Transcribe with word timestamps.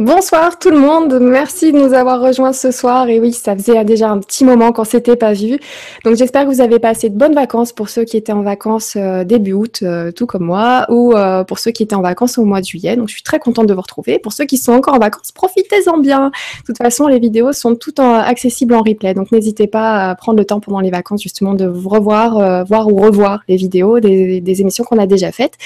Bonsoir 0.00 0.58
tout 0.58 0.70
le 0.70 0.78
monde, 0.78 1.18
merci 1.20 1.72
de 1.72 1.78
nous 1.78 1.92
avoir 1.92 2.22
rejoints 2.22 2.54
ce 2.54 2.70
soir. 2.70 3.10
Et 3.10 3.20
oui, 3.20 3.34
ça 3.34 3.54
faisait 3.54 3.84
déjà 3.84 4.08
un 4.08 4.18
petit 4.20 4.46
moment 4.46 4.72
qu'on 4.72 4.84
s'était 4.84 5.14
pas 5.14 5.34
vu. 5.34 5.58
Donc 6.06 6.16
j'espère 6.16 6.46
que 6.46 6.48
vous 6.48 6.62
avez 6.62 6.78
passé 6.78 7.10
de 7.10 7.18
bonnes 7.18 7.34
vacances 7.34 7.74
pour 7.74 7.90
ceux 7.90 8.04
qui 8.04 8.16
étaient 8.16 8.32
en 8.32 8.40
vacances 8.40 8.94
euh, 8.96 9.24
début 9.24 9.52
août, 9.52 9.80
euh, 9.82 10.10
tout 10.10 10.24
comme 10.24 10.44
moi, 10.44 10.86
ou 10.88 11.12
euh, 11.12 11.44
pour 11.44 11.58
ceux 11.58 11.70
qui 11.70 11.82
étaient 11.82 11.96
en 11.96 12.00
vacances 12.00 12.38
au 12.38 12.46
mois 12.46 12.62
de 12.62 12.64
juillet. 12.64 12.96
Donc 12.96 13.08
je 13.08 13.12
suis 13.12 13.22
très 13.22 13.38
contente 13.38 13.66
de 13.66 13.74
vous 13.74 13.82
retrouver. 13.82 14.18
Pour 14.18 14.32
ceux 14.32 14.46
qui 14.46 14.56
sont 14.56 14.72
encore 14.72 14.94
en 14.94 14.98
vacances, 14.98 15.32
profitez-en 15.32 15.98
bien. 15.98 16.28
De 16.60 16.64
toute 16.64 16.78
façon, 16.78 17.06
les 17.06 17.18
vidéos 17.18 17.52
sont 17.52 17.74
toutes 17.74 18.00
accessibles 18.00 18.72
en 18.72 18.80
replay. 18.80 19.12
Donc 19.12 19.30
n'hésitez 19.32 19.66
pas 19.66 20.08
à 20.08 20.14
prendre 20.14 20.38
le 20.38 20.46
temps 20.46 20.60
pendant 20.60 20.80
les 20.80 20.90
vacances 20.90 21.22
justement 21.22 21.52
de 21.52 21.66
vous 21.66 21.90
revoir, 21.90 22.64
voir 22.64 22.88
ou 22.88 22.96
revoir 22.96 23.40
les 23.48 23.56
vidéos 23.56 24.00
des, 24.00 24.60
émissions 24.62 24.82
qu'on 24.82 24.98
a 24.98 25.06
déjà 25.06 25.30
faites. 25.30 25.58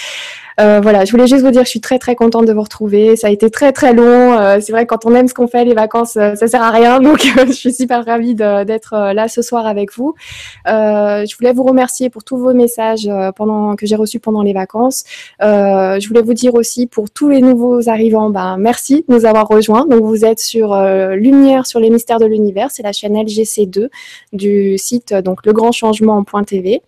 Voilà, 0.58 1.04
je 1.04 1.12
voulais 1.12 1.28
juste 1.28 1.44
vous 1.44 1.52
dire 1.52 1.62
que 1.62 1.66
je 1.66 1.70
suis 1.70 1.80
très 1.80 2.00
très 2.00 2.16
contente 2.16 2.46
de 2.46 2.52
vous 2.52 2.62
retrouver. 2.62 3.14
Ça 3.14 3.28
a 3.28 3.30
été 3.30 3.48
très 3.48 3.70
très 3.70 3.94
long. 3.94 4.23
Euh, 4.32 4.58
c'est 4.60 4.72
vrai 4.72 4.86
quand 4.86 5.06
on 5.06 5.14
aime 5.14 5.28
ce 5.28 5.34
qu'on 5.34 5.46
fait, 5.46 5.64
les 5.64 5.74
vacances, 5.74 6.16
euh, 6.16 6.34
ça 6.34 6.46
sert 6.46 6.62
à 6.62 6.70
rien. 6.70 7.00
Donc 7.00 7.20
je 7.46 7.52
suis 7.52 7.72
super 7.72 8.04
ravie 8.04 8.34
d'être 8.34 9.12
là 9.12 9.28
ce 9.28 9.42
soir 9.42 9.66
avec 9.66 9.92
vous. 9.94 10.14
je 10.66 11.36
voulais 11.36 11.52
vous 11.52 11.64
remercier 11.64 12.10
pour 12.10 12.24
tous 12.24 12.36
vos 12.36 12.52
messages 12.54 13.04
que 13.04 13.86
j'ai 13.86 13.96
reçus 13.96 14.20
pendant 14.20 14.42
les 14.42 14.52
vacances. 14.52 15.04
je 15.40 16.08
voulais 16.08 16.22
vous 16.22 16.34
dire 16.34 16.54
aussi 16.54 16.86
pour 16.86 17.10
tous 17.10 17.28
les 17.28 17.40
nouveaux 17.40 17.88
arrivants, 17.88 18.30
ben 18.30 18.56
merci 18.58 19.04
de 19.08 19.14
nous 19.14 19.24
avoir 19.26 19.46
rejoints. 19.48 19.86
Donc 19.86 20.02
vous 20.02 20.24
êtes 20.24 20.40
sur 20.40 20.74
Lumière 21.14 21.66
sur 21.66 21.80
les 21.80 21.90
mystères 21.90 22.18
de 22.18 22.26
l'univers, 22.26 22.70
c'est 22.70 22.82
la 22.82 22.92
chaîne 22.92 23.14
LGC2 23.14 23.88
du 24.32 24.78
site 24.78 25.14
donc 25.14 25.44
legrandchangement.tv. 25.46 26.82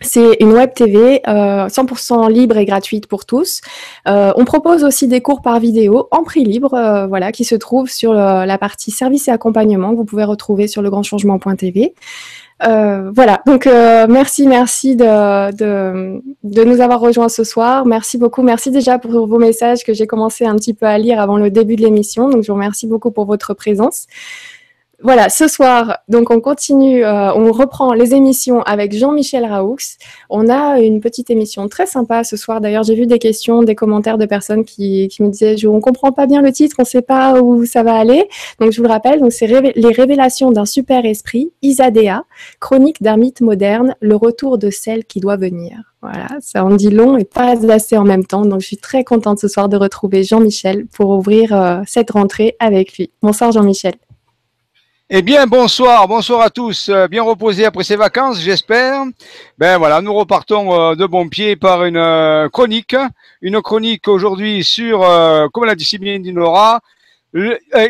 C'est 0.00 0.36
une 0.40 0.52
web 0.52 0.74
TV 0.74 1.20
100% 1.24 2.26
euh, 2.26 2.28
libre 2.28 2.56
et 2.56 2.64
gratuite 2.64 3.06
pour 3.06 3.24
tous. 3.24 3.60
Euh, 4.08 4.32
on 4.36 4.44
propose 4.44 4.82
aussi 4.82 5.06
des 5.06 5.20
cours 5.20 5.40
par 5.40 5.60
vidéo 5.60 6.08
en 6.10 6.24
prix 6.24 6.44
libre, 6.44 6.74
euh, 6.74 7.06
voilà, 7.06 7.30
qui 7.30 7.44
se 7.44 7.54
trouvent 7.54 7.88
sur 7.88 8.12
la 8.12 8.58
partie 8.58 8.90
service 8.90 9.28
et 9.28 9.30
accompagnement 9.30 9.92
que 9.92 9.96
vous 9.96 10.04
pouvez 10.04 10.24
retrouver 10.24 10.66
sur 10.66 10.82
legrandchangement.tv. 10.82 11.94
voilà, 12.60 13.42
donc 13.46 13.66
merci, 13.66 14.48
merci 14.48 14.96
de, 14.96 15.52
de, 15.52 16.20
de, 16.42 16.64
nous 16.64 16.80
avoir 16.80 16.98
rejoints 16.98 17.28
ce 17.28 17.44
soir. 17.44 17.86
Merci 17.86 18.18
beaucoup, 18.18 18.42
merci 18.42 18.72
déjà 18.72 18.98
pour 18.98 19.28
vos 19.28 19.38
messages 19.38 19.84
que 19.84 19.94
j'ai 19.94 20.08
commencé 20.08 20.44
un 20.44 20.56
petit 20.56 20.74
peu 20.74 20.86
à 20.86 20.98
lire 20.98 21.20
avant 21.20 21.36
le 21.36 21.50
début 21.50 21.76
de 21.76 21.82
l'émission. 21.82 22.28
Donc 22.28 22.42
je 22.42 22.48
vous 22.48 22.54
remercie 22.54 22.88
beaucoup 22.88 23.12
pour 23.12 23.26
votre 23.26 23.54
présence. 23.54 24.06
Voilà, 25.02 25.28
ce 25.28 25.48
soir, 25.48 25.98
donc 26.08 26.30
on 26.30 26.40
continue, 26.40 27.04
euh, 27.04 27.34
on 27.34 27.52
reprend 27.52 27.92
les 27.92 28.14
émissions 28.14 28.62
avec 28.62 28.96
Jean-Michel 28.96 29.44
Raoux. 29.44 29.76
On 30.30 30.48
a 30.48 30.80
une 30.80 31.00
petite 31.00 31.30
émission 31.30 31.68
très 31.68 31.86
sympa 31.86 32.24
ce 32.24 32.36
soir. 32.36 32.60
D'ailleurs, 32.60 32.84
j'ai 32.84 32.94
vu 32.94 33.06
des 33.06 33.18
questions, 33.18 33.62
des 33.62 33.74
commentaires 33.74 34.18
de 34.18 34.26
personnes 34.26 34.64
qui, 34.64 35.10
me 35.20 35.28
disaient 35.28 35.56
on 35.66 35.80
comprend 35.80 36.12
pas 36.12 36.26
bien 36.26 36.42
le 36.42 36.52
titre, 36.52 36.76
on 36.78 36.84
sait 36.84 37.02
pas 37.02 37.40
où 37.40 37.64
ça 37.66 37.82
va 37.82 37.94
aller. 37.94 38.28
Donc 38.60 38.72
je 38.72 38.78
vous 38.78 38.84
le 38.84 38.92
rappelle, 38.92 39.20
donc 39.20 39.32
c'est 39.32 39.46
les 39.46 39.92
révélations 39.92 40.52
d'un 40.52 40.66
super 40.66 41.04
esprit, 41.04 41.52
Isadea, 41.62 42.24
chronique 42.60 43.02
d'un 43.02 43.16
mythe 43.16 43.40
moderne, 43.40 43.94
le 44.00 44.16
retour 44.16 44.58
de 44.58 44.70
celle 44.70 45.04
qui 45.04 45.20
doit 45.20 45.36
venir. 45.36 45.76
Voilà, 46.02 46.28
ça 46.40 46.64
en 46.64 46.74
dit 46.74 46.90
long 46.90 47.16
et 47.16 47.24
pas 47.24 47.54
assez 47.72 47.96
en 47.96 48.04
même 48.04 48.26
temps. 48.26 48.44
Donc 48.44 48.60
je 48.60 48.66
suis 48.66 48.76
très 48.76 49.04
contente 49.04 49.38
ce 49.38 49.48
soir 49.48 49.68
de 49.68 49.76
retrouver 49.76 50.22
Jean-Michel 50.22 50.86
pour 50.86 51.10
ouvrir 51.10 51.54
euh, 51.54 51.80
cette 51.86 52.10
rentrée 52.10 52.56
avec 52.58 52.98
lui. 52.98 53.10
Bonsoir 53.22 53.52
Jean-Michel. 53.52 53.94
Eh 55.10 55.20
bien, 55.20 55.46
bonsoir, 55.46 56.08
bonsoir 56.08 56.40
à 56.40 56.48
tous. 56.48 56.88
Euh, 56.88 57.08
bien 57.08 57.22
reposés 57.22 57.66
après 57.66 57.84
ces 57.84 57.94
vacances, 57.94 58.40
j'espère. 58.40 59.04
Ben 59.58 59.76
voilà, 59.76 60.00
nous 60.00 60.14
repartons 60.14 60.72
euh, 60.72 60.94
de 60.94 61.04
bon 61.04 61.28
pied 61.28 61.56
par 61.56 61.84
une 61.84 61.98
euh, 61.98 62.48
chronique. 62.48 62.96
Une 63.42 63.60
chronique 63.60 64.08
aujourd'hui 64.08 64.64
sur, 64.64 65.00
comme 65.52 65.66
l'a 65.66 65.74
bien 65.74 66.18
Dinora, 66.20 66.80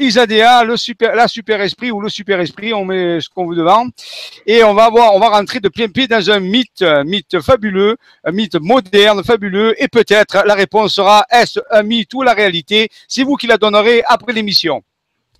Isadea, 0.00 0.64
le 0.64 0.74
la 1.14 1.28
super 1.28 1.60
esprit 1.60 1.92
ou 1.92 2.00
le 2.00 2.08
super 2.08 2.40
esprit, 2.40 2.74
on 2.74 2.84
met 2.84 3.20
ce 3.20 3.28
qu'on 3.28 3.46
veut 3.46 3.54
devant. 3.54 3.86
Et 4.44 4.64
on 4.64 4.74
va 4.74 4.90
voir, 4.90 5.14
on 5.14 5.20
va 5.20 5.28
rentrer 5.28 5.60
de 5.60 5.68
plein 5.68 5.86
pied 5.86 6.08
dans 6.08 6.28
un 6.32 6.40
mythe, 6.40 6.82
un 6.82 7.04
mythe 7.04 7.40
fabuleux, 7.40 7.96
un 8.24 8.32
mythe 8.32 8.56
moderne, 8.56 9.22
fabuleux. 9.22 9.80
Et 9.80 9.86
peut-être 9.86 10.42
la 10.44 10.54
réponse 10.54 10.94
sera 10.94 11.24
est-ce 11.30 11.60
un 11.70 11.84
mythe 11.84 12.12
ou 12.12 12.22
la 12.22 12.34
réalité? 12.34 12.88
C'est 13.06 13.22
vous 13.22 13.36
qui 13.36 13.46
la 13.46 13.56
donnerez 13.56 14.02
après 14.04 14.32
l'émission. 14.32 14.82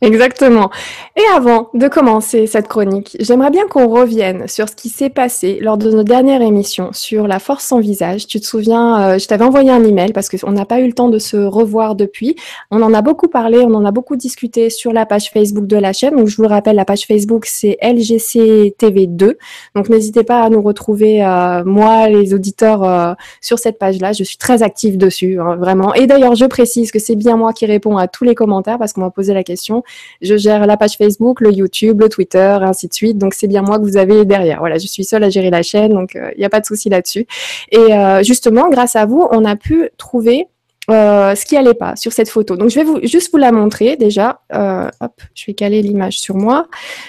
Exactement. 0.00 0.70
Et 1.16 1.22
avant 1.34 1.70
de 1.72 1.88
commencer 1.88 2.46
cette 2.46 2.68
chronique, 2.68 3.16
j'aimerais 3.20 3.50
bien 3.50 3.66
qu'on 3.66 3.88
revienne 3.88 4.48
sur 4.48 4.68
ce 4.68 4.74
qui 4.74 4.88
s'est 4.88 5.08
passé 5.08 5.58
lors 5.60 5.78
de 5.78 5.90
notre 5.90 6.08
dernière 6.08 6.42
émission 6.42 6.90
sur 6.92 7.26
la 7.28 7.38
force 7.38 7.64
sans 7.64 7.80
visage. 7.80 8.26
Tu 8.26 8.40
te 8.40 8.44
souviens, 8.44 9.00
euh, 9.00 9.18
je 9.18 9.26
t'avais 9.26 9.44
envoyé 9.44 9.70
un 9.70 9.82
email 9.84 10.12
parce 10.12 10.28
qu'on 10.28 10.50
n'a 10.50 10.66
pas 10.66 10.80
eu 10.80 10.88
le 10.88 10.92
temps 10.92 11.08
de 11.08 11.18
se 11.18 11.36
revoir 11.36 11.94
depuis. 11.94 12.36
On 12.70 12.82
en 12.82 12.92
a 12.92 13.02
beaucoup 13.02 13.28
parlé, 13.28 13.58
on 13.60 13.72
en 13.72 13.84
a 13.84 13.92
beaucoup 13.92 14.16
discuté 14.16 14.68
sur 14.68 14.92
la 14.92 15.06
page 15.06 15.30
Facebook 15.30 15.66
de 15.66 15.76
la 15.76 15.92
chaîne. 15.92 16.16
Donc 16.16 16.26
je 16.26 16.36
vous 16.36 16.42
le 16.42 16.48
rappelle, 16.48 16.76
la 16.76 16.84
page 16.84 17.06
Facebook 17.06 17.46
c'est 17.46 17.78
LGC 17.80 18.74
TV 18.76 19.06
2. 19.06 19.38
Donc 19.76 19.88
n'hésitez 19.88 20.24
pas 20.24 20.42
à 20.42 20.50
nous 20.50 20.60
retrouver, 20.60 21.24
euh, 21.24 21.64
moi, 21.64 22.08
les 22.08 22.34
auditeurs, 22.34 22.82
euh, 22.82 23.14
sur 23.40 23.58
cette 23.58 23.78
page-là. 23.78 24.12
Je 24.12 24.24
suis 24.24 24.38
très 24.38 24.62
active 24.62 24.98
dessus, 24.98 25.40
hein, 25.40 25.56
vraiment. 25.56 25.94
Et 25.94 26.06
d'ailleurs, 26.06 26.34
je 26.34 26.46
précise 26.46 26.90
que 26.90 26.98
c'est 26.98 27.16
bien 27.16 27.36
moi 27.36 27.52
qui 27.52 27.64
réponds 27.64 27.96
à 27.96 28.08
tous 28.08 28.24
les 28.24 28.34
commentaires 28.34 28.78
parce 28.78 28.92
qu'on 28.92 29.00
m'a 29.00 29.10
posé 29.10 29.32
la 29.32 29.44
question. 29.44 29.83
Je 30.20 30.36
gère 30.36 30.66
la 30.66 30.76
page 30.76 30.96
Facebook, 30.96 31.40
le 31.40 31.52
YouTube, 31.52 32.00
le 32.00 32.08
Twitter, 32.08 32.58
ainsi 32.62 32.88
de 32.88 32.94
suite. 32.94 33.18
Donc 33.18 33.34
c'est 33.34 33.46
bien 33.46 33.62
moi 33.62 33.78
que 33.78 33.84
vous 33.84 33.96
avez 33.96 34.24
derrière. 34.24 34.58
Voilà, 34.58 34.78
je 34.78 34.86
suis 34.86 35.04
seule 35.04 35.24
à 35.24 35.30
gérer 35.30 35.50
la 35.50 35.62
chaîne, 35.62 35.92
donc 35.92 36.12
il 36.14 36.20
euh, 36.20 36.30
n'y 36.38 36.44
a 36.44 36.50
pas 36.50 36.60
de 36.60 36.66
souci 36.66 36.88
là-dessus. 36.88 37.26
Et 37.70 37.78
euh, 37.78 38.22
justement, 38.22 38.68
grâce 38.68 38.96
à 38.96 39.06
vous, 39.06 39.26
on 39.30 39.44
a 39.44 39.56
pu 39.56 39.88
trouver 39.96 40.46
euh, 40.90 41.34
ce 41.34 41.46
qui 41.46 41.56
allait 41.56 41.74
pas 41.74 41.96
sur 41.96 42.12
cette 42.12 42.28
photo. 42.28 42.56
Donc 42.56 42.70
je 42.70 42.80
vais 42.80 43.06
juste 43.06 43.32
vous 43.32 43.38
la 43.38 43.52
montrer 43.52 43.96
déjà. 43.96 44.40
je 44.50 45.46
vais 45.46 45.54
caler 45.54 45.82
l'image 45.82 46.18
sur 46.18 46.36
moi. 46.36 46.66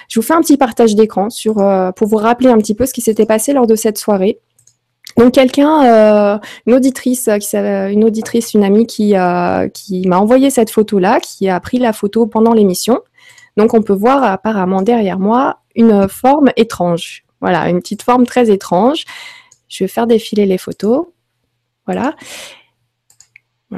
Je 0.10 0.20
vous 0.20 0.26
fais 0.26 0.34
un 0.34 0.42
petit 0.42 0.58
partage 0.58 0.96
d'écran 0.96 1.28
pour 1.96 2.08
vous 2.08 2.18
rappeler 2.18 2.50
un 2.50 2.58
petit 2.58 2.76
peu 2.76 2.86
ce 2.86 2.94
qui 2.94 3.02
s'était 3.02 3.26
passé 3.26 3.54
lors 3.54 3.68
de 3.68 3.76
cette 3.76 3.98
soirée. 3.98 4.40
Donc 5.18 5.34
quelqu'un, 5.34 6.40
une 6.66 6.74
auditrice, 6.74 7.30
qui, 7.40 7.56
une 7.56 8.04
auditrice, 8.04 8.54
une 8.54 8.64
amie 8.64 8.86
qui, 8.86 9.14
m'a 9.14 10.18
envoyé 10.20 10.50
cette 10.50 10.70
photo-là, 10.70 11.20
qui 11.20 11.50
a 11.50 11.60
pris 11.60 11.78
la 11.78 11.94
photo 11.94 12.26
pendant 12.26 12.54
l'émission. 12.54 13.02
Donc 13.58 13.74
on 13.74 13.82
peut 13.82 13.94
voir 13.94 14.24
apparemment 14.24 14.82
derrière 14.82 15.20
moi 15.20 15.60
une 15.76 16.08
forme 16.08 16.52
étrange. 16.58 17.24
Voilà, 17.42 17.70
une 17.70 17.80
petite 17.80 18.04
forme 18.04 18.26
très 18.26 18.50
étrange. 18.50 19.06
Je 19.68 19.84
vais 19.84 19.88
faire 19.88 20.08
défiler 20.08 20.46
les 20.46 20.58
photos. 20.58 21.08
Voilà. 21.86 22.16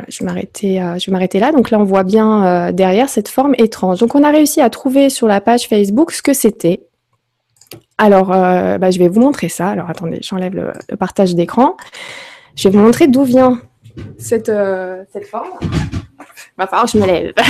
je 0.08 0.20
vais 0.20 0.26
m'arrêter, 0.26 0.82
euh, 0.82 1.40
là. 1.40 1.52
Donc 1.52 1.72
là, 1.72 1.80
on 1.80 1.84
voit 1.84 2.04
bien 2.04 2.46
euh, 2.46 2.72
derrière 2.72 3.10
cette 3.10 3.28
forme 3.28 3.56
étrange. 3.58 4.00
Donc 4.00 4.16
on 4.16 4.24
a 4.24 4.30
réussi 4.30 4.62
à 4.62 4.70
trouver 4.70 5.10
sur 5.10 5.28
la 5.28 5.42
page 5.42 5.68
Facebook 5.68 6.12
ce 6.12 6.22
que 6.22 6.34
c'était. 6.34 6.88
Alors, 7.98 8.32
euh, 8.32 8.78
bah, 8.78 8.92
je 8.92 9.00
vais 9.00 9.08
vous 9.08 9.22
montrer 9.22 9.50
ça. 9.50 9.70
Alors 9.70 9.90
attendez, 9.90 10.20
j'enlève 10.22 10.54
le, 10.54 10.96
partage 10.98 11.36
d'écran. 11.36 11.76
Je 12.56 12.70
vais 12.70 12.78
vous 12.78 12.84
montrer 12.84 13.08
d'où 13.08 13.24
vient 13.24 13.62
cette, 14.18 14.52
cette 15.12 15.28
forme. 15.28 15.50
Va 16.58 16.86
je 16.86 16.98
me 16.98 17.06
lève. 17.06 17.34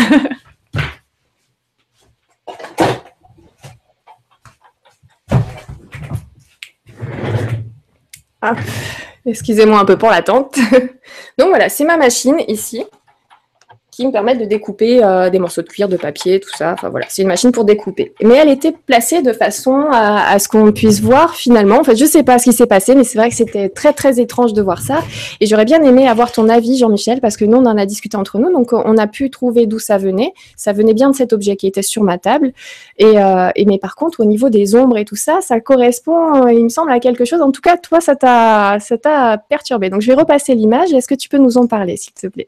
Ah, 8.39 8.53
excusez-moi 9.25 9.79
un 9.79 9.85
peu 9.85 9.97
pour 9.97 10.09
l'attente. 10.09 10.57
Donc 11.39 11.49
voilà, 11.49 11.69
c'est 11.69 11.85
ma 11.85 11.97
machine 11.97 12.37
ici 12.47 12.85
qui 13.97 14.05
me 14.05 14.11
permettent 14.11 14.39
de 14.39 14.45
découper 14.45 15.03
euh, 15.03 15.31
des 15.31 15.39
morceaux 15.39 15.63
de 15.63 15.67
cuir, 15.67 15.89
de 15.89 15.97
papier, 15.97 16.39
tout 16.39 16.55
ça. 16.55 16.73
Enfin 16.73 16.89
voilà, 16.89 17.07
c'est 17.09 17.23
une 17.23 17.27
machine 17.27 17.51
pour 17.51 17.65
découper. 17.65 18.13
Mais 18.21 18.35
elle 18.35 18.49
était 18.49 18.71
placée 18.71 19.23
de 19.23 19.33
façon 19.33 19.87
à, 19.91 20.37
ce 20.37 20.47
qu'on 20.47 20.71
puisse 20.71 21.01
voir 21.01 21.33
finalement. 21.33 21.79
En 21.79 21.83
fait, 21.83 21.95
je 21.95 22.05
sais 22.05 22.21
pas 22.21 22.37
ce 22.37 22.43
qui 22.43 22.53
s'est 22.53 22.67
passé, 22.67 22.93
mais 22.93 23.03
c'est 23.03 23.17
vrai 23.17 23.29
que 23.29 23.35
c'était 23.35 23.69
très 23.69 23.93
très 23.93 24.19
étrange 24.19 24.53
de 24.53 24.61
voir 24.61 24.83
ça. 24.83 24.99
Et 25.41 25.47
j'aurais 25.47 25.65
bien 25.65 25.81
aimé 25.81 26.07
avoir 26.07 26.31
ton 26.31 26.47
avis, 26.47 26.77
Jean-Michel, 26.77 27.21
parce 27.21 27.37
que 27.37 27.45
nous 27.45 27.57
on 27.57 27.65
en 27.65 27.75
a 27.75 27.87
discuté 27.87 28.17
entre 28.17 28.37
nous, 28.37 28.53
donc 28.53 28.71
on 28.71 28.97
a 28.99 29.07
pu 29.07 29.31
trouver 29.31 29.65
d'où 29.65 29.79
ça 29.79 29.97
venait. 29.97 30.31
Ça 30.55 30.73
venait 30.73 30.93
bien 30.93 31.09
de 31.09 31.15
cet 31.15 31.33
objet 31.33 31.55
qui 31.55 31.65
était 31.65 31.81
sur 31.81 32.03
ma 32.03 32.19
table. 32.19 32.53
Et, 32.99 33.17
euh, 33.17 33.49
mais 33.65 33.79
par 33.79 33.95
contre, 33.95 34.19
au 34.19 34.25
niveau 34.25 34.51
des 34.51 34.75
ombres 34.75 34.99
et 34.99 35.05
tout 35.05 35.15
ça, 35.15 35.39
ça 35.41 35.59
correspond, 35.59 36.47
il 36.49 36.65
me 36.65 36.69
semble, 36.69 36.91
à 36.91 36.99
quelque 36.99 37.25
chose. 37.25 37.41
En 37.41 37.51
tout 37.51 37.61
cas, 37.61 37.77
toi, 37.77 37.99
ça 37.99 38.15
t'a 38.15 39.37
perturbé. 39.49 39.89
Donc 39.89 40.01
je 40.01 40.07
vais 40.07 40.19
repasser 40.19 40.53
l'image. 40.53 40.93
Est-ce 40.93 41.07
que 41.07 41.15
tu 41.15 41.29
peux 41.29 41.39
nous 41.39 41.57
en 41.57 41.65
parler, 41.65 41.97
s'il 41.97 42.13
te 42.13 42.27
plaît? 42.27 42.47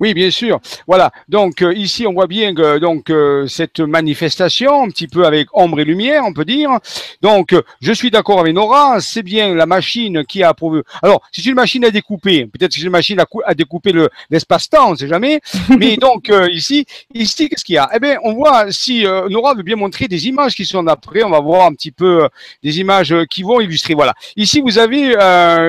Oui, 0.00 0.12
bien 0.12 0.30
sûr. 0.30 0.60
Voilà. 0.86 1.12
Donc 1.28 1.62
euh, 1.62 1.72
ici, 1.74 2.06
on 2.06 2.12
voit 2.12 2.26
bien 2.26 2.54
que 2.54 2.78
donc 2.78 3.10
euh, 3.10 3.46
cette 3.46 3.80
manifestation, 3.80 4.82
un 4.82 4.88
petit 4.88 5.06
peu 5.06 5.24
avec 5.24 5.48
ombre 5.52 5.80
et 5.80 5.84
lumière, 5.84 6.24
on 6.26 6.32
peut 6.32 6.44
dire. 6.44 6.70
Donc, 7.22 7.52
euh, 7.52 7.62
je 7.80 7.92
suis 7.92 8.10
d'accord 8.10 8.40
avec 8.40 8.54
Nora. 8.54 9.00
C'est 9.00 9.22
bien 9.22 9.54
la 9.54 9.66
machine 9.66 10.24
qui 10.24 10.42
a 10.42 10.48
approuvé. 10.48 10.82
Alors, 11.02 11.22
c'est 11.30 11.46
une 11.46 11.54
machine 11.54 11.84
à 11.84 11.90
découper. 11.90 12.46
Peut-être 12.46 12.72
que 12.72 12.80
c'est 12.80 12.84
une 12.84 12.90
machine 12.90 13.20
à, 13.20 13.26
à 13.44 13.54
découper 13.54 13.92
le 13.92 14.08
l'espace-temps, 14.30 14.88
on 14.88 14.90
ne 14.92 14.96
sait 14.96 15.08
jamais. 15.08 15.40
Mais 15.78 15.96
donc 15.96 16.30
ici, 16.50 16.86
ici, 17.14 17.48
qu'est-ce 17.48 17.64
qu'il 17.64 17.76
y 17.76 17.78
a? 17.78 17.88
Eh 17.94 18.00
bien, 18.00 18.16
on 18.24 18.34
voit 18.34 18.72
si 18.72 19.04
Nora 19.04 19.54
veut 19.54 19.62
bien 19.62 19.76
montrer 19.76 20.08
des 20.08 20.26
images 20.26 20.54
qui 20.54 20.64
sont 20.64 20.86
après. 20.86 21.22
On 21.22 21.30
va 21.30 21.40
voir 21.40 21.66
un 21.66 21.72
petit 21.72 21.92
peu 21.92 22.28
des 22.62 22.80
images 22.80 23.14
qui 23.30 23.42
vont 23.42 23.60
illustrer. 23.60 23.94
Voilà. 23.94 24.14
Ici, 24.36 24.60
vous 24.60 24.78
avez 24.78 25.14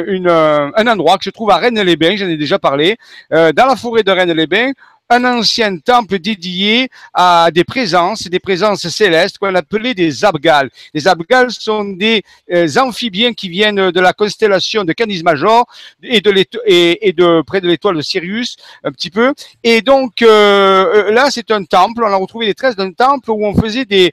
une, 0.07 0.29
un 0.29 0.87
endroit 0.87 1.17
que 1.17 1.23
je 1.23 1.29
trouve 1.29 1.51
à 1.51 1.57
Rennes-les-Bains. 1.57 2.15
J'en 2.15 2.27
ai 2.27 2.37
déjà 2.37 2.57
parlé 2.59 2.97
dans 3.29 3.65
la 3.67 3.75
forêt 3.75 4.03
de 4.03 4.14
Rennes-les-Bains, 4.15 4.71
un 5.09 5.23
ancien 5.25 5.77
temple 5.77 6.19
dédié 6.19 6.89
à 7.13 7.49
des 7.53 7.63
présences, 7.63 8.27
des 8.27 8.39
présences 8.39 8.87
célestes 8.87 9.37
qu'on 9.37 9.53
appelait 9.53 9.93
des 9.93 10.25
Abgals. 10.25 10.69
Les 10.93 11.07
Abgals 11.07 11.51
sont 11.51 11.83
des 11.83 12.23
euh, 12.51 12.67
amphibiens 12.77 13.33
qui 13.33 13.49
viennent 13.49 13.91
de 13.91 13.99
la 13.99 14.13
constellation 14.13 14.83
de 14.83 14.93
Canis 14.93 15.21
Major 15.23 15.67
et 16.01 16.21
de, 16.21 16.33
et, 16.65 17.07
et 17.07 17.13
de 17.13 17.43
près 17.45 17.61
de 17.61 17.67
l'étoile 17.67 17.97
de 17.97 18.01
Sirius, 18.01 18.57
un 18.83 18.91
petit 18.91 19.11
peu. 19.11 19.33
Et 19.63 19.81
donc 19.81 20.21
euh, 20.21 21.11
là, 21.11 21.29
c'est 21.29 21.51
un 21.51 21.63
temple. 21.63 22.03
On 22.03 22.11
a 22.11 22.15
retrouvé 22.15 22.47
des 22.47 22.55
traces 22.55 22.75
d'un 22.75 22.91
temple 22.91 23.29
où 23.29 23.45
on 23.45 23.53
faisait 23.53 23.85
des 23.85 24.11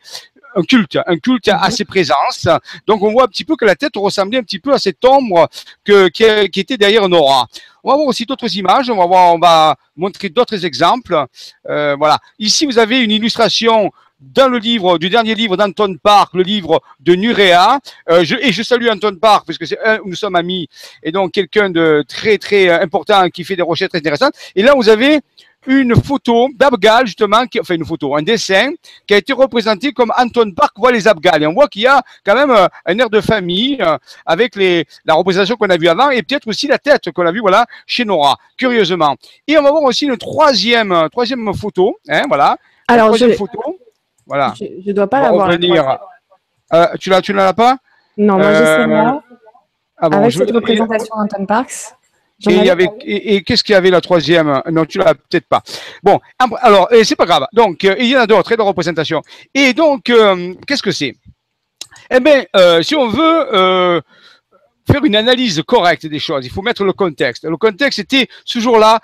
un 0.54 0.62
culte, 0.62 0.98
un 1.06 1.18
culte 1.18 1.48
à 1.48 1.70
ses 1.70 1.84
présences. 1.84 2.48
Donc 2.86 3.02
on 3.02 3.12
voit 3.12 3.24
un 3.24 3.28
petit 3.28 3.44
peu 3.44 3.56
que 3.56 3.64
la 3.64 3.74
tête 3.74 3.92
ressemblait 3.96 4.38
un 4.38 4.42
petit 4.42 4.58
peu 4.58 4.72
à 4.72 4.78
cette 4.78 5.04
ombre 5.04 5.48
que, 5.84 6.08
qui, 6.08 6.24
qui 6.50 6.60
était 6.60 6.76
derrière 6.76 7.08
Nora. 7.08 7.46
On 7.84 7.90
va 7.90 7.96
voir 7.96 8.06
aussi 8.06 8.26
d'autres 8.26 8.56
images. 8.56 8.90
On 8.90 8.96
va 8.96 9.06
voir, 9.06 9.34
on 9.34 9.38
va 9.38 9.76
montrer 9.96 10.28
d'autres 10.28 10.64
exemples. 10.64 11.26
Euh, 11.68 11.96
voilà. 11.98 12.18
Ici, 12.38 12.66
vous 12.66 12.78
avez 12.78 13.00
une 13.00 13.10
illustration 13.10 13.90
dans 14.20 14.48
le 14.48 14.58
livre 14.58 14.98
du 14.98 15.10
dernier 15.10 15.34
livre 15.34 15.56
d'Anton 15.56 15.96
Park, 16.00 16.34
le 16.34 16.44
livre 16.44 16.80
de 17.00 17.14
Nurea. 17.14 17.80
Euh, 18.08 18.24
je, 18.24 18.36
et 18.36 18.52
je 18.52 18.62
salue 18.62 18.88
Anton 18.88 19.16
Park 19.20 19.44
parce 19.46 19.58
que 19.58 19.66
c'est 19.66 19.80
un, 19.84 19.98
nous 20.04 20.14
sommes 20.14 20.36
amis 20.36 20.68
et 21.02 21.10
donc 21.10 21.32
quelqu'un 21.32 21.70
de 21.70 22.04
très 22.06 22.38
très 22.38 22.70
important 22.70 23.28
qui 23.30 23.42
fait 23.42 23.56
des 23.56 23.62
recherches 23.62 23.90
très 23.90 23.98
intéressantes. 23.98 24.34
Et 24.54 24.62
là, 24.62 24.74
vous 24.76 24.88
avez 24.88 25.20
une 25.66 25.94
photo 25.96 26.48
d'Abgal, 26.54 27.06
justement, 27.06 27.46
qui, 27.46 27.60
enfin 27.60 27.74
une 27.74 27.84
photo, 27.84 28.16
un 28.16 28.22
dessin 28.22 28.70
qui 29.06 29.14
a 29.14 29.16
été 29.16 29.32
représenté 29.32 29.92
comme 29.92 30.12
Anton 30.16 30.50
Park 30.52 30.72
voit 30.76 30.92
les 30.92 31.06
Abgal. 31.06 31.42
Et 31.42 31.46
on 31.46 31.52
voit 31.52 31.68
qu'il 31.68 31.82
y 31.82 31.86
a 31.86 32.02
quand 32.24 32.34
même 32.34 32.50
euh, 32.50 32.66
un 32.86 32.98
air 32.98 33.10
de 33.10 33.20
famille 33.20 33.78
euh, 33.80 33.96
avec 34.26 34.56
les, 34.56 34.84
la 35.04 35.14
représentation 35.14 35.56
qu'on 35.56 35.70
a 35.70 35.76
vue 35.76 35.88
avant 35.88 36.10
et 36.10 36.22
peut-être 36.22 36.48
aussi 36.48 36.66
la 36.66 36.78
tête 36.78 37.10
qu'on 37.12 37.26
a 37.26 37.32
vue 37.32 37.40
voilà, 37.40 37.66
chez 37.86 38.04
Nora, 38.04 38.36
curieusement. 38.56 39.16
Et 39.46 39.56
on 39.56 39.62
va 39.62 39.70
voir 39.70 39.82
aussi 39.82 40.06
une 40.06 40.16
troisième, 40.16 40.92
euh, 40.92 41.08
troisième 41.08 41.52
photo. 41.54 41.98
Hein, 42.08 42.24
voilà. 42.28 42.56
Alors, 42.88 43.06
troisième 43.06 43.32
je, 43.32 43.36
photo. 43.36 43.78
Voilà. 44.26 44.54
je, 44.58 44.64
je 44.86 44.92
dois 44.92 45.06
pas 45.06 45.20
l'avoir. 45.20 45.50
Euh, 46.74 46.86
tu 46.98 47.10
l'as, 47.10 47.20
tu 47.20 47.32
ne 47.32 47.36
l'as 47.38 47.52
pas? 47.52 47.76
Non, 48.16 48.38
moi, 48.38 48.52
je 48.52 48.64
sais 48.64 48.88
pas. 48.88 49.22
ah 49.98 50.08
bon, 50.08 50.18
Avec 50.18 50.32
cette 50.32 50.50
représentation 50.50 51.14
d'Anton 51.16 51.46
Parks. 51.46 51.94
Et, 52.48 52.54
il 52.54 52.64
y 52.64 52.70
avais 52.70 52.70
avait, 52.70 52.86
pas. 52.86 52.92
et, 53.04 53.36
et 53.36 53.42
qu'est-ce 53.42 53.62
qu'il 53.62 53.72
y 53.72 53.76
avait 53.76 53.90
la 53.90 54.00
troisième? 54.00 54.62
Non, 54.70 54.84
tu 54.84 54.98
l'as 54.98 55.14
peut-être 55.14 55.46
pas. 55.46 55.62
Bon, 56.02 56.20
alors, 56.60 56.88
c'est 57.04 57.16
pas 57.16 57.26
grave. 57.26 57.46
Donc, 57.52 57.84
euh, 57.84 57.94
il 57.98 58.06
y 58.06 58.16
en 58.16 58.20
a 58.20 58.26
d'autres, 58.26 58.52
et 58.52 58.56
de 58.56 58.62
représentations. 58.62 59.22
Et 59.54 59.72
donc, 59.72 60.10
euh, 60.10 60.54
qu'est-ce 60.66 60.82
que 60.82 60.92
c'est? 60.92 61.14
Eh 62.10 62.20
bien, 62.20 62.44
euh, 62.56 62.82
si 62.82 62.94
on 62.94 63.08
veut 63.08 63.54
euh, 63.54 64.00
faire 64.90 65.04
une 65.04 65.16
analyse 65.16 65.62
correcte 65.66 66.06
des 66.06 66.18
choses, 66.18 66.44
il 66.44 66.50
faut 66.50 66.62
mettre 66.62 66.84
le 66.84 66.92
contexte. 66.92 67.44
Le 67.44 67.56
contexte 67.56 67.98
était 68.00 68.28
ce 68.44 68.58
jour-là. 68.58 69.00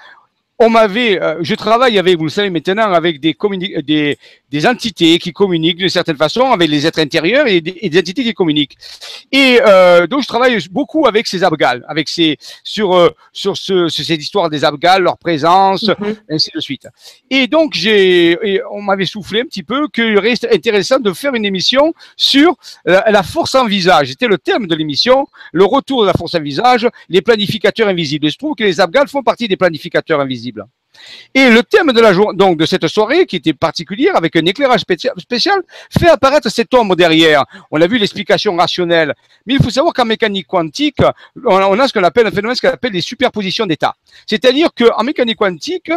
On 0.60 0.70
m'avait, 0.70 1.22
euh, 1.22 1.37
je 1.43 1.55
travaille 1.55 1.99
avec, 2.00 2.16
vous 2.19 2.25
le 2.25 2.31
savez 2.31 2.50
maintenant, 2.50 2.93
avec 2.93 3.20
des, 3.20 3.37
des, 3.84 4.19
des 4.50 4.66
entités 4.66 5.16
qui 5.20 5.32
communiquent 5.32 5.76
d'une 5.76 5.88
certaine 5.88 6.16
façon 6.16 6.50
avec 6.50 6.69
les 6.69 6.84
êtres 6.84 6.99
intérieurs 6.99 7.46
et 7.46 7.60
des, 7.60 7.76
et 7.81 7.88
des 7.88 7.99
entités 8.00 8.25
qui 8.25 8.34
communiquent. 8.34 8.76
Et 9.31 9.60
euh, 9.64 10.08
donc 10.08 10.22
je 10.22 10.26
travaille 10.26 10.58
beaucoup 10.72 11.06
avec 11.06 11.28
ces 11.28 11.44
abgals, 11.44 11.84
avec 11.87 12.08
ces 12.08 12.38
sur 12.64 12.93
euh, 12.96 13.10
sur 13.32 13.56
ce, 13.56 13.88
sur 13.88 14.05
cette 14.05 14.20
histoire 14.20 14.50
des 14.50 14.64
abgals, 14.64 15.02
leur 15.05 15.16
présence, 15.16 15.84
Mhm. 16.00 16.16
ainsi 16.31 16.50
de 16.52 16.61
suite. 16.61 16.88
Et 17.31 17.46
donc 17.46 17.75
j'ai, 17.75 18.37
on 18.72 18.82
m'avait 18.82 19.06
soufflé 19.06 19.43
un 19.43 19.44
petit 19.44 19.62
peu 19.62 19.87
qu'il 19.88 20.19
reste 20.19 20.49
intéressant 20.52 20.99
de 20.99 21.12
faire 21.12 21.34
une 21.34 21.44
émission 21.44 21.94
sur 22.16 22.56
la, 22.84 23.04
la 23.12 23.22
force 23.22 23.54
en 23.54 23.66
visage. 23.66 24.08
C'était 24.08 24.26
le 24.26 24.38
thème 24.38 24.66
de 24.66 24.75
l'émission, 24.75 25.28
le 25.52 25.64
retour 25.64 26.02
de 26.02 26.06
la 26.08 26.14
force 26.14 26.34
en 26.34 26.40
visage, 26.40 26.88
les 27.08 27.22
planificateurs 27.22 27.87
invisibles. 27.87 28.26
Et 28.26 28.31
je 28.31 28.38
trouve 28.38 28.56
que 28.56 28.64
les 28.64 28.81
abgals 28.81 29.06
font 29.08 29.22
partie 29.22 29.46
des 29.46 29.56
planificateurs 29.56 30.20
invisibles. 30.20 30.47
Et 31.34 31.50
le 31.50 31.62
thème 31.62 31.92
de 31.92 32.66
cette 32.66 32.88
soirée, 32.88 33.26
qui 33.26 33.36
était 33.36 33.52
particulière, 33.52 34.16
avec 34.16 34.34
un 34.36 34.44
éclairage 34.44 34.80
spécial, 34.80 35.62
fait 35.96 36.08
apparaître 36.08 36.48
cette 36.48 36.72
ombre 36.74 36.96
derrière. 36.96 37.44
On 37.70 37.80
a 37.80 37.86
vu 37.86 37.98
l'explication 37.98 38.56
rationnelle. 38.56 39.14
Mais 39.46 39.54
il 39.54 39.62
faut 39.62 39.70
savoir 39.70 39.92
qu'en 39.92 40.06
mécanique 40.06 40.46
quantique, 40.46 40.98
on 41.44 41.78
a, 41.78 41.88
ce 41.88 41.92
qu'on 41.92 42.02
appelle 42.02 42.26
un 42.26 42.30
phénomène 42.30 42.56
ce 42.56 42.66
qu'on 42.66 42.72
appelle 42.72 42.92
des 42.92 43.00
superpositions 43.00 43.66
d'états. 43.66 43.94
C'est-à-dire 44.26 44.70
qu'en 44.74 45.04
mécanique 45.04 45.38
quantique, 45.38 45.92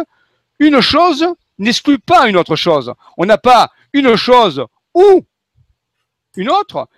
une 0.58 0.80
chose 0.80 1.26
n'exclut 1.58 1.98
pas 1.98 2.28
une 2.28 2.36
autre 2.36 2.56
chose. 2.56 2.92
On 3.16 3.24
n'a 3.24 3.38
pas 3.38 3.70
une 3.92 4.14
chose 4.16 4.64
ou 4.94 5.22
une 6.36 6.50
autre, 6.50 6.88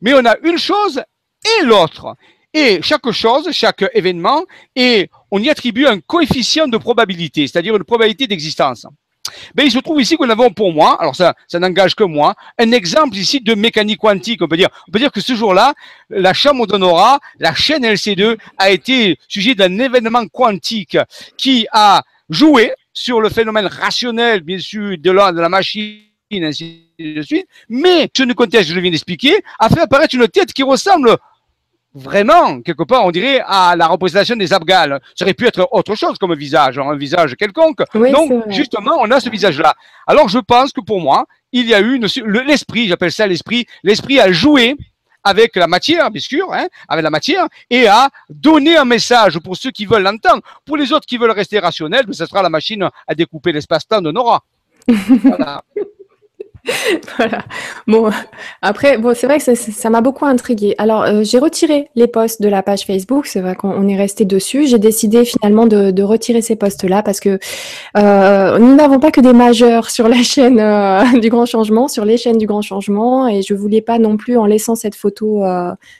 mais 0.00 0.14
on 0.14 0.24
a 0.24 0.36
une 0.42 0.58
chose 0.58 1.02
et 1.44 1.64
l'autre. 1.64 2.14
Et 2.60 2.80
chaque 2.82 3.08
chose, 3.12 3.48
chaque 3.52 3.84
événement, 3.94 4.42
et 4.74 5.08
on 5.30 5.40
y 5.40 5.48
attribue 5.48 5.86
un 5.86 6.00
coefficient 6.00 6.66
de 6.66 6.76
probabilité, 6.76 7.46
c'est-à-dire 7.46 7.76
une 7.76 7.84
probabilité 7.84 8.26
d'existence. 8.26 8.84
Ben, 9.54 9.64
il 9.64 9.70
se 9.70 9.78
trouve 9.78 10.00
ici 10.00 10.16
que 10.16 10.24
nous 10.24 10.32
avons 10.32 10.50
pour 10.50 10.72
moi, 10.72 11.00
alors 11.00 11.14
ça, 11.14 11.34
ça 11.46 11.60
n'engage 11.60 11.94
que 11.94 12.02
moi, 12.02 12.34
un 12.58 12.72
exemple 12.72 13.16
ici 13.16 13.40
de 13.40 13.54
mécanique 13.54 14.00
quantique. 14.00 14.42
On 14.42 14.48
peut 14.48 14.56
dire, 14.56 14.70
on 14.88 14.90
peut 14.90 14.98
dire 14.98 15.12
que 15.12 15.20
ce 15.20 15.36
jour-là, 15.36 15.72
la 16.10 16.34
chambre 16.34 16.66
d'Honora, 16.66 17.20
la 17.38 17.54
chaîne 17.54 17.84
LC2, 17.84 18.36
a 18.56 18.70
été 18.70 19.20
sujet 19.28 19.54
d'un 19.54 19.78
événement 19.78 20.26
quantique 20.26 20.98
qui 21.36 21.68
a 21.70 22.02
joué 22.28 22.72
sur 22.92 23.20
le 23.20 23.28
phénomène 23.28 23.66
rationnel, 23.66 24.40
bien 24.40 24.58
sûr, 24.58 24.98
de 24.98 25.10
la, 25.12 25.30
de 25.30 25.40
la 25.40 25.48
machine, 25.48 26.00
ainsi 26.32 26.88
de 26.98 27.22
suite. 27.22 27.46
Mais 27.68 28.10
ce 28.12 28.32
contexte, 28.32 28.72
je 28.72 28.80
viens 28.80 28.90
d'expliquer, 28.90 29.44
a 29.60 29.68
fait 29.68 29.80
apparaître 29.80 30.16
une 30.16 30.26
tête 30.26 30.52
qui 30.52 30.64
ressemble 30.64 31.16
vraiment, 31.94 32.60
quelque 32.62 32.84
part, 32.84 33.04
on 33.04 33.10
dirait, 33.10 33.40
à 33.46 33.74
la 33.76 33.86
représentation 33.86 34.36
des 34.36 34.52
Abgals. 34.52 35.00
Ça 35.14 35.24
aurait 35.24 35.34
pu 35.34 35.46
être 35.46 35.68
autre 35.72 35.94
chose 35.94 36.18
comme 36.18 36.34
visage, 36.34 36.78
un 36.78 36.96
visage 36.96 37.34
quelconque. 37.36 37.82
Oui, 37.94 38.12
Donc, 38.12 38.50
justement, 38.50 38.96
on 39.00 39.10
a 39.10 39.20
ce 39.20 39.30
visage-là. 39.30 39.74
Alors, 40.06 40.28
je 40.28 40.38
pense 40.38 40.72
que 40.72 40.80
pour 40.80 41.00
moi, 41.00 41.26
il 41.52 41.66
y 41.66 41.74
a 41.74 41.80
eu 41.80 41.98
l'esprit, 42.46 42.88
j'appelle 42.88 43.12
ça 43.12 43.26
l'esprit, 43.26 43.66
l'esprit 43.82 44.20
a 44.20 44.30
joué 44.32 44.76
avec 45.24 45.56
la 45.56 45.66
matière, 45.66 46.10
bien 46.10 46.20
sûr, 46.20 46.52
hein, 46.52 46.68
avec 46.88 47.02
la 47.02 47.10
matière, 47.10 47.46
et 47.70 47.86
a 47.86 48.08
donné 48.30 48.76
un 48.76 48.84
message 48.84 49.38
pour 49.40 49.56
ceux 49.56 49.70
qui 49.70 49.84
veulent 49.84 50.02
l'entendre. 50.02 50.42
Pour 50.64 50.76
les 50.76 50.92
autres 50.92 51.06
qui 51.06 51.18
veulent 51.18 51.32
rester 51.32 51.58
rationnels, 51.58 52.06
ben, 52.06 52.12
ce 52.12 52.26
sera 52.26 52.42
la 52.42 52.48
machine 52.48 52.88
à 53.06 53.14
découper 53.14 53.52
l'espace-temps 53.52 54.00
de 54.00 54.10
Nora. 54.10 54.42
Voilà. 55.22 55.62
Voilà. 57.16 57.44
Bon, 57.86 58.10
après, 58.62 58.98
bon, 58.98 59.14
c'est 59.14 59.26
vrai 59.26 59.38
que 59.38 59.54
ça- 59.54 59.90
m'a 59.90 60.00
beaucoup 60.00 60.26
intriguée. 60.26 60.74
Alors, 60.78 61.02
euh, 61.02 61.22
j'ai 61.22 61.38
retiré 61.38 61.88
les 61.94 62.06
posts 62.06 62.42
de 62.42 62.48
la 62.48 62.62
page 62.62 62.84
Facebook. 62.84 63.26
C'est 63.26 63.40
vrai 63.40 63.54
qu'on 63.54 63.70
on 63.70 63.88
est 63.88 63.96
resté 63.96 64.24
dessus. 64.24 64.66
J'ai 64.66 64.78
décidé 64.78 65.24
finalement 65.24 65.66
de, 65.66 66.02
retirer 66.02 66.42
ces 66.42 66.56
posts-là 66.56 67.02
parce 67.02 67.20
que 67.20 67.38
euh, 67.96 68.58
nous 68.58 68.74
n'avons 68.74 68.98
pas 68.98 69.10
que 69.10 69.20
des 69.20 69.32
majeurs 69.32 69.90
sur 69.90 70.08
la 70.08 70.22
chaîne 70.22 70.58
euh, 70.60 71.02
du 71.20 71.28
Grand 71.28 71.44
Changement, 71.44 71.88
sur 71.88 72.04
les 72.04 72.16
chaînes 72.16 72.38
du 72.38 72.46
Grand 72.46 72.62
Changement, 72.62 73.28
et 73.28 73.42
je 73.42 73.52
voulais 73.52 73.82
pas 73.82 73.98
non 73.98 74.16
plus, 74.16 74.38
en 74.38 74.46
laissant 74.46 74.74
cette 74.74 74.94
photo 74.94 75.42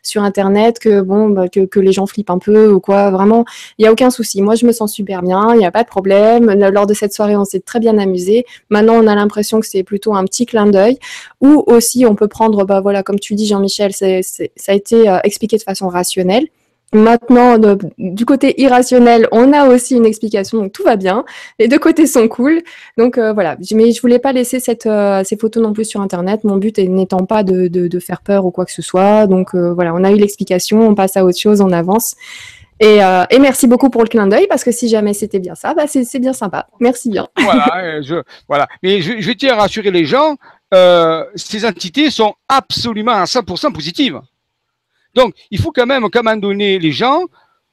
sur 0.03 0.23
Internet, 0.23 0.79
que 0.79 1.01
bon, 1.01 1.29
bah, 1.29 1.49
que, 1.49 1.67
que 1.67 1.81
les 1.81 1.93
gens 1.93 2.07
flippent 2.07 2.31
un 2.31 2.39
peu 2.39 2.71
ou 2.71 2.81
quoi. 2.81 3.11
Vraiment, 3.11 3.45
il 3.79 3.85
y 3.85 3.89
a 3.89 3.93
aucun 3.93 4.11
souci. 4.11 4.41
Moi, 4.41 4.55
je 4.55 4.67
me 4.67 4.73
sens 4.73 4.93
super 4.93 5.23
bien. 5.23 5.49
Il 5.53 5.59
n'y 5.59 5.67
a 5.67 5.71
pas 5.71 5.83
de 5.83 5.89
problème. 5.89 6.53
Lors 6.71 6.87
de 6.87 6.95
cette 6.95 7.13
soirée, 7.13 7.37
on 7.37 7.45
s'est 7.45 7.61
très 7.61 7.81
bien 7.81 7.99
amusé. 7.99 8.47
Maintenant, 8.71 8.95
on 8.95 9.07
a 9.07 9.15
l'impression 9.15 9.61
que 9.61 9.67
c'est 9.67 9.83
plutôt 9.83 10.15
un 10.15 10.25
petit 10.25 10.47
d'œil. 10.67 10.99
Ou 11.41 11.62
aussi, 11.67 12.05
on 12.07 12.15
peut 12.15 12.29
prendre, 12.29 12.65
bah 12.65 12.81
voilà, 12.81 13.03
comme 13.03 13.19
tu 13.19 13.35
dis, 13.35 13.47
Jean-Michel, 13.47 13.93
c'est- 13.93 14.23
c'est- 14.23 14.50
ça 14.57 14.73
a 14.73 14.75
été 14.75 15.09
euh, 15.09 15.19
expliqué 15.25 15.57
de 15.57 15.62
façon 15.62 15.88
rationnelle. 15.88 16.47
Maintenant, 16.95 17.59
du 17.99 18.25
côté 18.25 18.59
irrationnel, 18.62 19.29
on 19.31 19.53
a 19.53 19.69
aussi 19.69 19.95
une 19.95 20.07
explication, 20.07 20.57
donc 20.57 20.73
tout 20.73 20.83
va 20.85 20.97
bien. 20.97 21.27
Les 21.59 21.69
deux 21.69 21.79
côtés 21.79 22.07
sont 22.07 22.29
cool. 22.29 22.62
Donc 22.97 23.19
euh, 23.19 23.35
voilà, 23.35 23.59
mais 23.75 23.93
je 23.93 24.00
voulais 24.00 24.19
pas 24.19 24.33
laisser 24.33 24.59
cette, 24.59 24.87
euh, 24.87 25.23
ces 25.23 25.37
photos 25.37 25.62
non 25.62 25.75
plus 25.75 25.85
sur 25.85 26.00
Internet. 26.00 26.45
Mon 26.45 26.57
but 26.57 26.79
n'étant 26.79 27.27
pas 27.27 27.43
de, 27.43 27.69
de- 27.69 27.99
faire 28.00 28.23
peur 28.23 28.47
ou 28.47 28.50
quoi 28.50 28.65
que 28.65 28.73
ce 28.73 28.81
soit. 28.81 29.27
Donc 29.27 29.55
voilà, 29.55 29.93
on 29.95 30.03
a 30.03 30.11
eu 30.11 30.17
l'explication, 30.17 30.81
on 30.88 30.95
passe 30.95 31.19
à 31.19 31.27
autre 31.27 31.38
chose, 31.38 31.61
on 31.61 31.73
avance. 31.73 32.15
Et, 32.80 33.02
euh, 33.02 33.25
et 33.30 33.38
merci 33.38 33.66
beaucoup 33.66 33.90
pour 33.90 34.02
le 34.02 34.08
clin 34.08 34.26
d'œil, 34.26 34.47
parce 34.49 34.62
que 34.62 34.70
si 34.70 34.88
jamais 34.88 35.12
c'était 35.12 35.40
bien 35.40 35.54
ça, 35.54 35.75
bah 35.75 35.87
c'est 35.87 36.18
bien 36.18 36.32
sympa. 36.32 36.68
Merci 36.78 37.11
bien. 37.11 37.26
voilà, 37.37 37.76
euh, 37.82 38.02
je, 38.02 38.14
voilà. 38.47 38.68
Mais 38.82 39.00
je, 39.00 39.20
je 39.20 39.26
vais 39.26 39.35
tiens 39.35 39.54
à 39.54 39.62
rassurer 39.62 39.90
les 39.90 40.04
gens, 40.04 40.37
euh, 40.75 41.25
ces 41.35 41.64
entités 41.64 42.11
sont 42.11 42.35
absolument 42.49 43.12
à 43.12 43.25
100% 43.25 43.73
positives. 43.73 44.20
Donc, 45.14 45.35
il 45.50 45.58
faut 45.58 45.73
quand 45.73 45.87
même, 45.87 46.04
un 46.04 46.23
moment 46.23 46.37
donné, 46.37 46.78
les 46.78 46.92
gens 46.92 47.23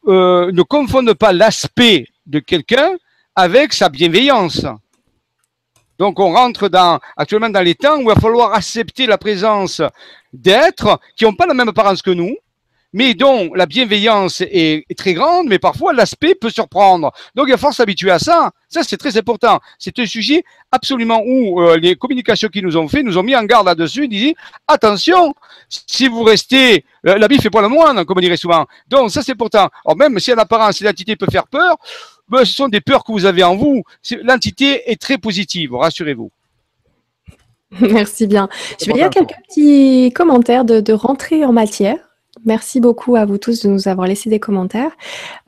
euh, 0.07 0.51
ne 0.51 0.61
confondent 0.63 1.13
pas 1.13 1.33
l'aspect 1.33 2.07
de 2.25 2.39
quelqu'un 2.39 2.95
avec 3.35 3.73
sa 3.73 3.89
bienveillance. 3.89 4.65
Donc, 5.99 6.19
on 6.19 6.31
rentre 6.33 6.69
dans, 6.69 6.99
actuellement 7.17 7.49
dans 7.49 7.61
les 7.61 7.75
temps 7.75 7.97
où 7.97 8.01
il 8.01 8.07
va 8.07 8.15
falloir 8.15 8.53
accepter 8.53 9.05
la 9.07 9.17
présence 9.17 9.81
d'êtres 10.33 10.99
qui 11.15 11.25
n'ont 11.25 11.35
pas 11.35 11.45
la 11.45 11.53
même 11.53 11.69
apparence 11.69 12.01
que 12.01 12.11
nous, 12.11 12.35
mais 12.95 13.13
dont 13.13 13.53
la 13.53 13.65
bienveillance 13.65 14.39
est, 14.39 14.85
est 14.89 14.97
très 14.97 15.13
grande, 15.13 15.47
mais 15.49 15.59
parfois 15.59 15.91
l'aspect 15.91 16.33
peut 16.33 16.49
surprendre. 16.49 17.11
Donc, 17.35 17.47
il 17.47 17.51
va 17.51 17.57
falloir 17.57 17.73
s'habituer 17.73 18.09
à 18.09 18.19
ça. 18.19 18.51
Ça, 18.69 18.83
c'est 18.83 18.95
très 18.95 19.17
important. 19.17 19.59
C'est 19.77 19.99
un 19.99 20.05
sujet 20.05 20.45
absolument 20.71 21.21
où 21.25 21.61
euh, 21.61 21.75
les 21.75 21.97
communications 21.97 22.47
qu'ils 22.47 22.63
nous 22.63 22.77
ont 22.77 22.87
fait 22.87 23.03
nous 23.03 23.17
ont 23.17 23.23
mis 23.23 23.35
en 23.35 23.43
garde 23.43 23.67
là-dessus. 23.67 24.05
Ils 24.05 24.09
disaient 24.09 24.35
attention, 24.65 25.35
si 25.67 26.07
vous 26.07 26.23
restez, 26.23 26.85
la, 27.03 27.17
la 27.17 27.27
bille 27.27 27.41
fait 27.41 27.49
pas 27.49 27.61
le 27.61 27.67
moine, 27.67 28.05
comme 28.05 28.17
on 28.17 28.21
dirait 28.21 28.37
souvent. 28.37 28.65
Donc, 28.87 29.11
ça, 29.11 29.21
c'est 29.21 29.33
important. 29.33 29.67
Alors, 29.83 29.97
même 29.97 30.17
si 30.19 30.31
en 30.31 30.37
apparence, 30.37 30.79
l'identité 30.79 31.17
peut 31.17 31.27
faire 31.29 31.47
peur, 31.47 31.75
ben, 32.29 32.45
ce 32.45 32.53
sont 32.53 32.69
des 32.69 32.79
peurs 32.79 33.03
que 33.03 33.11
vous 33.11 33.25
avez 33.25 33.43
en 33.43 33.57
vous. 33.57 33.83
L'entité 34.23 34.89
est 34.89 35.01
très 35.01 35.17
positive, 35.17 35.75
rassurez-vous. 35.75 36.31
Merci 37.81 38.25
bien. 38.25 38.47
Je 38.79 38.85
vais 38.85 38.93
lire 38.93 39.09
quelques 39.09 39.35
petits 39.49 40.13
commentaires 40.15 40.63
de, 40.63 40.79
de 40.79 40.93
rentrée 40.93 41.43
en 41.43 41.51
matière. 41.51 41.97
Merci 42.45 42.79
beaucoup 42.79 43.15
à 43.15 43.25
vous 43.25 43.39
tous 43.39 43.61
de 43.61 43.69
nous 43.69 43.87
avoir 43.87 44.07
laissé 44.07 44.29
des 44.29 44.39
commentaires. 44.39 44.91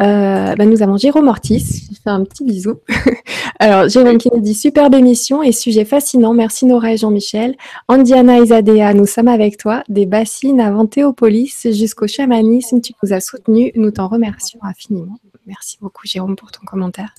Euh, 0.01 0.55
ben, 0.55 0.67
nous 0.67 0.81
avons 0.81 0.97
Jérôme 0.97 1.27
Ortiz, 1.27 1.87
je 1.91 2.01
fais 2.01 2.09
un 2.09 2.23
petit 2.23 2.43
bisou. 2.43 2.79
Alors, 3.59 3.87
Jérôme 3.87 4.17
qui 4.17 4.29
nous 4.33 4.41
dit 4.41 4.55
superbe 4.55 4.95
émission 4.95 5.43
et 5.43 5.51
sujet 5.51 5.85
fascinant. 5.85 6.33
Merci 6.33 6.65
Nora 6.65 6.93
et 6.93 6.97
Jean-Michel. 6.97 7.55
Andiana 7.87 8.39
Isadea, 8.39 8.93
nous 8.95 9.05
sommes 9.05 9.27
avec 9.27 9.57
toi. 9.57 9.83
Des 9.89 10.07
bassines 10.07 10.59
avant 10.59 10.87
Théopolis 10.87 11.67
jusqu'au 11.71 12.07
chamanisme, 12.07 12.81
tu 12.81 12.93
nous 13.03 13.13
as 13.13 13.19
soutenus. 13.19 13.71
Nous 13.75 13.91
t'en 13.91 14.07
remercions 14.07 14.59
infiniment. 14.63 15.19
Merci 15.45 15.77
beaucoup 15.79 16.05
Jérôme 16.05 16.35
pour 16.35 16.51
ton 16.51 16.65
commentaire. 16.65 17.13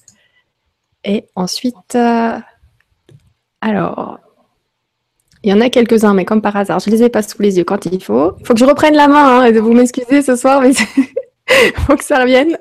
Et 1.05 1.27
ensuite, 1.37 1.95
euh, 1.95 2.39
alors, 3.61 4.19
il 5.45 5.51
y 5.51 5.53
en 5.53 5.61
a 5.61 5.71
quelques-uns, 5.71 6.15
mais 6.15 6.25
comme 6.25 6.43
par 6.43 6.57
hasard, 6.57 6.81
je 6.81 6.91
les 6.91 7.03
ai 7.03 7.09
pas 7.09 7.23
sous 7.23 7.41
les 7.41 7.59
yeux 7.59 7.65
quand 7.65 7.87
il 7.87 8.03
faut. 8.03 8.33
Il 8.41 8.47
faut 8.47 8.55
que 8.55 8.61
je 8.61 8.65
reprenne 8.65 8.95
la 8.95 9.09
main, 9.09 9.41
hein, 9.41 9.53
vous 9.53 9.73
m'excusez 9.73 10.23
ce 10.23 10.37
soir, 10.37 10.61
mais 10.61 10.71
il 10.71 11.73
faut 11.87 11.97
que 11.97 12.05
ça 12.05 12.21
revienne. 12.21 12.57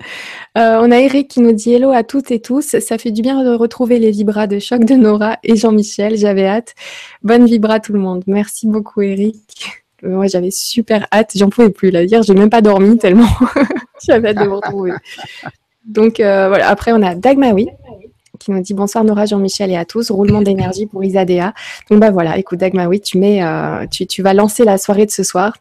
Euh, 0.57 0.79
on 0.81 0.91
a 0.91 0.99
Eric 0.99 1.27
qui 1.27 1.41
nous 1.41 1.51
dit 1.51 1.73
hello 1.73 1.91
à 1.91 2.03
toutes 2.03 2.31
et 2.31 2.39
tous. 2.39 2.77
Ça 2.79 2.97
fait 2.97 3.11
du 3.11 3.21
bien 3.21 3.43
de 3.43 3.53
retrouver 3.55 3.99
les 3.99 4.11
vibras 4.11 4.47
de 4.47 4.59
choc 4.59 4.85
de 4.85 4.95
Nora 4.95 5.37
et 5.43 5.55
Jean-Michel. 5.55 6.17
J'avais 6.17 6.47
hâte. 6.47 6.73
Bonne 7.23 7.45
vibra 7.45 7.79
tout 7.79 7.93
le 7.93 7.99
monde. 7.99 8.23
Merci 8.27 8.67
beaucoup, 8.67 9.01
Eric. 9.01 9.83
Euh, 10.03 10.09
moi, 10.09 10.27
j'avais 10.27 10.51
super 10.51 11.07
hâte. 11.13 11.31
J'en 11.35 11.49
pouvais 11.49 11.69
plus. 11.69 11.91
Là, 11.91 12.03
hier, 12.03 12.23
j'ai 12.23 12.33
même 12.33 12.49
pas 12.49 12.61
dormi 12.61 12.97
tellement 12.97 13.27
j'avais 14.07 14.29
hâte 14.29 14.37
de 14.37 14.45
vous 14.45 14.55
retrouver. 14.55 14.93
Donc 15.85 16.19
euh, 16.19 16.47
voilà. 16.47 16.69
Après, 16.69 16.91
on 16.91 17.01
a 17.01 17.15
Dagmawi 17.15 17.67
qui 18.37 18.51
nous 18.51 18.61
dit 18.61 18.73
bonsoir 18.73 19.03
Nora, 19.03 19.25
Jean-Michel 19.25 19.71
et 19.71 19.77
à 19.77 19.85
tous. 19.85 20.11
Roulement 20.11 20.41
d'énergie 20.41 20.85
pour 20.85 21.03
Isadea. 21.03 21.53
Donc 21.89 21.99
bah 21.99 22.11
voilà, 22.11 22.37
écoute 22.37 22.59
Dagma, 22.59 22.87
oui, 22.87 23.01
tu 23.01 23.17
mets, 23.17 23.43
euh, 23.43 23.85
tu, 23.87 24.21
vas 24.21 24.33
lancer 24.33 24.63
la 24.63 24.77
soirée 24.77 25.05
de 25.05 25.11
ce 25.11 25.23
soir. 25.23 25.53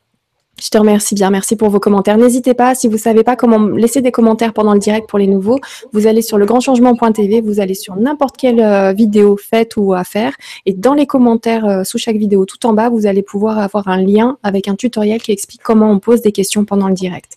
Je 0.63 0.71
te 0.71 0.79
remercie 0.79 1.15
bien, 1.15 1.29
merci 1.29 1.55
pour 1.55 1.69
vos 1.69 1.81
commentaires. 1.81 2.17
N'hésitez 2.17 2.55
pas, 2.55 2.75
si 2.75 2.89
vous 2.89 2.97
savez 2.97 3.23
pas 3.23 3.37
comment 3.37 3.59
laisser 3.59 4.01
des 4.01 4.11
commentaires 4.11 4.55
pendant 4.55 4.73
le 4.73 4.79
direct 4.79 5.07
pour 5.07 5.19
les 5.19 5.27
nouveaux, 5.27 5.59
vous 5.93 6.07
allez 6.07 6.23
sur 6.23 6.39
le 6.39 6.45
legrandchangement.tv, 6.45 7.43
vous 7.43 7.61
allez 7.61 7.75
sur 7.75 7.95
n'importe 7.97 8.39
quelle 8.39 8.61
euh, 8.61 8.93
vidéo 8.93 9.37
faite 9.37 9.77
ou 9.77 9.93
à 9.93 10.03
faire, 10.03 10.33
et 10.65 10.73
dans 10.73 10.95
les 10.95 11.07
commentaires 11.07 11.67
euh, 11.67 11.85
sous 11.85 11.99
chaque 11.99 12.17
vidéo, 12.17 12.47
tout 12.47 12.65
en 12.65 12.73
bas, 12.73 12.89
vous 12.89 13.07
allez 13.07 13.23
pouvoir 13.23 13.59
avoir 13.59 13.89
un 13.89 14.01
lien 14.01 14.39
avec 14.43 14.67
un 14.69 14.77
tutoriel 14.77 15.21
qui 15.21 15.31
explique 15.31 15.63
comment 15.63 15.91
on 15.91 15.99
pose 15.99 16.23
des 16.23 16.33
questions 16.33 16.65
pendant 16.65 16.89
le 16.89 16.95
direct. 16.95 17.37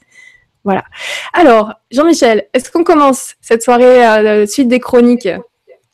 Voilà. 0.70 0.84
Alors, 1.34 1.74
Jean-Michel, 1.90 2.48
est-ce 2.54 2.70
qu'on 2.70 2.84
commence 2.84 3.34
cette 3.42 3.64
soirée 3.64 4.06
euh, 4.06 4.46
suite 4.46 4.68
des 4.68 4.80
chroniques? 4.80 5.28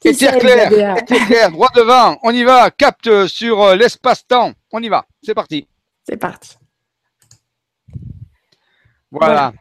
Étière 0.03 0.37
clair, 0.37 0.69
clair, 1.05 1.49
droit 1.49 1.69
devant, 1.73 2.17
on 2.23 2.31
y 2.31 2.43
va, 2.43 2.69
capte 2.71 3.25
sur 3.27 3.63
euh, 3.63 3.75
l'espace-temps, 3.77 4.51
on 4.73 4.83
y 4.83 4.89
va, 4.89 5.05
c'est 5.23 5.33
parti. 5.33 5.65
C'est 6.03 6.17
parti. 6.17 6.57
Voilà. 9.11 9.53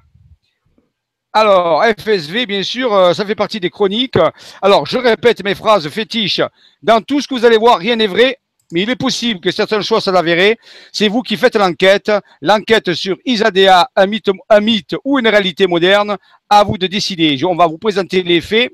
Alors, 1.33 1.85
FSV, 1.85 2.47
bien 2.47 2.65
sûr, 2.65 2.93
euh, 2.93 3.13
ça 3.13 3.25
fait 3.25 3.37
partie 3.37 3.61
des 3.61 3.71
chroniques. 3.71 4.19
Alors, 4.63 4.85
je 4.85 4.99
répète 4.99 5.45
mes 5.45 5.55
phrases 5.55 5.89
fétiches. 5.89 6.43
Dans 6.83 7.01
tout 7.01 7.21
ce 7.21 7.29
que 7.29 7.35
vous 7.35 7.45
allez 7.45 7.57
voir, 7.57 7.79
rien 7.79 7.95
n'est 7.95 8.09
vrai, 8.09 8.41
mais 8.73 8.83
il 8.83 8.91
est 8.91 8.97
possible 8.97 9.41
que 9.41 9.51
certaines 9.51 9.83
choses 9.83 10.05
s'avèrent. 10.05 10.57
C'est 10.93 11.09
vous 11.09 11.23
qui 11.23 11.37
faites 11.37 11.57
l'enquête. 11.57 12.11
L'enquête 12.41 12.95
sur 12.95 13.17
Isadea, 13.25 13.89
un 13.95 14.07
mythe, 14.07 14.31
un 14.49 14.61
mythe 14.61 14.97
ou 15.05 15.19
une 15.19 15.29
réalité 15.29 15.67
moderne. 15.67 16.17
À 16.49 16.65
vous 16.65 16.79
de 16.79 16.87
décider. 16.87 17.43
On 17.45 17.57
va 17.57 17.67
vous 17.67 17.79
présenter 17.79 18.23
les 18.23 18.41
faits 18.41 18.73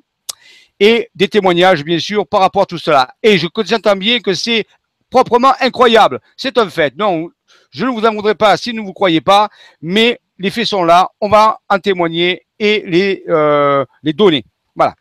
et 0.79 1.11
des 1.15 1.29
témoignages, 1.29 1.85
bien 1.85 1.99
sûr, 1.99 2.27
par 2.27 2.41
rapport 2.41 2.63
à 2.63 2.67
tout 2.67 2.79
cela. 2.79 3.15
Et 3.23 3.39
je 3.39 3.47
j'entends 3.65 3.97
bien 3.97 4.21
que 4.21 4.35
c'est 4.35 4.65
proprement 5.11 5.53
incroyable. 5.61 6.21
C'est 6.37 6.57
un 6.57 6.69
fait. 6.69 6.97
Non, 6.97 7.29
je 7.71 7.85
ne 7.85 7.91
vous 7.91 8.05
en 8.05 8.15
voudrais 8.15 8.35
pas 8.35 8.57
si 8.57 8.71
vous 8.71 8.79
ne 8.79 8.83
vous 8.83 8.93
croyez 8.93 9.21
pas, 9.21 9.51
mais 9.83 10.21
les 10.39 10.51
faits 10.51 10.67
sont 10.67 10.85
là. 10.85 11.11
On 11.21 11.29
va 11.29 11.61
en 11.69 11.79
témoigner 11.79 12.47
et 12.59 12.83
les, 12.87 13.25
euh, 13.29 13.85
les 14.03 14.13
donner. 14.13 14.45
Voilà. 14.75 14.95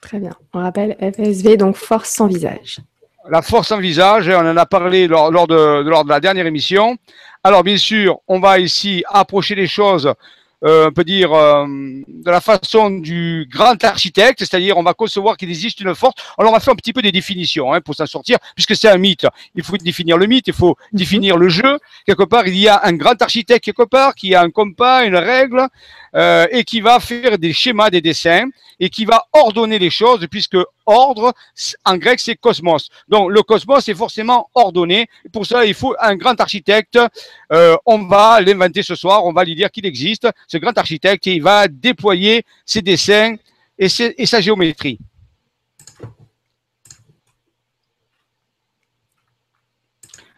Très 0.00 0.18
bien. 0.18 0.32
On 0.52 0.60
rappelle 0.60 0.96
FSV, 1.00 1.56
donc 1.56 1.76
force 1.76 2.10
sans 2.10 2.26
visage 2.26 2.80
la 3.30 3.42
force 3.42 3.72
en 3.72 3.78
visage, 3.78 4.28
on 4.28 4.50
en 4.50 4.56
a 4.56 4.66
parlé 4.66 5.06
lors, 5.06 5.30
de, 5.30 5.82
lors 5.82 6.04
de 6.04 6.08
la 6.08 6.20
dernière 6.20 6.46
émission. 6.46 6.96
Alors 7.44 7.62
bien 7.62 7.76
sûr, 7.76 8.18
on 8.28 8.40
va 8.40 8.58
ici 8.58 9.04
approcher 9.08 9.54
les 9.54 9.66
choses, 9.66 10.12
euh, 10.64 10.88
on 10.88 10.92
peut 10.92 11.04
dire, 11.04 11.32
euh, 11.32 11.66
de 11.66 12.30
la 12.30 12.40
façon 12.40 12.90
du 12.90 13.48
grand 13.50 13.82
architecte, 13.82 14.40
c'est-à-dire 14.40 14.76
on 14.76 14.84
va 14.84 14.94
concevoir 14.94 15.36
qu'il 15.36 15.48
existe 15.48 15.80
une 15.80 15.94
force. 15.94 16.14
Alors 16.38 16.52
on 16.52 16.54
va 16.54 16.60
faire 16.60 16.72
un 16.72 16.76
petit 16.76 16.92
peu 16.92 17.02
des 17.02 17.10
définitions 17.10 17.72
hein, 17.72 17.80
pour 17.80 17.96
s'en 17.96 18.06
sortir, 18.06 18.38
puisque 18.54 18.76
c'est 18.76 18.88
un 18.88 18.98
mythe. 18.98 19.26
Il 19.56 19.64
faut 19.64 19.76
définir 19.76 20.18
le 20.18 20.26
mythe, 20.26 20.46
il 20.46 20.54
faut 20.54 20.76
mhm. 20.92 20.98
définir 20.98 21.36
le 21.36 21.48
jeu. 21.48 21.78
Quelque 22.06 22.24
part, 22.24 22.46
il 22.46 22.56
y 22.56 22.68
a 22.68 22.80
un 22.84 22.92
grand 22.92 23.20
architecte 23.20 23.64
quelque 23.64 23.84
part 23.84 24.14
qui 24.14 24.34
a 24.34 24.42
un 24.42 24.50
compas, 24.50 25.04
une 25.04 25.16
règle, 25.16 25.66
euh, 26.14 26.46
et 26.50 26.62
qui 26.64 26.82
va 26.82 27.00
faire 27.00 27.38
des 27.38 27.54
schémas, 27.54 27.88
des 27.88 28.02
dessins, 28.02 28.44
et 28.78 28.90
qui 28.90 29.06
va 29.06 29.24
ordonner 29.32 29.78
les 29.78 29.88
choses, 29.88 30.26
puisque 30.30 30.58
ordre, 30.84 31.32
en 31.86 31.96
grec, 31.96 32.20
c'est 32.20 32.36
cosmos. 32.36 32.90
Donc 33.08 33.30
le 33.30 33.42
cosmos 33.42 33.88
est 33.88 33.94
forcément 33.94 34.50
ordonné. 34.54 35.06
Pour 35.32 35.46
ça, 35.46 35.64
il 35.64 35.72
faut 35.72 35.94
un 35.98 36.16
grand 36.16 36.38
architecte. 36.38 36.98
Euh, 37.50 37.76
on 37.86 38.06
va 38.06 38.42
l'inventer 38.42 38.82
ce 38.82 38.94
soir, 38.94 39.24
on 39.24 39.32
va 39.32 39.44
lui 39.44 39.54
dire 39.54 39.70
qu'il 39.70 39.86
existe, 39.86 40.28
ce 40.46 40.58
grand 40.58 40.76
architecte, 40.76 41.26
et 41.28 41.34
il 41.36 41.42
va 41.42 41.66
déployer 41.66 42.44
ses 42.66 42.82
dessins 42.82 43.36
et, 43.78 43.88
sa 43.88 44.40
géométrie. 44.42 44.98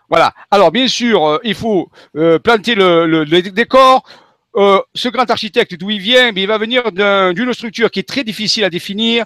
Voilà. 0.09 0.33
Alors, 0.53 0.71
bien 0.71 0.87
sûr, 0.87 1.27
euh, 1.27 1.39
il 1.43 1.57
faut 1.57 1.91
planter 2.45 2.77
le 2.77 3.25
décor, 3.51 4.05
euh, 4.57 4.81
ce 4.95 5.09
grand 5.09 5.29
architecte, 5.31 5.75
d'où 5.75 5.91
il 5.91 5.99
vient, 5.99 6.31
mais 6.31 6.43
il 6.43 6.47
va 6.47 6.59
venir 6.59 6.93
d'une 6.93 7.53
structure 7.53 7.91
qui 7.91 8.01
est 8.01 8.09
très 8.09 8.23
difficile 8.23 8.65
à 8.65 8.71
définir. 8.71 9.25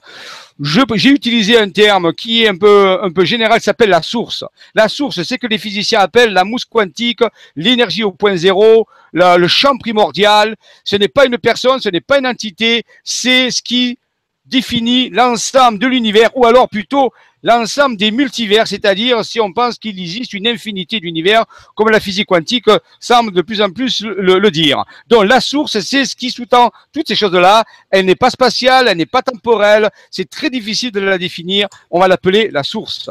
J'ai 0.60 1.10
utilisé 1.10 1.58
un 1.58 1.68
terme 1.68 2.14
qui 2.14 2.44
est 2.44 2.48
un 2.48 2.56
peu, 2.56 2.98
un 3.02 3.10
peu 3.10 3.24
général, 3.24 3.60
s'appelle 3.60 3.90
la 3.90 4.02
source. 4.02 4.44
La 4.74 4.88
source, 4.88 5.22
c'est 5.22 5.38
que 5.38 5.46
les 5.46 5.58
physiciens 5.58 6.00
appellent 6.00 6.32
la 6.32 6.44
mousse 6.44 6.64
quantique, 6.64 7.20
l'énergie 7.56 8.04
au 8.04 8.12
point 8.12 8.36
zéro, 8.36 8.88
le 9.12 9.46
champ 9.48 9.76
primordial. 9.76 10.56
Ce 10.82 10.96
n'est 10.96 11.08
pas 11.08 11.26
une 11.26 11.38
personne, 11.38 11.78
ce 11.80 11.90
n'est 11.90 12.00
pas 12.00 12.18
une 12.18 12.26
entité, 12.26 12.84
c'est 13.04 13.50
ce 13.50 13.62
qui 13.62 13.98
définit 14.46 15.10
l'ensemble 15.10 15.78
de 15.78 15.86
l'univers, 15.86 16.34
ou 16.36 16.46
alors 16.46 16.68
plutôt 16.68 17.12
l'ensemble 17.42 17.96
des 17.96 18.10
multivers, 18.10 18.66
c'est-à-dire 18.66 19.24
si 19.24 19.40
on 19.40 19.52
pense 19.52 19.78
qu'il 19.78 19.98
existe 19.98 20.32
une 20.32 20.46
infinité 20.46 21.00
d'univers, 21.00 21.44
comme 21.74 21.90
la 21.90 22.00
physique 22.00 22.26
quantique 22.26 22.68
semble 23.00 23.32
de 23.32 23.42
plus 23.42 23.60
en 23.60 23.70
plus 23.70 24.02
le, 24.02 24.50
dire. 24.50 24.84
Donc 25.08 25.24
la 25.24 25.40
source, 25.40 25.78
c'est 25.80 26.04
ce 26.04 26.16
qui 26.16 26.30
sous-tend 26.30 26.70
toutes 26.92 27.08
ces 27.08 27.16
choses-là. 27.16 27.64
Elle 27.90 28.06
n'est 28.06 28.16
pas 28.16 28.30
spatiale, 28.30 28.88
elle 28.88 28.96
n'est 28.96 29.06
pas 29.06 29.22
temporelle, 29.22 29.90
c'est 30.10 30.28
très 30.28 30.50
difficile 30.50 30.90
de 30.90 31.00
la 31.00 31.18
définir. 31.18 31.68
On 31.90 32.00
va 32.00 32.08
l'appeler 32.08 32.50
la 32.50 32.62
source. 32.62 33.10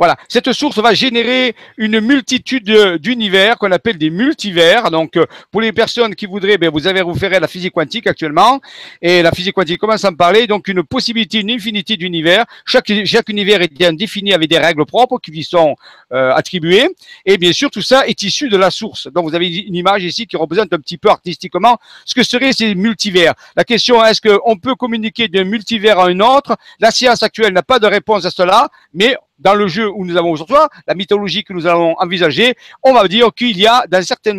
Voilà, 0.00 0.16
cette 0.28 0.50
source 0.54 0.78
va 0.78 0.94
générer 0.94 1.54
une 1.76 2.00
multitude 2.00 2.96
d'univers 3.02 3.58
qu'on 3.58 3.70
appelle 3.70 3.98
des 3.98 4.08
multivers. 4.08 4.90
Donc, 4.90 5.18
euh, 5.18 5.26
pour 5.50 5.60
les 5.60 5.72
personnes 5.72 6.14
qui 6.14 6.24
voudraient, 6.24 6.56
ben, 6.56 6.70
vous 6.70 6.86
avez 6.86 7.02
référé 7.02 7.36
à 7.36 7.40
la 7.40 7.48
physique 7.48 7.74
quantique 7.74 8.06
actuellement, 8.06 8.62
et 9.02 9.20
la 9.20 9.30
physique 9.30 9.52
quantique 9.52 9.76
commence 9.76 10.06
à 10.06 10.08
en 10.08 10.14
parler. 10.14 10.46
Donc, 10.46 10.68
une 10.68 10.82
possibilité, 10.84 11.40
une 11.40 11.50
infinité 11.50 11.98
d'univers. 11.98 12.46
Chaque, 12.64 12.90
chaque 13.04 13.28
univers 13.28 13.60
est 13.60 13.70
bien 13.70 13.92
défini 13.92 14.32
avec 14.32 14.48
des 14.48 14.56
règles 14.56 14.86
propres 14.86 15.18
qui 15.18 15.32
lui 15.32 15.44
sont 15.44 15.76
euh, 16.14 16.32
attribuées. 16.32 16.88
Et 17.26 17.36
bien 17.36 17.52
sûr, 17.52 17.70
tout 17.70 17.82
ça 17.82 18.06
est 18.06 18.22
issu 18.22 18.48
de 18.48 18.56
la 18.56 18.70
source. 18.70 19.06
Donc, 19.12 19.28
vous 19.28 19.34
avez 19.34 19.54
une 19.54 19.74
image 19.74 20.02
ici 20.02 20.26
qui 20.26 20.38
représente 20.38 20.72
un 20.72 20.78
petit 20.78 20.96
peu 20.96 21.10
artistiquement 21.10 21.76
ce 22.06 22.14
que 22.14 22.22
seraient 22.22 22.54
ces 22.54 22.74
multivers. 22.74 23.34
La 23.54 23.64
question 23.64 24.02
est-ce 24.02 24.22
qu'on 24.22 24.56
peut 24.56 24.76
communiquer 24.76 25.28
d'un 25.28 25.44
multivers 25.44 25.98
à 25.98 26.06
un 26.06 26.20
autre? 26.20 26.56
La 26.78 26.90
science 26.90 27.22
actuelle 27.22 27.52
n'a 27.52 27.62
pas 27.62 27.78
de 27.78 27.86
réponse 27.86 28.24
à 28.24 28.30
cela, 28.30 28.70
mais 28.94 29.14
dans 29.40 29.54
le 29.54 29.66
jeu 29.66 29.90
où 29.90 30.04
nous 30.04 30.16
avons 30.16 30.30
aujourd'hui, 30.30 30.56
la 30.86 30.94
mythologie 30.94 31.42
que 31.42 31.52
nous 31.52 31.66
allons 31.66 31.94
envisager, 31.98 32.54
on 32.82 32.92
va 32.92 33.08
dire 33.08 33.30
qu'il 33.34 33.58
y 33.58 33.66
a 33.66 33.84
dans 33.88 34.02
certains 34.02 34.38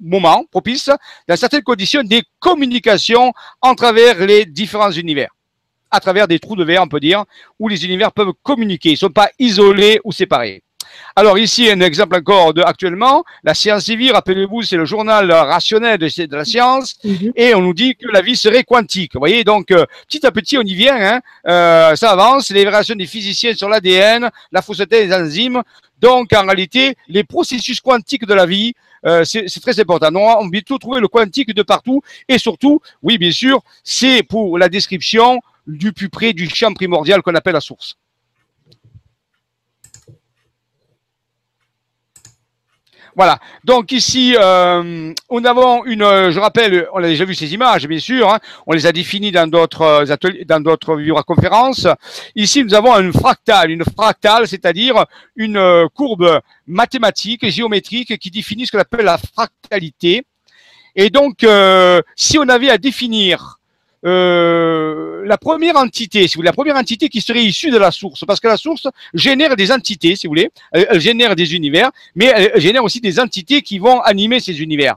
moments 0.00 0.44
propices, 0.50 0.90
dans 1.28 1.36
certaines 1.36 1.62
conditions, 1.62 2.02
des 2.02 2.22
communications 2.38 3.32
en 3.60 3.74
travers 3.74 4.24
les 4.24 4.46
différents 4.46 4.92
univers 4.92 5.30
à 5.94 6.00
travers 6.00 6.26
des 6.26 6.38
trous 6.38 6.56
de 6.56 6.64
verre, 6.64 6.82
on 6.82 6.88
peut 6.88 7.00
dire, 7.00 7.24
où 7.58 7.68
les 7.68 7.84
univers 7.84 8.12
peuvent 8.12 8.32
communiquer. 8.42 8.88
Ils 8.88 8.92
ne 8.92 8.96
sont 8.96 9.10
pas 9.10 9.28
isolés 9.38 10.00
ou 10.04 10.10
séparés. 10.10 10.62
Alors 11.16 11.38
ici, 11.38 11.70
un 11.70 11.80
exemple 11.80 12.16
encore 12.16 12.54
de 12.54 12.62
actuellement, 12.62 13.24
la 13.44 13.54
science 13.54 13.84
civile, 13.84 14.12
rappelez-vous, 14.12 14.62
c'est 14.62 14.76
le 14.76 14.84
journal 14.84 15.30
rationnel 15.30 15.98
de, 15.98 16.36
la 16.36 16.44
science, 16.44 16.96
mhm. 17.04 17.32
et 17.36 17.54
on 17.54 17.60
nous 17.60 17.74
dit 17.74 17.96
que 17.96 18.08
la 18.08 18.22
vie 18.22 18.36
serait 18.36 18.64
quantique. 18.64 19.14
Vous 19.14 19.20
voyez, 19.20 19.44
donc 19.44 19.70
euh, 19.70 19.84
petit 20.08 20.24
à 20.26 20.30
petit, 20.30 20.56
on 20.56 20.62
y 20.62 20.74
vient, 20.74 20.96
hein, 20.96 21.20
euh, 21.46 21.94
ça 21.96 22.12
avance, 22.12 22.50
les 22.50 22.64
variations 22.64 22.94
des 22.94 23.06
physiciens 23.06 23.54
sur 23.54 23.68
l'ADN, 23.68 24.30
la 24.50 24.62
fausseté 24.62 25.06
des 25.06 25.14
enzymes. 25.14 25.62
Donc 26.00 26.32
en 26.32 26.44
réalité, 26.44 26.96
les 27.08 27.24
processus 27.24 27.80
quantiques 27.80 28.26
de 28.26 28.34
la 28.34 28.46
vie, 28.46 28.74
euh, 29.04 29.24
c'est 29.24 29.60
très 29.60 29.78
important. 29.80 30.10
on 30.14 30.50
peut 30.50 30.62
tout 30.62 30.78
trouver 30.78 31.00
le 31.00 31.08
quantique 31.08 31.54
de 31.54 31.62
partout, 31.62 32.00
et 32.28 32.38
surtout, 32.38 32.80
oui, 33.02 33.18
bien 33.18 33.32
sûr, 33.32 33.60
c'est 33.84 34.22
pour 34.22 34.58
la 34.58 34.68
description 34.68 35.40
du 35.66 35.92
plus 35.92 36.08
près 36.08 36.32
du 36.32 36.48
champ 36.48 36.72
primordial 36.72 37.22
qu'on 37.22 37.34
appelle 37.34 37.54
la 37.54 37.60
source. 37.60 37.96
Voilà. 43.14 43.38
Donc 43.64 43.92
ici, 43.92 44.34
euh, 44.38 45.12
nous 45.30 45.46
avons 45.46 45.84
une, 45.84 46.00
je 46.30 46.38
rappelle, 46.38 46.88
on 46.94 47.02
a 47.02 47.06
déjà 47.06 47.24
vu 47.24 47.34
ces 47.34 47.52
images, 47.52 47.86
bien 47.86 47.98
sûr. 47.98 48.32
Hein. 48.32 48.38
on 48.66 48.72
les 48.72 48.86
a 48.86 48.92
définies 48.92 49.32
dans 49.32 49.46
d'autres 49.46 50.10
ateliers, 50.10 50.44
dans 50.44 50.60
d'autres 50.60 50.96
conférences. 51.22 51.86
Ici, 52.34 52.64
nous 52.64 52.74
avons 52.74 52.98
une 52.98 53.12
fractale, 53.12 53.70
une 53.70 53.84
fractale, 53.84 54.48
c'est-à-dire 54.48 55.04
une 55.36 55.58
euh, 55.58 55.88
courbe 55.94 56.40
mathématique, 56.66 57.48
géométrique, 57.50 58.18
qui 58.18 58.30
définit 58.30 58.66
ce 58.66 58.72
qu'on 58.72 58.78
appelle 58.78 59.04
la 59.04 59.18
fractalité. 59.18 60.24
Et 60.94 61.10
donc, 61.10 61.44
euh, 61.44 62.00
si 62.16 62.38
on 62.38 62.48
avait 62.48 62.70
à 62.70 62.78
définir 62.78 63.58
euh, 64.04 65.22
la 65.24 65.38
première 65.38 65.76
entité, 65.76 66.26
si 66.26 66.34
vous 66.34 66.38
voulez, 66.40 66.46
la 66.46 66.52
première 66.52 66.76
entité 66.76 67.08
qui 67.08 67.20
serait 67.20 67.42
issue 67.42 67.70
de 67.70 67.78
la 67.78 67.90
source, 67.90 68.24
parce 68.26 68.40
que 68.40 68.48
la 68.48 68.56
source 68.56 68.88
génère 69.14 69.54
des 69.54 69.70
entités, 69.70 70.16
si 70.16 70.26
vous 70.26 70.32
voulez, 70.32 70.50
elle, 70.72 71.00
génère 71.00 71.36
des 71.36 71.54
univers, 71.54 71.90
mais 72.14 72.26
elle, 72.34 72.60
génère 72.60 72.82
aussi 72.82 73.00
des 73.00 73.20
entités 73.20 73.62
qui 73.62 73.78
vont 73.78 74.00
animer 74.00 74.40
ces 74.40 74.60
univers. 74.60 74.96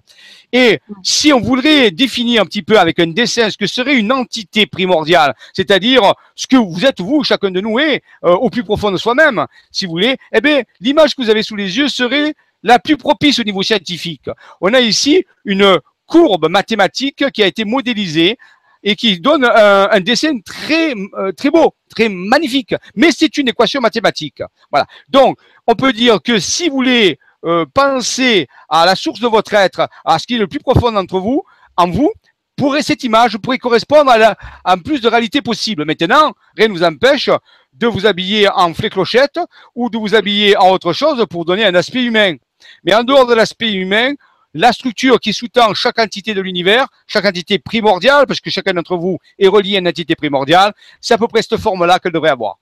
Et 0.52 0.80
si 1.04 1.32
on 1.34 1.40
voudrait 1.40 1.92
définir 1.92 2.42
un 2.42 2.46
petit 2.46 2.64
peu 2.64 2.80
avec 2.80 3.00
un 3.00 3.08
dessin 3.08 3.50
ce 3.50 3.58
que 3.58 3.68
serait 3.68 3.96
une 3.96 4.12
entité 4.12 4.66
primordiale, 4.66 5.36
c'est-à-dire 5.54 6.14
ce 6.34 6.48
que 6.48 6.58
vous 6.58 6.86
êtes 6.86 7.02
vous, 7.02 7.24
chacun 7.24 7.52
de 7.52 7.62
nous 7.62 7.78
est 7.78 8.02
euh, 8.24 8.34
au 8.34 8.50
plus 8.50 8.64
profond 8.64 8.92
de 8.92 8.98
soi-même, 8.98 9.46
si 9.72 9.86
vous 9.86 9.92
voulez, 9.92 10.18
eh 10.34 10.42
bien, 10.42 10.64
l'image 10.80 11.16
que 11.16 11.22
vous 11.22 11.30
avez 11.30 11.44
sous 11.44 11.56
les 11.56 11.78
yeux 11.78 11.90
serait 11.90 12.34
la 12.64 12.80
plus 12.80 12.98
propice 12.98 13.38
au 13.40 13.44
niveau 13.44 13.62
scientifique. 13.62 14.30
On 14.62 14.74
a 14.74 14.80
ici 14.80 15.26
une 15.46 15.80
courbe 16.08 16.50
mathématique 16.50 17.30
qui 17.32 17.44
a 17.44 17.48
été 17.48 17.66
modélisée 17.66 18.38
et 18.86 18.96
qui 18.96 19.20
donne 19.20 19.44
un, 19.44 20.00
dessin 20.00 20.40
très 20.40 20.94
euh, 21.18 21.32
très 21.34 21.50
beau, 21.50 21.74
très 21.90 22.08
magnifique. 22.08 22.76
Mais 22.96 23.10
c'est 23.12 23.36
une 23.38 23.50
équation 23.50 23.82
mathématique. 23.82 24.42
Voilà. 24.72 24.86
Donc, 25.10 25.38
on 25.68 25.74
peut 25.74 25.92
dire 25.92 26.22
que 26.22 26.40
si 26.40 26.70
vous 26.70 26.76
voulez 26.76 27.20
euh, 27.44 27.66
penser 27.74 28.48
à 28.70 28.86
la 28.86 28.96
source 28.96 29.20
de 29.20 29.28
votre 29.28 29.54
être, 29.56 29.90
à 30.06 30.20
ce 30.20 30.28
qui 30.28 30.36
est 30.36 30.38
le 30.38 30.48
plus 30.48 30.60
profond 30.60 30.92
d'entre 30.92 31.20
vous, 31.20 31.42
en 31.76 31.90
vous, 31.90 32.14
pourrait 32.56 32.84
cette 32.84 33.04
image 33.04 33.38
pourrait 33.40 33.58
correspondre 33.58 34.12
à, 34.12 34.18
la, 34.18 34.38
plus 34.78 35.02
de 35.02 35.10
réalité 35.10 35.42
possible. 35.42 35.84
Maintenant, 35.84 36.34
rien 36.56 36.68
ne 36.68 36.74
vous 36.74 36.84
empêche 36.84 37.30
de 37.74 37.88
vous 37.88 38.06
habiller 38.06 38.48
en 38.50 38.72
clochette 38.72 39.40
ou 39.74 39.90
de 39.90 39.98
vous 39.98 40.16
habiller 40.16 40.56
en 40.58 40.70
autre 40.70 40.94
chose 40.94 41.26
pour 41.30 41.44
donner 41.44 41.66
un 41.66 41.76
aspect 41.76 42.04
humain. 42.04 42.36
Mais 42.84 42.94
en 42.94 43.04
dehors 43.04 43.26
de 43.26 43.34
l'aspect 43.34 43.74
humain, 43.74 44.14
la 44.56 44.72
structure 44.72 45.20
qui 45.20 45.34
sous-tend 45.34 45.74
chaque 45.74 46.00
entité 46.00 46.34
de 46.34 46.40
l'univers, 46.40 46.88
chaque 47.08 47.26
entité 47.26 47.60
primordiale, 47.60 48.26
parce 48.26 48.40
que 48.40 48.50
chacun 48.50 48.74
d'entre 48.74 48.96
vous 48.96 49.20
est 49.38 49.50
relié 49.50 49.76
à 49.76 49.80
une 49.80 49.88
entité 49.88 50.16
primordiale, 50.16 50.74
c'est 51.02 51.14
à 51.14 51.18
peu 51.18 51.28
près 51.28 51.42
cette 51.42 51.60
forme-là 51.60 52.00
qu'elle 52.00 52.14
devrait 52.14 52.30
avoir. 52.30 52.58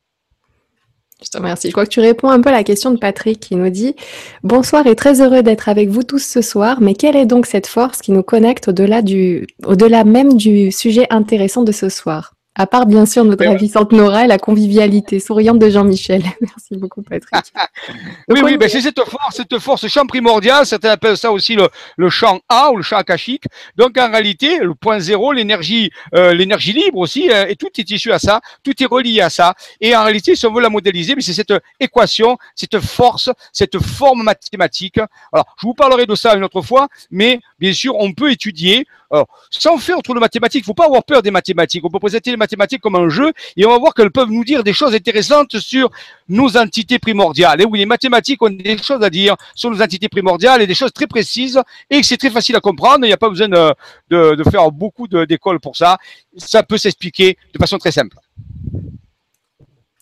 Je 1.23 1.29
te 1.29 1.37
remercie. 1.37 1.67
Je 1.67 1.71
crois 1.71 1.85
que 1.85 1.91
tu 1.91 1.99
réponds 1.99 2.29
un 2.29 2.41
peu 2.41 2.49
à 2.49 2.51
la 2.51 2.63
question 2.63 2.89
de 2.91 2.97
Patrick 2.97 3.39
qui 3.39 3.55
nous 3.55 3.69
dit 3.69 3.95
Bonsoir 4.41 4.87
et 4.87 4.95
très 4.95 5.21
heureux 5.21 5.43
d'être 5.43 5.69
avec 5.69 5.87
vous 5.87 6.03
tous 6.03 6.25
ce 6.25 6.41
soir, 6.41 6.81
mais 6.81 6.95
quelle 6.95 7.15
est 7.15 7.27
donc 7.27 7.45
cette 7.45 7.67
force 7.67 7.99
qui 7.99 8.11
nous 8.11 8.23
connecte 8.23 8.69
au-delà 8.69 9.03
du, 9.03 9.45
au-delà 9.63 10.03
même 10.03 10.35
du 10.35 10.71
sujet 10.71 11.05
intéressant 11.11 11.61
de 11.61 11.71
ce 11.71 11.89
soir? 11.89 12.32
À 12.55 12.67
part, 12.67 12.85
bien 12.85 13.07
sûr, 13.07 13.25
notre 13.25 13.45
ravissante 13.45 13.91
Nora 13.91 14.25
et 14.25 14.27
la 14.27 14.37
convivialité 14.37 15.19
souriante 15.19 15.57
de 15.57 15.69
Jean-Michel. 15.69 16.21
Merci 16.41 16.75
beaucoup, 16.75 17.01
Patrick. 17.01 17.33
oui, 18.29 18.41
oui, 18.43 18.57
ben 18.57 18.69
c'est 18.69 18.81
cette 18.81 18.99
force, 18.99 19.37
cette 19.37 19.57
force, 19.57 19.87
champ 19.87 20.05
primordial, 20.05 20.63
certains 20.65 20.91
appellent 20.91 21.17
ça 21.17 21.31
aussi 21.31 21.55
le, 21.55 21.67
le 21.97 22.09
champ 22.09 22.39
A 22.49 22.71
ou 22.71 22.77
le 22.77 22.83
champ 22.83 22.97
akashique. 22.97 23.45
Donc, 23.75 23.97
en 23.97 24.11
réalité, 24.11 24.59
le 24.59 24.75
point 24.75 24.99
zéro, 24.99 25.31
l'énergie, 25.31 25.89
euh, 26.13 26.33
l'énergie 26.33 26.73
libre 26.73 26.99
aussi, 26.99 27.31
euh, 27.31 27.47
et 27.47 27.55
tout 27.55 27.69
est 27.77 27.89
issu 27.89 28.11
à 28.11 28.19
ça, 28.19 28.39
tout 28.63 28.83
est 28.83 28.85
relié 28.87 29.21
à 29.21 29.31
ça. 29.31 29.55
Et 29.81 29.95
en 29.95 30.03
réalité, 30.03 30.35
si 30.35 30.45
on 30.45 30.53
veut 30.53 30.61
la 30.61 30.69
modéliser, 30.69 31.15
c'est 31.19 31.33
cette 31.33 31.53
équation, 31.79 32.37
cette 32.55 32.79
force, 32.79 33.31
cette 33.51 33.79
forme 33.79 34.23
mathématique. 34.23 34.99
Alors, 35.31 35.55
je 35.59 35.65
vous 35.65 35.73
parlerai 35.73 36.05
de 36.05 36.13
ça 36.13 36.35
une 36.35 36.43
autre 36.43 36.61
fois, 36.61 36.87
mais 37.09 37.39
bien 37.59 37.73
sûr, 37.73 37.95
on 37.97 38.13
peut 38.13 38.31
étudier, 38.31 38.85
alors, 39.13 39.27
sans 39.51 39.77
faire 39.77 40.01
trop 40.01 40.15
de 40.15 40.19
mathématiques, 40.19 40.63
il 40.63 40.65
faut 40.65 40.73
pas 40.73 40.87
avoir 40.87 41.03
peur 41.03 41.21
des 41.21 41.29
mathématiques. 41.29 41.85
On 41.85 41.89
peut 41.89 41.99
présenter 41.99 42.31
les 42.31 42.37
mathématiques 42.37 42.81
comme 42.81 42.95
un 42.95 43.09
jeu 43.09 43.31
et 43.55 43.63
on 43.63 43.69
va 43.69 43.77
voir 43.77 43.93
qu'elles 43.93 44.09
peuvent 44.09 44.31
nous 44.31 44.43
dire 44.43 44.63
des 44.63 44.73
choses 44.73 44.95
intéressantes 44.95 45.59
sur 45.59 45.91
nos 46.27 46.57
entités 46.57 46.97
primordiales. 46.97 47.61
Et 47.61 47.65
oui, 47.65 47.77
les 47.77 47.85
mathématiques 47.85 48.41
ont 48.41 48.49
des 48.49 48.75
choses 48.79 49.03
à 49.03 49.11
dire 49.11 49.35
sur 49.53 49.69
nos 49.69 49.83
entités 49.83 50.09
primordiales 50.09 50.63
et 50.63 50.67
des 50.67 50.73
choses 50.73 50.91
très 50.91 51.05
précises 51.05 51.61
et 51.91 52.01
que 52.01 52.07
c'est 52.07 52.17
très 52.17 52.31
facile 52.31 52.55
à 52.55 52.59
comprendre. 52.59 53.05
Il 53.05 53.09
n'y 53.09 53.13
a 53.13 53.17
pas 53.17 53.29
besoin 53.29 53.49
de, 53.49 53.75
de, 54.09 54.43
faire 54.49 54.71
beaucoup 54.71 55.07
d'écoles 55.07 55.59
pour 55.59 55.77
ça. 55.77 55.99
Ça 56.35 56.63
peut 56.63 56.79
s'expliquer 56.79 57.37
de 57.53 57.59
façon 57.59 57.77
très 57.77 57.91
simple. 57.91 58.17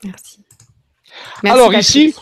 Merci. 0.06 0.39
Alors 1.43 1.74
ici, 1.74 2.15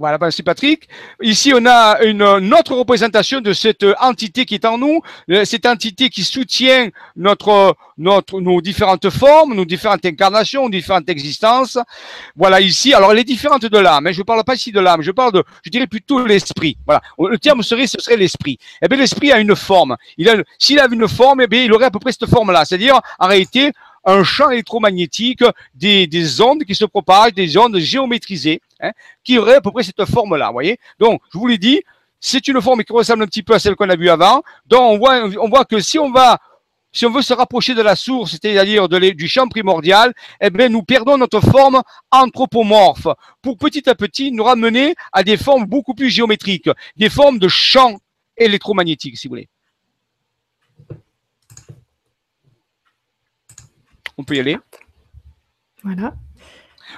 voilà, 0.00 0.16
merci 0.18 0.42
Patrick. 0.42 0.88
Ici, 1.20 1.52
on 1.54 1.66
a 1.66 2.02
une, 2.02 2.22
autre 2.54 2.74
représentation 2.74 3.42
de 3.42 3.52
cette 3.52 3.84
entité 4.00 4.46
qui 4.46 4.54
est 4.54 4.64
en 4.64 4.78
nous, 4.78 5.02
euh, 5.30 5.44
cette 5.44 5.66
entité 5.66 6.08
qui 6.08 6.24
soutient 6.24 6.88
notre, 7.16 7.76
notre, 7.98 8.40
nos 8.40 8.62
différentes 8.62 9.10
formes, 9.10 9.52
nos 9.52 9.66
différentes 9.66 10.06
incarnations, 10.06 10.62
nos 10.62 10.70
différentes 10.70 11.06
existences. 11.10 11.76
Voilà, 12.34 12.62
ici, 12.62 12.94
alors 12.94 13.12
elle 13.12 13.18
est 13.18 13.24
différente 13.24 13.66
de 13.66 13.78
l'âme. 13.78 14.06
Hein. 14.06 14.12
Je 14.12 14.20
ne 14.20 14.24
parle 14.24 14.42
pas 14.42 14.54
ici 14.54 14.72
de 14.72 14.80
l'âme, 14.80 15.02
je 15.02 15.10
parle 15.10 15.32
de, 15.32 15.44
je 15.62 15.68
dirais 15.68 15.86
plutôt 15.86 16.24
l'esprit. 16.24 16.78
Voilà, 16.86 17.02
le 17.18 17.36
terme 17.36 17.62
serait, 17.62 17.86
ce 17.86 18.00
serait 18.00 18.16
l'esprit. 18.16 18.58
Eh 18.80 18.88
bien, 18.88 18.96
l'esprit 18.96 19.32
a 19.32 19.38
une 19.38 19.54
forme. 19.54 19.92
A, 19.92 20.32
s'il 20.58 20.80
avait 20.80 20.96
une 20.96 21.08
forme, 21.08 21.42
eh 21.42 21.46
bien, 21.46 21.62
il 21.62 21.72
aurait 21.74 21.84
à 21.84 21.90
peu 21.90 21.98
près 21.98 22.12
cette 22.12 22.30
forme-là. 22.30 22.64
C'est-à-dire, 22.64 22.98
en 23.18 23.28
réalité, 23.28 23.72
un 24.04 24.24
champ 24.24 24.50
électromagnétique, 24.50 25.44
des, 25.74 26.06
des 26.06 26.40
ondes 26.40 26.64
qui 26.64 26.74
se 26.74 26.84
propagent, 26.84 27.34
des 27.34 27.56
ondes 27.56 27.78
géométrisées, 27.78 28.60
hein, 28.80 28.92
qui 29.24 29.38
auraient 29.38 29.56
à 29.56 29.60
peu 29.60 29.70
près 29.70 29.82
cette 29.82 30.04
forme-là, 30.04 30.48
vous 30.48 30.54
voyez 30.54 30.78
Donc, 30.98 31.20
je 31.32 31.38
vous 31.38 31.46
l'ai 31.46 31.58
dit, 31.58 31.82
c'est 32.18 32.46
une 32.48 32.60
forme 32.60 32.84
qui 32.84 32.92
ressemble 32.92 33.22
un 33.22 33.26
petit 33.26 33.42
peu 33.42 33.54
à 33.54 33.58
celle 33.58 33.76
qu'on 33.76 33.88
a 33.88 33.96
vue 33.96 34.10
avant. 34.10 34.42
Donc, 34.66 34.80
on 34.82 34.98
voit, 34.98 35.24
on 35.40 35.48
voit 35.48 35.64
que 35.64 35.80
si 35.80 35.98
on 35.98 36.10
va 36.10 36.38
si 36.92 37.06
on 37.06 37.10
veut 37.10 37.22
se 37.22 37.32
rapprocher 37.32 37.74
de 37.74 37.82
la 37.82 37.94
source, 37.94 38.32
c'est-à-dire 38.32 38.88
du 38.88 39.28
champ 39.28 39.46
primordial, 39.48 40.12
eh 40.40 40.50
bien, 40.50 40.68
nous 40.68 40.82
perdons 40.82 41.16
notre 41.16 41.40
forme 41.40 41.82
anthropomorphe 42.10 43.06
pour 43.42 43.56
petit 43.58 43.88
à 43.88 43.94
petit 43.94 44.32
nous 44.32 44.42
ramener 44.42 44.94
à 45.12 45.22
des 45.22 45.36
formes 45.36 45.66
beaucoup 45.66 45.94
plus 45.94 46.10
géométriques, 46.10 46.68
des 46.96 47.08
formes 47.08 47.38
de 47.38 47.48
champs 47.48 47.96
électromagnétiques, 48.36 49.18
si 49.18 49.28
vous 49.28 49.32
voulez. 49.32 49.48
On 54.20 54.22
peut 54.22 54.36
y 54.36 54.40
aller. 54.40 54.58
Voilà. 55.82 56.12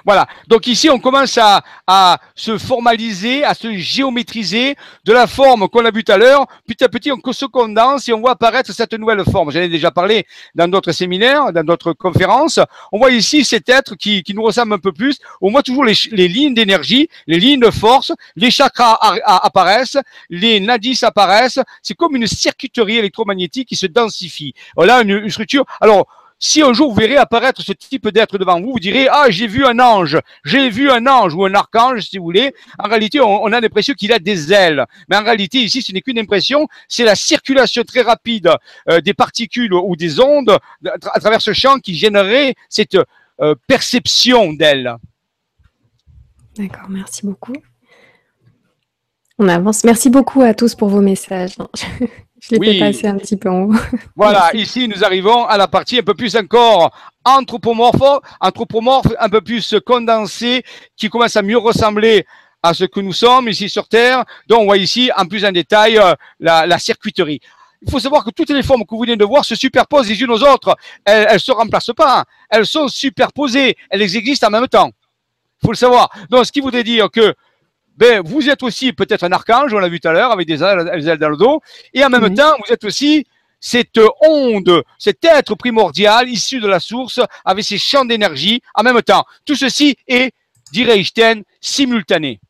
Voilà. 0.04 0.26
Donc 0.48 0.66
ici, 0.66 0.90
on 0.90 0.98
commence 0.98 1.38
à, 1.38 1.62
à, 1.86 2.18
se 2.34 2.58
formaliser, 2.58 3.44
à 3.44 3.54
se 3.54 3.72
géométriser 3.76 4.74
de 5.04 5.12
la 5.12 5.28
forme 5.28 5.68
qu'on 5.68 5.84
a 5.84 5.92
vue 5.92 6.02
tout 6.02 6.10
à 6.10 6.16
l'heure. 6.16 6.46
Petit 6.66 6.82
à 6.82 6.88
petit, 6.88 7.12
on 7.12 7.32
se 7.32 7.44
condense 7.44 8.08
et 8.08 8.12
on 8.12 8.20
voit 8.20 8.32
apparaître 8.32 8.72
cette 8.72 8.94
nouvelle 8.94 9.22
forme. 9.24 9.52
J'en 9.52 9.60
ai 9.60 9.68
déjà 9.68 9.92
parlé 9.92 10.26
dans 10.56 10.66
d'autres 10.66 10.90
séminaires, 10.90 11.52
dans 11.52 11.62
d'autres 11.62 11.92
conférences. 11.92 12.58
On 12.90 12.98
voit 12.98 13.12
ici 13.12 13.44
cet 13.44 13.68
être 13.68 13.94
qui, 13.94 14.24
qui 14.24 14.34
nous 14.34 14.42
ressemble 14.42 14.72
un 14.72 14.78
peu 14.78 14.92
plus. 14.92 15.18
On 15.40 15.52
voit 15.52 15.62
toujours 15.62 15.84
les, 15.84 15.94
les 16.10 16.26
lignes 16.26 16.54
d'énergie, 16.54 17.08
les 17.28 17.38
lignes 17.38 17.60
de 17.60 17.70
force, 17.70 18.10
les 18.34 18.50
chakras 18.50 18.98
apparaissent, 19.24 19.98
les 20.28 20.58
nadis 20.58 21.04
apparaissent. 21.04 21.60
C'est 21.82 21.94
comme 21.94 22.16
une 22.16 22.26
circuiterie 22.26 22.98
électromagnétique 22.98 23.68
qui 23.68 23.76
se 23.76 23.86
densifie. 23.86 24.54
Voilà 24.74 25.02
une, 25.02 25.10
une 25.10 25.30
structure. 25.30 25.64
Alors, 25.80 26.08
si 26.44 26.60
un 26.60 26.72
jour 26.72 26.92
vous 26.92 27.00
verrez 27.00 27.16
apparaître 27.16 27.62
ce 27.62 27.72
type 27.72 28.08
d'être 28.08 28.36
devant 28.36 28.60
vous, 28.60 28.72
vous 28.72 28.80
direz 28.80 29.06
ah 29.08 29.26
j'ai 29.30 29.46
vu 29.46 29.64
un 29.64 29.78
ange, 29.78 30.18
j'ai 30.44 30.68
vu 30.70 30.90
un 30.90 31.06
ange 31.06 31.34
ou 31.34 31.44
un 31.44 31.54
archange 31.54 32.02
si 32.02 32.18
vous 32.18 32.24
voulez. 32.24 32.52
En 32.80 32.88
réalité, 32.88 33.20
on, 33.20 33.46
a 33.46 33.60
l'impression 33.60 33.94
qu'il 33.94 34.12
a 34.12 34.18
des 34.18 34.52
ailes, 34.52 34.84
mais 35.08 35.16
en 35.16 35.22
réalité 35.22 35.58
ici 35.58 35.82
ce 35.82 35.92
n'est 35.92 36.00
qu'une 36.00 36.18
impression, 36.18 36.66
c'est 36.88 37.04
la 37.04 37.14
circulation 37.14 37.84
très 37.84 38.02
rapide 38.02 38.50
euh, 38.90 39.00
des 39.00 39.14
particules 39.14 39.72
ou 39.72 39.94
des 39.94 40.18
ondes 40.18 40.58
à 40.84 41.20
travers 41.20 41.40
ce 41.40 41.52
champ 41.52 41.78
qui 41.78 41.94
générerait 41.94 42.56
cette 42.68 42.98
euh, 43.40 43.54
perception 43.68 44.52
d'elle. 44.52 44.96
D'accord, 46.56 46.88
merci 46.88 47.24
beaucoup. 47.24 47.54
On 49.38 49.48
avance. 49.48 49.84
Merci 49.84 50.10
beaucoup 50.10 50.42
à 50.42 50.54
tous 50.54 50.74
pour 50.74 50.88
vos 50.88 51.00
messages. 51.00 51.56
Je 52.42 52.56
l'ai 52.56 52.80
passé 52.80 53.06
un 53.06 53.16
petit 53.18 53.36
peu 53.36 53.48
en 53.48 53.62
haut. 53.62 53.74
Voilà, 54.16 54.50
ici 54.54 54.88
nous 54.88 55.04
arrivons 55.04 55.44
à 55.46 55.56
la 55.56 55.68
partie 55.68 55.98
un 55.98 56.02
peu 56.02 56.14
plus 56.14 56.34
encore 56.34 56.90
anthropomorphe, 57.24 58.20
anthropomorphe, 58.40 59.06
un 59.20 59.28
peu 59.28 59.40
plus 59.40 59.76
condensée, 59.86 60.64
qui 60.96 61.08
commence 61.08 61.36
à 61.36 61.42
mieux 61.42 61.58
ressembler 61.58 62.26
à 62.60 62.74
ce 62.74 62.84
que 62.84 62.98
nous 62.98 63.12
sommes 63.12 63.48
ici 63.48 63.68
sur 63.68 63.86
Terre. 63.86 64.24
Donc, 64.48 64.62
on 64.62 64.64
voit 64.64 64.76
ici 64.76 65.10
en 65.16 65.26
plus 65.26 65.44
en 65.44 65.52
détail 65.52 65.98
euh, 65.98 66.14
la, 66.40 66.66
la, 66.66 66.78
circuiterie. 66.80 67.40
Il 67.80 67.90
faut 67.90 68.00
savoir 68.00 68.24
que 68.24 68.30
toutes 68.30 68.50
les 68.50 68.62
formes 68.62 68.84
que 68.84 68.94
vous 68.94 69.02
venez 69.02 69.16
de 69.16 69.24
voir 69.24 69.44
se 69.44 69.54
superposent 69.54 70.08
les 70.08 70.20
unes 70.20 70.30
aux 70.30 70.42
autres. 70.42 70.76
Elles 71.04 71.32
ne 71.32 71.38
se 71.38 71.52
remplacent 71.52 71.94
pas. 71.96 72.20
Hein. 72.20 72.24
Elles 72.48 72.66
sont 72.66 72.88
superposées. 72.88 73.76
Elles 73.90 74.02
existent 74.02 74.48
en 74.48 74.50
même 74.50 74.68
temps. 74.68 74.90
Il 75.62 75.66
faut 75.66 75.72
le 75.72 75.76
savoir. 75.76 76.08
Donc, 76.30 76.46
ce 76.46 76.52
qui 76.52 76.60
voudrait 76.60 76.84
dire 76.84 77.08
que 77.10 77.34
ben, 77.96 78.22
vous 78.24 78.48
êtes 78.48 78.62
aussi 78.62 78.92
peut-être 78.92 79.24
un 79.24 79.32
archange, 79.32 79.74
on 79.74 79.78
l'a 79.78 79.88
vu 79.88 80.00
tout 80.00 80.08
à 80.08 80.12
l'heure, 80.12 80.32
avec 80.32 80.46
des 80.46 80.62
ailes, 80.62 81.18
dans 81.18 81.28
le 81.28 81.36
dos. 81.36 81.60
Et 81.92 82.04
en 82.04 82.10
même 82.10 82.34
temps, 82.34 82.54
vous 82.64 82.72
êtes 82.72 82.84
aussi 82.84 83.26
cette 83.60 84.00
onde, 84.20 84.82
cet 84.98 85.24
être 85.24 85.54
primordial 85.54 86.28
issu 86.28 86.60
de 86.60 86.66
la 86.66 86.80
source 86.80 87.20
avec 87.44 87.64
ses 87.64 87.78
champs 87.78 88.04
d'énergie 88.04 88.60
en 88.74 88.82
même 88.82 89.00
temps. 89.02 89.24
Tout 89.44 89.54
ceci 89.54 89.96
est, 90.08 90.34
dirait 90.72 90.98
Einstein, 90.98 91.42
simultané. 91.60 92.40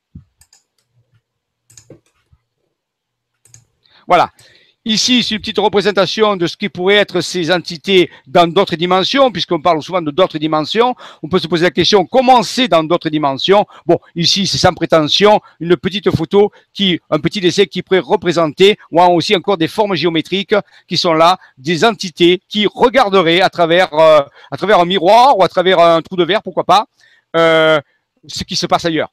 Voilà. 4.07 4.31
Ici, 4.85 5.23
c'est 5.23 5.37
une 5.37 5.41
petite 5.41 5.61
représentation 5.61 6.37
de 6.37 6.49
ce 6.49 6.57
qui 6.57 6.69
pourrait 6.69 6.97
être 6.97 7.21
ces 7.21 7.53
entités 7.53 8.11
dans 8.27 8.49
d'autres 8.49 8.75
dimensions, 8.75 9.31
puisqu'on 9.31 9.61
parle 9.61 9.81
souvent 9.81 10.03
de 10.03 10.11
d'autres 10.11 10.39
dimensions. 10.39 10.97
On 11.23 11.29
peut 11.29 11.39
se 11.39 11.47
poser 11.47 11.63
la 11.63 11.71
question, 11.71 12.05
comment 12.05 12.43
c'est 12.43 12.67
dans 12.67 12.83
d'autres 12.83 13.09
dimensions? 13.09 13.65
Bon, 13.87 14.01
ici, 14.17 14.45
c'est 14.45 14.59
sans 14.59 14.75
prétention, 14.75 15.41
une 15.61 15.77
petite 15.77 16.11
photo 16.11 16.51
qui, 16.75 16.99
un 17.11 17.21
petit 17.21 17.41
dessin 17.41 17.67
qui 17.67 17.83
pourrait 17.83 18.01
représenter, 18.01 18.77
ou 18.91 19.01
aussi 19.01 19.37
encore 19.37 19.57
des 19.57 19.69
formes 19.69 19.95
géométriques 19.95 20.57
qui 20.89 20.97
sont 20.97 21.13
là, 21.13 21.39
des 21.59 21.85
entités 21.85 22.41
qui 22.49 22.67
regarderaient 22.67 23.41
à 23.41 23.51
travers, 23.51 23.95
euh, 23.95 24.23
à 24.51 24.57
travers 24.57 24.81
un 24.81 24.85
miroir 24.85 25.39
ou 25.39 25.45
à 25.45 25.49
travers 25.49 25.79
un 25.79 26.03
trou 26.03 26.17
de 26.17 26.25
verre, 26.25 26.43
pourquoi 26.43 26.65
pas, 26.65 26.87
euh, 27.37 27.81
ce 28.27 28.43
qui 28.43 28.57
se 28.57 28.67
passe 28.67 28.85
ailleurs. 28.85 29.11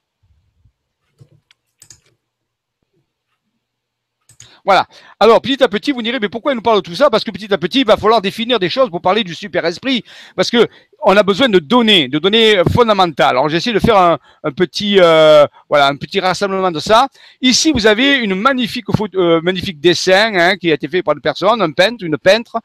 Voilà. 4.69 4.86
Alors, 5.19 5.41
petit 5.41 5.63
à 5.63 5.67
petit, 5.67 5.91
vous 5.91 6.03
direz, 6.03 6.19
mais 6.21 6.29
pourquoi 6.29 6.51
il 6.51 6.55
nous 6.55 6.62
parle 6.62 6.75
de 6.75 6.82
tout 6.82 6.93
ça? 6.93 7.10
Parce 7.10 7.23
que 7.23 7.32
petit 7.32 7.51
à 7.51 7.58
petit, 7.58 7.79
il 7.79 7.88
va 7.88 7.97
falloir 7.97 8.21
définir 8.21 8.60
des 8.60 8.69
choses 8.69 8.91
pour 8.91 9.01
parler 9.01 9.23
du 9.23 9.34
super-esprit. 9.34 10.03
Parce 10.36 10.51
que 10.51 10.67
on 11.01 11.17
a 11.17 11.23
besoin 11.23 11.49
de 11.49 11.58
données, 11.58 12.08
de 12.08 12.19
données 12.19 12.62
fondamentales. 12.71 13.32
Alors, 13.32 13.49
j'essaie 13.49 13.73
de 13.73 13.79
faire 13.79 13.97
un, 13.97 14.51
petit, 14.51 14.97
euh, 14.99 15.47
voilà, 15.67 15.88
un 15.88 15.95
petit 15.95 16.19
rassemblement 16.19 16.69
de 16.69 16.79
ça. 16.79 17.08
Ici, 17.41 17.71
vous 17.71 17.88
avez 17.88 18.17
une 18.17 18.36
magnifique, 18.36 18.86
euh, 19.15 19.41
magnifique 19.41 19.79
dessin 19.79 20.36
hein, 20.36 20.55
qui 20.55 20.69
a 20.69 20.75
été 20.75 20.88
fait 20.88 21.01
par 21.01 21.15
une 21.15 21.21
personne, 21.21 21.60
un 21.63 21.71
peintre, 21.71 22.05
une 22.05 22.19
peintre. 22.19 22.62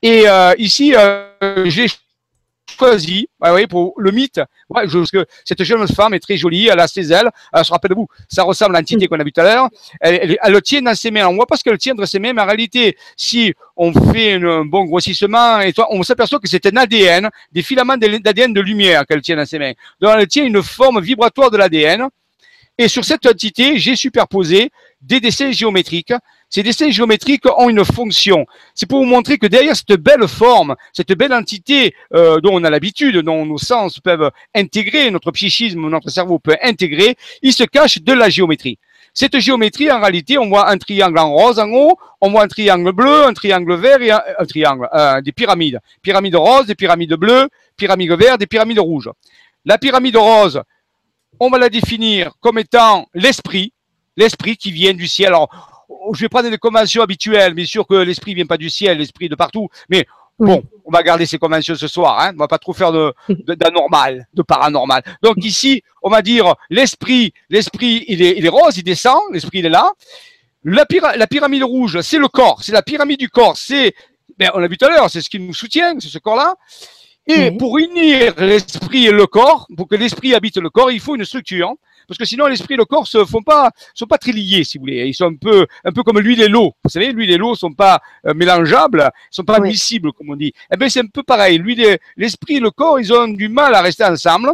Et 0.00 0.28
euh, 0.28 0.54
ici, 0.58 0.94
j'ai 1.64 1.88
choisi, 2.68 3.28
ouais, 3.40 3.66
pour 3.66 3.94
le 3.98 4.10
mythe, 4.10 4.40
ouais, 4.68 4.86
parce 4.86 5.10
que 5.10 5.26
cette 5.44 5.62
jeune 5.64 5.86
femme 5.88 6.14
est 6.14 6.20
très 6.20 6.36
jolie, 6.36 6.68
elle 6.68 6.80
a 6.80 6.88
ses 6.88 7.12
ailes, 7.12 7.30
elle 7.52 7.64
se 7.64 7.72
rappelle 7.72 7.90
de 7.90 7.94
vous, 7.94 8.08
ça 8.28 8.42
ressemble 8.42 8.76
à 8.76 8.80
l'entité 8.80 9.06
qu'on 9.06 9.18
a 9.18 9.24
vu 9.24 9.32
tout 9.32 9.40
à 9.40 9.44
l'heure, 9.44 9.68
elle, 10.00 10.38
elle, 10.42 10.52
le 10.52 10.62
tient 10.62 10.82
dans 10.82 10.94
ses 10.94 11.10
mains, 11.10 11.26
on 11.26 11.34
voit 11.34 11.46
pas 11.46 11.56
ce 11.56 11.64
qu'elle 11.64 11.78
tient 11.78 11.94
dans 11.94 12.06
ses 12.06 12.18
mains, 12.18 12.32
mais 12.32 12.42
en 12.42 12.46
réalité, 12.46 12.96
si 13.16 13.54
on 13.76 13.92
fait 14.12 14.34
un 14.34 14.64
bon 14.64 14.84
grossissement, 14.84 15.60
et 15.60 15.72
toi, 15.72 15.88
on 15.90 16.02
s'aperçoit 16.02 16.38
que 16.38 16.48
c'est 16.48 16.64
un 16.66 16.76
ADN, 16.76 17.30
des 17.52 17.62
filaments 17.62 17.96
d'ADN 17.96 18.52
de 18.52 18.60
lumière 18.60 19.06
qu'elle 19.06 19.22
tient 19.22 19.36
dans 19.36 19.46
ses 19.46 19.58
mains. 19.58 19.72
Donc 20.00 20.12
elle 20.16 20.26
tient 20.26 20.44
une 20.44 20.62
forme 20.62 21.00
vibratoire 21.00 21.50
de 21.50 21.56
l'ADN, 21.56 22.08
et 22.80 22.86
sur 22.86 23.04
cette 23.04 23.26
entité, 23.26 23.76
j'ai 23.78 23.96
superposé 23.96 24.70
des 25.00 25.20
dessins 25.20 25.50
géométriques 25.50 26.12
ces 26.48 26.62
dessins 26.62 26.90
géométriques 26.90 27.44
ont 27.56 27.68
une 27.68 27.84
fonction. 27.84 28.46
C'est 28.74 28.88
pour 28.88 29.00
vous 29.00 29.06
montrer 29.06 29.38
que 29.38 29.46
derrière 29.46 29.76
cette 29.76 30.00
belle 30.00 30.26
forme, 30.26 30.76
cette 30.92 31.12
belle 31.12 31.34
entité 31.34 31.94
euh, 32.14 32.40
dont 32.40 32.54
on 32.54 32.64
a 32.64 32.70
l'habitude, 32.70 33.18
dont 33.18 33.44
nos 33.44 33.58
sens 33.58 34.00
peuvent 34.00 34.30
intégrer, 34.54 35.10
notre 35.10 35.30
psychisme, 35.30 35.88
notre 35.88 36.10
cerveau 36.10 36.38
peut 36.38 36.56
intégrer, 36.62 37.16
il 37.42 37.52
se 37.52 37.64
cache 37.64 38.00
de 38.00 38.12
la 38.12 38.30
géométrie. 38.30 38.78
Cette 39.12 39.38
géométrie, 39.40 39.90
en 39.90 40.00
réalité, 40.00 40.38
on 40.38 40.48
voit 40.48 40.70
un 40.70 40.78
triangle 40.78 41.18
en 41.18 41.32
rose 41.32 41.58
en 41.58 41.68
haut, 41.70 41.98
on 42.20 42.30
voit 42.30 42.44
un 42.44 42.48
triangle 42.48 42.92
bleu, 42.92 43.26
un 43.26 43.32
triangle 43.32 43.74
vert 43.74 44.00
et 44.00 44.10
un, 44.10 44.44
triangle, 44.46 44.88
euh, 44.94 45.20
des 45.20 45.32
pyramides. 45.32 45.80
Pyramides 46.02 46.36
roses, 46.36 46.66
des 46.66 46.74
pyramides 46.74 47.14
bleues, 47.14 47.48
pyramides 47.76 48.12
vertes, 48.12 48.40
des 48.40 48.46
pyramides 48.46 48.78
rouges. 48.78 49.10
La 49.64 49.76
pyramide 49.76 50.16
rose, 50.16 50.62
on 51.40 51.50
va 51.50 51.58
la 51.58 51.68
définir 51.68 52.32
comme 52.40 52.58
étant 52.58 53.06
l'esprit, 53.12 53.72
l'esprit 54.16 54.56
qui 54.56 54.72
vient 54.72 54.94
du 54.94 55.06
ciel. 55.06 55.34
Je 56.14 56.20
vais 56.20 56.28
prendre 56.28 56.50
des 56.50 56.58
conventions 56.58 57.02
habituelles, 57.02 57.54
bien 57.54 57.66
sûr 57.66 57.86
que 57.86 57.94
l'esprit 57.94 58.34
vient 58.34 58.46
pas 58.46 58.56
du 58.56 58.70
ciel, 58.70 58.98
l'esprit 58.98 59.28
de 59.28 59.34
partout, 59.34 59.68
mais 59.88 60.06
bon, 60.38 60.62
on 60.84 60.90
va 60.90 61.02
garder 61.02 61.26
ces 61.26 61.38
conventions 61.38 61.74
ce 61.74 61.88
soir, 61.88 62.20
hein, 62.20 62.32
on 62.34 62.38
va 62.38 62.48
pas 62.48 62.58
trop 62.58 62.72
faire 62.72 62.92
de, 62.92 63.14
d'anormal, 63.28 64.28
de, 64.34 64.42
paranormal. 64.42 65.02
Donc 65.22 65.36
ici, 65.38 65.82
on 66.02 66.10
va 66.10 66.22
dire 66.22 66.54
l'esprit, 66.70 67.32
l'esprit, 67.50 68.04
il 68.08 68.22
est, 68.22 68.36
il 68.38 68.46
est 68.46 68.50
rose, 68.50 68.76
il 68.76 68.84
descend, 68.84 69.20
l'esprit 69.32 69.60
il 69.60 69.66
est 69.66 69.70
là. 69.70 69.92
La, 70.64 70.86
la 71.16 71.26
pyramide 71.26 71.62
rouge, 71.62 72.00
c'est 72.00 72.18
le 72.18 72.28
corps, 72.28 72.62
c'est 72.62 72.72
la 72.72 72.82
pyramide 72.82 73.20
du 73.20 73.28
corps, 73.28 73.56
c'est, 73.56 73.94
ben, 74.38 74.50
on 74.54 74.58
l'a 74.58 74.68
vu 74.68 74.76
tout 74.76 74.86
à 74.86 74.90
l'heure, 74.90 75.10
c'est 75.10 75.20
ce 75.20 75.30
qui 75.30 75.38
nous 75.38 75.54
soutient, 75.54 75.98
c'est 76.00 76.08
ce 76.08 76.18
corps-là. 76.18 76.56
Et 77.26 77.50
pour 77.52 77.76
unir 77.76 78.34
l'esprit 78.38 79.06
et 79.06 79.10
le 79.10 79.26
corps, 79.26 79.66
pour 79.76 79.86
que 79.86 79.96
l'esprit 79.96 80.34
habite 80.34 80.56
le 80.56 80.70
corps, 80.70 80.90
il 80.90 80.98
faut 80.98 81.14
une 81.14 81.26
structure 81.26 81.74
parce 82.08 82.18
que 82.18 82.24
sinon 82.24 82.46
l'esprit 82.46 82.74
et 82.74 82.76
le 82.76 82.86
corps 82.86 83.06
se 83.06 83.24
font 83.24 83.42
pas, 83.42 83.70
sont 83.94 84.06
pas 84.06 84.18
très 84.18 84.32
liés, 84.32 84.64
si 84.64 84.78
vous 84.78 84.82
voulez. 84.82 85.06
Ils 85.06 85.14
sont 85.14 85.26
un 85.26 85.36
peu, 85.36 85.66
un 85.84 85.92
peu 85.92 86.02
comme 86.02 86.18
l'huile 86.18 86.40
et 86.40 86.48
l'eau. 86.48 86.74
Vous 86.82 86.90
savez, 86.90 87.12
l'huile 87.12 87.30
et 87.30 87.36
l'eau 87.36 87.54
sont 87.54 87.72
pas 87.72 88.00
euh, 88.26 88.32
mélangeables, 88.34 89.10
sont 89.30 89.44
pas 89.44 89.56
admissibles, 89.56 90.12
comme 90.12 90.30
on 90.30 90.36
dit. 90.36 90.52
Eh 90.72 90.76
ben 90.76 90.88
c'est 90.88 91.00
un 91.00 91.06
peu 91.06 91.22
pareil. 91.22 91.58
L'huile, 91.58 91.98
l'esprit 92.16 92.56
et 92.56 92.60
le 92.60 92.70
corps, 92.70 92.98
ils 92.98 93.12
ont 93.12 93.28
du 93.28 93.48
mal 93.48 93.74
à 93.74 93.82
rester 93.82 94.04
ensemble. 94.04 94.52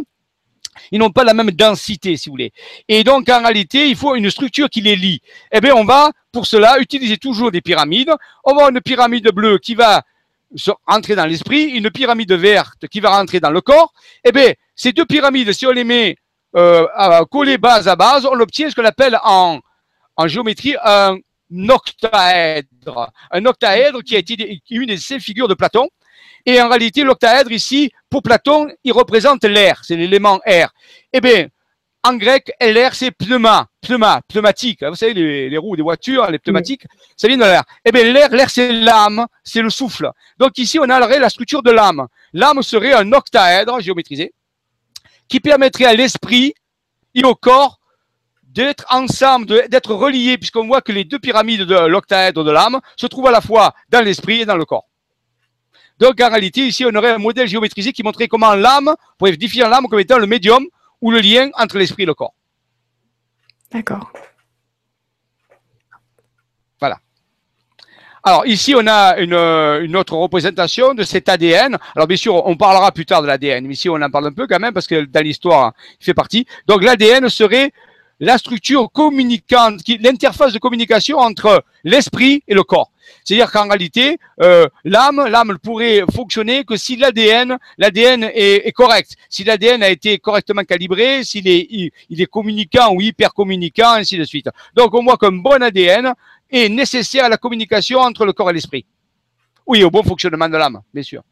Ils 0.91 0.99
n'ont 0.99 1.11
pas 1.11 1.23
la 1.23 1.33
même 1.33 1.51
densité, 1.51 2.17
si 2.17 2.27
vous 2.27 2.33
voulez. 2.33 2.51
Et 2.89 3.05
donc, 3.05 3.29
en 3.29 3.41
réalité, 3.41 3.87
il 3.87 3.95
faut 3.95 4.15
une 4.15 4.29
structure 4.29 4.69
qui 4.69 4.81
les 4.81 4.97
lie. 4.97 5.21
Eh 5.51 5.61
bien, 5.61 5.73
on 5.73 5.85
va, 5.85 6.11
pour 6.33 6.45
cela, 6.45 6.79
utiliser 6.79 7.17
toujours 7.17 7.49
des 7.49 7.61
pyramides. 7.61 8.11
On 8.43 8.51
va 8.51 8.63
avoir 8.63 8.69
une 8.71 8.81
pyramide 8.81 9.29
bleue 9.31 9.57
qui 9.57 9.73
va 9.73 10.03
rentrer 10.85 11.15
dans 11.15 11.25
l'esprit, 11.25 11.63
une 11.63 11.89
pyramide 11.89 12.33
verte 12.33 12.87
qui 12.89 12.99
va 12.99 13.17
rentrer 13.17 13.39
dans 13.39 13.51
le 13.51 13.61
corps. 13.61 13.93
Eh 14.23 14.33
bien, 14.33 14.53
ces 14.75 14.91
deux 14.91 15.05
pyramides, 15.05 15.53
si 15.53 15.65
on 15.65 15.71
les 15.71 15.83
met 15.83 16.17
euh, 16.55 17.25
collé 17.31 17.57
base 17.57 17.87
à 17.87 17.95
base, 17.95 18.25
on 18.25 18.39
obtient 18.39 18.69
ce 18.69 18.75
qu'on 18.75 18.85
appelle 18.85 19.19
en, 19.23 19.59
géométrie 20.25 20.75
un 20.83 21.17
octaèdre. 21.69 23.11
Un 23.31 23.45
octaèdre 23.45 24.01
qui 24.03 24.15
a 24.15 24.19
été 24.19 24.61
une 24.69 24.87
des 24.87 24.97
cinq 24.97 25.19
figures 25.19 25.47
de 25.47 25.53
Platon. 25.53 25.87
Et 26.45 26.61
en 26.61 26.69
réalité, 26.69 27.03
l'octaèdre 27.03 27.51
ici, 27.51 27.91
pour 28.09 28.21
Platon, 28.21 28.67
il 28.83 28.93
représente 28.93 29.43
l'air, 29.43 29.81
c'est 29.83 29.95
l'élément 29.95 30.39
air. 30.45 30.71
Eh 31.11 31.19
bien, 31.19 31.47
en 32.03 32.15
grec, 32.17 32.51
l'air, 32.61 32.93
c'est 32.93 33.09
pneuma, 33.09 33.65
pneuma, 33.81 34.21
pneumatique. 34.27 34.83
Vous 34.83 34.95
savez, 34.95 35.15
les, 35.15 35.49
les, 35.49 35.57
roues 35.57 35.75
des 35.75 35.81
voitures, 35.81 36.29
les 36.29 36.37
pneumatiques, 36.37 36.85
ça 37.17 37.27
vient 37.27 37.37
de 37.37 37.43
l'air. 37.43 37.63
Eh 37.83 37.91
bien, 37.91 38.03
l'air, 38.03 38.29
l'air, 38.29 38.51
c'est 38.51 38.71
l'âme, 38.71 39.25
c'est 39.43 39.63
le 39.63 39.71
souffle. 39.71 40.11
Donc 40.37 40.57
ici, 40.59 40.77
on 40.77 40.83
a 40.83 40.99
la 40.99 41.29
structure 41.29 41.63
de 41.63 41.71
l'âme. 41.71 42.07
L'âme 42.31 42.61
serait 42.61 42.93
un 42.93 43.11
octaèdre 43.11 43.81
géométrisé 43.81 44.33
qui 45.27 45.39
permettrait 45.39 45.85
à 45.85 45.93
l'esprit 45.93 46.53
et 47.13 47.23
au 47.23 47.35
corps 47.35 47.79
d'être 48.43 48.85
ensemble, 48.89 49.67
d'être 49.67 49.93
reliés, 49.93 50.37
puisqu'on 50.37 50.67
voit 50.67 50.81
que 50.81 50.91
les 50.91 51.03
deux 51.03 51.19
pyramides 51.19 51.63
de 51.63 51.87
l'octaèdre 51.87 52.43
de 52.43 52.51
l'âme 52.51 52.79
se 52.95 53.05
trouvent 53.05 53.27
à 53.27 53.31
la 53.31 53.41
fois 53.41 53.73
dans 53.89 54.03
l'esprit 54.03 54.41
et 54.41 54.45
dans 54.45 54.55
le 54.55 54.65
corps. 54.65 54.87
Donc 55.99 56.19
en 56.21 56.29
réalité, 56.29 56.61
ici, 56.61 56.85
on 56.85 56.95
aurait 56.95 57.11
un 57.11 57.17
modèle 57.17 57.47
géométrisé 57.47 57.91
qui 57.91 58.03
montrait 58.03 58.27
comment 58.27 58.53
l'âme, 58.55 58.95
pour 59.17 59.29
définir 59.29 59.69
l'âme 59.69 59.87
comme 59.87 59.99
étant 59.99 60.17
le 60.17 60.27
médium 60.27 60.65
ou 61.01 61.11
le 61.11 61.19
lien 61.19 61.49
entre 61.55 61.77
l'esprit 61.77 62.03
et 62.03 62.05
le 62.05 62.13
corps. 62.13 62.33
D'accord. 63.71 64.11
Alors 68.27 68.47
ici, 68.47 68.73
on 68.75 68.87
a 68.87 69.17
une, 69.19 69.35
une, 69.35 69.95
autre 69.95 70.15
représentation 70.15 70.95
de 70.95 71.03
cet 71.03 71.29
ADN. 71.29 71.77
Alors 71.95 72.07
bien 72.07 72.17
sûr, 72.17 72.43
on 72.47 72.57
parlera 72.57 72.91
plus 72.91 73.05
tard 73.05 73.21
de 73.21 73.27
l'ADN, 73.27 73.67
mais 73.67 73.73
ici 73.75 73.87
on 73.87 74.01
en 74.01 74.09
parle 74.09 74.25
un 74.25 74.31
peu 74.31 74.47
quand 74.47 74.57
même 74.59 74.73
parce 74.73 74.87
que 74.87 75.05
dans 75.05 75.23
l'histoire, 75.23 75.73
il 76.01 76.05
fait 76.05 76.15
partie. 76.15 76.47
Donc 76.65 76.83
l'ADN 76.83 77.29
serait 77.29 77.71
la 78.19 78.39
structure 78.39 78.91
communicante, 78.91 79.81
l'interface 79.99 80.53
de 80.53 80.57
communication 80.57 81.19
entre 81.19 81.63
l'esprit 81.83 82.41
et 82.47 82.55
le 82.55 82.63
corps. 82.63 82.89
C'est-à-dire 83.23 83.51
qu'en 83.51 83.67
réalité, 83.67 84.17
euh, 84.41 84.67
l'âme, 84.83 85.27
l'âme 85.27 85.59
pourrait 85.61 86.03
fonctionner 86.11 86.63
que 86.63 86.77
si 86.77 86.95
l'ADN, 86.95 87.57
l'ADN 87.77 88.23
est, 88.23 88.67
est, 88.67 88.71
correct, 88.71 89.11
si 89.29 89.43
l'ADN 89.43 89.83
a 89.83 89.89
été 89.89 90.17
correctement 90.17 90.63
calibré, 90.63 91.23
s'il 91.23 91.47
est, 91.47 91.67
il, 91.69 91.91
il, 92.09 92.21
est 92.21 92.25
communicant 92.25 92.91
ou 92.93 93.01
hyper 93.01 93.35
communicant, 93.35 93.93
ainsi 93.93 94.17
de 94.17 94.23
suite. 94.23 94.49
Donc 94.75 94.95
on 94.95 95.03
voit 95.03 95.17
qu'un 95.17 95.31
bon 95.31 95.61
ADN 95.61 96.13
est 96.51 96.69
nécessaire 96.69 97.25
à 97.25 97.29
la 97.29 97.37
communication 97.37 97.99
entre 97.99 98.25
le 98.25 98.33
corps 98.33 98.49
et 98.49 98.53
l'esprit. 98.53 98.85
Oui, 99.67 99.83
au 99.83 99.89
bon 99.89 100.03
fonctionnement 100.03 100.47
de 100.47 100.57
l'âme, 100.57 100.81
bien 100.93 101.03
sûr. 101.03 101.23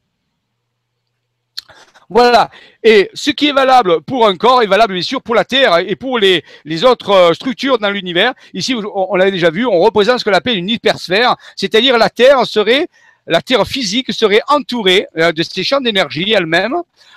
Voilà. 2.10 2.49
Et 2.84 3.10
ce 3.13 3.32
qui 3.32 3.47
est 3.47 3.54
valable 3.54 4.02
pour 4.02 4.28
un 4.28 4.36
corps 4.36 4.62
est 4.62 4.67
valable 4.67 4.93
bien 4.93 5.02
sûr 5.02 5.21
pour 5.21 5.36
la 5.36 5.45
Terre 5.45 5.80
et 5.80 5.95
pour 5.95 6.19
les, 6.19 6.43
autres 6.84 7.10
euh, 7.10 7.34
structures 7.34 7.80
dans 7.80 7.89
l'univers. 7.89 8.34
Ici, 8.54 8.76
on, 8.76 9.15
l'avait 9.15 9.32
déjà 9.32 9.49
vu, 9.49 9.65
on 9.65 9.80
représente 9.80 10.19
ce 10.19 10.23
qu'on 10.23 10.34
appelle 10.34 10.58
une 10.58 10.69
hypersphère, 10.69 11.36
c'est-à-dire 11.56 11.97
la 11.97 12.10
Terre 12.10 12.45
serait 12.45 12.88
la 13.26 13.41
Terre 13.41 13.65
physique 13.65 14.12
serait 14.12 14.41
entourée 14.49 15.08
euh, 15.17 15.32
de 15.32 15.43
ces 15.43 15.63
champs 15.63 15.80
d'énergie 15.80 16.32
elle-même. 16.32 16.73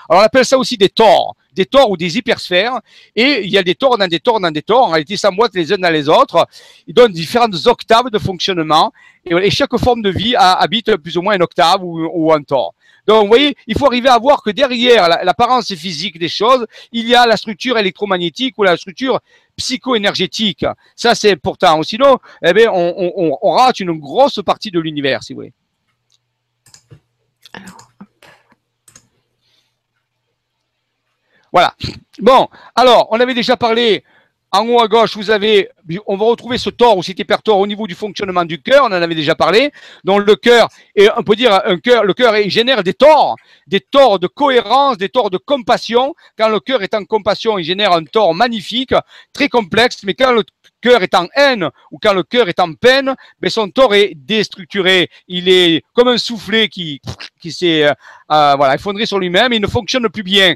Alors 0.08 0.22
on 0.22 0.24
appelle 0.24 0.44
ça 0.44 0.56
aussi 0.56 0.76
des 0.76 0.88
tors, 0.88 1.34
des 1.56 1.66
tors 1.66 1.90
ou 1.90 1.96
des 1.96 2.16
hypersphères. 2.18 2.80
Et 3.16 3.42
il 3.44 3.50
y 3.50 3.58
a 3.58 3.62
des 3.62 3.74
tors 3.74 3.98
dans 3.98 4.06
des 4.06 4.20
tors 4.20 4.38
dans 4.38 4.50
des 4.50 4.62
tors. 4.62 4.84
En 4.84 4.90
réalité, 4.90 5.16
s'emboîtent 5.16 5.54
les 5.54 5.72
uns 5.72 5.78
dans 5.78 5.90
les 5.90 6.08
autres. 6.08 6.46
Ils 6.86 6.94
donnent 6.94 7.12
différentes 7.12 7.66
octaves 7.66 8.10
de 8.10 8.18
fonctionnement. 8.18 8.92
Et, 9.24 9.50
chaque 9.50 9.76
forme 9.78 10.02
de 10.02 10.10
vie 10.10 10.36
habite 10.36 10.96
plus 10.96 11.16
ou 11.16 11.22
moins 11.22 11.34
une 11.34 11.42
octave 11.42 11.80
ou, 11.82 12.32
un 12.32 12.42
tort. 12.42 12.74
Donc, 13.08 13.22
vous 13.22 13.28
voyez, 13.28 13.56
il 13.66 13.76
faut 13.78 13.86
arriver 13.86 14.08
à 14.08 14.18
voir 14.18 14.42
que 14.42 14.50
derrière 14.50 15.08
l'apparence 15.08 15.72
physique 15.74 16.18
des 16.18 16.28
choses, 16.28 16.66
il 16.92 17.08
y 17.08 17.14
a 17.14 17.26
la 17.26 17.36
structure 17.36 17.78
électromagnétique 17.78 18.54
ou 18.58 18.64
la 18.64 18.76
structure 18.76 19.20
psycho-énergétique. 19.56 20.64
Ça, 20.94 21.14
c'est 21.14 21.32
important. 21.32 21.82
Sinon, 21.82 22.18
eh 22.44 22.52
bien, 22.52 22.70
on, 22.72 23.38
on 23.42 23.50
rate 23.52 23.80
une 23.80 23.92
grosse 23.92 24.40
partie 24.44 24.70
de 24.70 24.80
l'univers, 24.80 25.22
si 25.22 25.32
vous 25.32 25.40
voulez. 25.40 25.52
Voilà. 31.56 31.72
Bon, 32.18 32.48
alors, 32.74 33.08
on 33.12 33.18
avait 33.18 33.32
déjà 33.32 33.56
parlé 33.56 34.04
en 34.52 34.68
haut 34.68 34.78
à 34.78 34.88
gauche, 34.88 35.16
vous 35.16 35.30
avez, 35.30 35.70
on 36.06 36.18
va 36.18 36.26
retrouver 36.26 36.58
ce 36.58 36.68
tort 36.68 36.98
ou 36.98 37.02
cet 37.02 37.18
hypertort 37.18 37.58
au 37.58 37.66
niveau 37.66 37.86
du 37.86 37.94
fonctionnement 37.94 38.44
du 38.44 38.60
cœur. 38.60 38.84
On 38.84 38.88
en 38.88 38.92
avait 38.92 39.14
déjà 39.14 39.34
parlé. 39.34 39.72
Donc 40.04 40.26
le 40.26 40.36
cœur, 40.36 40.68
on 41.16 41.22
peut 41.22 41.34
dire 41.34 41.58
le 41.64 42.12
cœur 42.12 42.34
génère 42.50 42.82
des 42.82 42.92
torts, 42.92 43.36
des 43.66 43.80
torts 43.80 44.18
de 44.18 44.26
cohérence, 44.26 44.98
des 44.98 45.08
torts 45.08 45.30
de 45.30 45.38
compassion. 45.38 46.14
Quand 46.36 46.50
le 46.50 46.60
cœur 46.60 46.82
est 46.82 46.92
en 46.92 47.06
compassion, 47.06 47.56
il 47.56 47.64
génère 47.64 47.92
un 47.92 48.04
tort 48.04 48.34
magnifique, 48.34 48.92
très 49.32 49.48
complexe. 49.48 50.02
Mais 50.04 50.12
quand 50.12 50.32
le 50.32 50.44
cœur 50.82 51.02
est 51.02 51.14
en 51.14 51.26
haine 51.34 51.70
ou 51.90 51.98
quand 52.00 52.12
le 52.12 52.22
cœur 52.22 52.50
est 52.50 52.60
en 52.60 52.74
peine, 52.74 53.14
ben 53.40 53.50
son 53.50 53.70
tort 53.70 53.94
est 53.94 54.12
déstructuré. 54.14 55.08
Il 55.26 55.48
est 55.48 55.82
comme 55.94 56.08
un 56.08 56.18
soufflet 56.18 56.68
qui, 56.68 57.00
qui 57.40 57.50
s'est, 57.50 57.84
euh, 57.84 57.92
euh, 58.30 58.72
effondré 58.72 59.06
sur 59.06 59.18
lui-même. 59.18 59.54
Il 59.54 59.62
ne 59.62 59.66
fonctionne 59.66 60.06
plus 60.10 60.22
bien. 60.22 60.54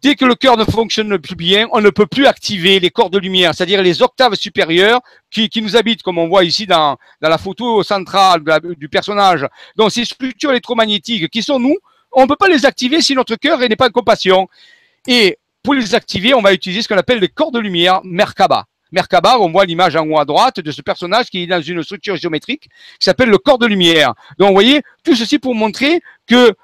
Dès 0.00 0.14
que 0.14 0.24
le 0.24 0.36
cœur 0.36 0.56
ne 0.56 0.64
fonctionne 0.64 1.18
plus 1.18 1.34
bien, 1.34 1.66
on 1.72 1.80
ne 1.80 1.90
peut 1.90 2.06
plus 2.06 2.26
activer 2.26 2.78
les 2.78 2.90
corps 2.90 3.10
de 3.10 3.18
lumière, 3.18 3.52
c'est-à-dire 3.52 3.82
les 3.82 4.00
octaves 4.00 4.36
supérieures 4.36 5.00
qui, 5.28 5.50
nous 5.60 5.76
habitent, 5.76 6.02
comme 6.02 6.18
on 6.18 6.28
voit 6.28 6.44
ici 6.44 6.66
dans, 6.66 6.96
dans 7.20 7.28
la 7.28 7.38
photo 7.38 7.82
centrale 7.82 8.40
du 8.76 8.88
personnage. 8.88 9.44
Donc 9.76 9.90
ces 9.90 10.04
structures 10.04 10.50
électromagnétiques 10.50 11.28
qui 11.30 11.42
sont 11.42 11.58
nous, 11.58 11.76
on 12.12 12.22
ne 12.22 12.26
peut 12.28 12.36
pas 12.36 12.48
les 12.48 12.64
activer 12.64 13.02
si 13.02 13.14
notre 13.14 13.34
cœur 13.34 13.58
n'est 13.58 13.74
pas 13.74 13.88
en 13.88 13.90
compassion. 13.90 14.48
Et 15.08 15.36
pour 15.62 15.74
les 15.74 15.94
activer, 15.94 16.32
on 16.32 16.42
va 16.42 16.52
utiliser 16.52 16.82
ce 16.82 16.88
qu'on 16.88 16.96
appelle 16.96 17.18
les 17.18 17.28
corps 17.28 17.50
de 17.50 17.58
lumière 17.58 18.00
Merkaba. 18.04 18.66
Merkaba, 18.92 19.38
on 19.38 19.50
voit 19.50 19.66
l'image 19.66 19.96
en 19.96 20.06
haut 20.06 20.18
à 20.18 20.24
droite 20.24 20.60
de 20.60 20.70
ce 20.70 20.80
personnage 20.80 21.26
qui 21.26 21.42
est 21.42 21.46
dans 21.46 21.60
une 21.60 21.82
structure 21.82 22.16
géométrique 22.16 22.62
qui 22.62 23.04
s'appelle 23.04 23.28
le 23.28 23.38
corps 23.38 23.58
de 23.58 23.66
lumière. 23.66 24.14
Donc, 24.38 24.48
vous 24.48 24.54
voyez, 24.54 24.82
tout 25.04 25.14
ceci 25.14 25.38
pour 25.38 25.54
montrer 25.54 26.00
que 26.26 26.54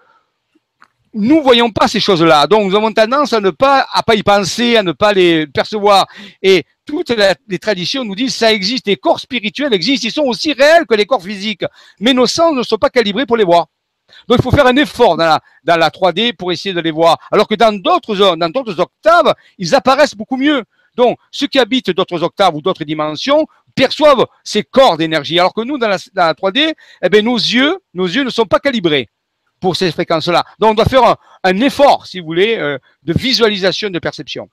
nous 1.15 1.43
voyons 1.43 1.71
pas 1.71 1.87
ces 1.87 2.01
choses-là. 2.01 2.47
Donc, 2.47 2.69
nous 2.69 2.77
avons 2.77 2.93
tendance 2.93 3.33
à 3.33 3.41
ne 3.41 3.51
pas, 3.51 3.87
y 4.13 4.23
penser, 4.23 4.77
à 4.77 4.83
ne 4.83 4.93
pas 4.93 5.13
les 5.13 5.47
percevoir. 5.47 6.07
Et 6.43 6.65
toutes 6.85 7.15
les 7.49 7.59
traditions 7.59 8.05
nous 8.05 8.17
disent 8.17 8.35
ça 8.35 8.53
existe. 8.53 8.89
Les 8.89 8.97
corps 8.97 9.21
spirituels 9.21 9.73
existent. 9.73 10.09
Ils 10.09 10.13
sont 10.13 10.23
aussi 10.23 10.53
réels 10.53 10.87
que 10.87 10.95
les 10.95 11.07
corps 11.07 11.23
physiques. 11.23 11.65
Mais 12.01 12.13
nos 12.13 12.27
sens 12.27 12.55
ne 12.55 12.63
sont 12.63 12.79
pas 12.79 12.91
calibrés 12.91 13.27
pour 13.27 13.37
les 13.37 13.45
voir. 13.45 13.67
Donc, 14.29 14.39
il 14.39 14.43
faut 14.43 14.51
faire 14.51 14.67
un 14.67 14.77
effort 14.77 15.17
dans 15.17 15.25
la, 15.25 15.41
dans 15.63 15.77
la 15.77 15.89
3D 15.89 16.35
pour 16.35 16.53
essayer 16.53 16.75
de 16.75 16.81
les 16.81 16.91
voir. 16.91 17.17
Alors 17.31 17.47
que 17.47 17.55
dans 17.55 17.73
d'autres 17.73 18.37
dans 18.37 18.51
d'autres 18.51 18.79
octaves, 18.81 19.35
ils 19.59 19.75
apparaissent 19.75 20.15
beaucoup 20.15 20.37
mieux. 20.37 20.65
Donc, 20.97 21.19
ceux 21.31 21.47
qui 21.47 21.59
habitent 21.59 21.91
d'autres 21.91 22.23
octaves 22.23 22.55
ou 22.55 22.61
d'autres 22.61 22.85
dimensions 22.85 23.47
perçoivent 23.75 24.27
ces 24.43 24.63
corps 24.63 24.97
d'énergie. 24.97 25.39
Alors 25.39 25.55
que 25.55 25.63
nous, 25.63 25.79
dans 25.79 25.89
la, 25.89 25.99
dans 26.13 26.27
la 26.27 26.35
3D, 26.35 26.75
eh 27.03 27.09
bien, 27.09 27.23
nos 27.23 27.37
yeux, 27.37 27.79
nos 27.95 28.07
yeux 28.07 28.25
ne 28.25 28.31
sont 28.31 28.47
pas 28.47 28.59
calibrés 28.59 29.09
pour 29.65 29.77
ces 29.77 29.91
fréquences-là. 29.93 30.45
Donc, 30.59 30.73
on 30.73 30.75
doit 30.75 30.85
faire 30.85 31.17
un, 31.43 31.61
effort, 31.61 32.07
si 32.07 32.21
vous 32.21 32.27
voulez, 32.27 32.59
euh, 32.59 32.77
de 33.03 33.15
visualisation, 33.15 33.89
de 33.89 33.99
perception. 33.99 34.51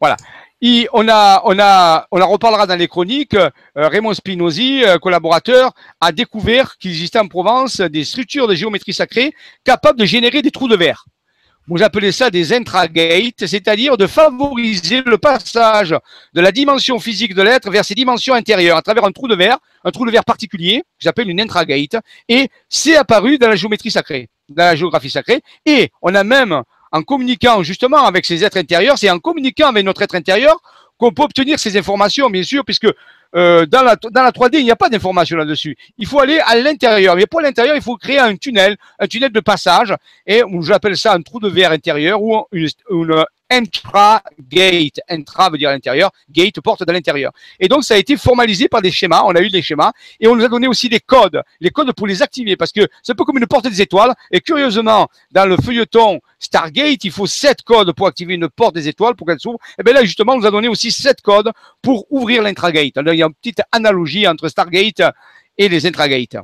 Voilà. 0.00 0.16
Et 0.62 0.88
on 0.94 1.06
a, 1.06 1.42
on 1.44 1.58
a, 1.58 2.06
on 2.10 2.18
en 2.18 2.28
reparlera 2.28 2.66
dans 2.66 2.76
les 2.76 2.88
chroniques. 2.88 3.34
Euh, 3.34 3.50
Raymond 3.74 4.14
Spinozzi, 4.14 4.82
euh, 4.82 4.96
collaborateur, 4.96 5.74
a 6.00 6.12
découvert 6.12 6.78
qu'il 6.78 6.92
existait 6.92 7.18
en 7.18 7.28
Provence 7.28 7.82
des 7.82 8.04
structures 8.04 8.48
de 8.48 8.54
géométrie 8.54 8.94
sacrée 8.94 9.34
capables 9.64 9.98
de 9.98 10.06
générer 10.06 10.40
des 10.40 10.50
trous 10.50 10.68
de 10.68 10.76
verre. 10.76 11.04
Vous 11.70 11.84
appelez 11.84 12.10
ça 12.10 12.30
des 12.30 12.52
intragates, 12.52 13.46
c'est-à-dire 13.46 13.96
de 13.96 14.08
favoriser 14.08 15.02
le 15.06 15.18
passage 15.18 15.94
de 16.34 16.40
la 16.40 16.50
dimension 16.50 16.98
physique 16.98 17.32
de 17.32 17.42
l'être 17.42 17.70
vers 17.70 17.84
ses 17.84 17.94
dimensions 17.94 18.34
intérieures 18.34 18.76
à 18.76 18.82
travers 18.82 19.04
un 19.04 19.12
trou 19.12 19.28
de 19.28 19.36
verre, 19.36 19.56
un 19.84 19.92
trou 19.92 20.04
de 20.04 20.10
verre 20.10 20.24
particulier, 20.24 20.80
que 20.80 20.84
j'appelle 20.98 21.30
une 21.30 21.40
intragate, 21.40 21.94
et 22.28 22.48
c'est 22.68 22.96
apparu 22.96 23.38
dans 23.38 23.48
la 23.48 23.54
géométrie 23.54 23.92
sacrée, 23.92 24.28
dans 24.48 24.64
la 24.64 24.74
géographie 24.74 25.10
sacrée, 25.10 25.42
et 25.64 25.92
on 26.02 26.12
a 26.16 26.24
même, 26.24 26.60
en 26.90 27.02
communiquant 27.02 27.62
justement 27.62 28.04
avec 28.04 28.26
ces 28.26 28.42
êtres 28.42 28.58
intérieurs, 28.58 28.98
c'est 28.98 29.08
en 29.08 29.20
communiquant 29.20 29.68
avec 29.68 29.84
notre 29.84 30.02
être 30.02 30.16
intérieur 30.16 30.60
qu'on 31.00 31.12
peut 31.12 31.22
obtenir 31.22 31.58
ces 31.58 31.76
informations, 31.78 32.28
bien 32.28 32.42
sûr, 32.42 32.62
puisque 32.62 32.86
euh, 33.34 33.64
dans, 33.64 33.82
la, 33.82 33.96
dans 33.96 34.22
la 34.22 34.30
3D, 34.30 34.58
il 34.58 34.64
n'y 34.64 34.70
a 34.70 34.76
pas 34.76 34.90
d'information 34.90 35.38
là-dessus. 35.38 35.76
Il 35.96 36.06
faut 36.06 36.20
aller 36.20 36.38
à 36.40 36.56
l'intérieur. 36.56 37.16
Mais 37.16 37.26
pour 37.26 37.40
l'intérieur, 37.40 37.74
il 37.74 37.82
faut 37.82 37.96
créer 37.96 38.18
un 38.18 38.36
tunnel, 38.36 38.76
un 38.98 39.06
tunnel 39.06 39.32
de 39.32 39.40
passage, 39.40 39.94
et 40.26 40.42
j'appelle 40.60 40.96
ça 40.96 41.14
un 41.14 41.22
trou 41.22 41.40
de 41.40 41.48
verre 41.48 41.72
intérieur 41.72 42.22
ou 42.22 42.44
une 42.52 42.68
intra-gate. 43.50 45.00
Intra 45.08 45.50
veut 45.50 45.58
dire 45.58 45.68
à 45.68 45.72
l'intérieur, 45.72 46.10
gate 46.30 46.60
porte 46.60 46.86
de 46.86 46.92
l'intérieur. 46.92 47.32
Et 47.58 47.68
donc, 47.68 47.84
ça 47.84 47.94
a 47.94 47.96
été 47.96 48.16
formalisé 48.16 48.68
par 48.68 48.80
des 48.80 48.90
schémas. 48.90 49.22
On 49.24 49.34
a 49.34 49.40
eu 49.40 49.50
des 49.50 49.62
schémas 49.62 49.92
et 50.20 50.28
on 50.28 50.36
nous 50.36 50.44
a 50.44 50.48
donné 50.48 50.68
aussi 50.68 50.88
des 50.88 51.00
codes, 51.00 51.42
les 51.60 51.70
codes 51.70 51.92
pour 51.92 52.06
les 52.06 52.22
activer 52.22 52.56
parce 52.56 52.72
que 52.72 52.86
c'est 53.02 53.12
un 53.12 53.14
peu 53.14 53.24
comme 53.24 53.38
une 53.38 53.46
porte 53.46 53.68
des 53.68 53.82
étoiles. 53.82 54.14
Et 54.30 54.40
curieusement, 54.40 55.08
dans 55.32 55.46
le 55.46 55.56
feuilleton 55.56 56.20
Stargate, 56.38 57.04
il 57.04 57.10
faut 57.10 57.26
sept 57.26 57.62
codes 57.62 57.92
pour 57.92 58.06
activer 58.06 58.34
une 58.34 58.48
porte 58.48 58.74
des 58.74 58.88
étoiles 58.88 59.14
pour 59.16 59.26
qu'elle 59.26 59.40
s'ouvre. 59.40 59.58
Et 59.78 59.82
bien 59.82 59.94
là, 59.94 60.04
justement, 60.04 60.34
on 60.34 60.38
nous 60.38 60.46
a 60.46 60.50
donné 60.50 60.68
aussi 60.68 60.90
sept 60.90 61.20
codes 61.20 61.50
pour 61.82 62.06
ouvrir 62.10 62.42
l'intragate. 62.42 62.92
Il 62.96 63.14
y 63.14 63.22
a 63.22 63.26
une 63.26 63.34
petite 63.34 63.60
analogie 63.72 64.26
entre 64.26 64.48
Stargate 64.48 65.02
et 65.58 65.68
les 65.68 65.86
intragates. 65.86 66.36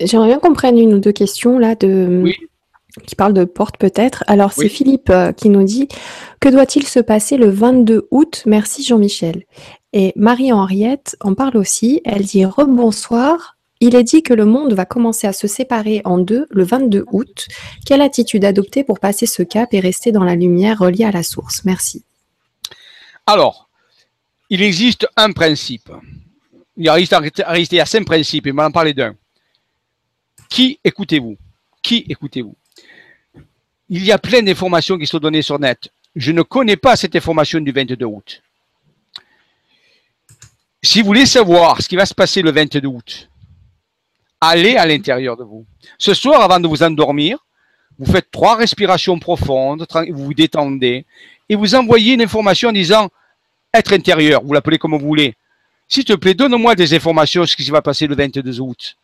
J'aimerais 0.00 0.28
bien 0.28 0.38
qu'on 0.38 0.52
prenne 0.52 0.78
une 0.78 0.94
ou 0.94 0.98
deux 0.98 1.12
questions 1.12 1.58
là 1.58 1.74
de. 1.74 2.20
Oui 2.22 2.36
qui 3.06 3.14
parle 3.14 3.32
de 3.32 3.44
porte 3.44 3.76
peut-être. 3.78 4.24
Alors 4.26 4.52
c'est 4.52 4.68
Philippe 4.68 5.10
euh, 5.10 5.32
qui 5.32 5.48
nous 5.48 5.64
dit 5.64 5.88
que 6.40 6.48
doit-il 6.48 6.86
se 6.86 7.00
passer 7.00 7.36
le 7.36 7.50
22 7.50 8.08
août? 8.10 8.42
Merci 8.46 8.82
Jean-Michel. 8.82 9.44
Et 9.92 10.12
Marie-Henriette 10.16 11.16
en 11.20 11.34
parle 11.34 11.56
aussi. 11.56 12.00
Elle 12.04 12.24
dit 12.24 12.44
rebonsoir. 12.44 13.56
Il 13.80 13.94
est 13.94 14.04
dit 14.04 14.22
que 14.22 14.32
le 14.32 14.46
monde 14.46 14.72
va 14.72 14.86
commencer 14.86 15.26
à 15.26 15.32
se 15.32 15.46
séparer 15.46 16.00
en 16.04 16.18
deux 16.18 16.46
le 16.50 16.64
22 16.64 17.04
août. 17.12 17.46
Quelle 17.84 18.00
attitude 18.00 18.44
adopter 18.44 18.84
pour 18.84 19.00
passer 19.00 19.26
ce 19.26 19.42
cap 19.42 19.74
et 19.74 19.80
rester 19.80 20.12
dans 20.12 20.24
la 20.24 20.34
lumière 20.34 20.78
reliée 20.78 21.04
à 21.04 21.10
la 21.10 21.22
source? 21.22 21.64
Merci. 21.64 22.02
Alors, 23.26 23.68
il 24.48 24.62
existe 24.62 25.06
un 25.16 25.32
principe. 25.32 25.90
Il 26.76 26.88
reste 26.88 27.12
à 27.12 27.86
cinq 27.86 28.06
principes, 28.06 28.46
et 28.46 28.52
on 28.52 28.56
va 28.56 28.66
en 28.66 28.70
parler 28.70 28.94
d'un. 28.94 29.14
Qui 30.48 30.78
écoutez-vous? 30.84 31.36
Qui 31.82 32.04
écoutez-vous? 32.08 32.54
Il 33.88 34.04
y 34.04 34.12
a 34.12 34.18
plein 34.18 34.42
d'informations 34.42 34.98
qui 34.98 35.06
sont 35.06 35.18
données 35.18 35.42
sur 35.42 35.58
net. 35.58 35.88
Je 36.14 36.32
ne 36.32 36.42
connais 36.42 36.76
pas 36.76 36.96
cette 36.96 37.14
information 37.14 37.60
du 37.60 37.72
22 37.72 38.04
août. 38.04 38.42
Si 40.82 41.00
vous 41.00 41.06
voulez 41.06 41.26
savoir 41.26 41.82
ce 41.82 41.88
qui 41.88 41.96
va 41.96 42.06
se 42.06 42.14
passer 42.14 42.42
le 42.42 42.52
22 42.52 42.86
août, 42.86 43.28
allez 44.40 44.76
à 44.76 44.86
l'intérieur 44.86 45.36
de 45.36 45.44
vous. 45.44 45.66
Ce 45.98 46.14
soir, 46.14 46.40
avant 46.40 46.60
de 46.60 46.68
vous 46.68 46.82
endormir, 46.82 47.38
vous 47.98 48.10
faites 48.10 48.30
trois 48.30 48.56
respirations 48.56 49.18
profondes, 49.18 49.86
vous 50.10 50.24
vous 50.24 50.34
détendez, 50.34 51.06
et 51.48 51.56
vous 51.56 51.74
envoyez 51.74 52.14
une 52.14 52.22
information 52.22 52.68
en 52.68 52.72
disant 52.72 53.08
être 53.72 53.92
intérieur, 53.92 54.42
vous 54.44 54.52
l'appelez 54.52 54.78
comme 54.78 54.92
vous 54.92 55.06
voulez. 55.06 55.34
S'il 55.88 56.04
te 56.04 56.12
plaît, 56.14 56.34
donne-moi 56.34 56.74
des 56.74 56.94
informations 56.94 57.46
sur 57.46 57.58
ce 57.58 57.64
qui 57.64 57.70
va 57.70 57.82
passer 57.82 58.06
le 58.06 58.16
22 58.16 58.60
août. 58.60 58.96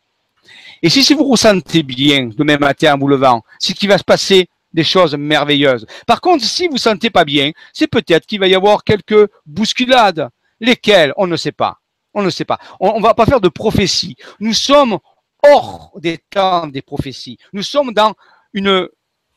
Et 0.81 0.89
si, 0.89 1.03
si 1.03 1.13
vous 1.13 1.23
ressentez 1.23 1.83
bien 1.83 2.29
demain 2.35 2.57
matin 2.57 2.95
en 2.95 2.97
vous 2.97 3.07
levant, 3.07 3.43
ce 3.59 3.71
qui 3.73 3.87
va 3.87 3.97
se 3.97 4.03
passer 4.03 4.49
des 4.73 4.83
choses 4.83 5.15
merveilleuses. 5.15 5.85
Par 6.07 6.21
contre, 6.21 6.43
si 6.43 6.67
vous 6.67 6.77
sentez 6.77 7.09
pas 7.09 7.25
bien, 7.25 7.51
c'est 7.73 7.87
peut-être 7.87 8.25
qu'il 8.25 8.39
va 8.39 8.47
y 8.47 8.55
avoir 8.55 8.83
quelques 8.83 9.29
bousculades. 9.45 10.29
Lesquelles? 10.59 11.13
On 11.17 11.27
ne 11.27 11.35
sait 11.35 11.51
pas. 11.51 11.77
On 12.13 12.21
ne 12.21 12.29
sait 12.29 12.45
pas. 12.45 12.59
On 12.79 12.99
ne 12.99 13.03
va 13.03 13.13
pas 13.13 13.25
faire 13.25 13.41
de 13.41 13.49
prophétie. 13.49 14.15
Nous 14.39 14.53
sommes 14.53 14.97
hors 15.43 15.91
des 15.97 16.19
temps 16.29 16.67
des 16.67 16.81
prophéties. 16.81 17.37
Nous 17.51 17.63
sommes 17.63 17.93
dans 17.93 18.13
une, 18.53 18.87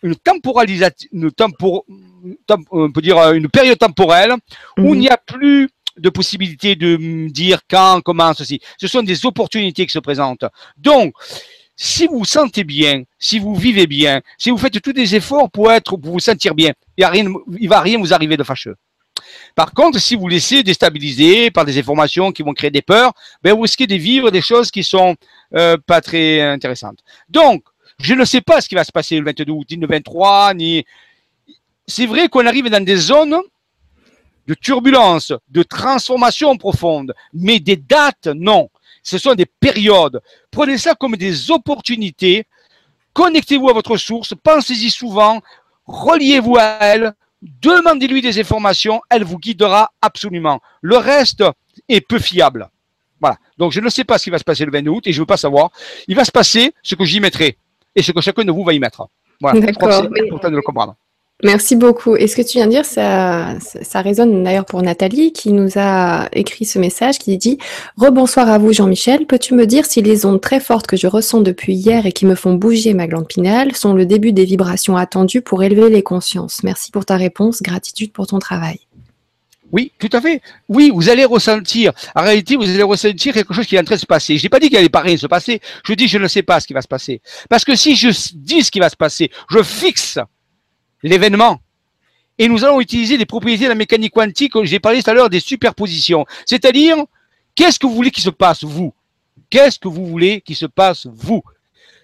une 0.03 0.16
temporalisation, 0.16 1.09
une 1.12 1.31
on 2.70 2.92
peut 2.92 3.03
dire 3.03 3.33
une 3.33 3.49
période 3.49 3.79
temporelle 3.79 4.35
où 4.79 4.94
il 4.94 5.01
n'y 5.01 5.09
a 5.09 5.16
plus 5.16 5.68
de 5.96 6.11
possibilité 6.11 6.77
de 6.77 7.29
dire 7.29 7.61
quand, 7.68 8.01
comment, 8.03 8.35
ceci. 8.35 8.61
Ce 8.79 8.87
sont 8.87 9.03
des 9.03 9.25
opportunités 9.25 9.87
qui 9.87 9.92
se 9.92 9.99
présentent. 9.99 10.44
Donc, 10.77 11.14
si 11.77 12.07
vous 12.07 12.19
vous 12.21 12.25
sentez 12.25 12.65
bien, 12.65 13.03
si 13.19 13.39
vous 13.39 13.55
vivez 13.55 13.87
bien, 13.87 14.23
si 14.39 14.51
vous 14.51 14.59
faites 14.59 14.81
tous 14.81 14.93
des 14.93 15.15
efforts 15.15 15.51
pour 15.51 15.71
être, 15.71 15.97
pour 15.97 16.12
vous 16.12 16.21
sentir 16.21 16.55
bien, 16.55 16.73
il 16.97 17.05
ne 17.07 17.69
va 17.69 17.81
rien 17.81 17.99
vous 17.99 18.15
arriver 18.15 18.37
de 18.37 18.43
fâcheux. 18.43 18.77
Par 19.55 19.73
contre, 19.73 19.99
si 19.99 20.17
vous 20.17 20.29
laissez 20.29 20.62
déstabiliser 20.62 21.51
par 21.51 21.65
des 21.65 21.79
informations 21.79 22.33
qui 22.33 22.43
vont 22.43 22.53
créer 22.53 22.71
des 22.71 22.83
peurs, 22.83 23.12
ben 23.43 23.55
vous 23.55 23.62
risquez 23.62 23.87
de 23.87 23.95
vivre 23.95 24.31
des 24.31 24.43
choses 24.43 24.71
qui 24.71 24.83
sont 24.83 25.17
euh, 25.55 25.77
pas 25.87 26.01
très 26.01 26.41
intéressantes. 26.41 26.99
Donc, 27.29 27.62
je 27.99 28.15
ne 28.15 28.25
sais 28.25 28.41
pas 28.41 28.61
ce 28.61 28.69
qui 28.69 28.75
va 28.75 28.85
se 28.85 28.93
passer 28.93 29.19
le 29.19 29.25
22 29.25 29.53
août, 29.53 29.67
ni 29.71 29.77
le 29.77 29.87
23, 29.87 30.55
ni. 30.55 30.85
C'est 31.87 32.07
vrai 32.07 32.29
qu'on 32.29 32.47
arrive 32.47 32.69
dans 32.69 32.85
des 32.85 32.97
zones 32.97 33.37
de 34.47 34.55
turbulence, 34.55 35.33
de 35.49 35.62
transformation 35.62 36.57
profonde, 36.57 37.15
mais 37.33 37.59
des 37.61 37.77
dates, 37.77 38.27
non. 38.27 38.69
Ce 39.07 39.19
sont 39.19 39.35
des 39.35 39.47
périodes. 39.47 40.21
Prenez 40.51 40.79
ça 40.79 40.97
comme 40.97 41.16
des 41.16 41.53
opportunités. 41.53 42.45
Connectez-vous 43.12 43.71
à 43.71 43.73
votre 43.73 43.97
source, 43.97 44.35
pensez-y 44.42 44.90
souvent, 44.90 45.40
reliez-vous 45.87 46.57
à 46.57 46.79
elle, 46.81 47.14
demandez-lui 47.40 48.21
des 48.21 48.40
informations, 48.40 49.01
elle 49.09 49.23
vous 49.23 49.38
guidera 49.38 49.92
absolument. 50.03 50.61
Le 50.83 50.97
reste 50.97 51.45
est 51.88 52.01
peu 52.01 52.19
fiable. 52.19 52.69
Voilà. 53.21 53.38
Donc, 53.57 53.71
je 53.71 53.81
ne 53.81 53.88
sais 53.88 54.05
pas 54.05 54.19
ce 54.19 54.25
qui 54.25 54.31
va 54.31 54.38
se 54.38 54.45
passer 54.45 54.64
le 54.64 54.73
22 54.73 54.90
août 54.90 55.07
et 55.07 55.12
je 55.12 55.19
ne 55.19 55.23
veux 55.23 55.27
pas 55.27 55.37
savoir. 55.37 55.71
Il 56.09 56.16
va 56.16 56.25
se 56.25 56.33
passer 56.33 56.75
ce 56.83 56.97
que 56.97 57.05
j'y 57.05 57.21
mettrai 57.21 57.59
et 57.95 58.03
ce 58.03 58.11
que 58.11 58.21
chacun 58.21 58.45
de 58.45 58.51
vous 58.51 58.64
va 58.64 58.73
y 58.73 58.81
mettre. 58.81 59.09
Voilà. 59.40 59.61
c'est 59.61 59.71
important 59.71 60.51
de 60.51 60.57
le 60.57 60.62
comprendre. 60.62 60.97
Merci 61.44 61.77
beaucoup. 61.77 62.16
Et 62.16 62.29
ce 62.29 62.37
que 62.37 62.40
tu 62.40 62.57
viens 62.57 62.66
de 62.66 62.70
dire, 62.70 62.87
ça, 62.87 63.59
ça, 63.61 64.01
résonne 64.01 64.42
d'ailleurs 64.42 64.64
pour 64.64 64.81
Nathalie 64.81 65.33
qui 65.33 65.53
nous 65.53 65.72
a 65.77 66.29
écrit 66.33 66.64
ce 66.64 66.79
message 66.79 67.18
qui 67.18 67.37
dit 67.37 67.59
Rebonsoir 67.99 68.49
à 68.49 68.57
vous 68.57 68.72
Jean-Michel, 68.72 69.27
peux-tu 69.27 69.53
me 69.53 69.66
dire 69.66 69.85
si 69.85 70.01
les 70.01 70.25
ondes 70.25 70.40
très 70.40 70.61
fortes 70.61 70.87
que 70.87 70.96
je 70.96 71.07
ressens 71.07 71.42
depuis 71.42 71.75
hier 71.75 72.07
et 72.07 72.12
qui 72.12 72.25
me 72.25 72.37
font 72.37 72.55
bouger 72.55 72.94
ma 72.94 73.07
glande 73.07 73.29
pinale 73.29 73.77
sont 73.77 73.92
le 73.92 74.07
début 74.07 74.33
des 74.33 74.46
vibrations 74.46 74.96
attendues 74.96 75.42
pour 75.42 75.62
élever 75.62 75.90
les 75.90 76.03
consciences? 76.03 76.62
Merci 76.62 76.90
pour 76.90 77.05
ta 77.05 77.16
réponse, 77.18 77.61
gratitude 77.61 78.12
pour 78.12 78.27
ton 78.27 78.38
travail. 78.38 78.79
Oui, 79.72 79.92
tout 79.99 80.11
à 80.12 80.22
fait. 80.22 80.40
Oui, 80.70 80.90
vous 80.94 81.11
allez 81.11 81.27
ressentir. 81.27 81.92
En 82.14 82.22
réalité, 82.22 82.57
vous 82.57 82.62
allez 82.62 82.83
ressentir 82.83 83.35
quelque 83.35 83.53
chose 83.53 83.66
qui 83.66 83.77
est 83.77 83.81
en 83.81 83.83
de 83.83 83.96
se 83.96 84.07
passer. 84.07 84.38
Je 84.38 84.44
n'ai 84.44 84.49
pas 84.49 84.59
dit 84.59 84.68
qu'il 84.68 84.79
allait 84.79 84.88
pas 84.88 85.01
rien 85.01 85.18
se 85.18 85.27
passer. 85.27 85.61
Je 85.85 85.92
dis 85.92 86.09
je 86.09 86.16
ne 86.16 86.29
sais 86.29 86.42
pas 86.42 86.61
ce 86.61 86.66
qui 86.66 86.72
va 86.72 86.81
se 86.81 86.88
passer. 86.88 87.20
Parce 87.51 87.64
que 87.64 87.77
si 87.77 87.94
je 87.94 88.09
dis 88.35 88.62
ce 88.62 88.70
qui 88.70 88.79
va 88.79 88.88
se 88.88 88.96
passer, 88.96 89.31
je 89.51 89.62
fixe 89.62 90.18
l'événement. 91.07 91.61
Et 92.38 92.49
nous 92.49 92.64
allons 92.64 92.81
utiliser 92.81 93.16
les 93.16 93.25
propriétés 93.25 93.64
de 93.64 93.71
la 93.71 93.75
mécanique 93.75 94.12
quantique, 94.12 94.53
j'ai 94.64 94.79
parlé 94.79 95.03
tout 95.03 95.11
à 95.11 95.14
l'heure 95.14 95.31
des 95.31 95.40
superpositions. 95.40 96.27
C'est-à-dire, 96.45 96.97
qu'est-ce 97.55 97.79
que 97.79 97.87
vous 97.87 97.95
voulez 97.95 98.11
qu'il 98.11 98.23
se 98.23 98.31
passe, 98.31 98.62
vous? 98.62 98.92
Qu'est-ce 99.49 99.79
que 99.79 99.88
vous 99.88 100.07
voulez 100.07 100.40
qu'il 100.42 100.57
se 100.57 100.66
passe, 100.66 101.07
vous? 101.07 101.42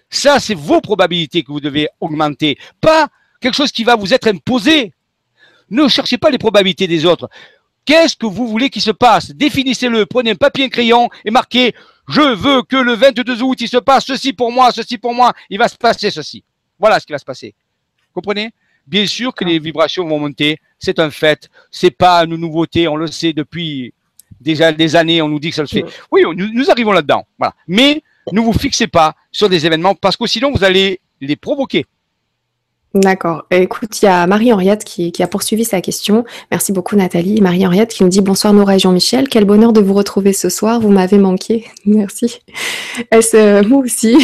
Ça, 0.09 0.39
c'est 0.39 0.55
vos 0.55 0.81
probabilités 0.81 1.43
que 1.43 1.51
vous 1.51 1.59
devez 1.59 1.87
augmenter, 1.99 2.57
pas 2.81 3.09
quelque 3.41 3.55
chose 3.55 3.71
qui 3.71 3.83
va 3.83 3.95
vous 3.95 4.13
être 4.13 4.27
imposé. 4.27 4.93
Ne 5.69 5.87
cherchez 5.87 6.17
pas 6.17 6.29
les 6.29 6.37
probabilités 6.37 6.87
des 6.87 7.05
autres. 7.05 7.29
Qu'est-ce 7.85 8.15
que 8.15 8.25
vous 8.25 8.47
voulez 8.47 8.69
qu'il 8.69 8.81
se 8.81 8.91
passe? 8.91 9.31
Définissez-le, 9.31 10.05
prenez 10.05 10.31
un 10.31 10.35
papier, 10.35 10.65
un 10.65 10.69
crayon 10.69 11.09
et 11.25 11.31
marquez 11.31 11.75
je 12.07 12.21
veux 12.21 12.63
que 12.63 12.75
le 12.75 12.93
22 12.93 13.41
août, 13.43 13.61
il 13.61 13.67
se 13.67 13.77
passe 13.77 14.05
ceci 14.05 14.33
pour 14.33 14.51
moi, 14.51 14.71
ceci 14.71 14.97
pour 14.97 15.13
moi, 15.13 15.33
il 15.49 15.57
va 15.57 15.67
se 15.67 15.75
passer 15.75 16.11
ceci. 16.11 16.43
Voilà 16.79 16.99
ce 16.99 17.05
qui 17.05 17.13
va 17.13 17.19
se 17.19 17.25
passer. 17.25 17.55
Comprenez? 18.13 18.51
Bien 18.85 19.05
sûr 19.05 19.33
que 19.33 19.45
les 19.45 19.59
vibrations 19.59 20.07
vont 20.07 20.19
monter, 20.19 20.59
c'est 20.79 20.99
un 20.99 21.09
fait. 21.09 21.49
C'est 21.71 21.91
pas 21.91 22.23
une 22.25 22.35
nouveauté, 22.35 22.87
on 22.87 22.95
le 22.95 23.07
sait 23.07 23.33
depuis 23.33 23.93
déjà 24.41 24.71
des 24.71 24.95
années, 24.95 25.21
on 25.21 25.29
nous 25.29 25.39
dit 25.39 25.49
que 25.49 25.55
ça 25.55 25.61
le 25.61 25.67
fait. 25.67 25.85
Oui, 26.11 26.23
nous, 26.35 26.69
arrivons 26.69 26.91
là-dedans. 26.91 27.25
Voilà. 27.37 27.53
Mais 27.67 28.03
ne 28.31 28.41
vous 28.41 28.53
fixez 28.53 28.87
pas 28.87 29.15
sur 29.31 29.49
des 29.49 29.65
événements 29.65 29.95
parce 29.95 30.17
que 30.17 30.27
sinon 30.27 30.51
vous 30.51 30.63
allez 30.63 30.99
les 31.21 31.35
provoquer. 31.35 31.85
D'accord. 32.93 33.47
Écoute, 33.49 34.03
il 34.03 34.05
y 34.05 34.07
a 34.07 34.27
Marie-Henriette 34.27 34.83
qui, 34.83 35.11
a 35.23 35.27
poursuivi 35.27 35.65
sa 35.65 35.81
question. 35.81 36.25
Merci 36.51 36.71
beaucoup 36.71 36.95
Nathalie. 36.95 37.41
Marie-Henriette 37.41 37.91
qui 37.91 38.03
nous 38.03 38.09
dit 38.09 38.21
bonsoir 38.21 38.53
Nora 38.53 38.75
et 38.75 38.79
Jean-Michel. 38.79 39.29
Quel 39.29 39.45
bonheur 39.45 39.73
de 39.73 39.81
vous 39.81 39.95
retrouver 39.95 40.31
ce 40.31 40.47
soir. 40.49 40.79
Vous 40.79 40.89
m'avez 40.89 41.17
manqué. 41.17 41.65
Merci. 41.87 42.39
Est-ce, 43.09 43.35
euh, 43.35 43.63
moi 43.63 43.79
aussi. 43.79 44.15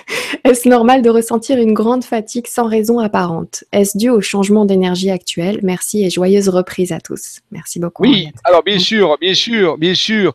Est-ce 0.44 0.68
normal 0.68 1.02
de 1.02 1.10
ressentir 1.10 1.58
une 1.58 1.74
grande 1.74 2.04
fatigue 2.04 2.46
sans 2.46 2.68
raison 2.68 3.00
apparente? 3.00 3.64
Est-ce 3.72 3.98
dû 3.98 4.08
au 4.08 4.20
changement 4.20 4.66
d'énergie 4.66 5.10
actuel? 5.10 5.58
Merci 5.64 6.04
et 6.04 6.10
joyeuse 6.10 6.48
reprise 6.48 6.92
à 6.92 7.00
tous. 7.00 7.40
Merci 7.50 7.80
beaucoup. 7.80 8.04
Oui, 8.04 8.28
alors 8.44 8.62
bien 8.62 8.78
sûr, 8.78 9.16
bien 9.20 9.34
sûr, 9.34 9.78
bien 9.78 9.94
sûr. 9.94 10.32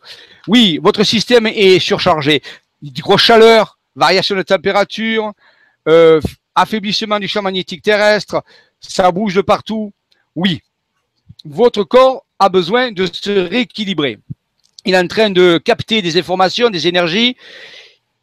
Oui, 0.50 0.78
votre 0.84 1.06
système 1.06 1.48
est 1.48 1.80
surchargé. 1.80 2.42
Grosse 2.84 3.22
chaleur, 3.22 3.80
variation 3.96 4.36
de 4.36 4.42
température, 4.42 5.32
euh, 5.88 6.20
affaiblissement 6.58 7.20
du 7.20 7.28
champ 7.28 7.42
magnétique 7.42 7.82
terrestre, 7.82 8.44
ça 8.82 9.12
bouge 9.12 9.36
de 9.36 9.42
partout. 9.42 9.94
Oui, 10.36 10.62
votre 11.46 11.84
corps 11.84 12.26
a 12.40 12.50
besoin 12.50 12.92
de 12.92 13.06
se 13.06 13.48
rééquilibrer. 13.48 14.20
Il 14.86 14.94
est 14.94 15.00
en 15.00 15.08
train 15.08 15.30
de 15.30 15.58
capter 15.58 16.02
des 16.02 16.18
informations, 16.18 16.70
des 16.70 16.88
énergies, 16.88 17.38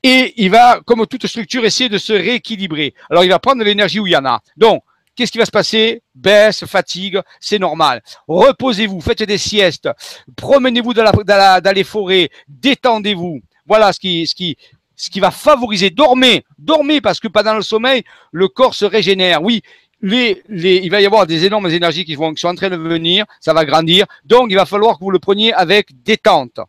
et 0.03 0.35
il 0.37 0.51
va, 0.51 0.81
comme 0.85 1.07
toute 1.07 1.27
structure, 1.27 1.65
essayer 1.65 1.89
de 1.89 1.99
se 1.99 2.13
rééquilibrer. 2.13 2.95
Alors, 3.09 3.25
il 3.25 3.31
va 3.31 3.39
prendre 3.39 3.63
l'énergie 3.63 4.01
où 4.01 4.07
il 4.07 4.13
y 4.13 4.17
en 4.17 4.25
a. 4.27 4.41
Donc, 4.57 4.83
qu'est-ce 5.15 5.33
qui 5.33 5.39
va 5.39 5.47
se 5.47 5.51
passer? 5.51 6.03
Baisse, 6.15 6.65
fatigue, 6.67 7.21
c'est 7.41 7.59
normal. 7.59 8.03
Reposez-vous, 8.29 9.01
faites 9.01 9.23
des 9.23 9.39
siestes, 9.39 9.89
promenez-vous 10.37 10.93
dans, 10.93 11.73
les 11.75 11.85
forêts, 11.85 12.31
détendez-vous. 12.49 13.41
Voilà 13.67 13.93
ce 13.93 14.01
qui, 14.01 14.27
ce 14.27 14.35
qui, 14.35 14.57
ce 14.97 15.11
qui 15.11 15.21
va 15.21 15.31
favoriser. 15.31 15.91
Dormez, 15.91 16.45
dormez 16.59 17.01
parce 17.01 17.21
que 17.21 17.29
pendant 17.29 17.55
le 17.55 17.63
sommeil, 17.63 18.05
le 18.33 18.49
corps 18.49 18.75
se 18.75 18.85
régénère. 18.85 19.43
Oui, 19.43 19.63
il 20.03 20.89
va 20.91 21.01
y 21.01 21.07
avoir 21.07 21.27
des 21.27 21.45
énormes 21.45 21.69
énergies 21.69 22.05
qui, 22.05 22.15
vont, 22.15 22.33
qui 22.35 22.41
sont 22.41 22.49
en 22.49 22.55
train 22.55 22.71
de 22.71 22.77
venir, 22.77 23.25
ça 23.41 23.53
va 23.53 23.65
grandir. 23.65 24.07
Donc, 24.25 24.49
il 24.51 24.57
va 24.57 24.67
falloir 24.67 24.99
que 24.99 25.05
vous 25.05 25.11
le 25.11 25.19
preniez 25.19 25.53
avec 25.53 26.03
détente, 26.03 26.61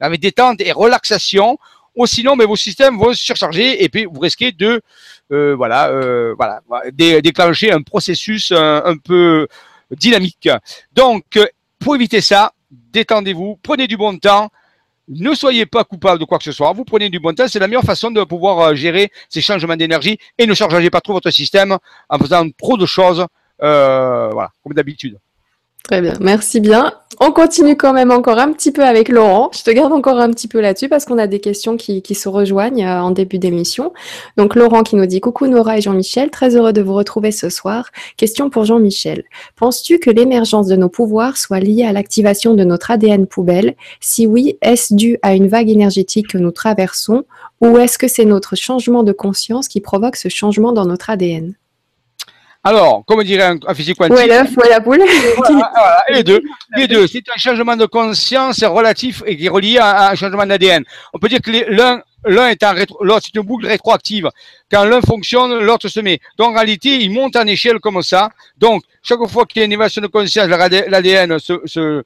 avec 0.00 0.20
détente 0.20 0.60
et 0.60 0.72
relaxation. 0.72 1.58
Ou 1.96 2.06
sinon, 2.06 2.36
mais 2.36 2.44
vos 2.44 2.56
systèmes 2.56 2.96
vont 2.96 3.12
se 3.12 3.22
surcharger 3.22 3.82
et 3.82 3.88
puis 3.88 4.04
vous 4.04 4.20
risquez 4.20 4.52
de, 4.52 4.80
euh, 5.32 5.56
voilà, 5.56 5.88
euh, 5.88 6.34
voilà, 6.36 6.62
déclencher 6.92 7.72
un 7.72 7.82
processus 7.82 8.52
un, 8.52 8.82
un 8.84 8.96
peu 8.96 9.48
dynamique. 9.90 10.48
Donc, 10.92 11.24
pour 11.80 11.96
éviter 11.96 12.20
ça, 12.20 12.52
détendez-vous, 12.70 13.58
prenez 13.62 13.88
du 13.88 13.96
bon 13.96 14.16
temps, 14.18 14.50
ne 15.10 15.34
soyez 15.34 15.66
pas 15.66 15.84
coupable 15.84 16.20
de 16.20 16.24
quoi 16.24 16.38
que 16.38 16.44
ce 16.44 16.52
soit. 16.52 16.72
Vous 16.72 16.84
prenez 16.84 17.10
du 17.10 17.18
bon 17.18 17.34
temps. 17.34 17.48
C'est 17.48 17.58
la 17.58 17.66
meilleure 17.66 17.82
façon 17.82 18.10
de 18.10 18.22
pouvoir 18.22 18.60
euh, 18.60 18.74
gérer 18.74 19.10
ces 19.28 19.40
changements 19.40 19.76
d'énergie 19.76 20.18
et 20.38 20.46
ne 20.46 20.54
chargez 20.54 20.88
pas 20.90 21.00
trop 21.00 21.14
votre 21.14 21.30
système 21.30 21.76
en 22.08 22.18
faisant 22.18 22.48
trop 22.50 22.76
de 22.76 22.86
choses, 22.86 23.26
euh, 23.62 24.30
comme 24.62 24.74
d'habitude. 24.74 25.18
Très 25.84 26.00
bien, 26.00 26.14
merci 26.20 26.60
bien. 26.60 26.92
On 27.22 27.32
continue 27.32 27.76
quand 27.76 27.92
même 27.92 28.10
encore 28.10 28.38
un 28.38 28.50
petit 28.52 28.72
peu 28.72 28.82
avec 28.82 29.10
Laurent. 29.10 29.50
Je 29.52 29.62
te 29.62 29.70
garde 29.70 29.92
encore 29.92 30.18
un 30.18 30.30
petit 30.30 30.48
peu 30.48 30.60
là-dessus 30.60 30.88
parce 30.88 31.04
qu'on 31.04 31.18
a 31.18 31.26
des 31.26 31.38
questions 31.38 31.76
qui, 31.76 32.02
se 32.14 32.28
rejoignent 32.30 32.86
euh, 32.86 33.02
en 33.02 33.10
début 33.10 33.38
d'émission. 33.38 33.92
Donc 34.38 34.54
Laurent 34.54 34.82
qui 34.82 34.96
nous 34.96 35.04
dit 35.04 35.20
Coucou 35.20 35.46
Nora 35.46 35.76
et 35.76 35.80
Jean-Michel, 35.82 36.30
très 36.30 36.56
heureux 36.56 36.72
de 36.72 36.80
vous 36.80 36.94
retrouver 36.94 37.30
ce 37.30 37.50
soir. 37.50 37.90
Question 38.16 38.48
pour 38.48 38.64
Jean-Michel. 38.64 39.24
Penses-tu 39.56 39.98
que 39.98 40.08
l'émergence 40.08 40.66
de 40.66 40.76
nos 40.76 40.88
pouvoirs 40.88 41.36
soit 41.36 41.60
liée 41.60 41.84
à 41.84 41.92
l'activation 41.92 42.54
de 42.54 42.64
notre 42.64 42.90
ADN 42.90 43.26
poubelle? 43.26 43.74
Si 44.00 44.26
oui, 44.26 44.56
est-ce 44.62 44.94
dû 44.94 45.18
à 45.20 45.34
une 45.34 45.48
vague 45.48 45.68
énergétique 45.68 46.28
que 46.28 46.38
nous 46.38 46.52
traversons? 46.52 47.24
Ou 47.60 47.76
est-ce 47.76 47.98
que 47.98 48.08
c'est 48.08 48.24
notre 48.24 48.56
changement 48.56 49.02
de 49.02 49.12
conscience 49.12 49.68
qui 49.68 49.82
provoque 49.82 50.16
ce 50.16 50.30
changement 50.30 50.72
dans 50.72 50.86
notre 50.86 51.10
ADN 51.10 51.54
alors, 52.62 53.04
comme 53.06 53.22
dirait 53.24 53.56
un, 53.66 53.74
physique 53.74 53.96
quantique. 53.96 54.18
Est 54.18 54.26
l'œuf, 54.26 54.50
est 54.64 54.68
la 54.68 54.80
poule 54.82 55.02
voilà, 55.36 56.04
les 56.10 56.22
deux. 56.22 56.42
Les 56.76 56.86
deux. 56.86 57.06
C'est 57.06 57.24
un 57.34 57.38
changement 57.38 57.74
de 57.74 57.86
conscience 57.86 58.62
relatif 58.62 59.22
et 59.26 59.36
qui 59.36 59.46
est 59.46 59.48
relié 59.48 59.78
à, 59.78 60.10
un 60.10 60.14
changement 60.14 60.44
d'ADN. 60.44 60.84
On 61.14 61.18
peut 61.18 61.28
dire 61.28 61.40
que 61.40 61.50
l'un 61.50 62.02
l'un 62.26 62.48
est 62.48 62.62
en 62.62 62.74
rétro, 62.74 63.02
l'autre 63.02 63.22
c'est 63.24 63.34
une 63.34 63.46
boucle 63.46 63.66
rétroactive. 63.66 64.28
Quand 64.70 64.84
l'un 64.84 65.00
fonctionne, 65.00 65.58
l'autre 65.60 65.88
se 65.88 66.00
met. 66.00 66.20
Donc 66.36 66.50
en 66.50 66.54
réalité, 66.54 66.96
il 66.96 67.10
monte 67.10 67.34
en 67.36 67.46
échelle 67.46 67.80
comme 67.80 68.02
ça. 68.02 68.28
Donc 68.58 68.82
chaque 69.02 69.26
fois 69.28 69.46
qu'il 69.46 69.60
y 69.60 69.62
a 69.62 69.64
une 69.64 69.72
élévation 69.72 70.02
de 70.02 70.06
conscience, 70.08 70.46
l'ADN 70.46 71.38
se, 71.38 71.54
se, 71.64 72.02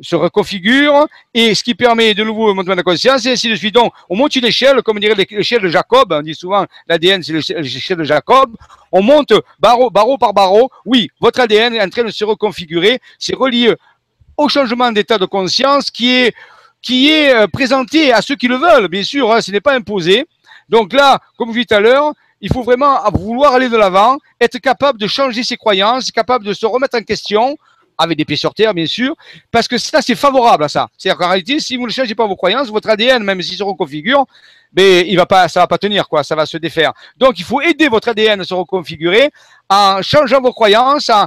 se 0.00 0.16
reconfigure 0.16 1.06
et 1.32 1.54
ce 1.54 1.62
qui 1.62 1.74
permet 1.74 2.14
de 2.14 2.22
nouveau 2.24 2.50
un 2.50 2.54
montement 2.54 2.76
de 2.76 2.82
conscience 2.82 3.24
et 3.26 3.32
ainsi 3.32 3.48
de 3.48 3.56
suite. 3.56 3.74
Donc, 3.74 3.92
on 4.08 4.16
monte 4.16 4.36
une 4.36 4.44
échelle, 4.44 4.82
comme 4.82 4.98
dirait 4.98 5.14
l'échelle 5.14 5.62
de 5.62 5.68
Jacob, 5.68 6.12
on 6.12 6.22
dit 6.22 6.34
souvent 6.34 6.66
l'ADN 6.86 7.22
c'est 7.22 7.32
l'échelle 7.32 7.98
de 7.98 8.04
Jacob, 8.04 8.54
on 8.92 9.02
monte 9.02 9.32
barreau, 9.58 9.90
barreau 9.90 10.18
par 10.18 10.32
barreau. 10.32 10.70
Oui, 10.84 11.08
votre 11.20 11.40
ADN 11.40 11.74
est 11.74 11.82
en 11.82 11.88
train 11.88 12.04
de 12.04 12.10
se 12.10 12.24
reconfigurer, 12.24 13.00
c'est 13.18 13.34
relié 13.34 13.74
au 14.36 14.48
changement 14.48 14.92
d'état 14.92 15.18
de 15.18 15.26
conscience 15.26 15.90
qui 15.90 16.14
est, 16.14 16.34
qui 16.82 17.10
est 17.10 17.34
euh, 17.34 17.46
présenté 17.46 18.12
à 18.12 18.20
ceux 18.20 18.36
qui 18.36 18.48
le 18.48 18.56
veulent, 18.56 18.88
bien 18.88 19.02
sûr, 19.02 19.32
hein, 19.32 19.40
ce 19.40 19.50
n'est 19.50 19.60
pas 19.60 19.74
imposé. 19.74 20.26
Donc 20.68 20.92
là, 20.92 21.20
comme 21.38 21.52
je 21.52 21.60
dis 21.60 21.66
tout 21.66 21.74
à 21.74 21.80
l'heure, 21.80 22.12
il 22.40 22.52
faut 22.52 22.62
vraiment 22.62 22.98
vouloir 23.12 23.54
aller 23.54 23.68
de 23.68 23.76
l'avant, 23.76 24.18
être 24.40 24.58
capable 24.58 24.98
de 24.98 25.06
changer 25.06 25.42
ses 25.42 25.56
croyances, 25.56 26.10
capable 26.10 26.44
de 26.44 26.52
se 26.52 26.66
remettre 26.66 26.98
en 26.98 27.02
question, 27.02 27.56
avec 27.98 28.18
des 28.18 28.24
pieds 28.24 28.36
sur 28.36 28.54
terre, 28.54 28.74
bien 28.74 28.86
sûr, 28.86 29.14
parce 29.50 29.68
que 29.68 29.78
ça, 29.78 30.02
c'est 30.02 30.14
favorable 30.14 30.64
à 30.64 30.68
ça. 30.68 30.88
C'est-à-dire 30.96 31.18
qu'en 31.18 31.28
réalité, 31.28 31.60
si 31.60 31.76
vous 31.76 31.86
ne 31.86 31.92
changez 31.92 32.14
pas 32.14 32.26
vos 32.26 32.36
croyances, 32.36 32.68
votre 32.68 32.88
ADN, 32.88 33.22
même 33.22 33.40
s'il 33.42 33.56
se 33.56 33.62
reconfigure, 33.62 34.26
ben, 34.72 35.04
il 35.06 35.16
va 35.16 35.26
pas, 35.26 35.48
ça 35.48 35.66
va 35.68 35.78
tenir, 35.78 36.08
quoi, 36.08 36.22
ça 36.22 36.34
va 36.34 36.44
se 36.46 36.56
défaire. 36.56 36.92
Donc, 37.16 37.38
il 37.38 37.44
faut 37.44 37.60
aider 37.60 37.88
votre 37.88 38.08
ADN 38.08 38.40
à 38.40 38.44
se 38.44 38.54
reconfigurer 38.54 39.30
en 39.68 40.02
changeant 40.02 40.40
vos 40.40 40.52
croyances, 40.52 41.10
en, 41.10 41.26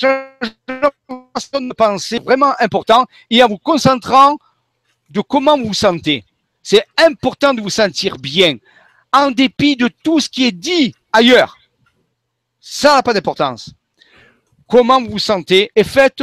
de 0.00 1.74
pensée 1.74 2.18
vraiment 2.18 2.54
important 2.58 3.06
et 3.28 3.42
en 3.42 3.48
vous 3.48 3.58
concentrant 3.58 4.38
de 5.10 5.20
comment 5.20 5.58
vous 5.58 5.68
vous 5.68 5.74
sentez. 5.74 6.24
C'est 6.62 6.84
important 6.96 7.54
de 7.54 7.60
vous 7.60 7.70
sentir 7.70 8.16
bien, 8.16 8.56
en 9.12 9.30
dépit 9.30 9.76
de 9.76 9.90
tout 10.02 10.20
ce 10.20 10.28
qui 10.28 10.46
est 10.46 10.52
dit 10.52 10.94
ailleurs. 11.12 11.56
Ça 12.60 12.96
n'a 12.96 13.02
pas 13.02 13.12
d'importance. 13.12 13.70
Comment 14.70 15.02
vous 15.02 15.10
vous 15.10 15.18
sentez 15.18 15.70
est 15.74 15.84
fait 15.84 16.22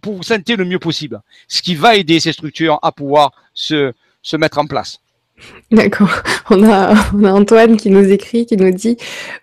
pour 0.00 0.16
vous 0.16 0.22
sentir 0.22 0.56
le 0.56 0.64
mieux 0.64 0.78
possible, 0.78 1.20
ce 1.46 1.60
qui 1.60 1.74
va 1.74 1.94
aider 1.94 2.18
ces 2.20 2.32
structures 2.32 2.78
à 2.82 2.90
pouvoir 2.90 3.32
se, 3.52 3.92
se 4.22 4.36
mettre 4.36 4.58
en 4.58 4.66
place. 4.66 4.98
D'accord. 5.70 6.10
On 6.50 6.62
a, 6.64 6.94
on 7.14 7.24
a, 7.24 7.32
Antoine 7.32 7.76
qui 7.76 7.90
nous 7.90 8.10
écrit, 8.10 8.46
qui 8.46 8.56
nous 8.56 8.70
dit 8.70 8.96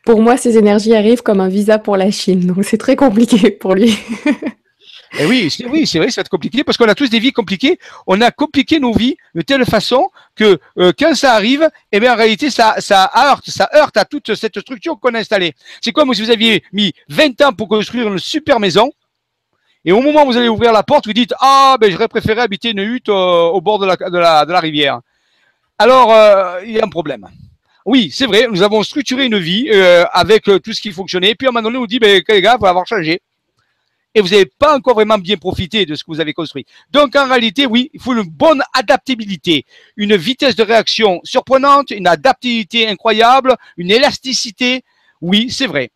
Pour 0.06 0.22
moi, 0.22 0.38
ces 0.38 0.58
énergies 0.58 0.96
arrivent 0.96 1.22
comme 1.22 1.40
un 1.40 1.48
visa 1.48 1.80
pour 1.80 1.98
la 1.98 2.12
Chine. 2.12 2.48
Donc, 2.48 2.64
c'est 2.64 2.78
très 2.78 2.96
compliqué 2.96 3.52
pour 3.52 3.76
lui. 3.76 3.98
Eh 5.18 5.26
oui, 5.26 5.50
c'est, 5.50 5.66
vrai, 5.66 5.86
ça 5.86 6.00
va 6.00 6.06
être 6.22 6.30
compliqué 6.30 6.64
parce 6.64 6.78
qu'on 6.78 6.88
a 6.88 6.94
tous 6.94 7.10
des 7.10 7.20
vies 7.20 7.32
compliquées. 7.32 7.80
On 8.06 8.22
a 8.22 8.32
compliqué 8.32 8.80
nos 8.80 8.94
vies 8.94 9.18
de 9.34 9.42
telle 9.42 9.66
façon 9.66 10.10
que 10.36 10.60
euh, 10.78 10.92
quand 10.98 11.16
ça 11.16 11.34
arrive, 11.34 11.68
eh 11.92 12.00
bien, 12.00 12.14
en 12.14 12.16
réalité, 12.16 12.50
ça, 12.52 12.76
heurte, 13.18 13.98
à 13.98 14.06
toute 14.06 14.36
cette 14.36 14.60
structure 14.60 15.00
qu'on 15.00 15.14
a 15.16 15.20
installée. 15.20 15.54
C'est 15.82 15.92
comme 15.92 16.14
si 16.14 16.22
vous 16.22 16.30
aviez 16.30 16.64
mis 16.74 16.94
20 17.10 17.42
ans 17.42 17.54
pour 17.54 17.68
construire 17.68 18.08
une 18.08 18.20
super 18.20 18.60
maison. 18.60 18.92
Et 19.84 19.92
au 19.92 20.02
moment 20.02 20.24
où 20.24 20.28
vous 20.28 20.38
allez 20.38 20.50
ouvrir 20.50 20.72
la 20.72 20.84
porte, 20.84 21.08
vous 21.08 21.14
dites 21.14 21.34
Ah, 21.40 21.78
ben 21.80 21.92
j'aurais 21.92 22.08
préféré 22.08 22.42
habiter 22.42 22.72
une 22.72 22.80
hutte 22.80 23.10
euh, 23.10 23.48
au 23.48 23.62
bord 23.62 23.80
de 23.80 23.88
la, 23.88 24.60
rivière. 24.60 25.00
Alors, 25.80 26.14
euh, 26.14 26.62
il 26.66 26.72
y 26.72 26.80
a 26.80 26.86
un 26.86 26.90
problème. 26.90 27.28
Oui, 27.86 28.12
c'est 28.14 28.28
vrai, 28.28 28.48
nous 28.52 28.62
avons 28.62 28.84
structuré 28.84 29.26
une 29.26 29.40
vie 29.40 29.72
avec 30.12 30.44
tout 30.44 30.74
ce 30.74 30.82
qui 30.82 30.92
fonctionnait. 30.92 31.32
Et 31.32 31.36
puis 31.36 31.48
à 31.48 31.50
un 31.50 31.54
moment 31.54 31.64
donné, 31.64 31.80
on 31.80 31.86
dit 31.86 31.98
ben, 31.98 32.22
les 32.28 32.42
gars, 32.42 32.56
il 32.56 32.60
faut 32.60 32.68
avoir 32.68 32.86
changé 32.86 33.22
et 34.16 34.22
vous 34.22 34.30
n'avez 34.30 34.46
pas 34.46 34.76
encore 34.76 34.96
vraiment 34.96 35.18
bien 35.18 35.38
profité 35.38 35.86
de 35.86 35.96
ce 35.96 36.04
que 36.04 36.12
vous 36.12 36.20
avez 36.20 36.34
construit. 36.34 36.66
Donc 36.92 37.16
en 37.16 37.28
réalité, 37.28 37.66
oui, 37.66 37.90
il 37.94 38.02
faut 38.02 38.14
une 38.14 38.30
bonne 38.30 38.62
adaptabilité, 38.74 39.66
une 39.98 40.16
vitesse 40.16 40.56
de 40.56 40.64
réaction 40.64 41.20
surprenante, 41.24 41.92
une 41.92 42.08
adaptabilité 42.08 42.88
incroyable, 42.88 43.56
une 43.78 43.92
élasticité. 43.92 44.84
Oui, 45.22 45.50
c'est 45.52 45.68
vrai. 45.68 45.92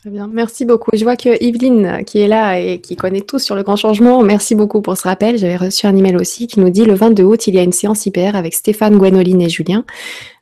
Très 0.00 0.10
bien, 0.10 0.28
merci 0.32 0.64
beaucoup. 0.64 0.90
Je 0.94 1.02
vois 1.02 1.16
que 1.16 1.42
Yveline, 1.42 2.04
qui 2.06 2.20
est 2.20 2.28
là 2.28 2.60
et 2.60 2.80
qui 2.80 2.94
connaît 2.94 3.22
tout 3.22 3.40
sur 3.40 3.56
le 3.56 3.64
grand 3.64 3.76
changement, 3.76 4.22
merci 4.22 4.54
beaucoup 4.54 4.80
pour 4.80 4.96
ce 4.96 5.02
rappel. 5.02 5.36
J'avais 5.36 5.56
reçu 5.56 5.86
un 5.86 5.96
email 5.96 6.16
aussi 6.16 6.46
qui 6.46 6.60
nous 6.60 6.70
dit 6.70 6.84
le 6.84 6.94
22 6.94 7.24
août, 7.24 7.46
il 7.48 7.54
y 7.54 7.58
a 7.58 7.62
une 7.62 7.72
séance 7.72 8.06
hyper 8.06 8.36
avec 8.36 8.54
Stéphane, 8.54 8.98
Gwenoline 8.98 9.40
et 9.40 9.48
Julien. 9.48 9.84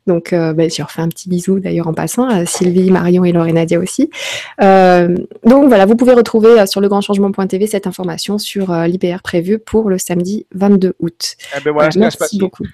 Donc, 0.07 0.33
euh, 0.33 0.53
ben, 0.53 0.69
je 0.69 0.77
leur 0.77 0.91
fais 0.91 1.01
un 1.01 1.09
petit 1.09 1.29
bisou 1.29 1.59
d'ailleurs 1.59 1.87
en 1.87 1.93
passant 1.93 2.27
à 2.27 2.45
Sylvie, 2.45 2.91
Marion 2.91 3.25
et 3.25 3.31
Nadia 3.31 3.79
aussi. 3.79 4.11
Euh, 4.61 5.15
donc 5.43 5.67
voilà, 5.67 5.85
vous 5.85 5.95
pouvez 5.95 6.13
retrouver 6.13 6.59
euh, 6.59 6.65
sur 6.67 6.79
legrandchangement.tv 6.79 7.65
cette 7.65 7.87
information 7.87 8.37
sur 8.37 8.71
euh, 8.71 8.85
l'IPR 8.85 9.21
prévu 9.23 9.57
pour 9.57 9.89
le 9.89 9.97
samedi 9.97 10.45
22 10.53 10.93
août. 10.99 11.35
Eh 11.57 11.61
ben 11.61 11.71
voilà, 11.71 11.89
merci 11.95 12.37
beaucoup. 12.37 12.65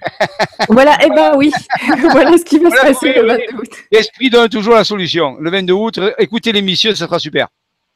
voilà, 0.68 0.92
et 1.02 1.06
eh 1.06 1.14
ben 1.14 1.32
oui, 1.36 1.50
voilà 2.10 2.36
ce 2.36 2.44
qui 2.44 2.58
va 2.58 2.70
se 2.70 2.82
passer 2.82 3.14
le 3.14 3.26
22 3.26 3.42
août. 3.58 3.70
L'esprit 3.90 4.28
donne 4.28 4.48
toujours 4.48 4.74
la 4.74 4.84
solution. 4.84 5.36
Le 5.40 5.50
22 5.50 5.72
août, 5.72 6.00
écoutez 6.18 6.52
l'émission, 6.52 6.90
ça 6.90 7.06
sera 7.06 7.18
super. 7.18 7.48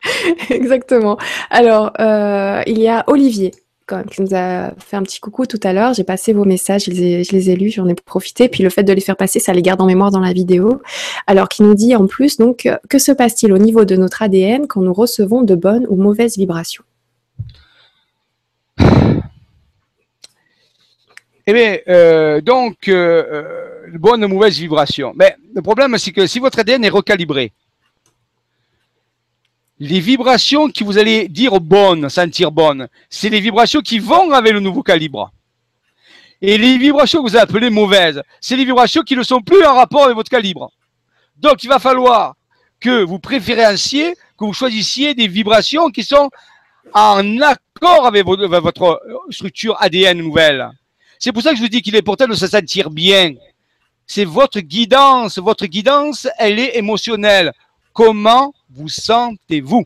Exactement. 0.51 1.18
Alors, 1.51 1.93
il 2.66 2.78
y 2.78 2.89
a 2.89 3.05
Olivier 3.07 3.53
qui 3.87 4.22
nous 4.22 4.34
a 4.34 4.72
fait 4.78 4.97
un 4.97 5.03
petit 5.03 5.20
coucou 5.20 5.47
tout 5.47 5.61
à 5.62 5.72
l'heure. 5.72 5.95
J'ai 5.95 6.05
passé 6.05 6.32
vos 6.32 6.45
messages, 6.45 6.84
je 6.87 6.91
les 6.91 7.51
ai, 7.51 7.57
lus, 7.57 7.70
j'en 7.70 7.87
ai 7.87 7.95
profité. 7.95 8.49
Puis 8.49 8.62
le 8.62 8.70
fait 8.70 8.82
de 8.82 8.93
les 8.93 9.01
faire 9.01 9.16
passer, 9.16 9.39
ça 9.39 9.53
les 9.53 9.62
garde 9.62 9.80
en 9.80 9.87
mémoire 9.87 10.11
dans 10.11 10.20
la 10.20 10.32
vidéo. 10.32 10.82
Alors, 11.26 11.49
qui 11.49 11.62
nous 11.62 11.74
dit 11.74 11.95
en 11.95 12.07
plus, 12.07 12.37
donc, 12.37 12.68
que 12.89 12.99
se 12.99 13.12
passe-t-il 13.12 13.53
au 13.53 13.59
niveau 13.59 13.84
de 13.84 13.97
notre 13.97 14.22
ADN 14.22 14.66
quand 14.66 14.80
nous 14.80 14.93
recevons 14.93 15.43
de 15.43 15.55
bonnes 15.55 15.87
ou 15.89 15.97
mauvaises 15.97 16.37
vibrations? 16.37 16.84
Eh 21.49 21.53
bien, 21.53 21.78
euh, 21.87 22.41
donc, 22.41 22.89
euh, 22.89 23.24
euh, 23.30 23.99
bonnes 23.99 24.24
ou 24.24 24.28
mauvaises 24.28 24.59
vibrations. 24.59 25.12
Mais 25.14 25.37
le 25.55 25.62
problème, 25.62 25.97
c'est 25.97 26.11
que 26.11 26.26
si 26.26 26.41
votre 26.41 26.59
ADN 26.59 26.84
est 26.84 26.89
recalibré, 26.89 27.53
les 29.79 30.01
vibrations 30.01 30.68
qui 30.68 30.85
vous 30.85 30.99
allez 30.99 31.29
dire 31.29 31.61
bonnes, 31.61 32.09
sentir 32.09 32.51
bonnes, 32.51 32.89
c'est 33.11 33.29
les 33.29 33.41
vibrations 33.41 33.81
qui 33.81 33.99
vont 33.99 34.33
avec 34.33 34.53
le 34.53 34.61
nouveau 34.61 34.83
calibre. 34.83 35.31
Et 36.41 36.59
les 36.59 36.79
vibrations 36.79 37.22
que 37.22 37.31
vous 37.31 37.37
appelez 37.37 37.70
mauvaises, 37.70 38.22
c'est 38.41 38.57
les 38.57 38.64
vibrations 38.64 39.03
qui 39.03 39.16
ne 39.16 39.22
sont 39.22 39.41
plus 39.41 39.64
en 39.64 39.74
rapport 39.74 40.05
avec 40.05 40.16
votre 40.16 40.31
calibre. 40.31 40.70
Donc, 41.37 41.62
il 41.64 41.68
va 41.68 41.79
falloir 41.79 42.35
que 42.81 43.03
vous 43.03 43.18
préférenciez, 43.18 44.14
que 44.39 44.45
vous 44.45 44.53
choisissiez 44.53 45.14
des 45.14 45.29
vibrations 45.29 45.91
qui 45.91 46.03
sont 46.03 46.31
en 46.93 47.41
accord 47.41 48.07
avec 48.07 48.24
votre 48.24 49.01
structure 49.31 49.77
ADN 49.81 50.18
nouvelle. 50.18 50.70
C'est 51.18 51.33
pour 51.33 51.43
ça 51.43 51.51
que 51.51 51.57
je 51.57 51.62
vous 51.62 51.68
dis 51.68 51.83
qu'il 51.83 51.95
est 51.95 52.01
important 52.01 52.27
de 52.27 52.35
se 52.35 52.47
sentir 52.47 52.91
bien. 52.91 53.35
C'est 54.07 54.24
votre 54.24 54.61
guidance. 54.61 55.39
Votre 55.39 55.66
guidance, 55.66 56.29
elle 56.39 56.59
est 56.59 56.77
émotionnelle. 56.77 57.53
Comment 57.93 58.53
vous 58.77 58.89
sentez-vous? 58.89 59.85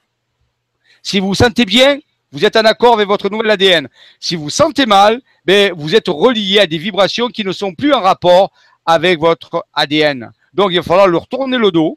Si 1.02 1.20
vous 1.20 1.28
vous 1.28 1.34
sentez 1.34 1.64
bien, 1.64 1.98
vous 2.32 2.44
êtes 2.44 2.56
en 2.56 2.64
accord 2.64 2.94
avec 2.94 3.08
votre 3.08 3.30
nouvel 3.30 3.50
ADN. 3.50 3.88
Si 4.18 4.36
vous 4.36 4.44
vous 4.44 4.50
sentez 4.50 4.86
mal, 4.86 5.20
ben, 5.44 5.72
vous 5.76 5.94
êtes 5.94 6.08
relié 6.08 6.58
à 6.60 6.66
des 6.66 6.78
vibrations 6.78 7.28
qui 7.28 7.44
ne 7.44 7.52
sont 7.52 7.74
plus 7.74 7.92
en 7.92 8.00
rapport 8.00 8.52
avec 8.86 9.18
votre 9.18 9.66
ADN. 9.72 10.30
Donc, 10.52 10.70
il 10.72 10.76
va 10.76 10.82
falloir 10.82 11.08
leur 11.08 11.26
tourner 11.28 11.58
le 11.58 11.70
dos 11.70 11.96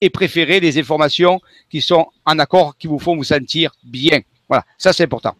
et 0.00 0.10
préférer 0.10 0.60
des 0.60 0.78
informations 0.78 1.40
qui 1.68 1.80
sont 1.80 2.06
en 2.24 2.38
accord, 2.38 2.76
qui 2.76 2.86
vous 2.86 2.98
font 2.98 3.16
vous 3.16 3.24
sentir 3.24 3.72
bien. 3.82 4.20
Voilà, 4.48 4.64
ça 4.78 4.92
c'est 4.92 5.04
important. 5.04 5.34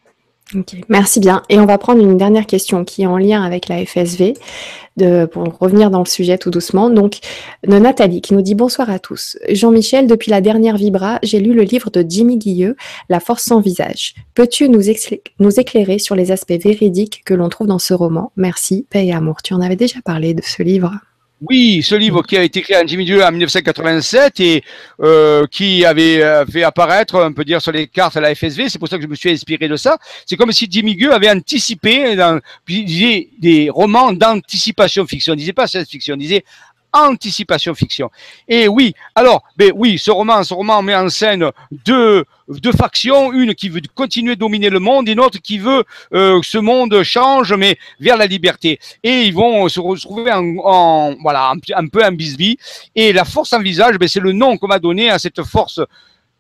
Merci 0.88 1.20
bien. 1.20 1.42
Et 1.48 1.59
on 1.59 1.66
va 1.66 1.78
prendre 1.78 2.03
une 2.03 2.16
dernière 2.16 2.46
question 2.46 2.84
qui 2.84 3.03
est 3.03 3.07
en 3.07 3.18
lien 3.18 3.42
avec 3.42 3.68
la 3.68 3.84
FSV, 3.84 4.34
de, 4.96 5.26
pour 5.26 5.44
revenir 5.59 5.90
dans 5.90 6.01
le 6.01 6.07
sujet 6.07 6.38
tout 6.38 6.51
doucement. 6.51 6.90
Donc, 6.90 7.18
de 7.66 7.78
Nathalie 7.78 8.20
qui 8.20 8.34
nous 8.34 8.42
dit 8.42 8.55
bonsoir 8.55 8.90
à 8.90 8.98
tous. 8.98 9.38
Jean-Michel, 9.48 10.07
depuis 10.07 10.30
la 10.30 10.40
dernière 10.40 10.76
Vibra, 10.76 11.18
j'ai 11.22 11.40
lu 11.40 11.55
le 11.55 11.62
livre 11.62 11.90
de 11.90 12.05
Jimmy 12.07 12.38
Guilleux, 12.38 12.76
La 13.09 13.20
force 13.20 13.44
sans 13.44 13.61
visage. 13.61 14.14
Peux-tu 14.34 14.68
nous, 14.68 14.82
nous 15.38 15.61
éclairer 15.61 15.98
sur 15.98 16.14
les 16.14 16.32
aspects 16.32 16.53
véridiques 16.53 17.22
que 17.24 17.34
l'on 17.34 17.48
trouve 17.48 17.66
dans 17.66 17.78
ce 17.78 17.94
roman? 17.94 18.32
Merci, 18.36 18.86
paix 18.90 19.07
et 19.07 19.12
amour. 19.12 19.42
Tu 19.42 19.55
en 19.55 19.61
avais 19.61 19.76
déjà 19.76 20.01
parlé 20.05 20.34
de 20.34 20.42
ce 20.42 20.62
livre 20.62 20.92
oui, 21.43 21.82
ce 21.82 21.95
livre 21.95 22.22
qui 22.22 22.36
a 22.36 22.43
été 22.43 22.61
créé 22.61 22.76
en 22.76 22.80
individuel 22.80 23.22
en 23.22 23.30
1987 23.30 24.41
et 24.41 24.62
euh, 25.01 25.47
qui 25.47 25.86
avait 25.86 26.22
euh, 26.22 26.45
fait 26.45 26.64
apparaître, 26.64 27.18
on 27.18 27.32
peut 27.32 27.45
dire, 27.45 27.62
sur 27.62 27.72
les 27.72 27.86
cartes 27.86 28.16
à 28.18 28.20
la 28.20 28.34
FSV, 28.34 28.68
c'est 28.68 28.78
pour 28.78 28.88
ça 28.88 28.97
que 28.99 29.03
je 29.03 29.09
me 29.09 29.14
suis 29.14 29.30
inspiré 29.30 29.66
de 29.66 29.76
ça. 29.76 29.97
C'est 30.26 30.36
comme 30.36 30.53
si 30.53 30.66
Jimmy 30.70 30.97
Gueux 30.97 31.12
avait 31.12 31.30
anticipé, 31.30 32.14
des 32.66 33.70
romans 33.70 34.12
d'anticipation 34.12 35.07
fiction. 35.07 35.32
Il 35.32 35.38
disait 35.38 35.55
pas 35.55 35.66
science 35.66 35.88
fiction, 35.88 36.14
il 36.16 36.20
disait 36.20 36.45
anticipation 36.93 37.74
fiction. 37.74 38.11
Et 38.49 38.68
oui, 38.68 38.95
alors, 39.14 39.43
ben 39.57 39.72
oui, 39.74 39.99
ce 39.99 40.11
roman, 40.11 40.43
ce 40.43 40.55
roman 40.55 40.82
met 40.82 40.95
en 40.95 41.09
scène 41.09 41.51
deux, 41.84 42.24
factions, 42.76 43.32
une 43.32 43.55
qui 43.55 43.68
veut 43.68 43.80
continuer 43.95 44.34
de 44.34 44.41
dominer 44.41 44.70
le 44.70 44.78
monde, 44.78 45.09
et 45.09 45.12
une 45.12 45.20
autre 45.20 45.38
qui 45.38 45.59
veut 45.59 45.84
euh, 46.14 46.41
que 46.41 46.47
ce 46.47 46.59
monde 46.59 47.03
change, 47.03 47.53
mais 47.55 47.78
vers 48.01 48.16
la 48.16 48.26
liberté. 48.26 48.78
Et 49.03 49.22
ils 49.22 49.34
vont 49.34 49.68
se 49.68 49.80
retrouver 49.80 50.32
en, 50.32 51.14
voilà, 51.22 51.53
un, 51.74 51.86
peu 51.88 52.05
en 52.05 52.12
bisbille. 52.12 52.59
Et 52.95 53.12
la 53.12 53.24
force 53.24 53.53
en 53.53 53.61
visage, 53.61 53.99
ben, 53.99 54.09
c'est 54.09 54.20
le 54.20 54.32
nom 54.32 54.57
qu'on 54.57 54.68
va 54.68 54.78
donner 54.78 55.11
à 55.11 55.18
cette 55.18 55.43
force 55.43 55.80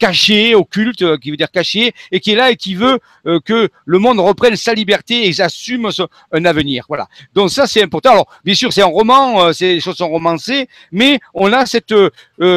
caché, 0.00 0.54
occulte, 0.56 1.02
euh, 1.02 1.16
qui 1.18 1.30
veut 1.30 1.36
dire 1.36 1.50
caché, 1.52 1.92
et 2.10 2.18
qui 2.18 2.32
est 2.32 2.34
là 2.34 2.50
et 2.50 2.56
qui 2.56 2.74
veut 2.74 2.98
euh, 3.26 3.38
que 3.38 3.68
le 3.84 3.98
monde 3.98 4.18
reprenne 4.18 4.56
sa 4.56 4.74
liberté 4.74 5.28
et 5.28 5.40
assume 5.40 5.88
un 6.32 6.44
avenir. 6.44 6.86
Voilà. 6.88 7.06
Donc 7.34 7.50
ça, 7.50 7.68
c'est 7.68 7.82
important. 7.82 8.10
Alors, 8.10 8.26
bien 8.44 8.54
sûr, 8.54 8.72
c'est 8.72 8.82
un 8.82 8.86
roman, 8.86 9.44
euh, 9.44 9.52
ces 9.52 9.78
choses 9.78 9.96
sont 9.96 10.08
romancées, 10.08 10.68
mais 10.90 11.20
on 11.34 11.52
a 11.52 11.66
cette, 11.66 11.94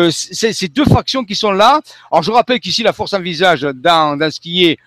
ces, 0.09 0.67
deux 0.69 0.85
factions 0.85 1.23
qui 1.23 1.35
sont 1.35 1.51
là. 1.51 1.81
Alors, 2.11 2.23
je 2.23 2.31
rappelle 2.31 2.59
qu'ici, 2.59 2.81
la 2.81 2.93
force 2.93 3.13
en 3.13 3.19
visage, 3.19 3.61
dans, 3.61 4.17
dans 4.17 4.31
ce 4.31 4.39
qui 4.39 4.65
est 4.65 4.77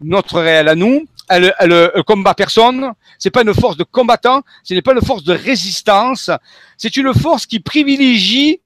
notre 0.00 0.40
réel 0.40 0.68
à 0.68 0.74
nous, 0.74 1.06
elle, 1.28 1.54
elle, 1.58 1.90
elle 1.94 2.02
combat 2.02 2.34
personne. 2.34 2.92
C'est 3.18 3.30
pas 3.30 3.42
une 3.42 3.54
force 3.54 3.76
de 3.76 3.84
combattant. 3.84 4.42
Ce 4.64 4.72
n'est 4.74 4.82
pas 4.82 4.94
une 4.94 5.04
force 5.04 5.22
de 5.22 5.34
résistance. 5.34 6.30
C'est 6.78 6.96
une 6.96 7.12
force 7.14 7.46
qui 7.46 7.60
privilégie 7.60 8.60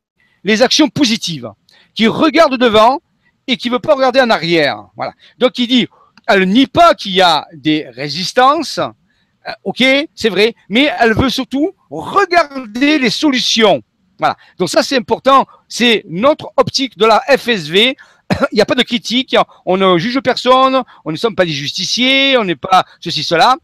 les 0.45 0.63
actions 0.63 0.89
positives, 0.89 1.51
qui 1.95 2.07
regarde 2.07 2.57
devant 2.57 3.01
et 3.47 3.57
qui 3.57 3.69
veut 3.69 3.79
pas 3.79 3.95
regarder 3.95 4.21
en 4.21 4.31
arrière. 4.31 4.87
Voilà. 4.97 5.13
Donc 5.39 5.59
il 5.59 5.69
dit, 5.69 5.89
elle 6.27 6.49
nie 6.49 6.67
pas 6.67 6.95
qu'il 6.95 7.13
y 7.13 7.23
a 7.23 7.47
des 7.53 7.89
résistances, 7.89 8.79
euh, 8.79 9.53
ok, 9.65 9.85
c'est 10.15 10.29
vrai, 10.29 10.55
mais 10.69 10.91
elle 10.99 11.15
veut 11.15 11.29
surtout 11.29 11.73
regarder 11.91 12.99
les 12.99 13.11
solutions. 13.11 13.83
Voilà. 14.19 14.37
Donc 14.59 14.71
ça 14.71 14.83
c'est 14.83 14.97
important, 14.97 15.47
c'est 15.69 16.05
notre 16.09 16.53
optique 16.57 16.97
de 16.97 17.07
la 17.07 17.21
FSV. 17.29 17.97
Il 18.53 18.55
n'y 18.55 18.63
a 18.63 18.67
pas 18.67 18.75
de 18.75 18.83
critique, 18.83 19.37
on 19.67 19.77
ne 19.77 19.99
juge 19.99 20.19
personne, 20.21 20.83
on 21.05 21.13
ne 21.13 21.17
sommes 21.17 21.35
pas 21.35 21.45
des 21.45 21.53
justiciers, 21.53 22.39
on 22.39 22.45
n'est 22.45 22.57
pas 22.57 22.85
ceci 23.01 23.23
cela, 23.23 23.57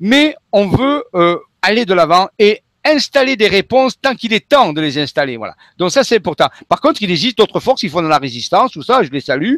mais 0.00 0.34
on 0.52 0.68
veut 0.68 1.04
euh, 1.14 1.38
aller 1.60 1.84
de 1.84 1.92
l'avant 1.92 2.28
et 2.38 2.62
installer 2.94 3.36
des 3.36 3.48
réponses 3.48 4.00
tant 4.00 4.14
qu'il 4.14 4.32
est 4.32 4.48
temps 4.48 4.72
de 4.72 4.80
les 4.80 4.98
installer. 4.98 5.36
Voilà. 5.36 5.54
Donc 5.78 5.90
ça, 5.90 6.04
c'est 6.04 6.16
important. 6.16 6.48
Par 6.68 6.80
contre, 6.80 7.02
il 7.02 7.10
existe 7.10 7.38
d'autres 7.38 7.60
forces 7.60 7.80
qui 7.80 7.88
font 7.88 8.02
de 8.02 8.08
la 8.08 8.18
résistance, 8.18 8.72
tout 8.72 8.82
ça, 8.82 9.02
je 9.02 9.10
les 9.10 9.20
salue. 9.20 9.54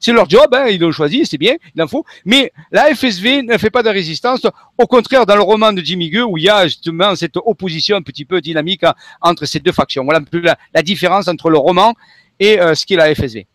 C'est 0.00 0.12
leur 0.12 0.28
job, 0.28 0.54
hein, 0.54 0.66
ils 0.68 0.80
l'ont 0.80 0.92
choisi, 0.92 1.26
c'est 1.26 1.38
bien, 1.38 1.54
il 1.74 1.82
en 1.82 1.88
faut. 1.88 2.04
Mais 2.24 2.52
la 2.70 2.94
FSV 2.94 3.42
ne 3.42 3.58
fait 3.58 3.70
pas 3.70 3.82
de 3.82 3.90
résistance. 3.90 4.40
Au 4.76 4.86
contraire, 4.86 5.26
dans 5.26 5.36
le 5.36 5.42
roman 5.42 5.72
de 5.72 5.80
Jimmy 5.80 6.10
Gueux, 6.10 6.24
où 6.24 6.38
il 6.38 6.44
y 6.44 6.48
a 6.48 6.66
justement 6.66 7.14
cette 7.16 7.36
opposition 7.36 7.96
un 7.96 8.02
petit 8.02 8.24
peu 8.24 8.40
dynamique 8.40 8.84
hein, 8.84 8.94
entre 9.20 9.44
ces 9.46 9.60
deux 9.60 9.72
factions. 9.72 10.04
Voilà 10.04 10.20
la, 10.32 10.56
la 10.74 10.82
différence 10.82 11.28
entre 11.28 11.50
le 11.50 11.58
roman 11.58 11.94
et 12.40 12.60
euh, 12.60 12.74
ce 12.74 12.86
qu'est 12.86 12.96
la 12.96 13.14
FSV. 13.14 13.46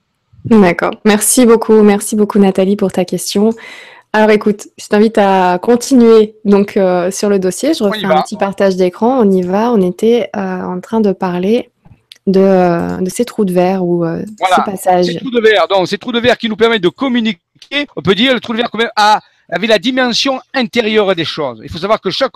D'accord. 0.46 0.92
Merci 1.06 1.46
beaucoup. 1.46 1.82
Merci 1.84 2.16
beaucoup, 2.16 2.40
Nathalie, 2.40 2.76
pour 2.76 2.92
ta 2.92 3.06
question. 3.06 3.52
Alors 4.14 4.30
écoute, 4.30 4.68
je 4.78 4.88
t'invite 4.88 5.18
à 5.18 5.58
continuer 5.60 6.36
donc 6.46 6.78
euh, 6.78 7.10
sur 7.10 7.30
le 7.30 7.40
dossier. 7.40 7.74
Je 7.74 7.84
refais 7.84 8.06
un 8.06 8.22
petit 8.22 8.38
partage 8.38 8.76
d'écran. 8.76 9.20
On 9.20 9.30
y 9.30 9.42
va. 9.42 9.72
On 9.72 9.82
était 9.82 10.30
euh, 10.36 10.62
en 10.62 10.80
train 10.80 11.02
de 11.02 11.12
parler 11.12 11.72
de, 12.28 13.02
de, 13.04 13.10
ces 13.10 13.26
trous 13.26 13.44
de 13.44 13.52
verre 13.52 13.84
ou 13.84 14.06
ces 14.06 14.62
passages. 14.66 15.08
Ces 15.08 15.18
trous 15.18 15.32
de 15.32 15.42
verre. 15.42 15.68
Donc 15.68 15.88
ces 15.88 15.98
trous 15.98 16.12
de 16.12 16.20
verre 16.20 16.38
qui 16.38 16.48
nous 16.48 16.56
permettent 16.56 16.84
de 16.84 16.90
communiquer. 16.90 17.40
On 17.96 18.02
peut 18.02 18.16
dire 18.16 18.34
le 18.34 18.40
trou 18.40 18.54
de 18.54 18.60
verre 18.60 18.92
à 18.96 19.20
avec 19.50 19.70
la 19.70 19.80
dimension 19.80 20.42
intérieure 20.54 21.14
des 21.16 21.26
choses. 21.26 21.60
Il 21.64 21.70
faut 21.70 21.78
savoir 21.78 22.02
que 22.02 22.10
chaque, 22.10 22.34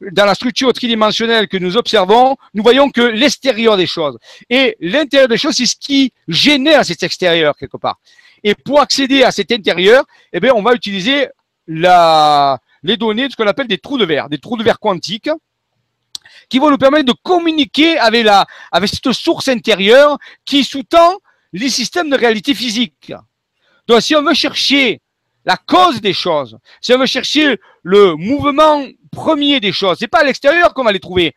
dans 0.00 0.24
la 0.24 0.34
structure 0.34 0.72
tridimensionnelle 0.72 1.46
que 1.46 1.56
nous 1.56 1.76
observons, 1.76 2.36
nous 2.54 2.62
voyons 2.62 2.90
que 2.90 3.00
l'extérieur 3.00 3.76
des 3.76 3.86
choses. 3.86 4.18
Et 4.48 4.76
l'intérieur 4.80 5.28
des 5.28 5.36
choses, 5.36 5.54
c'est 5.54 5.66
ce 5.66 5.76
qui 5.76 6.12
génère 6.26 6.84
cet 6.84 7.02
extérieur 7.02 7.56
quelque 7.56 7.76
part. 7.76 7.98
Et 8.44 8.54
pour 8.54 8.80
accéder 8.80 9.22
à 9.22 9.30
cet 9.30 9.52
intérieur, 9.52 10.04
eh 10.32 10.40
bien, 10.40 10.52
on 10.54 10.62
va 10.62 10.74
utiliser 10.74 11.28
les 11.66 12.96
données 12.96 13.26
de 13.26 13.32
ce 13.32 13.36
qu'on 13.36 13.46
appelle 13.46 13.68
des 13.68 13.78
trous 13.78 13.98
de 13.98 14.04
verre, 14.04 14.28
des 14.28 14.38
trous 14.38 14.56
de 14.56 14.62
verre 14.62 14.78
quantiques, 14.78 15.30
qui 16.48 16.58
vont 16.58 16.70
nous 16.70 16.78
permettre 16.78 17.06
de 17.06 17.18
communiquer 17.22 17.98
avec 17.98 18.24
la, 18.24 18.46
avec 18.72 18.88
cette 18.88 19.12
source 19.12 19.48
intérieure 19.48 20.18
qui 20.44 20.64
sous-tend 20.64 21.18
les 21.52 21.68
systèmes 21.68 22.10
de 22.10 22.16
réalité 22.16 22.54
physique. 22.54 23.12
Donc, 23.86 24.02
si 24.02 24.14
on 24.14 24.22
veut 24.22 24.34
chercher 24.34 25.00
la 25.48 25.56
cause 25.56 26.02
des 26.02 26.12
choses. 26.12 26.58
Si 26.82 26.92
on 26.92 26.98
veut 26.98 27.06
chercher 27.06 27.58
le 27.82 28.14
mouvement 28.16 28.84
premier 29.10 29.60
des 29.60 29.72
choses, 29.72 29.96
c'est 29.98 30.06
pas 30.06 30.20
à 30.20 30.24
l'extérieur 30.24 30.74
qu'on 30.74 30.84
va 30.84 30.92
les 30.92 31.00
trouver. 31.00 31.34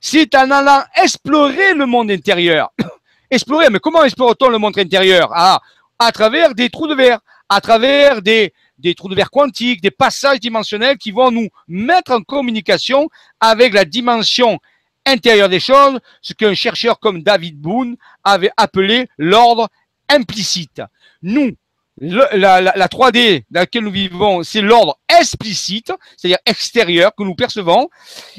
C'est 0.00 0.34
en 0.34 0.50
allant 0.50 0.82
explorer 1.00 1.72
le 1.74 1.86
monde 1.86 2.10
intérieur. 2.10 2.72
explorer, 3.30 3.70
mais 3.70 3.78
comment 3.78 4.02
explore-t-on 4.02 4.48
le 4.48 4.58
monde 4.58 4.76
intérieur? 4.76 5.30
Ah, 5.32 5.60
à 6.06 6.12
travers 6.12 6.54
des 6.54 6.70
trous 6.70 6.88
de 6.88 6.94
verre, 6.94 7.20
à 7.48 7.60
travers 7.60 8.22
des, 8.22 8.52
des 8.78 8.94
trous 8.94 9.08
de 9.08 9.14
verre 9.14 9.30
quantiques, 9.30 9.80
des 9.80 9.90
passages 9.90 10.40
dimensionnels 10.40 10.98
qui 10.98 11.10
vont 11.10 11.30
nous 11.30 11.48
mettre 11.68 12.12
en 12.12 12.22
communication 12.22 13.08
avec 13.40 13.74
la 13.74 13.84
dimension 13.84 14.58
intérieure 15.06 15.48
des 15.48 15.60
choses, 15.60 15.98
ce 16.20 16.32
qu'un 16.32 16.54
chercheur 16.54 17.00
comme 17.00 17.22
David 17.22 17.60
Boone 17.60 17.96
avait 18.24 18.52
appelé 18.56 19.08
l'ordre 19.18 19.68
implicite. 20.08 20.82
Nous, 21.22 21.52
la, 22.00 22.60
la, 22.60 22.88
3D 22.88 23.44
dans 23.50 23.60
laquelle 23.60 23.84
nous 23.84 23.90
vivons, 23.90 24.42
c'est 24.42 24.60
l'ordre 24.60 24.98
explicite, 25.08 25.92
c'est-à-dire 26.16 26.38
extérieur, 26.46 27.12
que 27.16 27.22
nous 27.22 27.34
percevons 27.34 27.88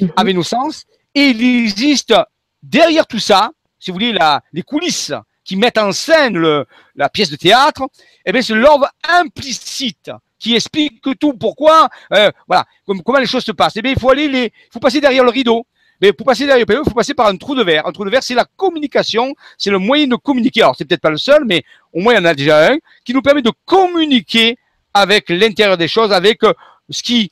mhm. 0.00 0.12
avec 0.16 0.34
nos 0.34 0.42
sens. 0.42 0.84
Et 1.14 1.28
il 1.28 1.64
existe 1.64 2.14
derrière 2.62 3.06
tout 3.06 3.18
ça, 3.18 3.50
si 3.78 3.90
vous 3.90 3.94
voulez, 3.94 4.12
la, 4.12 4.42
les 4.52 4.62
coulisses 4.62 5.12
qui 5.44 5.56
mettent 5.56 5.78
en 5.78 5.92
scène 5.92 6.36
le, 6.36 6.66
la 6.96 7.08
pièce 7.08 7.30
de 7.30 7.36
théâtre, 7.36 7.82
eh 8.24 8.32
bien, 8.32 8.42
c'est 8.42 8.54
l'ordre 8.54 8.88
implicite 9.08 10.10
qui 10.38 10.54
explique 10.54 11.02
tout. 11.18 11.34
Pourquoi, 11.34 11.88
euh, 12.12 12.30
voilà, 12.46 12.66
comment 13.04 13.18
les 13.18 13.26
choses 13.26 13.44
se 13.44 13.52
passent. 13.52 13.76
Eh 13.76 13.82
bien, 13.82 13.92
il 13.92 13.98
faut 13.98 14.10
aller 14.10 14.28
les, 14.28 14.52
faut 14.72 14.80
passer 14.80 15.00
derrière 15.00 15.24
le 15.24 15.30
rideau. 15.30 15.66
Mais 16.00 16.12
pour 16.12 16.26
passer 16.26 16.44
derrière 16.44 16.66
il 16.68 16.84
faut 16.84 16.90
passer 16.90 17.14
par 17.14 17.28
un 17.28 17.36
trou 17.36 17.54
de 17.54 17.62
verre. 17.62 17.86
Un 17.86 17.92
trou 17.92 18.04
de 18.04 18.10
verre, 18.10 18.22
c'est 18.22 18.34
la 18.34 18.44
communication, 18.56 19.34
c'est 19.56 19.70
le 19.70 19.78
moyen 19.78 20.06
de 20.06 20.16
communiquer. 20.16 20.62
Alors, 20.62 20.74
c'est 20.76 20.84
peut-être 20.84 21.00
pas 21.00 21.10
le 21.10 21.16
seul, 21.16 21.44
mais 21.44 21.62
au 21.92 22.00
moins, 22.00 22.14
il 22.14 22.16
y 22.16 22.20
en 22.20 22.24
a 22.24 22.34
déjà 22.34 22.72
un 22.72 22.76
qui 23.04 23.14
nous 23.14 23.22
permet 23.22 23.42
de 23.42 23.52
communiquer 23.64 24.58
avec 24.92 25.28
l'intérieur 25.28 25.76
des 25.76 25.88
choses, 25.88 26.12
avec 26.12 26.42
euh, 26.44 26.52
ce 26.90 27.02
qui, 27.02 27.30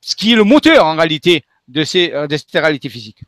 ce 0.00 0.14
qui 0.14 0.32
est 0.32 0.36
le 0.36 0.44
moteur, 0.44 0.84
en 0.86 0.94
réalité, 0.94 1.42
de, 1.68 1.84
ces, 1.84 2.12
euh, 2.12 2.26
de 2.26 2.36
cette 2.36 2.52
réalité 2.52 2.88
physique. 2.88 3.18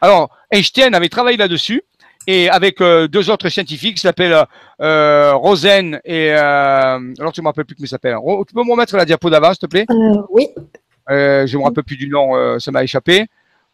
Alors, 0.00 0.30
Einstein 0.50 0.94
avait 0.94 1.08
travaillé 1.08 1.36
là-dessus 1.36 1.82
et 2.28 2.50
avec 2.50 2.82
euh, 2.82 3.08
deux 3.08 3.30
autres 3.30 3.48
scientifiques 3.48 3.94
qui 3.94 4.02
s'appellent 4.02 4.44
euh, 4.82 5.32
Rosen 5.34 5.98
et 6.04 6.30
alors 6.30 7.32
tu 7.32 7.40
me 7.40 7.46
rappelles 7.46 7.64
plus 7.64 7.74
comment 7.74 7.86
il 7.86 7.88
s'appelle. 7.88 8.16
Tu 8.46 8.54
peux 8.54 8.62
me 8.62 8.70
remettre 8.70 8.94
la 8.96 9.06
diapo 9.06 9.30
d'avant, 9.30 9.48
s'il 9.48 9.60
te 9.60 9.66
plaît? 9.66 9.86
Oui. 10.28 10.48
Euh, 11.10 11.46
je 11.46 11.56
me 11.56 11.62
rappelle 11.62 11.84
plus 11.84 11.96
du 11.96 12.06
nom, 12.06 12.36
euh, 12.36 12.58
ça 12.58 12.70
m'a 12.70 12.84
échappé. 12.84 13.24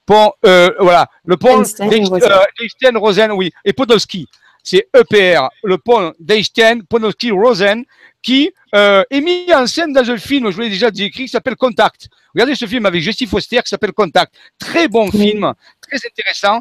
Pont, 0.06 0.30
euh, 0.46 0.70
voilà, 0.78 1.08
le 1.24 1.36
pont 1.36 1.62
d'Einstein-Rosen, 1.62 3.32
oui, 3.32 3.50
et 3.64 3.72
Podolsky. 3.72 4.28
C'est 4.62 4.86
EPR, 4.96 5.48
le 5.64 5.76
pont 5.76 6.12
d'Einstein, 6.20 6.84
Podolsky-Rosen, 6.84 7.82
qui 8.22 8.52
est 8.72 9.20
mis 9.20 9.52
en 9.52 9.66
scène 9.66 9.92
dans 9.92 10.08
un 10.08 10.16
film, 10.16 10.50
je 10.50 10.54
vous 10.54 10.62
l'ai 10.62 10.70
déjà 10.70 10.90
décrit, 10.92 11.24
qui 11.24 11.28
s'appelle 11.28 11.56
Contact. 11.56 12.08
Regardez 12.34 12.56
ce 12.56 12.66
film 12.66 12.84
avec 12.86 13.00
Jessie 13.00 13.26
Foster 13.26 13.58
qui 13.62 13.68
s'appelle 13.68 13.92
Contact. 13.92 14.34
Très 14.58 14.88
bon 14.88 15.10
film, 15.10 15.52
très 15.86 15.98
intéressant, 16.06 16.60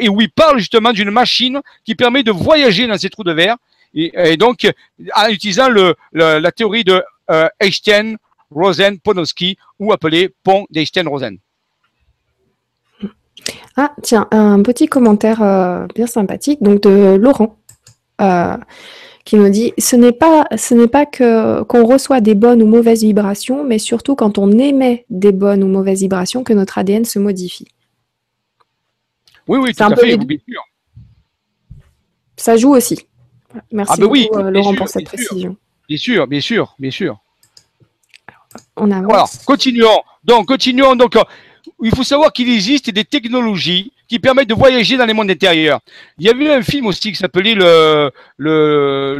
et 0.00 0.08
où 0.08 0.20
il 0.20 0.30
parle 0.30 0.58
justement 0.58 0.92
d'une 0.92 1.10
machine 1.10 1.60
qui 1.84 1.94
permet 1.94 2.22
de 2.22 2.30
voyager 2.30 2.86
dans 2.86 2.98
ces 2.98 3.10
trous 3.10 3.24
de 3.24 3.32
verre. 3.32 3.56
Et, 3.94 4.36
donc, 4.36 4.66
en 5.16 5.28
utilisant 5.28 5.68
la 6.12 6.52
théorie 6.52 6.84
de 6.84 7.02
Einstein, 7.58 8.16
Rosen 8.50 8.98
Ponowski 8.98 9.56
ou 9.78 9.92
appelé 9.92 10.34
pont 10.42 10.66
d'Einstein-Rosen. 10.70 11.38
Ah, 13.76 13.92
tiens, 14.02 14.26
un 14.30 14.62
petit 14.62 14.86
commentaire 14.86 15.42
euh, 15.42 15.86
bien 15.94 16.06
sympathique 16.06 16.62
donc 16.62 16.82
de 16.82 17.16
Laurent 17.16 17.56
euh, 18.20 18.56
qui 19.24 19.36
nous 19.36 19.48
dit 19.48 19.72
ce 19.78 19.96
n'est 19.96 20.12
pas, 20.12 20.46
ce 20.56 20.74
n'est 20.74 20.88
pas 20.88 21.06
que, 21.06 21.62
qu'on 21.62 21.86
reçoit 21.86 22.20
des 22.20 22.34
bonnes 22.34 22.62
ou 22.62 22.66
mauvaises 22.66 23.02
vibrations, 23.02 23.64
mais 23.64 23.78
surtout 23.78 24.16
quand 24.16 24.38
on 24.38 24.50
émet 24.58 25.06
des 25.08 25.32
bonnes 25.32 25.62
ou 25.62 25.68
mauvaises 25.68 26.00
vibrations 26.00 26.42
que 26.42 26.52
notre 26.52 26.78
ADN 26.78 27.04
se 27.04 27.18
modifie. 27.18 27.68
Oui, 29.48 29.58
oui, 29.58 29.74
tout 29.74 29.82
à 29.82 29.96
fait, 29.96 30.16
bien 30.16 30.38
sûr. 30.48 30.62
Ça 32.36 32.56
joue 32.56 32.74
aussi. 32.74 33.06
Merci 33.72 33.92
ah 33.94 34.00
beaucoup, 34.00 34.38
euh, 34.38 34.50
Laurent, 34.50 34.74
pour 34.74 34.88
cette 34.88 35.04
précision. 35.04 35.56
Bien 35.88 35.98
sûr, 35.98 36.26
bien 36.26 36.40
sûr, 36.40 36.74
bien 36.78 36.90
sûr 36.90 37.20
on 38.76 38.90
avance. 38.90 39.38
continuons. 39.44 40.00
Donc, 40.24 40.46
continuons. 40.46 40.96
Donc, 40.96 41.16
euh, 41.16 41.22
il 41.82 41.94
faut 41.94 42.02
savoir 42.02 42.32
qu'il 42.32 42.50
existe 42.50 42.90
des 42.90 43.04
technologies 43.04 43.92
qui 44.08 44.18
permettent 44.18 44.48
de 44.48 44.54
voyager 44.54 44.96
dans 44.96 45.06
les 45.06 45.12
mondes 45.12 45.30
intérieurs. 45.30 45.80
Il 46.18 46.26
y 46.26 46.30
avait 46.30 46.52
un 46.52 46.62
film 46.62 46.86
aussi 46.86 47.12
qui 47.12 47.16
s'appelait 47.16 47.54
le, 47.54 48.10
le, 48.38 49.16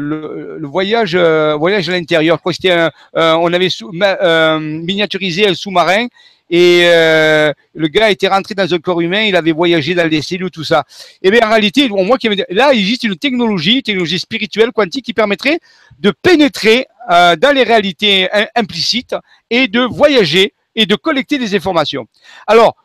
le, 0.59 0.67
voyage, 0.67 1.15
euh, 1.15 1.55
voyage 1.55 1.89
à 1.89 1.93
l'intérieur. 1.93 2.39
C'était 2.51 2.73
un, 2.73 2.91
on 3.15 3.53
avait 3.53 3.69
sous, 3.69 3.91
euh, 4.03 4.59
miniaturisé 4.59 5.49
un 5.49 5.55
sous-marin 5.55 6.07
et 6.51 6.83
le 6.83 7.89
gars 7.89 8.11
était 8.11 8.29
rentré 8.29 8.55
dans 8.55 8.75
un 8.75 8.79
corps 8.79 9.01
humain, 9.01 9.23
il 9.23 9.37
avait 9.37 9.53
voyagé 9.53 9.95
dans 9.95 10.09
les 10.09 10.21
cellules, 10.21 10.51
tout 10.51 10.65
ça. 10.65 10.85
Et 11.23 11.31
bien 11.31 11.47
en 11.47 11.51
réalité, 11.51 11.89
moi 11.89 12.19
qui 12.19 12.29
là, 12.51 12.73
il 12.73 12.81
existe 12.81 13.05
une 13.05 13.17
technologie, 13.17 13.77
une 13.77 13.83
technologie 13.83 14.19
spirituelle 14.19 14.73
quantique 14.73 15.05
qui 15.05 15.15
permettrait 15.15 15.61
de 16.01 16.11
pénétrer 16.11 16.87
euh, 17.11 17.35
dans 17.37 17.55
les 17.55 17.63
réalités 17.63 18.29
implicites 18.55 19.17
et 19.49 19.69
de 19.69 19.81
voyager 19.81 20.55
et 20.75 20.87
de 20.87 20.95
collecter 20.95 21.39
des 21.39 21.55
informations. 21.55 22.07
Alors, 22.47 22.77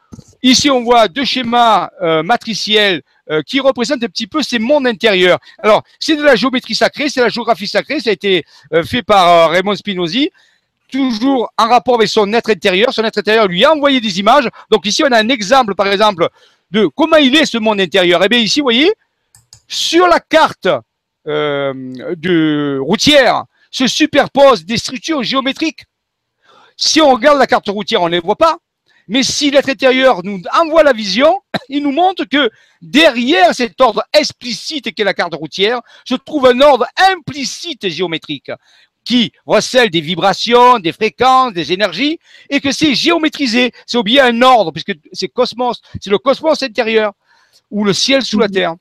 ici, 0.41 0.69
on 0.69 0.83
voit 0.83 1.07
deux 1.07 1.25
schémas 1.25 1.89
euh, 2.01 2.23
matriciels 2.23 3.01
euh, 3.29 3.41
qui 3.43 3.59
représentent 3.59 4.03
un 4.03 4.07
petit 4.07 4.27
peu 4.27 4.41
ces 4.41 4.57
mondes 4.57 4.87
intérieurs. 4.87 5.39
Alors, 5.59 5.83
c'est 5.99 6.15
de 6.15 6.23
la 6.23 6.35
géométrie 6.35 6.75
sacrée, 6.75 7.09
c'est 7.09 7.21
la 7.21 7.29
géographie 7.29 7.67
sacrée, 7.67 7.99
ça 7.99 8.09
a 8.09 8.13
été 8.13 8.43
fait 8.83 9.03
par 9.03 9.51
Raymond 9.51 9.75
Spinozzi, 9.75 10.31
toujours 10.95 11.51
en 11.57 11.67
rapport 11.67 11.95
avec 11.95 12.07
son 12.07 12.31
être 12.33 12.49
intérieur. 12.49 12.93
Son 12.93 13.03
être 13.03 13.17
intérieur 13.17 13.47
lui 13.47 13.63
a 13.65 13.71
envoyé 13.73 13.99
des 13.99 14.19
images. 14.19 14.49
Donc 14.71 14.85
ici, 14.85 15.03
on 15.03 15.11
a 15.11 15.19
un 15.19 15.29
exemple, 15.29 15.75
par 15.75 15.87
exemple, 15.87 16.29
de 16.71 16.87
comment 16.87 17.17
il 17.17 17.35
est 17.35 17.45
ce 17.45 17.57
monde 17.57 17.79
intérieur. 17.79 18.23
Eh 18.23 18.29
bien, 18.29 18.39
ici, 18.39 18.59
vous 18.59 18.65
voyez, 18.65 18.91
sur 19.67 20.07
la 20.07 20.19
carte 20.19 20.67
de 21.25 22.79
routière, 22.79 23.45
se 23.71 23.87
superposent 23.87 24.63
des 24.63 24.77
structures 24.77 25.23
géométriques. 25.23 25.85
Si 26.77 27.01
on 27.01 27.11
regarde 27.11 27.39
la 27.39 27.47
carte 27.47 27.67
routière, 27.67 28.01
on 28.01 28.07
ne 28.07 28.13
les 28.13 28.19
voit 28.19 28.37
pas. 28.37 28.57
Mais 29.07 29.21
si 29.21 29.51
l'être 29.51 29.69
intérieur 29.69 30.23
nous 30.23 30.41
envoie 30.59 30.83
la 30.83 30.93
vision, 30.93 31.41
il 31.69 31.83
nous 31.83 31.91
montre 31.91 32.25
que 32.25 32.49
derrière 32.81 33.53
cet 33.53 33.79
ordre 33.81 34.03
explicite 34.13 34.93
qu'est 34.93 35.03
la 35.03 35.13
carte 35.13 35.35
routière, 35.35 35.81
se 36.05 36.15
trouve 36.15 36.47
un 36.47 36.59
ordre 36.61 36.87
implicite 37.11 37.87
géométrique 37.89 38.51
qui 39.05 39.31
recèle 39.45 39.89
des 39.89 40.01
vibrations, 40.01 40.79
des 40.79 40.91
fréquences, 40.91 41.53
des 41.53 41.71
énergies, 41.71 42.19
et 42.49 42.59
que 42.59 42.71
c'est 42.71 42.95
géométrisé. 42.95 43.71
C'est 43.85 44.01
bien 44.03 44.25
un 44.25 44.41
ordre, 44.41 44.71
puisque 44.71 44.93
c'est 45.13 45.27
cosmos, 45.27 45.81
c'est 46.01 46.09
le 46.09 46.17
cosmos 46.17 46.61
intérieur, 46.63 47.13
ou 47.71 47.85
le 47.85 47.93
ciel 47.93 48.23
sous 48.23 48.39
la 48.39 48.49
terre. 48.49 48.75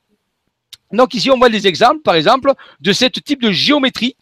Donc 0.91 1.13
ici, 1.13 1.29
on 1.31 1.37
voit 1.37 1.49
des 1.49 1.67
exemples, 1.67 2.01
par 2.01 2.15
exemple, 2.15 2.53
de 2.79 2.91
ce 2.91 3.05
type 3.05 3.41
de 3.41 3.51
géométrie 3.51 4.15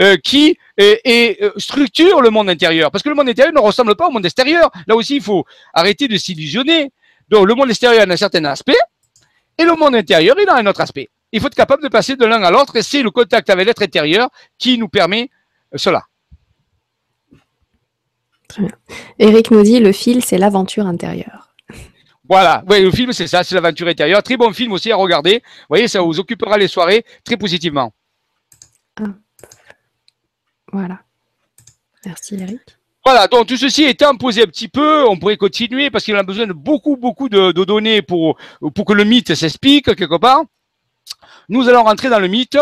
euh, 0.00 0.16
qui 0.16 0.56
et, 0.76 1.38
euh, 1.42 1.52
structure 1.56 2.20
le 2.22 2.30
monde 2.30 2.48
intérieur. 2.48 2.90
Parce 2.90 3.02
que 3.02 3.08
le 3.08 3.14
monde 3.14 3.28
intérieur 3.28 3.52
ne 3.52 3.60
ressemble 3.60 3.94
pas 3.96 4.06
au 4.06 4.10
monde 4.10 4.24
extérieur. 4.24 4.70
Là 4.86 4.96
aussi, 4.96 5.16
il 5.16 5.22
faut 5.22 5.44
arrêter 5.74 6.08
de 6.08 6.16
s'illusionner. 6.16 6.90
Donc, 7.28 7.46
le 7.46 7.54
monde 7.54 7.70
extérieur 7.70 8.08
a 8.08 8.12
un 8.12 8.16
certain 8.16 8.44
aspect 8.44 8.78
et 9.58 9.64
le 9.64 9.74
monde 9.76 9.94
intérieur, 9.94 10.36
il 10.40 10.48
a 10.48 10.54
un 10.56 10.66
autre 10.66 10.80
aspect. 10.80 11.08
Il 11.32 11.40
faut 11.40 11.48
être 11.48 11.54
capable 11.54 11.82
de 11.82 11.88
passer 11.88 12.16
de 12.16 12.24
l'un 12.24 12.42
à 12.42 12.50
l'autre 12.50 12.76
et 12.76 12.82
c'est 12.82 13.02
le 13.02 13.10
contact 13.10 13.50
avec 13.50 13.66
l'être 13.66 13.82
intérieur 13.82 14.30
qui 14.58 14.78
nous 14.78 14.88
permet 14.88 15.30
cela. 15.74 16.04
Très 18.48 18.62
bien. 18.62 18.76
Eric 19.18 19.50
nous 19.50 19.62
dit 19.62 19.78
le 19.80 19.92
fil, 19.92 20.24
c'est 20.24 20.38
l'aventure 20.38 20.86
intérieure. 20.86 21.54
Voilà, 22.28 22.62
oui, 22.68 22.80
le 22.80 22.90
film, 22.92 23.12
c'est 23.12 23.26
ça, 23.26 23.42
c'est 23.42 23.54
l'aventure 23.56 23.88
intérieure. 23.88 24.22
Très 24.22 24.36
bon 24.36 24.52
film 24.52 24.72
aussi 24.72 24.92
à 24.92 24.96
regarder. 24.96 25.34
Vous 25.34 25.66
voyez, 25.68 25.88
ça 25.88 26.00
vous 26.00 26.20
occupera 26.20 26.56
les 26.58 26.68
soirées 26.68 27.04
très 27.24 27.36
positivement. 27.36 27.92
Voilà. 30.72 31.00
Merci 32.06 32.36
Eric. 32.36 32.60
Voilà, 33.04 33.26
donc 33.26 33.46
tout 33.46 33.56
ceci 33.56 33.84
étant 33.84 34.14
posé 34.16 34.42
un 34.42 34.46
petit 34.46 34.68
peu, 34.68 35.04
on 35.08 35.18
pourrait 35.18 35.38
continuer 35.38 35.90
parce 35.90 36.04
qu'il 36.04 36.14
a 36.14 36.22
besoin 36.22 36.46
de 36.46 36.52
beaucoup, 36.52 36.96
beaucoup 36.96 37.28
de, 37.28 37.50
données 37.64 38.02
pour, 38.02 38.36
pour 38.74 38.84
que 38.84 38.92
le 38.92 39.04
mythe 39.04 39.34
s'explique 39.34 39.94
quelque 39.96 40.18
part. 40.18 40.42
Nous 41.48 41.68
allons 41.68 41.82
rentrer 41.82 42.10
dans 42.10 42.20
le 42.20 42.28
mythe. 42.28 42.58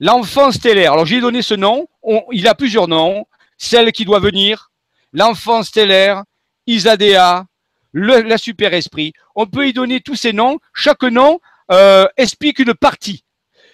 L'enfant 0.00 0.50
stellaire. 0.50 0.92
Alors 0.92 1.06
j'ai 1.06 1.20
donné 1.20 1.42
ce 1.42 1.54
nom. 1.54 1.86
il 2.32 2.48
a 2.48 2.54
plusieurs 2.54 2.88
noms. 2.88 3.26
Celle 3.58 3.92
qui 3.92 4.06
doit 4.06 4.20
venir, 4.20 4.70
l'enfant 5.12 5.62
stellaire, 5.62 6.24
Isadea, 6.66 7.44
le 7.92 8.22
la 8.22 8.38
super 8.38 8.72
esprit. 8.72 9.12
On 9.34 9.46
peut 9.46 9.68
y 9.68 9.74
donner 9.74 10.00
tous 10.00 10.16
ces 10.16 10.32
noms. 10.32 10.58
Chaque 10.72 11.02
nom 11.02 11.40
euh, 11.70 12.06
explique 12.16 12.58
une 12.58 12.72
partie 12.72 13.24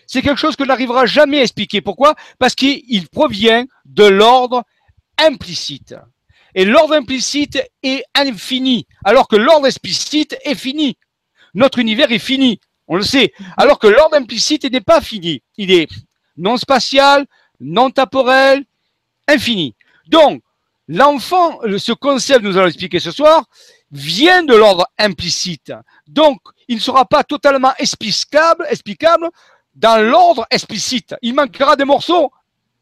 c'est 0.07 0.23
quelque 0.23 0.39
chose 0.39 0.57
que 0.57 0.65
n'arrivera 0.65 1.07
jamais 1.07 1.41
à 1.41 1.43
expliquer. 1.43 1.81
Pourquoi? 1.81 2.15
Parce 2.39 2.55
qu'il 2.55 3.09
provient 3.09 3.67
de 3.85 4.05
l'ordre 4.05 4.63
implicite. 5.19 5.95
Et 6.55 6.65
l'ordre 6.65 6.95
implicite 6.95 7.63
est 7.83 8.03
infini, 8.15 8.87
alors 9.05 9.29
que 9.29 9.37
l'ordre 9.37 9.67
explicite 9.67 10.39
est 10.45 10.55
fini. 10.55 10.97
Notre 11.55 11.79
univers 11.79 12.13
est 12.13 12.19
fini, 12.19 12.61
on 12.87 12.97
le 12.97 13.03
sait. 13.03 13.33
Alors 13.57 13.79
que 13.79 13.87
l'ordre 13.87 14.17
implicite 14.17 14.71
n'est 14.71 14.81
pas 14.81 15.01
fini. 15.01 15.43
Il 15.59 15.71
est 15.71 15.89
non 16.37 16.57
spatial, 16.57 17.27
non 17.61 17.91
temporel, 17.91 18.65
infini. 19.29 19.75
Donc, 20.09 20.43
l'enfant, 20.89 21.61
ce 21.79 21.93
concept, 21.93 22.45
nous 22.45 22.57
allons 22.57 22.69
expliquer 22.69 23.01
ce 23.01 23.11
soir, 23.11 23.45
vient 23.91 24.43
de 24.43 24.55
l'ordre 24.55 24.87
implicite. 24.99 25.73
Donc, 26.07 26.39
il 26.69 26.77
ne 26.77 26.81
sera 26.81 27.05
pas 27.05 27.25
totalement 27.25 27.73
explicable, 27.79 28.67
explicable 28.69 29.31
dans 29.75 30.03
l'ordre 30.03 30.47
explicite. 30.51 31.15
Il 31.23 31.35
manquera 31.35 31.77
des 31.77 31.85
morceaux, 31.85 32.33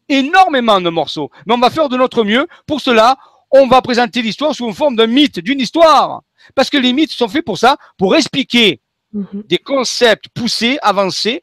énormément 0.09 0.81
de 0.81 0.89
morceaux. 0.89 1.29
Mais 1.45 1.53
on 1.53 1.59
va 1.59 1.69
faire 1.69 1.89
de 1.89 1.97
notre 1.97 2.23
mieux. 2.23 2.47
Pour 2.65 2.81
cela, 2.81 3.17
on 3.51 3.67
va 3.67 3.81
présenter 3.81 4.21
l'histoire 4.21 4.55
sous 4.55 4.65
une 4.65 4.73
forme 4.73 4.95
d'un 4.95 5.07
mythe, 5.07 5.39
d'une 5.39 5.59
histoire. 5.59 6.21
Parce 6.53 6.69
que 6.69 6.77
les 6.77 6.93
mythes 6.93 7.11
sont 7.11 7.27
faits 7.27 7.45
pour 7.45 7.57
ça, 7.57 7.77
pour 7.97 8.15
expliquer 8.15 8.79
mhm. 9.13 9.43
des 9.45 9.57
concepts 9.57 10.29
poussés, 10.29 10.77
avancés, 10.81 11.41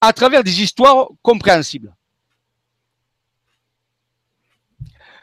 à 0.00 0.12
travers 0.12 0.44
des 0.44 0.62
histoires 0.62 1.08
compréhensibles. 1.22 1.94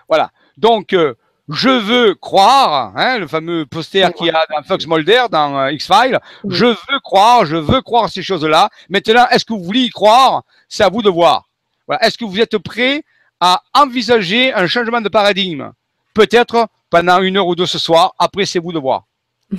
Voilà. 0.07 0.31
Donc, 0.57 0.93
euh, 0.93 1.15
je 1.49 1.69
veux 1.69 2.15
croire, 2.15 2.93
hein, 2.95 3.19
le 3.19 3.27
fameux 3.27 3.65
poster 3.65 4.07
qu'il 4.13 4.27
y 4.27 4.29
a 4.29 4.45
dans 4.49 4.63
Fox 4.63 4.87
Mulder, 4.87 5.25
dans 5.29 5.57
euh, 5.57 5.71
X-Files, 5.71 6.19
je 6.47 6.65
veux 6.65 6.99
croire, 7.03 7.45
je 7.45 7.57
veux 7.57 7.81
croire 7.81 8.09
ces 8.09 8.23
choses-là. 8.23 8.69
Maintenant, 8.89 9.27
est-ce 9.29 9.43
que 9.45 9.53
vous 9.53 9.63
voulez 9.63 9.81
y 9.81 9.89
croire? 9.89 10.43
C'est 10.69 10.83
à 10.83 10.89
vous 10.89 11.01
de 11.01 11.09
voir. 11.09 11.49
Voilà. 11.87 12.05
Est-ce 12.05 12.17
que 12.17 12.25
vous 12.25 12.39
êtes 12.39 12.57
prêt 12.57 13.03
à 13.39 13.61
envisager 13.73 14.53
un 14.53 14.67
changement 14.67 15.01
de 15.01 15.09
paradigme? 15.09 15.71
Peut-être 16.13 16.67
pendant 16.89 17.21
une 17.21 17.37
heure 17.37 17.47
ou 17.47 17.55
deux 17.55 17.65
ce 17.65 17.79
soir, 17.79 18.13
après 18.19 18.45
c'est 18.45 18.59
vous 18.59 18.71
de 18.71 18.79
voir. 18.79 19.05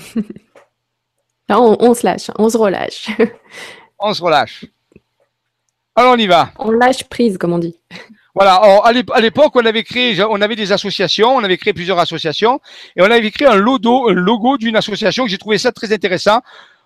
Là, 1.48 1.60
on, 1.60 1.76
on 1.80 1.92
se 1.92 2.06
lâche, 2.06 2.30
on 2.36 2.48
se 2.48 2.56
relâche. 2.56 3.10
on 3.98 4.14
se 4.14 4.22
relâche. 4.22 4.64
Alors 5.96 6.14
on 6.14 6.16
y 6.16 6.26
va. 6.26 6.50
On 6.58 6.70
lâche 6.70 7.04
prise, 7.04 7.38
comme 7.38 7.52
on 7.52 7.58
dit. 7.58 7.76
Voilà. 8.34 8.54
à 8.56 9.20
l'époque, 9.20 9.52
on 9.54 9.64
avait 9.64 9.84
créé, 9.84 10.20
on 10.24 10.40
avait 10.40 10.56
des 10.56 10.72
associations, 10.72 11.36
on 11.36 11.44
avait 11.44 11.56
créé 11.56 11.72
plusieurs 11.72 12.00
associations, 12.00 12.60
et 12.96 13.02
on 13.02 13.04
avait 13.04 13.30
créé 13.30 13.46
un 13.46 13.54
logo, 13.54 14.08
un 14.10 14.14
logo 14.14 14.58
d'une 14.58 14.74
association 14.74 15.24
que 15.24 15.30
j'ai 15.30 15.38
trouvé 15.38 15.56
ça 15.56 15.70
très 15.70 15.92
intéressant. 15.92 16.40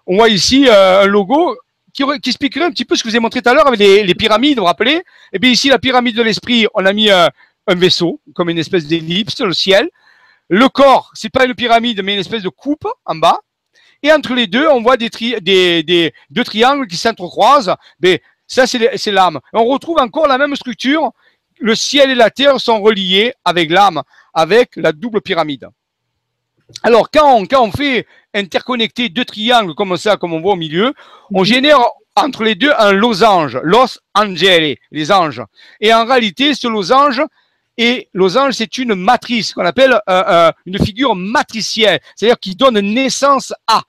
On 0.06 0.16
voit 0.16 0.28
ici 0.28 0.68
euh, 0.68 1.02
un 1.04 1.06
logo 1.06 1.56
qui, 1.94 2.04
qui, 2.20 2.30
expliquerait 2.30 2.66
un 2.66 2.70
petit 2.70 2.84
peu 2.84 2.96
ce 2.96 3.02
que 3.02 3.08
je 3.08 3.14
vous 3.14 3.16
ai 3.16 3.20
montré 3.20 3.40
tout 3.40 3.48
à 3.48 3.54
l'heure 3.54 3.66
avec 3.66 3.80
les, 3.80 4.14
pyramides, 4.14 4.56
vous 4.58 4.62
vous 4.62 4.66
rappelez? 4.66 4.96
Et 4.96 5.04
eh 5.34 5.38
bien 5.38 5.50
ici, 5.50 5.70
la 5.70 5.78
pyramide 5.78 6.16
de 6.16 6.22
l'esprit, 6.22 6.66
on 6.74 6.84
a 6.84 6.92
mis 6.92 7.10
euh, 7.10 7.28
un 7.66 7.74
vaisseau, 7.74 8.20
comme 8.34 8.50
une 8.50 8.58
espèce 8.58 8.86
d'ellipse, 8.86 9.40
le 9.40 9.54
ciel. 9.54 9.88
Le 10.50 10.68
corps, 10.68 11.10
c'est 11.14 11.30
pas 11.30 11.46
une 11.46 11.54
pyramide, 11.54 12.02
mais 12.02 12.14
une 12.14 12.20
espèce 12.20 12.42
de 12.42 12.48
coupe 12.50 12.86
en 13.06 13.14
bas. 13.14 13.40
Et 14.02 14.12
entre 14.12 14.34
les 14.34 14.46
deux, 14.46 14.66
on 14.68 14.82
voit 14.82 14.96
des, 14.96 15.08
des, 15.40 15.82
des 15.82 16.12
deux 16.30 16.44
triangles 16.44 16.86
qui 16.86 16.96
s'entrecroisent. 16.96 17.74
Mais 18.00 18.22
ça, 18.48 18.66
c'est 18.66 19.12
l'âme. 19.12 19.38
On 19.52 19.64
retrouve 19.66 19.98
encore 20.00 20.26
la 20.26 20.38
même 20.38 20.56
structure 20.56 21.12
le 21.60 21.74
ciel 21.74 22.10
et 22.10 22.14
la 22.14 22.30
terre 22.30 22.60
sont 22.60 22.80
reliés 22.80 23.34
avec 23.44 23.70
l'âme, 23.70 24.02
avec 24.34 24.76
la 24.76 24.92
double 24.92 25.20
pyramide. 25.20 25.68
Alors, 26.82 27.10
quand 27.10 27.34
on, 27.34 27.46
quand 27.46 27.62
on 27.62 27.72
fait 27.72 28.06
interconnecter 28.34 29.08
deux 29.08 29.24
triangles 29.24 29.74
comme 29.74 29.96
ça, 29.96 30.16
comme 30.16 30.34
on 30.34 30.40
voit 30.40 30.52
au 30.52 30.56
milieu, 30.56 30.92
on 31.32 31.40
mhm. 31.40 31.46
génère 31.46 31.80
entre 32.14 32.42
les 32.42 32.54
deux 32.54 32.72
un 32.78 32.92
losange, 32.92 33.58
los 33.62 33.98
angeli, 34.14 34.76
les 34.90 35.12
anges. 35.12 35.42
Et 35.80 35.94
en 35.94 36.04
réalité, 36.04 36.54
ce 36.54 36.66
losange, 36.66 37.22
et 37.76 38.08
losange, 38.12 38.54
c'est 38.54 38.76
une 38.78 38.94
matrice 38.94 39.54
qu'on 39.54 39.64
appelle 39.64 40.00
euh, 40.08 40.24
euh, 40.26 40.52
une 40.66 40.84
figure 40.84 41.14
matricielle, 41.14 42.00
c'est-à-dire 42.16 42.38
qui 42.40 42.56
donne 42.56 42.80
naissance 42.80 43.54
à. 43.68 43.82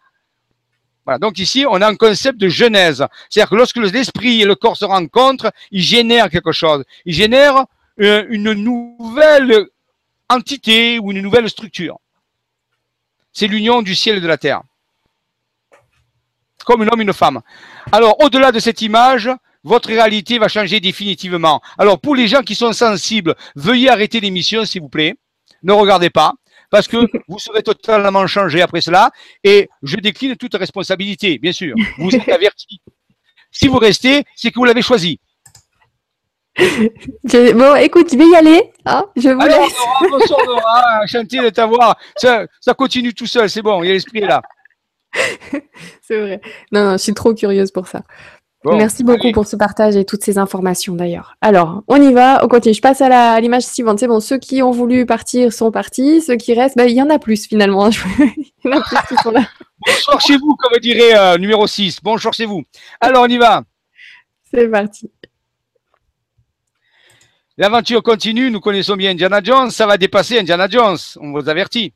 Donc 1.17 1.39
ici, 1.39 1.65
on 1.67 1.81
a 1.81 1.87
un 1.87 1.95
concept 1.95 2.37
de 2.37 2.49
genèse. 2.49 3.05
C'est-à-dire 3.29 3.49
que 3.49 3.55
lorsque 3.55 3.77
l'esprit 3.77 4.41
et 4.41 4.45
le 4.45 4.55
corps 4.55 4.77
se 4.77 4.85
rencontrent, 4.85 5.51
ils 5.71 5.81
génèrent 5.81 6.29
quelque 6.29 6.51
chose. 6.51 6.83
Ils 7.05 7.13
génèrent 7.13 7.65
euh, 8.01 8.25
une 8.29 8.53
nouvelle 8.53 9.67
entité 10.29 10.99
ou 10.99 11.11
une 11.11 11.21
nouvelle 11.21 11.49
structure. 11.49 11.97
C'est 13.33 13.47
l'union 13.47 13.81
du 13.81 13.95
ciel 13.95 14.17
et 14.17 14.21
de 14.21 14.27
la 14.27 14.37
terre. 14.37 14.61
Comme 16.65 16.81
un 16.81 16.87
homme 16.87 17.01
et 17.01 17.03
une 17.03 17.13
femme. 17.13 17.41
Alors, 17.91 18.21
au-delà 18.21 18.51
de 18.51 18.59
cette 18.59 18.81
image, 18.81 19.29
votre 19.63 19.89
réalité 19.89 20.37
va 20.37 20.47
changer 20.47 20.79
définitivement. 20.79 21.61
Alors, 21.77 21.99
pour 21.99 22.15
les 22.15 22.27
gens 22.27 22.41
qui 22.41 22.55
sont 22.55 22.73
sensibles, 22.73 23.35
veuillez 23.55 23.89
arrêter 23.89 24.19
l'émission, 24.19 24.65
s'il 24.65 24.81
vous 24.81 24.89
plaît. 24.89 25.15
Ne 25.63 25.73
regardez 25.73 26.09
pas 26.09 26.33
parce 26.69 26.87
que 26.87 26.97
vous 27.27 27.39
serez 27.39 27.63
totalement 27.63 28.27
changé 28.27 28.61
après 28.61 28.81
cela 28.81 29.11
et 29.43 29.69
je 29.83 29.97
décline 29.97 30.35
toute 30.35 30.55
responsabilité, 30.55 31.37
bien 31.39 31.51
sûr. 31.51 31.75
Vous 31.97 32.15
êtes 32.15 32.29
averti. 32.29 32.81
Si 33.51 33.67
vous 33.67 33.77
restez, 33.77 34.23
c'est 34.35 34.51
que 34.51 34.55
vous 34.55 34.65
l'avez 34.65 34.81
choisi. 34.81 35.19
Bon, 36.57 37.75
écoute, 37.75 38.11
je 38.11 38.17
vais 38.17 38.27
y 38.27 38.35
aller. 38.35 38.71
Hein 38.85 39.05
je 39.15 39.29
vous 39.29 39.39
laisse. 39.39 39.75
bonsoir 40.09 40.45
Nora, 40.45 41.03
enchanté 41.03 41.39
de 41.41 41.49
t'avoir. 41.49 41.97
Ça, 42.17 42.45
ça 42.59 42.73
continue 42.73 43.13
tout 43.13 43.25
seul, 43.25 43.49
c'est 43.49 43.61
bon, 43.61 43.81
il 43.83 43.87
y 43.87 43.89
a 43.89 43.93
l'esprit 43.93 44.21
là. 44.21 44.41
c'est 46.01 46.19
vrai. 46.19 46.41
Non, 46.71 46.83
non, 46.83 46.91
je 46.93 46.97
suis 46.97 47.13
trop 47.13 47.33
curieuse 47.33 47.71
pour 47.71 47.87
ça. 47.87 48.03
Merci 48.65 49.03
beaucoup 49.05 49.31
pour 49.31 49.47
ce 49.47 49.55
partage 49.55 49.95
et 49.95 50.03
toutes 50.03 50.21
ces 50.21 50.37
informations 50.37 50.93
d'ailleurs. 50.93 51.35
Alors, 51.39 51.81
on 51.87 52.01
y 52.01 52.11
va, 52.13 52.43
on 52.43 52.49
continue. 52.49 52.73
Je 52.73 52.81
passe 52.81 52.99
à 52.99 53.39
l'image 53.39 53.63
suivante. 53.63 53.99
C'est 53.99 54.07
bon, 54.07 54.19
ceux 54.19 54.37
qui 54.37 54.61
ont 54.61 54.71
voulu 54.71 55.05
partir 55.05 55.53
sont 55.53 55.71
partis. 55.71 56.21
Ceux 56.21 56.35
qui 56.35 56.53
restent, 56.53 56.75
ben, 56.75 56.89
il 56.89 56.95
y 56.95 57.01
en 57.01 57.09
a 57.09 57.19
plus 57.19 57.47
finalement. 57.47 57.89
il 58.19 58.45
y 58.65 58.67
en 58.67 58.77
a 58.77 58.81
plus 58.81 58.97
qui 59.07 59.23
sont 59.23 59.31
là. 59.31 59.47
Bonjour 59.85 60.21
chez 60.21 60.37
vous, 60.37 60.55
comme 60.55 60.77
dirait 60.79 61.17
euh, 61.17 61.37
numéro 61.37 61.65
6. 61.67 61.99
Bonjour 62.03 62.33
chez 62.33 62.45
vous. 62.45 62.63
Alors, 62.99 63.23
on 63.23 63.27
y 63.27 63.37
va. 63.37 63.63
C'est 64.51 64.67
parti. 64.67 65.09
L'aventure 67.57 68.03
continue. 68.03 68.51
Nous 68.51 68.59
connaissons 68.59 68.97
bien 68.97 69.11
Indiana 69.11 69.39
Jones. 69.41 69.71
Ça 69.71 69.85
va 69.85 69.97
dépasser 69.97 70.37
Indiana 70.37 70.67
Jones. 70.69 70.97
On 71.21 71.31
vous 71.31 71.47
avertit. 71.47 71.93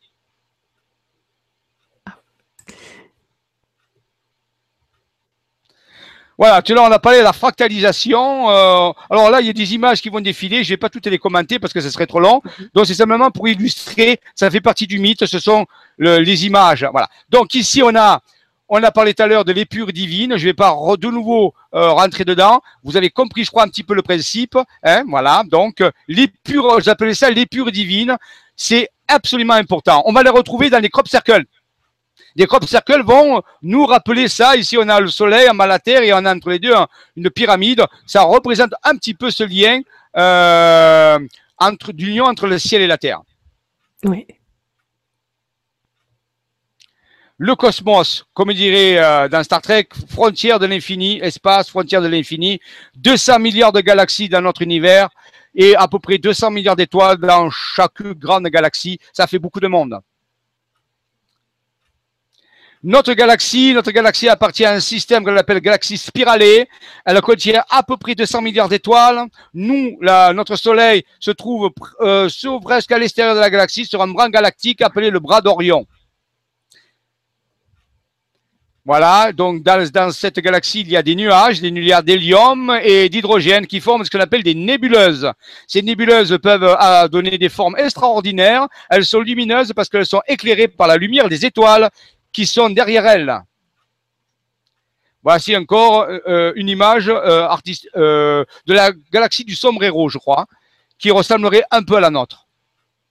Voilà, 6.37 6.61
tu 6.61 6.73
là, 6.73 6.83
on 6.83 6.91
a 6.91 6.99
parlé 6.99 7.19
de 7.19 7.23
la 7.23 7.33
fractalisation. 7.33 8.49
Euh, 8.49 8.91
alors 9.09 9.29
là, 9.29 9.41
il 9.41 9.47
y 9.47 9.49
a 9.49 9.53
des 9.53 9.73
images 9.73 10.01
qui 10.01 10.09
vont 10.09 10.19
défiler. 10.19 10.63
Je 10.63 10.69
vais 10.69 10.77
pas 10.77 10.89
toutes 10.89 11.05
les 11.05 11.19
commenter 11.19 11.59
parce 11.59 11.73
que 11.73 11.81
ce 11.81 11.89
serait 11.89 12.07
trop 12.07 12.19
long. 12.19 12.41
Mhm. 12.43 12.69
Donc, 12.73 12.85
c'est 12.87 12.95
simplement 12.95 13.29
pour 13.31 13.47
illustrer. 13.47 14.19
Ça 14.35 14.49
fait 14.49 14.61
partie 14.61 14.87
du 14.87 14.99
mythe. 14.99 15.25
Ce 15.25 15.39
sont 15.39 15.65
les 15.99 16.45
images. 16.45 16.85
Voilà. 16.91 17.07
Donc, 17.29 17.53
ici, 17.53 17.83
on 17.83 17.95
a, 17.95 18.21
on 18.67 18.81
a 18.81 18.91
parlé 18.91 19.13
tout 19.13 19.23
à 19.23 19.27
l'heure 19.27 19.45
de 19.45 19.53
l'épure 19.53 19.93
divine. 19.93 20.37
Je 20.37 20.45
vais 20.45 20.53
pas 20.53 20.75
de 20.97 21.07
nouveau 21.07 21.53
euh, 21.75 21.91
rentrer 21.91 22.25
dedans. 22.25 22.61
Vous 22.83 22.97
avez 22.97 23.11
compris, 23.11 23.43
je 23.43 23.51
crois, 23.51 23.63
un 23.63 23.67
petit 23.67 23.83
peu 23.83 23.93
le 23.93 24.01
principe. 24.01 24.57
Hein, 24.83 25.03
voilà. 25.07 25.43
Donc, 25.49 25.83
l'épure, 26.07 26.79
j'appelais 26.81 27.13
ça 27.13 27.29
l'épure 27.29 27.71
divine. 27.71 28.17
C'est 28.55 28.89
absolument 29.07 29.53
important. 29.53 30.01
On 30.05 30.13
va 30.13 30.23
les 30.23 30.29
retrouver 30.29 30.69
dans 30.69 30.79
les 30.79 30.89
crop 30.89 31.07
circles. 31.07 31.45
Des 32.35 32.47
crop 32.47 32.65
circles 32.65 33.03
vont 33.03 33.41
nous 33.61 33.85
rappeler 33.85 34.27
ça. 34.27 34.55
Ici, 34.55 34.77
on 34.77 34.89
a 34.89 34.99
le 34.99 35.07
soleil, 35.07 35.47
on 35.51 35.59
a 35.59 35.67
la 35.67 35.79
terre 35.79 36.01
et 36.01 36.13
on 36.13 36.25
a 36.25 36.35
entre 36.35 36.49
les 36.49 36.59
deux 36.59 36.73
une 37.15 37.29
pyramide. 37.29 37.83
Ça 38.05 38.23
représente 38.23 38.73
un 38.83 38.95
petit 38.95 39.13
peu 39.13 39.29
ce 39.29 39.43
lien 39.43 39.81
euh, 40.17 41.19
entre, 41.59 41.91
d'union 41.91 42.25
entre 42.25 42.47
le 42.47 42.57
ciel 42.57 42.81
et 42.81 42.87
la 42.87 42.97
terre. 42.97 43.21
Oui. 44.03 44.25
Le 47.37 47.55
cosmos, 47.55 48.25
comme 48.33 48.53
dirait 48.53 48.97
euh, 48.97 49.27
dans 49.27 49.43
Star 49.43 49.61
Trek, 49.61 49.89
frontière 50.09 50.59
de 50.59 50.65
l'infini, 50.65 51.19
espace, 51.19 51.69
frontière 51.69 52.01
de 52.01 52.07
l'infini, 52.07 52.59
200 52.95 53.39
milliards 53.39 53.71
de 53.71 53.81
galaxies 53.81 54.29
dans 54.29 54.41
notre 54.41 54.61
univers 54.61 55.09
et 55.55 55.75
à 55.75 55.87
peu 55.87 55.99
près 55.99 56.17
200 56.17 56.51
milliards 56.51 56.75
d'étoiles 56.75 57.17
dans 57.17 57.49
chaque 57.49 58.01
grande 58.01 58.47
galaxie. 58.47 58.99
Ça 59.13 59.27
fait 59.27 59.39
beaucoup 59.39 59.59
de 59.59 59.67
monde. 59.67 59.99
Notre 62.85 63.13
galaxie, 63.13 63.73
notre 63.73 63.91
galaxie 63.91 64.27
appartient 64.27 64.65
à 64.65 64.73
un 64.73 64.81
système 64.81 65.23
qu'on 65.23 65.37
appelle 65.37 65.61
galaxie 65.61 65.97
spiralée. 65.97 66.67
Elle 67.05 67.21
contient 67.21 67.63
à 67.69 67.81
peu 67.81 67.95
près 67.95 68.13
200 68.13 68.41
milliards 68.41 68.67
d'étoiles. 68.67 69.25
Nous, 69.53 69.97
notre 70.01 70.57
Soleil 70.57 71.05
se 71.17 71.31
trouve 71.31 71.71
euh, 72.01 72.27
presque 72.61 72.91
à 72.91 72.97
l'extérieur 72.97 73.35
de 73.35 73.39
la 73.39 73.49
galaxie 73.49 73.85
sur 73.85 74.01
un 74.01 74.07
bras 74.07 74.29
galactique 74.29 74.81
appelé 74.81 75.11
le 75.11 75.21
bras 75.21 75.39
d'Orion. 75.39 75.85
Voilà, 78.85 79.31
donc 79.31 79.63
dans, 79.63 80.11
cette 80.11 80.39
galaxie, 80.39 80.81
il 80.81 80.89
y 80.89 80.97
a 80.97 81.01
des 81.01 81.15
nuages, 81.15 81.61
des 81.61 81.71
nuages 81.71 82.03
d'hélium 82.03 82.77
et 82.83 83.07
d'hydrogène 83.07 83.65
qui 83.65 83.79
forment 83.79 84.03
ce 84.03 84.09
qu'on 84.09 84.19
appelle 84.19 84.43
des 84.43 84.55
nébuleuses. 84.55 85.31
Ces 85.67 85.81
nébuleuses 85.81 86.37
peuvent 86.43 86.75
euh, 86.77 87.07
donner 87.07 87.37
des 87.37 87.47
formes 87.47 87.77
extraordinaires. 87.77 88.67
Elles 88.89 89.05
sont 89.05 89.21
lumineuses 89.21 89.71
parce 89.73 89.87
qu'elles 89.87 90.05
sont 90.05 90.21
éclairées 90.27 90.67
par 90.67 90.87
la 90.87 90.97
lumière 90.97 91.29
des 91.29 91.45
étoiles 91.45 91.89
qui 92.33 92.45
sont 92.45 92.69
derrière 92.69 93.05
elles. 93.05 93.33
Voici 95.21 95.55
encore 95.55 96.01
euh, 96.01 96.19
euh, 96.27 96.53
une 96.55 96.67
image 96.67 97.07
artiste, 97.07 97.87
de 97.95 98.45
la 98.67 98.91
galaxie 99.11 99.45
du 99.45 99.55
sombrero, 99.55 100.09
je 100.09 100.17
crois, 100.17 100.45
qui 100.97 101.11
ressemblerait 101.11 101.63
un 101.71 101.83
peu 101.83 101.95
à 101.95 102.01
la 102.01 102.09
nôtre. 102.09 102.47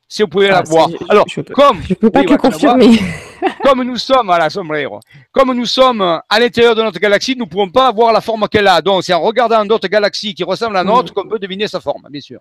Si 0.08 0.20
vous 0.20 0.28
pouvez 0.28 0.48
la 0.48 0.58
ah, 0.58 0.62
voir. 0.62 0.90
Alors, 1.08 1.24
comme 1.54 1.82
je 1.82 1.94
peux 1.94 2.10
pas 2.10 2.22
que 2.22 2.34
confirmer. 2.34 2.98
comme 3.64 3.82
nous 3.82 3.96
sommes 3.96 4.28
à 4.28 4.38
la 4.38 4.50
sombrero, 4.50 5.00
comme 5.32 5.54
nous 5.54 5.64
sommes 5.64 6.02
à 6.02 6.38
l'intérieur 6.38 6.74
de 6.74 6.82
notre 6.82 7.00
galaxie, 7.00 7.34
nous 7.34 7.46
ne 7.46 7.50
pouvons 7.50 7.70
pas 7.70 7.90
voir 7.90 8.12
la 8.12 8.20
forme 8.20 8.46
qu'elle 8.46 8.68
a. 8.68 8.82
Donc, 8.82 9.04
c'est 9.04 9.14
en 9.14 9.22
regardant 9.22 9.64
d'autres 9.64 9.88
galaxies 9.88 10.34
qui 10.34 10.44
ressemblent 10.44 10.76
à 10.76 10.84
la 10.84 10.90
nôtre 10.90 11.14
qu'on 11.14 11.26
peut 11.26 11.38
deviner 11.38 11.66
sa 11.66 11.80
forme, 11.80 12.06
bien 12.10 12.20
sûr. 12.20 12.40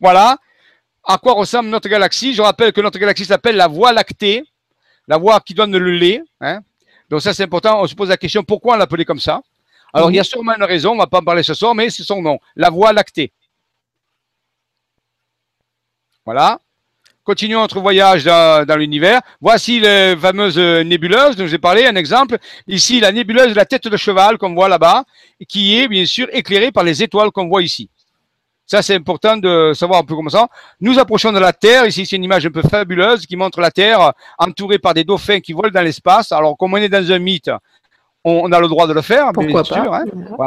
Voilà 0.00 0.38
à 1.04 1.18
quoi 1.18 1.32
ressemble 1.34 1.68
notre 1.68 1.88
galaxie. 1.88 2.34
Je 2.34 2.42
rappelle 2.42 2.72
que 2.72 2.80
notre 2.80 2.98
galaxie 2.98 3.24
s'appelle 3.24 3.56
la 3.56 3.66
Voie 3.66 3.92
lactée, 3.92 4.44
la 5.12 5.18
voie 5.18 5.38
qui 5.40 5.52
donne 5.52 5.76
le 5.76 5.90
lait. 5.90 6.22
Hein. 6.40 6.60
Donc 7.10 7.20
ça, 7.20 7.34
c'est 7.34 7.42
important. 7.42 7.82
On 7.82 7.86
se 7.86 7.94
pose 7.94 8.08
la 8.08 8.16
question 8.16 8.42
pourquoi 8.42 8.74
on 8.74 8.78
l'appelait 8.78 9.04
comme 9.04 9.20
ça? 9.20 9.42
Alors, 9.92 10.10
il 10.10 10.16
y 10.16 10.20
a 10.20 10.24
sûrement 10.24 10.54
une 10.56 10.64
raison, 10.64 10.92
on 10.92 10.94
ne 10.94 11.00
va 11.00 11.06
pas 11.06 11.18
en 11.18 11.22
parler 11.22 11.42
ce 11.42 11.52
soir, 11.52 11.74
mais 11.74 11.90
c'est 11.90 12.02
son 12.02 12.22
nom, 12.22 12.38
la 12.56 12.70
Voie 12.70 12.94
lactée. 12.94 13.30
Voilà. 16.24 16.58
Continuons 17.24 17.60
notre 17.60 17.78
voyage 17.78 18.24
dans, 18.24 18.78
l'univers. 18.78 19.20
Voici 19.38 19.80
les 19.80 20.16
fameuses 20.16 20.58
nébuleuses 20.58 21.36
dont 21.36 21.46
j'ai 21.46 21.58
parlé, 21.58 21.84
un 21.84 21.94
exemple. 21.94 22.38
Ici, 22.66 22.98
la 22.98 23.12
nébuleuse 23.12 23.50
de 23.50 23.54
la 23.54 23.66
tête 23.66 23.86
de 23.86 23.96
cheval 23.98 24.38
qu'on 24.38 24.54
voit 24.54 24.70
là-bas, 24.70 25.04
qui 25.46 25.78
est 25.78 25.88
bien 25.88 26.06
sûr 26.06 26.26
éclairée 26.32 26.72
par 26.72 26.84
les 26.84 27.02
étoiles 27.02 27.32
qu'on 27.32 27.48
voit 27.48 27.62
ici. 27.62 27.90
Ça, 28.72 28.80
c'est 28.80 28.94
important 28.94 29.36
de 29.36 29.72
savoir 29.74 30.00
un 30.00 30.02
peu 30.02 30.16
comment 30.16 30.30
ça. 30.30 30.48
Nous 30.80 30.98
approchons 30.98 31.30
de 31.30 31.38
la 31.38 31.52
Terre. 31.52 31.84
Ici, 31.84 32.06
c'est 32.06 32.16
une 32.16 32.24
image 32.24 32.46
un 32.46 32.50
peu 32.50 32.62
fabuleuse 32.62 33.26
qui 33.26 33.36
montre 33.36 33.60
la 33.60 33.70
Terre 33.70 34.14
entourée 34.38 34.78
par 34.78 34.94
des 34.94 35.04
dauphins 35.04 35.40
qui 35.40 35.52
volent 35.52 35.68
dans 35.68 35.82
l'espace. 35.82 36.32
Alors, 36.32 36.56
comme 36.56 36.72
on 36.72 36.78
est 36.78 36.88
dans 36.88 37.12
un 37.12 37.18
mythe, 37.18 37.50
on, 38.24 38.50
a 38.50 38.58
le 38.58 38.68
droit 38.68 38.86
de 38.86 38.94
le 38.94 39.02
faire, 39.02 39.30
bien 39.32 39.62
sûr. 39.62 39.92
Hein. 39.92 40.06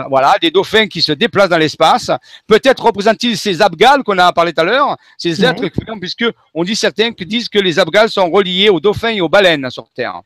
Voilà, 0.10 0.34
des 0.42 0.50
dauphins 0.50 0.88
qui 0.88 1.04
se 1.04 1.12
déplacent 1.12 1.50
dans 1.50 1.60
l'espace. 1.60 2.10
Peut-être 2.48 2.84
représentent-ils 2.84 3.38
ces 3.38 3.62
abgales 3.62 4.02
qu'on 4.02 4.18
a 4.18 4.34
parlé 4.34 4.54
tout 4.54 4.62
à 4.62 4.64
l'heure, 4.64 4.98
ces 5.20 5.46
êtres, 5.46 5.62
puisque 6.00 6.26
on 6.56 6.64
dit 6.64 6.76
certains 6.76 7.12
qui 7.12 7.28
disent 7.28 7.48
que 7.48 7.60
les 7.60 7.78
abgales 7.78 8.10
sont 8.10 8.32
reliés 8.32 8.70
aux 8.70 8.80
dauphins 8.80 9.10
et 9.10 9.22
aux 9.22 9.30
baleines 9.30 9.70
sur 9.70 9.88
Terre. 9.94 10.22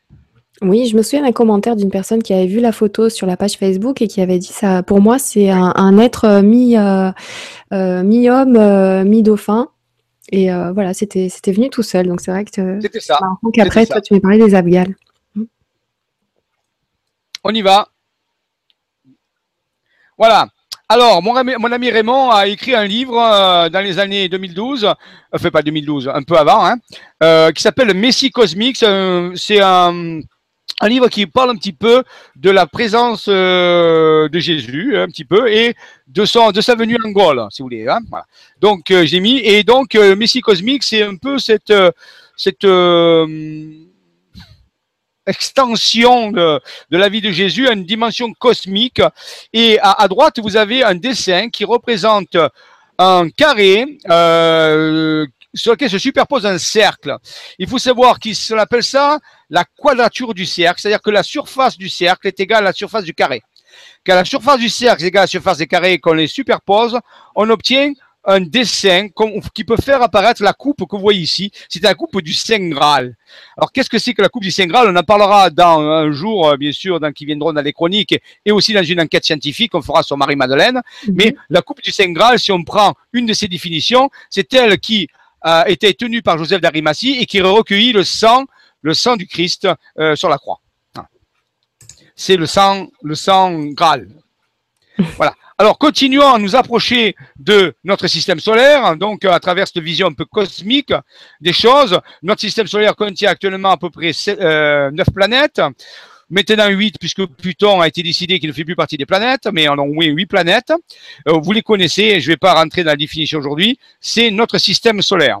Oui, 0.62 0.86
je 0.86 0.96
me 0.96 1.02
souviens 1.02 1.22
d'un 1.22 1.32
commentaire 1.32 1.74
d'une 1.74 1.90
personne 1.90 2.22
qui 2.22 2.34
avait 2.34 2.46
vu 2.46 2.60
la 2.60 2.72
photo 2.72 3.08
sur 3.08 3.26
la 3.26 3.36
page 3.36 3.56
Facebook 3.56 4.02
et 4.02 4.08
qui 4.08 4.20
avait 4.20 4.38
dit 4.38 4.52
ça. 4.52 4.82
Pour 4.82 5.00
moi, 5.00 5.18
c'est 5.18 5.48
un, 5.50 5.98
être 5.98 6.24
euh, 6.24 6.42
mi, 6.42 6.76
euh, 6.76 7.10
euh, 7.72 8.02
mi-homme, 8.02 9.04
mi-dauphin. 9.08 9.68
Et 10.32 10.50
voilà, 10.50 10.94
c'était 10.94 11.28
c'était 11.28 11.50
venu 11.50 11.70
tout 11.70 11.82
seul. 11.82 12.06
Donc 12.06 12.20
c'est 12.20 12.30
vrai 12.30 12.44
que. 12.44 12.80
C'était 12.80 13.00
ça. 13.00 13.18
Après, 13.58 13.86
toi, 13.86 14.00
tu 14.00 14.14
m'as 14.14 14.20
parlé 14.20 14.38
des 14.38 14.54
abgales. 14.54 14.94
On 17.42 17.54
y 17.54 17.62
va. 17.62 17.88
Voilà. 20.18 20.48
Alors, 20.92 21.22
mon 21.22 21.36
ami, 21.36 21.52
mon 21.56 21.70
ami, 21.70 21.88
Raymond 21.88 22.30
a 22.30 22.48
écrit 22.48 22.74
un 22.74 22.84
livre 22.84 23.16
euh, 23.16 23.68
dans 23.68 23.78
les 23.78 24.00
années 24.00 24.28
2012, 24.28 24.92
enfin 25.32 25.50
pas 25.50 25.62
2012, 25.62 26.10
un 26.12 26.22
peu 26.24 26.36
avant, 26.36 26.66
hein, 26.66 26.78
euh, 27.22 27.52
qui 27.52 27.62
s'appelle 27.62 27.94
Messie 27.94 28.32
cosmique. 28.32 28.76
C'est 28.76 29.60
un, 29.60 30.20
un, 30.80 30.88
livre 30.88 31.08
qui 31.08 31.26
parle 31.26 31.50
un 31.50 31.56
petit 31.56 31.72
peu 31.72 32.02
de 32.36 32.50
la 32.50 32.66
présence 32.66 33.26
euh, 33.28 34.28
de 34.28 34.38
Jésus, 34.38 34.96
un 34.96 35.06
petit 35.06 35.24
peu, 35.24 35.52
et 35.52 35.74
de, 36.08 36.24
son, 36.24 36.50
de 36.50 36.60
sa 36.60 36.74
venue 36.74 36.96
en 37.04 37.10
Gaule, 37.10 37.46
si 37.50 37.62
vous 37.62 37.66
voulez. 37.66 37.88
Hein. 37.88 38.00
Donc, 38.60 38.86
j'ai 38.88 39.20
mis, 39.20 39.38
et 39.38 39.62
donc, 39.62 39.94
Messie 39.94 40.40
cosmique, 40.40 40.82
c'est 40.82 41.02
un 41.02 41.16
peu 41.16 41.38
cette... 41.38 41.72
cette 42.36 42.66
extension 45.26 46.32
de, 46.32 46.60
la 46.90 47.08
vie 47.08 47.20
de 47.20 47.30
Jésus 47.30 47.68
à 47.68 47.72
une 47.72 47.84
dimension 47.84 48.32
cosmique. 48.34 49.00
Et 49.52 49.78
à, 49.80 50.06
droite, 50.08 50.38
vous 50.40 50.56
avez 50.56 50.82
un 50.84 50.94
dessin 50.94 51.48
qui 51.48 51.64
représente 51.64 52.36
un 52.98 53.30
carré 53.30 53.98
euh, 54.10 55.26
sur 55.54 55.72
lequel 55.72 55.90
se 55.90 55.98
superpose 55.98 56.46
un 56.46 56.58
cercle. 56.58 57.16
Il 57.58 57.68
faut 57.68 57.78
savoir 57.78 58.18
qu'on 58.20 58.58
appelle 58.58 58.84
ça 58.84 59.18
la 59.48 59.64
quadrature 59.64 60.34
du 60.34 60.46
cercle, 60.46 60.80
c'est-à-dire 60.80 61.02
que 61.02 61.10
la 61.10 61.22
surface 61.22 61.76
du 61.76 61.88
cercle 61.88 62.28
est 62.28 62.40
égale 62.40 62.64
à 62.64 62.68
la 62.68 62.72
surface 62.72 63.04
du 63.04 63.14
carré. 63.14 63.42
Quand 64.04 64.14
la 64.14 64.24
surface 64.24 64.58
du 64.58 64.68
cercle 64.68 65.04
est 65.04 65.08
égale 65.08 65.22
à 65.22 65.24
la 65.24 65.28
surface 65.28 65.58
des 65.58 65.66
carrés 65.66 65.94
et 65.94 65.98
qu'on 65.98 66.14
les 66.14 66.26
superpose, 66.26 66.98
on 67.34 67.48
obtient 67.50 67.92
un 68.24 68.40
dessin 68.40 69.08
qui 69.54 69.64
peut 69.64 69.76
faire 69.76 70.02
apparaître 70.02 70.42
la 70.42 70.52
coupe 70.52 70.86
que 70.86 70.96
vous 70.96 71.02
voyez 71.02 71.20
ici. 71.20 71.50
C'est 71.68 71.82
la 71.82 71.94
coupe 71.94 72.20
du 72.20 72.34
Saint 72.34 72.68
Graal. 72.68 73.16
Alors, 73.56 73.72
qu'est-ce 73.72 73.88
que 73.88 73.98
c'est 73.98 74.12
que 74.12 74.22
la 74.22 74.28
coupe 74.28 74.42
du 74.42 74.50
Saint 74.50 74.66
Graal? 74.66 74.88
On 74.90 74.96
en 74.96 75.02
parlera 75.02 75.50
dans 75.50 75.80
un 75.80 76.12
jour, 76.12 76.48
euh, 76.48 76.56
bien 76.56 76.72
sûr, 76.72 77.00
dans 77.00 77.12
qui 77.12 77.24
viendront 77.24 77.52
dans 77.52 77.62
les 77.62 77.72
chroniques 77.72 78.20
et 78.44 78.52
aussi 78.52 78.72
dans 78.72 78.82
une 78.82 79.00
enquête 79.00 79.24
scientifique 79.24 79.72
qu'on 79.72 79.82
fera 79.82 80.02
sur 80.02 80.16
Marie-Madeleine. 80.16 80.82
Mhm. 81.06 81.14
Mais 81.14 81.34
la 81.48 81.62
coupe 81.62 81.82
du 81.82 81.90
Saint 81.92 82.10
Graal, 82.12 82.38
si 82.38 82.52
on 82.52 82.62
prend 82.62 82.94
une 83.12 83.26
de 83.26 83.32
ses 83.32 83.48
définitions, 83.48 84.10
c'est 84.28 84.52
elle 84.52 84.78
qui 84.78 85.08
a 85.42 85.68
été 85.68 85.94
tenue 85.94 86.22
par 86.22 86.38
Joseph 86.38 86.60
d'Arimathie 86.60 87.18
et 87.18 87.26
qui 87.26 87.40
recueilli 87.40 87.92
le 87.92 88.04
sang, 88.04 88.46
le 88.82 88.94
sang 88.94 89.16
du 89.16 89.26
Christ 89.26 89.68
euh, 89.98 90.16
sur 90.16 90.28
la 90.28 90.38
croix. 90.38 90.60
C'est 92.14 92.36
le 92.36 92.46
sang, 92.46 92.88
le 93.02 93.74
Graal. 93.74 94.08
Voilà. 95.16 95.34
Alors, 95.56 95.76
continuons 95.76 96.34
à 96.34 96.38
nous 96.38 96.56
approcher 96.56 97.14
de 97.38 97.74
notre 97.84 98.06
système 98.06 98.40
solaire, 98.40 98.96
donc 98.96 99.26
à 99.26 99.38
travers 99.40 99.66
cette 99.66 99.82
vision 99.82 100.06
un 100.06 100.12
peu 100.12 100.24
cosmique 100.24 100.92
des 101.40 101.52
choses. 101.52 102.00
Notre 102.22 102.40
système 102.40 102.66
solaire 102.66 102.96
contient 102.96 103.30
actuellement 103.30 103.70
à 103.70 103.76
peu 103.76 103.90
près 103.90 104.12
euh, 104.28 104.90
9 104.90 105.06
planètes. 105.14 105.60
Maintenant 106.30 106.68
8, 106.68 106.96
puisque 107.00 107.26
Pluton 107.26 107.80
a 107.80 107.88
été 107.88 108.02
décidé 108.02 108.38
qu'il 108.38 108.48
ne 108.48 108.54
fait 108.54 108.64
plus 108.64 108.76
partie 108.76 108.96
des 108.96 109.06
planètes, 109.06 109.48
mais 109.52 109.68
on 109.68 109.72
a 109.72 109.84
moins 109.84 110.06
8 110.06 110.26
planètes. 110.26 110.72
Euh, 111.28 111.38
vous 111.42 111.52
les 111.52 111.62
connaissez, 111.62 112.20
je 112.20 112.28
ne 112.28 112.32
vais 112.32 112.36
pas 112.36 112.54
rentrer 112.54 112.84
dans 112.84 112.92
la 112.92 112.96
définition 112.96 113.38
aujourd'hui. 113.38 113.78
C'est 114.00 114.30
notre 114.30 114.58
système 114.58 115.02
solaire. 115.02 115.40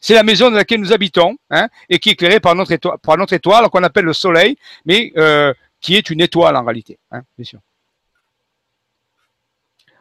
C'est 0.00 0.14
la 0.14 0.22
maison 0.22 0.50
dans 0.50 0.56
laquelle 0.56 0.80
nous 0.80 0.92
habitons, 0.92 1.36
hein, 1.50 1.68
et 1.90 1.98
qui 1.98 2.08
est 2.08 2.12
éclairée 2.12 2.40
par 2.40 2.54
notre 2.54 2.72
étoile, 2.72 2.98
par 3.02 3.18
notre 3.18 3.34
étoile 3.34 3.68
qu'on 3.68 3.82
appelle 3.82 4.04
le 4.04 4.12
Soleil, 4.12 4.56
mais 4.86 5.12
euh, 5.16 5.52
qui 5.80 5.96
est 5.96 6.08
une 6.10 6.20
étoile 6.20 6.56
en 6.56 6.64
réalité, 6.64 6.98
hein, 7.10 7.22
bien 7.36 7.44
sûr. 7.44 7.58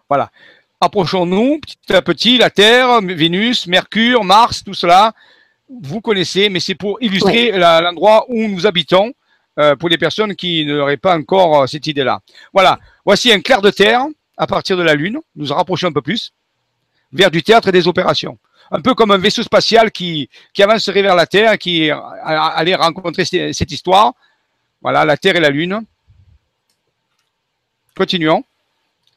Voilà. 0.07 0.31
Approchons-nous 0.79 1.59
petit 1.59 1.93
à 1.93 2.01
petit, 2.01 2.37
la 2.37 2.49
Terre, 2.49 3.01
Vénus, 3.01 3.67
Mercure, 3.67 4.23
Mars, 4.23 4.63
tout 4.63 4.75
cela, 4.75 5.13
vous 5.69 6.01
connaissez, 6.01 6.49
mais 6.49 6.59
c'est 6.59 6.75
pour 6.75 7.01
illustrer 7.01 7.51
l'endroit 7.51 8.25
où 8.29 8.47
nous 8.47 8.67
habitons, 8.67 9.13
euh, 9.59 9.75
pour 9.75 9.89
les 9.89 9.97
personnes 9.97 10.35
qui 10.35 10.65
n'auraient 10.65 10.97
pas 10.97 11.17
encore 11.17 11.61
euh, 11.61 11.67
cette 11.67 11.87
idée-là. 11.87 12.21
Voilà, 12.53 12.79
voici 13.05 13.31
un 13.31 13.41
clair 13.41 13.61
de 13.61 13.69
terre 13.69 14.05
à 14.37 14.45
partir 14.47 14.77
de 14.77 14.83
la 14.83 14.93
Lune, 14.93 15.19
nous 15.35 15.53
rapprochons 15.53 15.87
un 15.87 15.91
peu 15.91 16.01
plus, 16.01 16.31
vers 17.11 17.31
du 17.31 17.41
théâtre 17.41 17.71
des 17.71 17.87
opérations. 17.87 18.37
Un 18.69 18.81
peu 18.81 18.93
comme 18.93 19.11
un 19.11 19.17
vaisseau 19.17 19.43
spatial 19.43 19.91
qui, 19.91 20.29
qui 20.53 20.61
avancerait 20.61 21.01
vers 21.01 21.15
la 21.15 21.25
Terre, 21.25 21.57
qui 21.57 21.89
allait 21.89 22.75
rencontrer 22.75 23.23
cette 23.25 23.71
histoire. 23.71 24.13
Voilà, 24.81 25.05
la 25.05 25.15
Terre 25.15 25.37
et 25.37 25.39
la 25.39 25.49
Lune. 25.49 25.81
Continuons. 27.95 28.43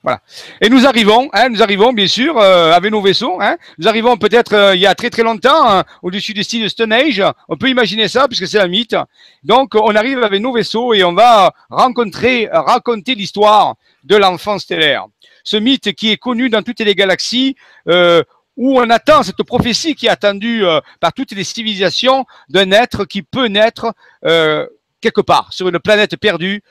Voilà. 0.02 0.20
Et 0.62 0.70
nous 0.70 0.86
arrivons, 0.86 1.28
hein, 1.32 1.50
nous 1.50 1.62
arrivons 1.62 1.92
bien 1.92 2.06
sûr 2.06 2.38
euh, 2.38 2.72
avec 2.72 2.90
nos 2.90 3.02
vaisseaux. 3.02 3.38
Hein, 3.40 3.56
nous 3.78 3.86
arrivons 3.86 4.16
peut-être 4.16 4.54
euh, 4.54 4.74
il 4.74 4.80
y 4.80 4.86
a 4.86 4.94
très 4.94 5.10
très 5.10 5.22
longtemps 5.22 5.68
hein, 5.70 5.84
au-dessus 6.02 6.32
des 6.32 6.42
styles 6.42 6.62
de 6.62 6.68
Stone 6.68 6.92
Age. 6.92 7.22
On 7.48 7.56
peut 7.56 7.68
imaginer 7.68 8.08
ça 8.08 8.26
puisque 8.26 8.46
c'est 8.46 8.58
un 8.58 8.68
mythe. 8.68 8.96
Donc 9.44 9.74
on 9.74 9.94
arrive 9.94 10.22
avec 10.22 10.40
nos 10.40 10.52
vaisseaux 10.52 10.94
et 10.94 11.04
on 11.04 11.12
va 11.12 11.52
rencontrer, 11.68 12.48
raconter 12.50 13.14
l'histoire 13.14 13.74
de 14.04 14.16
l'enfant 14.16 14.58
stellaire. 14.58 15.06
ce 15.44 15.56
mythe 15.56 15.92
qui 15.92 16.10
est 16.10 16.16
connu 16.16 16.48
dans 16.48 16.62
toutes 16.62 16.80
les 16.80 16.94
galaxies, 16.94 17.56
euh, 17.88 18.22
où 18.60 18.78
on 18.78 18.90
attend 18.90 19.22
cette 19.22 19.42
prophétie 19.42 19.94
qui 19.94 20.06
est 20.06 20.10
attendue 20.10 20.66
euh, 20.66 20.80
par 21.00 21.14
toutes 21.14 21.32
les 21.32 21.44
civilisations 21.44 22.26
d'un 22.50 22.72
être 22.72 23.06
qui 23.06 23.22
peut 23.22 23.46
naître 23.46 23.94
euh, 24.26 24.66
quelque 25.00 25.22
part 25.22 25.50
sur 25.50 25.66
une 25.68 25.78
planète 25.78 26.16
perdue 26.18 26.62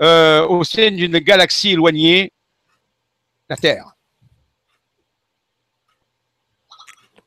euh, 0.00 0.46
au 0.46 0.62
sein 0.62 0.92
d'une 0.92 1.18
galaxie 1.18 1.70
éloignée, 1.70 2.32
la 3.48 3.56
Terre. 3.56 3.86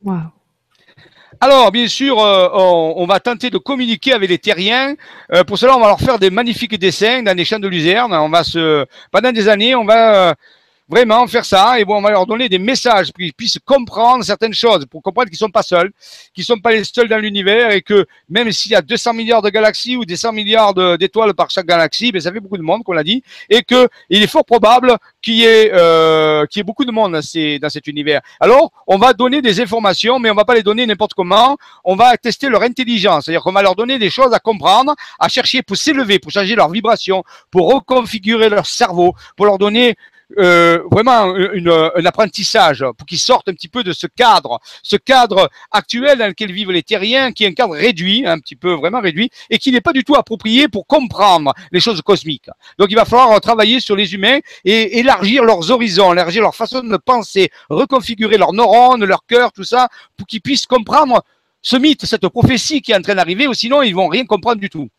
Waouh. 0.03 0.31
Alors, 1.39 1.71
bien 1.71 1.87
sûr, 1.87 2.19
euh, 2.19 2.49
on, 2.53 2.93
on 2.97 3.05
va 3.05 3.19
tenter 3.19 3.49
de 3.49 3.59
communiquer 3.59 4.13
avec 4.13 4.29
les 4.29 4.39
terriens. 4.39 4.95
Euh, 5.33 5.43
pour 5.43 5.57
cela, 5.57 5.77
on 5.77 5.79
va 5.79 5.87
leur 5.87 5.99
faire 5.99 6.17
des 6.17 6.31
magnifiques 6.31 6.77
dessins 6.79 7.21
dans 7.21 7.35
les 7.37 7.45
champs 7.45 7.59
de 7.59 7.67
luzerne. 7.67 8.13
On 8.13 8.29
va 8.29 8.43
se, 8.43 8.85
pendant 9.11 9.31
des 9.31 9.47
années, 9.47 9.75
on 9.75 9.85
va 9.85 10.29
euh, 10.29 10.33
vraiment 10.89 11.27
faire 11.27 11.43
ça 11.45 11.79
et 11.79 11.85
bon, 11.85 11.97
on 11.97 12.01
va 12.01 12.11
leur 12.11 12.25
donner 12.25 12.47
des 12.47 12.59
messages 12.59 13.07
pour 13.11 13.19
qu'ils 13.19 13.33
puissent 13.33 13.59
comprendre 13.65 14.23
certaines 14.23 14.53
choses, 14.53 14.85
pour 14.85 15.01
comprendre 15.01 15.27
qu'ils 15.29 15.37
sont 15.37 15.49
pas 15.49 15.63
seuls, 15.63 15.91
qu'ils 16.33 16.45
sont 16.45 16.59
pas 16.59 16.71
les 16.71 16.83
seuls 16.83 17.09
dans 17.09 17.17
l'univers 17.17 17.71
et 17.71 17.81
que 17.81 18.05
même 18.29 18.51
s'il 18.51 18.71
y 18.71 18.75
a 18.75 18.81
200 18.81 19.13
milliards 19.13 19.41
de 19.41 19.49
galaxies 19.49 19.97
ou 19.97 20.05
des 20.05 20.15
100 20.15 20.31
milliards 20.31 20.73
d'étoiles 20.97 21.33
par 21.33 21.49
chaque 21.49 21.65
galaxie, 21.65 22.11
ben 22.11 22.21
ça 22.21 22.31
fait 22.31 22.39
beaucoup 22.39 22.57
de 22.57 22.61
monde, 22.63 22.83
qu'on 22.83 22.93
l'a 22.93 23.03
dit, 23.03 23.21
et 23.49 23.63
que 23.63 23.89
il 24.09 24.23
est 24.23 24.27
fort 24.27 24.45
probable 24.45 24.97
qu'il 25.21 25.35
y 25.35 25.43
ait 25.45 25.71
euh, 25.73 26.45
qu'il 26.45 26.59
y 26.59 26.61
ait 26.61 26.63
beaucoup 26.63 26.85
de 26.85 26.91
monde 26.91 27.13
dans, 27.13 27.21
ces- 27.21 27.59
dans 27.59 27.69
cet 27.69 27.87
univers. 27.87 28.21
Alors, 28.39 28.71
on 28.87 28.97
va 28.97 29.13
donner 29.13 29.41
des 29.41 29.59
informations, 29.59 30.19
mais 30.19 30.31
on 30.31 30.35
va 30.35 30.45
pas 30.45 30.55
les 30.55 30.63
donner 30.63 30.85
n'importe 30.85 31.13
comment. 31.13 31.57
On 31.83 31.95
va 31.95 32.15
tester 32.17 32.47
leur 32.49 32.61
intelligence, 32.61 33.25
c'est-à-dire 33.25 33.41
qu'on 33.43 33.51
va 33.51 33.61
leur 33.61 33.75
donner 33.75 33.99
des 33.99 34.09
choses 34.09 34.33
à 34.33 34.39
comprendre, 34.39 34.95
à 35.19 35.27
chercher 35.27 35.61
pour 35.63 35.75
s'élever, 35.75 36.19
pour 36.19 36.31
changer 36.31 36.55
leur 36.55 36.69
vibration, 36.69 37.23
pour 37.51 37.73
reconfigurer 37.73 38.49
leur 38.49 38.65
cerveau, 38.65 39.13
pour 39.35 39.45
leur 39.45 39.57
donner 39.57 39.95
euh, 40.37 40.83
vraiment 40.91 41.33
un 41.33 42.05
apprentissage 42.05 42.83
pour 42.97 43.07
qu'ils 43.07 43.19
sortent 43.19 43.47
un 43.47 43.53
petit 43.53 43.69
peu 43.69 43.83
de 43.83 43.93
ce 43.93 44.07
cadre, 44.07 44.59
ce 44.83 44.97
cadre 44.97 45.49
actuel 45.71 46.17
dans 46.17 46.27
lequel 46.27 46.51
vivent 46.51 46.71
les 46.71 46.83
terriens, 46.83 47.31
qui 47.31 47.45
est 47.45 47.47
un 47.47 47.53
cadre 47.53 47.75
réduit, 47.75 48.25
un 48.25 48.39
petit 48.39 48.55
peu 48.55 48.73
vraiment 48.73 48.99
réduit, 48.99 49.29
et 49.49 49.57
qui 49.57 49.71
n'est 49.71 49.81
pas 49.81 49.93
du 49.93 50.03
tout 50.03 50.15
approprié 50.15 50.67
pour 50.67 50.85
comprendre 50.85 51.53
les 51.71 51.79
choses 51.79 52.01
cosmiques. 52.01 52.49
Donc 52.77 52.89
il 52.91 52.95
va 52.95 53.05
falloir 53.05 53.39
travailler 53.39 53.79
sur 53.79 53.95
les 53.95 54.13
humains 54.13 54.39
et 54.65 54.99
élargir 54.99 55.43
leurs 55.43 55.71
horizons, 55.71 56.11
élargir 56.11 56.41
leur 56.41 56.55
façon 56.55 56.81
de 56.81 56.97
penser, 56.97 57.49
reconfigurer 57.69 58.37
leurs 58.37 58.53
neurones, 58.53 59.05
leur 59.05 59.25
cœur, 59.25 59.51
tout 59.53 59.63
ça, 59.63 59.87
pour 60.17 60.27
qu'ils 60.27 60.41
puissent 60.41 60.65
comprendre 60.65 61.23
ce 61.61 61.77
mythe, 61.77 62.05
cette 62.05 62.27
prophétie 62.27 62.81
qui 62.81 62.91
est 62.91 62.95
en 62.95 63.01
train 63.01 63.15
d'arriver, 63.15 63.47
ou 63.47 63.53
sinon 63.53 63.81
ils 63.81 63.95
vont 63.95 64.07
rien 64.07 64.25
comprendre 64.25 64.59
du 64.59 64.69
tout. 64.69 64.89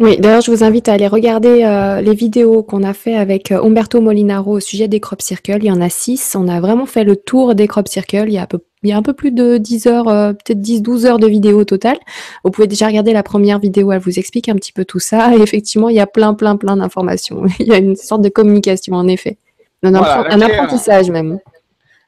Oui, 0.00 0.16
d'ailleurs, 0.18 0.40
je 0.40 0.50
vous 0.50 0.64
invite 0.64 0.88
à 0.88 0.94
aller 0.94 1.06
regarder 1.06 1.62
euh, 1.62 2.00
les 2.00 2.14
vidéos 2.14 2.64
qu'on 2.64 2.82
a 2.82 2.92
fait 2.94 3.14
avec 3.14 3.52
euh, 3.52 3.62
Umberto 3.62 4.00
Molinaro 4.00 4.56
au 4.56 4.60
sujet 4.60 4.88
des 4.88 4.98
crop 4.98 5.22
circles. 5.22 5.58
Il 5.60 5.66
y 5.66 5.70
en 5.70 5.80
a 5.80 5.88
six. 5.88 6.34
On 6.34 6.48
a 6.48 6.60
vraiment 6.60 6.86
fait 6.86 7.04
le 7.04 7.14
tour 7.14 7.54
des 7.54 7.68
crop 7.68 7.86
circles. 7.86 8.24
Il 8.26 8.32
y 8.32 8.38
a 8.38 8.42
un 8.42 8.46
peu, 8.46 8.58
il 8.82 8.90
y 8.90 8.92
a 8.92 8.96
un 8.96 9.02
peu 9.02 9.12
plus 9.12 9.30
de 9.30 9.56
10 9.56 9.86
heures, 9.86 10.08
euh, 10.08 10.32
peut-être 10.32 10.60
10-12 10.60 11.06
heures 11.06 11.18
de 11.20 11.28
vidéo 11.28 11.60
au 11.60 11.64
total. 11.64 11.96
Vous 12.42 12.50
pouvez 12.50 12.66
déjà 12.66 12.88
regarder 12.88 13.12
la 13.12 13.22
première 13.22 13.60
vidéo. 13.60 13.92
Elle 13.92 14.00
vous 14.00 14.18
explique 14.18 14.48
un 14.48 14.56
petit 14.56 14.72
peu 14.72 14.84
tout 14.84 14.98
ça. 14.98 15.32
Et 15.36 15.40
effectivement, 15.40 15.88
il 15.88 15.94
y 15.94 16.00
a 16.00 16.08
plein, 16.08 16.34
plein, 16.34 16.56
plein 16.56 16.76
d'informations. 16.76 17.44
Il 17.60 17.68
y 17.68 17.72
a 17.72 17.76
une 17.76 17.94
sorte 17.94 18.22
de 18.22 18.30
communication, 18.30 18.96
en 18.96 19.06
effet. 19.06 19.38
Un, 19.84 19.92
Voilà, 19.92 20.26
un 20.28 20.40
apprentissage 20.40 21.08
même. 21.08 21.38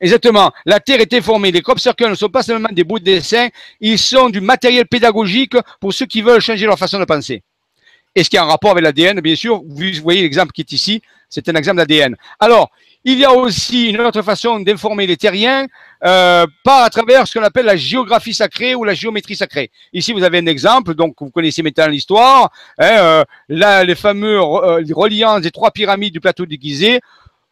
Exactement. 0.01 0.51
La 0.65 0.81
Terre 0.81 1.01
était 1.01 1.21
formée. 1.21 1.53
Les 1.53 1.63
crop 1.63 1.79
circles 1.79 2.11
ne 2.11 2.15
sont 2.17 2.31
pas 2.31 2.43
seulement 2.43 2.69
des 2.73 2.83
bouts 2.83 2.99
de 2.99 3.05
dessin, 3.05 3.47
ils 3.81 3.99
sont 3.99 4.29
du 4.29 4.41
matériel 4.41 4.87
pédagogique 4.87 5.57
pour 5.81 5.93
ceux 5.93 6.07
qui 6.07 6.21
veulent 6.21 6.41
changer 6.41 6.67
leur 6.67 6.79
façon 6.79 6.99
de 6.99 7.05
penser. 7.05 7.43
Et 8.17 8.25
ce 8.25 8.31
qui 8.31 8.39
a 8.39 8.43
un 8.43 8.47
rapport 8.47 8.71
avec 8.73 8.83
l'ADN, 8.83 9.21
bien 9.21 9.37
sûr, 9.37 9.63
vous 9.63 9.85
voyez 10.03 10.23
l'exemple 10.23 10.51
qui 10.53 10.63
est 10.63 10.73
ici, 10.73 11.03
c'est 11.29 11.49
un 11.51 11.55
exemple 11.55 11.77
d'ADN. 11.77 12.17
Alors, 12.41 12.71
il 13.05 13.19
y 13.19 13.25
a 13.25 13.33
aussi 13.33 13.91
une 13.91 14.01
autre 14.01 14.23
façon 14.23 14.59
d'informer 14.59 15.07
les 15.07 15.17
terriens 15.17 15.67
euh, 16.05 16.47
par 16.65 16.83
à 16.83 16.91
travers 16.91 17.29
ce 17.29 17.39
qu'on 17.39 17.45
appelle 17.45 17.67
la 17.67 17.77
géographie 17.77 18.35
sacrée 18.35 18.75
ou 18.75 18.85
la 18.85 18.95
géométrie 18.95 19.37
sacrée. 19.37 19.71
Ici, 19.93 20.13
vous 20.13 20.25
avez 20.25 20.39
un 20.39 20.47
exemple, 20.47 20.95
donc 20.95 21.15
vous 21.21 21.31
connaissez 21.31 21.63
maintenant 21.63 21.89
l'histoire. 21.89 22.51
Hein, 22.79 22.97
euh, 22.99 23.25
là, 23.49 23.85
les 23.85 23.95
fameux 23.95 24.41
euh, 24.41 24.83
reliants 24.95 25.39
des 25.39 25.51
trois 25.51 25.71
pyramides 25.71 26.13
du 26.13 26.21
plateau 26.21 26.47
de 26.47 26.57
Gizeh 26.61 27.01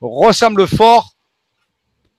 ressemblent 0.00 0.66
fort 0.66 1.12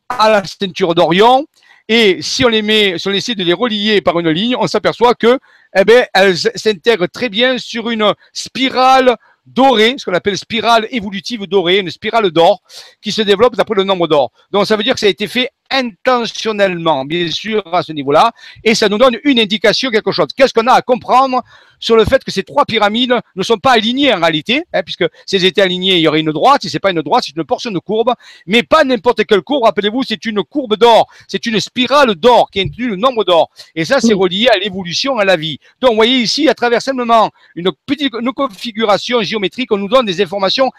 à 0.07 0.29
la 0.29 0.43
ceinture 0.43 0.93
d'Orion. 0.93 1.45
Et 1.87 2.21
si 2.21 2.43
on 2.45 2.47
les 2.47 2.61
met, 2.61 2.97
si 2.97 3.07
on 3.07 3.11
essaie 3.11 3.35
de 3.35 3.43
les 3.43 3.53
relier 3.53 4.01
par 4.01 4.19
une 4.19 4.29
ligne, 4.29 4.55
on 4.57 4.65
s'aperçoit 4.65 5.13
que, 5.13 5.39
eh 5.77 5.83
ben, 5.83 6.05
elles 6.13 6.37
s'intègrent 6.37 7.07
très 7.07 7.29
bien 7.29 7.57
sur 7.57 7.89
une 7.89 8.13
spirale 8.33 9.17
dorée, 9.45 9.95
ce 9.97 10.05
qu'on 10.05 10.13
appelle 10.13 10.37
spirale 10.37 10.87
évolutive 10.89 11.45
dorée, 11.45 11.79
une 11.79 11.91
spirale 11.91 12.31
d'or 12.31 12.61
qui 13.01 13.11
se 13.11 13.21
développe 13.21 13.55
d'après 13.55 13.75
le 13.75 13.83
nombre 13.83 14.07
d'or. 14.07 14.31
Donc 14.51 14.65
ça 14.65 14.75
veut 14.75 14.83
dire 14.83 14.93
que 14.93 14.99
ça 14.99 15.05
a 15.05 15.09
été 15.09 15.27
fait 15.27 15.49
intentionnellement, 15.75 17.05
bien 17.05 17.29
sûr, 17.29 17.61
à 17.73 17.83
ce 17.83 17.91
niveau-là, 17.91 18.31
et 18.63 18.75
ça 18.75 18.89
nous 18.89 18.97
donne 18.97 19.17
une 19.23 19.39
indication, 19.39 19.91
quelque 19.91 20.11
chose. 20.11 20.27
Qu'est-ce 20.35 20.53
qu'on 20.53 20.67
a 20.67 20.73
à 20.73 20.81
comprendre 20.81 21.41
sur 21.79 21.95
le 21.95 22.05
fait 22.05 22.23
que 22.23 22.31
ces 22.31 22.43
trois 22.43 22.65
pyramides 22.65 23.15
ne 23.35 23.43
sont 23.43 23.57
pas 23.57 23.73
alignées 23.73 24.13
en 24.13 24.19
réalité, 24.19 24.63
hein, 24.73 24.81
puisque 24.83 25.05
si 25.25 25.35
elles 25.35 25.45
étaient 25.45 25.61
alignées, 25.61 25.95
il 25.95 26.01
y 26.01 26.07
aurait 26.07 26.21
une 26.21 26.31
droite, 26.31 26.61
si 26.61 26.69
c'est 26.69 26.79
pas 26.79 26.91
une 26.91 27.01
droite, 27.01 27.25
c'est 27.25 27.35
une 27.35 27.43
portion 27.43 27.71
de 27.71 27.79
courbe, 27.79 28.13
mais 28.47 28.63
pas 28.63 28.83
n'importe 28.83 29.25
quelle 29.25 29.41
courbe, 29.41 29.65
rappelez-vous, 29.65 30.03
c'est 30.03 30.23
une 30.25 30.43
courbe 30.43 30.77
d'or, 30.77 31.07
c'est 31.27 31.45
une 31.45 31.59
spirale 31.59 32.15
d'or 32.15 32.49
qui 32.49 32.61
inclut 32.61 32.89
le 32.89 32.95
nombre 32.95 33.23
d'or, 33.23 33.49
et 33.75 33.85
ça 33.85 33.99
c'est 33.99 34.13
relié 34.13 34.47
à 34.47 34.57
l'évolution, 34.57 35.17
à 35.17 35.25
la 35.25 35.35
vie. 35.35 35.59
Donc 35.81 35.91
vous 35.91 35.97
voyez 35.97 36.19
ici, 36.19 36.47
à 36.47 36.53
travers 36.53 36.81
simplement 36.81 37.31
une 37.55 37.71
petite 37.85 38.13
une 38.19 38.31
configuration 38.31 39.21
géométrique, 39.21 39.71
on 39.71 39.77
nous 39.77 39.89
donne 39.89 40.05
des 40.05 40.21
informations 40.21 40.71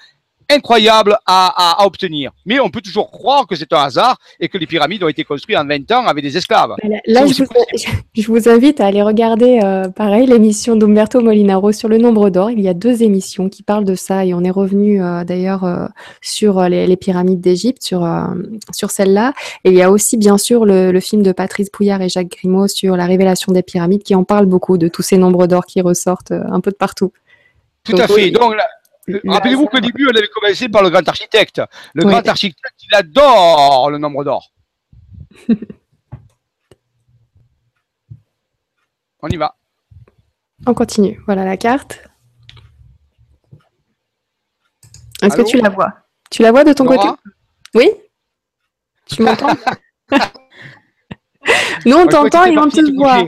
incroyables 0.50 1.16
à, 1.26 1.46
à- 1.76 1.82
à 1.82 1.86
obtenir. 1.86 2.30
Mais 2.44 2.60
on 2.60 2.70
peut 2.70 2.80
toujours 2.80 3.10
croire 3.10 3.46
que 3.46 3.56
c'est 3.56 3.72
un 3.72 3.78
hasard 3.82 4.16
et 4.40 4.48
que 4.48 4.58
les 4.58 4.66
pyramides 4.66 5.02
ont 5.02 5.08
été 5.08 5.24
construites 5.24 5.56
en 5.58 5.66
20 5.66 5.90
ans 5.92 6.06
avec 6.06 6.22
des 6.22 6.36
esclaves. 6.36 6.74
Là, 7.06 7.26
je, 7.26 7.42
vous, 7.44 7.50
je 8.14 8.26
vous 8.26 8.48
invite 8.48 8.80
à 8.80 8.86
aller 8.86 9.02
regarder, 9.02 9.60
euh, 9.62 9.88
pareil, 9.88 10.26
l'émission 10.26 10.76
d'Umberto 10.76 11.20
Molinaro 11.20 11.72
sur 11.72 11.88
le 11.88 11.98
nombre 11.98 12.30
d'or. 12.30 12.50
Il 12.50 12.60
y 12.60 12.68
a 12.68 12.74
deux 12.74 13.02
émissions 13.02 13.48
qui 13.48 13.62
parlent 13.62 13.84
de 13.84 13.94
ça 13.94 14.24
et 14.24 14.34
on 14.34 14.44
est 14.44 14.50
revenu 14.50 15.02
euh, 15.02 15.24
d'ailleurs 15.24 15.64
euh, 15.64 15.86
sur 16.22 16.62
les, 16.68 16.86
les 16.86 16.96
pyramides 16.96 17.40
d'Égypte, 17.40 17.82
sur, 17.82 18.04
euh, 18.04 18.24
sur 18.72 18.90
celle-là. 18.90 19.32
Et 19.64 19.70
il 19.70 19.74
y 19.76 19.82
a 19.82 19.90
aussi, 19.90 20.16
bien 20.16 20.38
sûr, 20.38 20.64
le, 20.64 20.92
le 20.92 21.00
film 21.00 21.22
de 21.22 21.32
Patrice 21.32 21.70
Pouillard 21.70 22.02
et 22.02 22.08
Jacques 22.08 22.28
Grimaud 22.30 22.68
sur 22.68 22.96
la 22.96 23.06
révélation 23.06 23.52
des 23.52 23.62
pyramides 23.62 24.02
qui 24.02 24.14
en 24.14 24.24
parle 24.24 24.46
beaucoup 24.46 24.78
de 24.78 24.88
tous 24.88 25.02
ces 25.02 25.18
nombres 25.18 25.46
d'or 25.46 25.66
qui 25.66 25.80
ressortent 25.80 26.30
euh, 26.32 26.42
un 26.50 26.60
peu 26.60 26.70
de 26.70 26.76
partout. 26.76 27.12
Tout 27.84 27.92
Donc, 27.92 28.00
à 28.00 28.08
fait. 28.08 28.14
oui. 28.14 28.30
Donc, 28.32 28.54
là, 28.56 28.66
rappelez-vous 29.26 29.62
hasard. 29.62 29.70
qu'au 29.70 29.80
début, 29.80 30.06
on 30.06 30.16
avait 30.16 30.28
commencé 30.28 30.68
par 30.68 30.82
le 30.82 30.90
grand 30.90 31.08
architecte. 31.08 31.62
Le 31.94 32.04
Oui. 32.04 32.10
grand 32.12 32.26
architecte, 32.28 32.82
il 32.82 32.94
adore 32.94 33.90
le 33.90 33.98
nombre 33.98 34.24
d'or. 34.24 34.50
on 39.22 39.28
y 39.28 39.36
va. 39.36 39.56
On 40.66 40.74
continue. 40.74 41.20
Voilà 41.26 41.44
la 41.44 41.56
carte. 41.56 42.02
Est-ce 45.22 45.36
que 45.36 45.42
tu 45.42 45.58
la 45.58 45.68
vois? 45.70 45.92
Tu 46.30 46.42
la 46.42 46.50
vois 46.52 46.64
de 46.64 46.72
ton 46.72 46.84
Laura 46.84 46.96
côté? 46.96 47.08
Oui 47.74 47.90
Tu 49.06 49.22
m'entends? 49.22 49.54
Nous, 51.86 51.96
on 51.96 52.06
t'entend 52.06 52.44
et 52.44 52.58
on 52.58 52.68
te 52.68 52.80
voit. 52.96 53.22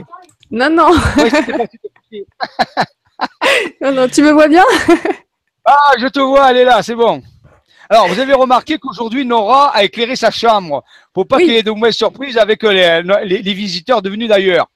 Non, 0.51 0.69
non, 0.69 0.89
non, 3.81 3.91
non, 3.93 4.07
tu 4.09 4.21
me 4.23 4.31
vois 4.31 4.47
bien? 4.47 4.63
Ah, 5.71 5.93
je 5.99 6.07
te 6.07 6.19
vois, 6.19 6.49
elle 6.51 6.57
est 6.57 6.63
là, 6.63 6.81
c'est 6.81 6.95
bon. 6.95 7.21
Alors, 7.91 8.07
vous 8.07 8.19
avez 8.19 8.33
remarqué 8.33 8.77
qu'aujourd'hui, 8.77 9.25
Nora 9.25 9.69
a 9.75 9.83
éclairé 9.83 10.15
sa 10.15 10.31
chambre 10.31 10.83
pour 11.13 11.27
pas 11.27 11.37
Oui. 11.37 11.43
qu'il 11.45 11.53
y 11.53 11.57
ait 11.57 11.63
de 11.63 11.71
mauvaises 11.71 11.95
surprises 11.95 12.37
avec 12.37 12.63
les, 12.63 13.01
les- 13.25 13.41
les 13.41 13.53
visiteurs 13.53 14.01
devenus 14.01 14.29
d'ailleurs. 14.29 14.67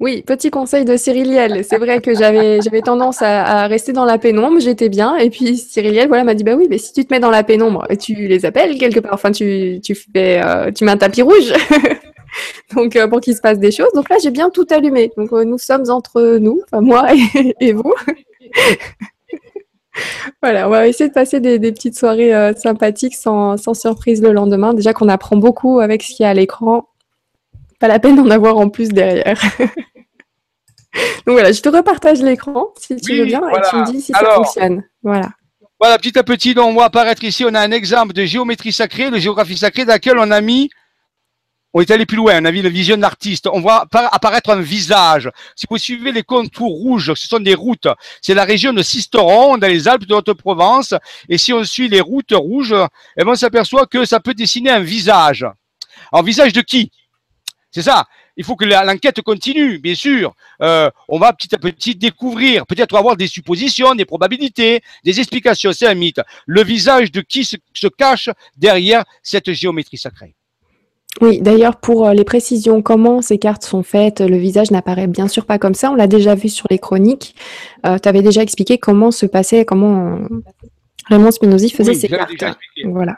Oui, 0.00 0.22
petit 0.22 0.50
conseil 0.50 0.86
de 0.86 0.96
Cyriliel. 0.96 1.62
C'est 1.62 1.76
vrai 1.76 2.00
que 2.00 2.14
j'avais 2.14 2.60
j'avais 2.62 2.80
tendance 2.80 3.20
à, 3.20 3.44
à 3.64 3.66
rester 3.66 3.92
dans 3.92 4.06
la 4.06 4.16
pénombre, 4.16 4.60
j'étais 4.60 4.88
bien. 4.88 5.16
Et 5.18 5.28
puis 5.28 5.58
Cyriliel 5.58 6.08
voilà, 6.08 6.24
m'a 6.24 6.32
dit 6.34 6.42
Bah 6.44 6.54
oui, 6.56 6.66
mais 6.70 6.78
si 6.78 6.94
tu 6.94 7.04
te 7.04 7.12
mets 7.12 7.20
dans 7.20 7.30
la 7.30 7.42
pénombre, 7.44 7.86
tu 8.00 8.14
les 8.14 8.46
appelles 8.46 8.78
quelque 8.78 9.00
part. 9.00 9.12
Enfin, 9.12 9.30
tu, 9.32 9.80
tu, 9.84 9.94
fais, 9.94 10.40
euh, 10.42 10.70
tu 10.72 10.84
mets 10.84 10.92
un 10.92 10.96
tapis 10.96 11.20
rouge. 11.20 11.52
Donc, 12.74 12.96
euh, 12.96 13.08
pour 13.08 13.20
qu'il 13.20 13.34
se 13.36 13.40
passe 13.42 13.58
des 13.58 13.70
choses. 13.70 13.92
Donc 13.94 14.08
là, 14.08 14.16
j'ai 14.22 14.30
bien 14.30 14.48
tout 14.50 14.66
allumé. 14.70 15.10
Donc, 15.18 15.32
euh, 15.34 15.44
nous 15.44 15.58
sommes 15.58 15.84
entre 15.90 16.38
nous, 16.38 16.60
enfin, 16.70 16.80
moi 16.82 17.06
et, 17.14 17.54
et 17.60 17.72
vous. 17.74 17.92
Voilà, 20.42 20.66
on 20.66 20.70
va 20.70 20.86
essayer 20.86 21.08
de 21.08 21.14
passer 21.14 21.40
des, 21.40 21.58
des 21.58 21.72
petites 21.72 21.98
soirées 21.98 22.34
euh, 22.34 22.54
sympathiques 22.54 23.14
sans, 23.14 23.56
sans 23.56 23.74
surprise 23.74 24.22
le 24.22 24.32
lendemain. 24.32 24.74
Déjà 24.74 24.92
qu'on 24.92 25.08
apprend 25.08 25.36
beaucoup 25.36 25.80
avec 25.80 26.02
ce 26.02 26.14
qu'il 26.14 26.24
y 26.24 26.26
a 26.26 26.30
à 26.30 26.34
l'écran. 26.34 26.88
Pas 27.80 27.88
la 27.88 27.98
peine 27.98 28.16
d'en 28.16 28.30
avoir 28.30 28.58
en 28.58 28.68
plus 28.68 28.88
derrière. 28.88 29.40
Donc 31.26 31.34
voilà, 31.34 31.52
je 31.52 31.60
te 31.60 31.68
repartage 31.68 32.22
l'écran 32.22 32.68
si 32.78 32.96
tu 32.96 33.12
Oui, 33.12 33.18
veux 33.20 33.26
bien 33.26 33.40
et 33.50 33.60
tu 33.70 33.76
me 33.76 33.84
dis 33.92 34.00
si 34.00 34.12
ça 34.12 34.24
fonctionne. 34.30 34.82
Voilà. 35.02 35.28
Voilà, 35.80 35.96
petit 35.98 36.18
à 36.18 36.24
petit, 36.24 36.54
donc, 36.54 36.70
on 36.70 36.72
voit 36.72 36.86
apparaître 36.86 37.22
ici, 37.22 37.44
on 37.46 37.54
a 37.54 37.60
un 37.60 37.70
exemple 37.70 38.12
de 38.12 38.24
géométrie 38.24 38.72
sacrée, 38.72 39.12
de 39.12 39.18
géographie 39.18 39.56
sacrée, 39.56 39.84
dans 39.84 39.92
laquelle 39.92 40.18
on 40.18 40.30
a 40.32 40.40
mis 40.40 40.70
on 41.74 41.80
est 41.80 41.90
allé 41.90 42.06
plus 42.06 42.16
loin, 42.16 42.40
on 42.40 42.44
a 42.44 42.50
vu 42.50 42.62
la 42.62 42.70
vision 42.70 42.96
d'artiste, 42.96 43.46
on 43.46 43.60
voit 43.60 43.86
apparaître 43.92 44.50
un 44.50 44.60
visage. 44.60 45.30
Si 45.54 45.66
vous 45.68 45.76
suivez 45.76 46.12
les 46.12 46.22
contours 46.22 46.72
rouges, 46.72 47.12
ce 47.14 47.28
sont 47.28 47.40
des 47.40 47.54
routes. 47.54 47.88
C'est 48.22 48.34
la 48.34 48.44
région 48.44 48.72
de 48.72 48.82
Sisteron, 48.82 49.58
dans 49.58 49.66
les 49.66 49.86
Alpes 49.86 50.06
de 50.06 50.14
Haute-Provence. 50.14 50.94
Et 51.28 51.36
si 51.36 51.52
on 51.52 51.64
suit 51.64 51.88
les 51.88 52.00
routes 52.00 52.32
rouges, 52.32 52.74
eh 53.16 53.24
ben, 53.24 53.32
on 53.32 53.34
s'aperçoit 53.34 53.86
que 53.86 54.04
ça 54.04 54.20
peut 54.20 54.34
dessiner 54.34 54.70
un 54.70 54.80
visage. 54.80 55.46
Un 56.12 56.22
visage 56.22 56.52
de 56.52 56.62
qui? 56.62 56.90
C'est 57.70 57.82
ça. 57.82 58.06
Il 58.36 58.44
faut 58.44 58.56
que 58.56 58.64
l'enquête 58.64 59.20
continue, 59.20 59.78
bien 59.78 59.96
sûr. 59.96 60.32
Euh, 60.62 60.88
on 61.08 61.18
va 61.18 61.32
petit 61.32 61.54
à 61.54 61.58
petit 61.58 61.96
découvrir, 61.96 62.66
peut-être 62.66 62.96
avoir 62.96 63.16
des 63.16 63.26
suppositions, 63.26 63.94
des 63.94 64.04
probabilités, 64.04 64.80
des 65.04 65.18
explications. 65.18 65.72
C'est 65.72 65.88
un 65.88 65.94
mythe. 65.94 66.20
Le 66.46 66.62
visage 66.62 67.10
de 67.10 67.20
qui 67.20 67.44
se 67.44 67.88
cache 67.88 68.30
derrière 68.56 69.04
cette 69.22 69.52
géométrie 69.52 69.98
sacrée? 69.98 70.37
Oui, 71.20 71.40
d'ailleurs, 71.40 71.76
pour 71.76 72.06
euh, 72.06 72.14
les 72.14 72.24
précisions, 72.24 72.80
comment 72.80 73.22
ces 73.22 73.38
cartes 73.38 73.64
sont 73.64 73.82
faites, 73.82 74.20
le 74.20 74.36
visage 74.36 74.70
n'apparaît 74.70 75.08
bien 75.08 75.26
sûr 75.26 75.46
pas 75.46 75.58
comme 75.58 75.74
ça. 75.74 75.90
On 75.90 75.94
l'a 75.94 76.06
déjà 76.06 76.34
vu 76.34 76.48
sur 76.48 76.66
les 76.70 76.78
chroniques. 76.78 77.34
Euh, 77.86 77.98
tu 77.98 78.08
avais 78.08 78.22
déjà 78.22 78.42
expliqué 78.42 78.78
comment 78.78 79.10
se 79.10 79.26
passait, 79.26 79.64
comment 79.64 80.14
euh, 80.14 80.28
Raymond 81.06 81.32
Spinozzi 81.32 81.70
faisait 81.70 81.94
ces 81.94 82.08
cartes. 82.08 82.30
Voilà. 82.84 83.16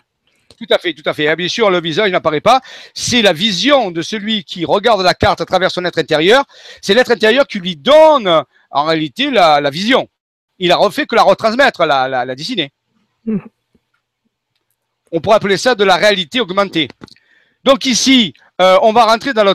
Tout 0.59 0.66
à 0.74 0.78
fait, 0.78 0.92
tout 0.92 1.03
à 1.07 1.14
fait. 1.14 1.34
Bien 1.36 1.48
sûr, 1.48 1.70
le 1.70 1.80
visage 1.80 2.11
n'apparaît 2.11 2.40
pas. 2.40 2.61
C'est 2.94 3.22
la 3.22 3.32
vision 3.32 3.90
de 3.90 4.03
celui 4.03 4.44
qui 4.44 4.64
regarde 4.64 5.03
la 5.03 5.14
carte 5.14 5.40
à 5.40 5.46
travers 5.46 5.70
son 5.70 5.84
être 5.84 5.98
intérieur. 5.98 6.44
C'est 6.82 6.94
l'être 6.94 7.11
intérieur 7.11 7.46
qui 7.46 7.59
lui 7.59 7.76
donne, 7.76 8.44
en 8.70 8.84
réalité, 8.84 9.30
la, 9.30 9.70
vision. 9.70 10.09
Il 10.59 10.70
a 10.70 10.76
refait 10.76 11.07
que 11.07 11.14
la 11.14 11.22
retransmettre, 11.22 11.86
la, 11.86 12.09
la, 12.09 12.34
dessiner. 12.34 12.72
Mmh. 13.24 13.38
On 15.12 15.20
pourrait 15.20 15.36
appeler 15.36 15.57
ça 15.57 15.74
de 15.74 15.84
la 15.84 15.96
réalité 15.96 16.40
augmentée. 16.40 16.88
Donc 17.65 17.85
ici, 17.85 18.33
euh, 18.61 18.79
on 18.83 18.93
va 18.93 19.05
rentrer 19.05 19.33
dans 19.33 19.45
le 19.45 19.55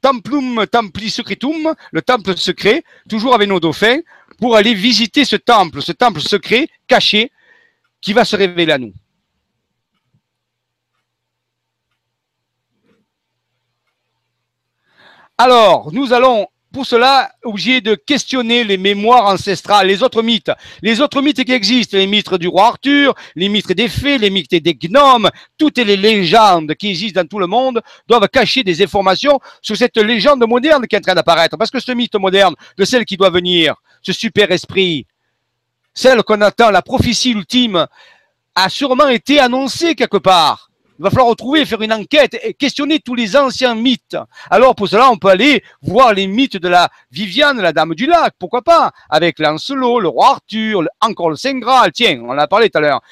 Templum 0.00 0.66
Templi 0.66 1.10
Secretum, 1.10 1.74
le 1.90 2.02
temple 2.02 2.36
secret, 2.36 2.82
toujours 3.08 3.34
avec 3.34 3.48
nos 3.48 3.60
dauphins, 3.60 4.00
pour 4.38 4.56
aller 4.56 4.74
visiter 4.74 5.24
ce 5.24 5.36
temple, 5.36 5.82
ce 5.82 5.92
temple 5.92 6.20
secret 6.20 6.68
caché 6.86 7.30
qui 8.00 8.12
va 8.12 8.24
se 8.24 8.36
révéler 8.36 8.72
à 8.72 8.78
nous. 8.78 8.92
Alors, 15.38 15.92
nous 15.92 16.12
allons 16.12 16.46
pour 16.72 16.86
cela, 16.86 17.30
obligé 17.44 17.80
de 17.80 17.94
questionner 17.94 18.64
les 18.64 18.78
mémoires 18.78 19.26
ancestrales, 19.26 19.86
les 19.86 20.02
autres 20.02 20.22
mythes. 20.22 20.50
Les 20.80 21.00
autres 21.00 21.20
mythes 21.20 21.44
qui 21.44 21.52
existent, 21.52 21.96
les 21.96 22.06
mythes 22.06 22.34
du 22.34 22.48
roi 22.48 22.68
Arthur, 22.68 23.14
les 23.36 23.48
mythes 23.48 23.72
des 23.72 23.88
fées, 23.88 24.18
les 24.18 24.30
mythes 24.30 24.54
des 24.54 24.74
gnomes, 24.74 25.30
toutes 25.58 25.78
les 25.78 25.96
légendes 25.96 26.74
qui 26.74 26.88
existent 26.88 27.20
dans 27.20 27.28
tout 27.28 27.38
le 27.38 27.46
monde 27.46 27.80
doivent 28.08 28.28
cacher 28.28 28.64
des 28.64 28.82
informations 28.82 29.38
sur 29.60 29.76
cette 29.76 29.96
légende 29.98 30.44
moderne 30.48 30.86
qui 30.86 30.96
est 30.96 30.98
en 30.98 31.02
train 31.02 31.14
d'apparaître. 31.14 31.56
Parce 31.56 31.70
que 31.70 31.80
ce 31.80 31.92
mythe 31.92 32.14
moderne, 32.14 32.54
de 32.76 32.84
celle 32.84 33.04
qui 33.04 33.16
doit 33.16 33.30
venir, 33.30 33.74
ce 34.02 34.12
super 34.12 34.50
esprit, 34.50 35.06
celle 35.94 36.22
qu'on 36.22 36.40
attend, 36.40 36.70
la 36.70 36.82
prophétie 36.82 37.32
ultime, 37.32 37.86
a 38.54 38.68
sûrement 38.68 39.08
été 39.08 39.38
annoncée 39.38 39.94
quelque 39.94 40.18
part. 40.18 40.71
Il 41.02 41.06
va 41.06 41.10
falloir 41.10 41.30
retrouver, 41.30 41.66
faire 41.66 41.82
une 41.82 41.92
enquête 41.92 42.38
et 42.44 42.54
questionner 42.54 43.00
tous 43.00 43.16
les 43.16 43.36
anciens 43.36 43.74
mythes. 43.74 44.16
Alors 44.48 44.76
pour 44.76 44.86
cela, 44.86 45.10
on 45.10 45.16
peut 45.16 45.30
aller 45.30 45.64
voir 45.82 46.14
les 46.14 46.28
mythes 46.28 46.58
de 46.58 46.68
la 46.68 46.90
Viviane, 47.10 47.60
la 47.60 47.72
Dame 47.72 47.96
du 47.96 48.06
Lac, 48.06 48.34
pourquoi 48.38 48.62
pas, 48.62 48.92
avec 49.10 49.40
Lancelot, 49.40 49.98
le 49.98 50.06
roi 50.06 50.28
Arthur, 50.28 50.84
encore 51.00 51.30
le 51.30 51.34
Saint 51.34 51.58
Graal, 51.58 51.90
tiens, 51.90 52.20
on 52.22 52.30
en 52.30 52.38
a 52.38 52.46
parlé 52.46 52.70
tout 52.70 52.78
à 52.78 52.82
l'heure. 52.82 53.02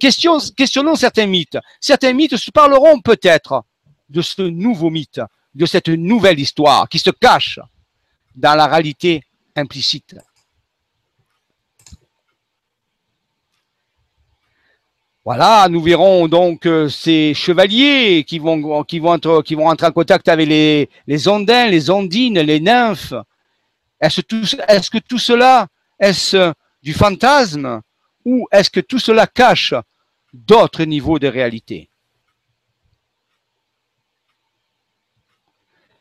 questionnons 0.00 0.96
certains 0.96 1.26
mythes. 1.26 1.56
Certains 1.78 2.14
mythes 2.14 2.36
se 2.36 2.50
parleront 2.50 2.98
peut-être 2.98 3.62
de 4.10 4.22
ce 4.22 4.42
nouveau 4.42 4.90
mythe, 4.90 5.20
de 5.54 5.66
cette 5.66 5.88
nouvelle 5.88 6.40
histoire 6.40 6.88
qui 6.88 6.98
se 6.98 7.10
cache 7.10 7.60
dans 8.34 8.56
la 8.56 8.66
réalité 8.66 9.22
implicite. 9.54 10.16
Voilà, 15.26 15.66
nous 15.68 15.82
verrons 15.82 16.28
donc 16.28 16.66
euh, 16.66 16.88
ces 16.88 17.34
chevaliers 17.34 18.22
qui 18.22 18.38
vont, 18.38 18.84
qui, 18.84 19.00
entrer 19.00 19.86
en 19.86 19.90
contact 19.90 20.28
avec 20.28 20.48
les, 20.48 21.28
ondins, 21.28 21.66
les 21.66 21.90
ondines, 21.90 22.38
les 22.38 22.60
nymphes. 22.60 23.12
Est-ce, 24.00 24.20
est 24.20 24.88
que 24.88 24.98
tout 24.98 25.18
cela, 25.18 25.66
est-ce 25.98 26.52
du 26.80 26.94
fantasme 26.94 27.80
ou 28.24 28.46
est-ce 28.52 28.70
que 28.70 28.78
tout 28.78 29.00
cela 29.00 29.26
cache 29.26 29.74
d'autres 30.32 30.84
niveaux 30.84 31.18
de 31.18 31.26
réalité? 31.26 31.90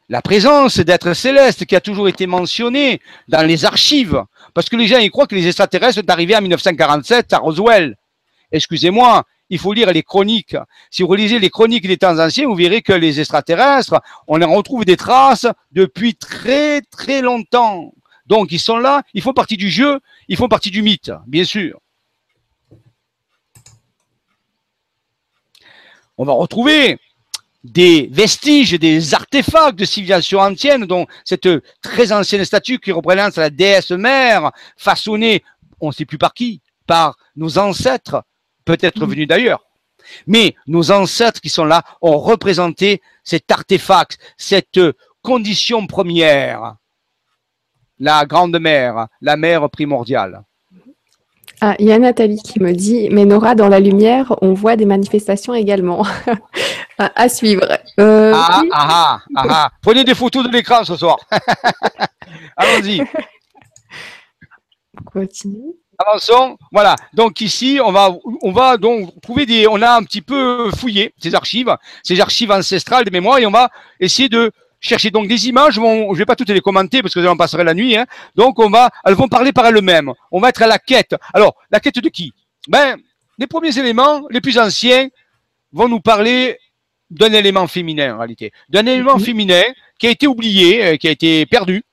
La 0.07 0.21
présence 0.21 0.78
d'êtres 0.78 1.13
célestes 1.13 1.65
qui 1.65 1.76
a 1.76 1.82
toujours 1.82 2.07
été 2.07 2.28
mentionnée 2.28 3.01
dans 3.28 3.41
les 3.41 3.65
archives, 3.65 4.23
parce 4.53 4.69
que 4.69 4.76
les 4.76 4.86
gens 4.86 4.99
ils 4.99 5.09
croient 5.09 5.26
que 5.26 5.34
les 5.34 5.47
extraterrestres 5.47 6.01
sont 6.01 6.09
arrivés 6.11 6.36
en 6.36 6.41
1947 6.41 7.34
à 7.34 7.39
Roswell 7.39 7.97
excusez-moi, 8.52 9.24
il 9.50 9.60
faut 9.60 9.74
lire 9.74 9.91
les 9.91 10.04
chroniques. 10.04 10.58
Si 10.89 11.04
vous 11.04 11.14
lisez 11.14 11.39
les 11.39 11.50
chroniques 11.50 11.88
des 11.88 11.98
temps 11.98 12.18
anciens, 12.20 12.48
vous 12.48 12.56
verrez 12.56 12.82
que 12.82 12.93
les 12.93 13.20
extraterrestres, 13.20 14.02
on 14.28 14.41
en 14.41 14.54
retrouve 14.54 14.86
des 14.86 14.98
traces 14.98 15.48
depuis 15.72 16.16
très 16.16 16.82
très 16.82 17.22
longtemps. 17.22 17.93
Donc 18.26 18.52
ils 18.52 18.60
sont 18.60 18.78
là, 18.78 19.04
ils 19.14 19.22
font 19.22 19.34
partie 19.34 19.58
du 19.58 19.70
jeu, 19.70 20.00
ils 20.28 20.38
font 20.38 20.48
partie 20.48 20.72
du 20.72 20.82
mythe, 20.82 21.12
bien 21.28 21.43
sûr. 21.43 21.80
On 26.18 26.26
va 26.26 26.34
retrouver 26.34 26.98
des 27.64 28.08
vestiges, 28.12 28.72
des 28.72 29.14
artefacts 29.14 29.78
de 29.78 29.86
civilisation 29.86 30.39
ancienne, 30.39 30.86
dont 30.86 31.08
cette 31.24 31.50
très 31.82 32.12
ancienne 32.12 32.46
statue 32.46 32.80
qui 32.80 32.91
représente 32.91 33.38
la 33.38 33.50
déesse 33.50 33.91
mère, 33.91 34.52
façonnée, 34.78 35.43
on 35.82 35.88
ne 35.88 35.91
sait 35.91 36.06
plus 36.06 36.18
par 36.18 36.34
qui, 36.34 36.62
par 36.88 37.18
nos 37.36 37.58
ancêtres, 37.58 38.24
peut-être 38.66 39.05
mm. 39.05 39.09
venu 39.09 39.26
d'ailleurs. 39.26 39.66
Mais 40.28 40.55
nos 40.68 40.91
ancêtres 40.91 41.41
qui 41.41 41.49
sont 41.49 41.66
là 41.66 41.84
ont 42.01 42.20
représenté 42.20 43.01
cet 43.24 43.51
artefact, 43.51 44.20
cette 44.38 44.80
condition 45.24 45.88
première, 45.88 46.76
la 47.99 48.26
grande 48.26 48.59
mère, 48.59 49.07
la 49.22 49.38
mère 49.38 49.70
primordiale. 49.70 50.43
Ah, 51.61 51.76
il 51.80 51.88
y 51.88 51.91
a 51.91 51.99
Nathalie 51.99 52.41
qui 52.41 52.61
me 52.61 52.74
dit, 52.74 53.09
mais 53.09 53.26
Nora, 53.26 53.55
dans 53.55 53.70
la 53.70 53.80
lumière, 53.80 54.36
on 54.41 54.53
voit 54.53 54.76
des 54.76 54.86
manifestations 54.86 55.53
également. 55.53 56.05
à, 56.97 57.30
suivre. 57.30 57.66
Euh, 57.99 58.34
ah, 58.36 58.47
ah, 58.49 58.63
ah, 58.72 59.20
ah, 59.36 59.45
ah, 59.49 59.72
Prenez 59.82 60.03
des 60.03 60.16
photos 60.16 60.45
de 60.45 60.51
l'écran 60.51 60.84
ce 60.84 60.95
soir. 60.95 61.18
Allons-y. 62.57 63.01
Continue. 65.05 65.76
Avançons. 65.98 66.58
Voilà. 66.72 66.96
Donc 67.14 67.41
ici, 67.41 67.80
on 67.84 67.91
va, 67.91 68.10
on 68.41 68.52
va 68.52 68.78
donc 68.78 69.20
trouver 69.22 69.46
des, 69.46 69.68
on 69.68 69.82
a 69.82 69.96
un 69.96 70.04
petit 70.04 70.22
peu 70.22 70.70
fouillé 70.72 71.14
ces 71.22 71.36
archives, 71.36 71.76
ces 72.04 72.20
archives 72.20 72.52
ancestrales 72.52 73.06
de 73.06 73.12
mémoire, 73.12 73.38
et 73.39 73.46
on 73.46 73.52
va 73.52 73.70
essayer 74.00 74.30
de 74.30 74.52
chercher 74.80 75.12
donc 75.12 75.28
des 75.28 75.48
images. 75.48 75.78
Bon, 75.78 76.14
je 76.14 76.20
vais 76.20 76.26
pas 76.26 76.36
toutes 76.36 76.50
les 76.50 76.62
commenter 76.62 77.02
parce 77.02 77.14
que 77.14 77.22
j'en 77.22 77.38
passerai 77.38 77.64
la 77.64 77.74
nuit. 77.74 77.98
Hein. 77.98 78.06
Donc 78.36 78.60
on 78.60 78.70
va, 78.70 78.89
elles 79.06 79.16
vont 79.16 79.28
parler 79.28 79.52
par 79.52 79.66
elles-mêmes. 79.66 80.12
On 80.32 80.39
va 80.39 80.50
être 80.50 80.62
à 80.62 80.68
la 80.68 80.80
quête. 80.80 81.16
Alors, 81.34 81.56
la 81.72 81.80
quête 81.80 82.00
de 82.00 82.10
qui? 82.10 82.34
Ben, 82.68 82.98
les 83.38 83.48
premiers 83.48 83.78
éléments, 83.78 84.24
les 84.30 84.41
plus 84.41 84.58
anciens, 84.58 85.10
vont 85.72 85.89
nous 85.89 86.00
parler 86.00 86.58
d'un 87.10 87.34
élément 87.34 87.68
féminin 87.68 88.16
en 88.16 88.18
réalité, 88.20 88.52
d'un 88.70 88.86
élément 88.86 89.20
féminin 89.20 89.64
qui 90.00 90.08
a 90.08 90.10
été 90.10 90.26
oublié, 90.26 90.86
euh, 90.86 90.98
qui 90.98 91.08
a 91.08 91.12
été 91.12 91.46
perdu, 91.46 91.84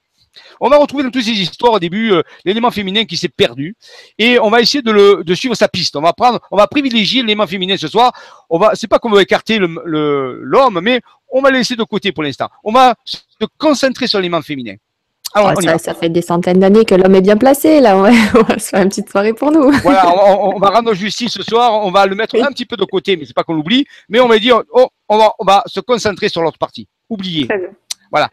on 0.61 0.69
va 0.69 0.77
retrouver 0.77 1.05
dans 1.05 1.11
toutes 1.11 1.25
ces 1.25 1.31
histoires 1.31 1.75
au 1.75 1.79
début 1.79 2.13
euh, 2.13 2.23
l'élément 2.45 2.71
féminin 2.71 3.05
qui 3.05 3.17
s'est 3.17 3.29
perdu 3.29 3.77
et 4.19 4.39
on 4.39 4.51
va 4.51 4.61
essayer 4.61 4.83
de, 4.83 4.91
le, 4.91 5.23
de 5.25 5.35
suivre 5.35 5.55
sa 5.55 5.69
piste. 5.69 5.97
On 5.97 6.01
va 6.01 6.13
prendre, 6.13 6.41
on 6.51 6.57
va 6.57 6.67
privilégier 6.67 7.23
l'élément 7.23 7.47
féminin 7.47 7.77
ce 7.77 7.89
soir. 7.89 8.13
On 8.51 8.59
va, 8.59 8.73
c'est 8.75 8.89
pas 8.89 8.99
qu'on 8.99 9.11
va 9.11 9.23
écarter 9.23 9.59
l'homme, 9.59 9.81
le, 9.85 10.81
mais 10.81 11.01
on 11.31 11.41
va 11.41 11.51
le 11.51 11.59
laisser 11.59 11.77
de 11.77 11.85
côté 11.85 12.13
pour 12.13 12.23
l'instant. 12.23 12.49
On 12.65 12.73
va 12.73 12.95
se 13.05 13.19
concentrer 13.59 14.07
sur 14.07 14.19
l'élément 14.19 14.43
féminin. 14.43 14.75
Alors, 15.35 15.55
ça, 15.81 15.95
fait 15.95 16.11
des 16.11 16.21
centaines 16.21 16.59
d'années 16.61 16.85
que 16.85 16.95
l'homme 16.95 17.15
est 17.15 17.23
bien 17.23 17.39
placé. 17.39 17.81
Là, 17.81 17.97
on 17.97 18.03
va, 18.03 18.11
se 18.59 18.69
faire 18.69 18.83
une 18.83 18.91
petite 18.91 19.11
soirée 19.11 19.33
pour 19.33 19.51
nous. 19.51 19.71
Voilà, 19.71 20.13
on, 20.15 20.59
va 20.59 20.69
rendre 20.75 20.93
justice 20.93 21.33
ce 21.33 21.43
soir. 21.43 21.85
On 21.87 21.91
va 21.91 22.05
le 22.05 22.15
mettre 22.15 22.37
un 22.37 22.53
petit 22.53 22.67
peu 22.67 22.77
de 22.77 22.85
côté, 22.85 23.17
mais 23.17 23.25
c'est 23.25 23.35
pas 23.35 23.43
qu'on 23.43 23.55
l'oublie. 23.55 23.87
Mais 24.11 24.21
on 24.21 24.29
va 24.29 24.39
dire, 24.39 24.63
oh, 24.73 24.89
on 25.09 25.17
va, 25.17 25.33
on 25.39 25.45
va 25.45 25.63
se 25.67 25.81
concentrer 25.81 26.29
sur 26.29 26.43
l'autre 26.43 26.59
partie. 26.59 26.87
Oublier. 27.09 27.49
Voilà. 28.11 28.29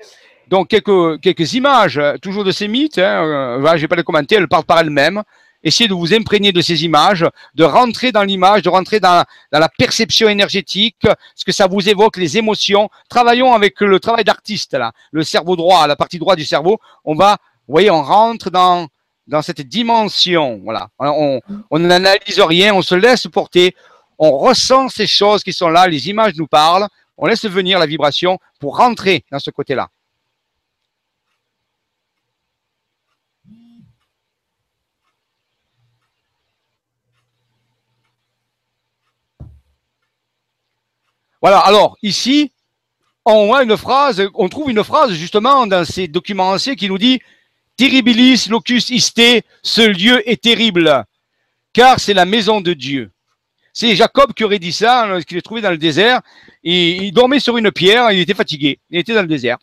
Donc, 0.50 0.70
quelques, 0.70 1.22
quelques 1.22 1.54
images, 1.54 2.00
euh, 2.00 2.18
toujours 2.18 2.44
de 2.44 2.52
ces 2.52 2.68
mythes, 2.68 2.98
hein, 2.98 3.24
euh, 3.24 3.68
je 3.68 3.74
ne 3.74 3.78
vais 3.78 3.88
pas 3.88 3.96
les 3.96 4.04
commenter, 4.04 4.36
elles 4.36 4.48
parlent 4.48 4.64
par 4.64 4.80
elles-mêmes. 4.80 5.22
Essayez 5.62 5.88
de 5.88 5.94
vous 5.94 6.12
imprégner 6.12 6.52
de 6.52 6.62
ces 6.62 6.86
images, 6.86 7.24
de 7.54 7.64
rentrer 7.64 8.12
dans 8.12 8.24
l'image, 8.24 8.64
de 8.64 8.70
rentrer 8.70 9.00
dans, 9.00 9.26
la 9.52 9.70
perception 9.70 10.28
énergétique, 10.28 11.06
ce 11.36 11.46
que 11.46 11.52
ça 11.52 11.68
vous 11.68 11.88
évoque, 11.88 12.18
les 12.18 12.38
émotions. 12.38 12.90
Travaillons 13.10 13.54
avec 13.54 13.80
le 13.82 14.00
travail 14.00 14.24
d'artiste, 14.24 14.74
là, 14.74 14.92
le 15.12 15.24
cerveau 15.24 15.56
droit, 15.56 15.86
la 15.86 15.96
partie 15.96 16.18
droite 16.18 16.40
du 16.40 16.46
cerveau. 16.46 16.80
On 17.06 17.14
va, 17.14 17.38
vous 17.68 17.74
voyez, 17.74 17.92
on 17.92 18.02
rentre 18.02 18.50
dans, 18.50 18.88
dans 19.28 19.44
cette 19.44 19.62
dimension. 19.62 20.62
Voilà. 20.64 20.88
On 20.98 21.78
n'analyse 21.78 22.40
rien, 22.40 22.74
on 22.74 22.82
se 22.82 22.96
laisse 22.96 23.28
porter, 23.28 23.76
on 24.18 24.38
ressent 24.38 24.90
ces 24.90 25.08
choses 25.08 25.44
qui 25.44 25.54
sont 25.54 25.70
là, 25.70 25.88
les 25.88 26.10
images 26.10 26.34
nous 26.38 26.48
parlent, 26.48 26.88
On 27.18 27.28
laisse 27.28 27.46
venir 27.46 27.80
la 27.80 27.86
vibration 27.86 28.40
pour 28.62 28.78
rentrer 28.78 29.26
dans 29.30 29.40
ce 29.40 29.52
côté-là. 29.52 29.90
Voilà, 41.42 41.60
alors 41.60 41.98
ici, 42.04 42.52
on 43.26 43.48
voit 43.48 43.64
une 43.64 43.78
phrase, 43.78 44.22
on 44.34 44.50
trouve 44.50 44.70
une 44.70 44.84
phrase 44.84 45.14
justement 45.14 45.68
dans 45.68 45.86
ces 45.86 46.08
documents 46.08 46.50
anciens 46.50 46.76
qui 46.76 46.90
nous 46.90 46.98
dit 46.98 47.20
Terribilis 47.78 48.48
locus 48.50 48.90
iste, 48.90 49.22
ce 49.64 49.82
lieu 49.82 50.30
est 50.30 50.42
terrible, 50.42 51.06
car 51.72 52.00
c'est 52.00 52.14
la 52.14 52.26
maison 52.26 52.60
de 52.60 52.74
Dieu. 52.74 53.12
C'est 53.72 53.96
Jacob 53.96 54.34
qui 54.34 54.44
aurait 54.44 54.60
dit 54.60 54.74
ça, 54.74 55.06
hein, 55.06 55.22
qu'il 55.22 55.38
est 55.38 55.42
trouvé 55.42 55.62
dans 55.62 55.70
le 55.70 55.78
désert. 55.78 56.22
Il 56.64 57.12
dormait 57.14 57.40
sur 57.40 57.56
une 57.56 57.72
pierre, 57.72 58.12
il 58.12 58.20
était 58.20 58.34
fatigué, 58.34 58.80
il 58.90 59.00
était 59.00 59.14
dans 59.14 59.22
le 59.22 59.28
désert. 59.28 59.58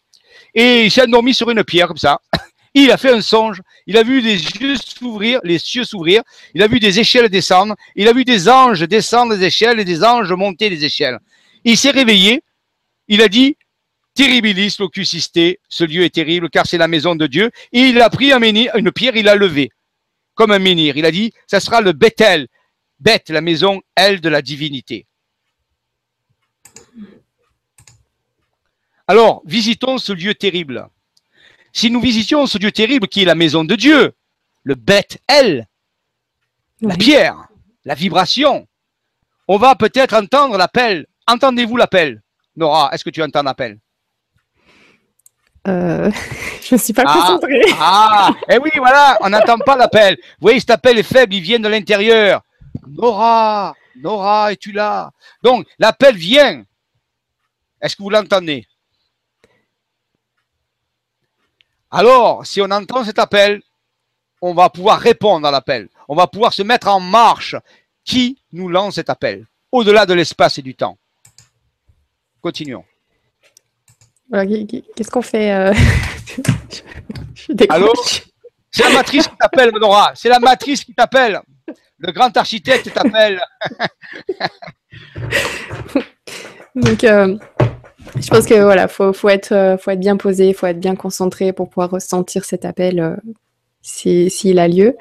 Et 0.55 0.85
il 0.85 0.91
s'est 0.91 1.03
endormi 1.03 1.35
sur 1.35 1.51
une 1.51 1.63
pierre 1.65 1.89
comme 1.89 1.99
ça. 1.99 2.21
Il 2.79 2.91
a 2.91 2.99
fait 2.99 3.11
un 3.11 3.23
songe. 3.23 3.63
Il 3.87 3.97
a 3.97 4.03
vu 4.03 4.21
les 4.21 4.35
yeux 4.35 4.77
s'ouvrir, 4.77 5.41
les 5.45 5.59
cieux 5.59 5.85
s'ouvrir. 5.85 6.23
Il 6.55 6.63
a 6.63 6.69
vu 6.69 6.79
des 6.79 7.01
échelles 7.01 7.31
descendre. 7.31 7.75
Il 7.95 8.07
a 8.07 8.13
vu 8.13 8.23
des 8.23 8.51
anges 8.51 8.83
descendre 8.83 9.35
des 9.35 9.47
échelles 9.47 9.81
et 9.81 9.85
des 9.87 10.05
anges 10.05 10.31
monter 10.33 10.69
des 10.69 10.85
échelles. 10.85 11.19
Il 11.67 11.77
s'est 11.77 11.91
réveillé. 11.91 12.43
Il 13.09 13.21
a 13.21 13.29
dit, 13.29 13.57
Terribilis 14.15 14.77
locusiste, 14.79 15.39
ce 15.69 15.85
lieu 15.85 16.05
est 16.05 16.15
terrible 16.15 16.49
car 16.49 16.67
c'est 16.67 16.79
la 16.79 16.89
maison 16.89 17.15
de 17.15 17.27
Dieu. 17.27 17.51
Et 17.73 17.81
il 17.81 18.01
a 18.01 18.09
pris 18.09 18.33
un 18.33 18.39
menhir, 18.39 18.75
une 18.77 18.91
pierre, 18.91 19.17
il 19.17 19.27
l'a 19.27 19.35
levé 19.35 19.71
comme 20.37 20.53
un 20.53 20.61
menhir. 20.61 20.97
Il 20.97 21.05
a 21.05 21.11
dit, 21.11 21.33
ça 21.49 21.59
sera 21.59 21.81
le 21.81 21.93
Bethel, 21.93 22.47
Beth, 23.01 23.31
la 23.31 23.41
maison, 23.41 23.83
elle, 23.97 24.21
de 24.21 24.29
la 24.29 24.43
divinité. 24.43 25.07
Alors, 29.09 29.43
visitons 29.45 29.99
ce 29.99 30.13
lieu 30.13 30.35
terrible. 30.35 30.89
Si 31.73 31.91
nous 31.91 32.01
visitions 32.01 32.47
ce 32.47 32.59
lieu 32.59 32.71
terrible 32.71 33.09
qui 33.09 33.23
est 33.23 33.27
la 33.27 33.35
maison 33.35 33.65
de 33.65 33.75
Dieu, 33.75 34.13
le 34.63 34.75
Beth, 34.75 35.19
elle, 35.27 35.67
la 36.81 36.97
pierre, 36.97 37.49
la 37.85 37.95
vibration, 37.95 38.69
on 39.49 39.59
va 39.59 39.75
peut-être 39.75 40.15
entendre 40.15 40.57
l'appel. 40.59 41.07
Entendez-vous 41.27 41.77
l'appel? 41.77 42.23
Nora, 42.57 42.91
est-ce 42.93 43.05
que 43.05 43.11
tu 43.11 43.23
entends 43.23 43.43
l'appel? 43.43 43.79
Euh, 45.67 46.11
je 46.63 46.75
ne 46.75 46.81
suis 46.81 46.93
pas 46.93 47.05
concentrée. 47.05 47.63
Ah, 47.79 48.31
et 48.49 48.55
eh 48.55 48.59
oui, 48.59 48.71
voilà, 48.77 49.19
on 49.21 49.31
n'entend 49.31 49.59
pas 49.59 49.77
l'appel. 49.77 50.17
Vous 50.21 50.43
voyez, 50.43 50.61
cet 50.61 50.71
appel 50.71 50.99
est 50.99 51.03
faible, 51.03 51.35
il 51.35 51.41
vient 51.41 51.59
de 51.59 51.69
l'intérieur. 51.69 52.43
Nora, 52.87 53.75
Nora, 53.97 54.53
es-tu 54.53 54.73
là? 54.73 55.11
Donc, 55.43 55.67
l'appel 55.79 56.17
vient. 56.17 56.63
Est-ce 57.81 57.97
que 57.97 58.03
vous 58.03 58.11
l'entendez? 58.11 58.67
Alors, 61.91 62.47
si 62.47 62.61
on 62.61 62.71
entend 62.71 63.05
cet 63.05 63.19
appel, 63.19 63.63
on 64.41 64.55
va 64.55 64.71
pouvoir 64.71 65.01
répondre 65.01 65.47
à 65.47 65.51
l'appel. 65.51 65.89
On 66.09 66.15
va 66.15 66.27
pouvoir 66.27 66.53
se 66.53 66.63
mettre 66.63 66.89
en 66.89 67.01
marche. 67.01 67.57
Qui 68.05 68.41
nous 68.53 68.69
lance 68.69 68.95
cet 68.95 69.11
appel? 69.11 69.47
Au-delà 69.73 70.07
de 70.07 70.15
l'espace 70.15 70.59
et 70.59 70.63
du 70.63 70.77
temps. 70.77 70.97
Continuons. 72.47 72.85
Qu'est-ce 74.31 75.11
qu'on 75.11 75.21
fait 75.21 75.53
euh, 75.53 75.75
Allô 77.69 77.93
C'est 78.71 78.85
la 78.85 78.91
matrice 78.91 79.27
qui 79.27 79.37
t'appelle, 79.37 79.73
Nora. 79.73 80.13
C'est 80.15 80.29
la 80.29 80.39
matrice 80.39 80.85
qui 80.85 80.95
t'appelle. 80.95 81.41
Le 81.99 82.13
grand 82.13 82.37
architecte 82.37 82.95
t'appelle. 82.95 83.41
Donc, 86.77 87.03
euh, 87.03 87.37
je 88.21 88.29
pense 88.29 88.47
que 88.47 88.63
voilà, 88.63 88.87
faut, 88.87 89.13
faut 89.13 89.29
être, 89.29 89.51
euh, 89.51 89.77
faut 89.77 89.91
être 89.91 89.99
bien 89.99 90.17
posé, 90.17 90.53
faut 90.53 90.69
être 90.69 90.79
bien 90.79 90.95
concentré 90.95 91.53
pour 91.53 91.69
pouvoir 91.69 91.91
ressentir 91.91 92.45
cet 92.45 92.65
appel 92.65 93.01
euh, 93.01 93.17
s'il 93.83 94.61
a 94.61 94.69
lieu. 94.69 94.97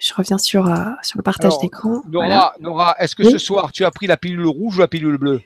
Je 0.00 0.14
reviens 0.14 0.38
sur, 0.38 0.64
sur 1.02 1.18
le 1.18 1.22
partage 1.22 1.58
d'écran. 1.58 2.02
Nora, 2.08 2.54
Nora 2.58 2.96
est-ce 2.98 3.14
que 3.14 3.24
ce 3.24 3.38
soir 3.38 3.70
tu 3.70 3.84
as 3.84 3.90
pris 3.90 4.06
la 4.06 4.16
pilule 4.16 4.46
rouge 4.46 4.76
ou 4.76 4.80
la 4.80 4.88
pilule 4.88 5.18
bleue 5.18 5.42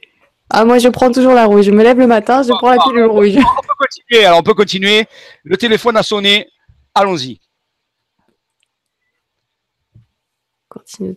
ah, 0.51 0.65
moi, 0.65 0.79
je 0.79 0.89
prends 0.89 1.11
toujours 1.11 1.33
la 1.33 1.47
rouge. 1.47 1.65
Je 1.65 1.71
me 1.71 1.83
lève 1.83 1.99
le 1.99 2.07
matin, 2.07 2.43
je 2.43 2.51
prends 2.51 2.71
la 2.71 2.79
pilule 2.79 3.07
rouge. 3.07 3.35
On 3.37 3.63
peut 3.63 3.75
continuer. 3.79 4.25
Alors, 4.25 4.39
on 4.39 4.43
peut 4.43 4.55
continuer. 4.55 5.07
Le 5.43 5.57
téléphone 5.57 5.97
a 5.97 6.03
sonné. 6.03 6.49
Allons-y. 6.95 7.41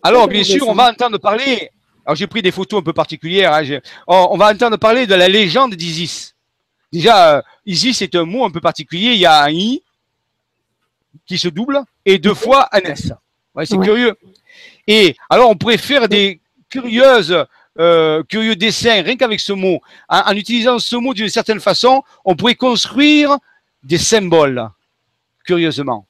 Alors, 0.02 0.28
bien 0.28 0.44
sûr, 0.44 0.66
on 0.66 0.74
va 0.74 0.90
entendre 0.90 1.18
parler. 1.18 1.70
Alors, 2.04 2.16
j'ai 2.16 2.26
pris 2.26 2.42
des 2.42 2.50
photos 2.50 2.80
un 2.80 2.82
peu 2.82 2.92
particulières. 2.92 3.52
Hein, 3.52 3.80
on 4.06 4.36
va 4.36 4.50
entendre 4.50 4.76
parler 4.78 5.06
de 5.06 5.14
la 5.14 5.28
légende 5.28 5.74
d'Isis. 5.74 6.34
Déjà, 6.90 7.36
euh, 7.36 7.42
Isis 7.66 8.00
est 8.00 8.14
un 8.14 8.24
mot 8.24 8.44
un 8.46 8.50
peu 8.50 8.60
particulier. 8.60 9.12
Il 9.12 9.18
y 9.18 9.26
a 9.26 9.42
un 9.42 9.50
I 9.50 9.82
qui 11.26 11.36
se 11.36 11.48
double 11.48 11.82
et 12.04 12.18
deux 12.18 12.34
fois 12.34 12.68
un 12.72 12.78
S. 12.78 13.12
c'est 13.64 13.78
curieux. 13.78 14.14
Et 14.86 15.16
alors, 15.28 15.50
on 15.50 15.56
pourrait 15.56 15.78
faire 15.78 16.08
des 16.08 16.40
curieuses, 16.70 17.44
euh, 17.78 18.22
curieux 18.24 18.56
dessins, 18.56 19.02
rien 19.02 19.16
qu'avec 19.16 19.40
ce 19.40 19.52
mot. 19.52 19.80
En, 20.08 20.32
utilisant 20.32 20.78
ce 20.78 20.96
mot 20.96 21.14
d'une 21.14 21.28
certaine 21.28 21.60
façon, 21.60 22.02
on 22.24 22.36
pourrait 22.36 22.54
construire 22.54 23.36
des 23.82 23.98
symboles, 23.98 24.68
curieusement. 25.44 26.06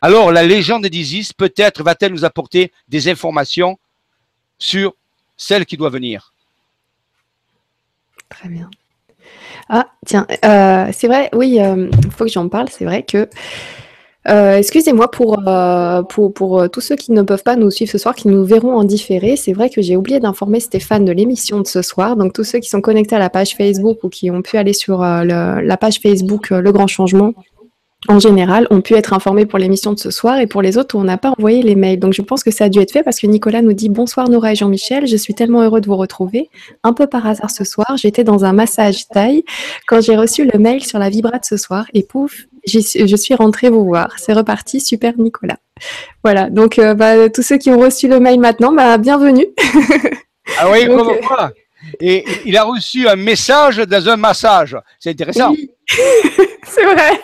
Alors, 0.00 0.30
la 0.30 0.44
légende 0.44 0.86
d'Isis, 0.86 1.32
peut-être 1.32 1.82
va-t-elle 1.82 2.12
nous 2.12 2.24
apporter 2.24 2.72
des 2.88 3.08
informations 3.08 3.78
sur 4.58 4.94
celle 5.36 5.66
qui 5.66 5.76
doit 5.76 5.90
venir? 5.90 6.32
Très 8.28 8.48
bien. 8.48 8.70
Ah, 9.68 9.88
tiens, 10.06 10.26
euh, 10.44 10.90
c'est 10.92 11.08
vrai, 11.08 11.28
oui, 11.32 11.54
il 11.56 11.60
euh, 11.60 11.90
faut 12.10 12.24
que 12.24 12.30
j'en 12.30 12.48
parle. 12.48 12.68
C'est 12.68 12.84
vrai 12.84 13.02
que 13.02 13.28
euh, 14.28 14.56
excusez-moi 14.56 15.10
pour, 15.10 15.42
pour, 16.08 16.32
pour, 16.34 16.70
tous 16.70 16.80
ceux 16.80 16.96
qui 16.96 17.12
ne 17.12 17.22
peuvent 17.22 17.42
pas 17.42 17.56
nous 17.56 17.70
suivre 17.70 17.90
ce 17.90 17.98
soir, 17.98 18.14
qui 18.14 18.28
nous 18.28 18.44
verront 18.44 18.74
en 18.74 18.84
différé. 18.84 19.36
C'est 19.36 19.52
vrai 19.52 19.70
que 19.70 19.82
j'ai 19.82 19.96
oublié 19.96 20.20
d'informer 20.20 20.60
Stéphane 20.60 21.04
de 21.04 21.12
l'émission 21.12 21.60
de 21.60 21.66
ce 21.66 21.82
soir. 21.82 22.16
Donc 22.16 22.32
tous 22.32 22.44
ceux 22.44 22.58
qui 22.58 22.68
sont 22.68 22.80
connectés 22.80 23.16
à 23.16 23.18
la 23.18 23.30
page 23.30 23.56
Facebook 23.56 24.04
ou 24.04 24.08
qui 24.08 24.30
ont 24.30 24.42
pu 24.42 24.56
aller 24.56 24.72
sur 24.72 25.00
la 25.00 25.76
page 25.76 26.00
Facebook 26.00 26.50
Le 26.50 26.72
Grand 26.72 26.86
Changement, 26.86 27.32
en 28.06 28.20
général, 28.20 28.68
ont 28.70 28.80
pu 28.80 28.94
être 28.94 29.12
informés 29.12 29.44
pour 29.44 29.58
l'émission 29.58 29.92
de 29.92 29.98
ce 29.98 30.12
soir 30.12 30.38
et 30.38 30.46
pour 30.46 30.62
les 30.62 30.78
autres, 30.78 30.96
on 30.96 31.02
n'a 31.02 31.18
pas 31.18 31.32
envoyé 31.36 31.62
les 31.62 31.74
mails. 31.74 31.98
Donc 31.98 32.12
je 32.12 32.22
pense 32.22 32.44
que 32.44 32.52
ça 32.52 32.64
a 32.64 32.68
dû 32.68 32.78
être 32.78 32.92
fait 32.92 33.02
parce 33.02 33.18
que 33.18 33.26
Nicolas 33.26 33.60
nous 33.60 33.72
dit 33.72 33.88
Bonsoir 33.88 34.28
Nora 34.28 34.52
et 34.52 34.54
Jean-Michel, 34.54 35.08
je 35.08 35.16
suis 35.16 35.34
tellement 35.34 35.62
heureux 35.62 35.80
de 35.80 35.86
vous 35.86 35.96
retrouver. 35.96 36.48
Un 36.84 36.92
peu 36.92 37.08
par 37.08 37.26
hasard 37.26 37.50
ce 37.50 37.64
soir, 37.64 37.96
j'étais 37.96 38.22
dans 38.22 38.44
un 38.44 38.52
massage 38.52 39.08
taille 39.08 39.42
quand 39.88 40.00
j'ai 40.00 40.16
reçu 40.16 40.48
le 40.50 40.58
mail 40.60 40.84
sur 40.84 41.00
la 41.00 41.10
vibrate 41.10 41.44
ce 41.44 41.56
soir 41.56 41.86
et 41.92 42.04
pouf, 42.04 42.46
je 42.66 43.16
suis 43.16 43.34
rentrée 43.34 43.70
vous 43.70 43.84
voir. 43.84 44.14
C'est 44.18 44.32
reparti, 44.32 44.80
super 44.80 45.14
Nicolas. 45.18 45.58
Voilà, 46.24 46.50
donc 46.50 46.78
euh, 46.78 46.94
bah, 46.94 47.28
tous 47.28 47.42
ceux 47.42 47.58
qui 47.58 47.70
ont 47.70 47.78
reçu 47.78 48.08
le 48.08 48.20
mail 48.20 48.40
maintenant, 48.40 48.72
bah, 48.72 48.98
bienvenue. 48.98 49.46
ah 50.58 50.70
oui, 50.70 50.86
euh, 50.88 51.48
Et 52.00 52.24
il 52.44 52.56
a 52.56 52.64
reçu 52.64 53.08
un 53.08 53.16
message 53.16 53.76
dans 53.78 54.08
un 54.08 54.16
massage. 54.16 54.76
C'est 54.98 55.10
intéressant. 55.10 55.54
C'est 56.66 56.84
vrai. 56.84 57.20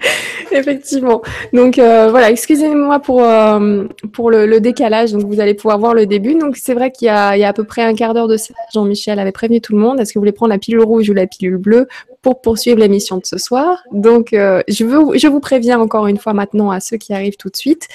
Effectivement. 0.52 1.22
Donc 1.52 1.78
euh, 1.78 2.08
voilà, 2.10 2.30
excusez-moi 2.30 3.00
pour, 3.00 3.22
euh, 3.22 3.84
pour 4.12 4.30
le, 4.30 4.58
décalage. 4.60 5.12
Donc 5.12 5.22
vous 5.24 5.40
allez 5.40 5.54
pouvoir 5.54 5.78
voir 5.78 5.94
le 5.94 6.06
début. 6.06 6.34
Donc 6.34 6.56
c'est 6.56 6.74
vrai 6.74 6.90
qu'il 6.90 7.06
y, 7.06 7.10
a 7.10 7.30
à 7.30 7.52
peu 7.52 7.64
près 7.64 7.82
un 7.82 7.94
quart 7.94 8.14
d'heure 8.14 8.28
de 8.28 8.36
ça, 8.36 8.54
Jean-Michel 8.72 9.18
avait 9.18 9.32
prévenu 9.32 9.60
tout 9.60 9.72
le 9.72 9.78
monde. 9.78 10.00
Est-ce 10.00 10.12
que 10.12 10.18
vous 10.18 10.22
voulez 10.22 10.32
prendre 10.32 10.50
la 10.50 10.58
pilule 10.58 10.82
rouge 10.82 11.08
ou 11.10 11.14
la 11.14 11.26
pilule 11.26 11.56
bleue 11.56 11.86
pour 12.22 12.40
poursuivre 12.40 12.78
l'émission 12.78 13.18
de 13.18 13.24
ce 13.24 13.38
soir? 13.38 13.82
Donc 13.92 14.32
euh, 14.32 14.62
je, 14.68 14.84
veux, 14.84 15.16
je 15.16 15.28
vous 15.28 15.40
préviens 15.40 15.78
encore 15.78 16.06
une 16.06 16.18
fois 16.18 16.32
maintenant 16.32 16.70
à 16.70 16.80
ceux 16.80 16.96
qui 16.96 17.12
arrivent 17.12 17.36
tout 17.36 17.50
de 17.50 17.56
suite. 17.56 17.88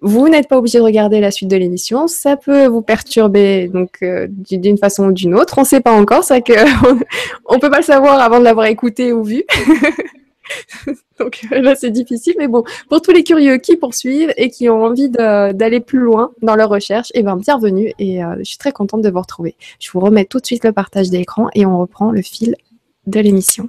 Vous 0.00 0.28
n'êtes 0.28 0.46
pas 0.46 0.56
obligé 0.56 0.78
de 0.78 0.84
regarder 0.84 1.20
la 1.20 1.32
suite 1.32 1.48
de 1.48 1.56
l'émission. 1.56 2.06
Ça 2.06 2.36
peut 2.36 2.66
vous 2.66 2.82
perturber 2.82 3.66
donc 3.66 3.98
d'une 4.30 4.78
façon 4.78 5.06
ou 5.08 5.12
d'une 5.12 5.34
autre. 5.34 5.58
On 5.58 5.62
ne 5.62 5.66
sait 5.66 5.80
pas 5.80 5.90
encore. 5.90 6.24
Que 6.24 6.52
on 7.46 7.58
peut 7.58 7.68
pas 7.68 7.78
le 7.78 7.84
savoir 7.84 8.20
avant 8.20 8.38
de 8.38 8.44
l'avoir 8.44 8.66
écouté 8.66 9.12
ou 9.12 9.24
vu. 9.24 9.42
Donc 11.18 11.46
euh, 11.52 11.60
là, 11.60 11.74
c'est 11.74 11.90
difficile, 11.90 12.34
mais 12.38 12.48
bon, 12.48 12.64
pour 12.88 13.02
tous 13.02 13.10
les 13.10 13.24
curieux 13.24 13.58
qui 13.58 13.76
poursuivent 13.76 14.32
et 14.36 14.50
qui 14.50 14.68
ont 14.68 14.84
envie 14.84 15.08
d'aller 15.08 15.80
plus 15.80 15.98
loin 15.98 16.30
dans 16.42 16.54
leur 16.54 16.68
recherche, 16.68 17.08
eh 17.14 17.22
ben, 17.22 17.36
bienvenue 17.36 17.92
et 17.98 18.22
euh, 18.22 18.36
je 18.38 18.44
suis 18.44 18.58
très 18.58 18.72
contente 18.72 19.02
de 19.02 19.10
vous 19.10 19.20
retrouver. 19.20 19.56
Je 19.80 19.90
vous 19.90 20.00
remets 20.00 20.24
tout 20.24 20.38
de 20.38 20.46
suite 20.46 20.64
le 20.64 20.72
partage 20.72 21.10
d'écran 21.10 21.48
et 21.54 21.66
on 21.66 21.78
reprend 21.78 22.10
le 22.10 22.22
fil 22.22 22.56
de 23.06 23.20
l'émission. 23.20 23.68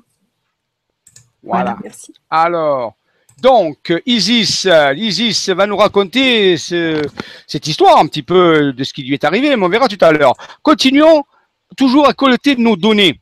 Voilà. 1.44 1.78
Merci. 1.84 2.14
Alors, 2.30 2.96
donc, 3.42 3.94
Isis, 4.06 4.68
Isis 4.96 5.50
va 5.50 5.66
nous 5.66 5.78
raconter 5.78 6.58
cette 6.58 7.68
histoire 7.68 7.98
un 7.98 8.08
petit 8.08 8.24
peu 8.24 8.74
de 8.74 8.84
ce 8.84 8.94
qui 8.94 9.04
lui 9.04 9.14
est 9.14 9.24
arrivé, 9.24 9.56
mais 9.56 9.66
on 9.66 9.70
verra 9.70 9.88
tout 9.88 10.04
à 10.04 10.12
l'heure. 10.12 10.34
Continuons 10.62 11.24
toujours 11.78 12.08
à 12.08 12.14
collecter 12.14 12.56
nos 12.56 12.76
données. 12.76 13.20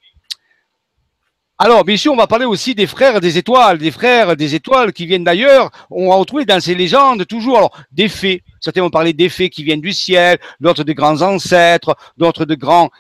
Alors, 1.59 1.84
bien 1.84 1.97
sûr, 1.97 2.13
on 2.13 2.17
va 2.17 2.27
parler 2.27 2.45
aussi 2.45 2.75
des 2.75 2.85
frères 2.85 3.19
des 3.19 3.38
étoiles, 3.38 3.79
des 3.79 3.91
frères 3.91 4.35
des 4.35 4.53
étoiles 4.53 4.93
qui 4.93 5.07
viennent 5.07 5.23
d'ailleurs. 5.23 5.71
On 5.89 6.09
va 6.09 6.15
retrouver 6.15 6.45
dans 6.45 6.59
ces 6.59 6.75
légendes 6.75 7.25
toujours 7.25 7.75
des 7.91 8.09
fées. 8.09 8.43
Certains 8.59 8.81
vont 8.81 8.91
parler 8.91 9.13
des 9.13 9.29
fées 9.29 9.49
qui 9.49 9.63
viennent 9.63 9.81
du 9.81 9.91
ciel, 9.91 10.38
d'autres 10.59 10.84
de 10.84 10.93
grands 10.93 11.21
ancêtres, 11.21 11.97
d'autres 12.15 12.45
de 12.45 12.53
grands 12.53 12.91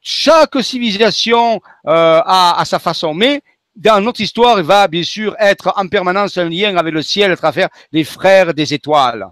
chaque 0.00 0.62
civilisation 0.62 1.60
euh, 1.86 2.22
a, 2.24 2.62
sa 2.64 2.78
façon, 2.78 3.14
mais 3.14 3.42
dans 3.76 4.00
notre 4.00 4.20
histoire, 4.20 4.58
il 4.58 4.64
va 4.64 4.88
bien 4.88 5.02
sûr 5.02 5.36
être 5.38 5.72
en 5.76 5.86
permanence 5.88 6.38
un 6.38 6.48
lien 6.48 6.76
avec 6.76 6.92
le 6.92 7.02
ciel 7.02 7.30
à 7.32 7.36
travers 7.36 7.68
les 7.92 8.04
frères 8.04 8.54
des 8.54 8.74
étoiles. 8.74 9.26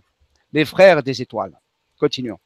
Les 0.53 0.65
frères 0.65 1.03
des 1.03 1.21
étoiles. 1.21 1.53
Continuons. 1.99 2.39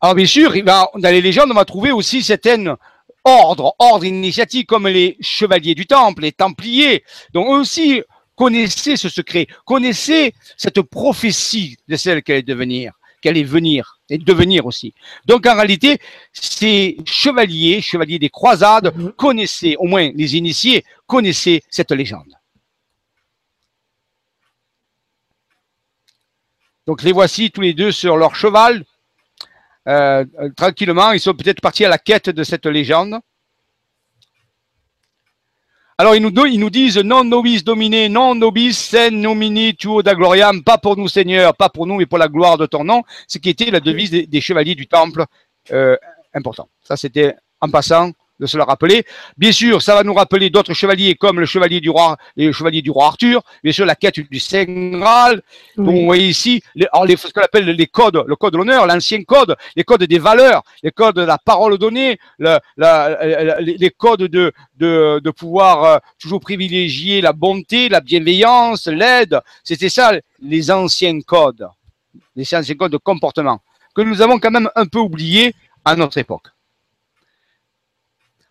Alors 0.00 0.14
bien 0.14 0.26
sûr, 0.26 0.52
dans 0.62 0.88
les 0.94 1.20
légendes, 1.20 1.50
on 1.50 1.54
va 1.54 1.64
trouver 1.64 1.90
aussi 1.90 2.22
certaines 2.22 2.76
ordres, 3.24 3.74
ordres 3.78 4.04
initiatiques 4.04 4.68
comme 4.68 4.86
les 4.86 5.16
chevaliers 5.20 5.74
du 5.74 5.86
temple, 5.86 6.22
les 6.22 6.32
templiers. 6.32 7.04
Donc 7.32 7.48
eux 7.48 7.60
aussi 7.60 8.02
connaissaient 8.36 8.96
ce 8.96 9.08
secret, 9.08 9.46
connaissaient 9.64 10.32
cette 10.56 10.82
prophétie 10.82 11.76
de 11.88 11.96
celle 11.96 12.22
qu'elle 12.22 12.38
est 12.38 12.42
devenir, 12.42 12.92
qu'elle 13.22 13.38
est 13.38 13.42
venir 13.42 14.00
et 14.10 14.18
devenir 14.18 14.66
aussi. 14.66 14.94
Donc 15.26 15.46
en 15.46 15.54
réalité, 15.54 15.98
ces 16.32 16.96
chevaliers, 17.06 17.80
chevaliers 17.80 18.18
des 18.18 18.30
croisades, 18.30 18.94
mhm. 18.96 19.12
connaissaient, 19.12 19.76
au 19.76 19.84
moins 19.84 20.10
les 20.14 20.36
initiés, 20.36 20.84
connaissaient 21.06 21.62
cette 21.70 21.92
légende. 21.92 22.34
Donc 26.86 27.02
les 27.02 27.12
voici 27.12 27.50
tous 27.50 27.62
les 27.62 27.72
deux 27.72 27.92
sur 27.92 28.16
leur 28.16 28.34
cheval, 28.36 28.84
euh, 29.88 30.24
tranquillement. 30.56 31.12
Ils 31.12 31.20
sont 31.20 31.34
peut-être 31.34 31.60
partis 31.60 31.84
à 31.84 31.88
la 31.88 31.98
quête 31.98 32.30
de 32.30 32.44
cette 32.44 32.66
légende. 32.66 33.18
Alors, 35.96 36.16
ils 36.16 36.22
nous, 36.22 36.46
ils 36.46 36.58
nous 36.58 36.70
disent 36.70 36.98
non 36.98 37.22
nobis 37.22 37.62
domine, 37.62 38.08
non 38.08 38.34
nobis 38.34 38.74
sen 38.74 39.20
nomini 39.20 39.76
tuo 39.76 40.02
da 40.02 40.14
gloriam, 40.14 40.62
pas 40.64 40.76
pour 40.76 40.96
nous 40.96 41.06
Seigneur, 41.06 41.54
pas 41.54 41.68
pour 41.68 41.86
nous, 41.86 41.96
mais 41.96 42.06
pour 42.06 42.18
la 42.18 42.26
gloire 42.26 42.58
de 42.58 42.66
ton 42.66 42.82
nom, 42.82 43.04
ce 43.28 43.38
qui 43.38 43.50
était 43.50 43.70
la 43.70 43.78
devise 43.78 44.10
des, 44.10 44.40
chevaliers 44.40 44.74
du 44.74 44.88
temple 44.88 45.24
euh, 45.70 45.96
important. 46.34 46.68
Ça, 46.82 46.96
c'était 46.96 47.36
en 47.60 47.70
passant 47.70 48.10
de 48.40 48.46
se 48.46 48.56
le 48.56 48.62
rappeler. 48.62 49.04
Bien 49.36 49.52
sûr, 49.52 49.82
ça 49.82 49.94
va 49.94 50.02
nous 50.02 50.14
rappeler 50.14 50.50
d'autres 50.50 50.74
chevaliers 50.74 51.14
comme 51.14 51.40
le 51.40 51.46
chevalier 51.46 51.80
du 51.80 51.90
roi, 51.90 52.16
le 52.36 52.52
chevalier 52.52 52.82
du 52.82 52.90
roi 52.90 53.06
Arthur, 53.06 53.42
bien 53.62 53.72
sûr 53.72 53.86
la 53.86 53.94
quête 53.94 54.18
du 54.18 54.40
Saint 54.40 54.64
Graal. 54.64 55.42
Donc, 55.76 55.94
vous 55.94 56.04
voyez 56.04 56.28
ici, 56.28 56.62
les, 56.74 56.86
les, 57.06 57.16
ce 57.16 57.32
qu'on 57.32 57.42
appelle 57.42 57.66
les 57.66 57.86
codes, 57.86 58.24
le 58.26 58.36
code 58.36 58.52
de 58.52 58.58
l'honneur, 58.58 58.86
l'ancien 58.86 59.22
code, 59.22 59.56
les 59.76 59.84
codes 59.84 60.04
des 60.04 60.18
valeurs, 60.18 60.62
les 60.82 60.90
codes 60.90 61.16
de 61.16 61.22
la 61.22 61.38
parole 61.38 61.78
donnée, 61.78 62.18
le, 62.38 62.58
la, 62.76 63.60
les 63.60 63.90
codes 63.90 64.22
de, 64.22 64.52
de, 64.76 65.20
de 65.22 65.30
pouvoir 65.30 65.84
euh, 65.84 65.98
toujours 66.18 66.40
privilégier 66.40 67.20
la 67.20 67.32
bonté, 67.32 67.88
la 67.88 68.00
bienveillance, 68.00 68.86
l'aide. 68.86 69.40
C'était 69.62 69.88
ça, 69.88 70.12
les 70.40 70.70
anciens 70.70 71.20
codes, 71.20 71.68
les 72.36 72.54
anciens 72.54 72.74
codes 72.74 72.92
de 72.92 72.96
comportement 72.98 73.60
que 73.94 74.02
nous 74.02 74.20
avons 74.20 74.38
quand 74.38 74.50
même 74.50 74.68
un 74.74 74.86
peu 74.86 74.98
oubliés 74.98 75.54
à 75.84 75.94
notre 75.94 76.18
époque. 76.18 76.48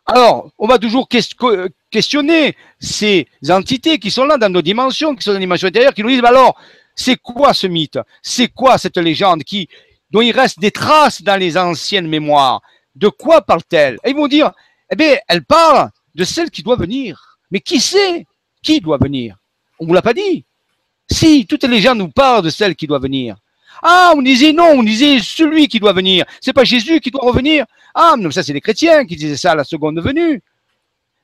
Alors, 0.06 0.52
on 0.58 0.68
va 0.68 0.80
toujours 0.80 1.08
questionner 1.08 2.56
ces 2.80 3.28
entités 3.50 4.00
qui 4.00 4.12
sont 4.12 4.26
là 4.26 4.38
dans 4.38 4.50
nos 4.50 4.62
dimensions, 4.62 5.16
qui 5.16 5.24
sont 5.24 5.32
dans 5.32 5.38
les 5.38 5.46
dimensions 5.46 5.68
intérieures, 5.70 5.94
qui 5.94 6.04
nous 6.04 6.10
disent, 6.10 6.22
bah 6.22 6.30
alors, 6.30 6.60
c'est 6.96 7.16
quoi 7.16 7.54
ce 7.54 7.68
mythe? 7.68 8.00
C'est 8.22 8.50
quoi 8.50 8.78
cette 8.78 8.98
légende 8.98 9.44
qui, 9.44 9.70
dont 10.12 10.22
il 10.22 10.32
reste 10.32 10.60
des 10.60 10.72
traces 10.72 11.22
dans 11.22 11.40
les 11.40 11.58
anciennes 11.58 12.08
mémoires? 12.08 12.62
De 12.96 13.08
quoi 13.08 13.42
parle-t-elle? 13.42 13.98
Et 14.04 14.10
ils 14.10 14.16
vont 14.16 14.28
dire, 14.28 14.52
eh 14.92 14.96
bien, 14.96 15.18
elle 15.28 15.44
parle 15.44 15.90
de 16.14 16.24
celle 16.24 16.52
qui 16.52 16.64
doit 16.64 16.76
venir. 16.76 17.40
Mais 17.50 17.62
qui 17.62 17.80
sait 17.80 18.26
Qui 18.62 18.82
doit 18.82 18.98
venir? 18.98 19.38
On 19.80 19.86
ne 19.86 19.88
vous 19.88 19.94
l'a 19.94 20.02
pas 20.02 20.14
dit. 20.14 20.46
Si, 21.10 21.46
toutes 21.46 21.64
les 21.64 21.70
légendes 21.70 21.98
nous 21.98 22.10
parlent 22.10 22.44
de 22.44 22.50
celle 22.50 22.76
qui 22.76 22.88
doit 22.88 23.00
venir. 23.00 23.36
Ah, 23.86 24.14
on 24.16 24.22
disait 24.22 24.54
non, 24.54 24.76
on 24.78 24.84
disait 24.84 25.20
celui 25.20 25.68
qui 25.68 25.78
doit 25.78 25.92
venir. 25.92 26.26
C'est 26.40 26.54
pas 26.54 26.64
Jésus 26.64 27.02
qui 27.02 27.12
doit 27.12 27.22
revenir. 27.22 27.66
Ah, 27.94 28.16
mais 28.18 28.32
ça, 28.32 28.42
c'est 28.42 28.54
les 28.54 28.62
chrétiens 28.62 29.06
qui 29.06 29.18
disaient 29.18 29.36
ça 29.36 29.52
à 29.52 29.56
la 29.56 29.66
seconde 29.66 30.00
venue. 30.00 30.42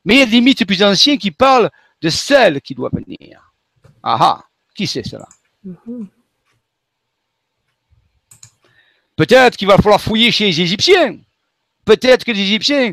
Mais 0.03 0.15
il 0.15 0.19
y 0.19 0.23
a 0.23 0.25
des 0.25 0.41
mythes 0.41 0.65
plus 0.65 0.83
anciens 0.83 1.15
qui 1.15 1.31
parlent 1.31 1.71
de 2.01 2.09
celle 2.09 2.59
qui 2.61 2.75
doit 2.75 2.89
venir. 2.91 3.53
Ah 4.03 4.17
ah, 4.19 4.43
qui 4.75 4.87
sait 4.87 5.03
cela? 5.03 5.27
Peut-être 9.15 9.55
qu'il 9.55 9.67
va 9.67 9.77
falloir 9.77 10.01
fouiller 10.01 10.29
chez 10.31 10.47
les 10.47 10.59
Égyptiens. 10.59 11.17
Peut-être 11.85 12.25
que 12.25 12.31
les 12.31 12.41
Égyptiens 12.41 12.91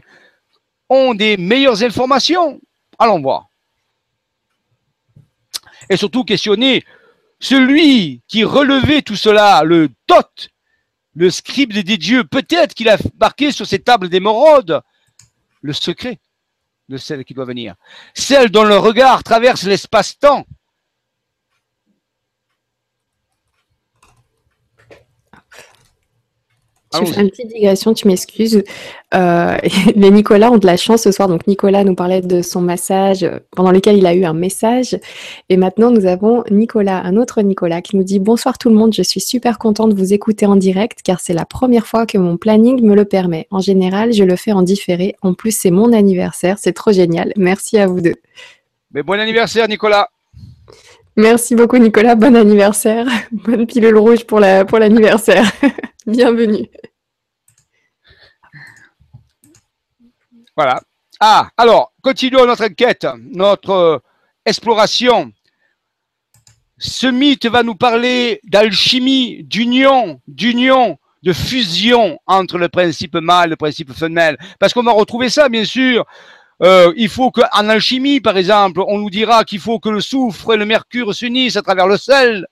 ont 0.88 1.12
des 1.12 1.36
meilleures 1.36 1.82
informations. 1.82 2.60
Allons 3.01 3.20
voir. 3.20 3.48
Et 5.90 5.97
surtout 5.97 6.22
questionner 6.22 6.84
celui 7.40 8.22
qui 8.28 8.44
relevait 8.44 9.02
tout 9.02 9.16
cela, 9.16 9.62
le 9.64 9.90
Thoth, 10.06 10.48
le 11.14 11.30
scribe 11.30 11.72
des 11.72 11.96
dieux, 11.96 12.24
peut-être 12.24 12.74
qu'il 12.74 12.88
a 12.88 12.98
marqué 13.20 13.52
sur 13.52 13.66
ces 13.66 13.78
tables 13.78 14.08
d'émeraude 14.08 14.82
le 15.62 15.72
secret 15.72 16.18
de 16.88 16.96
celle 16.96 17.24
qui 17.24 17.34
doit 17.34 17.44
venir, 17.44 17.74
celle 18.14 18.50
dont 18.50 18.64
le 18.64 18.76
regard 18.76 19.24
traverse 19.24 19.64
l'espace-temps, 19.64 20.46
Je 27.05 27.12
fais 27.12 27.20
une 27.20 27.31
petite 27.31 27.48
digression, 27.48 27.94
tu 27.94 28.06
m'excuses. 28.06 28.62
Euh, 29.14 29.56
les 29.94 30.10
Nicolas 30.10 30.51
ont 30.51 30.59
de 30.59 30.66
la 30.66 30.77
chance 30.77 31.02
ce 31.02 31.12
soir. 31.12 31.28
Donc 31.28 31.47
Nicolas 31.47 31.85
nous 31.85 31.94
parlait 31.94 32.20
de 32.20 32.43
son 32.43 32.60
massage 32.60 33.23
euh, 33.23 33.39
pendant 33.55 33.70
lequel 33.70 33.97
il 33.97 34.06
a 34.06 34.14
eu 34.14 34.24
un 34.24 34.32
message. 34.32 34.98
Et 35.48 35.56
maintenant, 35.56 35.90
nous 35.90 36.06
avons 36.06 36.44
Nicolas, 36.51 37.02
un 37.05 37.16
autre 37.16 37.43
Nicolas, 37.43 37.82
qui 37.82 37.97
nous 37.97 38.05
dit 38.05 38.18
Bonsoir 38.18 38.59
tout 38.59 38.68
le 38.68 38.74
monde, 38.74 38.94
je 38.94 39.02
suis 39.02 39.20
super 39.20 39.59
content 39.59 39.89
de 39.89 39.94
vous 39.94 40.12
écouter 40.12 40.47
en 40.47 40.56
direct 40.56 41.01
car 41.02 41.20
c'est 41.20 41.35
la 41.35 41.44
première 41.44 41.86
fois 41.86 42.06
que 42.06 42.18
mon 42.18 42.36
planning 42.36 42.82
me 42.82 42.94
le 42.94 43.05
permet. 43.05 43.47
En 43.51 43.60
général, 43.60 44.12
je 44.12 44.24
le 44.24 44.36
fais 44.36 44.52
en 44.52 44.62
différé. 44.62 45.14
En 45.23 45.35
plus, 45.35 45.56
c'est 45.56 45.70
mon 45.70 45.93
anniversaire. 45.93 46.56
C'est 46.59 46.73
trop 46.73 46.93
génial. 46.93 47.32
Merci 47.36 47.78
à 47.78 47.86
vous 47.86 48.01
deux. 48.01 48.16
Mais 48.93 49.02
bon 49.02 49.18
anniversaire, 49.18 49.68
Nicolas. 49.68 50.09
Merci 51.16 51.55
beaucoup, 51.55 51.78
Nicolas. 51.78 52.14
Bon 52.14 52.36
anniversaire. 52.36 53.06
Bonne 53.32 53.66
pilule 53.66 53.97
rouge 53.97 54.24
pour 54.24 54.38
l'anniversaire. 54.38 55.44
La, 55.62 55.70
pour 55.70 55.80
Bienvenue. 56.06 56.68
Voilà. 60.55 60.82
Ah, 61.18 61.48
alors, 61.56 61.93
continuons 62.02 62.44
notre 62.44 62.66
enquête, 62.66 63.06
notre 63.18 63.70
euh, 63.70 63.98
exploration. 64.44 65.32
Ce 66.76 67.06
mythe 67.06 67.47
va 67.47 67.62
nous 67.62 67.74
parler 67.74 68.40
d'alchimie, 68.44 69.43
d'union, 69.43 70.20
d'union, 70.28 70.98
de 71.22 71.32
fusion 71.32 72.18
entre 72.26 72.59
le 72.59 72.68
principe 72.68 73.14
mâle 73.14 73.48
et 73.48 73.51
le 73.51 73.56
principe 73.56 73.93
femelle. 73.94 74.36
Parce 74.59 74.74
qu'on 74.74 74.82
va 74.82 74.93
retrouver 74.93 75.30
ça, 75.30 75.48
bien 75.48 75.64
sûr. 75.64 76.05
Euh, 76.62 76.92
il 76.96 77.08
faut 77.08 77.30
qu'en 77.30 77.68
alchimie, 77.68 78.20
par 78.20 78.36
exemple, 78.38 78.80
on 78.86 78.98
nous 78.98 79.10
dira 79.10 79.44
qu'il 79.44 79.60
faut 79.60 79.78
que 79.78 79.90
le 79.90 80.00
soufre 80.00 80.54
et 80.54 80.56
le 80.56 80.64
mercure 80.64 81.14
s'unissent 81.14 81.56
à 81.56 81.62
travers 81.62 81.86
le 81.86 81.96
sel. 81.96 82.46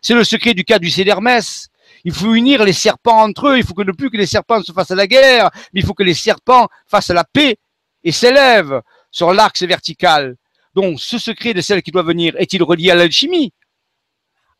C'est 0.00 0.14
le 0.14 0.24
secret 0.24 0.54
du 0.54 0.64
cas 0.64 0.78
du 0.78 0.90
d'Hermès. 0.90 1.68
Il 2.04 2.12
faut 2.12 2.34
unir 2.34 2.64
les 2.64 2.72
serpents 2.72 3.22
entre 3.22 3.48
eux. 3.48 3.58
Il 3.58 3.64
faut 3.64 3.74
que 3.74 3.82
ne 3.82 3.92
plus 3.92 4.10
que 4.10 4.16
les 4.16 4.26
serpents 4.26 4.62
se 4.62 4.72
fassent 4.72 4.90
la 4.90 5.06
guerre, 5.06 5.50
mais 5.72 5.80
il 5.80 5.86
faut 5.86 5.94
que 5.94 6.02
les 6.02 6.14
serpents 6.14 6.68
fassent 6.86 7.10
la 7.10 7.24
paix 7.24 7.56
et 8.02 8.12
s'élèvent 8.12 8.82
sur 9.10 9.32
l'axe 9.32 9.62
vertical. 9.62 10.36
Donc, 10.74 11.00
ce 11.00 11.18
secret 11.18 11.54
de 11.54 11.60
celle 11.60 11.82
qui 11.82 11.90
doit 11.90 12.02
venir 12.02 12.34
est-il 12.36 12.62
relié 12.62 12.90
à 12.90 12.94
l'alchimie, 12.94 13.52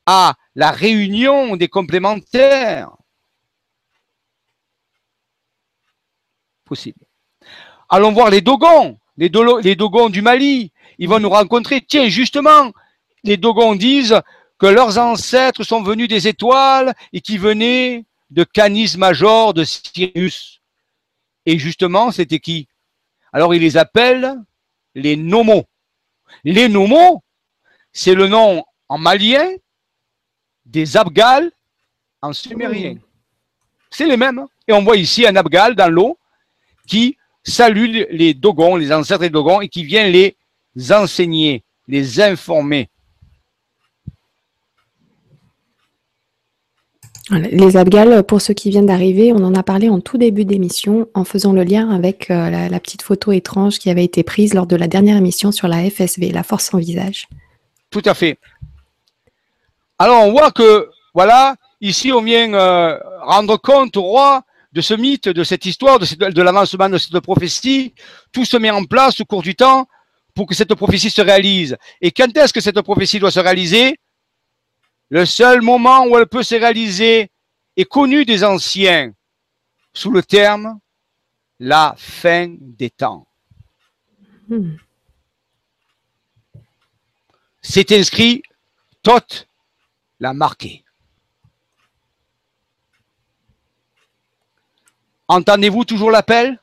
à 0.06 0.34
la 0.54 0.70
réunion 0.70 1.56
des 1.56 1.68
complémentaires 1.68 2.90
Possible. 6.64 7.03
Allons 7.94 8.10
voir 8.10 8.28
les 8.28 8.40
Dogons, 8.40 8.98
les, 9.16 9.30
les 9.62 9.76
Dogons 9.76 10.08
du 10.08 10.20
Mali. 10.20 10.72
Ils 10.98 11.08
vont 11.08 11.20
nous 11.20 11.30
rencontrer. 11.30 11.80
Tiens, 11.80 12.08
justement, 12.08 12.72
les 13.22 13.36
Dogons 13.36 13.76
disent 13.76 14.20
que 14.58 14.66
leurs 14.66 14.98
ancêtres 14.98 15.62
sont 15.62 15.80
venus 15.80 16.08
des 16.08 16.26
étoiles 16.26 16.92
et 17.12 17.20
qui 17.20 17.38
venaient 17.38 18.04
de 18.30 18.42
Canis 18.42 18.96
Major 18.98 19.54
de 19.54 19.62
Sirius. 19.62 20.60
Et 21.46 21.56
justement, 21.56 22.10
c'était 22.10 22.40
qui? 22.40 22.66
Alors, 23.32 23.54
ils 23.54 23.62
les 23.62 23.76
appellent 23.76 24.42
les 24.96 25.14
Nomos. 25.14 25.62
Les 26.42 26.68
Nomos, 26.68 27.22
c'est 27.92 28.16
le 28.16 28.26
nom 28.26 28.64
en 28.88 28.98
malien 28.98 29.48
des 30.66 30.96
Abgal 30.96 31.52
en 32.22 32.32
sumérien. 32.32 32.96
C'est 33.88 34.06
les 34.06 34.16
mêmes. 34.16 34.44
Et 34.66 34.72
on 34.72 34.82
voit 34.82 34.96
ici 34.96 35.24
un 35.28 35.36
Abgal 35.36 35.76
dans 35.76 35.92
l'eau 35.92 36.18
qui 36.88 37.16
salue 37.44 38.04
les 38.10 38.34
Dogons, 38.34 38.76
les 38.76 38.92
ancêtres 38.92 39.20
des 39.20 39.30
Dogons, 39.30 39.60
et 39.60 39.68
qui 39.68 39.84
vient 39.84 40.08
les 40.08 40.36
enseigner, 40.90 41.62
les 41.86 42.20
informer. 42.20 42.88
Les 47.30 47.78
Abgal, 47.78 48.22
pour 48.22 48.42
ceux 48.42 48.52
qui 48.52 48.68
viennent 48.68 48.86
d'arriver, 48.86 49.32
on 49.32 49.42
en 49.44 49.54
a 49.54 49.62
parlé 49.62 49.88
en 49.88 50.00
tout 50.00 50.18
début 50.18 50.44
d'émission 50.44 51.08
en 51.14 51.24
faisant 51.24 51.54
le 51.54 51.62
lien 51.62 51.88
avec 51.90 52.30
euh, 52.30 52.50
la, 52.50 52.80
petite 52.80 53.00
photo 53.00 53.32
étrange 53.32 53.78
qui 53.78 53.88
avait 53.88 54.04
été 54.04 54.22
prise 54.22 54.52
lors 54.52 54.66
de 54.66 54.76
la 54.76 54.88
dernière 54.88 55.16
émission 55.16 55.50
sur 55.50 55.66
la 55.66 55.88
FSV, 55.88 56.32
la 56.32 56.42
force 56.42 56.66
sans 56.66 56.78
visage. 56.78 57.28
Tout 57.88 58.02
à 58.04 58.12
fait. 58.12 58.38
Alors 59.98 60.22
on 60.24 60.32
voit 60.32 60.50
que, 60.50 60.90
voilà, 61.14 61.56
ici 61.80 62.12
on 62.12 62.20
vient 62.20 62.52
euh, 62.52 62.98
rendre 63.22 63.56
compte 63.56 63.96
au 63.96 64.02
roi 64.02 64.44
de 64.74 64.80
ce 64.80 64.94
mythe, 64.94 65.28
de 65.28 65.44
cette 65.44 65.64
histoire, 65.66 66.00
de, 66.00 66.42
l'avancement 66.42 66.88
de 66.88 66.98
cette 66.98 67.20
prophétie, 67.20 67.94
tout 68.32 68.44
se 68.44 68.56
met 68.56 68.70
en 68.70 68.84
place 68.84 69.20
au 69.20 69.24
cours 69.24 69.42
du 69.42 69.54
temps 69.54 69.86
pour 70.34 70.46
que 70.48 70.54
cette 70.54 70.74
prophétie 70.74 71.10
se 71.10 71.22
réalise. 71.22 71.76
Et 72.00 72.10
quand 72.10 72.36
est-ce 72.36 72.52
que 72.52 72.60
cette 72.60 72.80
prophétie 72.82 73.20
doit 73.20 73.30
se 73.30 73.38
réaliser? 73.38 73.96
Le 75.10 75.24
seul 75.26 75.62
moment 75.62 76.06
où 76.06 76.18
elle 76.18 76.26
peut 76.26 76.42
se 76.42 76.56
réaliser 76.56 77.30
est 77.76 77.84
connu 77.84 78.24
des 78.24 78.42
anciens 78.42 79.12
sous 79.92 80.10
le 80.10 80.24
terme 80.24 80.80
la 81.60 81.94
fin 81.96 82.52
des 82.58 82.90
temps. 82.90 83.28
C'est 87.62 87.92
inscrit, 87.92 88.42
Tot 89.02 89.46
l'a 90.18 90.34
marqué. 90.34 90.83
Entendez-vous 95.28 95.84
toujours 95.84 96.10
l'appel? 96.10 96.60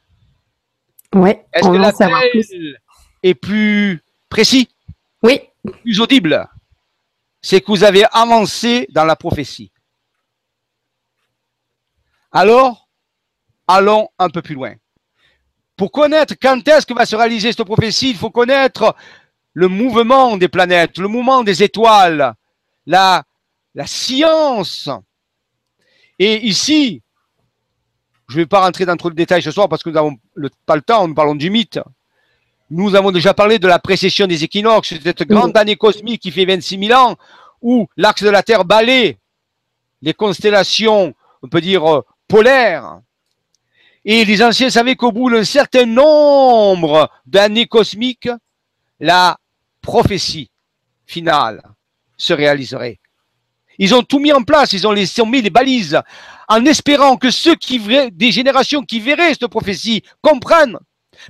Oui. 1.13 1.31
Est-ce 1.51 1.67
que 1.67 1.77
l'appel 1.77 2.77
est 3.23 3.33
plus 3.33 4.01
précis? 4.29 4.69
Oui. 5.23 5.41
Plus 5.83 5.99
audible? 5.99 6.47
C'est 7.41 7.61
que 7.61 7.67
vous 7.67 7.83
avez 7.83 8.05
avancé 8.11 8.87
dans 8.91 9.03
la 9.03 9.15
prophétie. 9.15 9.71
Alors, 12.31 12.87
allons 13.67 14.09
un 14.19 14.29
peu 14.29 14.41
plus 14.41 14.55
loin. 14.55 14.75
Pour 15.75 15.91
connaître 15.91 16.35
quand 16.39 16.67
est-ce 16.67 16.85
que 16.85 16.93
va 16.93 17.05
se 17.05 17.15
réaliser 17.15 17.51
cette 17.51 17.63
prophétie, 17.65 18.11
il 18.11 18.17
faut 18.17 18.29
connaître 18.29 18.95
le 19.53 19.67
mouvement 19.67 20.37
des 20.37 20.47
planètes, 20.47 20.97
le 20.99 21.07
mouvement 21.07 21.43
des 21.43 21.63
étoiles, 21.63 22.33
la, 22.85 23.23
la 23.73 23.87
science. 23.87 24.89
Et 26.19 26.45
ici, 26.45 27.01
je 28.31 28.37
ne 28.37 28.43
vais 28.43 28.47
pas 28.47 28.61
rentrer 28.61 28.85
dans 28.85 28.95
trop 28.95 29.09
de 29.09 29.15
détails 29.15 29.43
ce 29.43 29.51
soir 29.51 29.67
parce 29.67 29.83
que 29.83 29.89
nous 29.89 29.95
n'avons 29.95 30.17
pas 30.65 30.75
le 30.75 30.81
temps, 30.81 31.07
nous 31.07 31.13
parlons 31.13 31.35
du 31.35 31.49
mythe. 31.49 31.79
Nous 32.69 32.95
avons 32.95 33.11
déjà 33.11 33.33
parlé 33.33 33.59
de 33.59 33.67
la 33.67 33.77
précession 33.77 34.25
des 34.25 34.45
équinoxes, 34.45 34.93
cette 35.03 35.27
grande 35.27 35.57
année 35.57 35.75
cosmique 35.75 36.21
qui 36.21 36.31
fait 36.31 36.45
26 36.45 36.87
000 36.87 36.97
ans, 36.97 37.17
où 37.61 37.87
l'axe 37.97 38.23
de 38.23 38.29
la 38.29 38.41
Terre 38.41 38.63
balaie 38.63 39.19
les 40.01 40.13
constellations, 40.13 41.13
on 41.43 41.49
peut 41.49 41.59
dire, 41.59 41.85
euh, 41.85 42.01
polaires. 42.29 43.01
Et 44.05 44.23
les 44.23 44.41
anciens 44.41 44.69
savaient 44.69 44.95
qu'au 44.95 45.11
bout 45.11 45.29
d'un 45.29 45.43
certain 45.43 45.85
nombre 45.85 47.11
d'années 47.25 47.67
cosmiques, 47.67 48.29
la 49.01 49.37
prophétie 49.81 50.49
finale 51.05 51.61
se 52.15 52.33
réaliserait. 52.33 53.00
Ils 53.81 53.95
ont 53.95 54.03
tout 54.03 54.19
mis 54.19 54.31
en 54.31 54.43
place, 54.43 54.73
ils 54.73 54.85
ont, 54.85 55.25
mis 55.25 55.41
les 55.41 55.49
balises 55.49 55.99
en 56.47 56.63
espérant 56.65 57.17
que 57.17 57.31
ceux 57.31 57.55
qui 57.55 57.79
des 58.11 58.31
générations 58.31 58.83
qui 58.83 58.99
verraient 58.99 59.33
cette 59.33 59.47
prophétie 59.47 60.03
comprennent. 60.21 60.77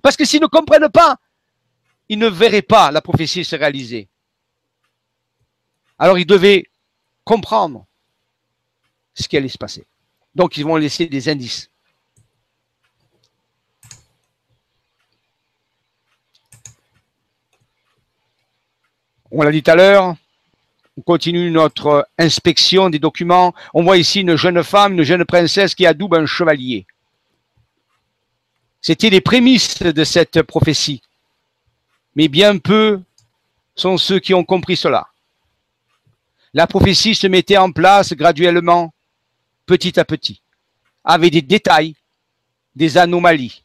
Parce 0.04 0.18
que 0.18 0.26
s'ils 0.26 0.42
ne 0.42 0.48
comprennent 0.48 0.90
pas, 0.90 1.16
ils 2.10 2.20
ne 2.20 2.28
verraient 2.28 2.62
pas 2.62 2.92
la 2.92 3.02
prophétie 3.02 3.46
se 3.46 3.56
réaliser. 3.56 4.10
Alors 5.98 6.20
ils 6.20 6.26
devaient 6.26 6.66
comprendre 7.24 7.86
ce 9.14 9.30
qui 9.30 9.38
allait 9.38 9.48
se 9.48 9.58
passer. 9.58 9.88
Donc 10.36 10.58
ils 10.58 10.66
vont 10.66 10.76
laisser 10.76 11.06
des 11.06 11.30
indices. 11.30 11.72
On 19.32 19.42
l'a 19.42 19.52
dit 19.54 19.64
tout 19.64 19.72
à 19.72 19.76
l'heure, 19.76 20.18
on 20.98 21.02
continue 21.02 21.50
notre 21.52 22.08
inspection 22.18 22.90
des 22.90 23.00
documents. 23.00 23.54
On 23.74 23.84
voit 23.84 23.98
ici 23.98 24.22
une 24.22 24.36
jeune 24.36 24.64
femme, 24.64 24.94
une 24.94 25.04
jeune 25.04 25.26
princesse 25.26 25.74
qui 25.74 25.86
adoube 25.86 26.16
un 26.16 26.26
chevalier. 26.26 26.86
C'était 28.82 29.10
les 29.10 29.22
prémices 29.22 29.82
de 29.82 30.04
cette 30.04 30.42
prophétie. 30.42 31.02
Mais 32.16 32.28
bien 32.28 32.58
peu 32.58 33.02
sont 33.76 33.98
ceux 33.98 34.20
qui 34.20 34.34
ont 34.34 34.44
compris 34.44 34.76
cela. 34.76 35.08
La 36.54 36.68
prophétie 36.68 37.16
se 37.16 37.28
mettait 37.28 37.58
en 37.58 37.72
place 37.72 38.12
graduellement, 38.14 38.94
petit 39.66 39.98
à 39.98 40.04
petit, 40.04 40.42
avec 41.06 41.32
des 41.32 41.42
détails, 41.42 41.96
des 42.76 42.98
anomalies. 42.98 43.64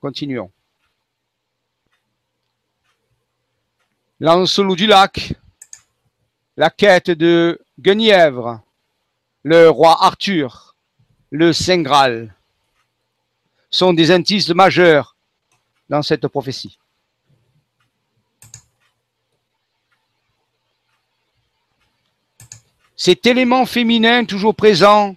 Continuons. 0.00 0.50
Lancelot 4.22 4.76
du 4.76 4.86
lac, 4.86 5.34
la 6.56 6.70
quête 6.70 7.10
de 7.10 7.60
Guenièvre, 7.80 8.60
le 9.42 9.68
roi 9.68 9.96
Arthur, 10.00 10.76
le 11.30 11.52
Saint 11.52 11.82
Graal 11.82 12.32
sont 13.68 13.92
des 13.92 14.12
indices 14.12 14.50
majeurs 14.50 15.16
dans 15.88 16.02
cette 16.02 16.28
prophétie. 16.28 16.78
Cet 22.94 23.26
élément 23.26 23.66
féminin 23.66 24.24
toujours 24.24 24.54
présent, 24.54 25.16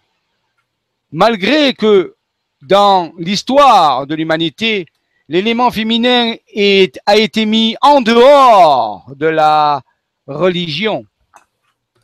malgré 1.12 1.76
que 1.76 2.16
dans 2.64 3.14
l'histoire 3.20 4.08
de 4.08 4.16
l'humanité, 4.16 4.88
l'élément 5.28 5.72
féminin 5.72 6.36
a 7.06 7.18
été 7.18 7.46
mis 7.46 7.76
en 7.82 8.02
dehors 8.02 9.12
de 9.16 9.26
la 9.26 9.82
religion. 10.28 11.06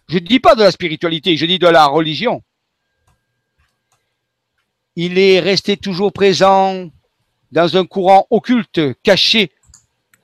Je 0.07 0.15
ne 0.15 0.25
dis 0.25 0.39
pas 0.39 0.55
de 0.55 0.63
la 0.63 0.71
spiritualité, 0.71 1.37
je 1.37 1.45
dis 1.45 1.59
de 1.59 1.67
la 1.67 1.85
religion. 1.85 2.43
Il 4.95 5.17
est 5.17 5.39
resté 5.39 5.77
toujours 5.77 6.11
présent 6.11 6.89
dans 7.51 7.77
un 7.77 7.85
courant 7.85 8.27
occulte, 8.29 8.81
caché. 9.03 9.51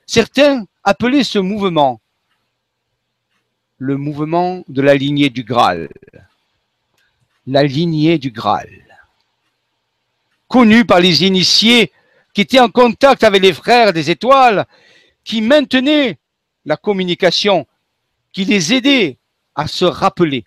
Certains 0.06 0.64
appelaient 0.84 1.24
ce 1.24 1.38
mouvement 1.38 2.00
le 3.78 3.96
mouvement 3.96 4.64
de 4.68 4.82
la 4.82 4.94
lignée 4.94 5.30
du 5.30 5.44
Graal. 5.44 5.88
La 7.46 7.62
lignée 7.62 8.18
du 8.18 8.30
Graal. 8.32 8.68
Connue 10.48 10.84
par 10.84 11.00
les 11.00 11.24
initiés 11.24 11.92
qui 12.32 12.42
était 12.42 12.60
en 12.60 12.68
contact 12.68 13.24
avec 13.24 13.42
les 13.42 13.52
frères 13.52 13.92
des 13.92 14.10
étoiles, 14.10 14.66
qui 15.24 15.40
maintenaient 15.40 16.18
la 16.64 16.76
communication, 16.76 17.66
qui 18.32 18.44
les 18.44 18.74
aidait 18.74 19.18
à 19.54 19.66
se 19.66 19.84
rappeler. 19.84 20.44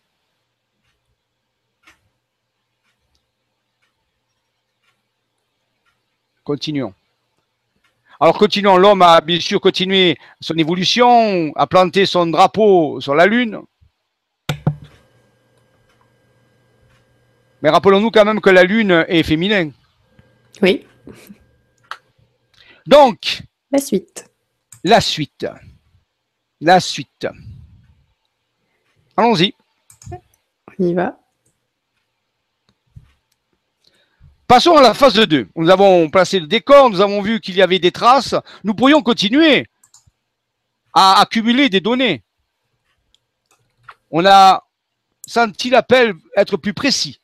Continuons. 6.43 6.93
Alors 8.19 8.37
continuons, 8.37 8.77
l'homme 8.77 9.01
a 9.01 9.19
bien 9.19 9.39
sûr 9.39 9.59
continué 9.59 10.15
son 10.39 10.55
évolution, 10.55 11.51
a 11.55 11.65
planté 11.65 12.05
son 12.05 12.27
drapeau 12.27 13.01
sur 13.01 13.15
la 13.15 13.25
Lune. 13.25 13.59
Mais 17.61 17.69
rappelons-nous 17.69 18.11
quand 18.11 18.25
même 18.25 18.41
que 18.41 18.49
la 18.49 18.63
Lune 18.63 19.05
est 19.07 19.23
féminin. 19.23 19.71
Oui. 20.61 20.85
Donc, 22.91 23.41
la 23.71 23.79
suite. 23.79 24.29
La 24.83 24.99
suite. 24.99 25.47
La 26.59 26.81
suite. 26.81 27.25
Allons-y. 29.15 29.55
On 30.11 30.85
y 30.85 30.93
va. 30.93 31.17
Passons 34.45 34.75
à 34.75 34.81
la 34.81 34.93
phase 34.93 35.13
2. 35.13 35.47
Nous 35.55 35.69
avons 35.69 36.09
placé 36.09 36.41
le 36.41 36.47
décor, 36.47 36.89
nous 36.89 36.99
avons 36.99 37.21
vu 37.21 37.39
qu'il 37.39 37.55
y 37.55 37.61
avait 37.61 37.79
des 37.79 37.93
traces. 37.93 38.35
Nous 38.65 38.73
pourrions 38.73 39.01
continuer 39.01 39.67
à 40.93 41.21
accumuler 41.21 41.69
des 41.69 41.79
données. 41.79 42.23
On 44.09 44.25
a 44.25 44.67
senti 45.25 45.69
l'appel 45.69 46.13
être 46.35 46.57
plus 46.57 46.73
précis. 46.73 47.21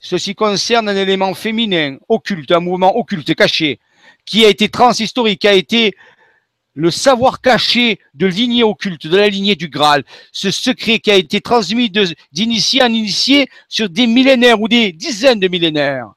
Ceci 0.00 0.34
concerne 0.34 0.88
un 0.88 0.96
élément 0.96 1.34
féminin, 1.34 1.98
occulte, 2.08 2.50
un 2.52 2.60
mouvement 2.60 2.96
occulte, 2.96 3.34
caché, 3.34 3.78
qui 4.30 4.44
a 4.44 4.48
été 4.48 4.68
transhistorique, 4.68 5.40
qui 5.40 5.48
a 5.48 5.54
été 5.54 5.96
le 6.74 6.92
savoir 6.92 7.40
caché 7.40 7.98
de 8.14 8.28
lignée 8.28 8.62
occulte, 8.62 9.08
de 9.08 9.16
la 9.16 9.26
lignée 9.26 9.56
du 9.56 9.68
Graal, 9.68 10.04
ce 10.30 10.52
secret 10.52 11.00
qui 11.00 11.10
a 11.10 11.16
été 11.16 11.40
transmis 11.40 11.90
d'initié 12.30 12.80
en 12.80 12.92
initié 12.92 13.50
sur 13.68 13.90
des 13.90 14.06
millénaires 14.06 14.60
ou 14.60 14.68
des 14.68 14.92
dizaines 14.92 15.40
de 15.40 15.48
millénaires, 15.48 16.12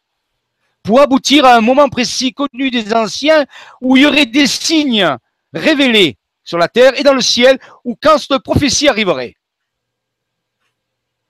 pour 0.83 1.01
aboutir 1.01 1.43
à 1.43 1.55
un 1.55 1.61
moment 1.61 1.89
précis 1.89 2.33
connu 2.33 2.69
des 2.69 2.93
anciens 2.93 3.47
où 3.81 3.97
il 3.97 4.03
y 4.03 4.05
aurait 4.05 4.27
des 4.27 4.45
signes 4.45 5.17
révélés 5.51 6.17
sur 6.43 6.59
la 6.59 6.67
terre 6.67 6.91
et 6.99 7.01
dans 7.01 7.15
le 7.15 7.21
ciel, 7.21 7.57
ou 7.83 7.97
quand 7.99 8.19
cette 8.19 8.43
prophétie 8.43 8.87
arriverait. 8.87 9.35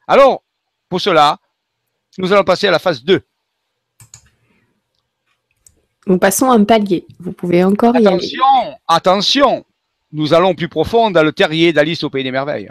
Alors, 0.06 0.44
pour 0.90 1.00
cela, 1.00 1.38
nous 2.18 2.34
allons 2.34 2.44
passer 2.44 2.68
à 2.68 2.72
la 2.72 2.80
phase 2.80 3.06
2. 3.06 3.24
Nous 6.08 6.18
passons 6.18 6.52
un 6.52 6.64
palier. 6.64 7.06
Vous 7.20 7.32
pouvez 7.32 7.64
encore 7.64 7.96
y 7.96 8.08
aller. 8.08 8.18
Attention, 8.18 8.76
attention. 8.88 9.66
Nous 10.12 10.34
allons 10.34 10.54
plus 10.54 10.70
profond 10.70 11.12
dans 11.12 11.24
le 11.24 11.32
terrier 11.32 11.74
d'Alice 11.74 12.04
au 12.04 12.10
Pays 12.10 12.24
des 12.24 12.32
Merveilles. 12.32 12.70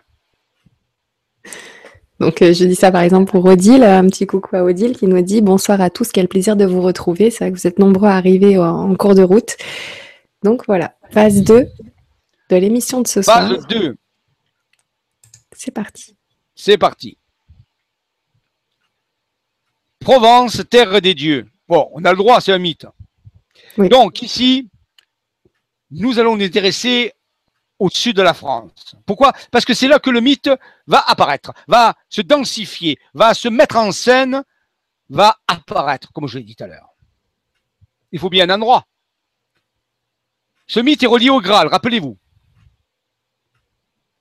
Donc, 2.21 2.41
euh, 2.41 2.53
je 2.53 2.65
dis 2.65 2.77
ça 2.77 2.93
par 2.93 3.03
exemple 3.03 3.33
pour 3.33 3.45
Odile, 3.45 3.83
un 3.83 4.07
petit 4.07 4.27
coucou 4.27 4.55
à 4.55 4.63
Odile 4.63 4.97
qui 4.97 5.07
nous 5.07 5.21
dit 5.23 5.41
bonsoir 5.41 5.81
à 5.81 5.91
tous, 5.91 6.13
quel 6.13 6.29
plaisir 6.29 6.55
de 6.55 6.65
vous 6.65 6.81
retrouver. 6.81 7.31
C'est 7.31 7.45
vrai 7.45 7.53
que 7.53 7.59
vous 7.59 7.67
êtes 7.67 7.81
nombreux 7.81 8.09
à 8.09 8.17
arriver 8.17 8.59
en 8.59 8.95
cours 8.95 9.17
de 9.17 9.23
route. 9.23 9.57
Donc 10.45 10.65
voilà, 10.67 10.95
phase 11.11 11.43
2 11.43 11.67
de 12.51 12.57
l'émission 12.57 13.01
de 13.01 13.09
ce 13.09 13.23
soir. 13.23 13.49
Phase 13.49 13.67
2. 13.67 13.97
C'est 15.53 15.73
parti. 15.73 16.17
C'est 16.55 16.79
parti. 16.79 17.19
Provence, 20.01 20.63
terre 20.69 21.01
des 21.01 21.15
dieux. 21.15 21.47
Bon, 21.69 21.89
on 21.93 22.05
a 22.05 22.11
le 22.11 22.17
droit, 22.19 22.41
c'est 22.41 22.53
un 22.53 22.59
mythe. 22.59 22.87
Donc 23.79 24.23
ici, 24.23 24.69
nous 25.91 26.19
allons 26.19 26.37
nous 26.37 26.45
intéresser 26.45 27.13
au-dessus 27.79 28.13
de 28.13 28.23
la 28.23 28.35
France. 28.35 28.95
Pourquoi? 29.07 29.33
Parce 29.51 29.65
que 29.65 29.75
c'est 29.75 29.89
là 29.89 29.99
que 29.99 30.11
le 30.11 30.21
mythe 30.21 30.51
va 30.87 31.01
apparaître, 31.01 31.53
va 31.67 31.97
se 32.09 32.21
densifier, 32.21 32.99
va 33.15 33.35
se 33.35 33.49
mettre 33.49 33.77
en 33.77 33.91
scène, 33.93 34.45
va 35.09 35.37
apparaître, 35.47 36.13
comme 36.13 36.29
je 36.29 36.39
l'ai 36.39 36.45
dit 36.45 36.55
tout 36.55 36.65
à 36.65 36.69
l'heure. 36.69 36.91
Il 38.13 38.19
faut 38.19 38.31
bien 38.31 38.49
un 38.49 38.55
endroit. 38.55 38.87
Ce 40.67 40.81
mythe 40.81 41.03
est 41.03 41.09
relié 41.09 41.31
au 41.31 41.41
Graal, 41.41 41.69
rappelez-vous. 41.69 42.17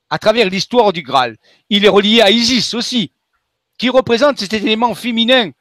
À 0.09 0.17
travers 0.17 0.49
l'histoire 0.49 0.91
du 0.91 1.03
Graal. 1.03 1.37
Il 1.69 1.85
est 1.85 1.89
relié 1.89 2.21
à 2.21 2.31
Isis 2.31 2.73
aussi, 2.73 3.13
qui 3.77 3.89
représente 3.89 4.39
cet 4.39 4.53
élément 4.53 4.95
féminin 4.95 5.51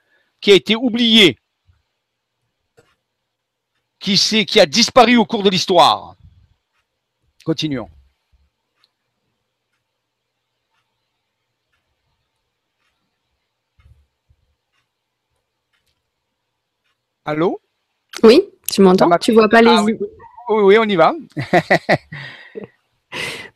qui 0.41 0.51
a 0.53 0.55
été 0.55 0.75
oublié, 0.75 1.39
qui, 4.01 4.17
qui 4.47 4.59
a 4.59 4.67
disparu 4.67 5.17
au 5.17 5.25
cours 5.25 5.43
de 5.43 5.51
l'histoire. 5.51 6.17
Continuons. 7.45 7.89
Allô? 17.25 17.61
Oui, 18.23 18.43
tu 18.69 18.81
m'entends? 18.81 19.09
Tu 19.21 19.33
vois 19.33 19.49
pas 19.49 19.63
les... 19.63 19.69
Ah 19.69 19.85
oui. 19.85 19.97
oui, 20.49 20.79
on 20.79 20.85
y 20.85 20.97
va. 20.97 21.15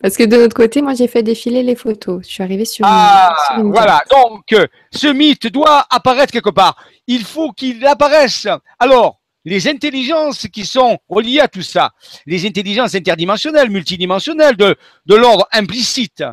Parce 0.01 0.17
que 0.17 0.25
de 0.25 0.37
notre 0.37 0.55
côté, 0.55 0.83
moi, 0.83 0.95
j'ai 0.95 1.09
fait 1.09 1.23
défiler 1.23 1.63
les 1.63 1.77
photos. 1.77 2.27
Je 2.27 2.31
suis 2.31 2.43
arrivée 2.43 2.67
sur, 2.67 2.85
ah, 2.87 3.35
Voilà, 3.63 4.03
donc 4.11 4.53
euh, 4.53 4.67
ce 4.93 5.07
mythe 5.07 5.47
doit 5.47 5.87
apparaître 5.91 6.33
quelque 6.33 6.51
part. 6.51 6.77
Il 7.07 7.25
faut 7.25 7.53
qu'il 7.53 7.85
apparaisse. 7.87 8.47
Alors, 8.79 9.21
les 9.45 9.69
intelligences 9.69 10.47
qui 10.49 10.65
sont 10.65 10.99
reliées 11.09 11.41
à 11.41 11.49
tout 11.49 11.63
ça, 11.63 11.93
les 12.27 12.47
intelligences 12.47 12.95
interdimensionnelles, 12.95 13.71
multidimensionnelles, 13.71 14.57
de, 14.57 14.77
de 15.07 15.15
l'ordre 15.15 15.47
implicite. 15.53 16.25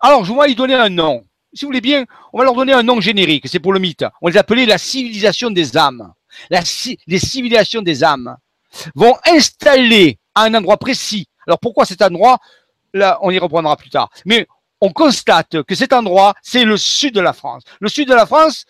Alors, 0.00 0.24
je 0.24 0.32
vais 0.32 0.52
y 0.52 0.54
donner 0.54 0.74
un 0.74 0.88
nom. 0.90 1.24
Si 1.52 1.64
vous 1.64 1.70
voulez 1.70 1.80
bien, 1.80 2.04
on 2.32 2.38
va 2.38 2.44
leur 2.44 2.54
donner 2.54 2.72
un 2.72 2.82
nom 2.82 3.00
générique, 3.00 3.48
c'est 3.48 3.58
pour 3.58 3.72
le 3.72 3.80
mythe. 3.80 4.04
On 4.20 4.28
les 4.28 4.36
appelait 4.36 4.66
la 4.66 4.78
civilisation 4.78 5.50
des 5.50 5.76
âmes. 5.76 6.12
La, 6.50 6.60
les 7.06 7.18
civilisations 7.18 7.82
des 7.82 8.04
âmes 8.04 8.36
vont 8.94 9.16
installer 9.24 10.18
à 10.34 10.42
un 10.42 10.54
endroit 10.54 10.76
précis. 10.76 11.26
Alors 11.46 11.58
pourquoi 11.58 11.86
cet 11.86 12.02
endroit? 12.02 12.38
Là, 12.92 13.18
on 13.22 13.30
y 13.30 13.38
reprendra 13.38 13.76
plus 13.76 13.90
tard. 13.90 14.10
Mais 14.26 14.46
on 14.80 14.92
constate 14.92 15.62
que 15.62 15.74
cet 15.74 15.92
endroit, 15.92 16.34
c'est 16.42 16.64
le 16.64 16.76
sud 16.76 17.14
de 17.14 17.20
la 17.20 17.32
France. 17.32 17.64
Le 17.80 17.88
sud 17.88 18.08
de 18.08 18.14
la 18.14 18.26
France 18.26 18.66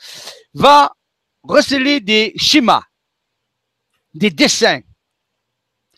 va 0.55 0.93
receler 1.43 2.01
des 2.01 2.33
schémas, 2.37 2.85
des 4.19 4.31
dessins 4.31 4.81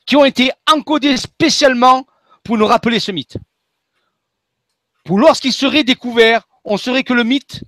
qui 0.04 0.16
ont 0.16 0.24
été 0.24 0.52
encodés 0.70 1.16
spécialement 1.16 2.06
pour 2.44 2.58
nous 2.58 2.66
rappeler 2.66 3.00
ce 3.00 3.12
mythe. 3.12 3.38
Pour 5.04 5.18
lorsqu'il 5.18 5.52
serait 5.52 5.84
découvert, 5.84 6.46
on 6.64 6.76
saurait 6.76 7.02
que 7.02 7.14
le 7.14 7.24
mythe, 7.24 7.64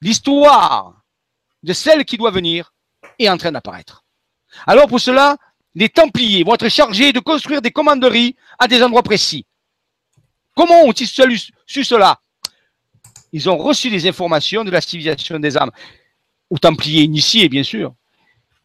l'histoire 0.00 1.02
de 1.62 1.72
celle 1.72 2.04
qui 2.04 2.16
doit 2.16 2.30
venir, 2.30 2.72
est 3.18 3.28
en 3.28 3.36
train 3.36 3.52
d'apparaître. 3.52 4.04
Alors 4.66 4.88
pour 4.88 5.00
cela, 5.00 5.36
les 5.74 5.90
Templiers 5.90 6.42
vont 6.42 6.54
être 6.54 6.70
chargés 6.70 7.12
de 7.12 7.20
construire 7.20 7.60
des 7.60 7.70
commanderies 7.70 8.34
à 8.58 8.66
des 8.68 8.82
endroits 8.82 9.02
précis. 9.02 9.44
Comment 10.54 10.84
ont-ils 10.84 11.06
su 11.06 11.84
cela? 11.84 12.22
Ils 13.32 13.50
ont 13.50 13.58
reçu 13.58 13.90
des 13.90 14.08
informations 14.08 14.64
de 14.64 14.70
la 14.70 14.80
civilisation 14.80 15.38
des 15.38 15.58
âmes, 15.58 15.72
aux 16.48 16.58
Templiers 16.58 17.02
initiés, 17.02 17.50
bien 17.50 17.62
sûr. 17.62 17.94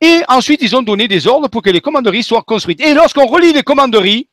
Et 0.02 0.24
ensuite, 0.28 0.62
ils 0.64 0.76
ont 0.76 0.82
donné 0.82 1.08
des 1.08 1.28
ordres 1.28 1.48
pour 1.48 1.62
que 1.62 1.70
les 1.70 1.80
commanderies 1.80 2.24
soient 2.24 2.42
construites. 2.42 2.82
Et 2.82 2.96
lorsqu'on 2.96 3.28
relit 3.28 3.54
les 3.54 3.62
commanderies, 3.62 4.28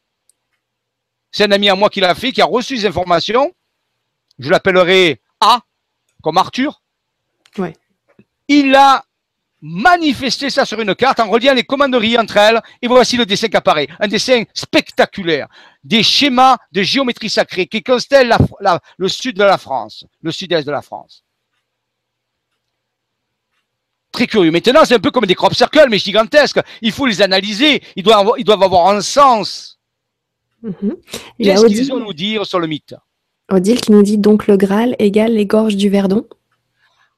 c'est 1.31 1.45
un 1.45 1.53
ami 1.53 1.69
à 1.69 1.75
moi 1.75 1.91
qui 1.91 2.01
l'a 2.01 2.15
fait, 2.15 2.33
qui 2.33 2.41
a 2.41 2.47
reçu 2.47 2.79
ces 2.79 2.87
informations. 2.87 3.53
Je 4.39 4.49
l'appellerai 4.51 5.21
A, 5.41 5.61
comme 6.23 6.39
Arthur. 6.39 6.81
Ouais. 7.59 7.75
Il 8.49 8.75
a 8.75 9.05
manifesté 9.61 10.49
ça 10.49 10.65
sur 10.65 10.81
une 10.81 10.95
carte 10.95 11.21
en 11.21 11.29
reliant 11.29 11.53
les 11.53 11.65
commanderies 11.65 12.17
entre 12.17 12.39
elles. 12.39 12.63
Et 12.81 12.89
voici 12.89 13.19
le 13.19 13.27
dessin 13.27 13.49
qui 13.49 13.57
apparaît. 13.57 13.89
Un 14.01 14.09
dessin 14.09 14.45
spectaculaire. 14.55 15.49
Des 15.85 16.03
schémas 16.03 16.57
de 16.73 16.83
géométrie 16.83 17.29
sacrée 17.29 17.67
qui 17.67 17.83
constellent 17.83 18.35
le 18.97 19.09
sud 19.09 19.37
de 19.37 19.45
la 19.45 19.59
France, 19.59 20.05
le 20.23 20.31
sud-est 20.31 20.67
de 20.67 20.73
la 20.73 20.81
France. 20.81 21.25
Très 24.13 24.27
curieux. 24.27 24.51
Maintenant, 24.51 24.85
c'est 24.85 24.95
un 24.95 25.01
peu 25.01 25.11
comme 25.11 25.27
des 25.27 25.35
crop 25.35 25.55
circles, 25.55 25.89
mais 25.91 25.99
gigantesques. 25.99 26.61
Il 26.81 26.93
faut 26.93 27.07
les 27.07 27.23
analyser. 27.23 27.83
Ils 27.95 28.03
doivent 28.03 28.21
avoir, 28.21 28.39
ils 28.39 28.45
doivent 28.45 28.63
avoir 28.63 28.89
un 28.89 29.01
sens. 29.01 29.79
Mhm. 30.63 30.97
Qu'est-ce 31.39 31.67
qu'ils 31.67 31.93
ont 31.93 31.99
à 31.99 32.01
nous 32.01 32.15
dire 32.15 32.47
sur 32.47 32.59
le 32.59 32.67
mythe? 32.67 32.95
Odile 33.51 33.81
qui 33.81 33.93
nous 33.93 34.03
dit 34.03 34.19
donc 34.19 34.47
le 34.47 34.57
Graal 34.57 34.97
égale 34.99 35.33
les 35.33 35.47
gorges 35.47 35.77
du 35.77 35.89
Verdon? 35.89 36.27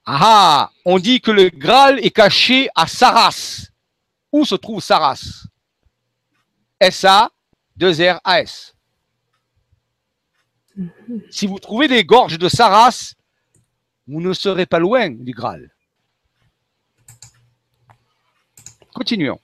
Ah, 0.04 0.70
on 0.84 0.98
dit 0.98 1.20
que 1.20 1.30
le 1.30 1.48
Graal 1.48 1.98
est 2.04 2.10
caché 2.10 2.68
à 2.74 2.86
Saras. 2.86 3.68
Où 4.32 4.44
se 4.44 4.54
trouve 4.54 4.82
Saras 4.82 5.46
S-A, 6.78 7.30
2-R-A-S. 7.78 8.74
Mhm. 10.76 11.22
Si 11.30 11.46
vous 11.46 11.58
trouvez 11.58 11.88
des 11.88 12.04
gorges 12.04 12.38
de 12.38 12.48
Saras, 12.48 13.14
vous 14.06 14.20
ne 14.20 14.32
serez 14.32 14.66
pas 14.66 14.78
loin 14.78 15.10
du 15.10 15.32
Graal. 15.32 15.70
Continuons. 19.01 19.40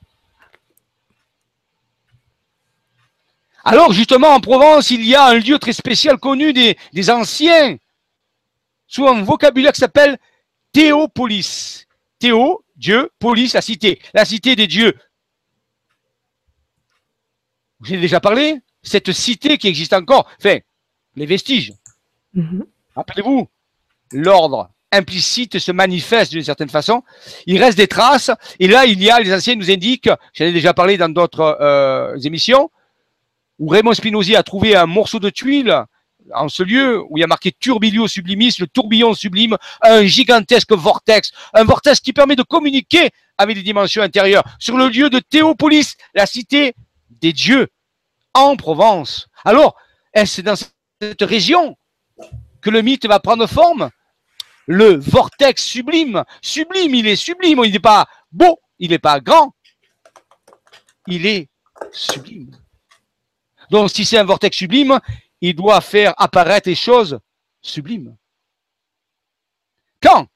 Alors 3.65 3.91
justement, 3.91 4.35
en 4.35 4.41
Provence, 4.41 4.91
il 4.91 5.03
y 5.03 5.15
a 5.15 5.29
un 5.29 5.39
lieu 5.39 5.59
très 5.59 5.73
spécial 5.73 6.19
connu 6.19 6.53
des, 6.53 7.11
anciens, 7.11 7.79
sous 8.87 9.09
un 9.09 9.23
vocabulaire 9.23 9.73
qui 9.73 9.81
s'appelle 9.81 10.19
Théopolis. 10.73 11.87
Théo, 12.19 12.67
Dieu, 12.77 13.11
polis, 13.19 13.55
la 13.55 13.63
cité, 13.63 13.99
la 14.13 14.27
cité 14.27 14.57
des 14.57 14.67
dieux. 14.67 14.93
J'ai 17.83 17.99
déjà 17.99 18.21
parlé, 18.21 18.61
cette 18.83 19.11
cité 19.13 19.57
qui 19.57 19.69
existe 19.69 19.95
encore, 19.95 20.29
enfin, 20.39 20.59
les 21.15 21.25
vestiges. 21.25 21.73
Mm-hmm. 22.35 22.63
Rappelez-vous, 22.95 23.49
l'ordre 24.13 24.71
implicite 24.93 25.59
se 25.59 25.73
manifeste 25.73 26.33
d'une 26.33 26.45
certaine 26.45 26.69
façon. 26.69 27.03
Il 27.47 27.63
reste 27.63 27.77
des 27.77 27.89
traces. 27.89 28.31
Et 28.61 28.69
là, 28.69 28.87
il 28.87 29.03
y 29.03 29.11
a, 29.11 29.21
les 29.21 29.35
anciens 29.35 29.55
nous 29.55 29.71
indiquent, 29.71 30.11
j'en 30.33 30.45
ai 30.45 30.53
déjà 30.53 30.75
parlé 30.75 30.97
dans 30.97 31.09
d'autres 31.09 31.59
euh, 31.61 32.17
émissions, 32.19 32.71
où 33.59 33.69
Raymond 33.69 33.95
Spinozzi 33.95 34.37
a 34.37 34.43
trouvé 34.43 34.77
un 34.77 34.87
morceau 34.87 35.19
de 35.19 35.31
tuile 35.31 35.85
en 36.35 36.49
ce 36.49 36.63
lieu 36.63 37.03
où 37.09 37.17
il 37.17 37.21
y 37.21 37.25
a 37.25 37.27
marqué 37.27 37.53
Turbilio 37.53 38.09
Sublimis, 38.09 38.55
le 38.59 38.67
tourbillon 38.67 39.15
sublime, 39.15 39.57
un 39.83 40.05
gigantesque 40.05 40.73
vortex, 40.73 41.33
un 41.55 41.65
vortex 41.65 42.01
qui 42.01 42.13
permet 42.13 42.37
de 42.37 42.43
communiquer 42.43 43.11
avec 43.39 43.57
les 43.57 43.63
dimensions 43.63 44.03
intérieures, 44.03 44.45
sur 44.59 44.77
le 44.77 44.89
lieu 44.89 45.11
de 45.11 45.19
Théopolis, 45.19 45.97
la 46.15 46.27
cité 46.27 46.75
des 47.11 47.33
dieux, 47.33 47.69
en 48.35 48.57
Provence. 48.57 49.29
Alors, 49.45 49.77
est-ce 50.13 50.41
dans 50.41 50.57
cette 50.57 51.23
région 51.23 51.77
que 52.61 52.71
le 52.71 52.83
mythe 52.83 53.07
va 53.07 53.21
prendre 53.21 53.47
forme? 53.47 53.91
Le 54.67 54.97
vortex 54.97 55.65
sublime. 55.65 56.25
Sublime, 56.43 56.95
il 56.95 57.07
est 57.07 57.17
sublime. 57.17 57.63
Il 57.65 57.73
n'est 57.73 57.79
pas 57.79 58.07
beau, 58.31 58.61
il 58.79 58.91
n'est 58.91 58.99
pas 58.99 59.21
grand. 59.21 59.55
Il 61.07 61.27
est 61.27 61.49
sublime. 61.93 62.51
Donc, 63.71 63.91
si 63.91 64.05
c'est 64.05 64.19
un 64.19 64.25
vortex 64.25 64.57
sublime, 64.57 65.01
il 65.41 65.55
doit 65.55 65.81
faire 65.81 66.15
apparaître 66.17 66.69
les 66.69 66.75
choses 66.75 67.19
sublimes. 67.61 68.17
Quand? 70.01 70.27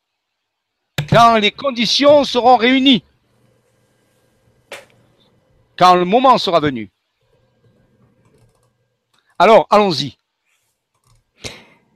Quand 1.08 1.36
les 1.36 1.50
conditions 1.50 2.24
seront 2.24 2.56
réunies. 2.56 3.04
Quand 5.76 5.94
le 5.94 6.04
moment 6.04 6.38
sera 6.38 6.60
venu. 6.60 6.90
Alors, 9.38 9.66
allons-y. 9.70 10.16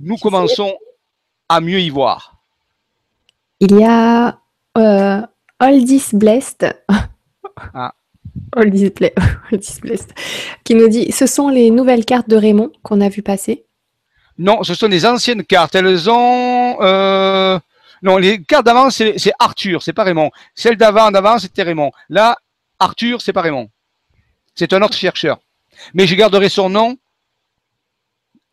Nous 0.00 0.16
commençons 0.16 0.76
à 1.54 1.60
mieux 1.60 1.80
y 1.80 1.90
voir 1.90 2.36
Il 3.60 3.78
y 3.78 3.84
a 3.84 4.40
euh, 4.76 5.20
All 5.58 5.84
This 5.84 6.14
Blessed. 6.14 6.66
Ah. 7.74 7.94
All, 8.56 8.70
this 8.72 8.90
Blessed. 9.80 10.12
Qui 10.64 10.74
nous 10.74 10.88
dit 10.88 11.12
Ce 11.12 11.26
sont 11.26 11.48
les 11.48 11.70
nouvelles 11.70 12.04
cartes 12.04 12.28
de 12.28 12.36
Raymond 12.36 12.72
qu'on 12.82 13.00
a 13.00 13.08
vu 13.08 13.22
passer. 13.22 13.64
Non, 14.38 14.64
ce 14.64 14.74
sont 14.74 14.88
des 14.88 15.06
anciennes 15.06 15.44
cartes. 15.44 15.76
Elles 15.76 16.10
ont. 16.10 16.76
Euh, 16.80 17.58
non, 18.02 18.16
les 18.16 18.42
cartes 18.42 18.66
d'avant, 18.66 18.90
c'est 18.90 19.32
Arthur, 19.38 19.82
c'est 19.82 19.92
pas 19.92 20.04
Raymond. 20.04 20.30
Celle 20.54 20.76
d'avant, 20.76 21.10
d'avant, 21.10 21.38
c'était 21.38 21.62
Raymond. 21.62 21.92
Là, 22.08 22.36
Arthur, 22.80 23.22
c'est 23.22 23.32
pas 23.32 23.42
Raymond. 23.42 23.70
C'est 24.54 24.72
un 24.72 24.82
autre 24.82 24.96
chercheur. 24.96 25.38
Mais 25.94 26.06
je 26.06 26.14
garderai 26.14 26.48
son 26.48 26.68
nom 26.68 26.96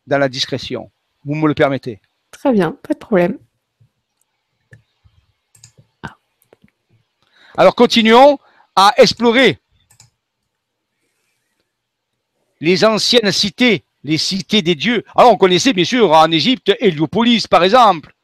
dans 0.06 0.18
la 0.18 0.28
discrétion. 0.28 0.90
Vous 1.24 1.34
me 1.34 1.48
le 1.48 1.54
permettez. 1.54 2.00
Très 2.32 2.52
bien, 2.52 2.72
pas 2.72 2.94
de 2.94 2.98
problème. 2.98 3.38
Alors 7.56 7.74
continuons 7.74 8.38
à 8.74 8.94
explorer 8.96 9.58
les 12.60 12.84
anciennes 12.84 13.30
cités, 13.30 13.84
les 14.02 14.18
cités 14.18 14.62
des 14.62 14.74
dieux. 14.74 15.04
Alors 15.14 15.32
on 15.32 15.36
connaissait 15.36 15.72
bien 15.72 15.84
sûr 15.84 16.10
en 16.12 16.30
Égypte 16.30 16.72
Héliopolis 16.80 17.46
par 17.46 17.62
exemple, 17.62 18.14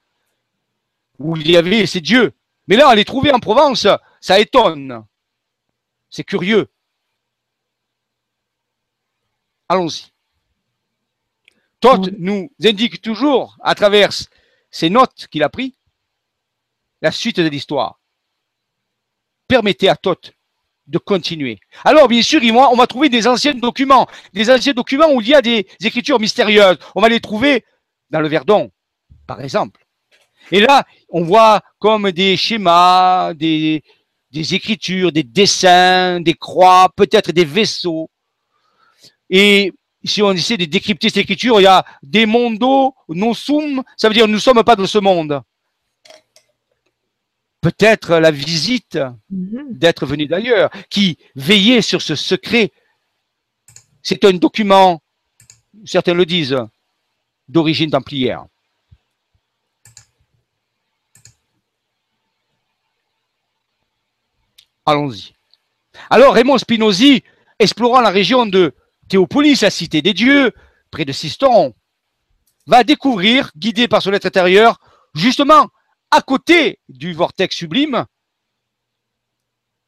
où 1.19 1.37
il 1.37 1.51
y 1.51 1.57
avait 1.57 1.87
ces 1.87 2.01
dieux. 2.01 2.33
Mais 2.67 2.77
là, 2.77 2.95
les 2.95 3.05
trouver 3.05 3.33
en 3.33 3.41
Provence, 3.41 3.87
ça 4.21 4.39
étonne. 4.39 5.05
C'est 6.11 6.25
curieux. 6.25 6.69
Allons-y. 9.69 10.13
Toth 11.81 12.11
nous 12.19 12.51
indique 12.65 13.01
toujours, 13.01 13.57
à 13.63 13.75
travers 13.75 14.11
ces 14.71 14.91
notes 14.91 15.27
qu'il 15.31 15.43
a 15.43 15.49
prises, 15.49 15.79
la 17.01 17.13
suite 17.13 17.41
de 17.41 17.49
l'histoire. 17.49 18.01
Permettez 19.47 19.89
à 19.89 19.97
Toth 19.97 20.33
de 20.87 20.99
continuer. 20.99 21.61
Alors, 21.85 22.09
bien 22.09 22.23
sûr, 22.23 22.41
on 22.43 22.77
va 22.77 22.87
trouver 22.87 23.09
des 23.09 23.27
anciens 23.27 23.55
documents, 23.55 24.09
des 24.33 24.51
anciens 24.51 24.73
documents 24.73 25.13
où 25.13 25.21
il 25.21 25.29
y 25.29 25.35
a 25.35 25.43
des 25.43 25.67
écritures 25.83 26.19
mystérieuses. 26.19 26.79
On 26.95 27.01
va 27.01 27.09
les 27.09 27.21
trouver 27.21 27.65
dans 28.11 28.21
le 28.21 28.29
Verdon, 28.29 28.71
par 29.27 29.41
exemple. 29.41 29.85
Et 30.51 30.61
là, 30.61 30.85
on 31.11 31.25
voit 31.25 31.61
comme 31.79 32.11
des 32.11 32.37
schémas, 32.37 33.35
des, 33.35 33.83
des 34.31 34.55
écritures, 34.55 35.13
des 35.13 35.23
dessins, 35.23 36.21
des 36.21 36.35
croix, 36.35 36.89
peut-être 36.97 37.33
des 37.33 37.45
vaisseaux. 37.45 38.11
Et 39.31 39.73
si 40.05 40.23
on 40.23 40.33
essaie 40.33 40.57
de 40.57 40.65
décrypter 40.65 41.09
cette 41.09 41.19
écriture, 41.19 41.61
il 41.61 41.65
y 41.65 41.67
a 41.67 41.85
des 42.03 42.27
mondo 42.27 42.95
non 43.09 43.35
sum, 43.35 43.83
ça 43.97 44.09
veut 44.09 44.15
dire 44.15 44.29
nous 44.29 44.35
ne 44.35 44.39
sommes 44.39 44.63
pas 44.63 44.77
de 44.77 44.87
ce 44.87 44.99
monde. 44.99 45.43
Peut-être 47.61 48.17
la 48.17 48.31
visite 48.31 48.99
mhm. 49.31 49.67
d'être 49.71 50.07
venu 50.07 50.27
d'ailleurs, 50.27 50.71
qui 50.91 51.19
veillait 51.35 51.83
sur 51.83 52.03
ce 52.03 52.15
secret. 52.15 52.71
C'est 54.03 54.25
un 54.25 54.33
document, 54.33 55.03
certains 55.85 56.15
le 56.15 56.25
disent, 56.25 56.57
d'origine 57.49 57.91
templière. 57.91 58.47
Allons-y. 64.87 65.35
Alors 66.09 66.35
Raymond 66.35 66.59
Spinozzi, 66.59 67.23
explorant 67.59 68.01
la 68.01 68.11
région 68.11 68.47
de 68.47 68.75
Théopolis, 69.09 69.63
la 69.63 69.71
cité 69.71 70.03
des 70.03 70.15
dieux, 70.15 70.53
près 70.91 71.05
de 71.05 71.13
Sisteron, 71.13 71.75
va 72.67 72.85
découvrir, 72.85 73.51
guidé 73.57 73.89
par 73.89 74.03
son 74.03 74.13
être 74.13 74.27
intérieur, 74.27 74.79
justement 75.15 75.69
à 76.11 76.23
côté 76.23 76.81
du 76.89 77.13
vortex 77.13 77.57
sublime, 77.57 78.07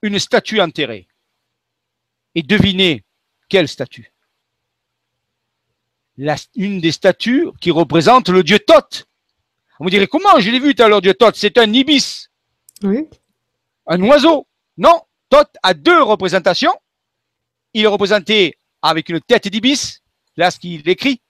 une 0.02 0.18
statue 0.18 0.60
enterrée. 0.60 1.09
Et 2.34 2.42
devinez 2.42 3.05
quelle 3.48 3.68
statue? 3.68 4.12
Une 6.55 6.80
des 6.80 6.92
statues 6.92 7.48
qui 7.60 7.70
représente 7.70 8.28
le 8.28 8.42
dieu 8.42 8.59
Thoth. 8.59 9.06
On 9.78 9.84
me 9.84 9.90
dirait 9.90 10.06
comment 10.06 10.38
Je 10.38 10.51
l'ai 10.51 10.60
vu 10.60 10.74
tout 10.74 10.82
à 10.82 10.88
l'heure, 10.88 11.01
dieu 11.01 11.14
Thoth? 11.14 11.36
C'est 11.36 11.59
un 11.59 11.72
ibis. 11.72 12.30
Oui. 12.82 13.09
Un 13.86 14.02
oiseau. 14.02 14.47
Non, 14.76 15.02
Thoth 15.30 15.51
a 15.62 15.74
deux 15.74 16.02
représentations. 16.02 16.74
Il 17.72 17.84
est 17.84 17.88
représenté 17.88 18.56
avec 18.82 19.09
une 19.09 19.20
tête 19.20 19.48
d'ibis, 19.48 20.02
là 20.36 20.51
ce 20.51 20.59
qu'il 20.59 20.89
écrit, 20.89 21.20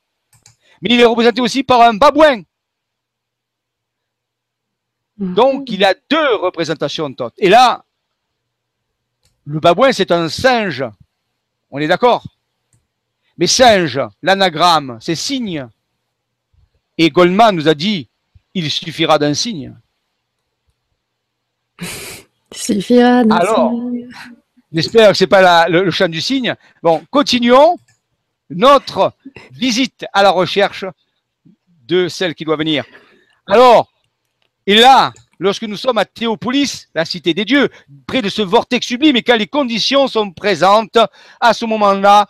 mais 0.82 0.90
il 0.90 1.00
est 1.00 1.04
représenté 1.04 1.40
aussi 1.40 1.62
par 1.62 1.82
un 1.82 1.94
babouin. 1.94 2.42
Donc 5.18 5.70
il 5.70 5.84
a 5.84 5.94
deux 6.08 6.34
représentations 6.36 7.12
Thoth. 7.12 7.34
Et 7.38 7.48
là, 7.48 7.84
le 9.44 9.60
babouin 9.60 9.92
c'est 9.92 10.10
un 10.12 10.28
singe. 10.28 10.84
On 11.70 11.78
est 11.78 11.88
d'accord? 11.88 12.24
Mais 13.38 13.46
singe, 13.46 14.00
l'anagramme, 14.22 14.98
c'est 15.00 15.14
signe. 15.14 15.66
Et 16.98 17.10
Goldman 17.10 17.56
nous 17.56 17.68
a 17.68 17.74
dit, 17.74 18.08
il 18.54 18.70
suffira 18.70 19.18
d'un 19.18 19.34
signe. 19.34 19.74
Suffira 22.52 23.20
Alors, 23.30 23.72
j'espère 24.72 25.10
que 25.10 25.16
ce 25.16 25.24
n'est 25.24 25.28
pas 25.28 25.68
le, 25.68 25.90
chant 25.90 26.08
du 26.08 26.20
cygne. 26.20 26.54
Bon, 26.82 27.02
continuons 27.10 27.78
notre 28.50 29.12
visite 29.52 30.04
à 30.12 30.22
la 30.22 30.30
recherche 30.30 30.84
de 31.86 32.08
celle 32.08 32.34
qui 32.34 32.44
doit 32.44 32.56
venir. 32.56 32.84
Alors, 33.46 33.90
et 34.66 34.74
là, 34.74 35.12
lorsque 35.38 35.64
nous 35.64 35.76
sommes 35.76 35.98
à 35.98 36.04
Théopolis, 36.04 36.88
la 36.94 37.04
cité 37.04 37.34
des 37.34 37.44
dieux, 37.44 37.68
près 38.06 38.22
de 38.22 38.28
ce 38.28 38.42
vortex 38.42 38.86
sublime, 38.86 39.16
et 39.16 39.22
quand 39.22 39.36
les 39.36 39.46
conditions 39.46 40.08
sont 40.08 40.30
présentes, 40.32 40.98
à 41.40 41.54
ce 41.54 41.64
moment-là, 41.64 42.28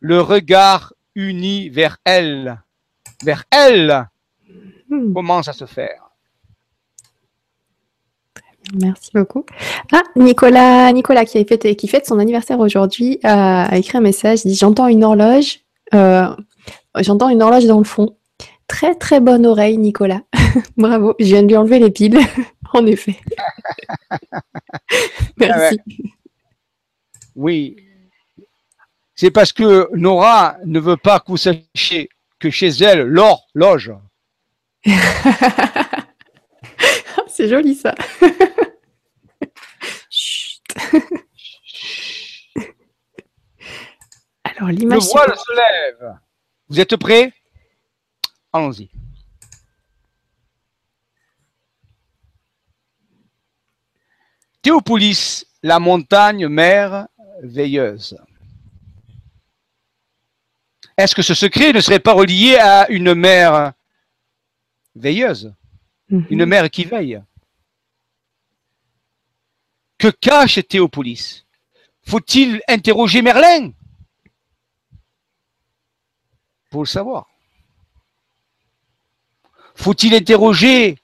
le 0.00 0.20
regard 0.20 0.92
uni 1.14 1.68
vers 1.68 1.98
elle, 2.04 2.60
vers 3.22 3.44
elle, 3.50 4.08
hmm. 4.88 5.12
commence 5.12 5.48
à 5.48 5.52
se 5.52 5.66
faire. 5.66 6.09
Merci 8.74 9.10
beaucoup. 9.14 9.44
Ah, 9.92 10.02
Nicolas, 10.16 10.92
Nicolas 10.92 11.24
qui, 11.24 11.44
fait, 11.44 11.74
qui 11.76 11.88
fête 11.88 12.06
son 12.06 12.18
anniversaire 12.18 12.60
aujourd'hui, 12.60 13.18
a 13.22 13.76
écrit 13.76 13.98
un 13.98 14.02
message. 14.02 14.40
Il 14.44 14.48
dit 14.48 14.56
J'entends 14.56 14.86
une 14.86 15.04
horloge. 15.04 15.60
Euh, 15.94 16.28
j'entends 16.98 17.28
une 17.28 17.42
horloge 17.42 17.66
dans 17.66 17.78
le 17.78 17.84
fond. 17.84 18.16
Très 18.68 18.94
très 18.94 19.20
bonne 19.20 19.46
oreille, 19.46 19.78
Nicolas. 19.78 20.22
Bravo. 20.76 21.14
Je 21.18 21.24
viens 21.24 21.42
de 21.42 21.48
lui 21.48 21.56
enlever 21.56 21.78
les 21.78 21.90
piles. 21.90 22.18
en 22.72 22.86
effet. 22.86 23.16
Merci. 25.36 25.80
Oui. 27.34 27.76
C'est 29.14 29.30
parce 29.30 29.52
que 29.52 29.88
Nora 29.94 30.56
ne 30.64 30.80
veut 30.80 30.96
pas 30.96 31.20
que 31.20 31.26
vous 31.28 31.36
sachiez 31.36 32.08
que 32.38 32.50
chez 32.50 32.68
elle, 32.68 33.02
l'or 33.02 33.46
loge. 33.54 33.92
C'est 37.30 37.48
joli 37.48 37.74
ça. 37.74 37.94
Alors 44.44 44.70
l'image. 44.70 44.98
Le 44.98 45.04
voile 45.04 45.36
se 45.36 45.52
lève. 45.54 46.18
Vous 46.68 46.80
êtes 46.80 46.96
prêts? 46.96 47.32
Allons-y. 48.52 48.90
Théopolis, 54.62 55.46
la 55.62 55.78
montagne 55.78 56.48
mère 56.48 57.06
veilleuse. 57.42 58.18
Est-ce 60.96 61.14
que 61.14 61.22
ce 61.22 61.34
secret 61.34 61.72
ne 61.72 61.80
serait 61.80 62.00
pas 62.00 62.12
relié 62.12 62.56
à 62.56 62.90
une 62.90 63.14
mère 63.14 63.72
veilleuse? 64.94 65.54
Mhm. 66.10 66.26
une 66.30 66.44
mère 66.44 66.70
qui 66.70 66.84
veille. 66.84 67.22
Que 69.98 70.08
cache 70.08 70.60
Théopolis? 70.66 71.44
Faut-il 72.02 72.62
interroger 72.68 73.22
Merlin? 73.22 73.72
Pour 76.70 76.82
le 76.82 76.86
savoir. 76.86 77.26
Faut-il 79.74 80.14
interroger 80.14 80.98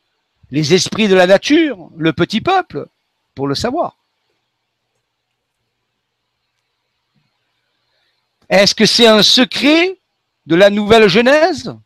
les 0.50 0.74
esprits 0.74 1.08
de 1.08 1.14
la 1.14 1.26
nature, 1.26 1.90
le 1.96 2.12
petit 2.12 2.40
peuple, 2.40 2.86
pour 3.34 3.46
le 3.46 3.54
savoir? 3.54 3.96
Est-ce 8.48 8.74
que 8.74 8.86
c'est 8.86 9.06
un 9.06 9.22
secret 9.22 9.98
de 10.46 10.54
la 10.54 10.70
nouvelle 10.70 11.08
Genèse? 11.08 11.76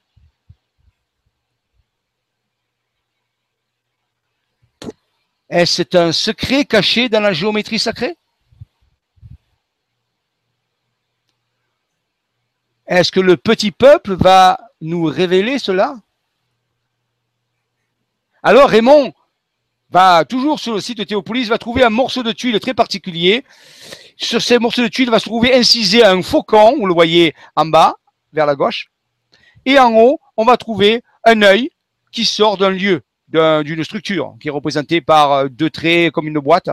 Est-ce 5.50 5.96
un 5.96 6.12
secret 6.12 6.64
caché 6.64 7.08
dans 7.08 7.20
la 7.20 7.32
géométrie 7.32 7.80
sacrée? 7.80 8.16
Est-ce 12.86 13.10
que 13.10 13.20
le 13.20 13.36
petit 13.36 13.72
peuple 13.72 14.14
va 14.14 14.60
nous 14.80 15.04
révéler 15.04 15.58
cela? 15.58 15.96
Alors 18.44 18.68
Raymond 18.68 19.12
va 19.90 20.24
toujours 20.24 20.60
sur 20.60 20.74
le 20.74 20.80
site 20.80 20.98
de 20.98 21.04
Théopolis, 21.04 21.48
va 21.48 21.58
trouver 21.58 21.82
un 21.82 21.90
morceau 21.90 22.22
de 22.22 22.30
tuile 22.30 22.58
très 22.60 22.74
particulier. 22.74 23.44
Sur 24.16 24.40
ces 24.40 24.60
morceaux 24.60 24.82
de 24.82 24.88
tuile 24.88 25.10
va 25.10 25.18
se 25.18 25.24
trouver 25.24 25.54
incisé 25.54 26.04
un 26.04 26.22
faucon, 26.22 26.76
vous 26.78 26.86
le 26.86 26.94
voyez 26.94 27.34
en 27.56 27.66
bas, 27.66 27.96
vers 28.32 28.46
la 28.46 28.54
gauche. 28.54 28.90
Et 29.64 29.78
en 29.80 29.92
haut, 29.94 30.20
on 30.36 30.44
va 30.44 30.56
trouver 30.56 31.02
un 31.24 31.42
œil 31.42 31.70
qui 32.12 32.24
sort 32.24 32.56
d'un 32.56 32.70
lieu, 32.70 33.02
d'une 33.30 33.84
structure, 33.84 34.36
qui 34.40 34.48
est 34.48 34.52
représentée 34.52 35.00
par 35.00 35.32
euh, 35.32 35.48
deux 35.48 35.70
traits 35.70 36.12
comme 36.12 36.28
une 36.28 36.38
boîte. 36.38 36.70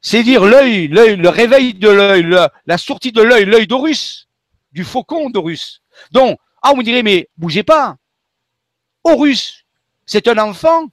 C'est 0.00 0.22
dire 0.22 0.44
l'œil, 0.44 0.88
l'œil, 0.88 1.16
le 1.16 1.28
réveil 1.28 1.74
de 1.74 1.88
l'œil, 1.88 2.36
la 2.66 2.78
sortie 2.78 3.12
de 3.12 3.20
l'œil, 3.20 3.44
l'œil 3.44 3.66
d'Horus, 3.66 4.28
du 4.72 4.84
faucon 4.84 5.30
d'Horus. 5.30 5.82
Donc, 6.12 6.38
ah, 6.62 6.72
on 6.74 6.82
dirait, 6.82 7.02
mais 7.02 7.28
bougez 7.36 7.62
pas. 7.62 7.96
Horus, 9.04 9.64
c'est 10.06 10.28
un 10.28 10.38
enfant. 10.38 10.88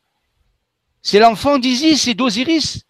C'est 1.02 1.20
l'enfant 1.20 1.60
d'Isis 1.60 2.08
et 2.08 2.16
d'Osiris. 2.16 2.84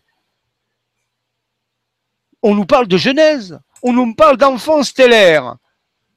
On 2.42 2.56
nous 2.56 2.66
parle 2.66 2.88
de 2.88 2.98
Genèse. 2.98 3.60
On 3.84 3.94
nous 3.94 4.16
parle 4.16 4.38
d'enfants 4.38 4.84
stellaires. 4.84 5.58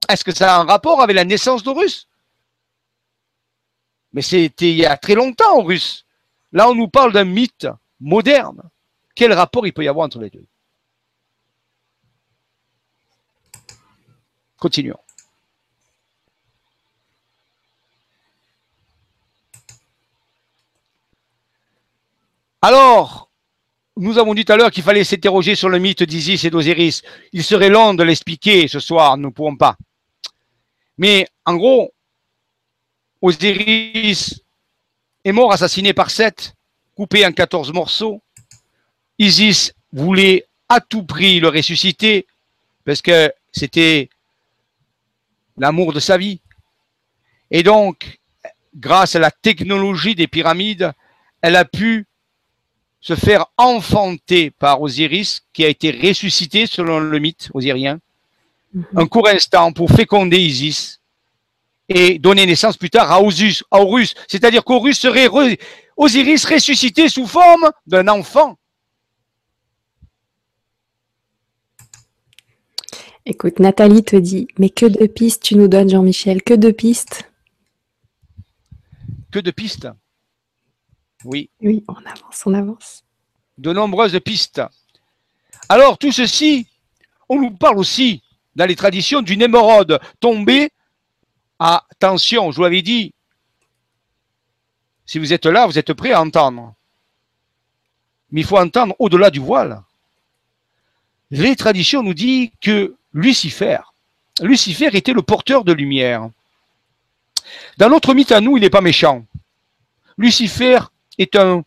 Est-ce 0.09 0.25
que 0.25 0.35
ça 0.35 0.57
a 0.57 0.61
un 0.61 0.65
rapport 0.65 1.03
avec 1.03 1.17
la 1.17 1.25
naissance 1.25 1.63
d'Horus? 1.63 2.08
Mais 4.13 4.23
c'était 4.23 4.71
il 4.71 4.77
y 4.77 4.87
a 4.87 4.97
très 4.97 5.15
longtemps, 5.15 5.59
Horus. 5.59 6.07
Là, 6.53 6.69
on 6.69 6.75
nous 6.75 6.89
parle 6.89 7.13
d'un 7.13 7.25
mythe 7.25 7.67
moderne. 8.01 8.63
Quel 9.15 9.33
rapport 9.33 9.67
il 9.67 9.73
peut 9.73 9.85
y 9.85 9.89
avoir 9.89 10.07
entre 10.07 10.21
les 10.21 10.31
deux? 10.31 10.47
Continuons. 14.57 14.99
Alors, 22.61 23.31
nous 23.97 24.19
avons 24.19 24.35
dit 24.35 24.45
tout 24.45 24.53
à 24.53 24.57
l'heure 24.57 24.71
qu'il 24.71 24.83
fallait 24.83 25.05
s'interroger 25.05 25.55
sur 25.55 25.69
le 25.69 25.79
mythe 25.79 26.03
d'Isis 26.03 26.45
et 26.45 26.51
d'Osiris. 26.51 27.03
Il 27.33 27.45
serait 27.45 27.69
long 27.69 27.95
de 27.95 28.03
l'expliquer 28.03 28.67
ce 28.67 28.81
soir, 28.81 29.17
nous 29.17 29.29
ne 29.29 29.33
pouvons 29.33 29.57
pas. 29.57 29.77
Mais 30.97 31.29
en 31.45 31.55
gros, 31.57 31.93
Osiris 33.21 34.43
est 35.25 35.33
mort 35.33 35.53
assassiné 35.53 35.93
par 35.93 36.11
Seth, 36.11 36.55
coupé 36.95 37.27
en 37.27 37.33
14 37.33 37.73
morceaux. 37.73 38.23
Isis 39.19 39.75
voulait 39.93 40.47
à 40.69 40.81
tout 40.81 41.03
prix 41.03 41.41
le 41.41 41.49
ressusciter 41.49 42.27
parce 42.85 43.03
que 43.03 43.33
c'était 43.53 44.09
l'amour 45.57 45.93
de 45.93 46.01
sa 46.01 46.17
vie. 46.17 46.41
Et 47.51 47.63
donc, 47.63 48.21
grâce 48.75 49.17
à 49.17 49.19
la 49.19 49.31
technologie 49.31 50.15
des 50.15 50.29
pyramides, 50.29 50.93
elle 51.43 51.57
a 51.57 51.65
pu 51.65 52.07
se 53.01 53.15
faire 53.15 53.47
enfanter 53.57 54.51
par 54.51 54.83
Osiris, 54.83 55.43
qui 55.53 55.65
a 55.65 55.69
été 55.69 55.91
ressuscité 55.91 56.67
selon 56.67 56.99
le 56.99 57.19
mythe 57.19 57.49
osirien, 57.55 58.01
mhm. 58.75 58.85
un 58.97 59.07
court 59.07 59.29
instant 59.29 59.73
pour 59.73 59.91
féconder 59.91 60.39
Isis 60.39 60.98
et 61.89 62.19
donner 62.19 62.47
naissance 62.47 62.77
plus 62.77 62.91
tard 62.91 63.11
à, 63.11 63.23
Osus, 63.23 63.65
à 63.71 63.81
Horus. 63.81 64.15
C'est-à-dire 64.29 64.65
qu'Horus 64.65 64.99
serait 64.99 65.29
Osiris 65.97 66.45
ressuscité 66.45 67.09
sous 67.09 67.27
forme 67.27 67.71
d'un 67.87 68.09
enfant. 68.09 68.59
Écoute, 73.27 73.59
Nathalie 73.59 74.03
te 74.05 74.17
dit, 74.17 74.49
mais 74.59 74.71
que 74.71 74.87
de 74.87 75.07
pistes 75.07 75.43
tu 75.43 75.55
nous 75.55 75.69
donnes, 75.69 75.91
Jean-Michel, 75.91 76.43
que 76.43 76.55
de 76.55 76.71
pistes 76.71 77.31
Que 79.31 79.39
de 79.39 79.51
pistes 79.51 79.89
Oui. 81.25 81.51
Oui, 81.61 81.85
on 81.89 82.07
avance, 82.07 82.43
on 82.47 82.55
avance. 82.55 83.05
De 83.59 83.73
nombreuses 83.73 84.19
pistes. 84.21 84.63
Alors, 85.69 85.99
tout 85.99 86.13
ceci, 86.13 86.67
on 87.29 87.41
nous 87.41 87.51
parle 87.51 87.79
aussi 87.79 88.23
dans 88.57 88.65
les 88.65 88.77
traditions 88.77 89.21
d'une 89.21 89.43
émeraude 89.43 90.01
tombée. 90.21 90.71
Attention, 91.59 92.51
je 92.51 92.57
vous 92.57 92.63
l'avais 92.63 92.83
dit, 92.83 93.13
si 95.07 95.19
vous 95.19 95.33
êtes 95.33 95.47
là, 95.47 95.67
vous 95.67 95.79
êtes 95.79 95.93
prêt 95.93 96.13
à 96.13 96.21
entendre. 96.21 96.75
Mais 98.31 98.43
il 98.43 98.47
faut 98.47 98.59
entendre 98.59 98.95
au-delà 98.99 99.31
du 99.31 99.41
voile. 99.41 99.83
Les 101.31 101.57
traditions 101.57 102.03
nous 102.03 102.15
disent 102.15 102.51
que 102.61 102.95
Lucifer. 103.13 103.79
Lucifer 104.41 104.91
était 104.93 105.13
le 105.13 105.23
porteur 105.23 105.65
de 105.65 105.73
lumière. 105.73 106.31
Dans 107.79 107.89
notre 107.89 108.15
mythe 108.15 108.33
à 108.33 108.41
nous, 108.41 108.57
il 108.57 108.61
n'est 108.61 108.71
pas 108.71 108.81
méchant. 108.81 109.25
Lucifer 110.17 110.79
est 111.17 111.37
un, 111.37 111.65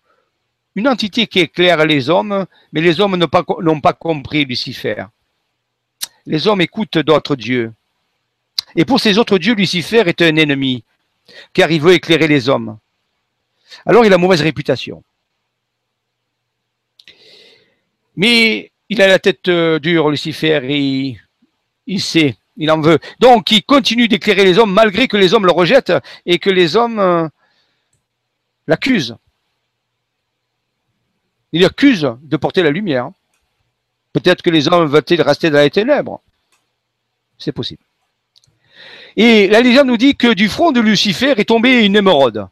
une 0.75 0.87
entité 0.87 1.27
qui 1.27 1.39
éclaire 1.39 1.85
les 1.85 2.09
hommes, 2.09 2.45
mais 2.71 2.81
les 2.81 2.99
hommes 2.99 3.15
n'ont 3.15 3.27
pas, 3.27 3.43
pas 3.43 3.93
compris 3.93 4.45
Lucifer. 4.45 5.05
Les 6.25 6.47
hommes 6.47 6.61
écoutent 6.61 6.99
d'autres 6.99 7.35
dieux. 7.35 7.73
Et 8.75 8.85
pour 8.85 8.99
ces 8.99 9.17
autres 9.17 9.37
dieux, 9.37 9.53
Lucifer 9.53 10.03
est 10.05 10.21
un 10.21 10.35
ennemi, 10.35 10.83
car 11.53 11.71
il 11.71 11.81
veut 11.81 11.93
éclairer 11.93 12.27
les 12.27 12.49
hommes. 12.49 12.77
Alors 13.85 14.05
il 14.05 14.13
a 14.13 14.17
mauvaise 14.17 14.41
réputation. 14.41 15.03
Mais 18.15 18.71
il 18.89 19.01
a 19.01 19.07
la 19.07 19.19
tête 19.19 19.47
euh, 19.47 19.79
dure, 19.79 20.09
Lucifer, 20.09 20.59
et 20.63 21.17
il 21.87 22.01
sait, 22.01 22.35
il 22.57 22.69
en 22.69 22.81
veut. 22.81 22.99
Donc, 23.19 23.51
il 23.51 23.63
continue 23.63 24.07
d'éclairer 24.07 24.43
les 24.43 24.59
hommes 24.59 24.73
malgré 24.73 25.07
que 25.07 25.17
les 25.17 25.33
hommes 25.33 25.45
le 25.45 25.51
rejettent 25.51 25.93
et 26.25 26.39
que 26.39 26.49
les 26.49 26.75
hommes 26.75 26.99
euh, 26.99 27.27
l'accusent. 28.67 29.15
Il 31.53 31.65
accuse 31.65 32.09
de 32.21 32.37
porter 32.37 32.63
la 32.63 32.69
lumière. 32.69 33.11
Peut-être 34.13 34.41
que 34.41 34.49
les 34.49 34.67
hommes 34.67 34.87
veulent-ils 34.87 35.21
rester 35.21 35.49
dans 35.49 35.59
les 35.59 35.69
ténèbres. 35.69 36.21
C'est 37.37 37.51
possible. 37.51 37.83
Et 39.17 39.47
la 39.47 39.61
légende 39.61 39.87
nous 39.87 39.97
dit 39.97 40.15
que 40.15 40.33
du 40.33 40.47
front 40.47 40.71
de 40.71 40.79
Lucifer 40.79 41.33
est 41.37 41.45
tombée 41.45 41.85
une 41.85 41.95
émeraude. 41.95 42.47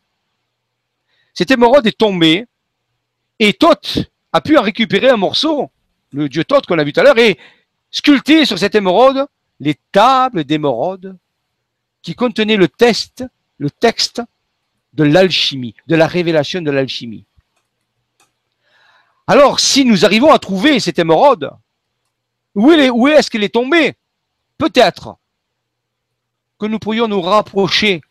Cette 1.34 1.52
émeraude 1.52 1.88
est 1.88 1.98
tombée 1.98 2.46
et 3.40 3.54
Thoth 3.54 4.00
a 4.34 4.42
pu 4.42 4.58
en 4.58 4.62
récupérer 4.62 5.10
un 5.10 5.18
morceau, 5.18 5.72
le 6.12 6.28
dieu 6.28 6.44
Thoth 6.44 6.66
qu'on 6.66 6.78
a 6.78 6.84
vu 6.84 6.92
tout 6.92 7.00
à 7.00 7.04
l'heure, 7.04 7.18
et 7.18 7.38
sculpté 7.92 8.46
sur 8.46 8.60
cette 8.60 8.76
émeraude 8.76 9.26
les 9.60 9.76
tables 9.92 10.44
d'émeraude 10.44 11.18
qui 12.02 12.16
contenaient 12.16 12.58
le 12.58 12.68
test, 12.68 13.24
le 13.58 13.70
texte 13.70 14.22
de 14.94 15.04
l'alchimie, 15.04 15.76
de 15.88 15.96
la 15.96 16.08
révélation 16.08 16.62
de 16.62 16.72
l'alchimie. 16.72 17.26
Alors, 19.28 19.60
si 19.60 19.86
nous 19.86 20.06
arrivons 20.06 20.32
à 20.32 20.40
trouver 20.40 20.80
cette 20.80 21.00
émeraude, 21.00 21.52
où 22.56 22.72
est-ce 23.08 23.30
qu'elle 23.30 23.44
est 23.44 23.54
tombée? 23.54 23.94
Peut-être 24.58 25.16
que 26.60 26.66
nous 26.66 26.80
pourrions 26.80 27.08
nous 27.08 27.22
rapprocher 27.22 28.02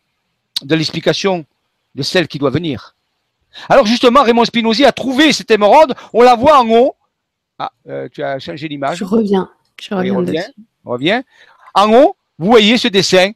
de 0.63 0.75
l'explication 0.75 1.45
de 1.95 2.03
celle 2.03 2.27
qui 2.29 2.39
doit 2.39 2.51
venir. 2.51 2.97
Alors 3.69 3.87
justement, 3.87 4.23
Raymond 4.23 4.45
Spinozzi 4.45 4.85
a 4.85 4.93
trouvé 4.93 5.33
cette 5.33 5.51
émeraude, 5.51 5.95
on 6.13 6.23
la 6.23 6.35
voit 6.35 6.61
en 6.61 6.69
haut. 6.69 6.95
Ah, 7.59 7.73
euh, 7.89 8.09
tu 8.13 8.23
as 8.23 8.39
changé 8.39 8.69
l'image. 8.69 8.99
Je 8.99 9.05
reviens. 9.05 9.51
Je 9.81 9.95
reviens, 10.85 11.23
En 11.75 11.93
haut, 11.93 12.17
vous 12.39 12.47
voyez 12.47 12.79
ce 12.79 12.89
dessin 12.89 13.31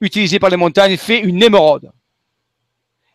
utilisé 0.00 0.38
par 0.38 0.50
les 0.50 0.56
montagnes 0.56 0.96
fait 0.96 1.20
une 1.20 1.42
émeraude. 1.42 1.90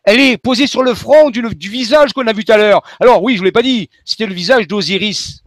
Elle 0.04 0.20
est 0.20 0.38
posée 0.38 0.68
sur 0.68 0.84
le 0.84 0.94
front 0.94 1.30
du, 1.30 1.42
visage 1.70 2.12
qu'on 2.12 2.28
a 2.28 2.34
vu 2.34 2.44
tout 2.44 2.52
à 2.52 2.58
l'heure. 2.58 2.82
Alors 3.00 3.24
oui, 3.24 3.36
je 3.36 3.42
ne 3.42 3.46
l'ai 3.46 3.52
pas 3.54 3.62
dit, 3.62 3.90
c'était 4.04 4.26
le 4.26 4.34
visage 4.34 4.68
d'Osiris. 4.68 5.44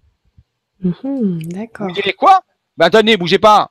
Mhm, 0.81 1.43
d'accord. 1.43 1.89
Vous 1.89 1.95
direz 1.95 2.15
quoi? 2.15 2.43
Ben, 2.77 2.87
Attendez, 2.87 3.17
bougez 3.17 3.39
pas. 3.39 3.71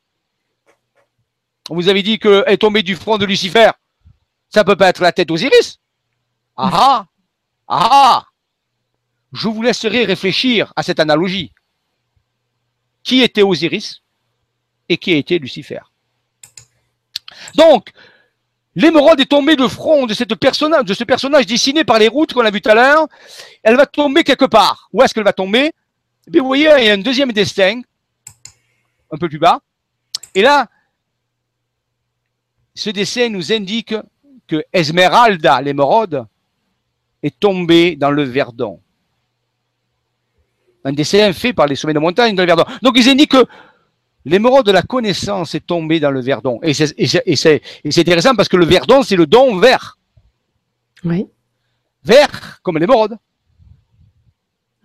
On 1.70 1.76
vous 1.76 1.90
avait 1.90 2.04
dit 2.04 2.20
qu'elle 2.20 2.44
est 2.48 2.58
tombée 2.58 2.84
du 2.84 2.96
front 2.96 3.18
de 3.18 3.26
Lucifer. 3.26 3.72
Ça 4.50 4.64
peut 4.64 4.76
pas 4.76 4.90
être 4.90 5.02
la 5.02 5.12
tête 5.12 5.28
d'Osiris. 5.28 5.80
Ah 6.56 6.70
ah 6.74 7.06
Ah 7.68 8.26
Je 9.34 9.48
vous 9.48 9.62
laisserai 9.62 10.06
réfléchir 10.06 10.72
à 10.76 10.84
cette 10.84 11.00
analogie 11.00 11.52
qui 13.04 13.22
était 13.22 13.44
Osiris 13.44 14.02
et 14.90 14.98
qui 14.98 15.12
était 15.14 15.38
Lucifer? 15.38 15.80
Donc, 17.56 17.92
l'émeraude 18.76 19.20
est 19.20 19.26
tombée 19.26 19.56
de 19.56 19.68
front 19.68 20.06
de, 20.06 20.14
cette 20.14 20.36
personnage, 20.36 20.86
de 20.86 20.94
ce 20.94 21.04
personnage 21.04 21.46
dessiné 21.46 21.84
par 21.84 22.00
les 22.00 22.08
routes 22.08 22.34
qu'on 22.34 22.46
a 22.46 22.52
vu 22.52 22.62
tout 22.62 22.70
à 22.70 22.76
l'heure. 22.76 23.08
Elle 23.64 23.76
va 23.76 23.86
tomber 23.86 24.24
quelque 24.24 24.46
part. 24.46 24.90
Où 24.94 25.02
est-ce 25.02 25.14
qu'elle 25.14 25.24
va 25.24 25.34
tomber? 25.34 25.72
Eh 26.32 26.40
Vous 26.40 26.46
voyez, 26.46 26.70
il 26.80 26.86
y 26.86 26.90
a 26.90 26.94
un 26.94 26.98
deuxième 26.98 27.32
destin, 27.32 27.82
un 29.12 29.18
peu 29.18 29.30
plus 29.30 29.40
bas. 29.40 29.60
Et 30.34 30.42
là, 30.42 30.68
ce 32.76 32.90
dessin 32.92 33.30
nous 33.30 33.52
indique 33.52 33.96
que 34.48 34.64
Esmeralda, 34.72 35.62
l'émeraude, 35.62 36.26
est 37.24 37.40
tombée 37.40 37.96
dans 37.96 38.12
le 38.12 38.24
Verdon 38.24 38.80
un 40.86 40.94
dessin 40.94 41.34
fait 41.34 41.52
par 41.52 41.66
les 41.66 41.76
sommets 41.76 41.94
de 41.94 42.00
montagne 42.00 42.36
dans 42.36 42.44
le 42.44 42.48
Verdon. 42.48 42.64
Donc 42.82 42.96
ils 42.96 43.10
indiquent 43.10 43.32
que 43.32 43.46
l'émeraude 44.24 44.68
de 44.68 44.72
la 44.72 44.84
connaissance 44.84 45.56
est 45.56 45.66
tombée 45.66 46.00
dans 46.00 46.12
le 46.12 46.22
Verdon. 46.22 46.60
Et 46.62 46.74
c'est 46.74 48.00
intéressant 48.00 48.36
parce 48.36 48.48
que 48.48 48.56
le 48.56 48.66
Verdon, 48.66 49.02
c'est 49.02 49.16
le 49.16 49.26
don 49.26 49.58
vert. 49.58 49.98
Oui. 51.04 51.26
Vert, 52.04 52.60
comme 52.62 52.78
l'émeraude. 52.78 53.18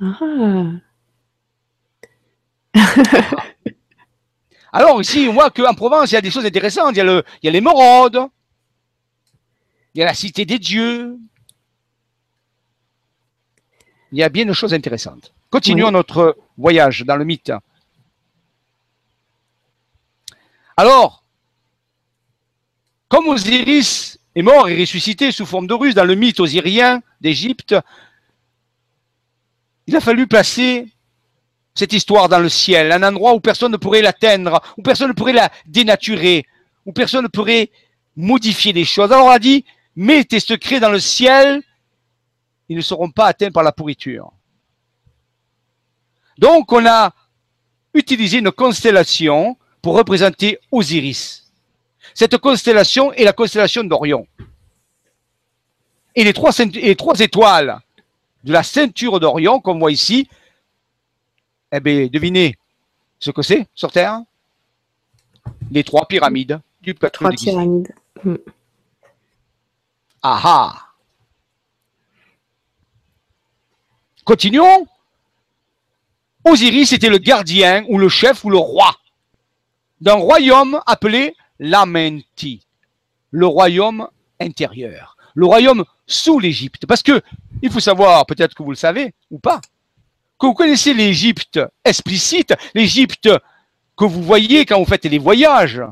Ah. 0.01 0.19
Alors 4.73 5.01
ici, 5.01 5.27
on 5.29 5.33
voit 5.33 5.51
qu'en 5.51 5.75
Provence, 5.75 6.13
il 6.13 6.15
y 6.15 6.19
a 6.19 6.21
des 6.21 6.31
choses 6.31 6.47
intéressantes. 6.47 6.97
Il 6.97 7.25
y 7.43 7.49
a 7.49 7.51
l'émeraude, 7.51 8.29
il 9.95 9.99
y 9.99 10.03
a 10.03 10.07
la 10.07 10.15
cité 10.15 10.45
des 10.45 10.59
dieux. 10.59 11.19
Il 14.13 14.19
y 14.19 14.23
a 14.23 14.29
bien 14.29 14.45
de 14.45 14.53
choses 14.53 14.75
intéressantes. 14.75 15.33
Continuons 15.51 15.87
Oui. 15.87 15.93
notre 15.93 16.37
voyage 16.57 17.03
dans 17.03 17.17
le 17.17 17.25
mythe. 17.25 17.53
Alors, 20.77 21.25
comme 23.09 23.29
Osiris 23.29 24.19
est 24.35 24.43
mort 24.43 24.69
et 24.69 24.81
ressuscité 24.81 25.33
sous 25.33 25.47
forme 25.47 25.67
d'Horus 25.67 25.95
dans 25.95 26.05
le 26.05 26.15
mythe 26.15 26.41
osirien 26.41 27.03
d'Égypte, 27.21 27.75
il 29.87 29.97
a 29.97 30.01
fallu 30.01 30.27
placer 30.29 30.89
cette 31.81 31.94
histoire 31.94 32.28
dans 32.28 32.40
le 32.40 32.51
ciel, 32.51 32.93
un 32.93 33.02
endroit 33.02 33.32
où 33.32 33.40
personne 33.40 33.73
ne 33.73 33.78
pourrait 33.78 34.02
l'atteindre, 34.02 34.61
où 34.77 34.82
personne 34.82 35.09
ne 35.09 35.15
pourrait 35.15 35.32
la 35.32 35.51
dénaturer, 35.65 36.44
où 36.85 36.93
personne 36.93 37.23
ne 37.23 37.28
pourrait 37.28 37.70
modifier 38.16 38.74
les 38.74 38.85
choses. 38.85 39.11
Alors 39.11 39.28
on 39.28 39.31
a 39.31 39.39
dit, 39.39 39.65
mets 39.97 40.24
tes 40.24 40.40
secrets 40.40 40.78
dans 40.78 40.90
le 40.90 41.01
ciel, 41.01 41.62
ils 42.69 42.77
ne 42.77 42.82
seront 42.82 43.11
pas 43.11 43.28
atteints 43.28 43.51
par 43.51 43.62
la 43.62 43.73
pourriture. 43.73 44.31
Donc 46.36 46.70
on 46.70 46.85
a 46.85 47.15
utilisé 47.94 48.40
une 48.40 48.52
constellation 48.52 49.57
pour 49.81 49.97
représenter 49.97 50.59
Osiris. 50.70 51.51
Cette 52.12 52.36
constellation 52.36 53.11
est 53.15 53.24
la 53.24 53.32
constellation 53.32 53.85
d'Orion. 53.85 54.27
Et 56.15 56.24
les 56.24 56.35
trois, 56.35 56.59
et 56.59 56.66
les 56.66 56.97
trois 56.97 57.19
étoiles 57.20 57.81
de 58.44 58.52
la 58.52 58.65
ceinture 58.65 59.19
d'Orion, 59.19 59.61
qu'on 59.61 59.78
voit 59.78 59.93
ici, 59.93 60.28
eh 61.73 61.81
bien, 61.81 62.07
devinez 62.07 62.57
ce 63.19 63.31
que 63.31 63.43
c'est 63.43 63.67
sur 63.75 63.91
Terre? 63.93 64.21
Les 65.71 65.85
trois 65.85 66.07
pyramides 66.07 66.61
du 66.83 66.95
peuple 66.95 67.15
Trois 67.15 67.31
de 67.31 67.37
Gizeh. 67.37 67.51
pyramides. 67.51 67.95
Ah 70.23 70.41
ah 70.45 70.87
Continuons. 74.25 74.87
Osiris 76.45 76.93
était 76.93 77.09
le 77.11 77.19
gardien 77.19 77.85
ou 77.89 77.99
le 77.99 78.09
chef 78.09 78.45
ou 78.45 78.51
le 78.51 78.57
roi 78.59 78.97
d'un 80.01 80.15
royaume 80.15 80.81
appelé 80.87 81.37
Lamenti, 81.59 82.67
le 83.31 83.47
royaume 83.47 84.09
intérieur, 84.41 85.19
le 85.35 85.45
royaume 85.45 85.85
sous 86.07 86.39
l'Égypte. 86.39 86.87
Parce 86.87 87.03
que 87.03 87.21
il 87.61 87.71
faut 87.71 87.81
savoir, 87.81 88.25
peut-être 88.25 88.55
que 88.55 88.63
vous 88.63 88.71
le 88.71 88.77
savez 88.77 89.13
ou 89.31 89.39
pas, 89.39 89.61
que 90.41 90.47
vous 90.47 90.55
connaissez 90.55 90.95
l'Égypte 90.95 91.61
explicite, 91.85 92.55
l'Égypte 92.75 93.29
que 93.97 94.05
vous 94.07 94.23
voyez 94.23 94.65
quand 94.65 94.79
vous 94.79 94.87
faites 94.87 95.05
les 95.05 95.19
voyages, 95.19 95.83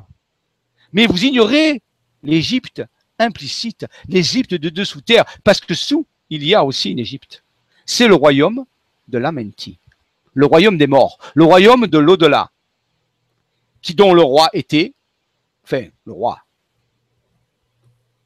mais 0.92 1.06
vous 1.06 1.22
ignorez 1.22 1.82
l'Égypte 2.22 2.82
implicite, 3.18 3.86
l'Égypte 4.08 4.54
de 4.54 4.70
dessous 4.70 5.02
terre, 5.02 5.26
parce 5.44 5.60
que 5.60 5.74
sous, 5.74 6.06
il 6.30 6.44
y 6.44 6.54
a 6.54 6.64
aussi 6.64 6.90
une 6.90 6.98
Égypte. 6.98 7.44
C'est 7.84 8.08
le 8.08 8.14
royaume 8.14 8.64
de 9.08 9.18
l'Amenti, 9.18 9.78
le 10.32 10.46
royaume 10.46 10.78
des 10.78 10.86
morts, 10.86 11.18
le 11.34 11.44
royaume 11.44 11.86
de 11.86 11.98
l'au-delà, 11.98 12.50
qui 13.82 13.94
dont 13.94 14.14
le 14.14 14.22
roi 14.22 14.48
était, 14.54 14.94
enfin, 15.62 15.86
le 16.06 16.12
roi, 16.12 16.40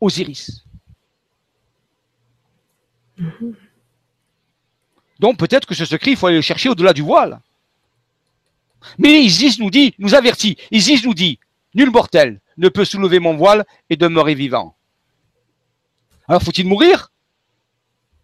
Osiris. 0.01 0.65
Donc 5.23 5.39
peut-être 5.39 5.67
que 5.67 5.75
ce 5.75 5.85
secret, 5.85 6.11
il 6.11 6.17
faut 6.17 6.27
aller 6.27 6.37
le 6.37 6.43
chercher 6.43 6.69
au-delà 6.69 6.93
du 6.93 7.01
voile. 7.01 7.41
Mais 8.99 9.23
Isis 9.23 9.61
nous 9.61 9.71
dit, 9.71 9.95
nous 10.01 10.17
avertit, 10.17 10.57
Isis 10.73 11.05
nous 11.05 11.15
dit, 11.15 11.39
nul 11.75 11.93
mortel 11.93 12.41
ne 12.57 12.69
peut 12.69 12.85
soulever 12.85 13.21
mon 13.21 13.37
voile 13.37 13.65
et 13.89 13.97
demeurer 13.97 14.35
vivant. 14.35 14.75
Alors 16.27 16.43
faut-il 16.43 16.67
mourir? 16.67 17.13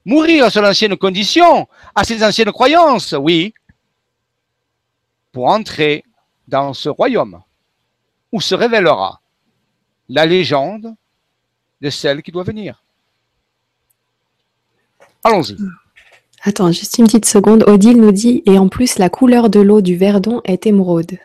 Mourir 0.04 0.46
à 0.46 0.50
son 0.50 0.64
ancienne 0.64 0.96
condition, 0.96 1.68
à 1.94 2.02
ses 2.02 2.24
anciennes 2.24 2.50
croyances, 2.50 3.12
oui, 3.16 3.54
pour 5.30 5.46
entrer 5.46 6.04
dans 6.48 6.74
ce 6.74 6.88
royaume 6.88 7.40
où 8.32 8.40
se 8.40 8.56
révélera 8.56 9.20
la 10.08 10.26
légende 10.26 10.96
de 11.80 11.90
celle 11.90 12.22
qui 12.22 12.32
doit 12.32 12.42
venir. 12.42 12.82
Allons-y. 15.22 15.56
Attends, 16.42 16.70
juste 16.72 16.98
une 16.98 17.06
petite 17.06 17.24
seconde. 17.26 17.64
Odile 17.66 18.00
nous 18.00 18.12
dit 18.12 18.42
Et 18.46 18.58
en 18.58 18.68
plus, 18.68 18.98
la 18.98 19.10
couleur 19.10 19.50
de 19.50 19.60
l'eau 19.60 19.80
du 19.80 19.96
Verdon 19.96 20.40
est 20.44 20.66
émeraude. 20.66 21.18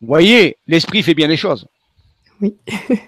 Vous 0.00 0.06
voyez, 0.06 0.56
l'esprit 0.66 1.02
fait 1.02 1.14
bien 1.14 1.26
les 1.26 1.36
choses. 1.36 1.66
Oui. 2.40 2.54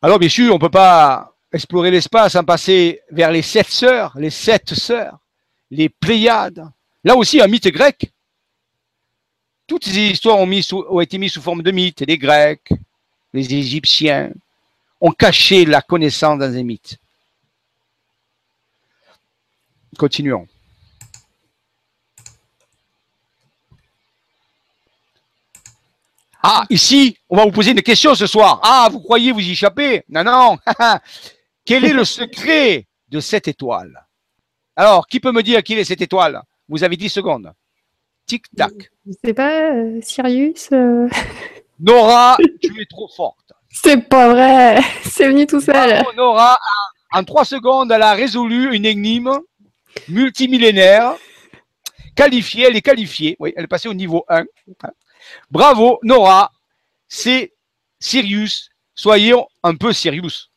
Alors, 0.00 0.18
bien 0.18 0.28
sûr, 0.28 0.52
on 0.52 0.56
ne 0.56 0.60
peut 0.60 0.68
pas 0.70 1.32
explorer 1.52 1.90
l'espace 1.90 2.32
sans 2.32 2.44
passer 2.44 3.00
vers 3.10 3.30
les 3.30 3.42
sept 3.42 3.68
sœurs, 3.68 4.12
les 4.18 4.30
sept 4.30 4.74
sœurs, 4.74 5.18
les 5.70 5.88
Pléiades. 5.88 6.68
Là 7.04 7.16
aussi, 7.16 7.40
un 7.40 7.46
mythe 7.46 7.68
grec. 7.68 8.10
Toutes 9.66 9.84
ces 9.84 9.96
histoires 10.10 10.38
ont, 10.38 10.46
mis 10.46 10.62
sous- 10.62 10.84
ont 10.88 11.00
été 11.00 11.18
mises 11.18 11.32
sous 11.32 11.42
forme 11.42 11.62
de 11.62 11.70
mythes. 11.70 12.00
Les 12.06 12.18
Grecs, 12.18 12.68
les 13.32 13.54
Égyptiens 13.54 14.30
ont 15.02 15.10
caché 15.10 15.64
la 15.64 15.82
connaissance 15.82 16.38
dans 16.38 16.54
un 16.54 16.62
mythe. 16.62 16.96
Continuons. 19.98 20.46
Ah, 26.44 26.64
ici, 26.70 27.18
on 27.28 27.36
va 27.36 27.44
vous 27.44 27.50
poser 27.50 27.72
une 27.72 27.82
question 27.82 28.14
ce 28.14 28.26
soir. 28.26 28.60
Ah, 28.62 28.88
vous 28.90 29.00
croyez 29.00 29.32
vous 29.32 29.40
y 29.40 29.52
échapper? 29.52 30.04
Non, 30.08 30.24
non. 30.24 30.58
Quel 31.64 31.84
est 31.84 31.92
le 31.92 32.04
secret 32.04 32.86
de 33.08 33.20
cette 33.20 33.48
étoile? 33.48 34.06
Alors, 34.74 35.06
qui 35.06 35.20
peut 35.20 35.32
me 35.32 35.42
dire 35.42 35.62
quelle 35.62 35.78
est 35.78 35.84
cette 35.84 36.00
étoile? 36.00 36.42
Vous 36.68 36.82
avez 36.82 36.96
10 36.96 37.10
secondes. 37.10 37.52
Tic-tac. 38.26 38.72
Je 39.06 39.12
sais 39.22 39.34
pas, 39.34 39.70
euh, 39.70 40.00
Sirius 40.00 40.70
euh, 40.72 41.08
Nora, 41.78 42.38
tu 42.62 42.80
es 42.80 42.86
trop 42.86 43.08
forte. 43.08 43.52
C'est 43.72 44.08
pas 44.08 44.32
vrai 44.32 44.80
C'est 45.04 45.28
venu 45.28 45.46
tout 45.46 45.60
seul 45.60 45.74
Bravo, 45.74 46.12
Nora, 46.16 46.58
en 47.12 47.24
3 47.24 47.44
secondes, 47.44 47.92
elle 47.92 48.02
a 48.02 48.12
résolu 48.12 48.74
une 48.74 48.84
énigme 48.84 49.38
multimillénaire. 50.08 51.14
Qualifiée, 52.14 52.66
elle 52.68 52.76
est 52.76 52.82
qualifiée. 52.82 53.36
Oui, 53.38 53.52
elle 53.56 53.64
est 53.64 53.68
passée 53.68 53.88
au 53.88 53.94
niveau 53.94 54.24
1. 54.28 54.44
Bravo, 55.50 55.98
Nora. 56.02 56.50
C'est 57.08 57.52
Sirius. 57.98 58.70
Soyons 58.94 59.46
un 59.62 59.74
peu 59.74 59.92
Sirius. 59.92 60.50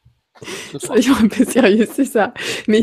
Soyons 0.80 1.16
un 1.22 1.28
peu 1.28 1.46
sérieux, 1.46 1.88
c'est 1.92 2.06
ça. 2.06 2.34
Mais 2.68 2.82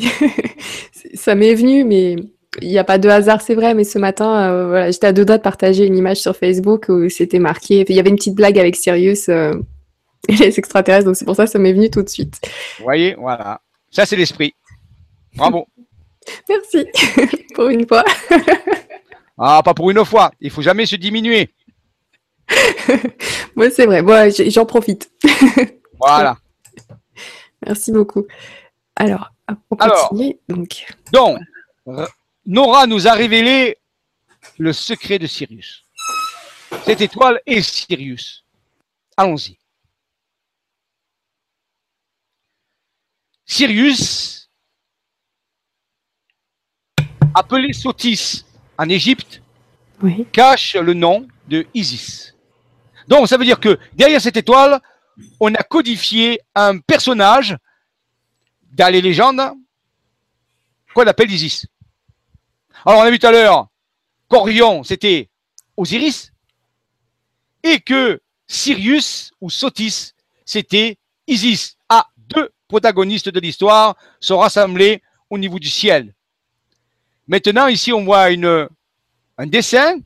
ça 1.15 1.35
m'est 1.35 1.55
venu, 1.55 1.85
mais 1.85 2.17
il 2.61 2.69
n'y 2.69 2.79
a 2.79 2.85
pas 2.85 2.99
de 2.99 3.09
hasard, 3.09 3.43
c'est 3.43 3.55
vrai. 3.55 3.75
Mais 3.75 3.85
ce 3.85 3.99
matin, 3.99 4.51
euh, 4.51 4.69
voilà, 4.69 4.91
j'étais 4.91 5.07
à 5.07 5.13
deux 5.13 5.25
doigts 5.25 5.39
de 5.39 5.43
partager 5.43 5.87
une 5.87 5.97
image 5.97 6.19
sur 6.19 6.37
Facebook 6.37 6.87
où 6.89 7.09
c'était 7.09 7.39
marqué. 7.39 7.85
Il 7.89 7.95
y 7.95 8.01
avait 8.01 8.11
une 8.11 8.17
petite 8.17 8.35
blague 8.35 8.59
avec 8.59 8.77
Sirius 8.77 9.29
euh, 9.29 9.53
et 10.29 10.37
les 10.37 10.59
extraterrestres, 10.59 11.05
donc 11.07 11.17
c'est 11.17 11.25
pour 11.25 11.37
ça 11.37 11.45
que 11.47 11.51
ça 11.51 11.59
m'est 11.59 11.73
venu 11.73 11.91
tout 11.91 12.03
de 12.03 12.09
suite. 12.09 12.41
Vous 12.79 12.85
voyez, 12.85 13.15
voilà. 13.15 13.61
Ça, 13.91 14.07
c'est 14.07 14.17
l'esprit. 14.17 14.55
Bravo. 15.35 15.67
Merci 16.49 16.87
pour 17.55 17.69
une 17.69 17.87
fois. 17.87 18.05
Ah, 19.45 19.61
pas 19.65 19.75
pour 19.75 19.91
une 19.91 20.05
fois. 20.05 20.31
Il 20.41 20.51
faut 20.51 20.63
jamais 20.63 20.87
se 20.87 20.95
diminuer. 20.95 21.53
Moi, 23.57 23.71
c'est 23.71 23.87
vrai. 23.87 24.31
J- 24.31 24.51
j'en 24.51 24.67
profite. 24.67 25.11
Voilà. 25.99 26.37
Merci 27.65 27.91
beaucoup. 27.93 28.25
Alors, 28.95 29.31
on 29.71 29.77
Alors. 29.77 30.11
continue. 30.11 30.37
Donc, 30.49 30.85
Donc, 31.13 31.39
Nora 32.47 32.87
nous 32.87 33.09
a 33.09 33.13
révélé 33.15 33.79
le 34.59 34.73
secret 34.73 35.19
de 35.19 35.27
Sirius. 35.27 35.87
Cette 36.85 37.01
étoile 37.01 37.41
est 37.47 37.63
Sirius. 37.63 38.45
Allons-y. 39.17 39.59
Sirius, 43.53 44.49
appelé 47.35 47.75
Sotis 47.75 48.47
en 48.79 48.89
Égypte, 48.89 49.43
oui. 50.01 50.27
cache 50.33 50.75
le 50.75 50.95
nom 50.95 51.29
de 51.49 51.67
Isis. 51.75 52.35
Donc, 53.09 53.29
ça 53.29 53.37
veut 53.37 53.45
dire 53.45 53.61
que 53.61 53.79
derrière 53.93 54.23
cette 54.23 54.39
étoile, 54.39 54.81
on 55.39 55.55
a 55.55 55.63
codifié 55.65 56.41
un 56.55 56.79
personnage 56.79 57.55
dans 58.73 58.91
les 58.91 59.03
légendes 59.03 59.43
qu'on 60.95 61.07
appelle 61.07 61.31
Isis. 61.31 61.67
Alors, 62.87 63.01
on 63.01 63.03
a 63.03 63.11
vu 63.11 63.19
tout 63.19 63.27
à 63.27 63.33
l'heure 63.33 63.69
qu'Orion, 64.29 64.83
c'était 64.83 65.29
Osiris, 65.77 66.33
et 67.63 67.81
que 67.81 68.19
Sirius 68.47 69.31
ou 69.43 69.51
Sotis, 69.51 70.15
c'était 70.47 70.97
Isis. 71.27 71.77
Ah, 71.91 72.09
deux 72.17 72.51
protagonistes 72.73 73.29
de 73.29 73.39
l'histoire 73.39 73.97
sont 74.19 74.39
rassemblés 74.39 75.03
au 75.29 75.37
niveau 75.37 75.59
du 75.59 75.69
ciel. 75.69 76.15
Maintenant, 77.27 77.67
ici, 77.67 77.93
on 77.93 78.03
voit 78.03 78.31
une, 78.31 78.67
un 79.37 79.47
dessin 79.47 79.99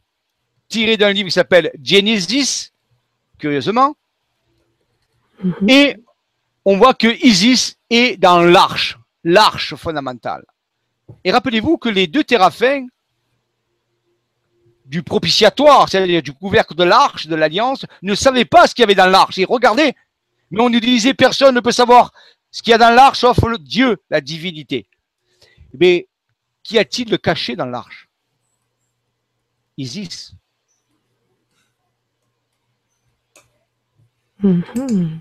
tiré 0.69 0.97
d'un 0.97 1.13
livre 1.13 1.29
qui 1.29 1.39
s'appelle 1.41 1.71
Genesis, 1.81 2.73
curieusement. 3.39 3.95
Mhm. 5.45 5.69
Et 5.69 5.97
on 6.65 6.77
voit 6.77 6.95
que 6.95 7.11
Isis 7.25 7.77
est 7.89 8.17
dans 8.17 8.43
l'arche, 8.43 8.99
l'arche 9.23 9.77
fondamentale. 9.77 10.45
Et 11.23 11.31
rappelez-vous 11.31 11.77
que 11.79 11.89
les 11.89 12.09
deux 12.09 12.25
téraphins 12.25 12.85
du 14.87 15.05
propitiatoire, 15.05 15.89
c'est-à-dire 15.89 16.23
du 16.23 16.33
couvercle 16.33 16.75
de 16.75 16.83
l'arche 16.85 17.29
de 17.29 17.37
l'alliance, 17.37 17.87
ne 18.03 18.15
savaient 18.17 18.45
pas 18.45 18.67
ce 18.67 18.75
qu'il 18.75 18.83
y 18.83 18.89
avait 18.89 19.03
dans 19.03 19.13
l'arche. 19.17 19.37
Ils 19.37 19.47
regardaient, 19.47 19.95
mais 20.51 20.63
on 20.63 20.71
nous 20.71 20.81
disait 20.81 21.15
personne 21.15 21.55
ne 21.55 21.61
peut 21.61 21.79
savoir 21.83 22.13
ce 22.57 22.63
qu'il 22.63 22.71
y 22.71 22.75
a 22.75 22.79
dans 22.79 22.89
l'arche 22.89 23.19
sauf 23.19 23.37
le 23.43 23.59
Dieu, 23.59 23.99
la 24.09 24.23
divinité. 24.23 24.89
Mais 25.79 26.09
qu'y 26.63 26.79
a-t-il 26.79 27.11
de 27.11 27.19
caché 27.19 27.55
dans 27.55 27.67
l'arche? 27.67 28.09
Isis. 29.77 30.33
Mhm. 34.39 35.21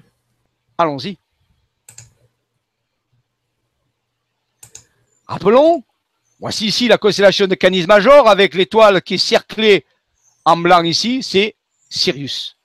Allons-y. 0.78 1.18
Rappelons, 5.28 5.84
voici 6.40 6.68
ici 6.68 6.88
la 6.88 6.98
constellation 6.98 7.48
de 7.48 7.56
Canis 7.56 7.86
Major 7.86 8.30
avec 8.30 8.54
l'étoile 8.54 9.02
qui 9.02 9.16
est 9.16 9.18
cerclée 9.18 9.86
en 10.46 10.56
blanc 10.56 10.84
ici, 10.84 11.22
c'est 11.22 11.58
Sirius. 11.90 12.58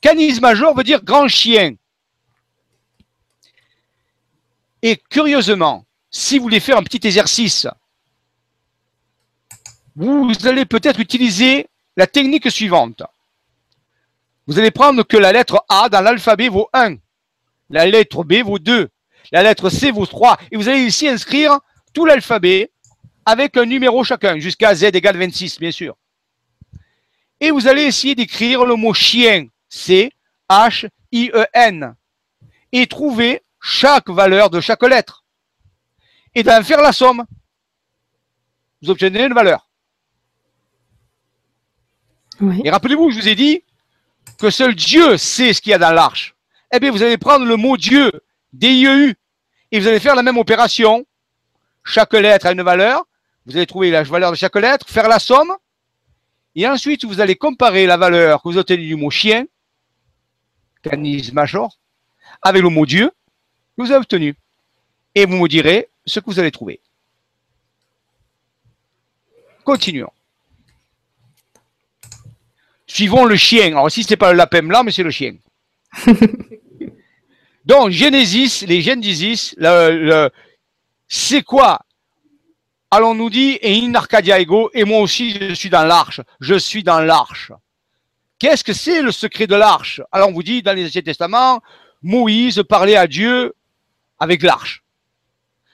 Canis 0.00 0.40
Major 0.40 0.74
veut 0.74 0.84
dire 0.84 1.04
grand 1.04 1.28
chien. 1.28 1.76
Et 4.84 4.98
curieusement, 4.98 5.86
si 6.10 6.36
vous 6.36 6.42
voulez 6.42 6.60
faire 6.60 6.76
un 6.76 6.82
petit 6.82 7.06
exercice, 7.06 7.66
vous 9.96 10.30
allez 10.44 10.66
peut-être 10.66 11.00
utiliser 11.00 11.68
la 11.96 12.06
technique 12.06 12.50
suivante. 12.50 13.02
Vous 14.46 14.58
allez 14.58 14.70
prendre 14.70 15.02
que 15.02 15.16
la 15.16 15.32
lettre 15.32 15.64
A 15.70 15.88
dans 15.88 16.02
l'alphabet 16.02 16.50
vaut 16.50 16.68
1, 16.74 16.96
la 17.70 17.86
lettre 17.86 18.24
B 18.24 18.42
vaut 18.44 18.58
2, 18.58 18.90
la 19.32 19.42
lettre 19.42 19.70
C 19.70 19.90
vaut 19.90 20.04
3, 20.04 20.36
et 20.50 20.56
vous 20.58 20.68
allez 20.68 20.82
ici 20.82 21.08
inscrire 21.08 21.60
tout 21.94 22.04
l'alphabet 22.04 22.70
avec 23.24 23.56
un 23.56 23.64
numéro 23.64 24.04
chacun, 24.04 24.38
jusqu'à 24.38 24.74
Z 24.74 24.84
égale 24.84 25.16
26, 25.16 25.60
bien 25.60 25.70
sûr. 25.70 25.96
Et 27.40 27.50
vous 27.50 27.68
allez 27.68 27.84
essayer 27.84 28.14
d'écrire 28.14 28.66
le 28.66 28.76
mot 28.76 28.92
chien, 28.92 29.46
C, 29.70 30.12
H, 30.50 30.90
I, 31.10 31.30
E, 31.32 31.46
N, 31.54 31.94
et 32.70 32.86
trouver 32.86 33.43
chaque 33.64 34.10
valeur 34.10 34.50
de 34.50 34.60
chaque 34.60 34.82
lettre. 34.82 35.24
Et 36.34 36.42
d'en 36.42 36.62
faire 36.62 36.82
la 36.82 36.92
somme. 36.92 37.24
Vous 38.82 38.90
obtenez 38.90 39.24
une 39.24 39.32
valeur. 39.32 39.70
Oui. 42.40 42.60
Et 42.62 42.70
rappelez-vous, 42.70 43.10
je 43.10 43.20
vous 43.20 43.28
ai 43.28 43.34
dit 43.34 43.64
que 44.38 44.50
seul 44.50 44.74
Dieu 44.74 45.16
sait 45.16 45.54
ce 45.54 45.62
qu'il 45.62 45.70
y 45.70 45.74
a 45.74 45.78
dans 45.78 45.92
l'arche. 45.92 46.34
Eh 46.74 46.78
bien, 46.78 46.90
vous 46.90 47.02
allez 47.02 47.16
prendre 47.16 47.46
le 47.46 47.56
mot 47.56 47.78
Dieu, 47.78 48.12
D-I-E-U, 48.52 49.14
et 49.72 49.80
vous 49.80 49.88
allez 49.88 50.00
faire 50.00 50.14
la 50.14 50.22
même 50.22 50.36
opération. 50.36 51.06
Chaque 51.84 52.12
lettre 52.12 52.46
a 52.46 52.52
une 52.52 52.62
valeur. 52.62 53.06
Vous 53.46 53.56
allez 53.56 53.66
trouver 53.66 53.90
la 53.90 54.02
valeur 54.02 54.30
de 54.30 54.36
chaque 54.36 54.56
lettre, 54.56 54.86
faire 54.90 55.08
la 55.08 55.18
somme. 55.18 55.54
Et 56.54 56.68
ensuite, 56.68 57.04
vous 57.06 57.20
allez 57.20 57.36
comparer 57.36 57.86
la 57.86 57.96
valeur 57.96 58.42
que 58.42 58.48
vous 58.48 58.58
obtenez 58.58 58.84
du 58.84 58.96
mot 58.96 59.10
chien, 59.10 59.46
canis 60.82 61.30
major, 61.32 61.78
avec 62.42 62.62
le 62.62 62.68
mot 62.68 62.84
Dieu 62.84 63.10
que 63.76 63.82
vous 63.82 63.90
avez 63.90 64.00
obtenu. 64.00 64.34
Et 65.14 65.26
vous 65.26 65.36
me 65.36 65.48
direz 65.48 65.88
ce 66.06 66.20
que 66.20 66.26
vous 66.26 66.38
allez 66.38 66.50
trouver. 66.50 66.80
Continuons. 69.64 70.10
Suivons 72.86 73.24
le 73.24 73.36
chien. 73.36 73.68
Alors 73.68 73.88
ici, 73.88 74.02
ce 74.02 74.10
n'est 74.10 74.16
pas 74.16 74.32
le 74.32 74.38
lapin 74.38 74.62
blanc, 74.62 74.84
mais 74.84 74.92
c'est 74.92 75.02
le 75.02 75.10
chien. 75.10 75.34
Donc, 77.64 77.90
Genesis, 77.90 78.64
les 78.66 78.82
le, 78.82 79.90
le- 79.90 80.30
c'est 81.08 81.42
quoi? 81.42 81.80
Alors, 82.90 83.10
on 83.10 83.14
nous 83.14 83.30
dit, 83.30 83.58
et 83.62 83.80
in 83.82 83.94
Arcadia 83.94 84.38
ego, 84.38 84.70
et 84.74 84.84
moi 84.84 85.00
aussi, 85.00 85.30
je 85.48 85.54
suis 85.54 85.70
dans 85.70 85.84
l'arche. 85.84 86.20
Je 86.40 86.54
suis 86.56 86.82
dans 86.84 87.00
l'arche. 87.00 87.52
Qu'est-ce 88.38 88.62
que 88.62 88.72
c'est 88.74 89.00
le 89.00 89.10
secret 89.10 89.46
de 89.46 89.54
l'arche? 89.56 90.02
Alors, 90.12 90.28
on 90.28 90.32
vous 90.32 90.42
dit, 90.42 90.62
dans 90.62 90.74
les 90.74 90.86
Anciens 90.86 91.02
Testaments, 91.02 91.62
Moïse 92.02 92.62
parlait 92.68 92.96
à 92.96 93.06
Dieu 93.06 93.54
avec 94.24 94.42
l'arche. 94.42 94.82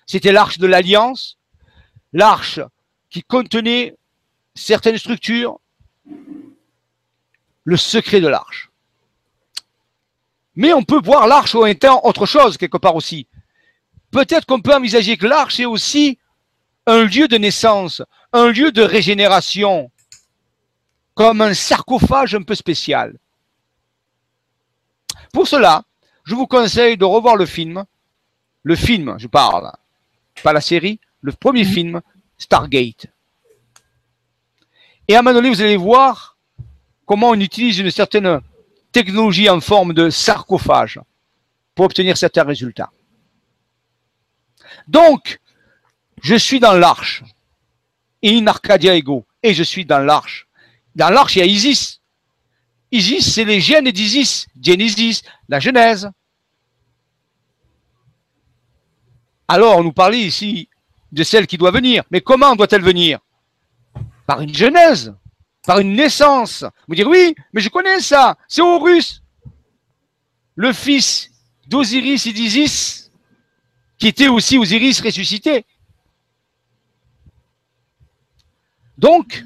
C'était 0.07 0.33
l'arche 0.33 0.59
de 0.59 0.67
l'alliance, 0.67 1.39
l'arche 2.13 2.61
qui 3.09 3.23
contenait 3.23 3.97
certaines 4.55 4.99
structures, 4.99 5.59
le 7.65 7.77
secret 7.77 8.21
de 8.21 8.29
l'arche. 8.29 8.71
Mais 10.57 10.73
on 10.73 10.83
peut 10.83 11.01
voir 11.03 11.27
l'arche 11.27 11.55
en 11.55 11.65
étant 11.65 12.05
autre 12.05 12.27
chose 12.27 12.59
quelque 12.59 12.77
part 12.77 12.97
aussi. 12.97 13.27
Peut-être 14.11 14.47
qu'on 14.47 14.61
peut 14.61 14.75
envisager 14.75 15.17
que 15.17 15.27
l'arche 15.27 15.61
est 15.61 15.65
aussi 15.65 16.19
un 16.87 17.05
lieu 17.05 17.29
de 17.29 17.39
naissance, 17.39 18.03
un 18.33 18.49
lieu 18.51 18.73
de 18.73 18.83
régénération, 18.83 19.91
comme 21.15 21.41
un 21.41 21.55
sarcophage 21.55 22.35
un 22.35 22.43
peu 22.43 22.57
spécial. 22.57 23.17
Pour 25.33 25.47
cela, 25.47 25.85
je 26.25 26.35
vous 26.35 26.49
conseille 26.49 26.97
de 26.97 27.05
revoir 27.05 27.37
le 27.37 27.47
film, 27.47 27.85
le 28.63 28.77
film, 28.77 29.17
je 29.19 29.27
parle, 29.27 29.73
pas 30.43 30.53
la 30.53 30.61
série, 30.61 31.01
le 31.23 31.33
premier 31.33 31.65
film, 31.65 32.01
Stargate. 32.39 33.07
Et 35.09 35.15
à 35.15 35.19
un 35.19 35.23
moment 35.23 35.35
donné, 35.35 35.51
vous 35.51 35.63
allez 35.63 35.77
voir 35.77 36.37
comment 37.05 37.31
on 37.31 37.41
utilise 37.41 37.79
une 37.79 37.91
certaine 37.91 38.41
technologie 38.93 39.49
en 39.49 39.61
forme 39.61 39.93
de 39.93 40.11
sarcophage 40.11 41.01
pour 41.75 41.87
obtenir 41.87 42.17
certains 42.17 42.45
résultats. 42.45 42.91
Donc, 44.87 45.41
je 46.23 46.35
suis 46.35 46.61
dans 46.61 46.75
l'arche, 46.75 47.23
in 48.23 48.47
Arcadia 48.47 48.95
ego, 48.95 49.25
et 49.43 49.55
je 49.55 49.63
suis 49.63 49.85
dans 49.85 49.99
l'arche. 49.99 50.47
Dans 50.95 51.11
l'arche, 51.11 51.37
il 51.37 51.39
y 51.41 51.43
a 51.43 51.47
Isis. 51.47 52.01
Isis, 52.93 53.35
c'est 53.35 53.45
les 53.45 53.61
gènes 53.61 53.91
d'Isis, 53.91 54.47
Genesis, 54.61 55.23
la 55.49 55.61
Genèse. 55.61 56.11
Alors, 59.53 59.79
on 59.79 59.83
nous 59.83 59.93
parlait 59.93 60.21
ici 60.21 60.69
de 61.11 61.25
celle 61.25 61.49
qui 61.49 61.59
doit 61.59 61.73
venir. 61.73 62.05
Mais 62.13 62.21
comment 62.21 62.55
doit-elle 62.55 62.83
venir? 62.83 63.19
Par 64.25 64.43
une 64.43 64.55
Genèse, 64.55 65.13
par 65.67 65.81
une 65.81 65.97
naissance. 65.97 66.65
Vous 66.87 66.95
dire 66.95 67.09
oui, 67.09 67.35
mais 67.53 67.61
je 67.61 67.69
connais 67.69 67.99
ça, 67.99 68.37
c'est 68.47 68.63
Horus, 68.63 69.25
le 70.55 70.73
fils 70.73 71.33
d'Osiris 71.67 72.27
et 72.27 72.33
d'Isis, 72.33 73.11
qui 73.99 74.07
était 74.07 74.29
aussi 74.29 74.57
Osiris 74.57 75.01
ressuscité. 75.01 75.65
Donc, 78.99 79.43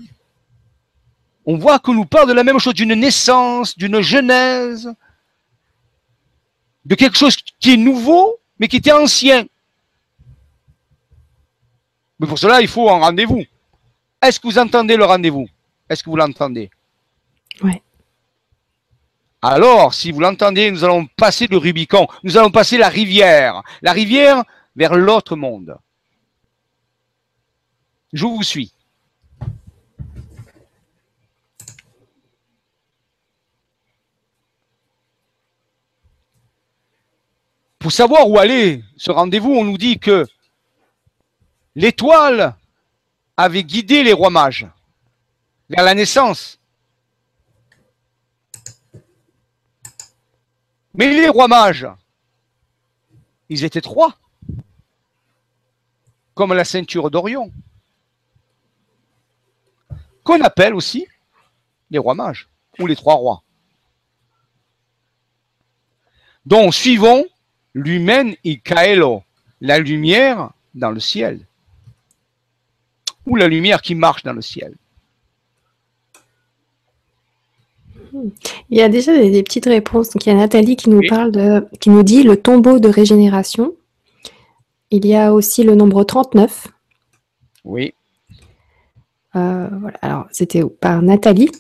on 1.47 1.57
voit 1.57 1.79
qu'on 1.79 1.95
nous 1.95 2.05
parle 2.05 2.29
de 2.29 2.35
la 2.35 2.45
même 2.45 2.59
chose, 2.59 2.75
d'une 2.75 2.93
naissance, 2.93 3.75
d'une 3.79 4.03
genèse, 4.03 4.93
de 6.85 6.95
quelque 6.95 7.17
chose 7.17 7.37
qui 7.59 7.73
est 7.73 7.79
nouveau, 7.79 8.39
mais 8.59 8.69
qui 8.69 8.77
était 8.77 8.93
ancien. 8.93 9.47
Mais 12.19 12.27
pour 12.27 12.39
cela, 12.39 12.61
il 12.61 12.69
faut 12.69 12.91
un 12.91 12.99
rendez-vous. 12.99 13.45
Est-ce 14.23 14.41
que 14.41 14.47
vous 14.47 14.59
entendez 14.59 14.97
le 14.97 15.05
rendez-vous? 15.05 15.49
Est-ce 15.89 16.03
que 16.03 16.11
vous 16.11 16.17
l'entendez? 16.17 16.71
Ouais. 17.63 17.83
Alors, 19.43 19.93
si 19.93 20.11
vous 20.11 20.21
l'entendez, 20.21 20.71
nous 20.71 20.85
allons 20.85 21.07
passer 21.07 21.47
le 21.49 21.59
Rubicon. 21.59 22.07
Nous 22.23 22.39
allons 22.39 22.51
passer 22.51 22.79
la 22.79 22.89
rivière. 22.89 23.63
La 23.83 23.93
rivière 23.93 24.43
vers 24.75 24.95
l'autre 24.95 25.37
monde. 25.37 25.77
Je 28.13 28.25
vous 28.25 28.43
suis. 28.43 28.73
Pour 37.79 37.93
savoir 37.93 38.31
où 38.31 38.39
aller, 38.39 38.83
ce 38.97 39.11
rendez-vous, 39.11 39.53
on 39.53 39.65
nous 39.65 39.77
dit 39.77 39.99
que 39.99 40.27
l'étoile 41.75 42.57
avait 43.37 43.65
guidé 43.65 44.03
les 44.03 44.13
rois 44.13 44.31
mages 44.31 44.67
vers 45.69 45.85
la 45.85 45.95
naissance. 45.95 46.59
Mais 50.95 51.09
les 51.09 51.29
rois 51.29 51.49
mages, 51.49 51.89
ils 53.49 53.65
étaient 53.65 53.81
trois, 53.81 54.17
comme 56.35 56.53
la 56.53 56.65
ceinture 56.65 57.11
d'Orion, 57.11 57.53
qu'on 60.23 60.41
appelle 60.41 60.75
aussi 60.75 61.07
les 61.91 61.99
rois 61.99 62.15
mages, 62.15 62.49
ou 62.79 62.87
les 62.87 62.97
trois 62.97 63.15
rois. 63.15 63.43
Donc, 66.47 66.75
suivons 66.75 67.25
l'humain 67.73 68.33
et 68.45 68.59
Kaelo, 68.61 69.23
la 69.61 69.79
lumière 69.79 70.51
dans 70.75 70.91
le 70.91 71.01
ciel, 71.01 71.47
ou 73.27 73.37
la 73.37 73.49
lumière 73.49 73.83
qui 73.83 73.95
marche 73.95 74.23
dans 74.23 74.33
le 74.33 74.43
ciel. 74.43 74.75
Il 78.71 78.79
y 78.79 78.83
a 78.83 78.89
déjà 78.89 79.17
des, 79.17 79.43
petites 79.43 79.67
réponses. 79.67 80.11
Donc, 80.11 80.25
il 80.27 80.29
y 80.29 80.33
a 80.33 80.37
Nathalie 80.37 80.77
qui 80.77 80.89
nous 80.89 81.03
parle 81.09 81.33
de, 81.33 81.67
qui 81.81 81.91
nous 81.91 82.03
dit 82.03 82.23
le 82.23 82.37
tombeau 82.37 82.79
de 82.79 82.89
régénération. 82.89 83.75
Il 84.91 85.07
y 85.07 85.15
a 85.15 85.33
aussi 85.33 85.65
le 85.65 85.75
nombre 85.75 86.05
39. 86.05 86.69
Oui. 87.65 87.95
Euh, 89.35 89.69
voilà. 89.81 89.99
Alors, 90.03 90.27
c'était 90.31 90.63
par 90.65 91.03
Nathalie. 91.03 91.51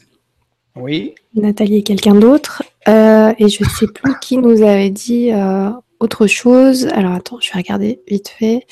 Oui. 0.76 1.14
Nathalie 1.34 1.78
et 1.78 1.82
quelqu'un 1.82 2.14
d'autre. 2.14 2.62
Euh, 2.88 3.32
et 3.38 3.48
je 3.48 3.64
ne 3.64 3.68
sais 3.68 3.86
plus 3.86 4.14
qui 4.20 4.38
nous 4.38 4.62
avait 4.62 4.90
dit 4.90 5.32
euh, 5.32 5.70
autre 6.00 6.26
chose. 6.26 6.86
Alors, 6.88 7.12
attends, 7.12 7.38
je 7.40 7.52
vais 7.52 7.58
regarder 7.58 8.00
vite 8.08 8.28
fait. 8.28 8.66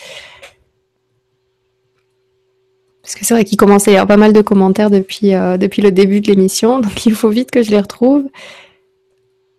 Parce 3.02 3.16
que 3.16 3.24
c'est 3.24 3.34
vrai 3.34 3.44
qu'il 3.44 3.58
commençait 3.58 3.90
à 3.90 3.94
y 3.94 3.96
avoir 3.96 4.08
pas 4.08 4.16
mal 4.16 4.32
de 4.32 4.42
commentaires 4.42 4.90
depuis, 4.90 5.34
euh, 5.34 5.56
depuis 5.56 5.82
le 5.82 5.90
début 5.90 6.20
de 6.20 6.28
l'émission, 6.28 6.78
donc 6.78 7.04
il 7.04 7.14
faut 7.14 7.30
vite 7.30 7.50
que 7.50 7.62
je 7.62 7.70
les 7.70 7.80
retrouve. 7.80 8.28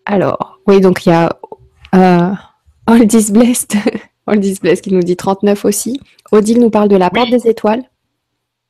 Alors, 0.06 0.60
oui, 0.66 0.80
donc 0.80 1.06
il 1.06 1.10
y 1.10 1.12
a 1.12 1.38
euh, 1.96 2.34
All 2.88 3.08
This 3.08 3.32
Blessed, 3.32 3.76
All 4.28 4.40
This 4.40 4.62
Blessed 4.62 4.82
qui 4.82 4.94
nous 4.94 5.04
dit 5.04 5.18
39 5.18 5.66
aussi. 5.66 6.00
Odile 6.32 6.60
nous 6.60 6.70
parle 6.70 6.88
de 6.88 6.96
la 6.96 7.10
porte 7.10 7.30
des 7.30 7.48
étoiles. 7.48 7.84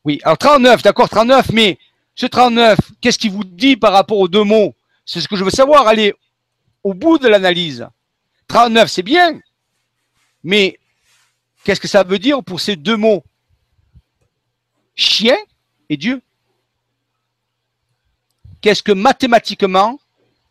Oui, 0.05 0.19
alors 0.23 0.37
39, 0.37 0.81
d'accord, 0.81 1.07
39, 1.07 1.51
mais 1.53 1.77
ce 2.15 2.25
39, 2.25 2.77
qu'est-ce 2.99 3.17
qu'il 3.17 3.31
vous 3.31 3.43
dit 3.43 3.77
par 3.77 3.93
rapport 3.93 4.17
aux 4.17 4.27
deux 4.27 4.43
mots? 4.43 4.73
C'est 5.05 5.21
ce 5.21 5.27
que 5.27 5.35
je 5.35 5.43
veux 5.43 5.51
savoir, 5.51 5.87
aller 5.87 6.13
au 6.83 6.93
bout 6.93 7.17
de 7.19 7.27
l'analyse. 7.27 7.87
39, 8.47 8.89
c'est 8.89 9.03
bien, 9.03 9.39
mais 10.43 10.77
qu'est-ce 11.63 11.79
que 11.79 11.87
ça 11.87 12.03
veut 12.03 12.19
dire 12.19 12.43
pour 12.43 12.59
ces 12.59 12.75
deux 12.75 12.97
mots? 12.97 13.23
Chien 14.95 15.37
et 15.89 15.97
Dieu. 15.97 16.21
Qu'est-ce 18.61 18.83
que 18.83 18.91
mathématiquement 18.91 19.99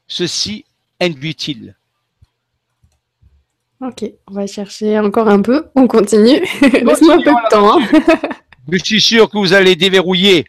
ceci 0.07 0.65
induit-il? 1.01 1.75
Ok, 3.81 4.05
on 4.29 4.35
va 4.35 4.47
chercher 4.47 4.99
encore 4.99 5.29
un 5.29 5.43
peu. 5.43 5.69
On 5.75 5.89
continue. 5.89 6.41
Laisse-moi 6.61 7.15
un 7.15 7.23
peu 7.23 7.31
de 7.31 7.49
temps. 7.49 7.81
Hein. 7.81 8.29
Je 8.71 8.79
suis 8.79 9.01
sûr 9.01 9.29
que 9.29 9.39
vous 9.39 9.53
allez 9.53 9.75
déverrouiller 9.75 10.47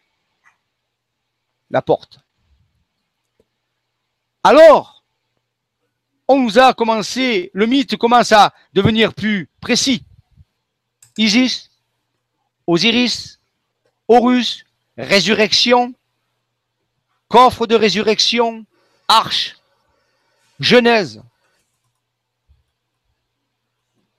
la 1.72 1.82
porte. 1.82 2.20
Alors, 4.44 5.04
on 6.28 6.42
nous 6.42 6.60
a 6.60 6.74
commencé, 6.74 7.50
le 7.54 7.66
mythe 7.66 7.98
commence 7.98 8.32
à 8.32 8.54
devenir 8.74 9.14
plus 9.14 9.50
précis. 9.62 10.06
Isis, 11.18 11.72
Osiris, 12.68 13.40
Horus, 14.08 14.66
résurrection, 14.98 15.94
coffre 17.28 17.68
de 17.68 17.76
résurrection, 17.76 18.66
arche, 19.08 19.56
Genèse. 20.60 21.22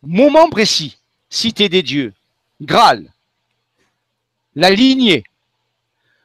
Moment 0.03 0.51
précis, 0.51 0.99
cité 1.31 1.69
des 1.69 1.83
dieux, 1.83 2.13
Graal, 2.61 3.11
la 4.55 4.71
lignée. 4.71 5.25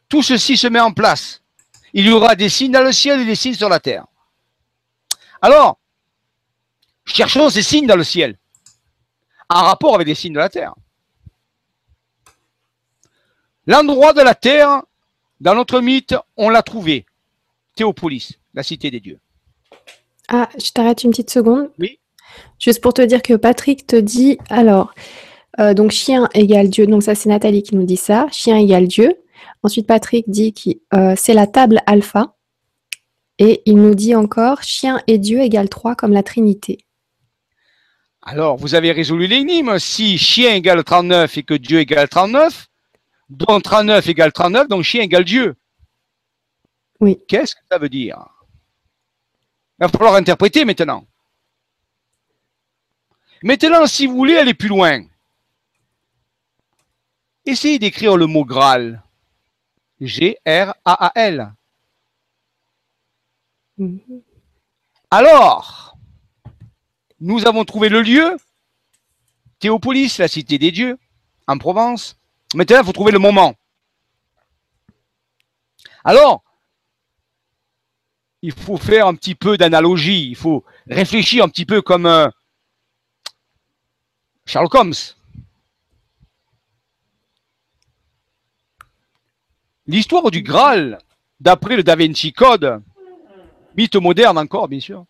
Tout 0.09 0.23
ceci 0.23 0.57
se 0.57 0.67
met 0.67 0.79
en 0.79 0.91
place. 0.91 1.41
Il 1.93 2.05
y 2.05 2.11
aura 2.11 2.35
des 2.35 2.49
signes 2.49 2.71
dans 2.71 2.83
le 2.83 2.91
ciel 2.91 3.21
et 3.21 3.25
des 3.25 3.35
signes 3.35 3.53
sur 3.53 3.69
la 3.69 3.79
terre. 3.79 4.05
Alors, 5.41 5.79
cherchons 7.05 7.49
ces 7.49 7.63
signes 7.63 7.87
dans 7.87 7.95
le 7.95 8.03
ciel, 8.03 8.37
en 9.47 9.63
rapport 9.63 9.95
avec 9.95 10.07
les 10.07 10.15
signes 10.15 10.33
de 10.33 10.39
la 10.39 10.49
terre. 10.49 10.73
L'endroit 13.69 14.13
de 14.13 14.21
la 14.21 14.33
terre, 14.33 14.81
dans 15.41 15.53
notre 15.53 15.79
mythe, 15.79 16.15
on 16.37 16.49
l'a 16.49 16.63
trouvé. 16.63 17.05
Théopolis, 17.75 18.39
la 18.55 18.63
cité 18.63 18.89
des 18.89 18.99
dieux. 18.99 19.19
Ah, 20.27 20.49
je 20.57 20.71
t'arrête 20.71 21.03
une 21.03 21.11
petite 21.11 21.29
seconde. 21.29 21.69
Oui. 21.77 21.99
Juste 22.57 22.81
pour 22.81 22.95
te 22.95 23.03
dire 23.03 23.21
que 23.21 23.35
Patrick 23.35 23.85
te 23.85 23.95
dit, 23.95 24.39
alors, 24.49 24.95
euh, 25.59 25.75
donc 25.75 25.91
chien 25.91 26.29
égale 26.33 26.69
Dieu, 26.69 26.87
donc 26.87 27.03
ça 27.03 27.13
c'est 27.13 27.29
Nathalie 27.29 27.61
qui 27.61 27.75
nous 27.75 27.83
dit 27.83 27.95
ça, 27.95 28.25
chien 28.31 28.57
égale 28.57 28.87
Dieu. 28.87 29.13
Ensuite, 29.61 29.85
Patrick 29.85 30.27
dit 30.27 30.51
que 30.51 30.71
euh, 30.97 31.13
c'est 31.15 31.35
la 31.35 31.45
table 31.45 31.79
alpha. 31.85 32.33
Et 33.37 33.61
il 33.67 33.75
nous 33.75 33.93
dit 33.93 34.15
encore, 34.15 34.63
chien 34.63 34.99
et 35.05 35.19
Dieu 35.19 35.41
égale 35.41 35.69
3 35.69 35.93
comme 35.93 36.13
la 36.13 36.23
Trinité. 36.23 36.79
Alors, 38.23 38.57
vous 38.57 38.73
avez 38.73 38.91
résolu 38.93 39.27
l'énigme. 39.27 39.77
Si 39.77 40.17
chien 40.17 40.55
égale 40.55 40.83
39 40.83 41.37
et 41.37 41.43
que 41.43 41.53
Dieu 41.53 41.77
égale 41.81 42.09
39, 42.09 42.68
dont 43.29 43.59
39 43.59 44.07
égale 44.07 44.31
39, 44.31 44.67
donc 44.67 44.83
chien 44.83 45.01
égale 45.01 45.23
Dieu. 45.23 45.55
Oui. 46.99 47.17
Qu'est-ce 47.27 47.55
que 47.55 47.61
ça 47.71 47.77
veut 47.77 47.89
dire? 47.89 48.17
Il 49.79 49.85
va 49.85 49.89
falloir 49.89 50.15
interpréter 50.15 50.65
maintenant. 50.65 51.05
Maintenant, 53.41 53.87
si 53.87 54.05
vous 54.05 54.15
voulez 54.15 54.35
aller 54.35 54.53
plus 54.53 54.67
loin, 54.67 55.05
essayez 57.45 57.79
d'écrire 57.79 58.17
le 58.17 58.25
mot 58.25 58.43
Graal. 58.43 59.01
G-R-A-A-L. 60.01 61.53
Mhm. 63.77 64.21
Alors, 65.11 65.97
nous 67.19 67.45
avons 67.47 67.65
trouvé 67.65 67.89
le 67.89 68.01
lieu, 68.01 68.37
Théopolis, 69.59 70.17
la 70.19 70.27
cité 70.27 70.57
des 70.57 70.71
dieux, 70.71 70.97
en 71.47 71.57
Provence. 71.57 72.18
Maintenant, 72.55 72.79
il 72.79 72.85
faut 72.85 72.93
trouver 72.93 73.11
le 73.11 73.19
moment. 73.19 73.53
Alors, 76.03 76.43
il 78.41 78.53
faut 78.53 78.77
faire 78.77 79.07
un 79.07 79.15
petit 79.15 79.35
peu 79.35 79.57
d'analogie, 79.57 80.29
il 80.29 80.35
faut 80.35 80.63
réfléchir 80.87 81.43
un 81.43 81.49
petit 81.49 81.65
peu 81.65 81.81
comme 81.81 82.05
euh, 82.05 82.29
Sherlock 84.45 84.73
Holmes. 84.75 84.93
L'histoire 89.85 90.31
du 90.31 90.41
Graal, 90.41 90.99
d'après 91.39 91.75
le 91.75 91.83
Da 91.83 91.95
Vinci 91.95 92.31
Code, 92.31 92.81
mythe 93.75 93.95
moderne 93.95 94.37
encore, 94.37 94.67
bien 94.67 94.79
sûr, 94.79 95.05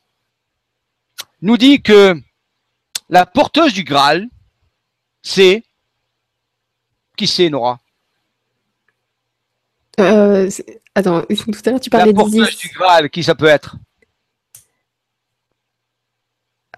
nous 1.42 1.58
dit 1.58 1.82
que 1.82 2.20
la 3.10 3.26
porteuse 3.26 3.74
du 3.74 3.84
Graal, 3.84 4.28
c'est 5.22 5.64
qui 7.20 7.28
c'est, 7.28 7.50
Nora? 7.50 7.80
Euh, 10.00 10.50
Attends, 10.96 11.22
tout 11.24 11.62
à 11.66 11.70
l'heure 11.72 11.80
tu 11.82 11.90
parlais 11.90 12.14
d'Isis. 12.14 12.58
du 12.58 12.70
Graal, 12.70 13.10
qui 13.10 13.24
ça 13.24 13.36
peut 13.36 13.46
être? 13.46 13.76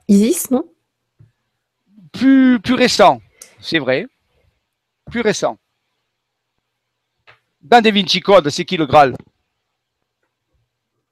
Isis, 0.08 0.50
non? 0.50 0.66
Plus, 2.12 2.60
plus 2.60 2.74
récent, 2.74 3.22
c'est 3.60 3.78
vrai. 3.78 4.08
Plus 5.12 5.22
récent. 5.22 5.60
Dans 7.62 7.82
Da 7.82 7.92
Vinci 7.92 8.20
Code, 8.20 8.50
c'est 8.50 8.66
qui 8.66 8.78
le 8.78 8.88
Graal? 8.88 9.16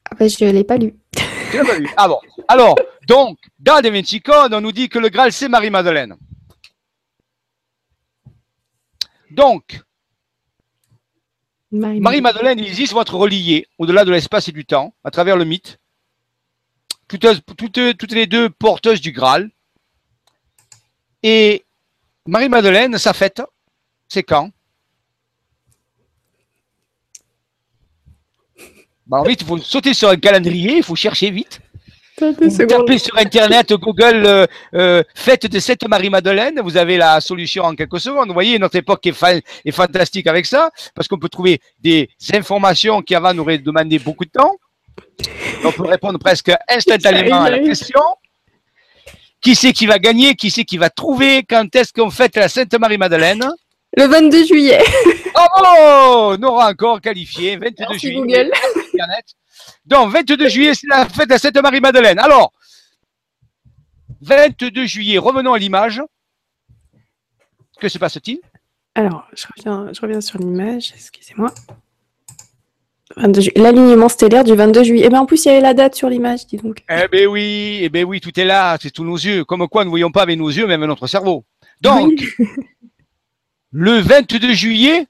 Ah 0.09 0.15
ben, 0.15 0.27
Je 0.27 0.43
ne 0.45 0.51
l'ai 0.51 0.63
pas 0.63 0.77
lu. 0.77 0.95
Tu 1.51 1.57
l'as 1.57 1.65
pas 1.65 1.77
lu 1.77 1.87
Ah 1.95 2.07
bon. 2.07 2.19
Alors, 2.47 2.75
donc, 3.07 3.37
dans 3.59 3.79
Da 3.79 3.91
Vinci 3.91 4.21
Code, 4.21 4.55
on 4.55 4.61
nous 4.61 4.71
dit 4.71 4.89
que 4.89 4.97
le 4.97 5.09
Graal, 5.09 5.31
c'est 5.31 5.47
Marie-Madeleine. 5.47 6.17
Donc, 9.31 9.81
Marie-Madeleine 11.71 12.59
et 12.59 12.69
Isis 12.69 12.91
vont 12.93 13.01
être 13.01 13.15
reliées 13.15 13.67
au-delà 13.77 14.05
de 14.05 14.11
l'espace 14.11 14.47
et 14.47 14.51
du 14.51 14.65
temps, 14.65 14.93
à 15.03 15.11
travers 15.11 15.37
le 15.37 15.45
mythe. 15.45 15.79
Toutes, 17.07 17.25
toutes, 17.55 18.11
les 18.11 18.27
deux 18.27 18.49
porteuses 18.49 19.01
du 19.01 19.11
Graal. 19.11 19.49
Et 21.23 21.65
Marie-Madeleine, 22.27 22.97
sa 22.97 23.13
fête, 23.13 23.41
c'est 24.07 24.23
quand? 24.23 24.51
Bah, 29.07 29.23
vite, 29.25 29.41
il 29.41 29.47
faut 29.47 29.57
sauter 29.57 29.93
sur 29.95 30.09
un 30.09 30.17
calendrier, 30.17 30.77
il 30.77 30.83
faut 30.83 30.95
chercher 30.95 31.31
vite. 31.31 31.61
Vous 32.19 32.65
tapez 32.65 32.97
sur 32.97 33.17
Internet 33.17 33.73
Google 33.73 34.23
euh, 34.25 34.45
euh, 34.73 35.03
Fête 35.15 35.47
de 35.47 35.59
cette 35.59 35.87
Marie-Madeleine, 35.87 36.59
vous 36.61 36.75
avez 36.75 36.97
la 36.97 37.21
solution 37.21 37.63
en 37.63 37.75
quelques 37.75 37.99
secondes. 37.99 38.27
Vous 38.27 38.33
voyez, 38.33 38.59
notre 38.59 38.75
époque 38.75 39.05
est, 39.07 39.15
est 39.65 39.71
fantastique 39.71 40.27
avec 40.27 40.45
ça, 40.45 40.69
parce 40.93 41.07
qu'on 41.07 41.17
peut 41.17 41.29
trouver 41.29 41.61
des 41.79 42.09
informations 42.33 43.01
qui 43.01 43.15
avant 43.15 43.33
nous 43.33 43.43
auraient 43.43 43.57
demandé 43.57 43.99
beaucoup 43.99 44.25
de 44.25 44.31
temps. 44.31 44.55
On 45.63 45.71
peut 45.71 45.85
répondre 45.87 46.19
presque 46.19 46.51
instantanément 46.67 47.41
à 47.41 47.49
la 47.49 47.59
question. 47.59 48.01
Qui 49.41 49.55
c'est 49.55 49.71
qui 49.71 49.85
va 49.85 49.99
gagner? 49.99 50.35
Qui 50.35 50.51
c'est 50.51 50.65
qui 50.65 50.77
va 50.77 50.89
trouver? 50.89 51.43
Quand 51.43 51.73
est-ce 51.73 51.93
qu'on 51.93 52.09
fête 52.09 52.35
la 52.35 52.49
Sainte 52.49 52.77
Marie-Madeleine? 52.77 53.49
Le 53.95 54.05
22 54.05 54.45
juillet. 54.45 54.83
Oh, 55.35 56.35
Nora 56.37 56.69
encore 56.69 56.99
qualifié. 56.99 57.55
22 57.55 57.97
juillet. 57.97 58.15
Google. 58.15 58.51
Donc, 59.85 60.11
22 60.11 60.47
juillet, 60.49 60.73
c'est 60.73 60.87
la 60.87 61.07
fête 61.07 61.27
de 61.27 61.33
la 61.33 61.39
Sainte 61.39 61.61
Marie-Madeleine. 61.61 62.19
Alors, 62.19 62.53
22 64.21 64.85
juillet, 64.85 65.17
revenons 65.17 65.53
à 65.53 65.59
l'image. 65.59 66.01
Que 67.79 67.87
se 67.87 67.97
passe-t-il? 67.97 68.39
Alors, 68.95 69.25
je 69.33 69.45
reviens, 69.55 69.93
je 69.93 70.01
reviens 70.01 70.21
sur 70.21 70.39
l'image, 70.39 70.91
excusez-moi. 70.93 71.53
L'alignement 73.55 74.09
stellaire 74.09 74.43
du 74.43 74.53
22 74.53 74.83
juillet. 74.83 75.03
Et 75.03 75.05
eh 75.05 75.09
bien 75.09 75.21
en 75.21 75.25
plus, 75.25 75.45
il 75.45 75.47
y 75.47 75.51
avait 75.51 75.61
la 75.61 75.73
date 75.73 75.95
sur 75.95 76.09
l'image, 76.09 76.45
dis 76.45 76.57
donc. 76.57 76.83
Eh 76.89 77.07
bien 77.07 77.25
oui, 77.25 77.79
eh 77.81 77.89
ben 77.89 78.05
oui, 78.05 78.21
tout 78.21 78.37
est 78.39 78.45
là, 78.45 78.77
c'est 78.79 78.91
tous 78.91 79.03
nos 79.03 79.15
yeux. 79.15 79.45
Comme 79.45 79.67
quoi, 79.67 79.83
nous 79.83 79.89
ne 79.89 79.91
voyons 79.91 80.11
pas 80.11 80.21
avec 80.21 80.37
nos 80.37 80.49
yeux, 80.49 80.67
même 80.67 80.85
notre 80.85 81.07
cerveau. 81.07 81.43
Donc, 81.81 82.37
le 83.71 83.99
22 83.99 84.53
juillet, 84.53 85.07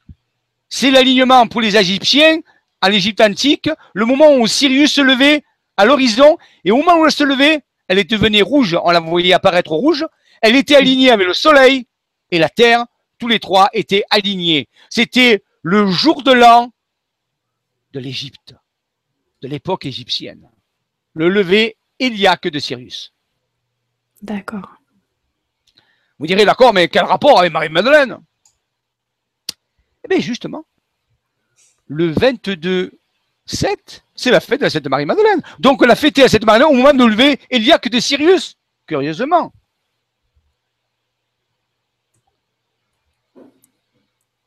c'est 0.70 0.92
l'alignement 0.92 1.48
pour 1.48 1.62
les 1.62 1.76
Égyptiens, 1.76 2.40
à 2.82 2.90
l'Égypte 2.90 3.22
antique, 3.22 3.70
le 3.94 4.06
moment 4.06 4.36
où 4.36 4.48
Sirius 4.48 4.94
se 4.94 5.02
levait 5.02 5.44
à 5.78 5.86
l'horizon, 5.86 6.38
et 6.64 6.72
au 6.72 6.78
moment 6.78 7.00
où 7.00 7.06
elle 7.06 7.12
se 7.12 7.24
levait, 7.24 7.62
elle 7.88 8.00
est 8.00 8.10
devenue 8.10 8.42
rouge, 8.42 8.78
on 8.84 8.92
la 8.92 9.00
voyait 9.00 9.34
apparaître 9.34 9.72
rouge, 9.72 10.06
elle 10.42 10.56
était 10.56 10.76
alignée 10.76 11.12
avec 11.12 11.28
le 11.28 11.34
soleil 11.34 11.88
et 12.32 12.40
la 12.40 12.50
terre, 12.50 12.86
tous 13.18 13.28
les 13.28 13.40
trois 13.40 13.70
étaient 13.74 14.04
alignés. 14.10 14.70
C'était 14.90 15.44
le 15.62 15.88
jour 15.88 16.24
de 16.24 16.32
l'an 16.32 16.72
de 17.92 18.00
l'Égypte, 18.00 18.56
de 19.42 19.48
l'époque 19.48 19.86
égyptienne. 19.86 20.50
Le 21.14 21.28
lever 21.30 21.78
héliaque 21.98 22.48
de 22.48 22.60
Sirius. 22.60 23.14
D'accord. 24.22 24.76
Vous 26.20 26.28
direz, 26.28 26.46
d'accord, 26.46 26.74
mais 26.74 26.88
quel 26.88 27.06
rapport 27.06 27.40
avec 27.40 27.52
Marie-Madeleine? 27.52 28.20
Eh 30.04 30.08
bien, 30.08 30.20
justement, 30.20 30.66
le 31.90 32.12
22 32.12 32.92
7, 33.46 34.04
c'est 34.16 34.32
la 34.32 34.40
fête 34.40 34.60
de 34.60 34.66
la 34.66 34.70
Sainte 34.70 34.88
Marie-Madeleine. 34.88 35.42
Donc, 35.58 35.82
on 35.82 35.86
l'a 35.86 35.96
fêté 35.96 36.24
à 36.24 36.30
cette 36.30 36.46
Marie 36.46 36.64
au 36.64 36.72
moment 36.72 36.94
de 36.94 37.04
lever 37.04 37.40
héliaque 37.50 37.90
de 37.90 38.00
Sirius, 38.00 38.56
curieusement. 38.86 39.52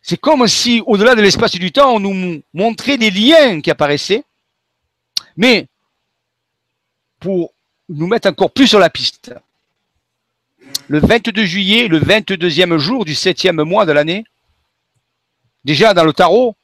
C'est 0.00 0.16
comme 0.16 0.46
si, 0.46 0.82
au-delà 0.86 1.14
de 1.14 1.20
l'espace 1.20 1.54
et 1.56 1.58
du 1.58 1.72
temps, 1.72 1.94
on 1.94 2.00
nous 2.00 2.42
montrait 2.54 2.96
des 2.96 3.10
liens 3.10 3.60
qui 3.60 3.70
apparaissaient. 3.70 4.24
Mais, 5.36 5.66
pour 7.18 7.52
nous 7.88 8.06
mettre 8.06 8.28
encore 8.28 8.52
plus 8.52 8.68
sur 8.68 8.78
la 8.78 8.90
piste, 8.90 9.34
le 10.86 11.00
22 11.00 11.44
juillet, 11.44 11.88
le 11.88 11.98
22e 12.00 12.76
jour 12.78 13.04
du 13.04 13.14
7e 13.14 13.62
mois 13.62 13.84
de 13.84 13.92
l'année, 13.92 14.24
déjà 15.64 15.94
dans 15.94 16.04
le 16.04 16.12
tarot, 16.12 16.56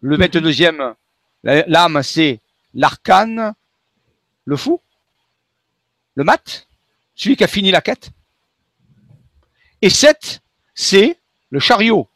le 0.00 0.16
22e, 0.16 0.94
l'âme, 1.42 2.02
c'est 2.02 2.40
l'arcane, 2.74 3.54
le 4.44 4.56
fou, 4.56 4.80
le 6.14 6.24
mat, 6.24 6.66
celui 7.14 7.36
qui 7.36 7.44
a 7.44 7.48
fini 7.48 7.70
la 7.70 7.80
quête. 7.80 8.10
Et 9.82 9.90
7, 9.90 10.40
c'est 10.74 11.18
le 11.50 11.60
chariot, 11.60 12.08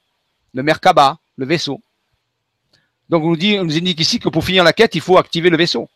le 0.55 0.62
Merkaba, 0.62 1.19
le 1.36 1.47
vaisseau. 1.47 1.81
Donc 3.09 3.24
on 3.24 3.31
nous, 3.31 3.36
dit, 3.36 3.59
on 3.59 3.65
nous 3.65 3.77
indique 3.77 4.01
ici 4.01 4.19
que 4.19 4.28
pour 4.28 4.44
finir 4.44 4.65
la 4.65 4.73
quête, 4.73 4.94
il 4.94 5.01
faut 5.01 5.19
activer 5.19 5.51
le 5.51 5.57
vaisseau. 5.57 5.89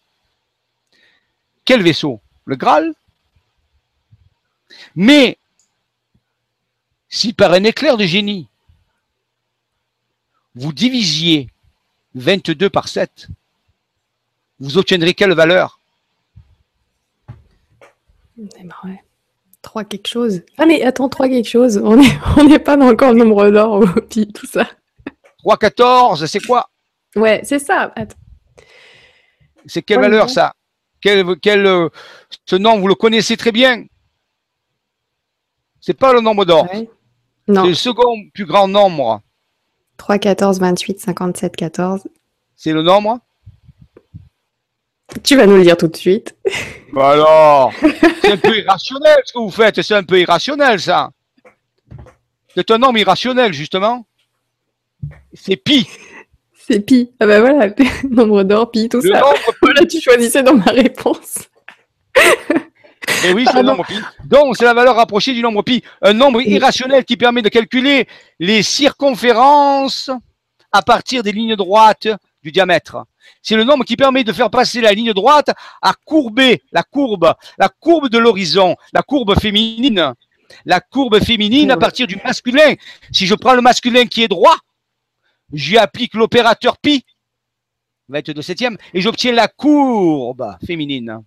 Quel 1.65 1.83
vaisseau? 1.83 2.21
Le 2.45 2.57
Graal 2.57 2.93
Mais 4.95 5.39
si 7.09 7.33
par 7.33 7.53
un 7.53 7.63
éclair 7.65 7.97
de 7.97 8.05
génie, 8.05 8.49
vous 10.57 10.73
divisiez 10.73 11.49
22 12.15 12.71
par 12.71 12.89
7, 12.89 13.29
vous 14.61 14.79
obtiendrez 14.79 15.15
quelle 15.15 15.33
valeur? 15.35 15.79
3 19.63 19.85
quelque 19.85 20.09
chose. 20.09 20.43
Ah 20.59 20.67
mais 20.67 20.83
attends, 20.83 21.09
3 21.09 21.29
quelque 21.29 21.49
chose. 21.49 21.81
On 21.83 21.97
n'est 21.97 22.07
on 22.37 22.59
pas 22.61 22.77
dans 22.77 22.89
encore 22.89 23.13
le 23.13 23.25
nombre 23.25 23.51
d'or 23.51 23.81
ou 23.81 24.01
tout 24.01 24.47
ça. 24.47 24.69
3, 25.39 25.57
14, 25.57 26.27
c'est 26.27 26.41
quoi? 26.41 26.71
Ouais, 27.17 27.41
c'est 27.45 27.59
ça. 27.59 27.93
C'est 29.67 29.83
quelle 29.83 30.01
valeur 30.01 30.31
ça? 30.31 30.55
Quel, 31.01 31.39
quel, 31.41 31.67
euh, 31.67 31.89
Ce 32.47 32.57
nom, 32.57 32.79
vous 32.79 32.89
le 32.89 32.95
connaissez 32.95 33.37
très 33.37 33.53
bien? 33.53 33.85
C'est 35.81 35.95
pas 35.95 36.13
le 36.13 36.21
nombre 36.21 36.45
d'or. 36.45 36.67
C'est 36.73 36.89
le 37.47 37.75
second 37.75 38.17
plus 38.33 38.47
grand 38.47 38.69
nombre. 38.69 39.21
3, 40.05 40.19
14, 40.19 40.61
28, 40.61 41.01
57, 41.01 41.57
14. 41.57 42.03
C'est 42.57 42.73
le 42.75 42.83
nombre 42.83 43.21
Tu 45.23 45.35
vas 45.35 45.47
nous 45.47 45.57
le 45.57 45.63
dire 45.63 45.79
tout 45.79 45.89
de 45.89 45.97
suite. 45.97 46.37
Bah 46.93 47.13
alors, 47.13 47.73
c'est 48.21 48.33
un 48.33 48.37
peu 48.37 48.55
irrationnel 48.55 49.17
ce 49.25 49.33
que 49.33 49.39
vous 49.39 49.51
faites, 49.51 49.81
c'est 49.81 49.95
un 49.95 50.03
peu 50.03 50.21
irrationnel 50.21 50.79
ça. 50.79 51.09
C'est 52.55 52.71
un 52.71 52.77
nombre 52.77 52.99
irrationnel 52.99 53.55
justement. 53.55 54.07
C'est 55.33 55.57
pi. 55.57 55.89
C'est 56.53 56.81
pi. 56.81 57.11
Ah 57.19 57.27
ben 57.27 57.41
voilà, 57.41 57.75
nombre 58.11 58.43
d'or, 58.43 58.71
pi, 58.71 58.91
tout 58.91 59.01
ça. 59.01 59.23
Voilà, 59.63 59.87
tu 59.87 60.03
choisissais 60.03 60.43
dans 60.43 60.55
ma 60.55 60.71
réponse. 60.71 61.49
Et 63.25 63.33
oui, 63.33 63.47
c'est 63.51 63.63
le 63.63 63.63
nombre 63.63 63.87
pi. 63.87 63.99
Donc, 64.25 64.57
c'est 64.57 64.65
la 64.65 64.75
valeur 64.75 64.97
rapprochée 64.97 65.33
du 65.33 65.43
nombre 65.43 65.63
pi. 65.63 65.83
Un 66.03 66.13
nombre 66.13 66.43
irrationnel 66.43 67.05
qui 67.05 67.17
permet 67.17 67.43
de 67.43 67.49
calculer 67.49 68.07
les 68.39 68.63
circonférences 68.63 70.11
à 70.73 70.83
partir 70.83 71.23
des 71.23 71.33
lignes 71.33 71.57
droites 71.57 72.09
du 72.43 72.53
diamètre 72.53 73.05
c'est 73.43 73.57
le 73.57 73.65
nombre 73.65 73.85
qui 73.85 73.97
permet 73.97 74.25
de 74.25 74.33
faire 74.33 74.51
passer 74.51 74.81
la 74.81 74.93
ligne 74.93 75.13
droite 75.13 75.51
à 75.83 75.95
courber 76.05 76.63
la 76.73 76.83
courbe, 76.83 77.35
la 77.59 77.69
courbe 77.69 78.09
de 78.09 78.19
l'horizon, 78.19 78.77
la 78.93 79.03
courbe 79.03 79.39
féminine. 79.39 80.15
La 80.67 80.81
courbe 80.81 81.21
féminine 81.21 81.71
à 81.71 81.77
partir 81.77 82.07
du 82.07 82.17
masculin. 82.25 82.75
Si 83.11 83.27
je 83.27 83.35
prends 83.35 83.55
le 83.55 83.63
masculin 83.63 84.07
qui 84.07 84.23
est 84.23 84.29
droit, 84.29 84.57
j'y 85.53 85.79
applique 85.79 86.15
l'opérateur 86.15 86.79
pi, 86.79 87.05
22 88.09 88.43
septième, 88.43 88.77
et 88.93 89.01
j'obtiens 89.01 89.33
la 89.33 89.49
courbe 89.49 90.57
féminine. 90.65 91.23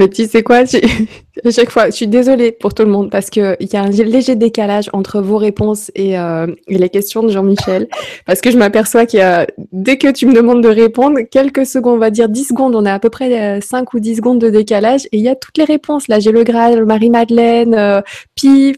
Mais 0.00 0.08
tu 0.08 0.26
sais 0.26 0.42
quoi, 0.42 0.56
à 1.44 1.50
chaque 1.50 1.68
fois, 1.68 1.90
je 1.90 1.90
suis 1.90 2.06
désolée 2.06 2.52
pour 2.52 2.72
tout 2.72 2.84
le 2.84 2.88
monde 2.88 3.10
parce 3.10 3.28
qu'il 3.28 3.54
y 3.60 3.76
a 3.76 3.82
un 3.82 3.90
léger 3.90 4.34
décalage 4.34 4.88
entre 4.94 5.20
vos 5.20 5.36
réponses 5.36 5.92
euh, 5.98 6.46
et, 6.68 6.78
les 6.78 6.88
questions 6.88 7.22
de 7.22 7.28
Jean-Michel. 7.28 7.86
Parce 8.26 8.40
que 8.40 8.50
je 8.50 8.56
m'aperçois 8.56 9.04
qu'il 9.04 9.18
y 9.18 9.22
a, 9.22 9.46
dès 9.72 9.98
que 9.98 10.10
tu 10.10 10.24
me 10.24 10.32
demandes 10.32 10.62
de 10.62 10.70
répondre, 10.70 11.18
quelques 11.30 11.66
secondes, 11.66 11.96
on 11.96 11.98
va 11.98 12.08
dire 12.08 12.30
10 12.30 12.44
secondes, 12.44 12.74
on 12.74 12.86
a 12.86 12.94
à 12.94 12.98
peu 12.98 13.10
près 13.10 13.60
5 13.60 13.82
euh, 13.82 13.84
ou 13.92 14.00
10 14.00 14.16
secondes 14.16 14.38
de 14.38 14.48
décalage 14.48 15.04
et 15.12 15.18
il 15.18 15.22
y 15.22 15.28
a 15.28 15.36
toutes 15.36 15.58
les 15.58 15.64
réponses. 15.64 16.08
Là, 16.08 16.18
j'ai 16.18 16.32
le 16.32 16.44
Graal, 16.44 16.86
Marie-Madeleine, 16.86 17.74
euh, 17.74 18.00
Pi. 18.36 18.74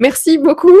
Merci 0.00 0.38
beaucoup. 0.38 0.80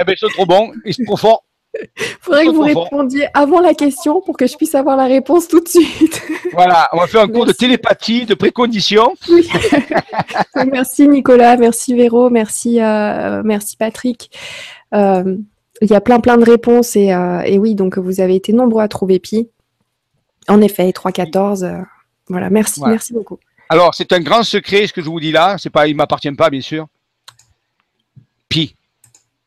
Eh 0.00 0.04
bien, 0.04 0.14
c'est 0.18 0.28
trop 0.30 0.46
bon, 0.46 0.72
c'est 0.86 1.04
trop 1.04 1.18
fort. 1.18 1.44
Faudrait 2.20 2.46
que 2.46 2.50
vous 2.50 2.62
répondiez 2.62 3.28
avant 3.34 3.60
la 3.60 3.74
question 3.74 4.20
pour 4.20 4.36
que 4.36 4.46
je 4.46 4.56
puisse 4.56 4.74
avoir 4.74 4.96
la 4.96 5.06
réponse 5.06 5.48
tout 5.48 5.60
de 5.60 5.68
suite. 5.68 6.22
Voilà, 6.52 6.86
on 6.92 6.98
va 6.98 7.06
faire 7.06 7.22
un 7.22 7.28
cours 7.28 7.46
de 7.46 7.52
télépathie, 7.52 8.26
de 8.26 8.34
précondition. 8.34 9.14
Oui. 9.30 9.48
merci 10.70 11.08
Nicolas, 11.08 11.56
merci 11.56 11.94
Véro, 11.94 12.28
merci, 12.28 12.80
euh, 12.80 13.42
merci 13.44 13.76
Patrick. 13.76 14.30
Euh, 14.92 15.36
il 15.80 15.90
y 15.90 15.94
a 15.94 16.00
plein 16.02 16.20
plein 16.20 16.36
de 16.36 16.44
réponses 16.44 16.94
et, 16.94 17.12
euh, 17.14 17.40
et, 17.40 17.58
oui, 17.58 17.74
donc 17.74 17.96
vous 17.96 18.20
avez 18.20 18.36
été 18.36 18.52
nombreux 18.52 18.82
à 18.82 18.88
trouver 18.88 19.18
Pi. 19.18 19.48
En 20.48 20.60
effet, 20.60 20.90
3-14. 20.90 21.84
voilà, 22.28 22.50
merci, 22.50 22.82
merci 22.84 23.14
beaucoup. 23.14 23.38
Alors, 23.68 23.94
c'est 23.94 24.12
un 24.12 24.20
grand 24.20 24.42
secret 24.42 24.86
ce 24.86 24.92
que 24.92 25.00
je 25.00 25.08
vous 25.08 25.20
dis 25.20 25.32
là. 25.32 25.56
C'est 25.58 25.70
pas, 25.70 25.88
il 25.88 25.96
m'appartient 25.96 26.30
pas, 26.32 26.50
bien 26.50 26.60
sûr. 26.60 26.88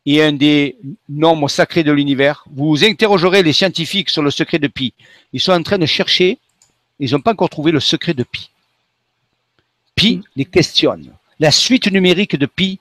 Et 0.05 0.21
un 0.21 0.33
des 0.33 0.77
nombres 1.09 1.49
sacrés 1.49 1.83
de 1.83 1.91
l'univers. 1.91 2.45
Vous 2.51 2.83
interrogerez 2.83 3.41
les 3.41 3.53
scientifiques 3.53 4.09
sur 4.09 4.21
le 4.21 4.29
secret 4.29 4.59
de 4.59 4.67
Pi. 4.67 4.93
Ils 5.33 5.41
sont 5.41 5.51
en 5.51 5.63
train 5.63 5.79
de 5.79 5.85
chercher, 5.85 6.37
ils 6.99 7.11
n'ont 7.11 7.21
pas 7.21 7.31
encore 7.31 7.49
trouvé 7.49 7.71
le 7.71 7.79
secret 7.79 8.13
de 8.13 8.23
Pi. 8.23 8.49
Pi 9.95 10.21
les 10.35 10.45
questionne. 10.45 11.11
La 11.39 11.51
suite 11.51 11.91
numérique 11.91 12.35
de 12.35 12.45
Pi, 12.45 12.79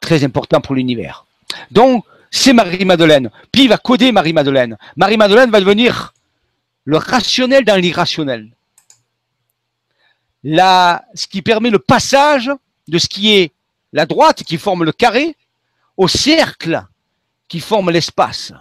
très 0.00 0.22
important 0.22 0.60
pour 0.60 0.74
l'univers. 0.74 1.24
Donc, 1.70 2.04
c'est 2.30 2.52
Marie-Madeleine. 2.52 3.30
Pi 3.52 3.68
va 3.68 3.78
coder 3.78 4.12
Marie-Madeleine. 4.12 4.76
Marie-Madeleine 4.96 5.50
va 5.50 5.60
devenir 5.60 6.12
le 6.84 6.96
rationnel 6.98 7.64
dans 7.64 7.76
l'irrationnel. 7.76 8.50
ce 10.44 11.26
qui 11.26 11.42
permet 11.42 11.70
le 11.70 11.78
passage 11.78 12.50
de 12.88 12.98
ce 12.98 13.08
qui 13.08 13.34
est 13.34 13.52
la 13.92 14.04
droite 14.04 14.42
qui 14.42 14.58
forme 14.58 14.84
le 14.84 14.92
carré 14.92 15.36
au 15.96 16.08
cercle 16.08 16.84
qui 17.48 17.60
forme 17.60 17.90
l'espace. 17.90 18.52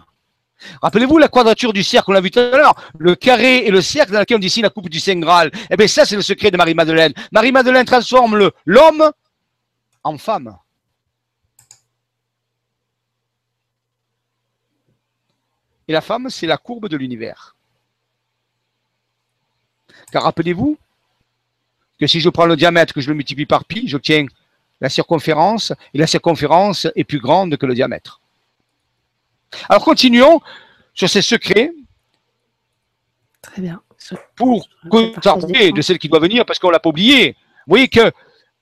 Rappelez-vous 0.82 1.18
la 1.18 1.28
quadrature 1.28 1.74
du 1.74 1.84
cercle, 1.84 2.12
on 2.12 2.14
l'a 2.14 2.22
vu 2.22 2.32
tout 2.32 2.40
à 2.40 2.58
l'heure, 2.58 2.76
le 2.98 3.16
carré 3.16 3.66
et 3.66 3.72
le 3.72 3.82
cercle 3.82 4.14
dans 4.14 4.20
lequel 4.20 4.38
on 4.38 4.40
dessine 4.40 4.64
la 4.64 4.70
coupe 4.70 4.90
du 4.90 5.00
Saint 5.00 5.20
Graal. 5.20 5.52
Eh 5.70 5.76
bien, 5.76 5.88
ça, 5.88 6.06
c'est 6.06 6.16
le 6.16 6.22
secret 6.22 6.52
de 6.52 6.58
Marie-Madeleine. 6.58 7.14
Marie-Madeleine 7.32 7.86
transforme 7.86 8.52
l'homme 8.66 9.12
en 10.04 10.18
femme. 10.18 10.58
Et 15.88 15.92
la 15.92 16.02
femme, 16.02 16.30
c'est 16.30 16.48
la 16.48 16.58
courbe 16.58 16.88
de 16.88 16.96
l'univers. 16.96 17.56
Car 20.12 20.24
rappelez-vous 20.24 20.78
que 22.00 22.08
si 22.08 22.20
je 22.22 22.30
prends 22.30 22.46
le 22.46 22.56
diamètre, 22.56 22.94
que 22.94 23.02
je 23.02 23.10
le 23.10 23.16
multiplie 23.16 23.46
par 23.46 23.66
pi, 23.66 23.88
j'obtiens 23.88 24.26
la 24.84 24.90
circonférence, 24.90 25.72
et 25.94 25.98
la 25.98 26.08
circonférence 26.08 26.88
est 26.96 27.06
plus 27.06 27.20
grande 27.20 27.56
que 27.56 27.66
le 27.66 27.74
diamètre. 27.74 28.20
Alors 29.70 29.84
continuons 29.84 30.42
sur 30.94 31.10
ces 31.10 31.22
secrets. 31.22 31.72
Très 33.42 33.62
bien. 33.62 33.82
Pour 34.36 34.68
que 34.92 35.72
de 35.72 35.82
celle 35.82 35.98
qui 35.98 36.10
doit 36.10 36.20
venir, 36.20 36.46
parce 36.46 36.60
qu'on 36.60 36.70
l'a 36.70 36.82
pas 36.82 36.90
oublié. 36.90 37.38
Vous 37.66 37.72
voyez 37.76 37.88
que 37.88 38.12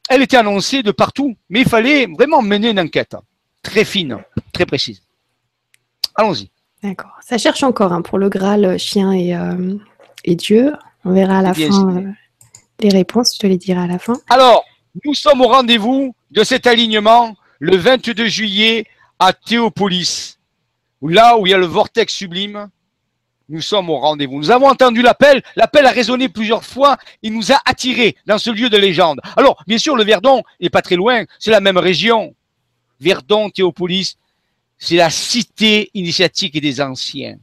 elle 0.10 0.22
était 0.22 0.38
annoncée 0.38 0.84
de 0.84 0.92
partout, 0.92 1.36
mais 1.50 1.62
il 1.62 1.68
fallait 1.68 2.06
vraiment 2.06 2.44
mener 2.44 2.70
une 2.70 2.80
enquête 2.80 3.16
très 3.64 3.84
fine, 3.84 4.18
très 4.54 4.68
précise. 4.68 5.02
Allons-y. 6.14 6.52
D'accord. 6.84 7.18
Ça 7.22 7.40
cherche 7.40 7.64
encore 7.64 7.94
hein, 7.94 8.04
pour 8.04 8.20
le 8.20 8.30
Graal, 8.30 8.66
euh, 8.66 8.78
chien 8.78 9.12
et, 9.12 9.36
euh, 9.36 9.76
et 10.24 10.36
Dieu. 10.36 10.74
On 11.04 11.14
verra 11.14 11.40
à 11.40 11.42
la 11.42 11.54
fin 11.54 11.98
euh, 11.98 12.12
les 12.80 12.90
réponses, 12.90 13.36
je 13.36 13.40
te 13.40 13.48
les 13.48 13.58
dirai 13.58 13.82
à 13.82 13.88
la 13.88 13.98
fin. 13.98 14.18
Alors, 14.30 14.66
nous 15.06 15.14
sommes 15.14 15.42
au 15.42 15.48
rendez-vous 15.48 16.16
de 16.32 16.44
cet 16.44 16.68
alignement 16.68 17.36
le 17.60 17.78
22 17.78 18.26
juillet 18.26 18.86
à 19.20 19.34
Théopolis, 19.34 20.40
là 21.02 21.38
où 21.38 21.46
il 21.46 21.52
y 21.52 21.54
a 21.54 21.58
le 21.58 21.66
vortex 21.66 22.14
sublime. 22.14 22.70
Nous 23.50 23.62
sommes 23.62 23.90
au 23.90 24.00
rendez-vous. 24.00 24.38
Nous 24.38 24.52
avons 24.52 24.70
entendu 24.70 25.02
l'appel. 25.02 25.44
L'appel 25.58 25.86
a 25.86 25.92
résonné 25.92 26.30
plusieurs 26.30 26.64
fois. 26.64 26.98
Il 27.22 27.34
nous 27.34 27.52
a 27.52 27.60
attirés 27.66 28.16
dans 28.26 28.38
ce 28.38 28.50
lieu 28.50 28.70
de 28.70 28.78
légende. 28.78 29.20
Alors, 29.36 29.62
bien 29.68 29.78
sûr, 29.78 29.98
le 29.98 30.06
Verdon 30.06 30.42
n'est 30.62 30.70
pas 30.70 30.82
très 30.82 30.96
loin. 30.96 31.26
C'est 31.38 31.52
la 31.52 31.60
même 31.60 31.78
région. 31.78 32.34
Verdon, 33.02 33.50
Théopolis, 33.50 34.18
c'est 34.78 34.96
la 34.96 35.10
cité 35.10 35.92
initiatique 35.94 36.60
des 36.62 36.80
anciens. 36.80 37.38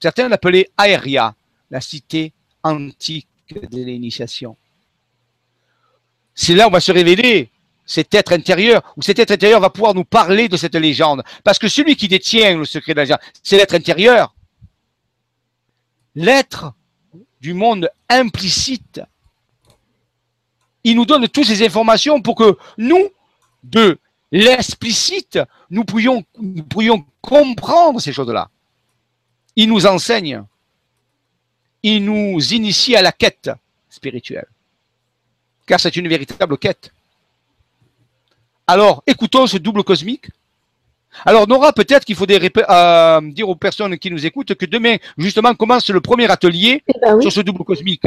Certains 0.00 0.28
l'appelaient 0.28 0.70
Aeria, 0.78 1.34
la 1.70 1.82
cité 1.82 2.32
antique 2.62 3.28
de 3.50 3.82
l'initiation. 3.82 4.56
C'est 6.40 6.54
là 6.54 6.68
où 6.68 6.70
va 6.70 6.78
se 6.78 6.92
révéler 6.92 7.50
cet 7.84 8.14
être 8.14 8.32
intérieur, 8.32 8.94
où 8.96 9.02
cet 9.02 9.18
être 9.18 9.32
intérieur 9.32 9.60
va 9.60 9.70
pouvoir 9.70 9.92
nous 9.92 10.04
parler 10.04 10.48
de 10.48 10.56
cette 10.56 10.76
légende. 10.76 11.24
Parce 11.42 11.58
que 11.58 11.66
celui 11.66 11.96
qui 11.96 12.06
détient 12.06 12.58
le 12.58 12.64
secret 12.64 12.92
de 12.92 12.98
la 12.98 13.02
légende, 13.02 13.18
c'est 13.42 13.56
l'être 13.56 13.74
intérieur. 13.74 14.36
L'être 16.14 16.74
du 17.40 17.54
monde 17.54 17.90
implicite. 18.08 19.00
Il 20.84 20.94
nous 20.94 21.06
donne 21.06 21.26
toutes 21.28 21.46
ces 21.46 21.66
informations 21.66 22.22
pour 22.22 22.36
que 22.36 22.56
nous, 22.76 23.08
de 23.64 23.98
l'explicite, 24.30 25.40
nous 25.70 25.84
pourrions 25.84 26.24
comprendre 27.20 28.00
ces 28.00 28.12
choses-là. 28.12 28.48
Il 29.56 29.68
nous 29.70 29.86
enseigne. 29.86 30.44
Il 31.82 32.04
nous 32.04 32.38
initie 32.54 32.94
à 32.94 33.02
la 33.02 33.10
quête 33.10 33.50
spirituelle. 33.90 34.46
Car 35.68 35.78
c'est 35.78 35.94
une 35.96 36.08
véritable 36.08 36.56
quête. 36.56 36.90
Alors, 38.66 39.02
écoutons 39.06 39.46
ce 39.46 39.58
double 39.58 39.84
cosmique. 39.84 40.26
Alors, 41.26 41.46
Nora, 41.46 41.72
peut-être 41.72 42.04
qu'il 42.04 42.16
faudrait 42.16 42.40
euh, 42.56 43.20
dire 43.32 43.48
aux 43.48 43.54
personnes 43.54 43.98
qui 43.98 44.10
nous 44.10 44.24
écoutent 44.24 44.54
que 44.54 44.66
demain, 44.66 44.96
justement, 45.18 45.54
commence 45.54 45.90
le 45.90 46.00
premier 46.00 46.30
atelier 46.30 46.82
eh 46.86 46.92
ben 47.00 47.20
sur 47.20 47.30
ce 47.30 47.40
double 47.42 47.64
cosmique. 47.64 48.06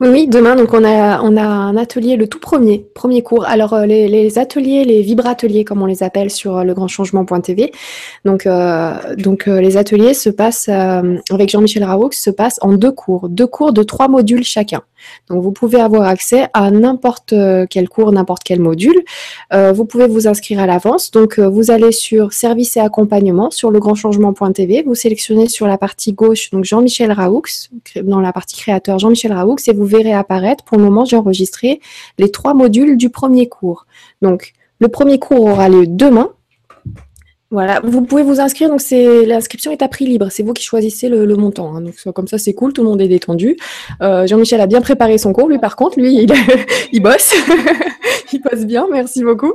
Oui, 0.00 0.28
demain, 0.28 0.54
donc 0.54 0.74
on 0.74 0.84
a, 0.84 1.20
on 1.22 1.36
a 1.36 1.42
un 1.42 1.76
atelier, 1.76 2.14
le 2.14 2.28
tout 2.28 2.38
premier, 2.38 2.86
premier 2.94 3.20
cours. 3.24 3.44
Alors, 3.44 3.72
euh, 3.72 3.84
les, 3.84 4.38
ateliers, 4.38 4.84
les 4.84 5.02
vibrateliers, 5.02 5.64
comme 5.64 5.82
on 5.82 5.86
les 5.86 6.04
appelle 6.04 6.30
sur 6.30 6.56
euh, 6.56 6.62
legrandchangement.tv. 6.62 7.72
Donc, 8.24 8.46
euh, 8.46 8.94
donc 9.16 9.46
les 9.46 9.76
ateliers 9.76 10.14
se 10.14 10.30
passent, 10.30 10.68
avec 10.68 11.50
Jean-Michel 11.50 11.82
Raoux, 11.82 12.12
se 12.12 12.30
passent 12.30 12.60
en 12.62 12.74
deux 12.74 12.92
cours, 12.92 13.28
deux 13.28 13.48
cours 13.48 13.72
de 13.72 13.82
trois 13.82 14.06
modules 14.06 14.44
chacun. 14.44 14.82
Donc, 15.30 15.42
vous 15.42 15.50
pouvez 15.50 15.80
avoir 15.80 16.02
accès 16.02 16.46
à 16.54 16.70
n'importe 16.70 17.34
quel 17.68 17.88
cours, 17.88 18.12
n'importe 18.12 18.44
quel 18.44 18.60
module. 18.60 19.02
vous 19.52 19.84
pouvez 19.84 20.06
vous 20.06 20.28
inscrire 20.28 20.60
à 20.60 20.66
l'avance. 20.66 21.10
Donc, 21.10 21.40
vous 21.40 21.72
allez 21.72 21.90
sur 21.90 22.32
service 22.32 22.76
et 22.76 22.80
accompagnement 22.80 23.50
sur 23.50 23.72
legrandchangement.tv. 23.72 24.84
Vous 24.86 24.94
sélectionnez 24.94 25.48
sur 25.48 25.66
la 25.66 25.78
partie 25.78 26.12
gauche, 26.12 26.50
donc 26.50 26.64
Jean-Michel 26.64 27.10
Raoux, 27.10 27.42
dans 28.02 28.20
la 28.20 28.32
partie 28.32 28.56
créateur 28.56 28.98
Jean-Michel 28.98 29.32
Raoux, 29.32 29.56
et 29.66 29.72
vous 29.72 29.87
verrez 29.88 30.14
apparaître. 30.14 30.64
Pour 30.64 30.78
le 30.78 30.84
moment, 30.84 31.04
j'ai 31.04 31.16
enregistré 31.16 31.80
les 32.18 32.30
trois 32.30 32.54
modules 32.54 32.96
du 32.96 33.10
premier 33.10 33.48
cours. 33.48 33.86
Donc, 34.22 34.52
le 34.78 34.88
premier 34.88 35.18
cours 35.18 35.44
aura 35.44 35.68
lieu 35.68 35.86
demain. 35.86 36.30
Voilà, 37.50 37.80
vous 37.82 38.02
pouvez 38.02 38.22
vous 38.22 38.40
inscrire. 38.40 38.68
Donc, 38.68 38.82
c'est 38.82 39.24
l'inscription 39.24 39.72
est 39.72 39.80
à 39.80 39.88
prix 39.88 40.04
libre. 40.04 40.28
C'est 40.30 40.42
vous 40.42 40.52
qui 40.52 40.62
choisissez 40.62 41.08
le, 41.08 41.34
montant. 41.34 41.74
Hein. 41.74 41.80
Donc, 41.80 41.94
comme 42.14 42.28
ça, 42.28 42.36
c'est 42.36 42.52
cool. 42.52 42.74
Tout 42.74 42.82
le 42.82 42.90
monde 42.90 43.00
est 43.00 43.08
détendu. 43.08 43.56
Euh, 44.02 44.26
Jean-Michel 44.26 44.60
a 44.60 44.66
bien 44.66 44.82
préparé 44.82 45.16
son 45.16 45.32
cours. 45.32 45.48
Lui, 45.48 45.58
par 45.58 45.74
contre, 45.74 45.98
lui, 45.98 46.14
il, 46.14 46.26
bosse. 47.02 47.34
il 48.34 48.42
bosse 48.42 48.66
bien. 48.66 48.86
Merci 48.92 49.24
beaucoup. 49.24 49.54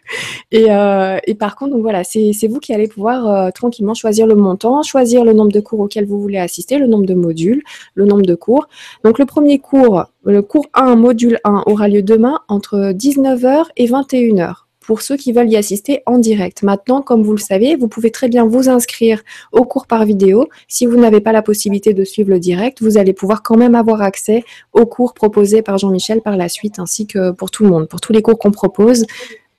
et, 0.52 0.66
euh, 0.70 1.16
et, 1.26 1.34
par 1.34 1.56
contre, 1.56 1.72
donc 1.72 1.80
voilà, 1.80 2.04
c'est 2.04 2.46
vous 2.46 2.60
qui 2.60 2.74
allez 2.74 2.88
pouvoir 2.88 3.26
euh, 3.26 3.50
tranquillement 3.52 3.94
choisir 3.94 4.26
le 4.26 4.34
montant, 4.34 4.82
choisir 4.82 5.24
le 5.24 5.32
nombre 5.32 5.52
de 5.52 5.60
cours 5.60 5.80
auxquels 5.80 6.04
vous 6.04 6.20
voulez 6.20 6.38
assister, 6.38 6.76
le 6.76 6.88
nombre 6.88 7.06
de 7.06 7.14
modules, 7.14 7.62
le 7.94 8.04
nombre 8.04 8.26
de 8.26 8.34
cours. 8.34 8.68
Donc, 9.02 9.18
le 9.18 9.24
premier 9.24 9.58
cours, 9.60 10.04
le 10.24 10.42
cours 10.42 10.66
1, 10.74 10.94
module 10.94 11.38
1, 11.44 11.62
aura 11.64 11.88
lieu 11.88 12.02
demain 12.02 12.40
entre 12.48 12.92
19h 12.92 13.64
et 13.78 13.86
21h 13.86 14.69
pour 14.90 15.02
ceux 15.02 15.16
qui 15.16 15.30
veulent 15.30 15.48
y 15.48 15.56
assister 15.56 16.02
en 16.04 16.18
direct. 16.18 16.64
Maintenant, 16.64 17.00
comme 17.00 17.22
vous 17.22 17.30
le 17.30 17.38
savez, 17.38 17.76
vous 17.76 17.86
pouvez 17.86 18.10
très 18.10 18.28
bien 18.28 18.44
vous 18.44 18.68
inscrire 18.68 19.22
au 19.52 19.62
cours 19.62 19.86
par 19.86 20.04
vidéo. 20.04 20.48
Si 20.66 20.84
vous 20.84 20.96
n'avez 20.96 21.20
pas 21.20 21.30
la 21.30 21.42
possibilité 21.42 21.94
de 21.94 22.02
suivre 22.02 22.28
le 22.28 22.40
direct, 22.40 22.82
vous 22.82 22.98
allez 22.98 23.12
pouvoir 23.12 23.44
quand 23.44 23.56
même 23.56 23.76
avoir 23.76 24.02
accès 24.02 24.42
aux 24.72 24.86
cours 24.86 25.14
proposés 25.14 25.62
par 25.62 25.78
Jean-Michel 25.78 26.22
par 26.22 26.36
la 26.36 26.48
suite, 26.48 26.80
ainsi 26.80 27.06
que 27.06 27.30
pour 27.30 27.52
tout 27.52 27.62
le 27.62 27.70
monde. 27.70 27.86
Pour 27.86 28.00
tous 28.00 28.12
les 28.12 28.20
cours 28.20 28.36
qu'on 28.36 28.50
propose, 28.50 29.06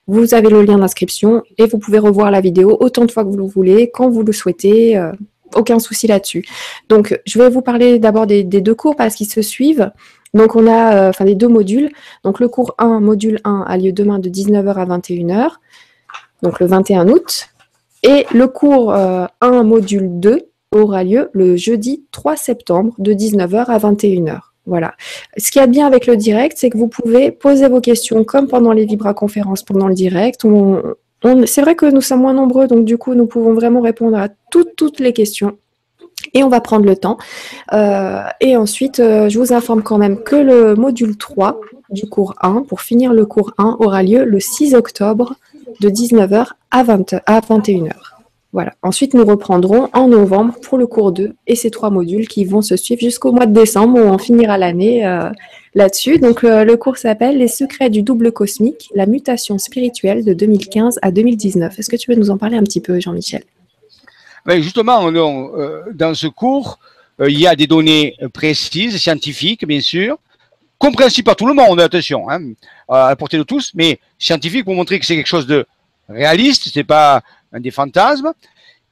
vous 0.06 0.34
avez 0.34 0.50
le 0.50 0.60
lien 0.60 0.76
d'inscription 0.76 1.42
et 1.56 1.64
vous 1.64 1.78
pouvez 1.78 1.98
revoir 1.98 2.30
la 2.30 2.42
vidéo 2.42 2.76
autant 2.78 3.06
de 3.06 3.10
fois 3.10 3.24
que 3.24 3.30
vous 3.30 3.38
le 3.38 3.46
voulez, 3.46 3.90
quand 3.90 4.10
vous 4.10 4.24
le 4.24 4.32
souhaitez. 4.34 4.98
Euh, 4.98 5.12
aucun 5.54 5.78
souci 5.78 6.06
là-dessus. 6.06 6.44
Donc, 6.88 7.18
je 7.26 7.38
vais 7.38 7.50
vous 7.50 7.60
parler 7.60 7.98
d'abord 7.98 8.26
des, 8.26 8.42
des, 8.42 8.60
deux 8.60 8.74
cours 8.74 8.96
parce 8.96 9.14
qu'ils 9.14 9.28
se 9.28 9.42
suivent. 9.42 9.90
Donc, 10.34 10.56
on 10.56 10.66
a 10.66 10.94
euh, 10.94 11.08
enfin 11.10 11.24
les 11.24 11.34
deux 11.34 11.48
modules. 11.48 11.90
Donc, 12.24 12.40
le 12.40 12.48
cours 12.48 12.74
1, 12.78 13.00
module 13.00 13.40
1, 13.44 13.64
a 13.66 13.76
lieu 13.76 13.92
demain 13.92 14.18
de 14.18 14.28
19h 14.28 14.74
à 14.74 14.86
21h, 14.86 15.50
donc 16.42 16.60
le 16.60 16.66
21 16.66 17.08
août. 17.08 17.48
Et 18.02 18.26
le 18.34 18.48
cours 18.48 18.92
1, 18.92 19.28
euh, 19.42 19.62
module 19.62 20.20
2, 20.20 20.48
aura 20.72 21.04
lieu 21.04 21.28
le 21.32 21.56
jeudi 21.56 22.06
3 22.12 22.36
septembre 22.36 22.94
de 22.98 23.12
19h 23.12 23.66
à 23.66 23.78
21h. 23.78 24.40
Voilà. 24.64 24.94
Ce 25.36 25.50
qu'il 25.50 25.60
y 25.60 25.62
a 25.62 25.66
de 25.66 25.72
bien 25.72 25.86
avec 25.86 26.06
le 26.06 26.16
direct, 26.16 26.56
c'est 26.56 26.70
que 26.70 26.78
vous 26.78 26.88
pouvez 26.88 27.30
poser 27.30 27.68
vos 27.68 27.80
questions 27.80 28.24
comme 28.24 28.48
pendant 28.48 28.72
les 28.72 28.86
Vibra-conférences, 28.86 29.62
pendant 29.62 29.88
le 29.88 29.94
direct. 29.94 30.46
c'est 31.46 31.60
vrai 31.60 31.74
que 31.74 31.86
nous 31.86 32.00
sommes 32.00 32.20
moins 32.20 32.32
nombreux, 32.32 32.68
donc 32.68 32.84
du 32.84 32.96
coup, 32.96 33.14
nous 33.14 33.26
pouvons 33.26 33.54
vraiment 33.54 33.80
répondre 33.80 34.16
à 34.16 34.28
toutes, 34.50 34.76
toutes 34.76 35.00
les 35.00 35.12
questions 35.12 35.58
et 36.34 36.42
on 36.42 36.48
va 36.48 36.60
prendre 36.60 36.84
le 36.84 36.96
temps. 36.96 37.18
Euh, 37.72 38.22
et 38.40 38.56
ensuite, 38.56 39.00
euh, 39.00 39.28
je 39.28 39.38
vous 39.38 39.52
informe 39.52 39.82
quand 39.82 39.98
même 39.98 40.18
que 40.22 40.36
le 40.36 40.74
module 40.74 41.16
3 41.16 41.60
du 41.90 42.06
cours 42.06 42.34
1, 42.40 42.62
pour 42.62 42.80
finir 42.80 43.12
le 43.12 43.26
cours 43.26 43.52
1, 43.58 43.76
aura 43.80 44.02
lieu 44.02 44.24
le 44.24 44.40
6 44.40 44.74
octobre 44.74 45.34
de 45.80 45.88
19h 45.88 46.48
à, 46.70 46.82
20, 46.82 47.14
à 47.26 47.40
21h. 47.40 47.92
Voilà. 48.52 48.74
Ensuite, 48.82 49.14
nous 49.14 49.24
reprendrons 49.24 49.88
en 49.94 50.08
novembre 50.08 50.54
pour 50.60 50.76
le 50.76 50.86
cours 50.86 51.12
2 51.12 51.34
et 51.46 51.56
ces 51.56 51.70
trois 51.70 51.88
modules 51.88 52.28
qui 52.28 52.44
vont 52.44 52.60
se 52.60 52.76
suivre 52.76 53.00
jusqu'au 53.00 53.32
mois 53.32 53.46
de 53.46 53.54
décembre 53.54 53.98
où 53.98 54.02
on 54.02 54.18
finira 54.18 54.58
l'année 54.58 55.06
euh, 55.06 55.30
là-dessus. 55.74 56.18
Donc, 56.18 56.42
le 56.42 56.74
cours 56.74 56.98
s'appelle 56.98 57.38
Les 57.38 57.48
secrets 57.48 57.88
du 57.88 58.02
double 58.02 58.30
cosmique, 58.30 58.90
la 58.94 59.06
mutation 59.06 59.56
spirituelle 59.56 60.24
de 60.24 60.34
2015 60.34 60.98
à 61.00 61.10
2019. 61.10 61.78
Est-ce 61.78 61.88
que 61.88 61.96
tu 61.96 62.10
veux 62.10 62.16
nous 62.18 62.28
en 62.28 62.36
parler 62.36 62.58
un 62.58 62.62
petit 62.62 62.82
peu, 62.82 63.00
Jean-Michel? 63.00 63.42
Justement, 64.48 65.10
euh, 65.10 65.82
dans 65.92 66.14
ce 66.14 66.26
cours, 66.26 66.78
euh, 67.20 67.30
il 67.30 67.38
y 67.38 67.46
a 67.46 67.56
des 67.56 67.66
données 67.66 68.16
précises, 68.32 68.96
scientifiques, 68.96 69.66
bien 69.66 69.80
sûr, 69.80 70.18
compréhensibles 70.78 71.26
par 71.26 71.36
tout 71.36 71.46
le 71.46 71.54
monde, 71.54 71.80
attention, 71.80 72.28
hein, 72.28 72.40
à 72.88 73.08
la 73.10 73.16
portée 73.16 73.38
de 73.38 73.44
tous, 73.44 73.70
mais 73.74 74.00
scientifiques 74.18 74.64
pour 74.64 74.74
montrer 74.74 74.98
que 74.98 75.06
c'est 75.06 75.16
quelque 75.16 75.26
chose 75.26 75.46
de 75.46 75.64
réaliste, 76.08 76.70
c'est 76.72 76.84
pas 76.84 77.22
des 77.52 77.70
fantasmes, 77.70 78.32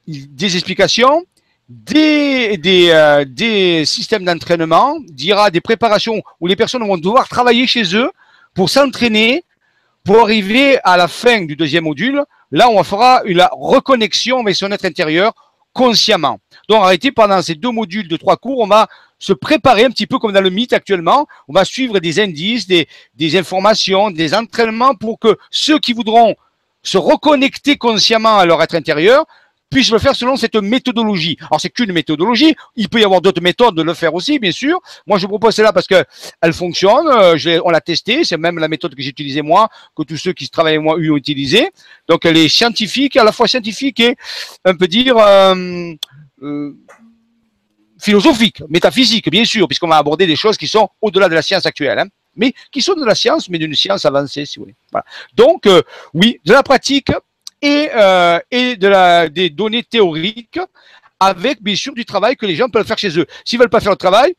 des 0.07 0.55
explications, 0.55 1.25
des, 1.71 2.57
des, 2.57 2.89
euh, 2.89 3.25
des 3.25 3.85
systèmes 3.85 4.25
d'entraînement, 4.25 4.99
dira 5.07 5.51
des 5.51 5.61
préparations 5.61 6.21
où 6.39 6.47
les 6.47 6.55
personnes 6.55 6.85
vont 6.85 6.97
devoir 6.97 7.29
travailler 7.29 7.65
chez 7.65 7.95
eux 7.95 8.11
pour 8.53 8.69
s'entraîner, 8.69 9.43
pour 10.03 10.21
arriver 10.21 10.79
à 10.83 10.97
la 10.97 11.07
fin 11.07 11.41
du 11.41 11.55
deuxième 11.55 11.83
module 11.83 12.23
Là, 12.51 12.69
on 12.69 12.83
fera 12.83 13.21
une 13.25 13.47
reconnexion 13.53 14.41
avec 14.41 14.55
son 14.55 14.71
être 14.71 14.83
intérieur 14.83 15.33
consciemment. 15.73 16.39
Donc, 16.67 16.83
arrêtez 16.83 17.11
pendant 17.11 17.41
ces 17.41 17.55
deux 17.55 17.71
modules 17.71 18.09
de 18.09 18.17
trois 18.17 18.35
cours, 18.35 18.59
on 18.59 18.67
va 18.67 18.87
se 19.19 19.31
préparer 19.31 19.85
un 19.85 19.89
petit 19.89 20.05
peu 20.05 20.19
comme 20.19 20.33
dans 20.33 20.41
le 20.41 20.49
mythe 20.49 20.73
actuellement. 20.73 21.27
On 21.47 21.53
va 21.53 21.63
suivre 21.63 21.99
des 21.99 22.19
indices, 22.19 22.67
des 22.67 23.37
informations, 23.37 24.11
des 24.11 24.33
entraînements 24.33 24.95
pour 24.95 25.17
que 25.17 25.37
ceux 25.49 25.79
qui 25.79 25.93
voudront 25.93 26.35
se 26.83 26.97
reconnecter 26.97 27.77
consciemment 27.77 28.37
à 28.37 28.45
leur 28.45 28.61
être 28.61 28.75
intérieur 28.75 29.25
puisse 29.71 29.89
le 29.89 29.97
faire 29.97 30.15
selon 30.15 30.35
cette 30.35 30.55
méthodologie. 30.55 31.37
Alors, 31.39 31.59
c'est 31.59 31.69
qu'une 31.69 31.93
méthodologie. 31.93 32.53
Il 32.75 32.89
peut 32.89 32.99
y 32.99 33.03
avoir 33.03 33.21
d'autres 33.21 33.41
méthodes 33.41 33.75
de 33.75 33.81
le 33.81 33.93
faire 33.95 34.13
aussi, 34.13 34.37
bien 34.37 34.51
sûr. 34.51 34.79
Moi, 35.07 35.17
je 35.17 35.25
propose 35.25 35.55
celle-là 35.55 35.73
parce 35.73 35.87
qu'elle 35.87 36.53
fonctionne. 36.53 37.07
Euh, 37.07 37.61
on 37.63 37.71
l'a 37.71 37.81
testée. 37.81 38.23
C'est 38.23 38.37
même 38.37 38.59
la 38.59 38.67
méthode 38.67 38.93
que 38.93 39.01
j'ai 39.01 39.09
utilisée 39.09 39.41
moi, 39.41 39.69
que 39.95 40.03
tous 40.03 40.17
ceux 40.17 40.33
qui 40.33 40.47
travaillent 40.49 40.75
avec 40.75 40.83
moi 40.83 40.95
ont 40.95 41.15
utilisée. 41.17 41.71
Donc, 42.07 42.25
elle 42.25 42.37
est 42.37 42.49
scientifique, 42.49 43.15
à 43.15 43.23
la 43.23 43.31
fois 43.31 43.47
scientifique 43.47 43.99
et, 44.01 44.15
on 44.65 44.75
peut 44.75 44.87
dire, 44.87 45.17
euh, 45.17 45.93
euh, 46.43 46.75
philosophiques, 47.97 48.61
métaphysiques, 48.67 49.29
bien 49.31 49.45
sûr, 49.45 49.67
puisqu'on 49.67 49.87
va 49.87 49.97
aborder 49.97 50.27
des 50.27 50.35
choses 50.35 50.57
qui 50.57 50.67
sont 50.67 50.89
au-delà 51.01 51.29
de 51.29 51.33
la 51.33 51.41
science 51.41 51.65
actuelle, 51.65 51.97
hein, 51.97 52.07
mais 52.35 52.53
qui 52.71 52.81
sont 52.81 52.95
de 52.95 53.05
la 53.05 53.15
science, 53.15 53.47
mais 53.47 53.57
d'une 53.57 53.75
science 53.75 54.03
avancée, 54.05 54.45
si 54.45 54.59
vous 54.59 54.65
voulez. 54.65 54.75
Donc, 55.33 55.67
oui, 56.13 56.39
de 56.43 56.51
la 56.51 56.63
pratique 56.63 57.11
et, 57.61 57.89
euh, 57.95 58.39
et 58.49 58.75
de 58.75 58.87
la, 58.87 59.29
des 59.29 59.49
données 59.49 59.83
théoriques 59.83 60.59
avec, 61.19 61.61
bien 61.61 61.75
sûr, 61.75 61.93
du 61.93 62.05
travail 62.05 62.35
que 62.35 62.45
les 62.45 62.55
gens 62.55 62.69
peuvent 62.69 62.85
faire 62.85 62.97
chez 62.97 63.17
eux. 63.19 63.25
S'ils 63.45 63.59
veulent 63.59 63.69
pas 63.69 63.79
faire 63.79 63.91
le 63.91 63.97
travail, 63.97 64.33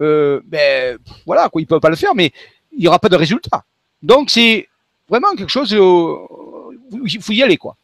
euh, 0.00 0.40
ben, 0.44 0.98
voilà, 1.26 1.48
quoi, 1.48 1.60
ils 1.60 1.66
peuvent 1.66 1.80
pas 1.80 1.90
le 1.90 1.96
faire, 1.96 2.14
mais 2.14 2.32
il 2.72 2.80
n'y 2.80 2.88
aura 2.88 2.98
pas 2.98 3.08
de 3.08 3.16
résultat. 3.16 3.64
Donc, 4.02 4.30
c'est 4.30 4.68
vraiment 5.08 5.34
quelque 5.34 5.50
chose, 5.50 5.72
euh, 5.74 6.14
il 7.04 7.22
faut 7.22 7.32
y 7.32 7.42
aller, 7.42 7.56
quoi. 7.56 7.76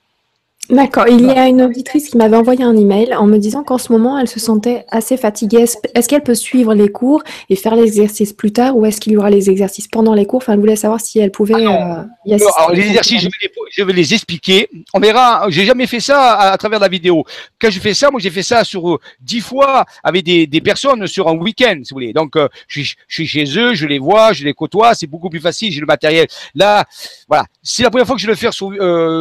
D'accord. 0.70 1.06
Il 1.08 1.20
y 1.20 1.30
a 1.30 1.46
une 1.46 1.60
auditrice 1.60 2.08
qui 2.08 2.16
m'avait 2.16 2.38
envoyé 2.38 2.64
un 2.64 2.74
email 2.74 3.14
en 3.14 3.26
me 3.26 3.36
disant 3.36 3.62
qu'en 3.62 3.76
ce 3.76 3.92
moment, 3.92 4.18
elle 4.18 4.28
se 4.28 4.40
sentait 4.40 4.86
assez 4.90 5.18
fatiguée. 5.18 5.66
Est-ce 5.94 6.08
qu'elle 6.08 6.22
peut 6.22 6.34
suivre 6.34 6.72
les 6.72 6.88
cours 6.88 7.22
et 7.50 7.56
faire 7.56 7.76
l'exercice 7.76 8.32
plus 8.32 8.50
tard 8.50 8.74
ou 8.74 8.86
est-ce 8.86 8.98
qu'il 8.98 9.12
y 9.12 9.16
aura 9.18 9.28
les 9.28 9.50
exercices 9.50 9.88
pendant 9.88 10.14
les 10.14 10.24
cours? 10.24 10.38
Enfin, 10.38 10.54
elle 10.54 10.60
voulait 10.60 10.76
savoir 10.76 11.02
si 11.02 11.18
elle 11.18 11.30
pouvait 11.30 11.66
ah 11.66 12.06
euh, 12.26 12.30
y 12.30 12.34
Alors, 12.34 12.72
les 12.72 12.86
exercices, 12.86 13.20
je 13.20 13.26
vais 13.26 13.32
les, 13.42 13.50
je 13.70 13.82
vais 13.82 13.92
les, 13.92 14.14
expliquer. 14.14 14.70
On 14.94 15.00
verra. 15.00 15.44
J'ai 15.50 15.66
jamais 15.66 15.86
fait 15.86 16.00
ça 16.00 16.32
à, 16.32 16.56
travers 16.56 16.80
la 16.80 16.88
vidéo. 16.88 17.24
Quand 17.60 17.70
je 17.70 17.78
fais 17.78 17.92
ça, 17.92 18.10
moi, 18.10 18.18
j'ai 18.18 18.30
fait 18.30 18.42
ça 18.42 18.64
sur 18.64 18.88
euh, 18.88 18.98
dix 19.20 19.40
fois 19.40 19.84
avec 20.02 20.24
des, 20.24 20.46
des, 20.46 20.60
personnes 20.62 21.06
sur 21.06 21.28
un 21.28 21.36
week-end, 21.36 21.80
si 21.82 21.92
vous 21.92 21.96
voulez. 21.96 22.14
Donc, 22.14 22.36
euh, 22.36 22.48
je, 22.68 22.80
suis, 22.80 22.94
je, 23.06 23.14
suis, 23.14 23.26
chez 23.26 23.58
eux, 23.58 23.74
je 23.74 23.86
les 23.86 23.98
vois, 23.98 24.32
je 24.32 24.44
les 24.44 24.54
côtoie. 24.54 24.94
C'est 24.94 25.06
beaucoup 25.06 25.28
plus 25.28 25.40
facile. 25.40 25.70
J'ai 25.72 25.80
le 25.80 25.86
matériel. 25.86 26.26
Là, 26.54 26.86
voilà. 27.28 27.44
C'est 27.62 27.82
la 27.82 27.90
première 27.90 28.06
fois 28.06 28.16
que 28.16 28.22
je 28.22 28.28
le 28.28 28.34
fais 28.34 28.50
sur, 28.50 28.72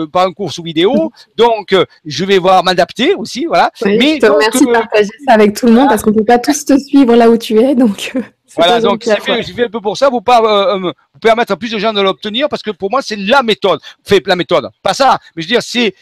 par 0.09 0.25
un 0.25 0.31
cours 0.31 0.53
sous 0.53 0.63
vidéo. 0.63 1.11
Donc, 1.37 1.75
je 2.05 2.25
vais 2.25 2.37
voir 2.37 2.63
m'adapter 2.63 3.15
aussi, 3.15 3.45
voilà. 3.45 3.71
Mais 3.85 4.15
je 4.15 4.27
te 4.27 4.31
remercie 4.31 4.65
de 4.65 4.69
euh, 4.69 4.73
partager 4.73 5.09
ça 5.27 5.33
avec 5.33 5.55
tout 5.55 5.67
le 5.67 5.73
monde 5.73 5.89
parce 5.89 6.01
qu'on 6.01 6.13
peut 6.13 6.25
pas 6.25 6.39
tous 6.39 6.65
te 6.65 6.77
suivre 6.77 7.15
là 7.15 7.29
où 7.29 7.37
tu 7.37 7.59
es, 7.59 7.75
donc. 7.75 8.11
Euh, 8.15 8.21
voilà, 8.55 8.79
donc 8.79 9.03
j'ai 9.03 9.15
fait, 9.15 9.63
un 9.65 9.69
peu 9.69 9.81
pour 9.81 9.97
ça, 9.97 10.09
vous 10.09 10.21
pas 10.21 10.41
euh, 10.41 10.91
permettre 11.21 11.53
à 11.53 11.57
plus 11.57 11.71
de 11.71 11.79
gens 11.79 11.93
de 11.93 12.01
l'obtenir 12.01 12.47
parce 12.49 12.61
que 12.61 12.71
pour 12.71 12.91
moi 12.91 13.01
c'est 13.01 13.15
la 13.15 13.41
méthode. 13.41 13.79
Fait 14.03 14.25
la 14.27 14.35
méthode, 14.35 14.69
pas 14.83 14.93
ça, 14.93 15.17
mais 15.35 15.41
je 15.41 15.47
veux 15.47 15.53
dire 15.53 15.63
c'est 15.63 15.95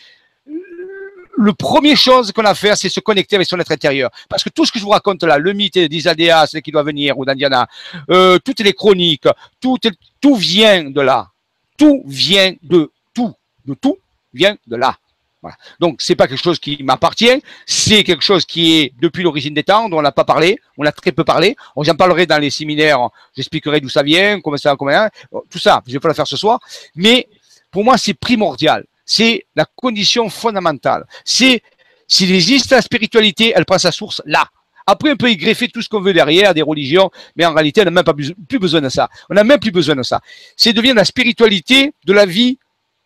le 1.37 1.53
premier 1.53 1.95
chose 1.95 2.31
qu'on 2.31 2.45
a 2.45 2.51
à 2.51 2.55
faire, 2.55 2.77
c'est 2.77 2.89
se 2.89 2.99
connecter 2.99 3.35
avec 3.35 3.47
son 3.47 3.59
être 3.59 3.71
intérieur. 3.71 4.11
Parce 4.29 4.43
que 4.43 4.49
tout 4.49 4.65
ce 4.65 4.71
que 4.71 4.79
je 4.79 4.83
vous 4.83 4.91
raconte 4.91 5.23
là, 5.23 5.37
le 5.37 5.53
mythe 5.53 5.77
d'Isadéa, 5.77 6.45
celui 6.45 6.61
qui 6.61 6.71
doit 6.71 6.83
venir, 6.83 7.17
ou 7.17 7.25
d'Indiana, 7.25 7.67
euh, 8.09 8.37
toutes 8.43 8.59
les 8.59 8.73
chroniques, 8.73 9.27
tout, 9.59 9.77
tout 10.19 10.35
vient 10.35 10.89
de 10.89 11.01
là. 11.01 11.29
Tout 11.77 12.03
vient 12.05 12.53
de 12.61 12.91
tout. 13.13 13.33
De 13.65 13.73
tout 13.73 13.97
vient 14.33 14.55
de 14.67 14.75
là. 14.75 14.97
Voilà. 15.41 15.57
Donc 15.79 16.01
c'est 16.01 16.15
pas 16.15 16.27
quelque 16.27 16.43
chose 16.43 16.59
qui 16.59 16.83
m'appartient, 16.83 17.41
c'est 17.65 18.03
quelque 18.03 18.23
chose 18.23 18.45
qui 18.45 18.79
est 18.79 18.93
depuis 18.99 19.23
l'origine 19.23 19.53
des 19.53 19.63
temps, 19.63 19.89
dont 19.89 19.97
on 19.97 20.01
n'a 20.01 20.11
pas 20.11 20.23
parlé, 20.23 20.59
on 20.77 20.85
a 20.85 20.91
très 20.91 21.11
peu 21.11 21.23
parlé. 21.23 21.55
J'en 21.77 21.95
parlerai 21.95 22.27
dans 22.27 22.37
les 22.37 22.51
séminaires, 22.51 23.09
j'expliquerai 23.35 23.81
d'où 23.81 23.89
ça 23.89 24.03
vient, 24.03 24.39
comment 24.39 24.57
ça, 24.57 24.75
comment 24.75 25.07
tout 25.49 25.57
ça. 25.57 25.81
Je 25.87 25.93
vais 25.93 25.99
pas 25.99 26.09
le 26.09 26.13
faire 26.13 26.27
ce 26.27 26.37
soir, 26.37 26.59
mais 26.95 27.27
pour 27.71 27.83
moi 27.83 27.97
c'est 27.97 28.13
primordial, 28.13 28.85
c'est 29.03 29.47
la 29.55 29.65
condition 29.65 30.29
fondamentale. 30.29 31.05
C'est 31.25 31.63
s'il 32.07 32.31
existe 32.35 32.71
la 32.71 32.81
spiritualité, 32.81 33.53
elle 33.55 33.65
prend 33.65 33.79
sa 33.79 33.91
source 33.91 34.21
là. 34.25 34.45
Après, 34.85 35.11
on 35.11 35.15
peut 35.15 35.29
y 35.29 35.37
greffer 35.37 35.67
tout 35.67 35.81
ce 35.81 35.87
qu'on 35.87 36.01
veut 36.01 36.11
derrière, 36.11 36.53
des 36.53 36.61
religions, 36.61 37.11
mais 37.35 37.45
en 37.45 37.53
réalité, 37.53 37.81
on 37.81 37.85
n'a 37.85 37.91
même 37.91 38.03
pas 38.03 38.13
plus 38.13 38.59
besoin 38.59 38.81
de 38.81 38.89
ça. 38.89 39.09
On 39.29 39.35
n'a 39.35 39.43
même 39.43 39.59
plus 39.59 39.71
besoin 39.71 39.95
de 39.95 40.03
ça. 40.03 40.19
C'est 40.57 40.73
devient 40.73 40.93
la 40.93 41.05
spiritualité 41.05 41.93
de 42.03 42.13
la 42.13 42.25
vie 42.25 42.57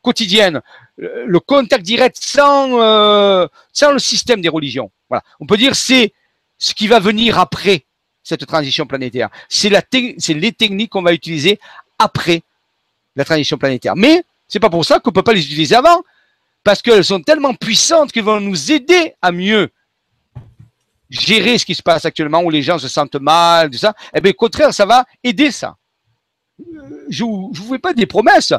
quotidienne, 0.05 0.61
le 0.97 1.39
contact 1.39 1.83
direct 1.83 2.17
sans, 2.19 2.79
euh, 2.79 3.47
sans 3.73 3.91
le 3.91 3.99
système 3.99 4.41
des 4.41 4.49
religions. 4.49 4.91
On 5.39 5.45
peut 5.45 5.57
dire 5.57 5.75
c'est 5.75 6.13
ce 6.57 6.73
qui 6.73 6.87
va 6.87 6.99
venir 6.99 7.39
après 7.39 7.85
cette 8.23 8.45
transition 8.45 8.85
planétaire. 8.85 9.29
C'est 9.49 9.69
les 9.69 10.51
techniques 10.51 10.91
qu'on 10.91 11.01
va 11.01 11.13
utiliser 11.13 11.59
après 11.99 12.43
la 13.15 13.25
transition 13.25 13.57
planétaire. 13.57 13.95
Mais 13.95 14.23
c'est 14.47 14.59
pas 14.59 14.69
pour 14.69 14.85
ça 14.85 14.99
qu'on 14.99 15.11
peut 15.11 15.23
pas 15.23 15.33
les 15.33 15.45
utiliser 15.45 15.75
avant, 15.75 16.01
parce 16.63 16.81
qu'elles 16.81 17.03
sont 17.03 17.21
tellement 17.21 17.53
puissantes 17.53 18.11
qu'elles 18.11 18.23
vont 18.23 18.39
nous 18.39 18.71
aider 18.71 19.13
à 19.21 19.31
mieux 19.31 19.69
gérer 21.09 21.57
ce 21.57 21.65
qui 21.65 21.75
se 21.75 21.83
passe 21.83 22.05
actuellement 22.05 22.41
où 22.41 22.49
les 22.49 22.61
gens 22.61 22.77
se 22.79 22.87
sentent 22.87 23.15
mal, 23.15 23.69
tout 23.69 23.77
ça. 23.77 23.93
Eh 24.13 24.21
bien, 24.21 24.31
au 24.31 24.35
contraire, 24.35 24.73
ça 24.73 24.85
va 24.85 25.05
aider 25.23 25.51
ça. 25.51 25.75
Je 27.09 27.23
ne 27.23 27.55
vous 27.55 27.73
fais 27.73 27.79
pas 27.79 27.93
des 27.93 28.05
promesses 28.05 28.53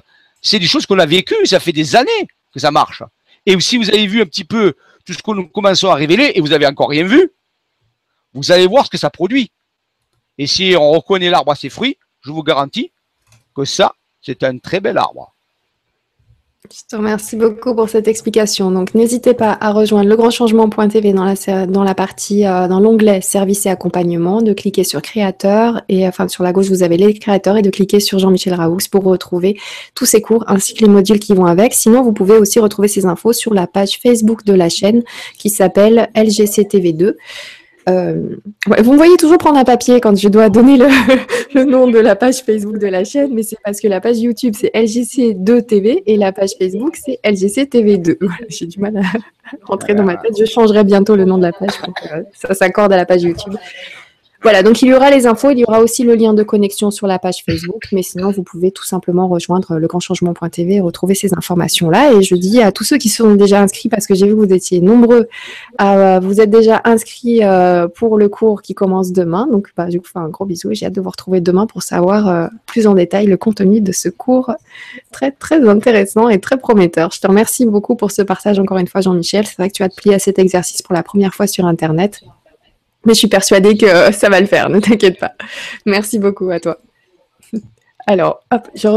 c'est 0.47 0.59
des 0.60 0.66
choses 0.66 0.86
qu'on 0.86 0.98
a 0.98 1.06
vécues, 1.06 1.44
ça 1.44 1.59
fait 1.59 1.73
des 1.73 1.97
années 1.97 2.28
que 2.52 2.60
ça 2.60 2.70
marche. 2.70 3.02
Et 3.47 3.59
si 3.60 3.77
vous 3.77 3.89
avez 3.89 4.06
vu 4.06 4.23
un 4.23 4.27
petit 4.27 4.44
peu 4.44 4.74
tout 5.05 5.12
ce 5.12 5.23
que 5.23 5.31
nous 5.32 5.48
commençons 5.48 5.90
à 5.90 5.94
révéler, 5.94 6.32
et 6.35 6.40
vous 6.40 6.48
n'avez 6.48 6.66
encore 6.66 6.90
rien 6.90 7.05
vu, 7.05 7.32
vous 8.32 8.52
allez 8.52 8.66
voir 8.66 8.86
ce 8.86 8.90
que 8.90 8.98
ça 8.98 9.10
produit. 9.10 9.51
Et 10.39 10.47
si 10.47 10.74
on 10.78 10.90
reconnaît 10.90 11.31
l'arbre 11.31 11.52
à 11.52 11.56
ses 11.56 11.68
fruits, 11.68 11.98
je 12.23 12.31
vous 12.31 12.43
garantis 12.43 12.93
que 13.55 13.64
ça, 13.64 13.94
c'est 14.20 14.43
un 14.43 14.59
très 14.59 14.81
bel 14.81 14.98
arbre. 14.98 15.35
Je 16.73 16.81
te 16.89 16.97
remercie 16.97 17.37
beaucoup 17.37 17.75
pour 17.75 17.89
cette 17.89 18.09
explication. 18.09 18.71
Donc, 18.71 18.95
n'hésitez 18.95 19.35
pas 19.35 19.57
à 19.61 19.73
rejoindre 19.73 20.09
legrandchangement.tv 20.09 21.13
dans 21.13 21.25
la, 21.25 21.67
dans 21.67 21.85
la 21.85 21.95
partie, 21.95 22.47
euh, 22.47 22.67
dans 22.67 22.81
l'onglet 22.81 23.21
service 23.21 23.67
et 23.67 23.69
accompagnement, 23.69 24.43
de 24.43 24.53
cliquer 24.53 24.83
sur 24.83 25.03
créateur 25.03 25.83
et 25.89 26.07
enfin 26.09 26.29
sur 26.29 26.43
la 26.43 26.53
gauche 26.53 26.69
vous 26.69 26.83
avez 26.83 26.97
les 26.97 27.15
créateurs 27.15 27.57
et 27.57 27.63
de 27.63 27.71
cliquer 27.71 28.01
sur 28.01 28.19
Jean-Michel 28.19 28.55
Raoux 28.55 28.79
pour 28.91 29.05
retrouver 29.05 29.59
tous 29.95 30.07
ces 30.07 30.21
cours 30.21 30.45
ainsi 30.49 30.75
que 30.75 30.85
les 30.85 30.91
modules 30.91 31.21
qui 31.21 31.35
vont 31.35 31.47
avec. 31.47 31.73
Sinon, 31.73 32.03
vous 32.03 32.13
pouvez 32.13 32.37
aussi 32.37 32.59
retrouver 32.59 32.89
ces 32.89 33.07
infos 33.07 33.33
sur 33.33 33.55
la 33.55 33.67
page 33.67 34.01
Facebook 34.03 34.45
de 34.45 34.55
la 34.55 34.69
chaîne 34.69 35.03
qui 35.39 35.51
s'appelle 35.51 36.09
LGCTV2. 36.15 37.15
Euh, 37.89 38.37
vous 38.67 38.93
me 38.93 38.97
voyez 38.97 39.17
toujours 39.17 39.39
prendre 39.39 39.59
un 39.59 39.65
papier 39.65 40.01
quand 40.01 40.17
je 40.17 40.29
dois 40.29 40.49
donner 40.49 40.77
le, 41.55 41.65
nom 41.65 41.87
de 41.87 41.99
la 41.99 42.17
page 42.17 42.43
Facebook 42.43 42.79
de 42.79 42.87
la 42.89 43.05
chaîne, 43.05 43.33
mais 43.33 43.45
c'est 43.45 43.59
parce 43.65 43.81
que 43.81 43.87
la 43.87 44.01
page 44.01 44.19
YouTube 44.19 44.55
c'est 44.59 44.75
LGC2TV 44.75 46.03
et 46.05 46.17
la 46.17 46.33
page 46.33 46.51
Facebook 46.59 46.97
c'est 46.97 47.21
LGCTV2. 47.25 48.17
J'ai 48.49 48.67
du 48.67 48.81
mal 48.81 48.97
à 48.97 49.03
rentrer 49.63 49.95
dans 49.95 50.03
ma 50.03 50.17
tête. 50.17 50.33
Je 50.37 50.45
changerai 50.45 50.83
bientôt 50.83 51.15
le 51.15 51.25
nom 51.25 51.39
de 51.39 51.45
la 51.45 51.53
page. 51.53 51.71
Euh, 52.13 52.23
ça 52.33 52.55
s'accorde 52.55 52.93
à 52.93 52.97
la 52.97 53.07
page 53.07 53.23
YouTube. 53.23 53.55
Voilà, 54.47 54.62
donc 54.62 54.81
il 54.81 54.86
y 54.86 54.94
aura 54.94 55.10
les 55.10 55.27
infos, 55.27 55.51
il 55.51 55.59
y 55.59 55.64
aura 55.64 55.81
aussi 55.81 56.05
le 56.05 56.14
lien 56.14 56.32
de 56.32 56.44
connexion 56.44 56.93
sur 56.93 57.09
la 57.09 57.18
page 57.18 57.43
Facebook, 57.44 57.89
mais 57.90 58.05
sinon 58.05 58.31
vous 58.31 58.44
pouvez 58.44 58.70
tout 58.70 58.85
simplement 58.85 59.27
rejoindre 59.27 59.77
legrandchangement.tv 59.77 60.74
et 60.74 60.81
retrouver 60.81 61.16
ces 61.16 61.35
informations-là. 61.35 62.12
Et 62.12 62.23
je 62.23 62.36
dis 62.36 62.62
à 62.62 62.70
tous 62.70 62.85
ceux 62.85 62.97
qui 62.97 63.09
sont 63.09 63.35
déjà 63.35 63.60
inscrits, 63.60 63.89
parce 63.89 64.06
que 64.06 64.14
j'ai 64.14 64.24
vu 64.24 64.36
que 64.36 64.47
vous 64.47 64.55
étiez 64.55 64.81
nombreux, 64.81 65.27
à, 65.78 66.20
vous 66.20 66.40
êtes 66.40 66.51
déjà 66.51 66.81
inscrits 66.85 67.43
euh, 67.43 67.89
pour 67.89 68.18
le 68.18 68.28
cours 68.28 68.62
qui 68.62 68.73
commence 68.73 69.10
demain. 69.10 69.48
Donc 69.51 69.73
je 69.77 69.98
vous 69.98 70.05
fais 70.05 70.20
un 70.20 70.28
gros 70.28 70.44
bisou 70.44 70.70
et 70.70 70.77
j'ai 70.77 70.86
hâte 70.86 70.94
de 70.94 71.01
vous 71.01 71.10
retrouver 71.10 71.40
demain 71.40 71.66
pour 71.66 71.82
savoir 71.82 72.28
euh, 72.28 72.47
plus 72.66 72.86
en 72.86 72.94
détail 72.94 73.27
le 73.27 73.36
contenu 73.36 73.81
de 73.81 73.90
ce 73.90 74.09
cours 74.09 74.52
très 75.10 75.32
très 75.32 75.68
intéressant 75.68 76.28
et 76.28 76.39
très 76.39 76.56
prometteur. 76.56 77.10
Je 77.12 77.18
te 77.18 77.27
remercie 77.27 77.66
beaucoup 77.66 77.97
pour 77.97 78.12
ce 78.12 78.23
partage 78.23 78.60
encore 78.60 78.78
une 78.78 78.86
fois 78.86 79.01
Jean-Michel. 79.01 79.44
C'est 79.44 79.56
vrai 79.56 79.70
que 79.70 79.74
tu 79.74 79.82
as 79.82 79.89
te 79.89 79.97
plié 79.97 80.14
à 80.14 80.20
cet 80.20 80.39
exercice 80.39 80.82
pour 80.82 80.94
la 80.94 81.02
première 81.02 81.35
fois 81.35 81.48
sur 81.48 81.66
Internet. 81.66 82.23
Mais 83.07 83.15
je 83.15 83.19
suis 83.19 83.28
persuadée 83.28 83.77
que 83.77 84.12
ça 84.12 84.28
va 84.28 84.41
le 84.41 84.47
faire, 84.47 84.69
ne 84.69 84.81
t'inquiète 84.81 85.19
pas. 85.19 85.33
Merci 85.87 86.19
beaucoup 86.19 86.51
à 86.51 86.61
toi. 86.61 86.78
Alors, 88.09 88.41
hop, 88.53 88.69
je, 88.74 88.89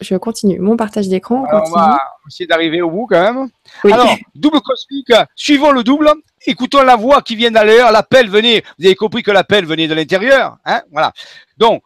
je 0.00 0.16
continue 0.16 0.58
mon 0.58 0.76
partage 0.76 1.08
d'écran. 1.08 1.46
On 1.50 1.70
va 1.70 1.98
essayer 2.26 2.46
d'arriver 2.46 2.82
au 2.82 2.90
bout 2.90 3.06
quand 3.06 3.20
même. 3.20 3.48
Alors, 3.90 4.14
double 4.34 4.60
cosmique, 4.60 5.12
suivons 5.34 5.72
le 5.72 5.82
double, 5.82 6.10
écoutons 6.46 6.82
la 6.82 6.96
voix 6.96 7.22
qui 7.22 7.34
vient 7.34 7.50
d'ailleurs, 7.50 7.90
l'appel 7.92 8.28
venait, 8.28 8.62
vous 8.78 8.84
avez 8.84 8.94
compris 8.94 9.22
que 9.22 9.30
l'appel 9.30 9.64
venait 9.64 9.88
de 9.88 9.94
l'intérieur. 9.94 10.58
Hein 10.66 10.82
voilà. 10.92 11.12
Donc, 11.56 11.82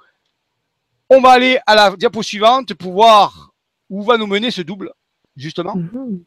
on 1.09 1.20
va 1.20 1.30
aller 1.30 1.60
à 1.66 1.76
la 1.76 1.96
diapo 1.96 2.20
suivante 2.22 2.74
pour 2.74 2.92
voir 2.92 3.52
où 3.88 4.02
va 4.02 4.16
nous 4.16 4.26
mener 4.26 4.50
ce 4.50 4.62
double, 4.62 4.92
justement, 5.36 5.76
mhm. 5.76 6.24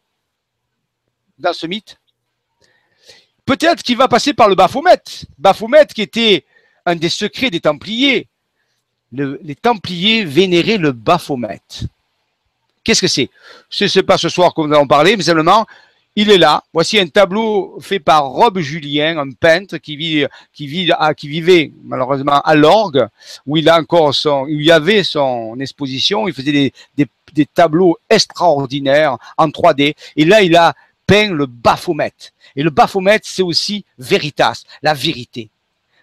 dans 1.38 1.54
ce 1.54 1.68
mythe. 1.68 1.98
Peut-être 3.46 3.84
qu'il 3.84 3.98
va 3.98 4.08
passer 4.08 4.34
par 4.34 4.50
le 4.50 4.56
Baphomet. 4.56 5.02
Baphomet 5.38 5.86
qui 5.88 6.02
était 6.02 6.46
un 6.86 6.96
des 6.96 7.10
secrets 7.10 7.50
des 7.50 7.60
Templiers. 7.60 8.28
les 9.12 9.56
Templiers 9.56 10.26
vénéraient 10.26 10.78
le 10.78 10.92
Baphomet. 10.92 11.62
Qu'est-ce 12.84 13.02
que 13.02 13.08
c'est? 13.08 13.30
Ce 13.70 13.86
n'est 13.98 14.04
pas 14.04 14.18
ce 14.18 14.30
soir 14.30 14.54
que 14.54 14.62
nous 14.62 14.74
allons 14.74 14.88
parler, 14.88 15.18
mais 15.18 15.24
simplement, 15.24 15.66
il 16.16 16.32
est 16.32 16.38
là. 16.38 16.64
Voici 16.72 17.00
un 17.00 17.08
tableau 17.08 17.78
fait 17.82 18.00
par 18.00 18.26
Rob 18.26 18.60
Julien, 18.60 19.18
un 19.18 19.32
peintre 19.32 19.78
qui, 19.78 19.98
vit, 19.98 20.26
qui, 20.54 20.68
vit, 20.68 20.92
qui 21.18 21.28
vivait 21.28 21.72
malheureusement 21.84 22.40
à 22.42 22.56
l'orgue, 22.56 23.08
où 23.46 23.58
il 23.58 23.68
a 23.68 23.80
encore 23.80 24.14
son, 24.14 24.44
où 24.44 24.50
il 24.50 24.66
y 24.66 24.72
avait 24.72 25.04
son 25.04 25.60
exposition. 25.60 26.28
Il 26.28 26.34
faisait 26.34 26.52
des, 26.52 26.74
des, 26.96 27.08
des 27.34 27.46
tableaux 27.46 27.98
extraordinaires 28.10 29.18
en 29.38 29.50
3D. 29.50 29.96
Et 30.16 30.26
là, 30.26 30.42
il 30.42 30.56
a 30.56 30.74
peint 31.06 31.32
le 31.32 31.48
Baphomet. 31.48 32.14
Et 32.56 32.64
le 32.64 32.70
Baphomet, 32.70 33.20
c'est 33.24 33.44
aussi 33.44 33.86
veritas, 33.98 34.64
la 34.82 34.94
vérité. 34.94 35.50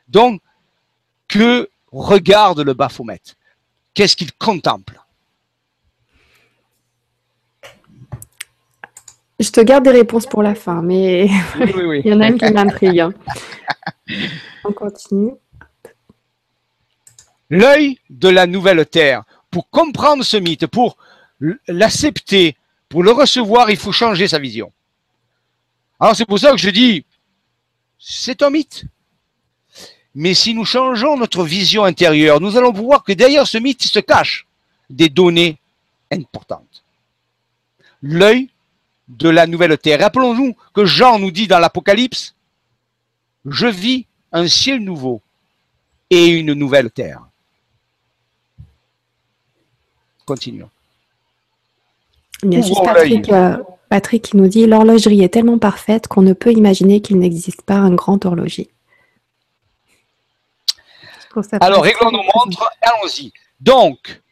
Donc, 0.08 0.40
que 1.28 1.70
regarde 1.90 2.60
le 2.60 2.74
Baphomet? 2.74 3.20
Qu'est-ce 3.94 4.16
qu'il 4.16 4.32
contemple? 4.32 5.00
Je 9.40 9.50
te 9.50 9.60
garde 9.60 9.84
des 9.84 9.90
réponses 9.90 10.26
pour 10.26 10.42
la 10.42 10.54
fin, 10.54 10.82
mais 10.82 11.26
il 11.58 12.02
y 12.04 12.12
en 12.12 12.20
a 12.20 12.28
une 12.28 12.38
qui 12.38 12.52
m'intrigue. 12.52 13.00
Hein. 13.00 13.12
On 14.64 14.72
continue. 14.72 15.32
L'œil 17.50 17.98
de 18.08 18.28
la 18.28 18.46
nouvelle 18.46 18.86
terre. 18.86 19.24
Pour 19.50 19.68
comprendre 19.68 20.24
ce 20.24 20.36
mythe, 20.36 20.66
pour 20.66 20.96
l'accepter, 21.66 22.56
pour 22.88 23.02
le 23.02 23.10
recevoir, 23.10 23.70
il 23.70 23.76
faut 23.76 23.92
changer 23.92 24.28
sa 24.28 24.38
vision. 24.38 24.72
Alors 26.02 26.16
c'est 26.16 26.26
pour 26.26 26.40
ça 26.40 26.50
que 26.50 26.56
je 26.56 26.68
dis, 26.68 27.04
c'est 27.96 28.42
un 28.42 28.50
mythe. 28.50 28.86
Mais 30.16 30.34
si 30.34 30.52
nous 30.52 30.64
changeons 30.64 31.16
notre 31.16 31.44
vision 31.44 31.84
intérieure, 31.84 32.40
nous 32.40 32.56
allons 32.56 32.72
voir 32.72 33.04
que 33.04 33.12
derrière 33.12 33.46
ce 33.46 33.56
mythe 33.58 33.84
se 33.84 34.00
cachent 34.00 34.48
des 34.90 35.08
données 35.08 35.60
importantes. 36.10 36.82
L'œil 38.02 38.50
de 39.06 39.28
la 39.28 39.46
nouvelle 39.46 39.78
terre. 39.78 40.00
Rappelons-nous 40.00 40.56
que 40.74 40.84
Jean 40.84 41.20
nous 41.20 41.30
dit 41.30 41.46
dans 41.46 41.60
l'Apocalypse, 41.60 42.34
je 43.46 43.68
vis 43.68 44.06
un 44.32 44.48
ciel 44.48 44.80
nouveau 44.80 45.22
et 46.10 46.26
une 46.26 46.52
nouvelle 46.54 46.90
terre. 46.90 47.22
Continuons. 50.24 50.70
Juste 52.42 52.74
Patrick 53.92 54.22
qui 54.22 54.38
nous 54.38 54.48
dit 54.48 54.64
l'horlogerie 54.64 55.22
est 55.22 55.28
tellement 55.28 55.58
parfaite 55.58 56.08
qu'on 56.08 56.22
ne 56.22 56.32
peut 56.32 56.50
imaginer 56.50 57.02
qu'il 57.02 57.18
n'existe 57.18 57.60
pas 57.60 57.74
un 57.74 57.92
grand 57.92 58.24
horloger. 58.24 58.70
Alors, 61.60 61.82
réglons 61.82 62.10
nos 62.10 62.22
montres, 62.22 62.70
allons-y. 62.80 63.34
Donc, 63.60 64.22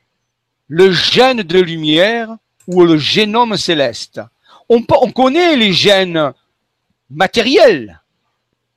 le 0.67 0.91
gène 0.91 1.43
de 1.43 1.61
lumière 1.61 2.39
ou 2.69 2.87
le 2.87 2.97
génome 2.97 3.59
céleste. 3.59 4.23
On, 4.71 4.83
on 5.03 5.13
connaît 5.13 5.57
les 5.57 5.75
gènes 5.75 6.33
matériels 7.11 8.01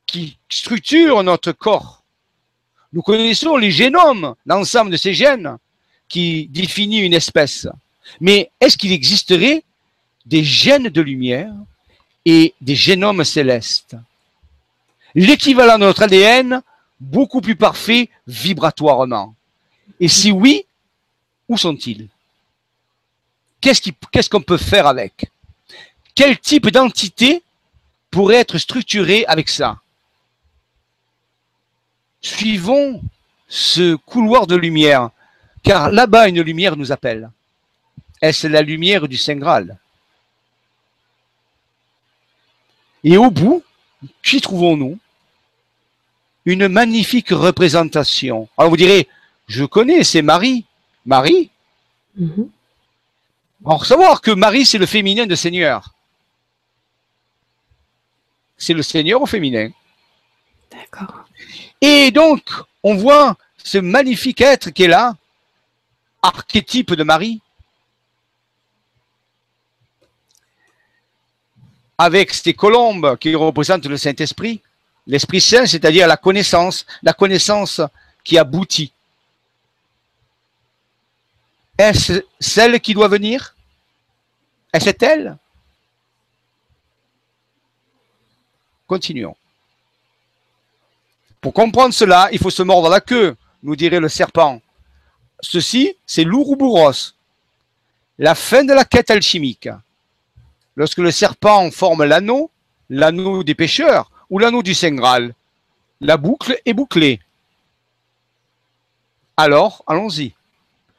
qui 0.05 0.37
structurent 0.49 1.23
notre 1.23 1.53
corps. 1.53 2.03
Nous 2.91 3.03
connaissons 3.03 3.55
les 3.55 3.71
génomes, 3.71 4.35
l'ensemble 4.45 4.91
de 4.91 4.97
ces 4.97 5.13
gènes 5.13 5.55
qui 6.09 6.49
définit 6.49 6.99
une 6.99 7.13
espèce. 7.13 7.69
Mais 8.19 8.51
est-ce 8.59 8.77
qu'il 8.77 8.91
existerait 8.91 9.63
des 10.25 10.43
gènes 10.43 10.89
de 10.89 11.01
lumière 11.01 11.53
et 12.25 12.53
des 12.61 12.75
génomes 12.75 13.23
célestes. 13.23 13.95
L'équivalent 15.15 15.77
de 15.77 15.85
notre 15.85 16.03
ADN 16.03 16.61
beaucoup 16.99 17.41
plus 17.41 17.55
parfait 17.55 18.09
vibratoirement. 18.27 19.35
Et 19.99 20.07
si 20.07 20.31
oui, 20.31 20.65
où 21.49 21.57
sont-ils? 21.57 22.07
Qu'est-ce 23.61 24.29
qu'on 24.29 24.41
peut 24.41 24.57
faire 24.57 24.87
avec? 24.87 25.29
Quel 26.15 26.39
type 26.39 26.69
d'entité 26.69 27.43
pourrait 28.11 28.37
être 28.37 28.57
structurée 28.57 29.25
avec 29.25 29.49
ça? 29.49 29.79
Suivons 32.21 33.01
ce 33.47 33.95
couloir 33.95 34.47
de 34.47 34.55
lumière, 34.55 35.09
car 35.61 35.91
là-bas 35.91 36.29
une 36.29 36.41
lumière 36.41 36.77
nous 36.77 36.91
appelle. 36.91 37.29
Est-ce 38.21 38.47
la 38.47 38.61
lumière 38.61 39.07
du 39.07 39.17
Saint 39.17 39.35
Graal? 39.35 39.77
Et 43.03 43.17
au 43.17 43.29
bout, 43.29 43.63
qui 44.23 44.41
trouvons-nous? 44.41 44.97
Une 46.45 46.67
magnifique 46.67 47.29
représentation. 47.29 48.49
Alors 48.57 48.69
vous 48.69 48.77
direz, 48.77 49.07
je 49.47 49.65
connais, 49.65 50.03
c'est 50.03 50.21
Marie. 50.21 50.65
Marie? 51.05 51.49
Mm 52.17 52.43
savoir 53.85 54.21
que 54.21 54.31
Marie, 54.31 54.65
c'est 54.65 54.77
le 54.77 54.85
féminin 54.85 55.25
de 55.25 55.35
Seigneur. 55.35 55.93
C'est 58.57 58.73
le 58.73 58.83
Seigneur 58.83 59.21
au 59.21 59.25
féminin. 59.25 59.69
D'accord. 60.71 61.25
Et 61.79 62.11
donc, 62.11 62.43
on 62.83 62.95
voit 62.95 63.37
ce 63.57 63.77
magnifique 63.77 64.41
être 64.41 64.69
qui 64.71 64.83
est 64.83 64.87
là, 64.87 65.15
archétype 66.21 66.93
de 66.93 67.03
Marie, 67.03 67.41
avec 72.03 72.33
ces 72.33 72.53
colombes 72.53 73.17
qui 73.17 73.33
représentent 73.33 73.85
le 73.85 73.97
Saint-Esprit. 73.97 74.61
L'Esprit 75.07 75.41
Saint, 75.41 75.65
c'est-à-dire 75.65 76.07
la 76.07 76.17
connaissance, 76.17 76.85
la 77.01 77.13
connaissance 77.13 77.81
qui 78.23 78.37
aboutit. 78.37 78.91
Est-ce 81.77 82.23
celle 82.39 82.79
qui 82.79 82.93
doit 82.93 83.07
venir? 83.07 83.55
Est-ce 84.71 84.91
elle? 85.01 85.37
Continuons. 88.87 89.35
Pour 91.41 91.53
comprendre 91.53 91.93
cela, 91.93 92.29
il 92.31 92.39
faut 92.39 92.49
se 92.49 92.63
mordre 92.63 92.89
la 92.89 93.01
queue, 93.01 93.35
nous 93.63 93.75
dirait 93.75 93.99
le 93.99 94.09
serpent. 94.09 94.61
Ceci, 95.41 95.95
c'est 96.05 96.23
l'ouroboros, 96.23 97.15
la 98.17 98.35
fin 98.35 98.63
de 98.63 98.73
la 98.73 98.85
quête 98.85 99.11
alchimique. 99.11 99.69
Lorsque 100.75 100.97
le 100.97 101.11
serpent 101.11 101.69
forme 101.71 102.03
l'anneau, 102.03 102.51
l'anneau 102.89 103.43
des 103.43 103.55
pêcheurs, 103.55 104.11
ou 104.29 104.39
l'anneau 104.39 104.63
du 104.63 104.73
Saint 104.73 104.95
Graal. 104.95 105.35
La 106.01 106.17
boucle 106.17 106.59
est 106.65 106.73
bouclée. 106.73 107.19
Alors, 109.37 109.83
allons-y. 109.87 110.33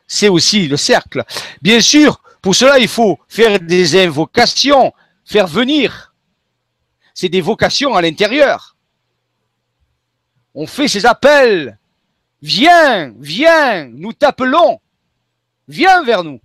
C'est 0.06 0.28
aussi 0.28 0.68
le 0.68 0.76
cercle. 0.76 1.24
Bien 1.62 1.80
sûr, 1.80 2.20
pour 2.42 2.54
cela, 2.54 2.78
il 2.78 2.88
faut 2.88 3.18
faire 3.28 3.58
des 3.58 4.04
invocations, 4.04 4.92
faire 5.24 5.46
venir. 5.46 6.14
C'est 7.14 7.28
des 7.28 7.40
vocations 7.40 7.94
à 7.94 8.02
l'intérieur. 8.02 8.76
On 10.54 10.66
fait 10.66 10.88
ces 10.88 11.06
appels. 11.06 11.78
Viens, 12.42 13.14
viens, 13.18 13.86
nous 13.86 14.12
t'appelons. 14.12 14.80
Viens 15.66 16.04
vers 16.04 16.22
nous. 16.22 16.40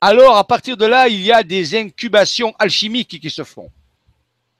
Alors 0.00 0.36
à 0.36 0.44
partir 0.44 0.76
de 0.76 0.86
là, 0.86 1.08
il 1.08 1.20
y 1.20 1.32
a 1.32 1.42
des 1.42 1.76
incubations 1.76 2.54
alchimiques 2.58 3.20
qui 3.20 3.30
se 3.30 3.44
font. 3.44 3.70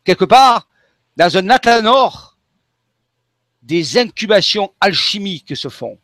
Quelque 0.05 0.25
part, 0.25 0.69
dans 1.17 1.37
un 1.37 1.51
athanor, 1.51 2.37
des 3.63 3.99
incubations 3.99 4.73
alchimiques 4.81 5.57
se 5.57 5.69
font. 5.69 5.99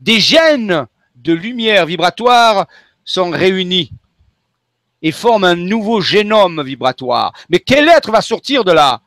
Des 0.00 0.20
gènes 0.20 0.86
de 1.14 1.32
lumière 1.32 1.86
vibratoire 1.86 2.66
sont 3.04 3.30
réunis 3.30 3.92
et 5.02 5.12
forment 5.12 5.44
un 5.44 5.56
nouveau 5.56 6.00
génome 6.00 6.62
vibratoire. 6.62 7.32
Mais 7.48 7.60
quel 7.60 7.88
être 7.88 8.10
va 8.10 8.22
sortir 8.22 8.64
de 8.64 8.72
là? 8.72 9.02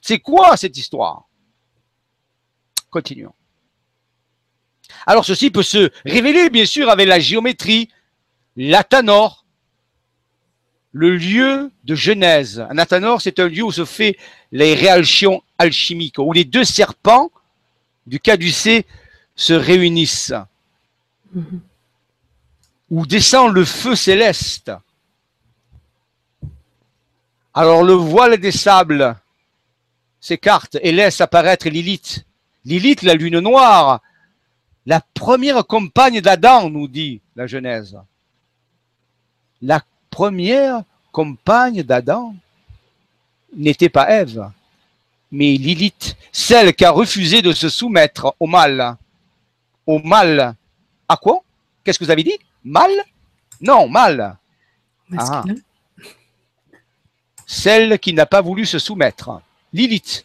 C'est 0.00 0.18
quoi 0.18 0.56
cette 0.56 0.76
histoire? 0.76 1.24
Continuons. 2.90 3.34
Alors 5.06 5.24
ceci 5.24 5.50
peut 5.50 5.62
se 5.62 5.90
révéler 6.04 6.50
bien 6.50 6.66
sûr 6.66 6.90
avec 6.90 7.08
la 7.08 7.20
géométrie, 7.20 7.88
l'Athanor, 8.60 9.46
le 10.92 11.16
lieu 11.16 11.72
de 11.84 11.94
genèse. 11.94 12.66
Un 12.68 12.76
Athanor, 12.76 13.22
c'est 13.22 13.38
un 13.38 13.48
lieu 13.48 13.62
où 13.62 13.72
se 13.72 13.86
fait 13.86 14.18
les 14.52 14.74
réactions 14.74 15.42
alchimiques, 15.56 16.18
où 16.18 16.32
les 16.34 16.44
deux 16.44 16.64
serpents 16.64 17.30
du 18.06 18.20
caducée 18.20 18.84
se 19.34 19.54
réunissent, 19.54 20.34
mhm. 21.32 21.60
où 22.90 23.06
descend 23.06 23.54
le 23.54 23.64
feu 23.64 23.96
céleste. 23.96 24.70
Alors 27.54 27.82
le 27.82 27.94
voile 27.94 28.36
des 28.36 28.52
sables 28.52 29.16
s'écarte 30.20 30.76
et 30.82 30.92
laisse 30.92 31.22
apparaître 31.22 31.66
Lilith. 31.70 32.26
Lilith, 32.66 33.02
la 33.02 33.14
lune 33.14 33.40
noire, 33.40 34.02
la 34.84 35.00
première 35.14 35.66
compagne 35.66 36.20
d'Adam, 36.20 36.68
nous 36.68 36.88
dit 36.88 37.22
la 37.36 37.46
Genèse 37.46 37.96
la 39.62 39.82
première 40.10 40.82
compagne 41.12 41.82
d'Adam 41.82 42.34
n'était 43.56 43.88
pas 43.88 44.10
Ève, 44.10 44.50
mais 45.30 45.56
Lilith, 45.56 46.16
celle 46.32 46.74
qui 46.74 46.84
a 46.84 46.90
refusé 46.90 47.42
de 47.42 47.52
se 47.52 47.68
soumettre 47.68 48.34
au 48.40 48.46
mal. 48.46 48.96
Au 49.86 49.98
mal. 49.98 50.54
À 51.08 51.16
quoi? 51.16 51.42
Qu'est-ce 51.84 51.98
que 51.98 52.04
vous 52.04 52.10
avez 52.10 52.24
dit? 52.24 52.38
Mal? 52.64 52.90
Non, 53.60 53.88
mal. 53.88 54.36
Ah. 55.16 55.44
Celle 57.46 57.98
qui 57.98 58.12
n'a 58.12 58.26
pas 58.26 58.40
voulu 58.40 58.66
se 58.66 58.78
soumettre. 58.78 59.40
Lilith. 59.72 60.24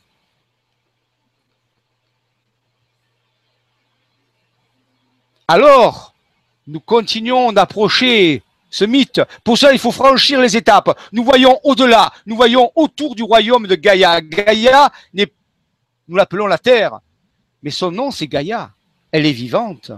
Alors, 5.47 6.13
nous 6.67 6.79
continuons 6.79 7.51
d'approcher 7.51 8.41
ce 8.75 8.83
mythe. 8.83 9.21
Pour 9.45 9.57
ça, 9.57 9.71
il 9.71 9.79
faut 9.79 9.93
franchir 9.93 10.41
les 10.41 10.57
étapes. 10.57 10.99
Nous 11.13 11.23
voyons 11.23 11.57
au-delà, 11.63 12.11
nous 12.25 12.35
voyons 12.35 12.71
autour 12.75 13.15
du 13.15 13.23
royaume 13.23 13.67
de 13.67 13.75
Gaïa. 13.75 14.19
Gaïa, 14.19 14.91
nous 15.13 16.15
l'appelons 16.17 16.45
la 16.45 16.57
Terre, 16.57 16.99
mais 17.63 17.71
son 17.71 17.91
nom, 17.91 18.11
c'est 18.11 18.27
Gaïa. 18.27 18.71
Elle 19.13 19.25
est 19.25 19.31
vivante. 19.31 19.91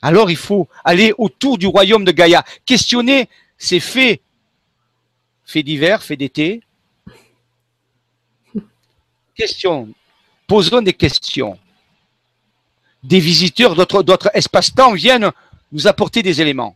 Alors 0.00 0.30
il 0.30 0.38
faut 0.38 0.68
aller 0.84 1.12
autour 1.18 1.58
du 1.58 1.66
royaume 1.66 2.04
de 2.04 2.12
Gaïa, 2.12 2.44
questionner 2.64 3.28
ces 3.58 3.80
faits, 3.80 4.22
faits 5.44 5.66
divers, 5.66 6.02
faits 6.02 6.18
d'été. 6.18 6.62
Question, 9.34 9.90
posons 10.46 10.80
des 10.80 10.94
questions. 10.94 11.58
Des 13.02 13.20
visiteurs 13.20 13.74
d'autres 13.74 14.30
espaces-temps 14.32 14.94
viennent 14.94 15.30
nous 15.72 15.86
apporter 15.86 16.22
des 16.22 16.40
éléments. 16.40 16.74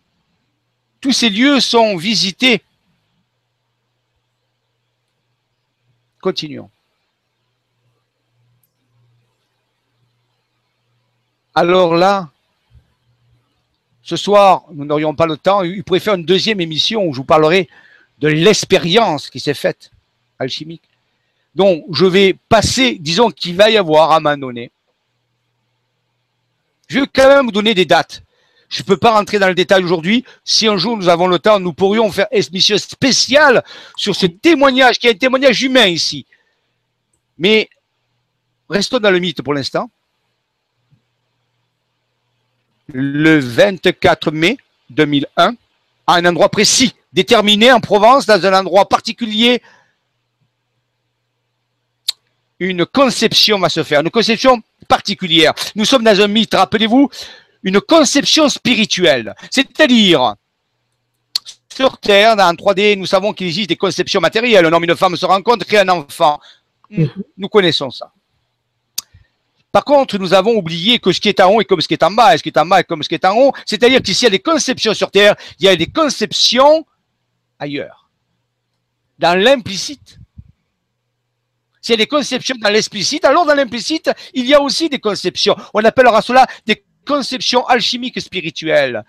Tous 1.01 1.12
ces 1.12 1.31
lieux 1.31 1.60
sont 1.60 1.97
visités. 1.97 2.62
Continuons. 6.20 6.70
Alors 11.55 11.94
là, 11.94 12.28
ce 14.02 14.16
soir, 14.16 14.64
nous 14.72 14.85
n'aurions 14.85 15.14
pas 15.14 15.27
le 15.27 15.36
temps. 15.36 15.62
Il 15.62 15.82
pourrait 15.85 16.01
faire 16.01 16.14
une 16.14 16.24
deuxième 16.24 16.60
émission 16.60 17.06
où 17.06 17.12
je 17.12 17.18
vous 17.18 17.24
parlerai 17.24 17.68
de 18.18 18.28
l'expérience 18.28 19.31
qui 19.31 19.40
s'est 19.40 19.55
faite 19.55 19.90
alchimique. 20.39 20.82
Donc, 21.55 21.85
je 21.90 22.06
vais 22.06 22.36
passer, 22.48 22.97
disons 23.01 23.31
qu'il 23.31 23.56
va 23.56 23.70
y 23.70 23.77
avoir 23.77 24.12
à 24.12 24.16
un 24.16 24.20
moment 24.20 24.36
donné. 24.36 24.70
Je 26.89 27.01
vais 27.01 27.06
quand 27.12 27.28
même 27.28 27.47
vous 27.47 27.52
donner 27.52 27.74
des 27.74 27.85
dates. 27.85 28.22
Je 28.71 28.83
ne 28.83 28.85
peux 28.85 28.97
pas 28.97 29.11
rentrer 29.11 29.41
dans 29.41 29.49
le 29.49 29.55
détail 29.55 29.83
aujourd'hui. 29.83 30.25
Si 30.45 30.69
un 30.69 30.77
jour 30.77 30.97
nous 30.97 31.09
avons 31.09 31.27
le 31.27 31.41
temps, 31.41 31.59
nous 31.59 31.73
pourrions 31.73 32.11
faire 32.13 32.29
une 32.31 32.39
émission 32.39 32.79
spéciale 32.79 33.65
sur 33.97 34.15
ce 34.15 34.27
témoignage, 34.27 34.99
qui 35.01 35.09
est 35.09 35.11
un 35.11 35.19
témoignage 35.19 35.61
humain 35.63 35.87
ici. 35.87 36.25
Mais 37.37 37.69
restons 38.69 39.01
dans 39.01 39.11
le 39.11 39.19
mythe 39.19 39.43
pour 39.43 39.55
l'instant. 39.55 39.91
Le 42.93 43.41
24 43.41 44.31
mai 44.31 44.57
2001, 44.91 45.55
à 46.07 46.15
un 46.15 46.25
endroit 46.25 46.49
précis, 46.49 46.95
déterminé 47.13 47.73
en 47.73 47.81
Provence, 47.81 48.25
dans 48.27 48.47
un 48.47 48.61
endroit 48.61 48.89
particulier, 48.89 49.63
une 52.61 52.87
conception 52.87 53.59
va 53.59 53.69
se 53.69 53.83
faire, 53.83 54.01
une 54.01 54.11
conception 54.11 54.63
particulière. 54.87 55.55
Nous 55.75 55.85
sommes 55.85 56.05
dans 56.05 56.21
un 56.21 56.29
mythe, 56.29 56.55
rappelez-vous, 56.55 57.11
une 57.62 57.81
conception 57.81 58.49
spirituelle. 58.49 59.35
C'est-à-dire, 59.51 60.35
sur 61.73 61.99
Terre, 61.99 62.37
dans 62.37 62.55
3D, 62.55 62.97
nous 62.97 63.07
savons 63.07 63.32
qu'il 63.32 63.47
existe 63.47 63.69
des 63.69 63.77
conceptions 63.77 64.20
matérielles. 64.20 64.66
Un 64.66 64.73
homme 64.73 64.85
et 64.85 64.89
une 64.89 64.97
femme 64.97 65.16
se 65.16 65.27
rencontrent, 65.27 65.66
créent 65.66 65.81
un 65.81 65.89
enfant. 65.89 66.41
Mhm. 66.91 67.11
Nous 67.37 67.49
connaissons 67.49 67.91
ça. 67.91 68.12
Par 69.73 69.85
contre, 69.85 70.19
nous 70.19 70.35
avons 70.35 70.57
oublié 70.57 70.99
que 70.99 71.12
ce 71.12 71.20
qui 71.20 71.28
est 71.28 71.41
en 71.41 71.53
haut 71.53 71.61
est 71.61 71.65
comme 71.65 71.81
ce 71.81 71.87
qui 71.87 71.95
est 71.95 72.03
en 72.03 72.11
bas, 72.11 72.35
et 72.35 72.39
ce 72.39 72.43
qui 72.43 72.49
est 72.49 72.59
en 72.59 72.66
bas 72.66 72.81
est 72.81 72.85
comme 72.85 73.03
ce 73.03 73.09
qui 73.09 73.15
est 73.15 73.24
en 73.24 73.37
haut. 73.37 73.53
C'est-à-dire 73.65 74.03
qu'ici, 74.03 74.24
il 74.24 74.24
y 74.24 74.27
a 74.27 74.31
des 74.31 74.41
conceptions 74.41 74.95
sur 74.95 75.11
Terre, 75.11 75.37
il 75.61 75.66
y 75.66 75.69
a 75.69 75.77
des 75.77 75.87
conceptions 75.87 76.85
ailleurs, 77.59 78.11
dans 79.19 79.39
l'implicite. 79.39 80.19
S'il 81.81 81.93
y 81.93 81.95
a 81.95 81.99
des 81.99 82.09
conceptions 82.09 82.57
dans 82.61 82.69
l'explicite, 82.69 83.24
alors 83.24 83.47
dans 83.47 83.55
l'implicite, 83.55 84.11
il 84.35 84.47
y 84.47 84.55
a 84.55 84.61
aussi 84.61 84.89
des 84.89 84.99
conceptions. 84.99 85.57
On 85.73 85.82
appellera 85.85 86.20
cela 86.20 86.47
des 86.66 86.85
conceptions 87.11 87.66
alchimiques 87.66 88.20
spirituelles. 88.20 89.05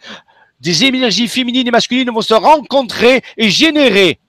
Des 0.60 0.86
énergies 0.86 1.28
féminines 1.28 1.68
et 1.68 1.72
masculines 1.72 2.10
vont 2.10 2.24
se 2.24 2.34
rencontrer 2.34 3.22
et 3.38 3.50
générer, 3.52 4.20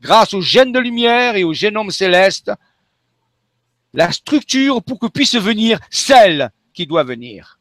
grâce 0.00 0.32
au 0.32 0.40
gène 0.40 0.72
de 0.72 0.78
lumière 0.78 1.36
et 1.36 1.44
au 1.44 1.52
génome 1.52 1.90
céleste, 1.90 2.50
la 3.92 4.10
structure 4.10 4.82
pour 4.82 4.98
que 4.98 5.06
puisse 5.06 5.34
venir 5.34 5.78
celle 5.90 6.50
qui 6.72 6.86
doit 6.86 7.04
venir. 7.04 7.58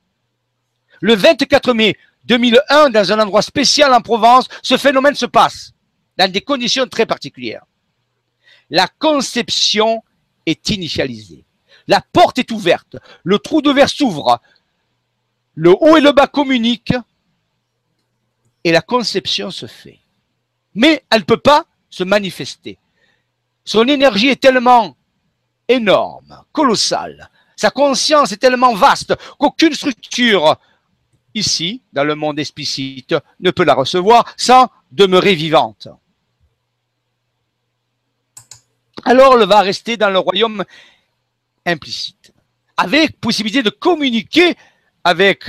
Le 1.02 1.14
24 1.16 1.74
mai 1.74 1.98
2001, 2.24 2.90
dans 2.90 3.12
un 3.12 3.20
endroit 3.20 3.42
spécial 3.42 3.94
en 3.94 4.02
Provence, 4.02 4.48
ce 4.62 4.78
phénomène 4.78 5.16
se 5.16 5.26
passe 5.26 5.74
dans 6.18 6.32
des 6.32 6.42
conditions 6.42 6.88
très 6.88 7.06
particulières. 7.06 7.66
La 8.70 8.88
conception 9.00 10.04
est 10.46 10.70
initialisée. 10.70 11.46
La 11.88 12.02
porte 12.14 12.38
est 12.38 12.52
ouverte. 12.52 12.98
Le 13.24 13.40
trou 13.40 13.62
de 13.64 13.72
verre 13.72 13.90
s'ouvre. 13.90 14.40
Le 15.56 15.72
haut 15.72 15.98
et 15.98 16.02
le 16.02 16.12
bas 16.12 16.28
communiquent. 16.28 16.96
Et 18.64 18.72
la 18.72 18.82
conception 18.82 19.52
se 19.52 19.66
fait. 19.66 20.00
Mais 20.76 21.04
elle 21.10 21.20
ne 21.20 21.26
peut 21.26 21.38
pas 21.38 21.66
se 21.90 22.04
manifester. 22.04 22.78
Son 23.64 23.88
énergie 23.88 24.30
est 24.30 24.42
tellement 24.42 24.96
énorme, 25.68 26.44
colossale. 26.52 27.30
Sa 27.56 27.72
conscience 27.72 28.32
est 28.32 28.38
tellement 28.38 28.74
vaste 28.74 29.16
qu'aucune 29.38 29.74
structure 29.74 30.58
ici, 31.34 31.82
dans 31.94 32.04
le 32.04 32.16
monde 32.16 32.40
explicite, 32.40 33.16
ne 33.40 33.52
peut 33.52 33.64
la 33.64 33.74
recevoir 33.74 34.34
sans 34.38 34.70
demeurer 34.92 35.36
vivante. 35.36 35.88
Alors 39.06 39.40
elle 39.40 39.48
va 39.48 39.62
rester 39.62 39.98
dans 39.98 40.10
le 40.10 40.20
royaume 40.20 40.64
implicite, 41.66 42.34
avec 42.78 43.20
possibilité 43.20 43.64
de 43.64 43.70
communiquer 43.70 44.56
avec 45.10 45.46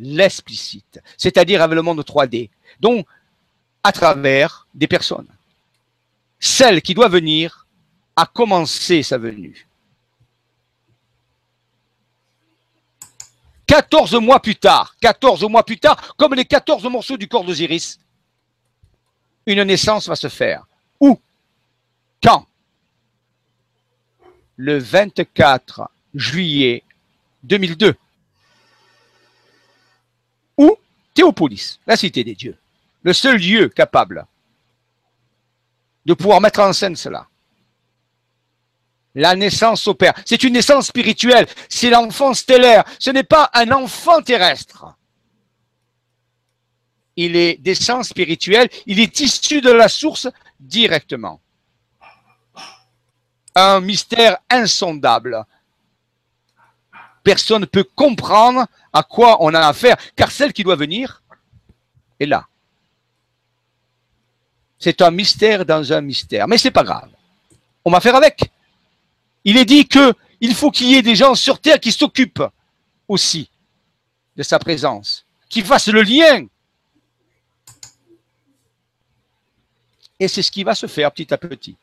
l'explicite, 0.00 1.00
c'est-à-dire 1.16 1.62
avec 1.62 1.76
le 1.76 1.82
monde 1.82 2.00
3D, 2.00 2.50
donc 2.80 3.06
à 3.84 3.92
travers 3.92 4.66
des 4.74 4.88
personnes. 4.88 5.28
Celle 6.40 6.82
qui 6.82 6.92
doit 6.92 7.08
venir 7.08 7.68
a 8.16 8.26
commencé 8.26 9.04
sa 9.04 9.18
venue. 9.18 9.68
14 13.68 14.14
mois 14.16 14.40
plus 14.40 14.56
tard, 14.56 14.96
14 15.00 15.44
mois 15.44 15.64
plus 15.64 15.78
tard, 15.78 16.16
comme 16.16 16.34
les 16.34 16.44
14 16.44 16.82
morceaux 16.86 17.16
du 17.16 17.28
corps 17.28 17.44
d'Osiris, 17.44 18.00
une 19.46 19.62
naissance 19.62 20.08
va 20.08 20.16
se 20.16 20.28
faire. 20.28 20.66
Où? 20.98 21.20
Quand? 22.20 22.44
Le 24.56 24.78
24 24.78 25.88
juillet 26.16 26.82
2002. 27.44 27.94
Où? 30.56 30.76
Théopolis, 31.14 31.80
la 31.86 31.96
cité 31.96 32.24
des 32.24 32.34
dieux. 32.34 32.56
Le 33.02 33.12
seul 33.12 33.38
lieu 33.38 33.68
capable 33.68 34.26
de 36.04 36.14
pouvoir 36.14 36.40
mettre 36.40 36.60
en 36.60 36.72
scène 36.72 36.96
cela. 36.96 37.26
La 39.14 39.34
naissance 39.34 39.86
opère. 39.86 40.12
C'est 40.26 40.44
une 40.44 40.52
naissance 40.52 40.88
spirituelle. 40.88 41.46
C'est 41.68 41.90
l'enfant 41.90 42.34
stellaire. 42.34 42.84
Ce 42.98 43.10
n'est 43.10 43.24
pas 43.24 43.50
un 43.54 43.70
enfant 43.72 44.20
terrestre. 44.20 44.94
Il 47.16 47.34
est 47.34 47.56
d'essence 47.56 48.08
spirituelle. 48.08 48.68
Il 48.84 49.00
est 49.00 49.20
issu 49.20 49.62
de 49.62 49.70
la 49.70 49.88
source 49.88 50.28
directement. 50.60 51.40
Un 53.54 53.80
mystère 53.80 54.36
insondable. 54.50 55.46
Personne 57.26 57.62
ne 57.62 57.66
peut 57.66 57.82
comprendre 57.82 58.68
à 58.92 59.02
quoi 59.02 59.38
on 59.40 59.52
a 59.52 59.58
affaire, 59.66 59.96
car 60.14 60.30
celle 60.30 60.52
qui 60.52 60.62
doit 60.62 60.76
venir 60.76 61.24
est 62.20 62.26
là. 62.26 62.46
C'est 64.78 65.02
un 65.02 65.10
mystère 65.10 65.66
dans 65.66 65.92
un 65.92 66.00
mystère. 66.02 66.46
Mais 66.46 66.56
c'est 66.56 66.70
pas 66.70 66.84
grave. 66.84 67.10
On 67.84 67.90
va 67.90 67.98
faire 67.98 68.14
avec 68.14 68.52
il 69.42 69.56
est 69.56 69.64
dit 69.64 69.88
qu'il 69.88 70.54
faut 70.54 70.70
qu'il 70.70 70.86
y 70.86 70.94
ait 70.94 71.02
des 71.02 71.16
gens 71.16 71.34
sur 71.34 71.60
Terre 71.60 71.80
qui 71.80 71.90
s'occupent 71.90 72.44
aussi 73.08 73.50
de 74.36 74.44
sa 74.44 74.60
présence, 74.60 75.26
qui 75.48 75.62
fassent 75.62 75.88
le 75.88 76.02
lien. 76.02 76.46
Et 80.20 80.28
c'est 80.28 80.42
ce 80.42 80.52
qui 80.52 80.62
va 80.62 80.76
se 80.76 80.86
faire 80.86 81.10
petit 81.10 81.34
à 81.34 81.38
petit. 81.38 81.76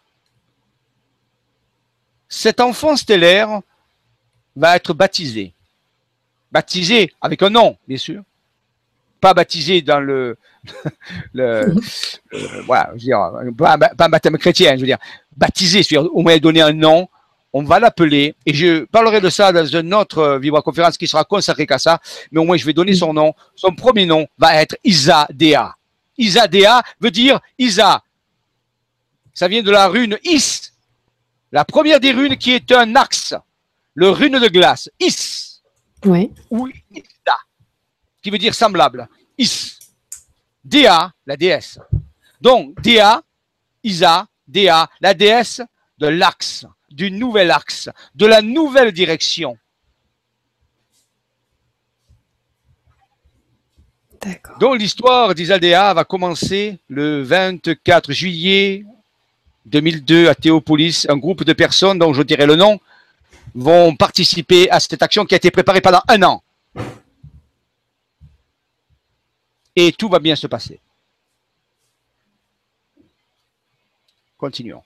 Cet 2.29 2.61
enfant 2.61 2.95
stellaire 2.95 3.59
va 4.55 4.75
être 4.75 4.93
baptisé. 4.93 5.53
Baptisé 6.51 7.11
avec 7.21 7.41
un 7.41 7.49
nom, 7.49 7.77
bien 7.87 7.97
sûr. 7.97 8.21
Pas 9.19 9.33
baptisé 9.33 9.81
dans 9.81 9.99
le, 9.99 10.37
voilà, 11.33 12.89
je 12.89 12.91
veux 12.93 12.97
dire, 12.97 13.55
pas, 13.57 13.77
un 13.99 14.09
baptême 14.09 14.37
chrétien, 14.37 14.75
je 14.75 14.81
veux 14.81 14.85
dire, 14.85 14.97
baptisé, 15.35 15.83
c'est-à-dire 15.83 16.13
au 16.13 16.21
moins 16.21 16.37
donner 16.37 16.61
un 16.61 16.73
nom, 16.73 17.07
on 17.53 17.63
va 17.63 17.79
l'appeler, 17.79 18.35
et 18.45 18.53
je 18.53 18.85
parlerai 18.85 19.21
de 19.21 19.29
ça 19.29 19.51
dans 19.51 19.65
une 19.65 19.93
autre 19.93 20.17
euh, 20.17 20.39
vibra-conférence 20.39 20.97
qui 20.97 21.07
sera 21.07 21.23
consacrée 21.23 21.67
qu'à 21.67 21.77
ça, 21.77 21.99
mais 22.31 22.39
au 22.39 22.45
moins 22.45 22.57
je 22.57 22.65
vais 22.65 22.73
donner 22.73 22.95
son 22.95 23.13
nom. 23.13 23.33
Son 23.55 23.75
premier 23.75 24.07
nom 24.07 24.27
va 24.39 24.55
être 24.55 24.75
Isa 24.83 25.27
Dea. 25.31 25.75
Isa 26.17 26.47
Dea 26.47 26.81
veut 26.99 27.11
dire 27.11 27.39
Isa. 27.59 28.01
Ça 29.33 29.47
vient 29.47 29.61
de 29.61 29.71
la 29.71 29.87
rune 29.87 30.17
Is, 30.23 30.71
la 31.51 31.63
première 31.63 31.99
des 31.99 32.11
runes 32.11 32.37
qui 32.37 32.53
est 32.53 32.71
un 32.71 32.95
axe, 32.95 33.35
le 33.95 34.09
rune 34.09 34.39
de 34.39 34.47
glace, 34.47 34.89
Is. 34.99 35.61
Oui. 36.05 36.31
Ou 36.49 36.67
Isa, 36.91 37.37
qui 38.21 38.29
veut 38.29 38.37
dire 38.37 38.55
semblable. 38.55 39.07
Is. 39.37 39.79
Dea, 40.63 41.11
la 41.25 41.37
déesse. 41.37 41.79
Donc, 42.41 42.79
Dea, 42.81 43.21
Isa, 43.83 44.27
Dea, 44.47 44.89
la 45.01 45.13
déesse 45.13 45.61
de 45.97 46.07
l'axe 46.07 46.65
du 46.89 47.11
nouvel 47.11 47.51
axe, 47.51 47.89
de 48.15 48.25
la 48.25 48.41
nouvelle 48.41 48.91
direction. 48.91 49.57
Donc 54.59 54.79
l'histoire 54.79 55.35
d'Isaldéa 55.35 55.93
va 55.93 56.05
commencer 56.05 56.77
le 56.87 57.23
24 57.23 58.13
juillet 58.13 58.85
2002 59.65 60.29
à 60.29 60.35
Théopolis. 60.35 61.05
Un 61.09 61.17
groupe 61.17 61.43
de 61.43 61.51
personnes 61.51 61.99
dont 61.99 62.13
je 62.13 62.21
dirai 62.21 62.45
le 62.45 62.55
nom 62.55 62.79
vont 63.53 63.95
participer 63.95 64.69
à 64.69 64.79
cette 64.79 65.01
action 65.01 65.25
qui 65.25 65.35
a 65.35 65.37
été 65.37 65.51
préparée 65.51 65.81
pendant 65.81 66.01
un 66.07 66.21
an. 66.23 66.43
Et 69.75 69.91
tout 69.91 70.09
va 70.09 70.19
bien 70.19 70.35
se 70.35 70.47
passer. 70.47 70.79
Continuons. 74.37 74.83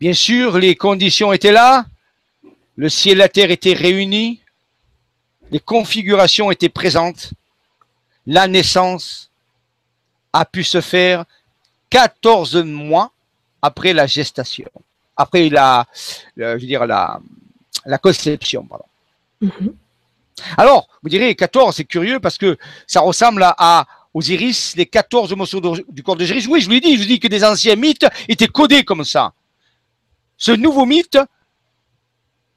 Bien 0.00 0.12
sûr, 0.12 0.58
les 0.58 0.76
conditions 0.76 1.32
étaient 1.32 1.50
là, 1.50 1.86
le 2.76 2.88
ciel 2.88 3.16
et 3.16 3.18
la 3.18 3.28
terre 3.28 3.50
étaient 3.50 3.72
réunis, 3.72 4.40
les 5.50 5.58
configurations 5.58 6.52
étaient 6.52 6.68
présentes, 6.68 7.32
la 8.24 8.46
naissance 8.46 9.27
a 10.32 10.44
pu 10.44 10.64
se 10.64 10.80
faire 10.80 11.24
14 11.90 12.56
mois 12.56 13.12
après 13.62 13.92
la 13.92 14.06
gestation, 14.06 14.70
après 15.16 15.48
la, 15.48 15.86
je 16.36 16.44
veux 16.44 16.58
dire 16.58 16.86
la, 16.86 17.20
la 17.84 17.98
conception. 17.98 18.64
Pardon. 18.64 18.84
Mhm. 19.40 19.74
Alors, 20.56 20.88
vous 21.02 21.08
direz, 21.08 21.34
14, 21.34 21.74
c'est 21.74 21.84
curieux 21.84 22.20
parce 22.20 22.38
que 22.38 22.56
ça 22.86 23.00
ressemble 23.00 23.42
à, 23.42 23.86
Osiris, 24.14 24.74
les 24.76 24.86
14 24.86 25.34
morceaux 25.34 25.60
du 25.88 26.02
corps 26.02 26.16
d'Osiris. 26.16 26.46
Oui, 26.46 26.60
je 26.60 26.66
vous 26.66 26.72
l'ai 26.72 26.80
dit, 26.80 26.96
je 26.96 27.02
vous 27.02 27.08
dis 27.08 27.20
que 27.20 27.28
des 27.28 27.44
anciens 27.44 27.76
mythes 27.76 28.06
étaient 28.28 28.48
codés 28.48 28.84
comme 28.84 29.04
ça. 29.04 29.32
Ce 30.36 30.50
nouveau 30.50 30.86
mythe, 30.86 31.18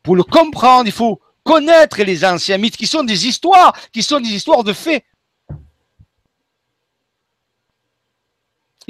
pour 0.01 0.15
le 0.15 0.23
comprendre, 0.23 0.85
il 0.87 0.91
faut 0.91 1.19
connaître 1.43 2.01
les 2.01 2.23
anciens 2.23 2.57
mythes 2.57 2.77
qui 2.77 2.87
sont 2.87 3.03
des 3.03 3.27
histoires, 3.27 3.75
qui 3.91 4.01
sont 4.01 4.19
des 4.19 4.29
histoires 4.29 4.63
de 4.63 4.73
faits. 4.73 5.03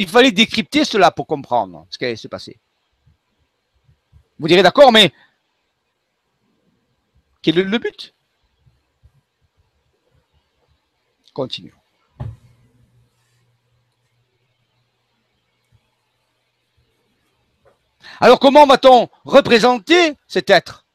Il 0.02 0.10
fallait 0.10 0.32
décrypter 0.32 0.84
cela 0.84 1.12
pour 1.12 1.28
comprendre 1.28 1.86
ce 1.92 2.00
qui 2.00 2.06
allait 2.06 2.16
se 2.16 2.28
passer. 2.28 2.60
Vous 4.40 4.48
direz 4.48 4.64
d'accord, 4.64 4.92
mais 4.92 5.14
quel 7.44 7.60
est 7.60 7.64
le 7.64 7.78
but? 7.78 8.16
Continuons. 11.36 11.76
Alors 18.20 18.40
comment 18.40 18.66
va-t-on 18.66 19.08
représenter 19.24 20.16
cet 20.28 20.50
être? 20.50 20.88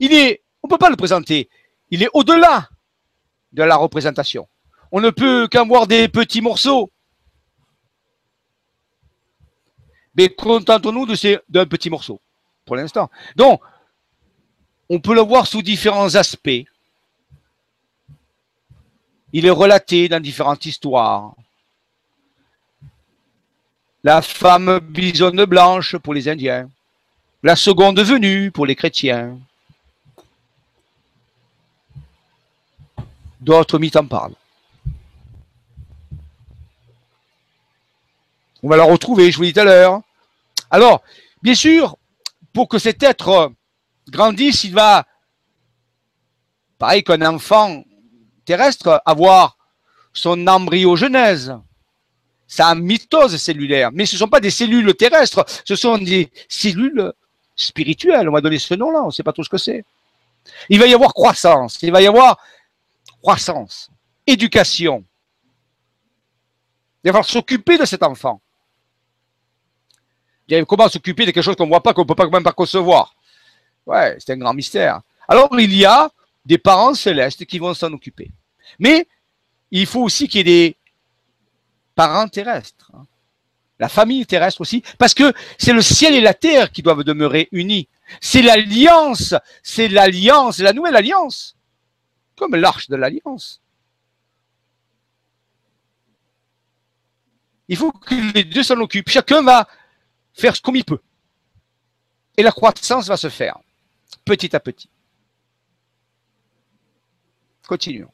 Il 0.00 0.12
est, 0.12 0.42
on 0.62 0.68
ne 0.68 0.70
peut 0.70 0.76
pas 0.76 0.90
le 0.90 0.96
présenter, 0.96 1.48
il 1.90 2.02
est 2.02 2.10
au-delà 2.12 2.68
de 3.52 3.62
la 3.62 3.76
représentation. 3.76 4.50
On 4.92 5.00
ne 5.00 5.08
peut 5.08 5.48
qu'en 5.50 5.66
voir 5.66 5.86
des 5.86 6.10
petits 6.10 6.42
morceaux. 6.42 6.92
Mais 10.14 10.28
contentons-nous 10.28 11.06
d'un 11.48 11.66
petit 11.66 11.90
morceau, 11.90 12.20
pour 12.64 12.76
l'instant. 12.76 13.10
Donc, 13.36 13.60
on 14.88 14.98
peut 14.98 15.14
le 15.14 15.20
voir 15.20 15.46
sous 15.46 15.62
différents 15.62 16.14
aspects. 16.16 16.64
Il 19.32 19.46
est 19.46 19.50
relaté 19.50 20.08
dans 20.08 20.20
différentes 20.20 20.66
histoires. 20.66 21.34
La 24.02 24.22
femme 24.22 24.80
bisonne 24.80 25.44
blanche 25.44 25.96
pour 25.98 26.14
les 26.14 26.28
Indiens. 26.28 26.68
La 27.42 27.54
seconde 27.54 28.00
venue 28.00 28.50
pour 28.50 28.66
les 28.66 28.74
chrétiens. 28.74 29.38
D'autres 33.40 33.78
mythes 33.78 33.96
en 33.96 34.06
parlent. 34.06 34.34
On 38.62 38.68
va 38.68 38.76
la 38.76 38.84
retrouver, 38.84 39.30
je 39.30 39.36
vous 39.36 39.42
l'ai 39.42 39.48
dit 39.48 39.54
tout 39.54 39.60
à 39.60 39.64
l'heure. 39.64 40.00
Alors, 40.70 41.02
bien 41.42 41.54
sûr, 41.54 41.96
pour 42.52 42.68
que 42.68 42.78
cet 42.78 43.02
être 43.02 43.52
grandisse, 44.08 44.64
il 44.64 44.74
va, 44.74 45.06
pareil 46.78 47.02
qu'un 47.02 47.22
enfant 47.22 47.84
terrestre, 48.44 49.02
avoir 49.06 49.56
son 50.12 50.46
embryogenèse, 50.46 51.56
sa 52.46 52.74
mitose 52.74 53.36
cellulaire. 53.36 53.90
Mais 53.92 54.06
ce 54.06 54.16
ne 54.16 54.18
sont 54.18 54.28
pas 54.28 54.40
des 54.40 54.50
cellules 54.50 54.94
terrestres, 54.94 55.44
ce 55.64 55.76
sont 55.76 55.98
des 55.98 56.30
cellules 56.48 57.12
spirituelles. 57.54 58.28
On 58.28 58.32
va 58.32 58.40
donner 58.40 58.58
ce 58.58 58.74
nom-là, 58.74 59.02
on 59.02 59.06
ne 59.06 59.10
sait 59.12 59.22
pas 59.22 59.32
tout 59.32 59.44
ce 59.44 59.48
que 59.48 59.58
c'est. 59.58 59.84
Il 60.68 60.80
va 60.80 60.86
y 60.86 60.94
avoir 60.94 61.14
croissance, 61.14 61.78
il 61.82 61.92
va 61.92 62.02
y 62.02 62.06
avoir 62.06 62.38
croissance, 63.22 63.90
éducation. 64.26 65.04
Il 67.02 67.08
va 67.08 67.12
falloir 67.12 67.24
s'occuper 67.24 67.78
de 67.78 67.84
cet 67.84 68.02
enfant. 68.02 68.40
Comment 70.66 70.88
s'occuper 70.88 71.26
de 71.26 71.30
quelque 71.30 71.44
chose 71.44 71.56
qu'on 71.56 71.64
ne 71.64 71.70
voit 71.70 71.82
pas, 71.82 71.94
qu'on 71.94 72.02
ne 72.02 72.06
peut 72.06 72.14
pas 72.14 72.28
même 72.28 72.42
pas 72.42 72.52
concevoir 72.52 73.14
Ouais, 73.86 74.16
c'est 74.18 74.32
un 74.32 74.36
grand 74.36 74.54
mystère. 74.54 75.00
Alors, 75.28 75.48
il 75.58 75.74
y 75.74 75.84
a 75.84 76.10
des 76.44 76.58
parents 76.58 76.94
célestes 76.94 77.44
qui 77.46 77.58
vont 77.58 77.74
s'en 77.74 77.92
occuper. 77.92 78.30
Mais 78.78 79.06
il 79.70 79.86
faut 79.86 80.02
aussi 80.02 80.28
qu'il 80.28 80.38
y 80.38 80.40
ait 80.40 80.68
des 80.68 80.76
parents 81.94 82.28
terrestres. 82.28 82.90
Hein. 82.94 83.04
La 83.78 83.88
famille 83.88 84.26
terrestre 84.26 84.60
aussi, 84.60 84.82
parce 84.98 85.14
que 85.14 85.32
c'est 85.58 85.72
le 85.72 85.80
ciel 85.80 86.14
et 86.14 86.20
la 86.20 86.34
terre 86.34 86.70
qui 86.70 86.82
doivent 86.82 87.02
demeurer 87.02 87.48
unis. 87.52 87.88
C'est 88.20 88.42
l'alliance, 88.42 89.34
c'est 89.62 89.88
l'alliance, 89.88 90.58
la 90.58 90.72
nouvelle 90.72 90.96
alliance, 90.96 91.56
comme 92.36 92.56
l'arche 92.56 92.88
de 92.88 92.96
l'alliance. 92.96 93.62
Il 97.68 97.76
faut 97.76 97.92
que 97.92 98.34
les 98.34 98.44
deux 98.44 98.64
s'en 98.64 98.78
occupent. 98.80 99.08
Chacun 99.08 99.42
va 99.42 99.68
faire 100.34 100.60
comme 100.62 100.76
il 100.76 100.84
peut. 100.84 101.00
Et 102.36 102.42
la 102.42 102.52
croissance 102.52 103.08
va 103.08 103.16
se 103.16 103.28
faire 103.28 103.58
petit 104.24 104.54
à 104.54 104.60
petit. 104.60 104.88
Continuons. 107.66 108.10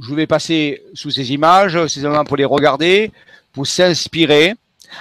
Je 0.00 0.14
vais 0.14 0.26
passer 0.26 0.82
sous 0.92 1.10
ces 1.10 1.32
images, 1.32 1.86
ces 1.86 2.00
éléments 2.00 2.24
pour 2.24 2.36
les 2.36 2.44
regarder, 2.44 3.12
pour 3.52 3.66
s'inspirer. 3.66 4.54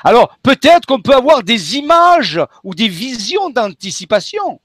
Alors, 0.04 0.38
peut-être 0.44 0.86
qu'on 0.86 1.02
peut 1.02 1.16
avoir 1.16 1.44
des 1.44 1.76
images 1.78 2.40
ou 2.64 2.74
des 2.74 2.88
visions 2.88 3.50
d'anticipation. 3.50 4.62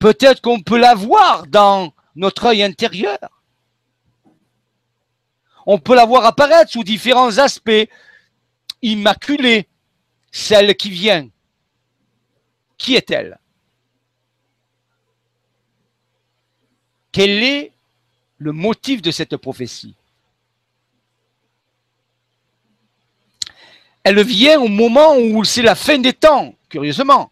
Peut-être 0.00 0.40
qu'on 0.40 0.60
peut 0.60 0.78
la 0.78 0.94
voir 0.94 1.46
dans 1.46 1.92
notre 2.16 2.46
œil 2.46 2.62
intérieur. 2.62 3.18
On 5.66 5.78
peut 5.78 5.94
la 5.94 6.06
voir 6.06 6.24
apparaître 6.24 6.72
sous 6.72 6.82
différents 6.82 7.36
aspects. 7.36 7.88
Immaculée, 8.82 9.68
celle 10.32 10.74
qui 10.74 10.88
vient. 10.88 11.28
Qui 12.78 12.96
est-elle? 12.96 13.38
Quel 17.12 17.42
est 17.42 17.72
le 18.38 18.52
motif 18.52 19.02
de 19.02 19.10
cette 19.10 19.36
prophétie? 19.36 19.94
Elle 24.02 24.22
vient 24.24 24.58
au 24.58 24.68
moment 24.68 25.14
où 25.18 25.44
c'est 25.44 25.60
la 25.60 25.74
fin 25.74 25.98
des 25.98 26.14
temps, 26.14 26.54
curieusement. 26.70 27.30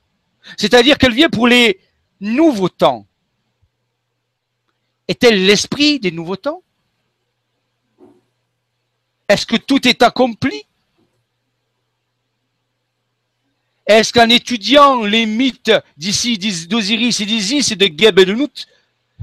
C'est-à-dire 0.58 0.98
qu'elle 0.98 1.14
vient 1.14 1.30
pour 1.30 1.48
les 1.48 1.80
nouveaux 2.20 2.68
temps. 2.68 3.06
Est-elle 5.06 5.46
l'esprit 5.46 5.98
des 6.00 6.10
nouveaux 6.10 6.36
temps? 6.36 6.62
Est-ce 9.28 9.46
que 9.46 9.56
tout 9.56 9.86
est 9.86 10.02
accompli? 10.02 10.64
Est-ce 13.86 14.12
qu'en 14.12 14.28
étudiant 14.28 15.02
les 15.02 15.24
mythes 15.24 15.72
d'ici, 15.96 16.36
d'Osiris 16.68 17.20
et 17.20 17.26
d'Isis 17.26 17.72
et 17.72 17.76
de 17.76 17.86
Gebelunut, 17.86 18.66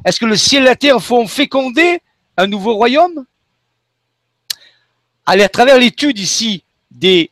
est-ce 0.04 0.20
que 0.20 0.26
le 0.26 0.36
ciel 0.36 0.64
et 0.64 0.66
la 0.66 0.76
terre 0.76 1.02
font 1.02 1.28
féconder 1.28 2.02
un 2.36 2.48
nouveau 2.48 2.74
royaume? 2.74 3.26
À 5.26 5.50
travers 5.50 5.78
l'étude 5.78 6.18
ici 6.18 6.64
des 6.90 7.30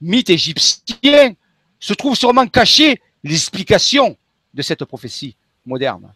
mythes 0.00 0.30
égyptiens, 0.30 1.34
se 1.78 1.94
trouve 1.94 2.16
sûrement 2.16 2.46
cachée 2.46 3.00
l'explication 3.22 4.16
de 4.56 4.62
cette 4.62 4.84
prophétie 4.86 5.36
moderne, 5.66 6.12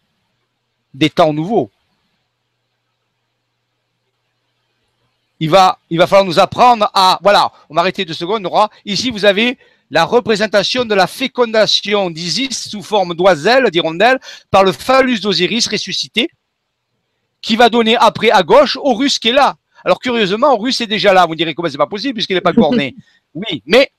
des 0.93 1.09
temps 1.09 1.31
nouveaux. 1.31 1.69
Il 5.39 5.49
va, 5.49 5.77
il 5.89 5.97
va 5.97 6.07
falloir 6.07 6.25
nous 6.25 6.39
apprendre 6.39 6.89
à, 6.93 7.19
voilà, 7.21 7.51
on 7.69 7.75
va 7.75 7.81
arrêter 7.81 8.03
deux 8.03 8.13
secondes, 8.13 8.41
Nora. 8.41 8.69
Ici, 8.85 9.11
vous 9.11 9.25
avez 9.25 9.57
la 9.91 10.05
représentation 10.05 10.85
de 10.85 10.95
la 10.95 11.07
fécondation 11.07 12.09
d'Isis 12.09 12.69
sous 12.69 12.81
forme 12.81 13.13
d'oiselle, 13.13 13.69
d'hirondelle, 13.69 14.19
par 14.49 14.63
le 14.63 14.71
phallus 14.71 15.19
d'Osiris 15.19 15.67
ressuscité, 15.67 16.29
qui 17.41 17.55
va 17.55 17.69
donner 17.69 17.95
après 17.97 18.31
à 18.31 18.43
gauche 18.43 18.77
Horus 18.81 19.19
qui 19.19 19.29
est 19.29 19.33
là. 19.33 19.55
Alors 19.83 19.99
curieusement, 19.99 20.53
Horus 20.53 20.81
est 20.81 20.87
déjà 20.87 21.13
là. 21.13 21.25
Vous 21.25 21.35
direz 21.35 21.53
comment 21.53 21.69
c'est 21.69 21.77
pas 21.77 21.87
possible 21.87 22.15
puisqu'il 22.15 22.35
n'est 22.35 22.41
pas 22.41 22.53
corné. 22.53 22.95
oui, 23.33 23.63
mais 23.65 23.91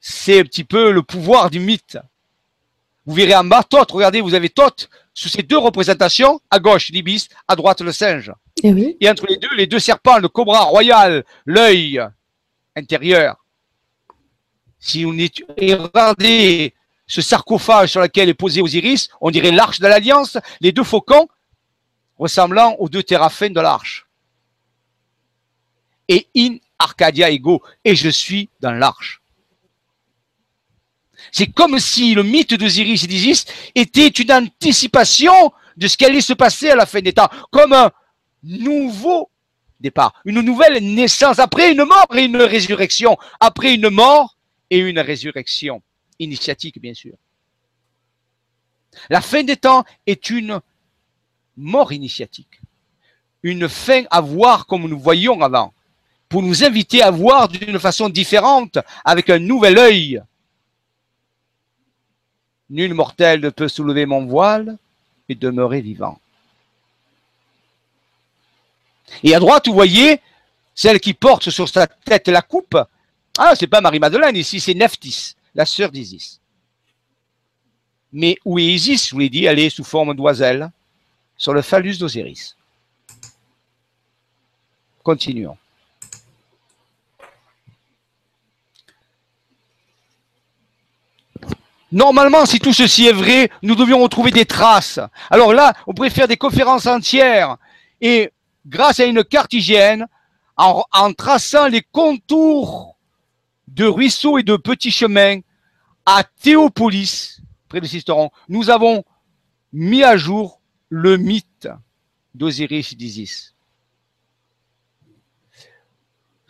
c'est 0.00 0.40
un 0.40 0.44
petit 0.44 0.64
peu 0.64 0.90
le 0.90 1.02
pouvoir 1.02 1.50
du 1.50 1.60
mythe. 1.60 1.98
Vous 3.08 3.14
verrez 3.14 3.34
en 3.34 3.44
bas 3.44 3.62
Thoth. 3.62 3.90
Regardez, 3.90 4.20
vous 4.20 4.34
avez 4.34 4.50
Thoth 4.50 4.90
sous 5.14 5.30
ces 5.30 5.42
deux 5.42 5.56
représentations. 5.56 6.42
À 6.50 6.58
gauche 6.58 6.90
l'ibis, 6.90 7.30
à 7.48 7.56
droite 7.56 7.80
le 7.80 7.90
singe. 7.90 8.30
Et, 8.62 8.70
oui. 8.70 8.98
Et 9.00 9.08
entre 9.08 9.24
les 9.26 9.38
deux, 9.38 9.48
les 9.56 9.66
deux 9.66 9.78
serpents, 9.78 10.18
le 10.18 10.28
cobra 10.28 10.64
royal, 10.64 11.24
l'œil 11.46 12.02
intérieur. 12.76 13.42
Si 14.78 15.04
vous 15.04 15.12
regardez 15.12 16.74
ce 17.06 17.22
sarcophage 17.22 17.92
sur 17.92 18.02
lequel 18.02 18.28
est 18.28 18.34
posé 18.34 18.60
Osiris, 18.60 19.08
on 19.22 19.30
dirait 19.30 19.52
l'arche 19.52 19.80
de 19.80 19.86
l'Alliance, 19.86 20.36
les 20.60 20.72
deux 20.72 20.84
faucons 20.84 21.28
ressemblant 22.18 22.74
aux 22.78 22.90
deux 22.90 23.02
téraphènes 23.02 23.54
de 23.54 23.60
l'arche. 23.62 24.06
Et 26.08 26.28
in 26.36 26.58
Arcadia 26.78 27.30
ego, 27.30 27.62
et 27.86 27.96
je 27.96 28.10
suis 28.10 28.50
dans 28.60 28.72
l'arche. 28.72 29.22
C'est 31.32 31.46
comme 31.46 31.78
si 31.78 32.14
le 32.14 32.22
mythe 32.22 32.54
d'Osiris 32.54 33.04
et 33.04 33.06
d'Isis 33.06 33.44
était 33.74 34.08
une 34.08 34.32
anticipation 34.32 35.52
de 35.76 35.86
ce 35.86 35.96
qui 35.96 36.04
allait 36.04 36.20
se 36.20 36.32
passer 36.32 36.70
à 36.70 36.76
la 36.76 36.86
fin 36.86 37.00
des 37.00 37.12
temps, 37.12 37.28
comme 37.50 37.72
un 37.72 37.90
nouveau 38.42 39.30
départ, 39.80 40.20
une 40.24 40.40
nouvelle 40.40 40.82
naissance, 40.82 41.38
après 41.38 41.70
une 41.72 41.84
mort 41.84 42.08
et 42.14 42.24
une 42.24 42.36
résurrection, 42.36 43.16
après 43.40 43.74
une 43.74 43.90
mort 43.90 44.36
et 44.70 44.78
une 44.78 44.98
résurrection, 44.98 45.82
initiatique 46.18 46.80
bien 46.80 46.94
sûr. 46.94 47.14
La 49.10 49.20
fin 49.20 49.44
des 49.44 49.56
temps 49.56 49.84
est 50.06 50.30
une 50.30 50.60
mort 51.56 51.92
initiatique, 51.92 52.60
une 53.42 53.68
fin 53.68 54.04
à 54.10 54.20
voir 54.20 54.66
comme 54.66 54.88
nous 54.88 54.98
voyions 54.98 55.40
avant, 55.42 55.72
pour 56.28 56.42
nous 56.42 56.64
inviter 56.64 57.02
à 57.02 57.10
voir 57.10 57.48
d'une 57.48 57.78
façon 57.78 58.08
différente, 58.08 58.78
avec 59.04 59.30
un 59.30 59.38
nouvel 59.38 59.78
œil. 59.78 60.22
Nul 62.70 62.94
mortel 62.94 63.40
ne 63.40 63.50
peut 63.50 63.68
soulever 63.68 64.06
mon 64.06 64.26
voile 64.26 64.76
et 65.28 65.34
demeurer 65.34 65.80
vivant. 65.80 66.18
Et 69.22 69.34
à 69.34 69.40
droite, 69.40 69.66
vous 69.68 69.74
voyez 69.74 70.20
celle 70.74 71.00
qui 71.00 71.14
porte 71.14 71.50
sur 71.50 71.68
sa 71.68 71.86
tête 71.86 72.28
la 72.28 72.42
coupe. 72.42 72.76
Ah, 73.38 73.54
c'est 73.56 73.66
pas 73.66 73.80
Marie-Madeleine 73.80 74.36
ici, 74.36 74.60
c'est 74.60 74.74
Nephthys, 74.74 75.34
la 75.54 75.64
sœur 75.64 75.90
d'Isis. 75.90 76.40
Mais 78.12 78.36
où 78.44 78.58
est 78.58 78.64
Isis 78.64 79.08
Je 79.08 79.14
vous 79.14 79.20
l'ai 79.20 79.28
dit, 79.28 79.44
elle 79.44 79.58
est 79.58 79.70
sous 79.70 79.84
forme 79.84 80.14
d'oiselle 80.14 80.70
sur 81.36 81.52
le 81.52 81.62
phallus 81.62 81.98
d'Osiris. 81.98 82.56
Continuons. 85.02 85.56
Normalement, 91.90 92.44
si 92.44 92.58
tout 92.58 92.72
ceci 92.72 93.06
est 93.06 93.12
vrai, 93.12 93.50
nous 93.62 93.74
devions 93.74 94.02
retrouver 94.02 94.30
des 94.30 94.44
traces. 94.44 95.00
Alors 95.30 95.54
là, 95.54 95.72
on 95.86 95.94
pourrait 95.94 96.10
faire 96.10 96.28
des 96.28 96.36
conférences 96.36 96.86
entières 96.86 97.56
et 98.00 98.30
grâce 98.66 99.00
à 99.00 99.06
une 99.06 99.24
carte 99.24 99.52
hygiène, 99.52 100.06
en, 100.56 100.84
en 100.92 101.12
traçant 101.12 101.68
les 101.68 101.82
contours 101.82 102.96
de 103.68 103.86
ruisseaux 103.86 104.38
et 104.38 104.42
de 104.42 104.56
petits 104.56 104.90
chemins 104.90 105.40
à 106.04 106.24
Théopolis, 106.24 107.40
près 107.68 107.80
de 107.80 107.86
Sisteron, 107.86 108.30
nous 108.48 108.70
avons 108.70 109.04
mis 109.72 110.02
à 110.02 110.16
jour 110.16 110.60
le 110.88 111.16
mythe 111.16 111.68
d'Osiris 112.34 112.96
d'Isis. 112.96 113.54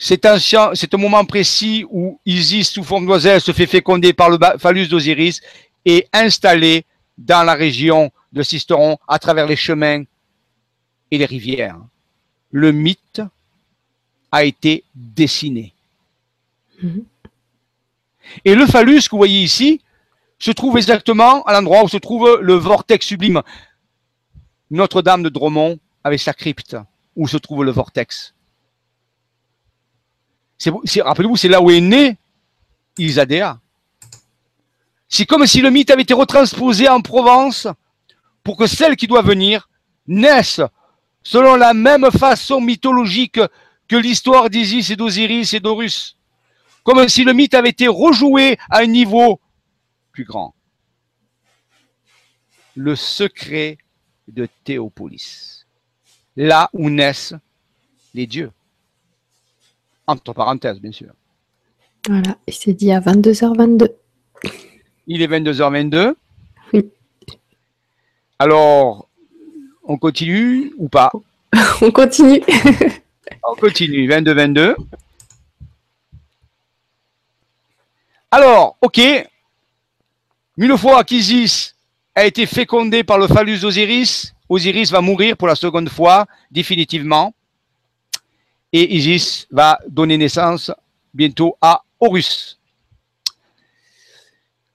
C'est 0.00 0.24
un, 0.26 0.38
c'est 0.38 0.94
un 0.94 0.96
moment 0.96 1.24
précis 1.24 1.84
où 1.90 2.20
Isis, 2.24 2.70
sous 2.70 2.84
forme 2.84 3.06
d'oiselle, 3.06 3.40
se 3.40 3.50
fait 3.52 3.66
féconder 3.66 4.12
par 4.12 4.30
le 4.30 4.38
phallus 4.58 4.86
d'Osiris 4.86 5.40
et 5.84 6.06
installé 6.12 6.86
dans 7.18 7.42
la 7.42 7.54
région 7.54 8.12
de 8.32 8.42
Sisteron 8.42 8.96
à 9.08 9.18
travers 9.18 9.46
les 9.46 9.56
chemins 9.56 10.04
et 11.10 11.18
les 11.18 11.24
rivières. 11.24 11.80
Le 12.52 12.70
mythe 12.70 13.22
a 14.30 14.44
été 14.44 14.84
dessiné. 14.94 15.74
Mhm. 16.80 17.04
Et 18.44 18.54
le 18.54 18.66
phallus 18.66 19.02
que 19.02 19.10
vous 19.10 19.18
voyez 19.18 19.42
ici 19.42 19.80
se 20.38 20.52
trouve 20.52 20.76
exactement 20.76 21.42
à 21.42 21.52
l'endroit 21.52 21.82
où 21.82 21.88
se 21.88 21.96
trouve 21.96 22.38
le 22.40 22.54
vortex 22.54 23.04
sublime. 23.04 23.42
Notre-Dame 24.70 25.24
de 25.24 25.28
Dromont 25.28 25.78
avec 26.04 26.20
sa 26.20 26.34
crypte, 26.34 26.76
où 27.16 27.26
se 27.26 27.36
trouve 27.36 27.64
le 27.64 27.72
vortex. 27.72 28.34
Rappelez-vous, 30.66 31.36
c'est 31.36 31.48
là 31.48 31.60
où 31.60 31.70
est 31.70 31.80
né 31.80 32.16
Isadea. 32.98 33.60
C'est 35.08 35.26
comme 35.26 35.46
si 35.46 35.60
le 35.60 35.70
mythe 35.70 35.90
avait 35.90 36.02
été 36.02 36.14
retransposé 36.14 36.88
en 36.88 37.00
Provence 37.00 37.66
pour 38.42 38.56
que 38.56 38.66
celle 38.66 38.96
qui 38.96 39.06
doit 39.06 39.22
venir 39.22 39.68
naisse 40.06 40.60
selon 41.22 41.56
la 41.56 41.74
même 41.74 42.10
façon 42.10 42.60
mythologique 42.60 43.40
que 43.88 43.96
l'histoire 43.96 44.50
d'Isis 44.50 44.90
et 44.90 44.96
d'Osiris 44.96 45.54
et 45.54 45.60
d'Horus. 45.60 46.16
Comme 46.82 47.08
si 47.08 47.24
le 47.24 47.32
mythe 47.32 47.54
avait 47.54 47.70
été 47.70 47.88
rejoué 47.88 48.58
à 48.70 48.78
un 48.78 48.86
niveau 48.86 49.40
plus 50.12 50.24
grand. 50.24 50.54
Le 52.74 52.96
secret 52.96 53.78
de 54.26 54.48
Théopolis. 54.64 55.66
Là 56.36 56.70
où 56.72 56.90
naissent 56.90 57.34
les 58.14 58.26
dieux. 58.26 58.52
Entre 60.08 60.32
parenthèses, 60.32 60.80
bien 60.80 60.90
sûr. 60.90 61.10
Voilà, 62.08 62.38
et 62.46 62.52
c'est 62.52 62.72
dit 62.72 62.90
à 62.92 63.00
22h22. 63.00 63.90
Il 65.06 65.20
est 65.20 65.26
22h22. 65.26 66.14
Oui. 66.72 66.90
Alors, 68.38 69.06
on 69.84 69.98
continue 69.98 70.72
ou 70.78 70.88
pas? 70.88 71.12
On 71.82 71.90
continue. 71.90 72.42
on 73.42 73.54
continue, 73.54 74.08
22-22. 74.08 74.76
Alors, 78.30 78.76
ok, 78.80 79.00
une 80.56 80.76
fois 80.78 81.04
qu'Isis 81.04 81.74
a 82.14 82.24
été 82.24 82.46
fécondé 82.46 83.04
par 83.04 83.18
le 83.18 83.26
phallus 83.26 83.60
d'Osiris, 83.60 84.34
Osiris 84.48 84.90
va 84.90 85.00
mourir 85.00 85.36
pour 85.36 85.48
la 85.48 85.54
seconde 85.54 85.88
fois, 85.88 86.26
définitivement 86.50 87.34
et 88.72 88.94
Isis 88.96 89.46
va 89.50 89.78
donner 89.88 90.16
naissance 90.16 90.70
bientôt 91.14 91.56
à 91.60 91.82
Horus. 92.00 92.58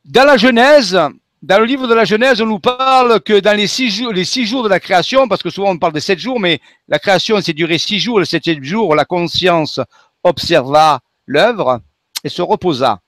Dans 0.06 0.26
la 0.26 0.38
Genèse, 0.38 1.00
dans 1.42 1.60
le 1.60 1.66
livre 1.66 1.88
de 1.88 1.94
la 1.94 2.06
Genèse, 2.06 2.42
on 2.42 2.46
nous 2.46 2.60
parle 2.60 3.22
que 3.22 3.40
dans 3.40 3.56
les 3.56 3.68
six 3.68 3.90
jours, 3.90 4.14
de 4.14 4.70
la 4.70 4.80
création, 4.80 5.28
parce 5.28 5.44
que 5.44 5.50
souvent 5.50 5.72
on 5.72 5.78
parle 5.78 5.94
de 5.94 6.00
sept 6.00 6.20
jours, 6.20 6.40
mais 6.40 6.60
la 6.88 7.00
création 7.00 7.40
s'est 7.42 7.54
durée 7.54 7.78
six 7.78 8.00
jours, 8.00 8.20
le 8.20 8.26
septième 8.26 8.64
jour, 8.64 8.96
la 8.96 9.06
conscience 9.06 9.80
observa 10.24 11.02
l'œuvre 11.26 11.82
et 12.24 12.30
se 12.30 12.42
reposa. 12.42 13.00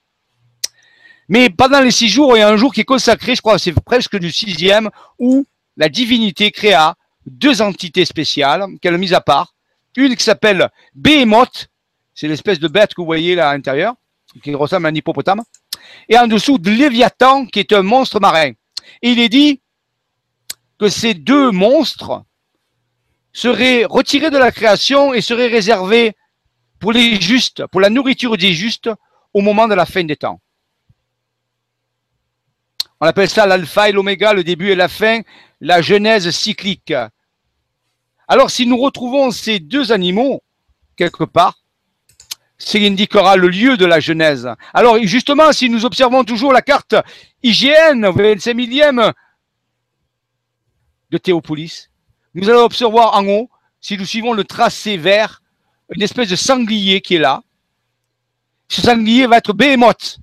Mais 1.27 1.49
pendant 1.49 1.79
les 1.79 1.91
six 1.91 2.07
jours, 2.07 2.37
il 2.37 2.41
y 2.41 2.43
a 2.43 2.49
un 2.49 2.57
jour 2.57 2.73
qui 2.73 2.81
est 2.81 2.85
consacré, 2.85 3.35
je 3.35 3.41
crois, 3.41 3.57
c'est 3.57 3.73
presque 3.73 4.17
du 4.17 4.31
sixième, 4.31 4.89
où 5.17 5.45
la 5.75 5.89
divinité 5.89 6.51
créa 6.51 6.95
deux 7.25 7.61
entités 7.61 8.05
spéciales 8.05 8.65
qu'elle 8.81 8.93
a 8.93 8.97
mises 8.97 9.13
à 9.13 9.21
part, 9.21 9.54
une 9.97 10.15
qui 10.15 10.23
s'appelle 10.23 10.69
Behemoth, 10.93 11.67
c'est 12.13 12.27
l'espèce 12.27 12.59
de 12.59 12.67
bête 12.67 12.93
que 12.93 13.01
vous 13.01 13.05
voyez 13.05 13.35
là 13.35 13.49
à 13.49 13.53
l'intérieur, 13.53 13.93
qui 14.43 14.53
ressemble 14.53 14.87
à 14.87 14.89
un 14.89 14.95
hippopotame. 14.95 15.43
Et 16.09 16.17
en 16.17 16.27
dessous, 16.27 16.57
de 16.57 16.71
Léviathan, 16.71 17.45
qui 17.45 17.59
est 17.59 17.73
un 17.73 17.83
monstre 17.83 18.19
marin. 18.19 18.51
Et 19.01 19.11
il 19.11 19.19
est 19.19 19.29
dit 19.29 19.61
que 20.79 20.89
ces 20.89 21.13
deux 21.13 21.51
monstres 21.51 22.23
seraient 23.33 23.85
retirés 23.85 24.31
de 24.31 24.37
la 24.37 24.51
création 24.51 25.13
et 25.13 25.21
seraient 25.21 25.47
réservés 25.47 26.15
pour 26.79 26.93
les 26.93 27.19
justes, 27.19 27.65
pour 27.67 27.81
la 27.81 27.89
nourriture 27.89 28.37
des 28.37 28.53
justes 28.53 28.89
au 29.33 29.41
moment 29.41 29.67
de 29.67 29.75
la 29.75 29.85
fin 29.85 30.03
des 30.03 30.15
temps. 30.15 30.39
On 33.01 33.07
appelle 33.07 33.29
ça 33.29 33.45
l'alpha 33.45 33.89
et 33.89 33.91
l'oméga, 33.91 34.33
le 34.33 34.43
début 34.43 34.69
et 34.69 34.75
la 34.75 34.87
fin, 34.87 35.21
la 35.59 35.81
genèse 35.81 36.29
cyclique. 36.31 36.93
Alors, 38.27 38.49
si 38.49 38.65
nous 38.65 38.77
retrouvons 38.77 39.31
ces 39.31 39.59
deux 39.59 39.91
animaux 39.91 40.41
quelque 40.95 41.23
part, 41.23 41.59
c'est 42.57 42.85
indiquera 42.85 43.35
le 43.35 43.49
lieu 43.49 43.77
de 43.77 43.85
la 43.85 43.99
Genèse. 43.99 44.49
Alors, 44.73 44.97
justement, 45.03 45.51
si 45.51 45.69
nous 45.69 45.85
observons 45.85 46.23
toujours 46.23 46.53
la 46.53 46.61
carte 46.61 46.95
IGN, 47.43 48.09
25 48.09 48.53
millième 48.53 49.11
de 51.11 51.17
Théopolis, 51.17 51.89
nous 52.33 52.49
allons 52.49 52.63
observer 52.63 52.99
en 52.99 53.27
haut, 53.27 53.49
si 53.81 53.97
nous 53.97 54.05
suivons 54.05 54.33
le 54.33 54.43
tracé 54.43 54.97
vert, 54.97 55.41
une 55.93 56.01
espèce 56.01 56.29
de 56.29 56.35
sanglier 56.35 57.01
qui 57.01 57.15
est 57.15 57.19
là. 57.19 57.43
ce 58.67 58.81
sanglier 58.81 59.27
va 59.27 59.37
être 59.37 59.53
Behemoth. 59.53 60.17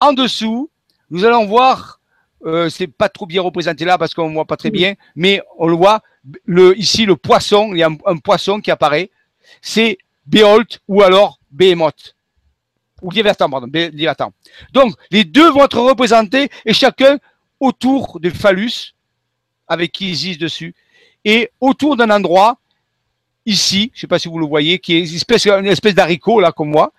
En 0.00 0.12
dessous, 0.12 0.70
nous 1.10 1.24
allons 1.24 1.46
voir, 1.46 2.00
euh, 2.44 2.68
c'est 2.68 2.88
pas 2.88 3.08
trop 3.08 3.26
bien 3.26 3.40
représenté 3.40 3.84
là 3.84 3.96
parce 3.96 4.12
qu'on 4.12 4.28
ne 4.28 4.34
voit 4.34 4.44
pas 4.44 4.56
très 4.56 4.70
bien, 4.70 4.94
mais 5.14 5.40
on 5.58 5.68
le 5.68 5.76
voit, 5.76 6.00
le, 6.44 6.78
ici 6.78 7.06
le 7.06 7.16
poisson, 7.16 7.70
il 7.72 7.78
y 7.78 7.82
a 7.82 7.90
un, 8.06 8.16
poisson 8.18 8.60
qui 8.60 8.70
apparaît, 8.70 9.10
c'est 9.60 9.98
Behold 10.26 10.66
ou 10.88 11.02
alors 11.02 11.38
Behemoth. 11.50 12.14
Ou 13.02 13.10
Léviathan, 13.10 13.50
pardon. 13.50 13.68
Donc, 14.72 14.94
les 15.10 15.24
deux 15.24 15.50
vont 15.50 15.64
être 15.64 15.78
représentés 15.78 16.48
et 16.64 16.72
chacun 16.72 17.18
autour 17.60 18.18
du 18.20 18.30
phallus 18.30 18.94
avec 19.68 19.92
qui 19.92 20.10
Isis 20.10 20.38
dessus 20.38 20.74
et 21.24 21.50
autour 21.60 21.96
d'un 21.96 22.10
endroit 22.10 22.58
ici, 23.46 23.90
je 23.92 23.98
ne 23.98 24.00
sais 24.00 24.06
pas 24.06 24.18
si 24.18 24.28
vous 24.28 24.38
le 24.38 24.46
voyez, 24.46 24.78
qui 24.78 24.94
est 24.94 25.00
une 25.00 25.66
espèce, 25.66 25.94
d'haricot 25.94 26.40
là 26.40 26.52
comme 26.52 26.70
moi. 26.70 26.92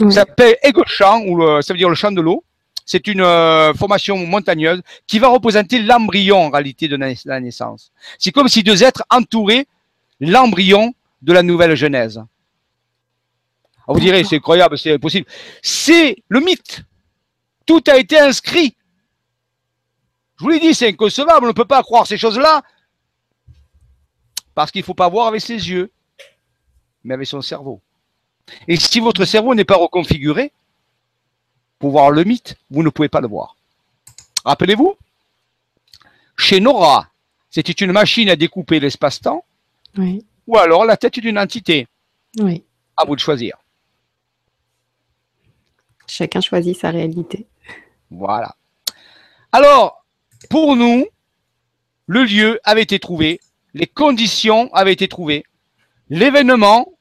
Ça 0.00 0.10
s'appelle 0.10 0.56
Champ, 0.86 1.22
ou 1.26 1.62
ça 1.62 1.72
veut 1.72 1.78
dire 1.78 1.88
le 1.88 1.94
champ 1.94 2.10
de 2.10 2.20
l'eau. 2.20 2.44
C'est 2.84 3.06
une 3.06 3.22
euh, 3.22 3.72
formation 3.74 4.16
montagneuse 4.18 4.82
qui 5.06 5.18
va 5.18 5.28
représenter 5.28 5.80
l'embryon 5.80 6.46
en 6.46 6.50
réalité 6.50 6.86
de 6.88 6.96
la 6.96 7.40
naissance. 7.40 7.92
C'est 8.18 8.30
comme 8.30 8.48
si 8.48 8.62
deux 8.62 8.82
êtres 8.84 9.04
entouraient 9.10 9.66
l'embryon 10.20 10.94
de 11.22 11.32
la 11.32 11.42
nouvelle 11.42 11.74
Genèse. 11.76 12.22
Ah, 13.86 13.92
vous 13.92 14.00
direz, 14.00 14.24
c'est 14.24 14.36
incroyable, 14.36 14.78
c'est 14.78 14.92
impossible. 14.92 15.26
C'est 15.62 16.16
le 16.28 16.40
mythe. 16.40 16.82
Tout 17.66 17.82
a 17.86 17.96
été 17.96 18.18
inscrit. 18.18 18.76
Je 20.38 20.44
vous 20.44 20.50
l'ai 20.50 20.60
dit, 20.60 20.74
c'est 20.74 20.88
inconcevable. 20.88 21.46
On 21.46 21.48
ne 21.48 21.52
peut 21.52 21.64
pas 21.64 21.82
croire 21.82 22.06
ces 22.06 22.18
choses-là 22.18 22.62
parce 24.54 24.70
qu'il 24.70 24.80
ne 24.80 24.84
faut 24.84 24.94
pas 24.94 25.08
voir 25.08 25.26
avec 25.26 25.40
ses 25.40 25.54
yeux, 25.54 25.90
mais 27.02 27.14
avec 27.14 27.26
son 27.26 27.40
cerveau. 27.40 27.80
Et 28.68 28.76
si 28.76 29.00
votre 29.00 29.24
cerveau 29.24 29.54
n'est 29.54 29.64
pas 29.64 29.76
reconfiguré 29.76 30.52
pour 31.78 31.90
voir 31.90 32.10
le 32.10 32.24
mythe, 32.24 32.56
vous 32.70 32.82
ne 32.82 32.90
pouvez 32.90 33.08
pas 33.08 33.20
le 33.20 33.28
voir. 33.28 33.56
Rappelez-vous, 34.44 34.96
chez 36.36 36.60
Nora, 36.60 37.08
c'était 37.50 37.72
une 37.72 37.92
machine 37.92 38.28
à 38.30 38.36
découper 38.36 38.80
l'espace-temps, 38.80 39.44
ou 40.46 40.56
alors 40.58 40.84
la 40.84 40.96
tête 40.96 41.18
d'une 41.20 41.38
entité. 41.38 41.86
Oui. 42.38 42.64
À 42.96 43.04
vous 43.04 43.16
de 43.16 43.20
choisir. 43.20 43.56
Chacun 46.06 46.40
choisit 46.40 46.76
sa 46.76 46.90
réalité. 46.90 47.46
Voilà. 48.10 48.54
Alors, 49.52 50.04
pour 50.50 50.76
nous, 50.76 51.06
le 52.06 52.24
lieu 52.24 52.60
avait 52.64 52.82
été 52.82 52.98
trouvé 52.98 53.40
les 53.74 53.86
conditions 53.88 54.72
avaient 54.72 54.92
été 54.92 55.08
trouvées, 55.08 55.44
l'événement 56.08 56.92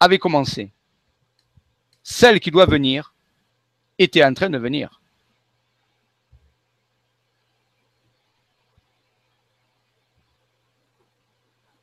avait 0.00 0.18
commencé. 0.18 0.72
Celle 2.02 2.40
qui 2.40 2.50
doit 2.50 2.66
venir 2.66 3.14
était 4.00 4.24
en 4.24 4.34
train 4.34 4.50
de 4.50 4.58
venir. 4.58 5.00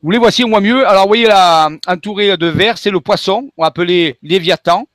Vous 0.01 0.11
les 0.11 0.17
voici 0.17 0.43
au 0.43 0.47
moins 0.47 0.61
mieux. 0.61 0.87
Alors, 0.87 1.03
vous 1.03 1.09
voyez 1.09 1.27
la 1.27 1.69
entourée 1.87 2.37
de 2.37 2.47
verre, 2.47 2.77
c'est 2.77 2.91
le 2.91 2.99
poisson, 2.99 3.49
on 3.57 3.63
appelé 3.63 4.17
Léviathan. 4.21 4.87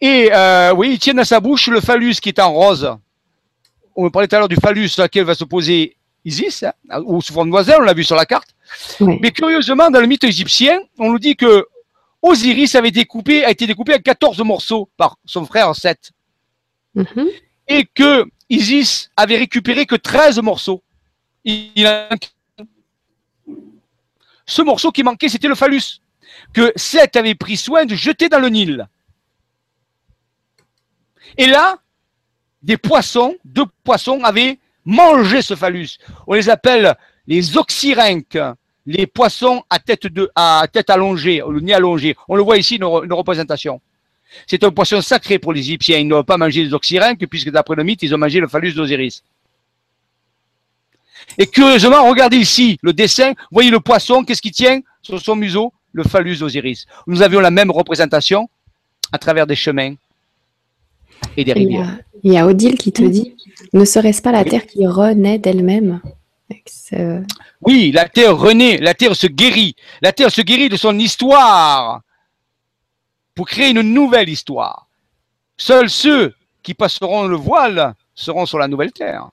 Et 0.00 0.30
euh, 0.32 0.74
oui, 0.74 0.90
il 0.92 0.98
tient 0.98 1.14
dans 1.14 1.24
sa 1.24 1.40
bouche 1.40 1.68
le 1.68 1.80
phallus 1.80 2.14
qui 2.14 2.28
est 2.28 2.38
en 2.40 2.52
rose. 2.52 2.96
On 3.96 4.10
parlait 4.10 4.28
tout 4.28 4.36
à 4.36 4.40
l'heure 4.40 4.48
du 4.48 4.56
phallus 4.56 4.88
sur 4.88 5.02
lequel 5.02 5.24
va 5.24 5.34
se 5.34 5.44
poser 5.44 5.96
Isis, 6.24 6.64
hein, 6.64 7.02
ou 7.04 7.20
souvent 7.20 7.46
on 7.46 7.80
l'a 7.82 7.94
vu 7.94 8.02
sur 8.02 8.16
la 8.16 8.26
carte. 8.26 8.54
Mais 9.00 9.30
curieusement, 9.30 9.90
dans 9.90 10.00
le 10.00 10.06
mythe 10.06 10.24
égyptien, 10.24 10.80
on 10.98 11.12
nous 11.12 11.18
dit 11.18 11.36
que 11.36 11.66
Osiris 12.24 12.74
avait 12.74 12.90
découpé, 12.90 13.44
a 13.44 13.50
été 13.50 13.66
découpé 13.66 13.94
en 13.94 13.98
14 13.98 14.40
morceaux 14.40 14.88
par 14.96 15.18
son 15.26 15.44
frère 15.44 15.76
Seth. 15.76 16.12
Mhm. 16.94 17.28
Et 17.68 17.84
que 17.84 18.24
Isis 18.48 19.10
avait 19.14 19.36
récupéré 19.36 19.84
que 19.84 19.94
13 19.94 20.40
morceaux. 20.40 20.82
Ce 24.46 24.62
morceau 24.62 24.90
qui 24.90 25.02
manquait, 25.02 25.28
c'était 25.28 25.48
le 25.48 25.54
phallus, 25.54 26.00
que 26.54 26.72
Seth 26.76 27.16
avait 27.16 27.34
pris 27.34 27.58
soin 27.58 27.84
de 27.84 27.94
jeter 27.94 28.30
dans 28.30 28.40
le 28.40 28.48
Nil. 28.48 28.88
Et 31.36 31.46
là, 31.46 31.76
des 32.62 32.78
poissons, 32.78 33.36
deux 33.44 33.66
poissons 33.82 34.24
avaient 34.24 34.58
manger 34.86 35.42
ce 35.42 35.54
phallus. 35.54 35.98
On 36.26 36.32
les 36.32 36.48
appelle 36.48 36.96
les 37.26 37.58
oxyrhynques, 37.58 38.38
les 38.86 39.06
poissons 39.06 39.62
à 39.70 39.78
tête, 39.78 40.06
de, 40.06 40.30
à 40.34 40.66
tête 40.70 40.90
allongée, 40.90 41.42
le 41.48 41.60
nez 41.60 41.74
allongé. 41.74 42.16
On 42.28 42.36
le 42.36 42.42
voit 42.42 42.58
ici, 42.58 42.76
une, 42.76 42.84
représentation. 42.84 43.80
C'est 44.46 44.62
un 44.64 44.70
poisson 44.70 45.00
sacré 45.00 45.38
pour 45.38 45.52
les 45.52 45.60
Égyptiens. 45.60 45.98
Ils 45.98 46.08
doivent 46.08 46.24
pas 46.24 46.36
manger 46.36 46.64
les 46.64 46.74
oxyrhynques, 46.74 47.26
puisque 47.26 47.50
d'après 47.50 47.76
le 47.76 47.84
mythe, 47.84 48.02
ils 48.02 48.14
ont 48.14 48.18
mangé 48.18 48.40
le 48.40 48.48
phallus 48.48 48.72
d'Osiris. 48.72 49.22
Et 51.38 51.46
curieusement, 51.46 52.08
regardez 52.08 52.36
ici 52.36 52.78
le 52.82 52.92
dessin. 52.92 53.30
Vous 53.30 53.52
voyez 53.52 53.70
le 53.70 53.80
poisson, 53.80 54.24
qu'est-ce 54.24 54.42
qui 54.42 54.50
tient 54.50 54.80
sur 55.00 55.20
son 55.20 55.36
museau? 55.36 55.72
Le 55.92 56.02
phallus 56.02 56.38
d'Osiris. 56.38 56.86
Nous 57.06 57.22
avions 57.22 57.40
la 57.40 57.52
même 57.52 57.70
représentation 57.70 58.48
à 59.12 59.18
travers 59.18 59.46
des 59.46 59.54
chemins 59.54 59.94
et 61.36 61.44
des 61.44 61.52
rivières. 61.52 61.98
Il 62.24 62.32
y 62.32 62.38
a 62.38 62.46
Odile 62.46 62.76
qui 62.76 62.90
te 62.90 63.02
dit 63.02 63.36
ne 63.72 63.84
serait-ce 63.84 64.20
pas 64.20 64.32
la 64.32 64.44
Terre 64.44 64.66
qui 64.66 64.86
renaît 64.86 65.38
d'elle-même? 65.38 66.00
Oui, 67.60 67.90
la 67.92 68.08
Terre 68.08 68.36
renaît, 68.36 68.78
la 68.78 68.94
Terre 68.94 69.16
se 69.16 69.26
guérit. 69.26 69.76
La 70.02 70.12
Terre 70.12 70.30
se 70.30 70.42
guérit 70.42 70.68
de 70.68 70.76
son 70.76 70.98
histoire 70.98 72.02
pour 73.34 73.48
créer 73.48 73.70
une 73.70 73.82
nouvelle 73.82 74.28
histoire. 74.28 74.88
Seuls 75.56 75.90
ceux 75.90 76.34
qui 76.62 76.74
passeront 76.74 77.26
le 77.26 77.36
voile 77.36 77.94
seront 78.14 78.46
sur 78.46 78.58
la 78.58 78.68
nouvelle 78.68 78.92
Terre. 78.92 79.30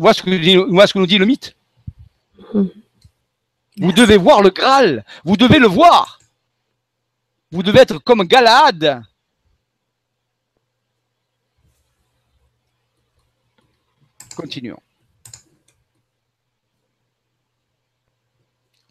Ce 0.00 0.22
que, 0.22 0.30
ce 0.30 0.92
que 0.92 0.98
nous 0.98 1.06
dit 1.06 1.18
le 1.18 1.26
mythe. 1.26 1.56
Hmm. 2.54 2.66
Vous 3.78 3.92
devez 3.92 4.16
voir 4.16 4.42
le 4.42 4.50
Graal. 4.50 5.04
Vous 5.24 5.36
devez 5.36 5.58
le 5.58 5.66
voir. 5.66 6.18
Vous 7.50 7.62
devez 7.62 7.80
être 7.80 7.98
comme 7.98 8.24
Galahad. 8.24 9.02
Continuons. 14.38 14.78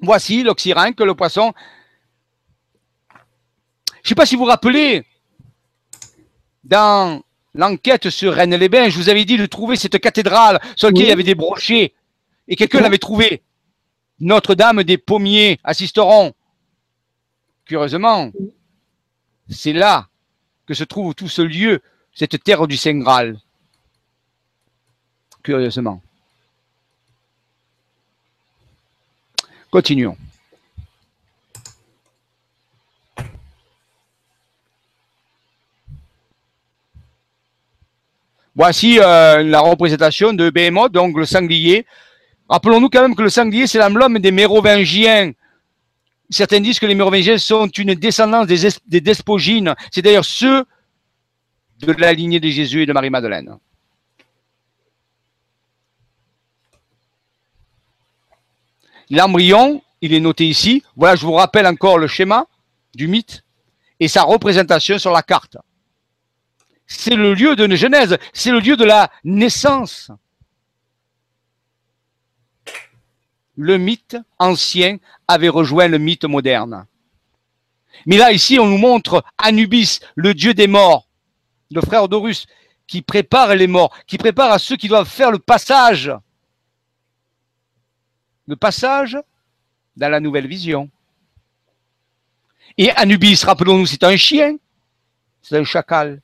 Voici 0.02 0.44
l'oxyrhynque, 0.44 1.00
le 1.00 1.16
poisson. 1.16 1.54
Je 3.10 4.00
ne 4.04 4.08
sais 4.10 4.16
pas 4.16 4.26
si 4.26 4.36
vous 4.36 4.42
vous 4.42 4.50
rappelez, 4.50 5.06
dans 6.66 7.24
l'enquête 7.54 8.10
sur 8.10 8.34
Rennes-les-Bains, 8.34 8.90
je 8.90 8.98
vous 8.98 9.08
avais 9.08 9.24
dit 9.24 9.38
de 9.38 9.46
trouver 9.46 9.78
cette 9.78 9.98
cathédrale 10.00 10.60
sur 10.76 10.90
laquelle 10.90 11.04
il 11.04 11.10
y 11.10 11.14
avait 11.14 11.24
des 11.24 11.34
brochets. 11.34 11.94
Et 12.50 12.58
quelqu'un 12.58 12.82
l'avait 12.82 12.98
trouvé. 12.98 13.42
Notre-Dame 14.20 14.84
des 14.84 14.98
Pommiers 14.98 15.62
assisteront. 15.64 16.34
Curieusement, 17.64 18.34
c'est 19.48 19.72
là 19.72 20.10
que 20.66 20.74
se 20.74 20.84
trouve 20.84 21.16
tout 21.16 21.30
ce 21.30 21.42
lieu, 21.42 21.82
cette 22.14 22.44
terre 22.44 22.68
du 22.68 22.76
Saint 22.76 23.00
Graal 23.00 23.40
curieusement. 25.48 26.02
Continuons. 29.72 30.18
Voici 38.54 39.00
euh, 39.00 39.44
la 39.44 39.62
représentation 39.62 40.34
de 40.34 40.50
Behemoth, 40.50 40.92
donc 40.92 41.16
le 41.16 41.24
sanglier. 41.26 41.86
Rappelons-nous 42.50 42.90
quand 42.90 43.04
même 43.04 43.16
que 43.16 43.22
le 43.22 43.30
sanglier, 43.30 43.68
c'est 43.68 43.80
l'emblème 43.80 44.20
des 44.20 44.32
Mérovingiens. 44.32 45.32
Certains 46.30 46.60
disent 46.60 46.80
que 46.80 46.86
les 46.88 46.96
Mérovingiens 46.96 47.38
sont 47.38 47.68
une 47.68 47.94
descendance 47.94 48.48
des, 48.48 48.68
des 48.86 49.00
Despogines. 49.00 49.74
C'est 49.92 50.02
d'ailleurs 50.02 50.26
ceux 50.26 50.66
de 51.80 51.94
la 51.94 52.12
lignée 52.12 52.42
de 52.42 52.50
Jésus 52.50 52.82
et 52.82 52.86
de 52.86 52.92
Marie-Madeleine. 52.92 53.58
L'embryon, 59.10 59.82
il 60.02 60.14
est 60.14 60.20
noté 60.20 60.48
ici. 60.48 60.84
Voilà, 60.96 61.16
je 61.16 61.26
vous 61.26 61.34
rappelle 61.34 61.66
encore 61.66 61.98
le 61.98 62.08
schéma 62.08 62.48
du 62.94 63.08
mythe 63.08 63.44
et 64.00 64.08
sa 64.08 64.24
représentation 64.24 65.00
sur 65.00 65.12
la 65.12 65.24
carte. 65.24 65.58
C'est 66.86 67.16
le 67.16 67.34
lieu 67.34 67.56
de 67.56 67.76
genèse, 67.76 68.18
c'est 68.34 68.52
le 68.52 68.60
lieu 68.60 68.78
de 68.78 68.86
la 68.86 69.12
naissance. 69.24 70.12
Le 73.56 73.78
mythe 73.78 74.18
ancien 74.40 74.98
avait 75.28 75.50
rejoint 75.50 75.88
le 75.88 75.98
mythe 75.98 76.26
moderne. 76.26 76.86
Mais 78.06 78.18
là, 78.18 78.32
ici, 78.32 78.60
on 78.60 78.68
nous 78.68 78.78
montre 78.78 79.24
Anubis, 79.38 80.00
le 80.16 80.34
dieu 80.34 80.54
des 80.54 80.68
morts, 80.68 81.08
le 81.72 81.82
frère 81.82 82.08
d'Horus, 82.08 82.46
qui 82.86 83.02
prépare 83.02 83.56
les 83.56 83.68
morts, 83.68 83.94
qui 84.06 84.18
prépare 84.18 84.52
à 84.52 84.60
ceux 84.60 84.78
qui 84.78 84.88
doivent 84.88 85.10
faire 85.10 85.32
le 85.32 85.40
passage 85.40 86.12
le 88.48 88.56
passage 88.56 89.18
dans 89.96 90.10
la 90.10 90.20
nouvelle 90.20 90.48
vision. 90.48 90.90
Et 92.78 92.92
Anubis, 92.92 93.44
rappelons-nous, 93.44 93.86
c'est 93.86 94.04
un 94.04 94.16
chien, 94.16 94.58
c'est 95.42 95.58
un 95.58 95.64
chacal. 95.64 96.22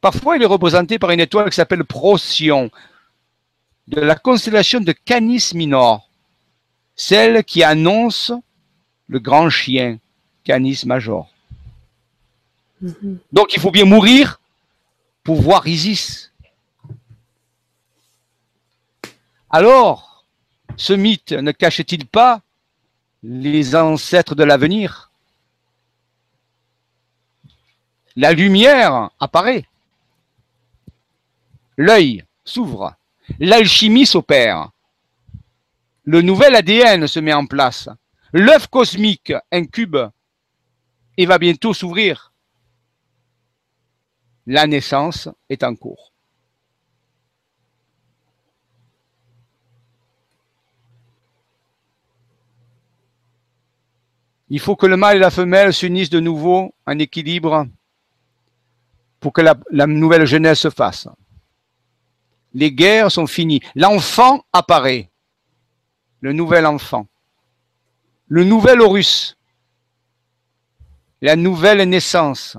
Parfois, 0.00 0.36
il 0.36 0.42
est 0.42 0.46
représenté 0.46 0.98
par 0.98 1.10
une 1.10 1.20
étoile 1.20 1.48
qui 1.50 1.56
s'appelle 1.56 1.84
Procyon, 1.84 2.70
de 3.88 4.00
la 4.00 4.14
constellation 4.14 4.80
de 4.80 4.92
Canis 4.92 5.52
Minor, 5.54 6.08
celle 6.94 7.44
qui 7.44 7.62
annonce 7.62 8.32
le 9.08 9.18
grand 9.18 9.50
chien, 9.50 9.98
Canis 10.44 10.82
Major. 10.86 11.30
Mhm. 12.80 13.18
Donc, 13.32 13.54
il 13.54 13.60
faut 13.60 13.70
bien 13.70 13.84
mourir 13.84 14.40
pour 15.22 15.40
voir 15.40 15.66
Isis. 15.66 16.32
Alors, 19.56 20.24
ce 20.76 20.92
mythe 20.92 21.30
ne 21.30 21.52
cache-t-il 21.52 22.08
pas 22.08 22.42
les 23.22 23.76
ancêtres 23.76 24.34
de 24.34 24.42
l'avenir? 24.42 25.12
La 28.16 28.32
lumière 28.32 29.10
apparaît. 29.20 29.68
L'œil 31.76 32.24
s'ouvre. 32.44 32.96
L'alchimie 33.38 34.06
s'opère. 34.06 34.70
Le 36.02 36.20
nouvel 36.20 36.56
ADN 36.56 37.06
se 37.06 37.20
met 37.20 37.32
en 37.32 37.46
place. 37.46 37.88
L'œuf 38.32 38.66
cosmique 38.66 39.34
incube 39.52 39.98
et 41.16 41.26
va 41.26 41.38
bientôt 41.38 41.74
s'ouvrir. 41.74 42.32
La 44.48 44.66
naissance 44.66 45.28
est 45.48 45.62
en 45.62 45.76
cours. 45.76 46.13
Il 54.48 54.60
faut 54.60 54.76
que 54.76 54.86
le 54.86 54.96
mâle 54.96 55.16
et 55.16 55.20
la 55.20 55.30
femelle 55.30 55.72
s'unissent 55.72 56.10
de 56.10 56.20
nouveau 56.20 56.74
en 56.86 56.98
équilibre 56.98 57.66
pour 59.20 59.32
que 59.32 59.40
la, 59.40 59.86
nouvelle 59.86 60.26
jeunesse 60.26 60.60
se 60.60 60.70
fasse. 60.70 61.08
Les 62.52 62.72
guerres 62.72 63.10
sont 63.10 63.26
finies. 63.26 63.60
L'enfant 63.74 64.44
apparaît. 64.52 65.10
Le 66.20 66.32
nouvel 66.32 66.66
enfant. 66.66 67.06
Le 68.28 68.44
nouvel 68.44 68.80
Horus. 68.80 69.36
La 71.22 71.36
nouvelle 71.36 71.88
naissance. 71.88 72.56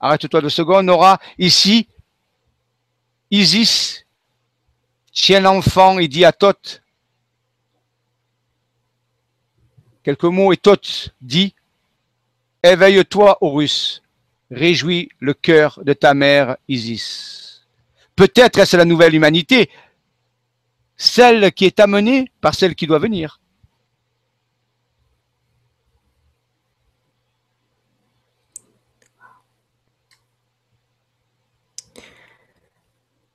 Arrête-toi 0.00 0.40
deux 0.40 0.48
secondes, 0.48 0.90
aura 0.90 1.18
ici 1.38 1.88
Isis 3.30 4.04
tient 5.10 5.40
l'enfant 5.40 5.98
et 5.98 6.08
dit 6.08 6.24
à 6.24 6.32
Thoth, 6.32 6.82
quelques 10.04 10.24
mots 10.24 10.52
et 10.52 10.56
Thoth 10.56 11.14
dit, 11.20 11.54
éveille-toi, 12.62 13.38
Horus, 13.40 14.02
réjouis 14.50 15.08
le 15.18 15.34
cœur 15.34 15.80
de 15.82 15.94
ta 15.94 16.14
mère 16.14 16.56
Isis. 16.68 17.66
Peut-être 18.14 18.58
est-ce 18.58 18.76
la 18.76 18.84
nouvelle 18.84 19.14
humanité, 19.14 19.70
celle 20.96 21.52
qui 21.52 21.64
est 21.64 21.80
amenée 21.80 22.30
par 22.40 22.54
celle 22.54 22.76
qui 22.76 22.86
doit 22.86 23.00
venir. 23.00 23.40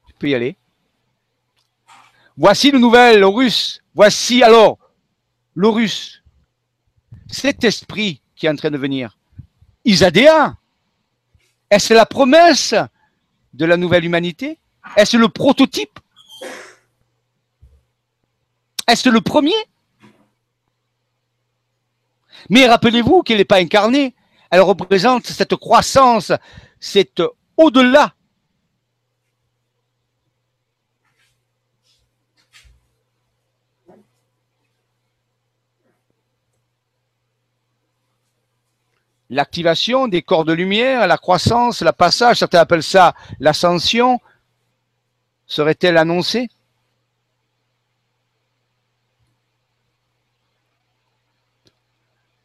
Tu 0.07 0.13
peux 0.17 0.29
y 0.29 0.35
aller. 0.35 0.55
Voici 2.37 2.71
le 2.71 2.79
nouvel 2.79 3.23
Horus. 3.23 3.81
Voici 3.95 4.43
alors 4.43 4.77
l'Horus. 5.55 6.18
Cet 7.29 7.63
esprit 7.63 8.21
qui 8.35 8.45
est 8.47 8.49
en 8.49 8.55
train 8.55 8.71
de 8.71 8.77
venir. 8.77 9.17
Isadéa. 9.85 10.57
Est-ce 11.69 11.93
la 11.93 12.05
promesse 12.05 12.73
de 13.53 13.65
la 13.65 13.77
nouvelle 13.77 14.05
humanité? 14.05 14.57
Est-ce 14.95 15.17
le 15.17 15.29
prototype? 15.29 15.99
Est-ce 18.87 19.09
le 19.09 19.21
premier? 19.21 19.53
Mais 22.49 22.67
rappelez-vous 22.67 23.21
qu'elle 23.21 23.37
n'est 23.37 23.45
pas 23.45 23.59
incarnée. 23.59 24.15
Elle 24.49 24.61
représente 24.61 25.27
cette 25.27 25.55
croissance, 25.55 26.31
cet 26.79 27.21
au-delà 27.55 28.15
l'activation 39.29 40.07
des 40.07 40.21
corps 40.21 40.45
de 40.45 40.53
lumière, 40.53 41.07
la 41.07 41.17
croissance, 41.17 41.81
la 41.81 41.93
passage, 41.93 42.37
certains 42.39 42.59
appellent 42.59 42.83
ça 42.83 43.13
l'ascension, 43.39 44.19
serait-elle 45.45 45.97
annoncée? 45.97 46.49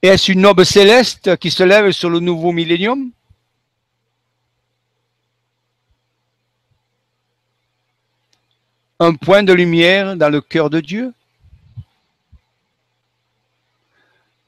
Est-ce 0.02 0.32
une 0.32 0.44
aube 0.44 0.64
céleste 0.64 1.36
qui 1.36 1.50
se 1.50 1.62
lève 1.62 1.90
sur 1.90 2.10
le 2.10 2.20
nouveau 2.20 2.52
millénium? 2.52 3.10
Un 9.00 9.14
point 9.14 9.42
de 9.42 9.52
lumière 9.54 10.14
dans 10.16 10.28
le 10.28 10.42
cœur 10.42 10.68
de 10.68 10.80
Dieu? 10.80 11.14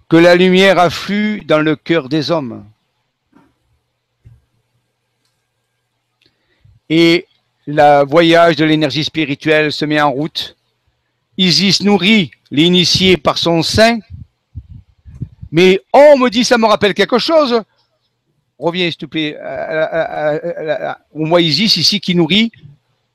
Que 0.08 0.16
la 0.16 0.36
lumière 0.36 0.78
afflue 0.78 1.42
dans 1.44 1.58
le 1.58 1.76
cœur 1.76 2.08
des 2.08 2.30
hommes. 2.30 2.64
Et 6.88 7.26
le 7.66 8.04
voyage 8.04 8.56
de 8.56 8.64
l'énergie 8.64 9.02
spirituelle 9.02 9.72
se 9.72 9.84
met 9.84 10.00
en 10.00 10.12
route. 10.12 10.56
Isis 11.36 11.82
nourrit 11.82 12.30
l'initié 12.50 13.16
par 13.16 13.38
son 13.38 13.62
sein. 13.62 13.98
Mais 15.50 15.80
on 15.92 16.16
me 16.18 16.30
dit, 16.30 16.44
ça 16.44 16.58
me 16.58 16.66
rappelle 16.66 16.94
quelque 16.94 17.18
chose. 17.18 17.60
Reviens, 18.58 18.86
s'il 18.90 18.98
te 18.98 19.06
plaît. 19.06 19.36
On 21.12 21.28
voit 21.28 21.40
Isis 21.40 21.76
ici 21.76 22.00
qui 22.00 22.14
nourrit 22.14 22.52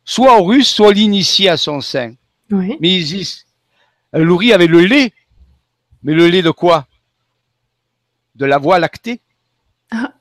soit 0.04 0.38
Horus, 0.38 0.68
soit 0.68 0.94
l'initié 0.94 1.50
à 1.50 1.58
son 1.58 1.80
sein. 1.80 2.14
Mais 2.50 2.90
Isis, 2.90 3.46
elle 4.12 4.24
nourrit 4.24 4.52
avec 4.52 4.70
le 4.70 4.82
lait 4.82 5.14
mais 6.04 6.14
le 6.14 6.28
lait 6.28 6.42
de 6.42 6.52
quoi? 6.52 6.88
De 8.36 8.46
la 8.46 8.58
voie 8.58 8.80
lactée? 8.80 9.22
Ah. 9.92 10.14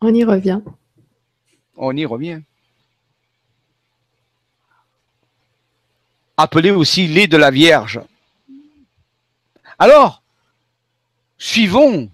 On 0.00 0.12
y 0.14 0.24
revient. 0.24 0.60
On 1.76 1.96
y 1.96 2.04
revient. 2.04 2.40
Appelé 6.36 6.70
aussi 6.70 7.06
lait 7.06 7.26
de 7.26 7.36
la 7.36 7.50
Vierge. 7.50 8.00
Alors, 9.78 10.22
suivons 11.38 12.10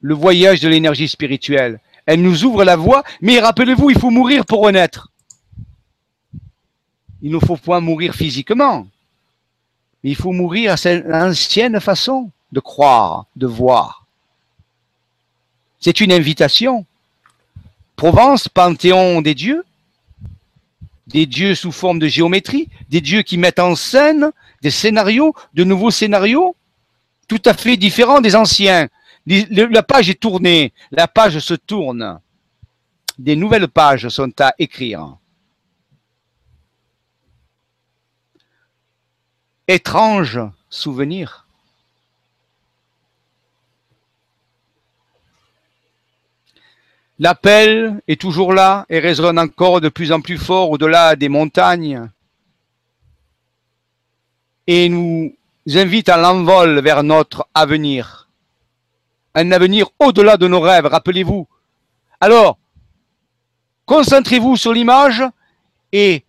le 0.00 0.14
voyage 0.14 0.60
de 0.60 0.68
l'énergie 0.68 1.08
spirituelle. 1.08 1.80
Elle 2.06 2.22
nous 2.22 2.44
ouvre 2.44 2.64
la 2.64 2.76
voie, 2.76 3.04
mais 3.20 3.38
rappelez-vous, 3.38 3.90
il 3.90 3.98
faut 3.98 4.10
mourir 4.10 4.46
pour 4.46 4.62
renaître. 4.62 5.12
Il 7.22 7.32
ne 7.32 7.38
faut 7.38 7.56
pas 7.56 7.80
mourir 7.80 8.14
physiquement. 8.14 8.86
Il 10.02 10.16
faut 10.16 10.32
mourir 10.32 10.72
à 10.72 10.76
cette 10.76 11.06
ancienne 11.12 11.80
façon 11.80 12.30
de 12.52 12.60
croire, 12.60 13.26
de 13.36 13.46
voir. 13.46 14.06
C'est 15.78 16.00
une 16.00 16.12
invitation. 16.12 16.86
Provence, 17.96 18.48
panthéon 18.48 19.20
des 19.20 19.34
dieux, 19.34 19.64
des 21.06 21.26
dieux 21.26 21.54
sous 21.54 21.72
forme 21.72 21.98
de 21.98 22.06
géométrie, 22.06 22.68
des 22.88 23.00
dieux 23.00 23.22
qui 23.22 23.36
mettent 23.36 23.58
en 23.58 23.74
scène 23.74 24.30
des 24.62 24.70
scénarios, 24.70 25.34
de 25.54 25.64
nouveaux 25.64 25.90
scénarios, 25.90 26.56
tout 27.28 27.42
à 27.44 27.54
fait 27.54 27.76
différents 27.76 28.20
des 28.20 28.36
anciens. 28.36 28.88
La 29.26 29.82
page 29.82 30.10
est 30.10 30.20
tournée, 30.20 30.72
la 30.90 31.08
page 31.08 31.38
se 31.38 31.54
tourne. 31.54 32.20
Des 33.18 33.36
nouvelles 33.36 33.68
pages 33.68 34.08
sont 34.08 34.32
à 34.40 34.54
écrire. 34.58 35.16
Étrange 39.70 40.40
souvenir. 40.68 41.46
L'appel 47.20 48.00
est 48.08 48.20
toujours 48.20 48.52
là 48.52 48.86
et 48.88 48.98
résonne 48.98 49.38
encore 49.38 49.80
de 49.80 49.88
plus 49.88 50.10
en 50.10 50.20
plus 50.20 50.38
fort 50.38 50.70
au-delà 50.70 51.14
des 51.14 51.28
montagnes 51.28 52.08
et 54.66 54.88
nous 54.88 55.32
invite 55.68 56.08
à 56.08 56.16
l'envol 56.16 56.80
vers 56.80 57.02
notre 57.04 57.46
avenir. 57.54 58.28
Un 59.34 59.52
avenir 59.52 59.90
au-delà 60.00 60.36
de 60.36 60.48
nos 60.48 60.60
rêves, 60.60 60.86
rappelez-vous. 60.86 61.46
Alors, 62.20 62.58
concentrez-vous 63.86 64.56
sur 64.56 64.72
l'image 64.72 65.22
et 65.92 66.24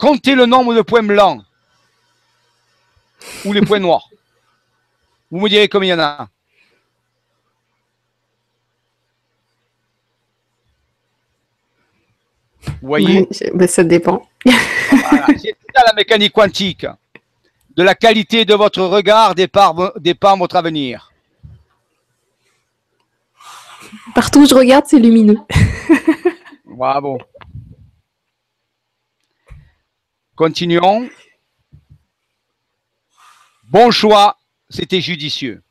Comptez 0.00 0.34
le 0.34 0.46
nombre 0.46 0.74
de 0.74 0.80
points 0.80 1.02
blancs. 1.02 1.42
ou 3.44 3.52
les 3.52 3.60
points 3.60 3.78
noirs 3.78 4.08
Vous 5.30 5.38
me 5.38 5.48
direz 5.48 5.68
combien 5.68 5.94
il 5.94 5.98
y 5.98 6.00
en 6.00 6.02
a 6.02 6.28
Vous 12.62 12.88
voyez 12.88 13.28
ben, 13.54 13.68
Ça 13.68 13.84
dépend. 13.84 14.26
C'est 14.46 15.56
ça 15.74 15.82
la 15.86 15.92
mécanique 15.94 16.32
quantique. 16.32 16.86
De 17.76 17.82
la 17.82 17.94
qualité 17.94 18.46
de 18.46 18.54
votre 18.54 18.82
regard 18.82 19.34
dépend, 19.34 19.92
dépend 19.96 20.36
votre 20.38 20.56
avenir. 20.56 21.12
Partout 24.14 24.40
où 24.40 24.46
je 24.46 24.54
regarde, 24.54 24.84
c'est 24.86 24.98
lumineux. 24.98 25.38
Bravo. 26.64 27.18
Continuons. 30.40 31.10
Bon 33.64 33.90
choix, 33.90 34.38
c'était 34.70 35.02
judicieux. 35.02 35.62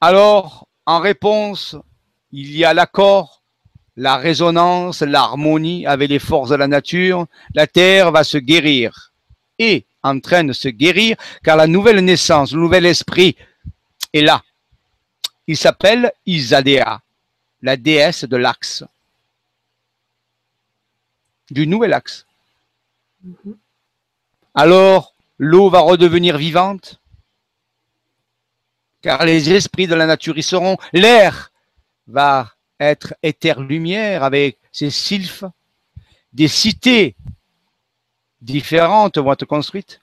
Alors, 0.00 0.66
en 0.86 1.00
réponse, 1.00 1.76
il 2.32 2.56
y 2.56 2.64
a 2.64 2.72
l'accord, 2.72 3.42
la 3.94 4.16
résonance, 4.16 5.02
l'harmonie 5.02 5.86
avec 5.86 6.08
les 6.08 6.18
forces 6.18 6.48
de 6.48 6.54
la 6.54 6.68
nature. 6.68 7.26
La 7.52 7.66
Terre 7.66 8.10
va 8.10 8.24
se 8.24 8.38
guérir 8.38 9.12
et 9.58 9.84
en 10.02 10.18
train 10.20 10.44
de 10.44 10.54
se 10.54 10.68
guérir 10.68 11.18
car 11.44 11.58
la 11.58 11.66
nouvelle 11.66 12.00
naissance, 12.00 12.52
le 12.52 12.60
nouvel 12.60 12.86
esprit 12.86 13.36
est 14.14 14.22
là. 14.22 14.42
Il 15.46 15.58
s'appelle 15.58 16.10
Isadea, 16.24 17.02
la 17.62 17.76
déesse 17.76 18.24
de 18.24 18.36
l'axe, 18.36 18.84
du 21.50 21.66
nouvel 21.66 21.92
axe. 21.92 22.26
Alors, 24.54 25.14
l'eau 25.38 25.70
va 25.70 25.80
redevenir 25.80 26.38
vivante, 26.38 27.00
car 29.02 29.24
les 29.24 29.50
esprits 29.50 29.86
de 29.86 29.94
la 29.94 30.06
nature 30.06 30.38
y 30.38 30.42
seront. 30.42 30.76
L'air 30.92 31.52
va 32.06 32.52
être 32.80 33.14
éther-lumière 33.22 34.22
avec 34.22 34.58
ses 34.72 34.90
sylphes. 34.90 35.44
Des 36.32 36.48
cités 36.48 37.14
différentes 38.40 39.18
vont 39.18 39.32
être 39.32 39.44
construites. 39.44 40.00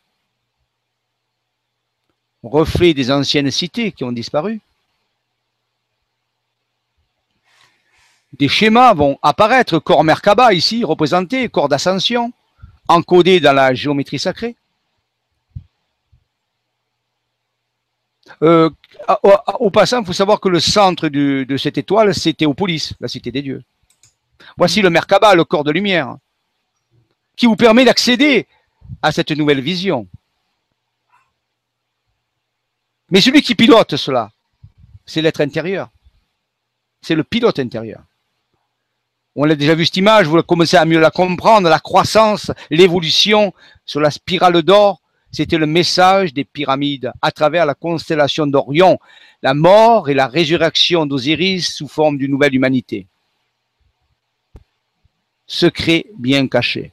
Reflet 2.44 2.94
des 2.94 3.12
anciennes 3.12 3.52
cités 3.52 3.92
qui 3.92 4.04
ont 4.04 4.12
disparu. 4.12 4.62
Des 8.34 8.48
schémas 8.48 8.94
vont 8.94 9.18
apparaître, 9.22 9.80
corps 9.80 10.04
Merkaba 10.04 10.54
ici 10.54 10.84
représenté, 10.84 11.50
corps 11.50 11.70
d'ascension, 11.70 12.34
encodé 12.88 13.40
dans 13.40 13.54
la 13.54 13.74
géométrie 13.74 14.20
sacrée. 14.20 14.56
Euh, 18.42 18.70
au, 19.60 19.70
passant, 19.70 20.02
il 20.02 20.06
faut 20.06 20.14
savoir 20.14 20.40
que 20.40 20.50
le 20.50 20.60
centre 20.60 21.10
de 21.10 21.58
cette 21.58 21.78
étoile, 21.78 22.16
c'est 22.16 22.34
Théopolis, 22.34 22.94
la 23.00 23.08
cité 23.08 23.32
des 23.32 23.42
dieux. 23.42 23.64
Voici 24.58 24.82
le 24.82 24.90
Merkaba, 24.90 25.36
le 25.36 25.46
corps 25.46 25.64
de 25.64 25.72
lumière, 25.72 26.18
qui 27.36 27.46
vous 27.46 27.56
permet 27.56 27.86
d'accéder 27.86 28.48
à 29.02 29.12
cette 29.12 29.32
nouvelle 29.32 29.62
vision. 29.62 30.08
Mais 33.10 33.22
celui 33.22 33.42
qui 33.42 33.56
pilote 33.56 33.96
cela, 33.96 34.32
c'est 35.06 35.22
l'être 35.22 35.42
intérieur. 35.42 35.90
C'est 37.02 37.16
le 37.16 37.24
pilote 37.24 37.60
intérieur. 37.60 38.02
On 39.36 39.50
a 39.50 39.56
déjà 39.56 39.74
vu 39.74 39.86
cette 39.86 39.98
image, 39.98 40.28
vous 40.28 40.44
commencez 40.44 40.78
à 40.78 40.86
mieux 40.86 41.00
la 41.00 41.10
comprendre, 41.10 41.68
la 41.68 41.80
croissance, 41.80 42.52
l'évolution 42.70 43.54
sur 43.86 44.00
la 44.00 44.12
spirale 44.12 44.62
d'or, 44.62 45.02
c'était 45.32 45.58
le 45.58 45.66
message 45.66 46.34
des 46.34 46.44
pyramides 46.44 47.12
à 47.20 47.32
travers 47.32 47.66
la 47.66 47.74
constellation 47.74 48.46
d'Orion, 48.46 49.00
la 49.42 49.56
mort 49.56 50.08
et 50.08 50.14
la 50.14 50.28
résurrection 50.28 51.08
d'Osiris 51.08 51.74
sous 51.74 51.88
forme 51.88 52.20
d'une 52.20 52.30
nouvelle 52.30 52.54
humanité. 52.54 53.08
Secret 55.48 56.06
bien 56.20 56.48
caché. 56.48 56.92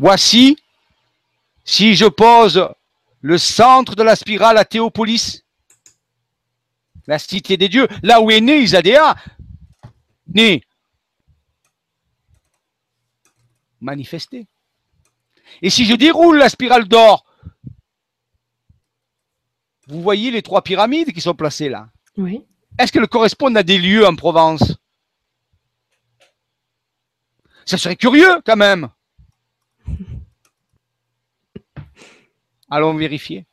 Voici, 0.00 0.58
si 1.64 1.94
je 1.94 2.06
pose 2.06 2.68
le 3.20 3.38
centre 3.38 3.94
de 3.94 4.02
la 4.02 4.16
spirale 4.16 4.58
à 4.58 4.64
Théopolis, 4.64 5.43
la 7.06 7.18
cité 7.18 7.56
des 7.56 7.68
dieux, 7.68 7.88
là 8.02 8.20
où 8.20 8.30
est 8.30 8.40
né 8.40 8.58
Isadéa, 8.58 9.14
né 10.26 10.62
manifester. 13.80 14.46
Et 15.62 15.70
si 15.70 15.84
je 15.84 15.94
déroule 15.94 16.38
la 16.38 16.48
spirale 16.48 16.88
d'or, 16.88 17.24
vous 19.86 20.02
voyez 20.02 20.30
les 20.30 20.42
trois 20.42 20.62
pyramides 20.62 21.12
qui 21.12 21.20
sont 21.20 21.34
placées 21.34 21.68
là. 21.68 21.90
Oui. 22.16 22.44
Est-ce 22.78 22.90
qu'elles 22.90 23.06
correspondent 23.06 23.56
à 23.56 23.62
des 23.62 23.78
lieux 23.78 24.06
en 24.06 24.16
Provence? 24.16 24.76
Ça 27.66 27.78
serait 27.78 27.96
curieux 27.96 28.40
quand 28.44 28.56
même. 28.56 28.88
Allons 32.70 32.94
vérifier. 32.94 33.46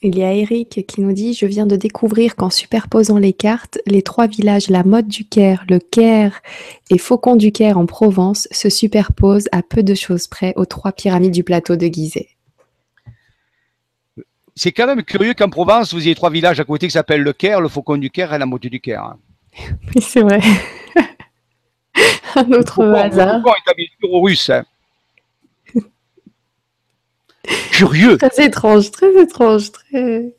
Il 0.00 0.16
y 0.16 0.22
a 0.22 0.32
Eric 0.32 0.86
qui 0.86 1.00
nous 1.00 1.12
dit 1.12 1.34
Je 1.34 1.44
viens 1.46 1.66
de 1.66 1.74
découvrir 1.74 2.36
qu'en 2.36 2.50
superposant 2.50 3.18
les 3.18 3.32
cartes, 3.32 3.78
les 3.84 4.02
trois 4.02 4.28
villages, 4.28 4.70
la 4.70 4.84
Motte 4.84 5.08
du 5.08 5.24
Caire, 5.24 5.64
le 5.68 5.80
Caire 5.80 6.40
et 6.88 6.98
Faucon 6.98 7.34
du 7.34 7.50
Caire 7.50 7.78
en 7.78 7.86
Provence 7.86 8.46
se 8.52 8.70
superposent 8.70 9.48
à 9.50 9.62
peu 9.62 9.82
de 9.82 9.96
choses 9.96 10.28
près 10.28 10.52
aux 10.54 10.66
trois 10.66 10.92
pyramides 10.92 11.32
du 11.32 11.42
plateau 11.42 11.74
de 11.74 11.86
Gizeh. 11.86 12.28
C'est 14.54 14.70
quand 14.70 14.86
même 14.86 15.02
curieux 15.02 15.34
qu'en 15.34 15.50
Provence, 15.50 15.92
vous 15.92 16.06
ayez 16.06 16.14
trois 16.14 16.30
villages 16.30 16.60
à 16.60 16.64
côté 16.64 16.86
qui 16.86 16.92
s'appellent 16.92 17.22
le 17.22 17.32
Caire, 17.32 17.60
le 17.60 17.68
Faucon 17.68 17.96
du 17.96 18.10
Caire 18.10 18.32
et 18.32 18.38
la 18.38 18.46
Motte 18.46 18.66
du 18.68 18.80
Caire. 18.80 19.02
Hein. 19.02 19.18
Oui, 19.94 20.00
c'est 20.00 20.20
vrai. 20.20 20.40
Un 22.36 22.52
autre 22.52 22.84
hasard. 22.84 23.38
Le 23.38 23.42
Faucon 23.42 23.54
est 23.54 24.50
hein. 24.50 24.64
Curieux. 27.72 28.18
Très 28.18 28.46
étrange, 28.46 28.90
très 28.90 29.14
étrange. 29.20 29.72
Très... 29.72 30.34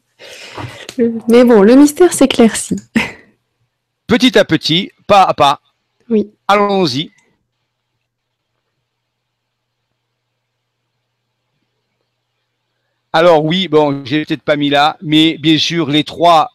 Mais 1.28 1.44
bon, 1.44 1.62
le 1.62 1.76
mystère 1.76 2.14
s'éclaircit. 2.14 2.76
Petit 4.08 4.38
à 4.38 4.46
petit, 4.46 4.92
pas 5.08 5.24
à 5.24 5.34
pas. 5.34 5.62
Oui. 6.10 6.32
Allons-y. 6.48 7.12
Alors 13.12 13.44
oui, 13.44 13.68
bon, 13.68 14.04
j'ai 14.06 14.24
peut-être 14.24 14.44
pas 14.44 14.56
mis 14.56 14.70
là, 14.70 14.98
mais 15.02 15.38
bien 15.40 15.58
sûr, 15.58 15.90
les 15.90 16.04
trois 16.04 16.52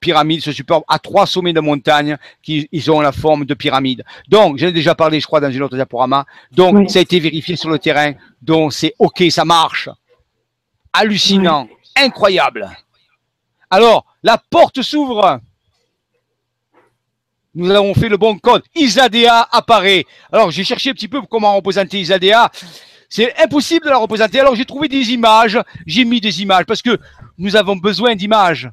pyramides 0.00 0.42
se 0.42 0.52
superbent 0.52 0.84
à 0.88 0.98
trois 0.98 1.26
sommets 1.26 1.52
de 1.52 1.60
montagne 1.60 2.16
qui 2.42 2.68
ils 2.72 2.90
ont 2.90 3.00
la 3.00 3.12
forme 3.12 3.44
de 3.44 3.54
pyramide. 3.54 4.04
Donc, 4.28 4.58
j'en 4.58 4.68
ai 4.68 4.72
déjà 4.72 4.94
parlé, 4.94 5.20
je 5.20 5.26
crois, 5.26 5.40
dans 5.40 5.50
une 5.50 5.62
autre 5.62 5.76
diaporama. 5.76 6.26
Donc, 6.52 6.90
ça 6.90 6.98
a 6.98 7.02
été 7.02 7.18
vérifié 7.20 7.56
sur 7.56 7.70
le 7.70 7.78
terrain. 7.78 8.12
Donc, 8.42 8.72
c'est 8.72 8.94
OK, 8.98 9.22
ça 9.30 9.44
marche 9.44 9.88
hallucinant, 10.96 11.68
incroyable. 11.94 12.70
Alors, 13.70 14.06
la 14.22 14.38
porte 14.38 14.82
s'ouvre. 14.82 15.40
Nous 17.54 17.70
avons 17.70 17.94
fait 17.94 18.08
le 18.08 18.16
bon 18.16 18.38
code. 18.38 18.62
Isadea 18.74 19.48
apparaît. 19.50 20.04
Alors, 20.32 20.50
j'ai 20.50 20.64
cherché 20.64 20.90
un 20.90 20.92
petit 20.92 21.08
peu 21.08 21.22
comment 21.22 21.54
représenter 21.56 22.00
Isadea. 22.00 22.50
C'est 23.08 23.38
impossible 23.38 23.86
de 23.86 23.90
la 23.90 23.98
représenter. 23.98 24.40
Alors, 24.40 24.54
j'ai 24.54 24.64
trouvé 24.64 24.88
des 24.88 25.10
images. 25.12 25.58
J'ai 25.86 26.04
mis 26.04 26.20
des 26.20 26.42
images 26.42 26.64
parce 26.64 26.82
que 26.82 26.98
nous 27.38 27.56
avons 27.56 27.76
besoin 27.76 28.14
d'images. 28.14 28.70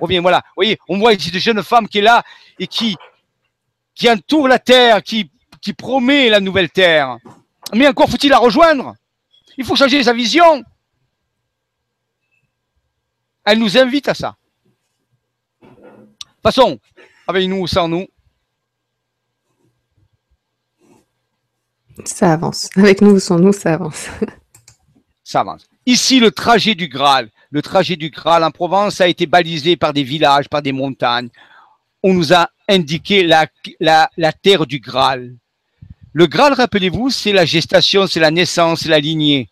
Revient, 0.00 0.18
voilà. 0.18 0.38
Vous 0.48 0.52
voyez, 0.56 0.78
on 0.88 0.98
voit 0.98 1.14
ici 1.14 1.30
de 1.30 1.38
jeune 1.38 1.62
femme 1.62 1.88
qui 1.88 1.98
est 1.98 2.02
là 2.02 2.22
et 2.58 2.66
qui, 2.66 2.96
qui 3.94 4.10
entoure 4.10 4.48
la 4.48 4.58
terre, 4.58 5.02
qui, 5.02 5.30
qui 5.60 5.72
promet 5.72 6.28
la 6.28 6.40
nouvelle 6.40 6.70
terre. 6.70 7.18
Mais 7.74 7.86
encore 7.86 8.08
faut-il 8.08 8.30
la 8.30 8.38
rejoindre. 8.38 8.94
Il 9.56 9.64
faut 9.64 9.76
changer 9.76 10.02
sa 10.02 10.12
vision. 10.12 10.62
Elle 13.44 13.58
nous 13.58 13.78
invite 13.78 14.08
à 14.08 14.14
ça. 14.14 14.36
Façon, 16.42 16.78
avec 17.26 17.48
nous 17.48 17.62
ou 17.62 17.66
sans 17.66 17.88
nous. 17.88 18.06
Ça 22.04 22.32
avance. 22.32 22.68
Avec 22.76 23.00
nous 23.00 23.12
ou 23.12 23.20
sans 23.20 23.38
nous, 23.38 23.52
ça 23.52 23.74
avance. 23.74 24.08
ça 25.24 25.40
avance. 25.40 25.66
Ici, 25.86 26.20
le 26.20 26.30
trajet 26.30 26.74
du 26.74 26.88
Graal. 26.88 27.30
Le 27.50 27.62
trajet 27.62 27.96
du 27.96 28.10
Graal 28.10 28.44
en 28.44 28.50
Provence 28.50 29.00
a 29.00 29.08
été 29.08 29.26
balisé 29.26 29.76
par 29.76 29.92
des 29.92 30.02
villages, 30.02 30.48
par 30.48 30.62
des 30.62 30.72
montagnes. 30.72 31.30
On 32.02 32.14
nous 32.14 32.32
a 32.32 32.50
indiqué 32.68 33.22
la, 33.22 33.46
la 33.80 34.32
terre 34.32 34.66
du 34.66 34.80
Graal. 34.80 35.34
Le 36.12 36.26
Graal, 36.26 36.52
rappelez-vous, 36.52 37.10
c'est 37.10 37.32
la 37.32 37.44
gestation, 37.44 38.06
c'est 38.06 38.20
la 38.20 38.30
naissance, 38.30 38.80
c'est 38.80 38.88
la 38.88 39.00
lignée 39.00 39.48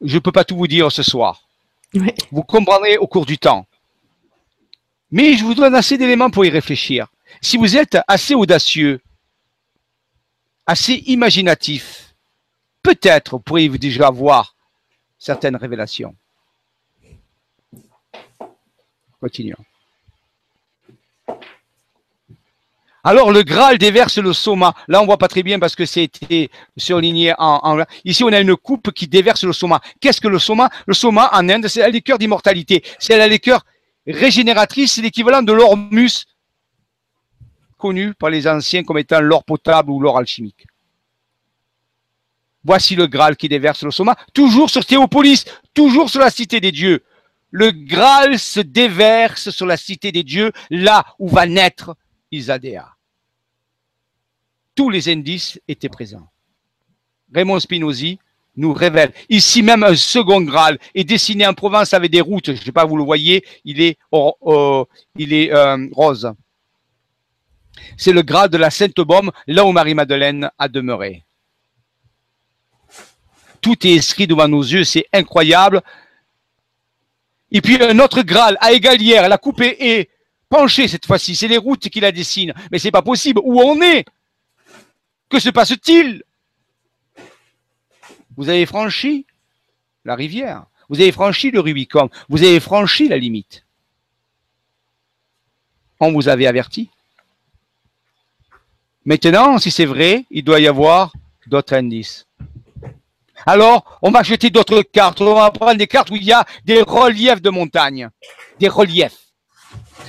je 0.00 0.14
ne 0.14 0.20
peux 0.20 0.32
pas 0.32 0.44
tout 0.44 0.56
vous 0.56 0.66
dire 0.66 0.90
ce 0.90 1.02
soir. 1.02 1.48
Vous 2.30 2.42
comprendrez 2.42 2.98
au 2.98 3.06
cours 3.06 3.26
du 3.26 3.38
temps. 3.38 3.66
Mais 5.10 5.36
je 5.36 5.44
vous 5.44 5.54
donne 5.54 5.74
assez 5.74 5.98
d'éléments 5.98 6.30
pour 6.30 6.44
y 6.44 6.50
réfléchir. 6.50 7.08
Si 7.40 7.56
vous 7.56 7.76
êtes 7.76 7.98
assez 8.06 8.34
audacieux, 8.34 9.00
assez 10.66 10.94
imaginatif, 11.06 12.14
peut-être 12.82 13.38
pourriez-vous 13.38 13.78
déjà 13.78 14.06
avoir 14.06 14.54
certaines 15.20 15.54
révélations. 15.54 16.16
Continuons. 19.20 19.64
Alors 23.04 23.30
le 23.30 23.42
Graal 23.42 23.78
déverse 23.78 24.18
le 24.18 24.32
soma. 24.32 24.74
Là, 24.88 25.00
on 25.00 25.06
voit 25.06 25.16
pas 25.18 25.28
très 25.28 25.42
bien 25.42 25.58
parce 25.58 25.76
que 25.76 25.86
c'était 25.86 26.50
surligné 26.76 27.34
en, 27.38 27.82
Ici, 28.04 28.24
on 28.24 28.32
a 28.32 28.40
une 28.40 28.56
coupe 28.56 28.90
qui 28.92 29.06
déverse 29.06 29.44
le 29.44 29.52
soma. 29.52 29.80
Qu'est-ce 30.00 30.20
que 30.20 30.28
le 30.28 30.38
soma 30.38 30.68
Le 30.86 30.94
soma 30.94 31.30
en 31.32 31.48
Inde, 31.48 31.68
c'est 31.68 31.80
la 31.80 31.88
liqueur 31.88 32.18
d'immortalité. 32.18 32.82
C'est 32.98 33.16
la 33.16 33.28
liqueur 33.28 33.64
régénératrice, 34.06 34.94
c'est 34.94 35.02
l'équivalent 35.02 35.42
de 35.42 35.52
l'ormus 35.52 36.26
connu 37.78 38.12
par 38.14 38.28
les 38.28 38.46
anciens 38.46 38.84
comme 38.84 38.98
étant 38.98 39.20
l'or 39.20 39.44
potable 39.44 39.90
ou 39.90 40.00
l'or 40.00 40.18
alchimique. 40.18 40.66
Voici 42.64 42.94
le 42.94 43.06
Graal 43.06 43.36
qui 43.36 43.48
déverse 43.48 43.82
le 43.82 43.90
soma, 43.90 44.16
toujours 44.34 44.68
sur 44.68 44.84
Théopolis, 44.84 45.44
toujours 45.72 46.10
sur 46.10 46.20
la 46.20 46.30
cité 46.30 46.60
des 46.60 46.72
dieux. 46.72 47.02
Le 47.50 47.70
Graal 47.70 48.38
se 48.38 48.60
déverse 48.60 49.50
sur 49.50 49.66
la 49.66 49.76
cité 49.76 50.12
des 50.12 50.22
dieux, 50.22 50.52
là 50.70 51.04
où 51.18 51.28
va 51.28 51.46
naître 51.46 51.96
Isadea. 52.30 52.86
Tous 54.74 54.90
les 54.90 55.08
indices 55.08 55.60
étaient 55.66 55.88
présents. 55.88 56.28
Raymond 57.34 57.60
Spinozzi 57.60 58.18
nous 58.56 58.72
révèle. 58.72 59.12
Ici 59.28 59.62
même 59.62 59.82
un 59.82 59.96
second 59.96 60.40
Graal 60.42 60.78
est 60.94 61.04
dessiné 61.04 61.46
en 61.46 61.54
Provence 61.54 61.94
avec 61.94 62.10
des 62.10 62.20
routes. 62.20 62.46
Je 62.46 62.52
ne 62.52 62.56
sais 62.56 62.72
pas, 62.72 62.84
vous 62.84 62.96
le 62.96 63.04
voyez, 63.04 63.44
il 63.64 63.80
est, 63.80 63.98
il 65.16 65.32
est 65.32 65.52
euh, 65.52 65.88
rose. 65.92 66.32
C'est 67.96 68.12
le 68.12 68.22
Graal 68.22 68.50
de 68.50 68.58
la 68.58 68.70
Sainte-Baume, 68.70 69.30
là 69.46 69.64
où 69.64 69.72
Marie-Madeleine 69.72 70.50
a 70.58 70.68
demeuré. 70.68 71.24
Tout 73.60 73.86
est 73.86 73.96
inscrit 73.96 74.26
devant 74.26 74.48
nos 74.48 74.62
yeux, 74.62 74.84
c'est 74.84 75.06
incroyable. 75.12 75.82
Et 77.52 77.60
puis 77.60 77.82
un 77.82 77.98
autre 77.98 78.22
Graal 78.22 78.56
à 78.60 78.72
égalière, 78.72 79.28
la 79.28 79.38
coupée 79.38 79.76
est 79.78 80.10
penché 80.48 80.88
cette 80.88 81.06
fois-ci. 81.06 81.34
C'est 81.34 81.48
les 81.48 81.58
routes 81.58 81.88
qui 81.88 82.00
la 82.00 82.12
dessinent. 82.12 82.54
Mais 82.70 82.78
c'est 82.78 82.90
pas 82.90 83.02
possible. 83.02 83.40
Où 83.42 83.60
on 83.60 83.80
est? 83.82 84.04
Que 85.28 85.38
se 85.38 85.48
passe-t-il? 85.48 86.22
Vous 88.36 88.48
avez 88.48 88.66
franchi 88.66 89.26
la 90.04 90.14
rivière. 90.14 90.64
Vous 90.88 91.00
avez 91.00 91.12
franchi 91.12 91.50
le 91.50 91.60
Rubicon. 91.60 92.10
Vous 92.28 92.42
avez 92.42 92.60
franchi 92.60 93.08
la 93.08 93.16
limite. 93.16 93.64
On 96.00 96.12
vous 96.12 96.28
avait 96.28 96.46
averti. 96.46 96.90
Maintenant, 99.04 99.58
si 99.58 99.70
c'est 99.70 99.86
vrai, 99.86 100.24
il 100.30 100.44
doit 100.44 100.60
y 100.60 100.66
avoir 100.66 101.12
d'autres 101.46 101.74
indices. 101.74 102.26
Alors, 103.46 103.98
on 104.02 104.10
va 104.10 104.22
jeter 104.22 104.50
d'autres 104.50 104.82
cartes. 104.82 105.20
On 105.20 105.34
va 105.34 105.50
prendre 105.50 105.76
des 105.76 105.86
cartes 105.86 106.10
où 106.10 106.16
il 106.16 106.24
y 106.24 106.32
a 106.32 106.44
des 106.64 106.82
reliefs 106.82 107.40
de 107.40 107.50
montagne. 107.50 108.08
Des 108.58 108.68
reliefs. 108.68 109.18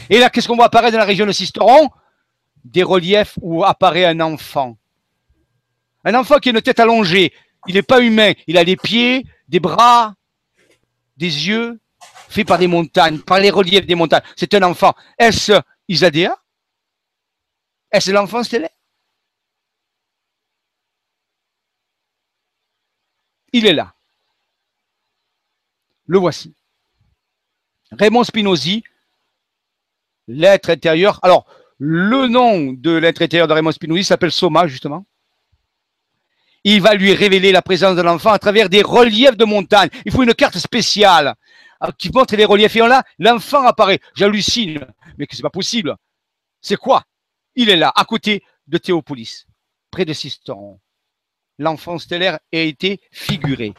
Et 0.10 0.19
là, 0.19 0.30
qu'est-ce 0.30 0.48
qu'on 0.48 0.56
voit 0.56 0.66
apparaître 0.66 0.93
dans 0.93 1.00
la 1.00 1.06
région 1.06 1.26
de 1.26 1.32
Sisteron? 1.32 1.90
Des 2.64 2.84
reliefs 2.84 3.38
où 3.42 3.64
apparaît 3.64 4.06
un 4.06 4.19
enfant. 4.19 4.77
Un 6.03 6.16
enfant 6.16 6.38
qui 6.38 6.50
a 6.50 6.51
une 6.51 6.61
tête 6.61 6.80
allongée. 6.80 7.34
Il 7.68 7.76
n'est 7.76 7.84
pas 7.84 8.01
humain. 8.01 8.34
Il 8.48 8.58
a 8.58 8.66
des 8.66 8.76
pieds, 8.76 9.26
des 9.48 9.60
bras, 9.60 10.14
des 11.18 11.48
yeux, 11.48 11.80
faits 12.30 12.48
par 12.48 12.58
des 12.58 12.68
montagnes, 12.68 13.19
par 13.19 13.40
les 13.40 13.50
reliefs 13.50 13.85
des 13.85 13.95
montagnes. 13.95 14.24
C'est 14.35 14.53
un 14.53 14.64
enfant. 14.64 14.93
Est-ce 15.18 15.53
Isadea? 15.88 16.35
Est-ce 17.92 18.11
l'enfant 18.11 18.43
stellaire 18.43 18.69
Il 23.53 23.65
est 23.65 23.73
là. 23.73 23.93
Le 26.05 26.17
voici. 26.19 26.53
Raymond 27.91 28.23
Spinozzi 28.23 28.83
l'être 30.27 30.69
intérieur. 30.69 31.19
Alors, 31.23 31.45
le 31.77 32.27
nom 32.27 32.73
de 32.73 32.91
l'être 32.91 33.21
intérieur 33.21 33.47
de 33.47 33.53
Raymond 33.53 33.71
Spinozzi 33.71 34.03
s'appelle 34.03 34.31
Soma, 34.31 34.67
justement. 34.67 35.05
Il 36.63 36.81
va 36.81 36.93
lui 36.93 37.13
révéler 37.13 37.51
la 37.51 37.61
présence 37.61 37.95
de 37.95 38.01
l'enfant 38.01 38.31
à 38.31 38.39
travers 38.39 38.69
des 38.69 38.83
reliefs 38.83 39.35
de 39.35 39.45
montagne. 39.45 39.89
Il 40.05 40.11
faut 40.11 40.23
une 40.23 40.35
carte 40.35 40.57
spéciale 40.57 41.33
euh, 41.83 41.91
qui 41.97 42.11
montre 42.13 42.35
les 42.35 42.45
reliefs. 42.45 42.75
Et 42.75 42.80
là, 42.80 43.03
l'enfant 43.17 43.65
apparaît. 43.65 43.99
J'hallucine, 44.15 44.85
mais 45.17 45.25
que 45.25 45.35
c'est 45.35 45.41
pas 45.41 45.49
possible. 45.49 45.95
C'est 46.61 46.77
quoi? 46.77 47.03
Il 47.55 47.69
est 47.69 47.77
là, 47.77 47.91
à 47.95 48.05
côté 48.05 48.43
de 48.67 48.77
Théopolis, 48.77 49.47
près 49.89 50.05
de 50.05 50.13
Sisteron. 50.13 50.80
L'enfant 51.61 51.99
stellaire 51.99 52.40
a 52.51 52.57
été 52.57 52.99
figuré. 53.11 53.75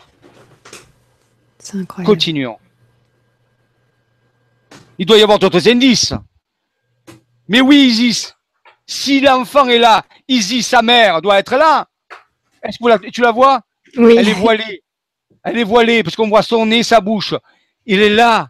C'est 1.59 1.78
incroyable. 1.78 2.15
Continuons. 2.15 2.57
Il 4.99 5.05
doit 5.05 5.19
y 5.19 5.23
avoir 5.23 5.41
d'autres 5.41 5.69
indices. 5.69 6.15
Mais 7.49 7.61
oui, 7.61 7.89
Isis, 7.89 8.36
si 8.86 9.20
l'enfant 9.20 9.67
est 9.67 9.81
là, 9.81 10.05
Isis, 10.28 10.65
sa 10.65 10.81
mère, 10.81 11.20
doit 11.20 11.41
être 11.41 11.57
là. 11.57 11.89
Est-ce 12.62 12.78
que 12.78 13.11
tu 13.11 13.20
la 13.20 13.33
vois? 13.33 13.62
Oui. 13.97 14.15
Elle 14.17 14.28
est 14.28 14.35
voilée. 14.35 14.85
Elle 15.43 15.59
est 15.59 15.65
voilée 15.65 16.05
parce 16.05 16.15
qu'on 16.15 16.28
voit 16.28 16.43
son 16.43 16.65
nez, 16.67 16.85
sa 16.85 17.01
bouche. 17.01 17.35
Il 17.85 18.01
est 18.01 18.15
là. 18.15 18.49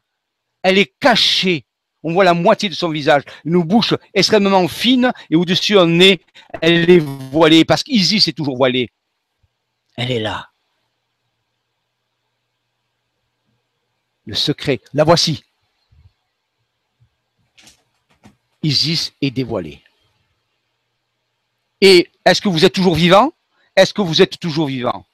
Elle 0.63 0.77
est 0.77 0.93
cachée. 1.01 1.65
On 2.03 2.13
voit 2.13 2.25
la 2.25 2.35
moitié 2.35 2.69
de 2.69 2.75
son 2.75 2.91
visage. 2.91 3.23
Une 3.47 3.63
bouche 3.63 3.95
extrêmement 4.13 4.69
fine 4.69 5.11
et 5.31 5.37
au-dessus 5.37 5.79
un 5.79 5.87
nez, 5.87 6.21
elle 6.61 6.91
est 6.91 7.03
voilée 7.31 7.65
parce 7.65 7.83
qu'Isis 7.83 8.29
est 8.29 8.35
toujours 8.35 8.59
voilée. 8.59 8.91
Elle 9.97 10.11
est 10.11 10.21
là. 10.21 10.51
Le 14.27 14.35
secret, 14.35 14.81
la 14.95 15.05
voici. 15.05 15.45
Isis 18.63 19.13
est 19.21 19.31
dévoilé. 19.31 19.83
Et 21.81 22.11
est-ce 22.25 22.41
que 22.41 22.49
vous 22.49 22.65
êtes 22.65 22.73
toujours 22.73 22.95
vivant? 22.95 23.33
Est-ce 23.75 23.93
que 23.93 24.03
vous 24.03 24.23
êtes 24.23 24.39
toujours 24.39 24.67
vivant? 24.67 25.05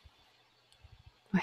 Oui. 1.33 1.41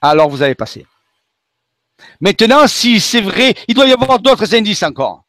Alors 0.00 0.28
vous 0.28 0.42
avez 0.42 0.54
passé. 0.54 0.86
Maintenant, 2.20 2.68
si 2.68 3.00
c'est 3.00 3.20
vrai, 3.20 3.54
il 3.66 3.74
doit 3.74 3.86
y 3.86 3.92
avoir 3.92 4.20
d'autres 4.20 4.54
indices 4.54 4.84
encore. 4.84 5.24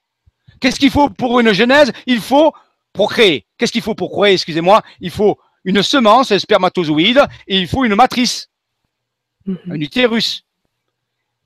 Qu'est-ce 0.59 0.79
qu'il 0.79 0.91
faut 0.91 1.09
pour 1.09 1.39
une 1.39 1.53
genèse? 1.53 1.91
Il 2.05 2.21
faut 2.21 2.53
procréer. 2.97 3.45
Qu'est-ce 3.57 3.71
qu'il 3.71 3.83
faut 3.83 3.95
pour 3.95 4.09
procréer 4.09 4.33
Excusez-moi? 4.33 4.81
Il 4.99 5.11
faut 5.11 5.37
une 5.63 5.83
semence, 5.83 6.31
un 6.31 6.39
spermatozoïde, 6.39 7.21
et 7.47 7.59
il 7.59 7.67
faut 7.67 7.85
une 7.85 7.95
matrice, 7.95 8.49
Mhm. 9.45 9.57
un 9.71 9.79
utérus. 9.81 10.43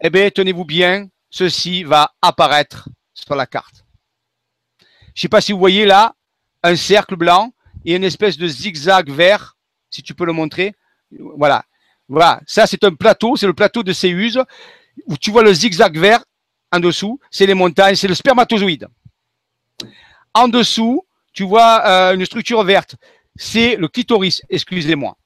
Eh 0.02 0.10
bien, 0.10 0.30
tenez-vous 0.32 0.66
bien, 0.66 1.08
ceci 1.30 1.84
va 1.84 2.14
apparaître 2.22 2.90
sur 3.14 3.36
la 3.36 3.46
carte. 3.46 3.84
Je 4.80 4.86
ne 5.18 5.22
sais 5.24 5.28
pas 5.30 5.42
si 5.42 5.52
vous 5.52 5.60
voyez 5.60 5.86
là 5.86 6.16
un 6.64 6.76
cercle 6.76 7.16
blanc 7.18 7.52
et 7.86 7.96
une 7.96 8.04
espèce 8.06 8.38
de 8.38 8.48
zigzag 8.48 9.10
vert, 9.12 9.56
si 9.90 10.02
tu 10.02 10.14
peux 10.16 10.26
le 10.26 10.34
montrer. 10.34 10.74
Voilà. 11.38 11.64
Voilà. 12.08 12.40
Ça, 12.48 12.66
c'est 12.66 12.84
un 12.84 12.94
plateau, 12.96 13.36
c'est 13.36 13.48
le 13.48 13.54
plateau 13.54 13.84
de 13.84 13.94
Céuse, 13.94 14.40
où 15.08 15.18
tu 15.18 15.32
vois 15.32 15.44
le 15.44 15.54
zigzag 15.54 15.98
vert 15.98 16.24
en 16.72 16.80
dessous, 16.80 17.20
c'est 17.30 17.46
les 17.46 17.54
montagnes, 17.54 17.96
c'est 17.96 18.08
le 18.08 18.16
spermatozoïde. 18.16 18.88
En 20.34 20.48
dessous, 20.48 21.04
tu 21.34 21.44
vois 21.44 21.84
euh, 21.86 22.14
une 22.16 22.26
structure 22.26 22.64
verte, 22.64 22.96
c'est 23.36 23.76
le 23.76 23.88
clitoris, 23.88 24.42
excusez-moi. 24.50 25.18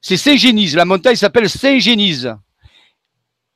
C'est 0.00 0.16
Saint-Génise, 0.16 0.76
la 0.76 0.84
montagne 0.84 1.16
s'appelle 1.16 1.48
Saint-Génise. 1.50 2.34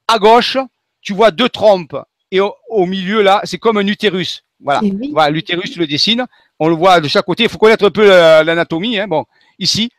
À 0.09 0.19
gauche, 0.19 0.59
tu 1.01 1.13
vois 1.15 1.31
deux 1.31 1.49
trompes 1.49 1.97
et 2.31 2.41
au, 2.41 2.55
au 2.69 2.87
milieu 2.87 3.23
là, 3.23 3.41
c'est 3.45 3.59
comme 3.59 3.79
un 3.79 3.87
utérus. 3.87 4.45
Voilà, 4.61 4.81
Eh 4.85 4.93
oui. 4.93 5.11
voilà 5.13 5.31
l'utérus, 5.31 5.73
tu 5.73 5.79
le 5.79 5.87
dessines. 5.87 6.25
On 6.61 6.69
le 6.69 6.77
voit 6.77 7.01
de 7.01 7.09
chaque 7.09 7.25
côté. 7.25 7.43
Il 7.45 7.49
faut 7.49 7.59
connaître 7.59 7.85
un 7.85 7.91
peu 7.91 8.13
euh, 8.13 8.45
l'anatomie. 8.45 8.97
Hein. 8.99 9.09
Bon, 9.09 9.25
ici. 9.59 9.91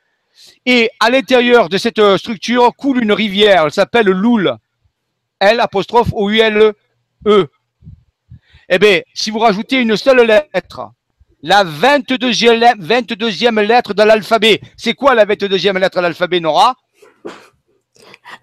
Et 0.65 0.89
à 1.01 1.09
l'intérieur 1.09 1.67
de 1.67 1.77
cette 1.77 1.99
euh, 1.99 2.17
structure 2.17 2.73
coule 2.77 3.03
une 3.03 3.11
rivière. 3.11 3.65
Elle 3.65 3.71
s'appelle 3.73 4.05
l'Oul. 4.07 4.55
L 5.39 5.59
apostrophe 5.59 6.09
O 6.13 6.29
U 6.29 6.39
L 6.39 6.73
E. 7.27 7.47
Eh 8.69 8.79
bien, 8.79 9.01
si 9.13 9.31
vous 9.31 9.39
rajoutez 9.39 9.81
une 9.81 9.97
seule 9.97 10.25
lettre, 10.25 10.91
la 11.43 11.63
22e, 11.63 12.53
lettre- 12.57 12.81
22e 12.81 13.59
lettre 13.61 13.93
de 13.93 14.01
l'alphabet, 14.03 14.61
c'est 14.77 14.93
quoi 14.95 15.13
la 15.13 15.25
22e 15.25 15.77
lettre 15.77 15.97
de 15.97 16.01
l'alphabet, 16.01 16.39
Nora? 16.39 16.75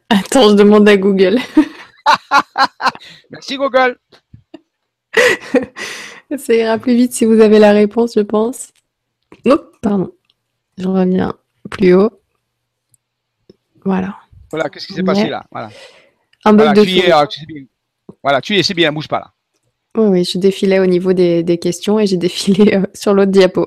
Attends, 0.09 0.51
je 0.51 0.55
demande 0.55 0.89
à 0.89 0.97
Google. 0.97 1.39
Merci 3.31 3.57
Google. 3.57 3.99
Ça 6.39 6.55
ira 6.55 6.79
plus 6.79 6.95
vite 6.95 7.13
si 7.13 7.25
vous 7.25 7.41
avez 7.41 7.59
la 7.59 7.73
réponse, 7.73 8.13
je 8.15 8.21
pense. 8.21 8.69
Oh, 9.47 9.59
pardon. 9.83 10.13
Je 10.79 10.87
reviens 10.87 11.35
plus 11.71 11.95
haut. 11.95 12.11
Voilà. 13.85 14.17
Voilà, 14.51 14.69
qu'est-ce 14.69 14.87
qui 14.87 14.93
s'est 14.95 15.01
Ouais. 15.01 15.07
passé 15.07 15.29
là? 15.29 15.45
Voilà. 15.51 15.71
Un 16.45 16.53
bug 16.53 16.67
Voilà, 16.67 16.73
de 16.81 16.85
tu 16.85 16.99
es, 16.99 17.13
euh, 17.13 17.25
c'est 17.31 17.47
bien. 17.47 17.65
Voilà, 18.23 18.41
tu 18.41 18.57
es, 18.57 18.63
c'est 18.63 18.75
bien, 18.75 18.93
bouge 18.93 19.09
pas 19.09 19.19
là. 19.21 19.33
Oui, 19.97 20.05
oui, 20.07 20.25
je 20.25 20.39
défilais 20.39 20.79
au 20.79 20.87
niveau 20.87 21.13
des, 21.13 21.43
des 21.43 21.59
questions 21.59 21.99
et 21.99 22.07
j'ai 22.07 22.17
défilé 22.29 22.75
euh, 22.75 22.87
sur 22.95 23.15
l'autre 23.15 23.33
diapo. 23.33 23.67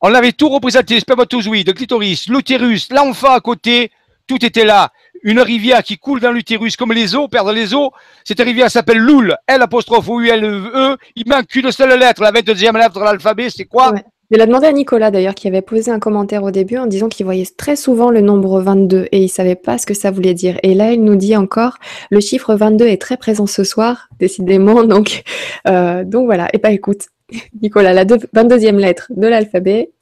On 0.00 0.14
avait 0.14 0.32
tout 0.32 0.48
représenté, 0.48 1.00
spermatozoïde, 1.00 1.68
le 1.68 1.72
clitoris, 1.72 2.28
l'utérus, 2.28 2.88
l'enfant 2.92 3.32
à 3.32 3.40
côté, 3.40 3.90
tout 4.26 4.44
était 4.44 4.64
là. 4.64 4.90
Une 5.22 5.40
rivière 5.40 5.82
qui 5.82 5.96
coule 5.98 6.20
dans 6.20 6.30
l'utérus 6.30 6.76
comme 6.76 6.92
les 6.92 7.14
eaux, 7.14 7.26
perdre 7.28 7.52
les 7.52 7.74
eaux. 7.74 7.90
Cette 8.24 8.40
rivière 8.40 8.70
s'appelle 8.70 8.98
Loul, 8.98 9.36
L 9.46 9.62
apostrophe 9.62 10.08
O 10.08 10.20
U 10.20 10.28
L 10.28 10.44
E. 10.44 10.96
Il 11.16 11.28
manque 11.28 11.52
une 11.54 11.72
seule 11.72 11.98
lettre, 11.98 12.22
la 12.22 12.32
22e 12.32 12.76
lettre 12.78 13.00
de 13.00 13.04
l'alphabet, 13.04 13.48
c'est 13.50 13.64
quoi? 13.64 13.92
Ouais. 13.92 14.04
Je 14.30 14.36
l'ai 14.36 14.46
demandé 14.46 14.66
à 14.66 14.72
Nicolas 14.72 15.12
d'ailleurs, 15.12 15.36
qui 15.36 15.46
avait 15.46 15.62
posé 15.62 15.90
un 15.90 16.00
commentaire 16.00 16.42
au 16.42 16.50
début 16.50 16.78
en 16.78 16.86
disant 16.86 17.08
qu'il 17.08 17.24
voyait 17.24 17.46
très 17.56 17.76
souvent 17.76 18.10
le 18.10 18.20
nombre 18.20 18.60
22 18.60 19.06
et 19.12 19.22
il 19.22 19.28
savait 19.28 19.54
pas 19.54 19.78
ce 19.78 19.86
que 19.86 19.94
ça 19.94 20.10
voulait 20.10 20.34
dire. 20.34 20.58
Et 20.64 20.74
là, 20.74 20.92
il 20.92 21.04
nous 21.04 21.14
dit 21.14 21.36
encore, 21.36 21.78
le 22.10 22.18
chiffre 22.18 22.54
22 22.56 22.86
est 22.86 23.00
très 23.00 23.16
présent 23.16 23.46
ce 23.46 23.62
soir, 23.62 24.08
décidément. 24.18 24.82
Donc, 24.84 25.22
euh, 25.68 26.02
donc 26.04 26.26
voilà. 26.26 26.48
Et 26.52 26.58
bah 26.58 26.70
écoute, 26.72 27.02
Nicolas, 27.62 27.92
la 27.92 28.04
deux- 28.04 28.16
22e 28.34 28.78
lettre 28.78 29.12
de 29.16 29.28
l'alphabet. 29.28 29.92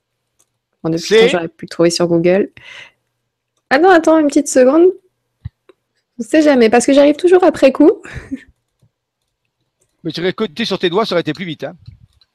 Bon, 0.83 0.91
depuis 0.91 1.29
j'aurais 1.29 1.49
pu 1.49 1.67
le 1.67 1.71
trouver 1.71 1.91
sur 1.91 2.07
Google. 2.07 2.51
Ah 3.71 3.79
non, 3.79 3.91
attends 3.91 4.19
une 4.19 4.29
petite 4.29 4.49
seconde. 4.49 4.87
On 6.19 6.23
sait 6.23 6.43
jamais, 6.43 6.71
parce 6.71 6.87
que 6.87 6.93
j'arrive 6.93 7.17
toujours 7.17 7.43
après 7.45 7.73
coup. 7.73 7.91
Mais 10.03 10.13
tu 10.13 10.21
aurais 10.21 10.35
sur 10.65 10.79
tes 10.79 10.89
doigts, 10.91 11.05
ça 11.05 11.15
aurait 11.15 11.23
été 11.23 11.33
plus 11.33 11.45
vite. 11.45 11.65
Hein. 11.65 11.75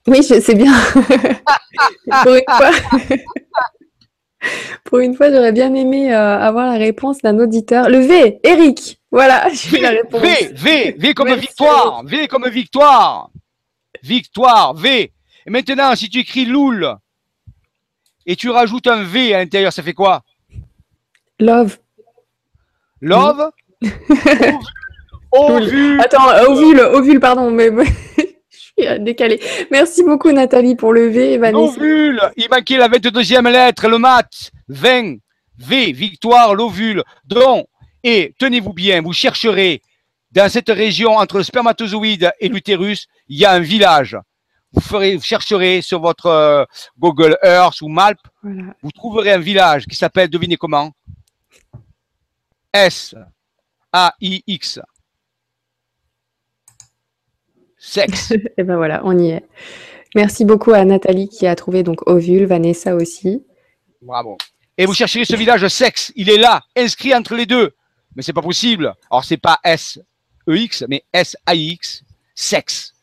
Oui, 0.08 0.22
je 0.28 0.40
sais 0.40 0.56
bien. 0.56 0.74
Pour 2.24 2.34
une 2.36 2.44
fois, 2.48 2.72
Pour 4.86 5.00
une 5.00 5.16
fois, 5.16 5.30
j'aurais 5.32 5.52
bien 5.52 5.74
aimé 5.74 6.14
euh, 6.14 6.40
avoir 6.40 6.66
la 6.68 6.78
réponse 6.78 7.20
d'un 7.20 7.38
auditeur. 7.40 7.90
Le 7.90 8.00
V, 8.00 8.40
Eric. 8.44 9.00
Voilà, 9.12 9.50
j'ai 9.54 9.80
la 9.80 9.90
réponse. 9.90 10.22
V, 10.22 10.52
V, 10.54 10.96
V 10.98 11.14
comme 11.14 11.28
Merci. 11.28 11.42
victoire, 11.42 12.04
V 12.06 12.28
comme 12.28 12.48
victoire. 12.48 13.30
Victoire, 14.04 14.74
V. 14.76 15.12
Et 15.46 15.50
maintenant, 15.50 15.96
si 15.96 16.10
tu 16.10 16.20
écris 16.20 16.46
Loul 16.46 16.96
et 18.26 18.36
tu 18.36 18.50
rajoutes 18.50 18.88
un 18.88 19.04
V 19.04 19.34
à 19.34 19.40
l'intérieur, 19.40 19.74
ça 19.74 19.84
fait 19.84 19.94
quoi? 19.94 20.22
Love. 21.40 21.78
Love? 23.02 23.52
Ovule. 25.32 26.02
Attends, 26.02 26.50
ovule, 26.50 26.80
ovule, 26.80 27.20
pardon, 27.20 27.52
mais 27.52 27.72
décalée. 29.00 29.40
Merci 29.72 30.04
beaucoup 30.04 30.32
Nathalie 30.32 30.76
pour 30.76 30.94
le 30.94 31.08
V. 31.08 31.38
L'ovule. 31.52 32.22
Il 32.38 32.48
manquait 32.50 32.78
la 32.78 32.88
22e 32.90 33.50
lettre, 33.50 33.88
le 33.88 33.98
mat. 33.98 34.52
20. 34.68 35.18
V, 35.58 35.92
victoire, 35.92 36.56
l'ovule. 36.56 37.04
Donc, 37.26 37.68
et 38.04 38.34
tenez-vous 38.40 38.74
bien, 38.74 39.02
vous 39.02 39.12
chercherez 39.12 39.82
dans 40.32 40.50
cette 40.50 40.70
région 40.70 41.18
entre 41.18 41.38
le 41.38 41.44
spermatozoïde 41.44 42.32
et 42.40 42.48
l'utérus, 42.48 43.08
il 43.28 43.38
y 43.40 43.46
a 43.46 43.52
un 43.52 43.60
village. 43.60 44.18
Vous, 44.72 44.82
ferez, 44.82 45.16
vous 45.16 45.24
chercherez 45.24 45.82
sur 45.82 46.00
votre 46.00 46.28
euh, 46.28 46.64
Google 46.98 47.38
Earth 47.44 47.82
ou 47.82 47.88
Malp, 47.90 48.20
Voilà. 48.44 48.74
vous 48.84 48.92
trouverez 48.92 49.32
un 49.34 49.40
village 49.40 49.86
qui 49.88 49.96
s'appelle, 49.96 50.30
devinez 50.30 50.56
comment? 50.58 50.92
S 52.72 53.16
A 53.92 54.14
I 54.22 54.44
X. 54.46 54.80
Sexe. 57.80 58.32
Et 58.58 58.64
ben 58.64 58.78
voilà, 58.78 59.02
on 59.06 59.18
y 59.18 59.32
est. 59.32 59.44
Merci 60.16 60.46
beaucoup 60.46 60.74
à 60.74 60.84
Nathalie 60.86 61.30
qui 61.30 61.48
a 61.48 61.56
trouvé 61.56 61.84
donc 61.84 62.08
ovule, 62.08 62.46
Vanessa 62.46 62.96
aussi. 62.96 63.44
Bravo. 64.02 64.38
Et 64.78 64.86
vous 64.86 64.94
chercherez 64.94 65.26
ce 65.26 65.36
village 65.36 65.68
sexe. 65.68 66.12
Il 66.16 66.30
est 66.30 66.38
là, 66.38 66.64
inscrit 66.76 67.14
entre 67.14 67.36
les 67.36 67.46
deux. 67.46 67.74
Mais 68.16 68.22
c'est 68.22 68.34
pas 68.34 68.42
possible. 68.42 68.96
Alors 69.12 69.24
c'est 69.24 69.38
pas 69.38 69.60
S 69.64 70.00
E 70.48 70.56
X, 70.56 70.86
mais 70.88 71.04
S 71.14 71.36
A 71.46 71.56
X. 71.56 72.04
Sexe. 72.34 72.94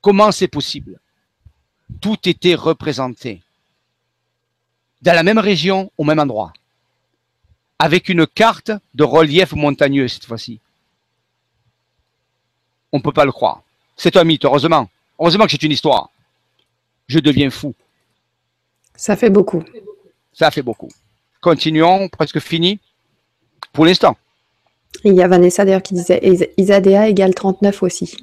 Comment 0.00 0.32
c'est 0.32 0.48
possible? 0.48 1.00
Tout 2.00 2.28
était 2.28 2.54
représenté 2.54 3.42
dans 5.02 5.12
la 5.12 5.22
même 5.22 5.38
région, 5.38 5.92
au 5.98 6.04
même 6.04 6.18
endroit, 6.18 6.52
avec 7.78 8.08
une 8.08 8.26
carte 8.26 8.70
de 8.94 9.04
relief 9.04 9.52
montagneux 9.52 10.08
cette 10.08 10.24
fois-ci. 10.24 10.60
On 12.90 12.98
ne 12.98 13.02
peut 13.02 13.12
pas 13.12 13.26
le 13.26 13.32
croire. 13.32 13.62
C'est 13.96 14.16
un 14.16 14.24
mythe, 14.24 14.44
heureusement. 14.44 14.88
Heureusement 15.18 15.44
que 15.44 15.52
c'est 15.52 15.62
une 15.62 15.72
histoire. 15.72 16.10
Je 17.06 17.18
deviens 17.18 17.50
fou. 17.50 17.74
Ça 18.96 19.16
fait 19.16 19.30
beaucoup. 19.30 19.62
Ça 20.32 20.50
fait 20.50 20.62
beaucoup. 20.62 20.88
Continuons, 21.40 22.08
presque 22.08 22.40
fini 22.40 22.80
pour 23.72 23.86
l'instant. 23.86 24.16
Il 25.04 25.14
y 25.14 25.22
a 25.22 25.28
Vanessa 25.28 25.64
d'ailleurs 25.64 25.82
qui 25.82 25.94
disait 25.94 26.20
Is- 26.22 26.48
Isadea 26.56 27.08
égale 27.08 27.34
39 27.34 27.82
aussi. 27.82 28.16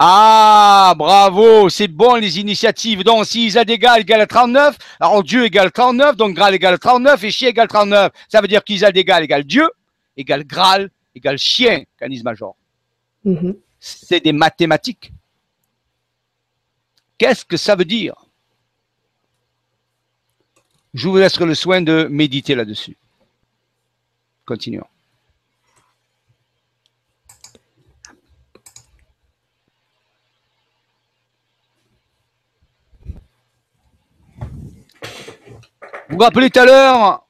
Ah, 0.00 0.94
bravo, 0.96 1.68
c'est 1.68 1.88
bon 1.88 2.14
les 2.16 2.38
initiatives. 2.38 3.02
Donc, 3.02 3.24
si 3.26 3.46
Isadéga 3.46 3.98
égale 3.98 4.26
39, 4.28 4.76
alors 5.00 5.24
Dieu 5.24 5.44
égale 5.44 5.72
39, 5.72 6.16
donc 6.16 6.34
Graal 6.34 6.54
égale 6.54 6.78
39 6.78 7.24
et 7.24 7.30
chien 7.32 7.48
égale 7.48 7.66
39. 7.66 8.12
Ça 8.28 8.40
veut 8.40 8.46
dire 8.46 8.62
qu'Isadéga 8.62 9.20
égale 9.20 9.42
Dieu, 9.42 9.68
égale 10.16 10.44
Graal, 10.44 10.90
égale 11.16 11.38
chien, 11.38 11.82
canis 11.98 12.22
major. 12.22 12.54
Mhm. 13.24 13.56
C'est 13.80 14.20
des 14.20 14.32
mathématiques. 14.32 15.12
Qu'est-ce 17.16 17.44
que 17.44 17.56
ça 17.56 17.74
veut 17.74 17.84
dire? 17.84 18.14
Je 20.94 21.08
vous 21.08 21.16
laisserai 21.16 21.46
le 21.46 21.54
soin 21.54 21.82
de 21.82 22.08
méditer 22.10 22.54
là-dessus. 22.54 22.96
Continuons. 24.44 24.86
Vous 36.08 36.16
vous 36.16 36.22
rappelez 36.24 36.48
tout 36.48 36.60
à 36.60 36.64
l'heure, 36.64 37.26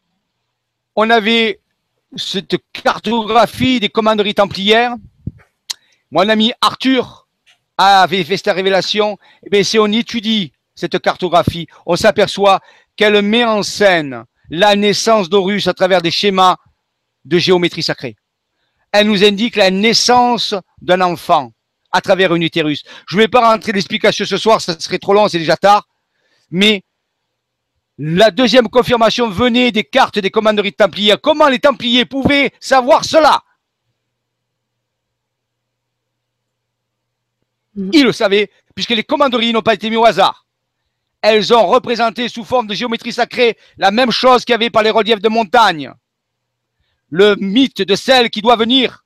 on 0.95 1.11
avait 1.11 1.61
cette 2.17 2.57
cartographie 2.73 3.81
des 3.81 3.89
commanderies 3.89 4.35
templières? 4.35 4.95
Mon 6.11 6.29
ami 6.29 6.53
Arthur 6.61 7.29
avait 7.77 8.25
fait 8.25 8.37
cette 8.37 8.55
révélation. 8.55 9.19
Eh 9.45 9.51
bien, 9.51 9.63
si 9.63 9.79
on 9.79 9.87
étudie 9.87 10.53
cette 10.75 10.99
cartographie, 11.01 11.69
on 11.87 11.97
s'aperçoit 11.97 12.61
qu'elle 12.97 13.21
met 13.23 13.45
en 13.45 13.63
scène 13.63 14.25
la 14.51 14.75
naissance 14.77 15.29
d'Horus 15.29 15.67
à 15.69 15.75
travers 15.75 16.03
des 16.03 16.11
schémas 16.11 16.57
de 17.25 17.39
géométrie 17.39 17.83
sacrée. 17.83 18.17
Elle 18.93 19.09
nous 19.09 19.23
indique 19.23 19.57
la 19.57 19.71
naissance 19.71 20.55
d'un 20.81 21.01
enfant 21.03 21.53
à 21.93 22.01
travers 22.01 22.33
un 22.33 22.41
utérus. 22.41 22.83
Je 23.07 23.17
ne 23.17 23.23
vais 23.23 23.29
pas 23.29 23.51
rentrer 23.51 23.73
l'explication 23.73 24.25
ce 24.25 24.37
soir, 24.37 24.61
ça 24.61 24.79
serait 24.79 24.99
trop 24.99 25.15
long, 25.15 25.29
c'est 25.29 25.39
déjà 25.39 25.57
tard. 25.57 25.87
Mais 26.51 26.83
la 27.99 28.31
deuxième 28.31 28.69
confirmation 28.69 29.29
venait 29.29 29.73
des 29.73 29.85
cartes 29.85 30.19
des 30.19 30.31
commanderies 30.31 30.71
de 30.71 30.77
Templiers. 30.77 31.17
Comment 31.23 31.49
les 31.49 31.59
Templiers 31.59 32.07
pouvaient 32.07 32.51
savoir 32.61 33.05
cela? 33.05 33.43
Mhm. 37.79 37.91
Ils 37.93 38.05
le 38.05 38.13
savaient, 38.13 38.51
puisque 38.75 38.91
les 38.91 39.05
commanderies 39.05 39.53
n'ont 39.53 39.63
pas 39.63 39.75
été 39.75 39.89
mises 39.89 39.99
au 39.99 40.05
hasard. 40.05 40.47
Elles 41.23 41.55
ont 41.55 41.67
représenté 41.67 42.29
sous 42.29 42.45
forme 42.45 42.67
de 42.67 42.75
géométrie 42.75 43.13
sacrée 43.13 43.57
la 43.77 43.91
même 43.93 44.11
chose 44.11 44.45
qu'il 44.45 44.53
y 44.53 44.55
avait 44.55 44.71
par 44.71 44.83
les 44.83 44.91
reliefs 44.91 45.21
de 45.21 45.29
montagne. 45.29 45.93
Le 47.09 47.37
mythe 47.37 47.83
de 47.83 47.95
celle 47.95 48.31
qui 48.31 48.43
doit 48.43 48.57
venir. 48.57 49.05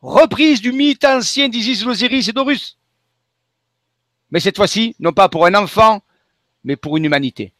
Reprise 0.00 0.60
du 0.60 0.72
mythe 0.72 1.04
ancien 1.04 1.48
d'Isis, 1.48 1.84
l'Osiris 1.84 2.28
et 2.28 2.32
d'Horus. 2.32 2.78
Mais 4.30 4.40
cette 4.40 4.56
fois-ci, 4.56 4.96
non 4.98 5.12
pas 5.12 5.28
pour 5.28 5.46
un 5.46 5.54
enfant, 5.54 6.02
mais 6.64 6.76
pour 6.76 6.96
une 6.96 7.04
humanité. 7.04 7.52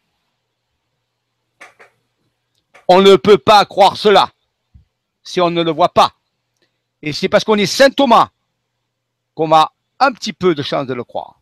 On 2.88 3.02
ne 3.02 3.16
peut 3.16 3.38
pas 3.38 3.64
croire 3.66 3.98
cela 3.98 4.32
si 5.22 5.42
on 5.42 5.50
ne 5.50 5.62
le 5.62 5.72
voit 5.72 5.92
pas. 5.92 6.14
Et 7.02 7.12
c'est 7.12 7.28
parce 7.28 7.44
qu'on 7.44 7.56
est 7.56 7.66
Saint 7.66 7.90
Thomas 7.90 8.30
qu'on 9.38 9.52
a 9.52 9.72
un 10.00 10.10
petit 10.10 10.32
peu 10.32 10.56
de 10.56 10.62
chance 10.62 10.88
de 10.88 10.94
le 10.94 11.04
croire. 11.04 11.40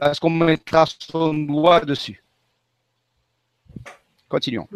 Parce 0.00 0.18
qu'on 0.18 0.30
mettra 0.30 0.86
son 0.98 1.34
doigt 1.34 1.80
dessus. 1.80 2.22
Continuons. 4.30 4.66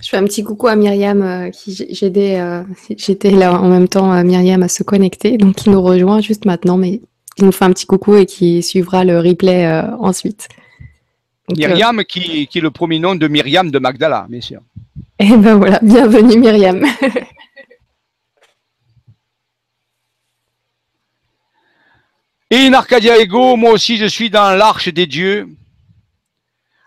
Je 0.00 0.08
fais 0.08 0.16
un 0.16 0.24
petit 0.24 0.42
coucou 0.42 0.66
à 0.68 0.76
Myriam 0.76 1.20
euh, 1.22 1.50
qui 1.50 1.76
euh, 2.02 2.62
j'étais 2.96 3.30
là 3.30 3.52
en 3.52 3.68
même 3.68 3.86
temps 3.86 4.10
à 4.10 4.24
Myriam 4.24 4.62
à 4.62 4.68
se 4.68 4.82
connecter, 4.82 5.36
donc 5.36 5.56
qui 5.56 5.68
nous 5.68 5.82
rejoint 5.82 6.22
juste 6.22 6.46
maintenant, 6.46 6.78
mais 6.78 7.02
qui 7.36 7.44
nous 7.44 7.52
fait 7.52 7.66
un 7.66 7.72
petit 7.72 7.86
coucou 7.86 8.16
et 8.16 8.24
qui 8.24 8.62
suivra 8.62 9.04
le 9.04 9.18
replay 9.20 9.66
euh, 9.66 9.94
ensuite. 9.98 10.48
Donc, 11.50 11.58
euh, 11.58 11.68
Myriam, 11.68 12.02
qui, 12.04 12.46
qui 12.46 12.58
est 12.58 12.62
le 12.62 12.70
premier 12.70 12.98
nom 12.98 13.14
de 13.14 13.28
Myriam 13.28 13.70
de 13.70 13.78
Magdala, 13.78 14.26
bien 14.30 14.40
sûr. 14.40 14.60
et 15.18 15.36
ben 15.36 15.56
voilà, 15.56 15.80
bienvenue 15.82 16.38
Myriam. 16.38 16.82
in 22.50 22.72
Arcadia 22.72 23.18
Ego, 23.18 23.56
moi 23.56 23.72
aussi 23.72 23.96
je 23.96 24.06
suis 24.06 24.30
dans 24.30 24.56
l'arche 24.56 24.88
des 24.88 25.06
dieux. 25.06 25.48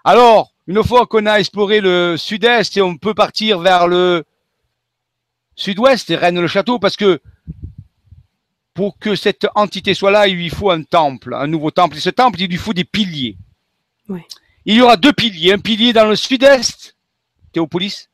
Alors, 0.03 0.53
une 0.67 0.83
fois 0.83 1.05
qu'on 1.05 1.25
a 1.25 1.39
exploré 1.39 1.79
le 1.81 2.17
sud-est 2.17 2.77
et 2.77 2.81
on 2.81 2.97
peut 2.97 3.13
partir 3.13 3.59
vers 3.59 3.87
le 3.87 4.23
sud-ouest 5.55 6.09
et 6.09 6.15
Rennes-le-Château 6.15 6.79
parce 6.79 6.95
que 6.95 7.21
pour 8.73 8.97
que 8.97 9.15
cette 9.15 9.47
entité 9.53 9.93
soit 9.93 10.11
là, 10.11 10.27
il 10.27 10.35
lui 10.35 10.49
faut 10.49 10.71
un 10.71 10.81
temple, 10.81 11.33
un 11.33 11.47
nouveau 11.47 11.71
temple. 11.71 11.97
Et 11.97 11.99
ce 11.99 12.09
temple, 12.09 12.41
il 12.41 12.49
lui 12.49 12.57
faut 12.57 12.73
des 12.73 12.85
piliers. 12.85 13.37
Il 14.65 14.75
y 14.75 14.81
aura 14.81 14.97
deux 14.97 15.13
piliers, 15.13 15.53
un 15.53 15.59
pilier 15.59 15.93
dans 15.93 16.05
le 16.05 16.15
sud-est, 16.15 16.95
Théopolis, 17.51 18.09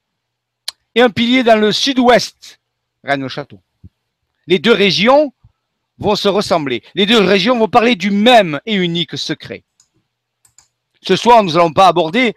et 0.95 1.01
un 1.01 1.09
pilier 1.09 1.43
dans 1.43 1.59
le 1.59 1.71
sud-ouest, 1.71 2.59
Rennes-le-Château. 3.03 3.61
Les 4.47 4.59
deux 4.59 4.73
régions 4.73 5.33
vont 5.99 6.15
se 6.15 6.27
ressembler. 6.27 6.83
Les 6.95 7.05
deux 7.05 7.19
régions 7.19 7.57
vont 7.57 7.67
parler 7.67 7.95
du 7.95 8.11
même 8.11 8.59
et 8.65 8.75
unique 8.75 9.17
secret. 9.17 9.63
Ce 11.01 11.15
soir, 11.15 11.43
nous 11.43 11.53
n'allons 11.53 11.73
pas 11.73 11.87
aborder, 11.87 12.35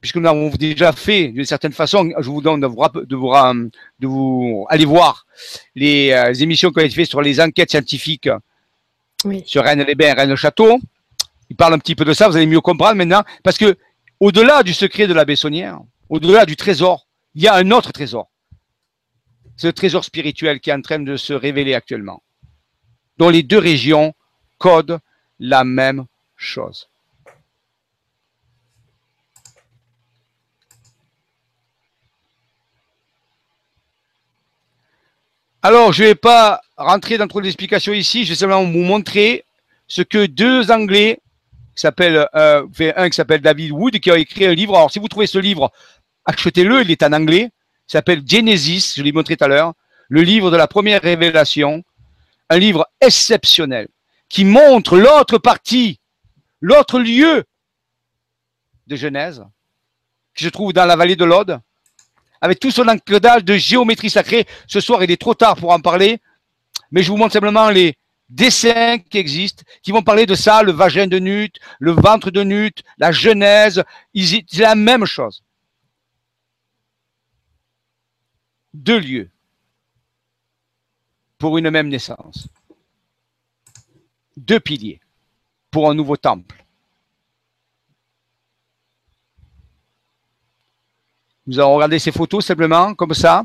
puisque 0.00 0.16
nous 0.16 0.22
l'avons 0.22 0.50
déjà 0.50 0.92
fait 0.92 1.28
d'une 1.28 1.44
certaine 1.44 1.72
façon, 1.72 2.10
je 2.18 2.30
vous 2.30 2.40
donne 2.40 2.60
de 2.60 2.66
vous, 2.66 2.82
de 2.94 3.16
vous, 3.16 3.32
de 3.98 4.06
vous 4.06 4.66
aller 4.70 4.84
voir 4.84 5.26
les, 5.74 6.10
euh, 6.12 6.32
émissions 6.34 6.70
qui 6.70 6.78
ont 6.78 6.82
été 6.82 6.94
faites 6.94 7.08
sur 7.08 7.20
les 7.20 7.40
enquêtes 7.40 7.70
scientifiques 7.70 8.30
sur 9.44 9.62
Rennes-les-Bains, 9.64 10.14
Rennes-le-Château. 10.14 10.78
Il 11.50 11.56
parle 11.56 11.74
un 11.74 11.78
petit 11.78 11.94
peu 11.94 12.04
de 12.04 12.12
ça, 12.12 12.28
vous 12.28 12.36
allez 12.36 12.46
mieux 12.46 12.60
comprendre 12.60 12.94
maintenant, 12.94 13.22
parce 13.42 13.58
que 13.58 13.76
au-delà 14.20 14.62
du 14.62 14.72
secret 14.72 15.06
de 15.06 15.12
la 15.12 15.24
Bessonnière, 15.24 15.80
au-delà 16.08 16.46
du 16.46 16.56
trésor, 16.56 17.06
il 17.34 17.42
y 17.42 17.48
a 17.48 17.54
un 17.54 17.70
autre 17.70 17.92
trésor. 17.92 18.30
Ce 19.56 19.66
trésor 19.66 20.04
spirituel 20.04 20.60
qui 20.60 20.70
est 20.70 20.72
en 20.72 20.80
train 20.80 21.00
de 21.00 21.16
se 21.16 21.32
révéler 21.32 21.74
actuellement, 21.74 22.22
dont 23.20 23.28
les 23.28 23.42
deux 23.42 23.58
régions 23.58 24.14
codent 24.56 24.98
la 25.38 25.62
même 25.62 26.06
chose. 26.36 26.88
Alors, 35.62 35.92
je 35.92 36.02
ne 36.02 36.08
vais 36.08 36.14
pas 36.14 36.62
rentrer 36.78 37.18
dans 37.18 37.28
trop 37.28 37.42
d'explications 37.42 37.92
ici, 37.92 38.24
je 38.24 38.30
vais 38.30 38.36
simplement 38.36 38.64
vous 38.64 38.78
montrer 38.78 39.44
ce 39.86 40.00
que 40.00 40.24
deux 40.24 40.70
Anglais, 40.70 41.20
qui 41.76 41.86
euh, 42.00 42.66
un 42.96 43.10
qui 43.10 43.16
s'appelle 43.16 43.42
David 43.42 43.72
Wood, 43.72 44.00
qui 44.00 44.10
a 44.10 44.16
écrit 44.16 44.46
un 44.46 44.54
livre. 44.54 44.74
Alors, 44.76 44.90
si 44.90 44.98
vous 44.98 45.08
trouvez 45.08 45.26
ce 45.26 45.38
livre, 45.38 45.70
achetez-le, 46.24 46.80
il 46.80 46.90
est 46.90 47.02
en 47.02 47.12
anglais. 47.12 47.50
Il 47.86 47.92
s'appelle 47.92 48.22
Genesis, 48.26 48.94
je 48.96 49.02
l'ai 49.02 49.12
montré 49.12 49.36
tout 49.36 49.44
à 49.44 49.48
l'heure, 49.48 49.74
le 50.08 50.22
livre 50.22 50.50
de 50.50 50.56
la 50.56 50.66
première 50.66 51.02
révélation, 51.02 51.84
un 52.50 52.58
livre 52.58 52.86
exceptionnel 53.00 53.88
qui 54.28 54.44
montre 54.44 54.98
l'autre 54.98 55.38
partie, 55.38 56.00
l'autre 56.60 56.98
lieu 56.98 57.44
de 58.86 58.96
Genèse, 58.96 59.44
qui 60.34 60.44
se 60.44 60.48
trouve 60.50 60.72
dans 60.72 60.84
la 60.84 60.96
vallée 60.96 61.16
de 61.16 61.24
l'Aude, 61.24 61.60
avec 62.40 62.58
tout 62.58 62.70
son 62.70 62.88
encodage 62.88 63.44
de 63.44 63.56
géométrie 63.56 64.10
sacrée. 64.10 64.46
Ce 64.66 64.80
soir, 64.80 65.02
il 65.02 65.10
est 65.10 65.20
trop 65.20 65.34
tard 65.34 65.56
pour 65.56 65.70
en 65.70 65.80
parler, 65.80 66.20
mais 66.90 67.02
je 67.02 67.10
vous 67.10 67.16
montre 67.16 67.32
simplement 67.32 67.70
les 67.70 67.96
dessins 68.28 68.98
qui 68.98 69.18
existent, 69.18 69.62
qui 69.82 69.92
vont 69.92 70.02
parler 70.02 70.26
de 70.26 70.34
ça, 70.34 70.62
le 70.62 70.72
vagin 70.72 71.06
de 71.06 71.18
Nut, 71.18 71.54
le 71.78 71.92
ventre 71.92 72.30
de 72.30 72.42
Nut, 72.42 72.82
la 72.98 73.12
genèse, 73.12 73.84
c'est 74.14 74.58
la 74.58 74.74
même 74.74 75.04
chose. 75.04 75.42
Deux 78.72 78.98
lieux 78.98 79.30
pour 81.40 81.58
une 81.58 81.70
même 81.70 81.88
naissance. 81.88 82.46
Deux 84.36 84.60
piliers 84.60 85.00
pour 85.70 85.90
un 85.90 85.94
nouveau 85.94 86.16
temple. 86.16 86.64
Nous 91.46 91.58
allons 91.58 91.74
regarder 91.74 91.98
ces 91.98 92.12
photos 92.12 92.44
simplement, 92.44 92.94
comme 92.94 93.14
ça. 93.14 93.44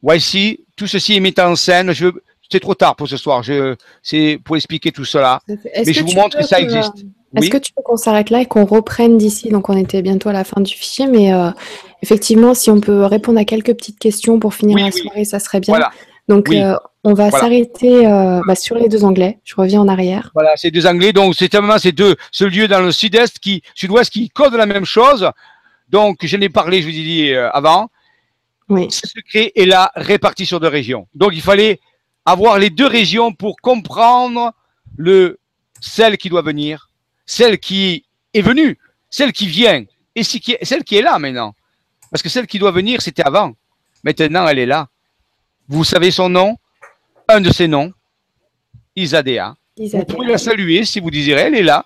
Voici, 0.00 0.64
tout 0.76 0.86
ceci 0.86 1.16
est 1.16 1.20
mis 1.20 1.34
en 1.38 1.56
scène. 1.56 1.92
Je, 1.92 2.06
c'est 2.50 2.60
trop 2.60 2.74
tard 2.74 2.94
pour 2.94 3.08
ce 3.08 3.16
soir. 3.16 3.42
Je, 3.42 3.74
c'est 4.02 4.40
pour 4.44 4.56
expliquer 4.56 4.92
tout 4.92 5.04
cela. 5.04 5.40
Mais 5.48 5.92
je 5.92 6.02
vous 6.02 6.12
montre 6.12 6.38
que 6.38 6.44
ça 6.44 6.60
existe. 6.60 7.04
Est-ce 7.36 7.50
que 7.50 7.58
tu 7.58 7.72
veux 7.76 7.82
qu'on 7.82 7.98
s'arrête 7.98 8.30
là 8.30 8.40
et 8.40 8.46
qu'on 8.46 8.64
reprenne 8.64 9.18
d'ici? 9.18 9.50
Donc, 9.50 9.68
on 9.68 9.76
était 9.76 10.00
bientôt 10.00 10.30
à 10.30 10.32
la 10.32 10.44
fin 10.44 10.62
du 10.62 10.72
fichier, 10.72 11.06
mais 11.08 11.34
euh, 11.34 11.50
effectivement, 12.00 12.54
si 12.54 12.70
on 12.70 12.80
peut 12.80 13.04
répondre 13.04 13.38
à 13.38 13.44
quelques 13.44 13.74
petites 13.74 13.98
questions 13.98 14.38
pour 14.38 14.54
finir 14.54 14.78
la 14.78 14.92
soirée, 14.92 15.24
ça 15.26 15.38
serait 15.40 15.60
bien. 15.60 15.74
Donc, 16.28 16.50
euh, 16.50 16.76
on 17.04 17.14
va 17.14 17.30
s'arrêter 17.30 18.06
euh, 18.06 18.40
bah, 18.46 18.54
sur 18.54 18.76
les 18.76 18.88
deux 18.88 19.04
Anglais. 19.04 19.38
Je 19.44 19.54
reviens 19.54 19.80
en 19.80 19.88
arrière. 19.88 20.30
Voilà, 20.34 20.56
ces 20.56 20.70
deux 20.70 20.86
Anglais. 20.86 21.12
Donc, 21.12 21.34
c'est 21.34 21.50
ces 21.78 21.92
deux, 21.92 22.16
ce 22.30 22.44
lieu 22.44 22.68
dans 22.68 22.80
le 22.80 22.92
sud-est 22.92 23.38
qui, 23.38 23.62
sud-ouest 23.74 24.12
qui 24.12 24.28
code 24.28 24.54
la 24.54 24.66
même 24.66 24.84
chose. 24.84 25.30
Donc, 25.88 26.18
je 26.22 26.36
n'ai 26.36 26.50
parlé, 26.50 26.82
je 26.82 26.88
vous 26.88 26.94
ai 26.94 27.02
dit 27.02 27.30
euh, 27.30 27.50
avant. 27.50 27.88
Oui. 28.68 28.88
Ce 28.90 29.06
secret 29.06 29.52
est 29.56 29.64
la 29.64 29.90
répartition 29.96 30.58
de 30.58 30.66
régions. 30.66 31.08
Donc, 31.14 31.30
il 31.32 31.40
fallait 31.40 31.80
avoir 32.26 32.58
les 32.58 32.68
deux 32.68 32.86
régions 32.86 33.32
pour 33.32 33.56
comprendre 33.62 34.52
le 34.96 35.38
celle 35.80 36.18
qui 36.18 36.28
doit 36.28 36.42
venir, 36.42 36.90
celle 37.24 37.58
qui 37.58 38.04
est 38.34 38.42
venue, 38.42 38.78
celle 39.08 39.32
qui 39.32 39.46
vient 39.46 39.84
et 40.14 40.22
celle 40.24 40.84
qui 40.84 40.96
est 40.96 41.02
là 41.02 41.18
maintenant. 41.18 41.54
Parce 42.10 42.22
que 42.22 42.28
celle 42.28 42.46
qui 42.46 42.58
doit 42.58 42.70
venir, 42.70 43.00
c'était 43.00 43.22
avant. 43.22 43.52
Maintenant, 44.04 44.46
elle 44.46 44.58
est 44.58 44.66
là. 44.66 44.88
Vous 45.68 45.84
savez 45.84 46.10
son 46.10 46.28
nom? 46.28 46.56
Un 47.28 47.40
de 47.40 47.50
ses 47.50 47.68
noms, 47.68 47.92
Isadea. 48.96 49.54
Isadea. 49.76 49.98
Vous 49.98 50.14
pouvez 50.14 50.26
la 50.26 50.38
saluer 50.38 50.84
si 50.84 50.98
vous 50.98 51.10
désirez. 51.10 51.42
Elle 51.42 51.54
est 51.56 51.62
là. 51.62 51.84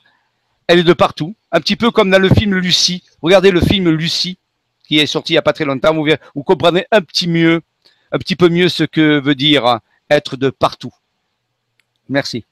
Elle 0.68 0.78
est 0.78 0.84
de 0.84 0.92
partout. 0.92 1.34
Un 1.50 1.60
petit 1.60 1.74
peu 1.74 1.90
comme 1.90 2.10
dans 2.10 2.20
le 2.20 2.28
film 2.28 2.54
Lucie. 2.54 3.02
Regardez 3.20 3.50
le 3.50 3.60
film 3.60 3.90
Lucie, 3.90 4.38
qui 4.86 5.00
est 5.00 5.06
sorti 5.06 5.32
il 5.32 5.34
n'y 5.34 5.38
a 5.38 5.42
pas 5.42 5.52
très 5.52 5.64
longtemps. 5.64 5.92
Vous, 5.92 6.06
vous 6.34 6.42
comprenez 6.44 6.86
un 6.92 7.00
petit 7.00 7.26
mieux, 7.26 7.60
un 8.12 8.18
petit 8.18 8.36
peu 8.36 8.48
mieux 8.48 8.68
ce 8.68 8.84
que 8.84 9.20
veut 9.20 9.34
dire 9.34 9.80
être 10.08 10.36
de 10.36 10.50
partout. 10.50 10.94
Merci. 12.08 12.44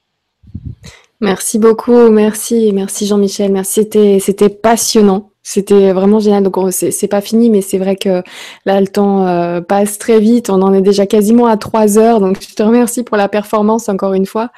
Merci 1.21 1.59
beaucoup, 1.59 2.09
merci, 2.09 2.73
merci 2.73 3.07
Jean-Michel, 3.07 3.53
merci. 3.53 3.83
C'était, 3.83 4.19
c'était 4.21 4.49
passionnant. 4.49 5.30
C'était 5.43 5.93
vraiment 5.93 6.21
génial. 6.21 6.43
Donc, 6.43 6.57
c'est 6.71 7.09
pas 7.09 7.21
fini, 7.21 7.51
mais 7.51 7.63
c'est 7.63 7.79
vrai 7.79 7.97
que 7.97 8.23
là, 8.67 8.81
le 8.81 8.87
temps 8.87 9.27
euh, 9.27 9.61
passe 9.61 9.99
très 9.99 10.21
vite. 10.21 10.51
On 10.51 10.61
en 10.63 10.75
est 10.75 10.83
déjà 10.83 11.07
quasiment 11.07 11.47
à 11.47 11.57
trois 11.57 11.99
heures. 11.99 12.21
Donc, 12.21 12.39
je 12.41 12.55
te 12.55 12.63
remercie 12.63 13.03
pour 13.03 13.17
la 13.17 13.29
performance 13.29 13.89
encore 13.89 14.13
une 14.13 14.27
fois. 14.27 14.51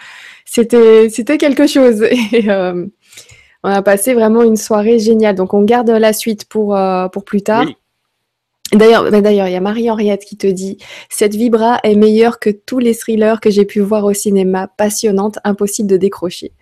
C'était, 0.45 1.09
c'était 1.09 1.39
quelque 1.39 1.67
chose. 1.67 2.03
Et, 2.33 2.51
euh, 2.51 2.87
on 3.65 3.71
a 3.71 3.83
passé 3.83 4.13
vraiment 4.13 4.43
une 4.43 4.57
soirée 4.57 4.99
géniale. 4.99 5.37
Donc, 5.37 5.55
on 5.55 5.63
garde 5.63 5.89
la 5.89 6.13
suite 6.13 6.47
pour, 6.47 6.77
euh, 6.77 7.09
pour 7.09 7.25
plus 7.25 7.43
tard. 7.43 7.67
D'ailleurs, 8.73 9.11
d'ailleurs, 9.11 9.47
il 9.49 9.53
y 9.53 9.57
a 9.57 9.61
Marie-Henriette 9.61 10.25
qui 10.25 10.37
te 10.37 10.47
dit 10.47 10.79
Cette 11.11 11.35
vibra 11.35 11.79
est 11.85 11.95
meilleure 11.95 12.41
que 12.41 12.51
tous 12.51 12.79
les 12.79 12.95
thrillers 12.95 13.39
que 13.41 13.51
j'ai 13.51 13.67
pu 13.67 13.81
voir 13.81 14.05
au 14.05 14.15
cinéma. 14.15 14.67
Passionnante, 14.67 15.39
impossible 15.45 15.89
de 15.89 15.97
décrocher. 15.97 16.53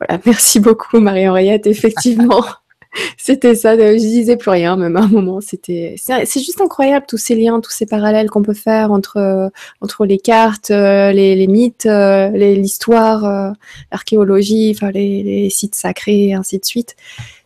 Voilà, 0.00 0.20
merci 0.26 0.60
beaucoup, 0.60 0.98
Marie-Henriette. 0.98 1.66
Effectivement, 1.66 2.44
c'était 3.16 3.54
ça. 3.54 3.76
Je 3.76 3.96
disais 3.96 4.36
plus 4.36 4.50
rien, 4.50 4.76
même 4.76 4.96
à 4.96 5.02
un 5.02 5.08
moment. 5.08 5.40
C'était, 5.40 5.94
c'est 5.98 6.40
juste 6.40 6.60
incroyable 6.60 7.06
tous 7.08 7.18
ces 7.18 7.34
liens, 7.34 7.60
tous 7.60 7.70
ces 7.70 7.86
parallèles 7.86 8.30
qu'on 8.30 8.42
peut 8.42 8.54
faire 8.54 8.92
entre 8.92 9.50
entre 9.80 10.06
les 10.06 10.18
cartes, 10.18 10.70
euh, 10.70 11.12
les, 11.12 11.46
mythes, 11.46 11.86
euh, 11.86 12.28
l'histoire, 12.30 13.24
euh, 13.24 13.50
l'archéologie, 13.92 14.72
enfin 14.74 14.90
les, 14.90 15.48
sites 15.50 15.74
sacrés, 15.74 16.28
et 16.28 16.34
ainsi 16.34 16.58
de 16.58 16.64
suite. 16.64 16.96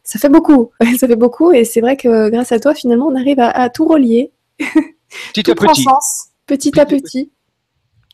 Ça 0.05 0.19
fait 0.19 0.29
beaucoup, 0.29 0.71
ça 0.99 1.07
fait 1.07 1.17
beaucoup, 1.17 1.53
et 1.53 1.65
c'est 1.65 1.81
vrai 1.81 1.97
que 1.97 2.31
grâce 2.31 2.53
à 2.53 2.59
toi, 2.59 2.75
finalement, 2.75 3.07
on 3.07 3.17
arrive 3.17 3.41
à, 3.41 3.69
tout 3.71 3.87
relier, 3.87 4.33
petit 5.35 5.51
à 5.51 5.55
petit, 5.55 5.87
petit 6.47 6.81
à 6.81 6.87
petit. 6.87 7.31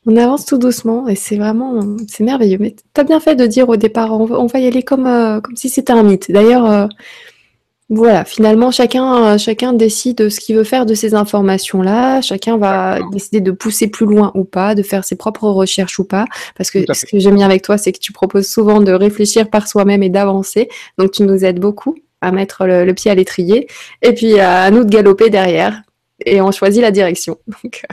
On 0.07 0.17
avance 0.17 0.47
tout 0.47 0.57
doucement 0.57 1.07
et 1.07 1.17
c'est 1.17 1.37
vraiment, 1.37 1.83
c'est 2.09 2.25
merveilleux. 2.25 2.57
Mais 2.59 2.75
tu 2.95 3.01
as 3.01 3.05
bien 3.05 3.21
fait 3.21 3.35
de 3.35 3.47
dire 3.47 3.69
au 3.69 3.77
départ, 3.77 4.13
on 4.13 4.47
va, 4.47 4.59
y 4.59 4.67
aller 4.67 4.83
comme, 4.83 5.07
euh, 5.07 5.41
comme 5.43 5.55
si 5.55 5.69
c'était 5.69 5.93
un 5.93 6.03
mythe. 6.03 6.31
D'ailleurs, 6.31 6.65
euh, 6.65 6.87
voilà, 7.91 8.25
finalement, 8.25 8.71
chacun, 8.71 9.39
chacun 9.39 9.73
décide 9.73 10.29
ce 10.29 10.41
qu'il 10.41 10.57
veut 10.57 10.65
faire 10.65 10.85
de 10.85 10.95
ces 10.95 11.15
informations-là. 11.15 12.21
Chacun 12.21 12.59
va 12.59 12.99
décider 13.13 13.41
de 13.41 13.51
pousser 13.51 13.89
plus 13.89 14.05
loin 14.05 14.31
ou 14.35 14.45
pas, 14.45 14.75
de 14.75 14.83
faire 14.83 15.05
ses 15.05 15.17
propres 15.17 15.49
recherches 15.49 15.99
ou 15.99 16.05
pas. 16.05 16.27
Parce 16.57 16.71
que 16.71 16.81
ce 16.93 17.07
que 17.07 17.19
j'aime 17.19 17.37
bien 17.37 17.47
avec 17.47 17.63
toi, 17.63 17.79
c'est 17.79 17.93
que 17.93 17.99
tu 17.99 18.13
proposes 18.13 18.49
souvent 18.49 18.81
de 18.81 18.93
réfléchir 18.93 19.49
par 19.49 19.67
soi-même 19.69 20.03
et 20.03 20.11
d'avancer. 20.11 20.69
Donc, 20.99 21.13
tu 21.13 21.23
nous 21.23 21.45
aides 21.45 21.61
beaucoup 21.61 21.97
à 22.21 22.31
mettre 22.31 22.67
le, 22.67 22.93
pied 22.93 23.11
à 23.11 23.15
l'étrier 23.15 23.69
et 24.03 24.13
puis 24.13 24.39
à, 24.39 24.71
nous 24.71 24.85
de 24.85 24.91
galoper 24.91 25.31
derrière. 25.31 25.83
Et 26.27 26.43
on 26.43 26.53
choisit 26.53 26.83
la 26.83 26.91
direction. 26.91 27.39
Donc, 27.63 27.87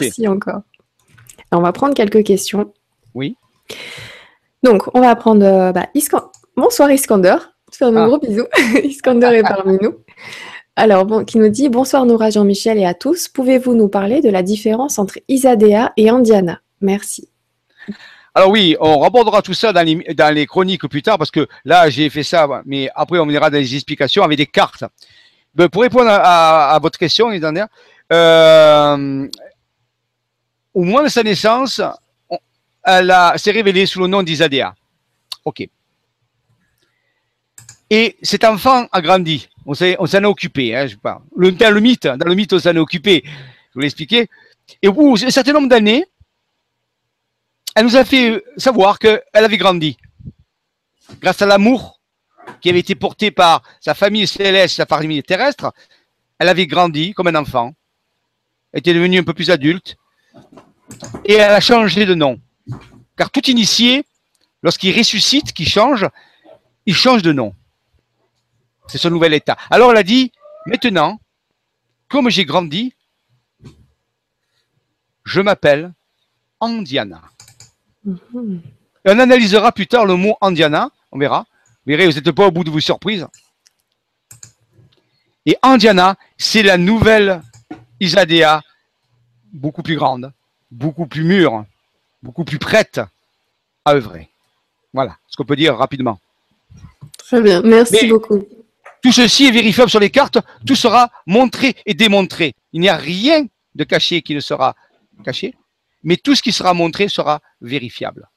merci 0.00 0.28
encore 0.28 0.60
on 1.52 1.60
va 1.60 1.72
prendre 1.72 1.94
quelques 1.94 2.24
questions. 2.24 2.72
Oui. 3.14 3.36
Donc, 4.62 4.84
on 4.94 5.00
va 5.00 5.14
prendre 5.16 5.44
euh, 5.44 5.72
bah, 5.72 5.88
Bonsoir 6.56 6.90
Iskander. 6.90 7.36
Faire 7.76 7.88
un 7.88 7.96
ah. 7.96 8.06
gros 8.06 8.18
bisou. 8.18 8.44
Iskander 8.84 9.26
est 9.34 9.42
parmi 9.42 9.78
nous. 9.80 9.96
Alors, 10.76 11.04
bon, 11.04 11.24
qui 11.24 11.38
nous 11.38 11.48
dit 11.48 11.68
Bonsoir 11.68 12.06
Nora, 12.06 12.30
Jean-Michel 12.30 12.78
et 12.78 12.86
à 12.86 12.94
tous. 12.94 13.28
Pouvez-vous 13.28 13.74
nous 13.74 13.88
parler 13.88 14.20
de 14.20 14.30
la 14.30 14.42
différence 14.42 14.98
entre 14.98 15.18
Isadea 15.28 15.92
et 15.96 16.08
Indiana? 16.08 16.60
Merci. 16.80 17.28
Alors 18.34 18.50
oui, 18.50 18.76
on 18.80 19.02
abordera 19.02 19.42
tout 19.42 19.54
ça 19.54 19.72
dans 19.72 19.84
les, 19.84 20.46
chroniques 20.46 20.86
plus 20.86 21.02
tard 21.02 21.18
parce 21.18 21.32
que 21.32 21.48
là, 21.64 21.90
j'ai 21.90 22.08
fait 22.10 22.22
ça, 22.22 22.62
mais 22.64 22.88
après, 22.94 23.18
on 23.18 23.28
ira 23.28 23.50
dans 23.50 23.58
les 23.58 23.74
explications 23.74 24.22
avec 24.22 24.38
des 24.38 24.46
cartes. 24.46 24.84
Pour 25.72 25.82
répondre 25.82 26.10
à, 26.10 26.78
votre 26.80 26.98
question, 26.98 27.32
Isadea, 27.32 27.68
euh, 28.12 29.26
au 30.72 30.84
moment 30.84 31.02
de 31.02 31.08
sa 31.08 31.24
naissance, 31.24 31.82
elle 32.84 33.14
s'est 33.36 33.50
révélée 33.50 33.84
sous 33.86 34.00
le 34.00 34.06
nom 34.06 34.22
d'Isadéa. 34.22 34.74
Ok. 35.44 35.68
Et 37.90 38.16
cet 38.22 38.44
enfant 38.44 38.86
a 38.92 39.00
grandi. 39.02 39.48
On 39.66 39.74
s'en 39.74 39.84
est 39.86 40.24
occupé. 40.24 40.76
Hein, 40.76 40.86
je 40.86 40.96
parle. 40.96 41.22
Le, 41.36 41.50
dans 41.50 41.74
le 41.74 41.80
mythe, 41.80 42.06
dans 42.06 42.26
le 42.26 42.34
mythe, 42.34 42.52
on 42.52 42.58
s'en 42.60 42.74
est 42.74 42.78
occupé. 42.78 43.22
Je 43.24 43.74
vous 43.74 43.80
l'expliquer. 43.80 44.28
Et 44.80 44.88
au 44.88 44.92
bout 44.92 45.18
d'un 45.18 45.30
certain 45.30 45.52
nombre 45.52 45.68
d'années, 45.68 46.06
elle 47.74 47.84
nous 47.84 47.96
a 47.96 48.04
fait 48.04 48.42
savoir 48.56 48.98
qu'elle 48.98 49.22
avait 49.32 49.58
grandi. 49.58 49.96
Grâce 51.20 51.42
à 51.42 51.46
l'amour 51.46 52.00
qui 52.60 52.68
avait 52.68 52.80
été 52.80 52.94
porté 52.94 53.30
par 53.30 53.62
sa 53.80 53.94
famille 53.94 54.26
céleste, 54.26 54.76
sa 54.76 54.86
famille 54.86 55.22
terrestre, 55.22 55.72
elle 56.38 56.48
avait 56.48 56.66
grandi 56.66 57.12
comme 57.12 57.28
un 57.28 57.34
enfant, 57.34 57.74
était 58.72 58.94
devenue 58.94 59.18
un 59.18 59.24
peu 59.24 59.34
plus 59.34 59.50
adulte, 59.50 59.96
et 61.24 61.34
elle 61.34 61.52
a 61.52 61.60
changé 61.60 62.06
de 62.06 62.14
nom. 62.14 62.40
Car 63.16 63.30
tout 63.30 63.48
initié, 63.50 64.04
lorsqu'il 64.62 64.96
ressuscite, 64.96 65.52
qu'il 65.52 65.68
change, 65.68 66.08
il 66.86 66.94
change 66.94 67.22
de 67.22 67.32
nom. 67.32 67.54
C'est 68.90 68.98
son 68.98 69.10
nouvel 69.10 69.34
état. 69.34 69.56
Alors 69.70 69.92
elle 69.92 69.98
a 69.98 70.02
dit, 70.02 70.32
maintenant, 70.66 71.20
comme 72.08 72.28
j'ai 72.28 72.44
grandi, 72.44 72.92
je 75.24 75.40
m'appelle 75.40 75.92
Andiana. 76.58 77.22
Mhm. 78.04 78.62
on 79.04 79.18
analysera 79.18 79.72
plus 79.72 79.86
tard 79.86 80.06
le 80.06 80.16
mot 80.16 80.36
Andiana, 80.40 80.90
on 81.12 81.18
verra. 81.18 81.46
Vous 81.86 81.90
verrez, 81.90 82.06
vous 82.06 82.12
n'êtes 82.12 82.32
pas 82.32 82.46
au 82.46 82.50
bout 82.50 82.64
de 82.64 82.70
vos 82.70 82.80
surprises. 82.80 83.28
Et 85.46 85.56
Andiana, 85.62 86.16
c'est 86.36 86.62
la 86.64 86.76
nouvelle 86.76 87.42
Isadéa, 88.00 88.62
beaucoup 89.52 89.82
plus 89.82 89.96
grande, 89.96 90.32
beaucoup 90.70 91.06
plus 91.06 91.22
mûre, 91.22 91.64
beaucoup 92.22 92.44
plus 92.44 92.58
prête 92.58 93.00
à 93.84 93.92
œuvrer. 93.92 94.30
Voilà 94.92 95.16
ce 95.28 95.36
qu'on 95.36 95.44
peut 95.44 95.56
dire 95.56 95.76
rapidement. 95.76 96.18
Très 97.18 97.40
bien, 97.40 97.62
merci 97.62 98.08
beaucoup. 98.08 98.44
Tout 99.02 99.12
ceci 99.12 99.46
est 99.46 99.50
vérifiable 99.50 99.90
sur 99.90 100.00
les 100.00 100.10
cartes, 100.10 100.38
tout 100.66 100.76
sera 100.76 101.10
montré 101.26 101.74
et 101.86 101.94
démontré. 101.94 102.54
Il 102.72 102.80
n'y 102.80 102.88
a 102.88 102.96
rien 102.96 103.46
de 103.74 103.84
caché 103.84 104.22
qui 104.22 104.34
ne 104.34 104.40
sera 104.40 104.74
caché, 105.24 105.54
mais 106.02 106.16
tout 106.16 106.34
ce 106.34 106.42
qui 106.42 106.52
sera 106.52 106.74
montré 106.74 107.08
sera 107.08 107.40
vérifiable. 107.60 108.28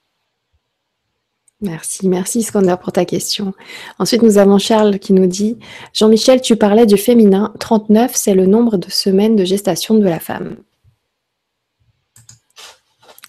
Merci, 1.62 2.10
merci 2.10 2.44
Skander 2.44 2.76
pour 2.82 2.92
ta 2.92 3.06
question. 3.06 3.54
Ensuite, 3.98 4.22
nous 4.22 4.38
avons 4.38 4.58
Charles 4.58 5.00
qui 5.00 5.14
nous 5.14 5.28
dit 5.28 5.58
Jean-Michel, 5.94 6.42
tu 6.42 6.58
parlais 6.58 6.86
du 6.86 6.98
féminin. 6.98 7.54
39, 7.60 8.12
c'est 8.14 8.34
le 8.34 8.46
nombre 8.46 8.76
de 8.76 8.90
semaines 8.90 9.38
de 9.38 9.46
gestation 9.46 9.96
de 9.96 10.04
la 10.04 10.20
femme. 10.20 10.58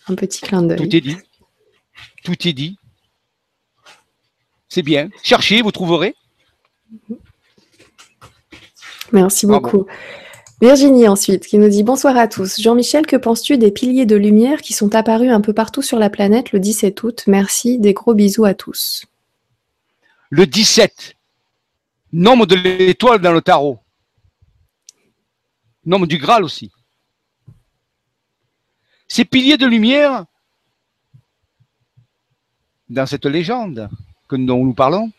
Un 0.08 0.16
petit 0.16 0.40
clin 0.40 0.62
d'œil. 0.62 0.78
Tout 0.78 0.96
est 0.96 1.00
dit. 1.00 1.16
Tout 2.24 2.48
est 2.48 2.52
dit. 2.52 2.76
C'est 4.68 4.82
bien. 4.82 5.10
Cherchez, 5.22 5.62
vous 5.62 5.70
trouverez. 5.70 6.16
Merci 9.12 9.46
beaucoup. 9.46 9.86
Virginie 10.60 11.08
ensuite, 11.08 11.46
qui 11.46 11.58
nous 11.58 11.68
dit 11.68 11.82
bonsoir 11.82 12.16
à 12.16 12.28
tous. 12.28 12.60
Jean-Michel, 12.60 13.06
que 13.06 13.16
penses-tu 13.16 13.58
des 13.58 13.70
piliers 13.70 14.06
de 14.06 14.16
lumière 14.16 14.62
qui 14.62 14.72
sont 14.72 14.94
apparus 14.94 15.30
un 15.30 15.40
peu 15.40 15.52
partout 15.52 15.82
sur 15.82 15.98
la 15.98 16.10
planète 16.10 16.52
le 16.52 16.60
17 16.60 17.02
août? 17.02 17.24
Merci, 17.26 17.78
des 17.78 17.92
gros 17.92 18.14
bisous 18.14 18.44
à 18.44 18.54
tous. 18.54 19.04
Le 20.30 20.46
17, 20.46 21.16
nombre 22.12 22.46
de 22.46 22.54
l'étoile 22.54 23.20
dans 23.20 23.32
le 23.32 23.42
tarot. 23.42 23.78
Nombre 25.84 26.06
du 26.06 26.18
Graal 26.18 26.44
aussi. 26.44 26.72
Ces 29.06 29.24
piliers 29.24 29.58
de 29.58 29.66
lumière, 29.66 30.24
dans 32.88 33.06
cette 33.06 33.26
légende 33.26 33.90
que 34.28 34.36
dont 34.36 34.64
nous 34.64 34.74
parlons, 34.74 35.12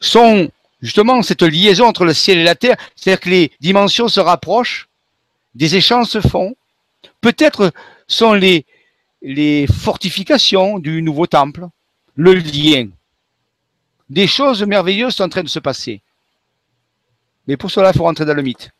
sont 0.00 0.50
justement 0.82 1.22
cette 1.22 1.42
liaison 1.42 1.86
entre 1.86 2.04
le 2.04 2.14
ciel 2.14 2.38
et 2.38 2.44
la 2.44 2.54
terre, 2.54 2.76
c'est-à-dire 2.94 3.20
que 3.20 3.30
les 3.30 3.52
dimensions 3.60 4.08
se 4.08 4.20
rapprochent, 4.20 4.88
des 5.54 5.76
échanges 5.76 6.08
se 6.08 6.20
font, 6.20 6.54
peut-être 7.20 7.72
sont 8.06 8.34
les, 8.34 8.66
les 9.22 9.66
fortifications 9.66 10.78
du 10.78 11.02
nouveau 11.02 11.26
temple, 11.26 11.66
le 12.14 12.34
lien. 12.34 12.88
Des 14.08 14.26
choses 14.26 14.62
merveilleuses 14.62 15.16
sont 15.16 15.24
en 15.24 15.28
train 15.28 15.42
de 15.42 15.48
se 15.48 15.58
passer. 15.58 16.00
Mais 17.46 17.56
pour 17.56 17.70
cela, 17.70 17.90
il 17.92 17.96
faut 17.96 18.04
rentrer 18.04 18.24
dans 18.24 18.34
le 18.34 18.42
mythe. 18.42 18.70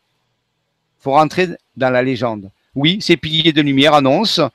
Il 1.01 1.03
faut 1.03 1.13
rentrer 1.13 1.49
dans 1.77 1.91
la 1.91 2.03
légende. 2.03 2.51
Oui, 2.75 2.99
ces 3.01 3.17
piliers 3.17 3.53
de 3.53 3.63
lumière 3.63 3.95
annoncent 3.95 4.51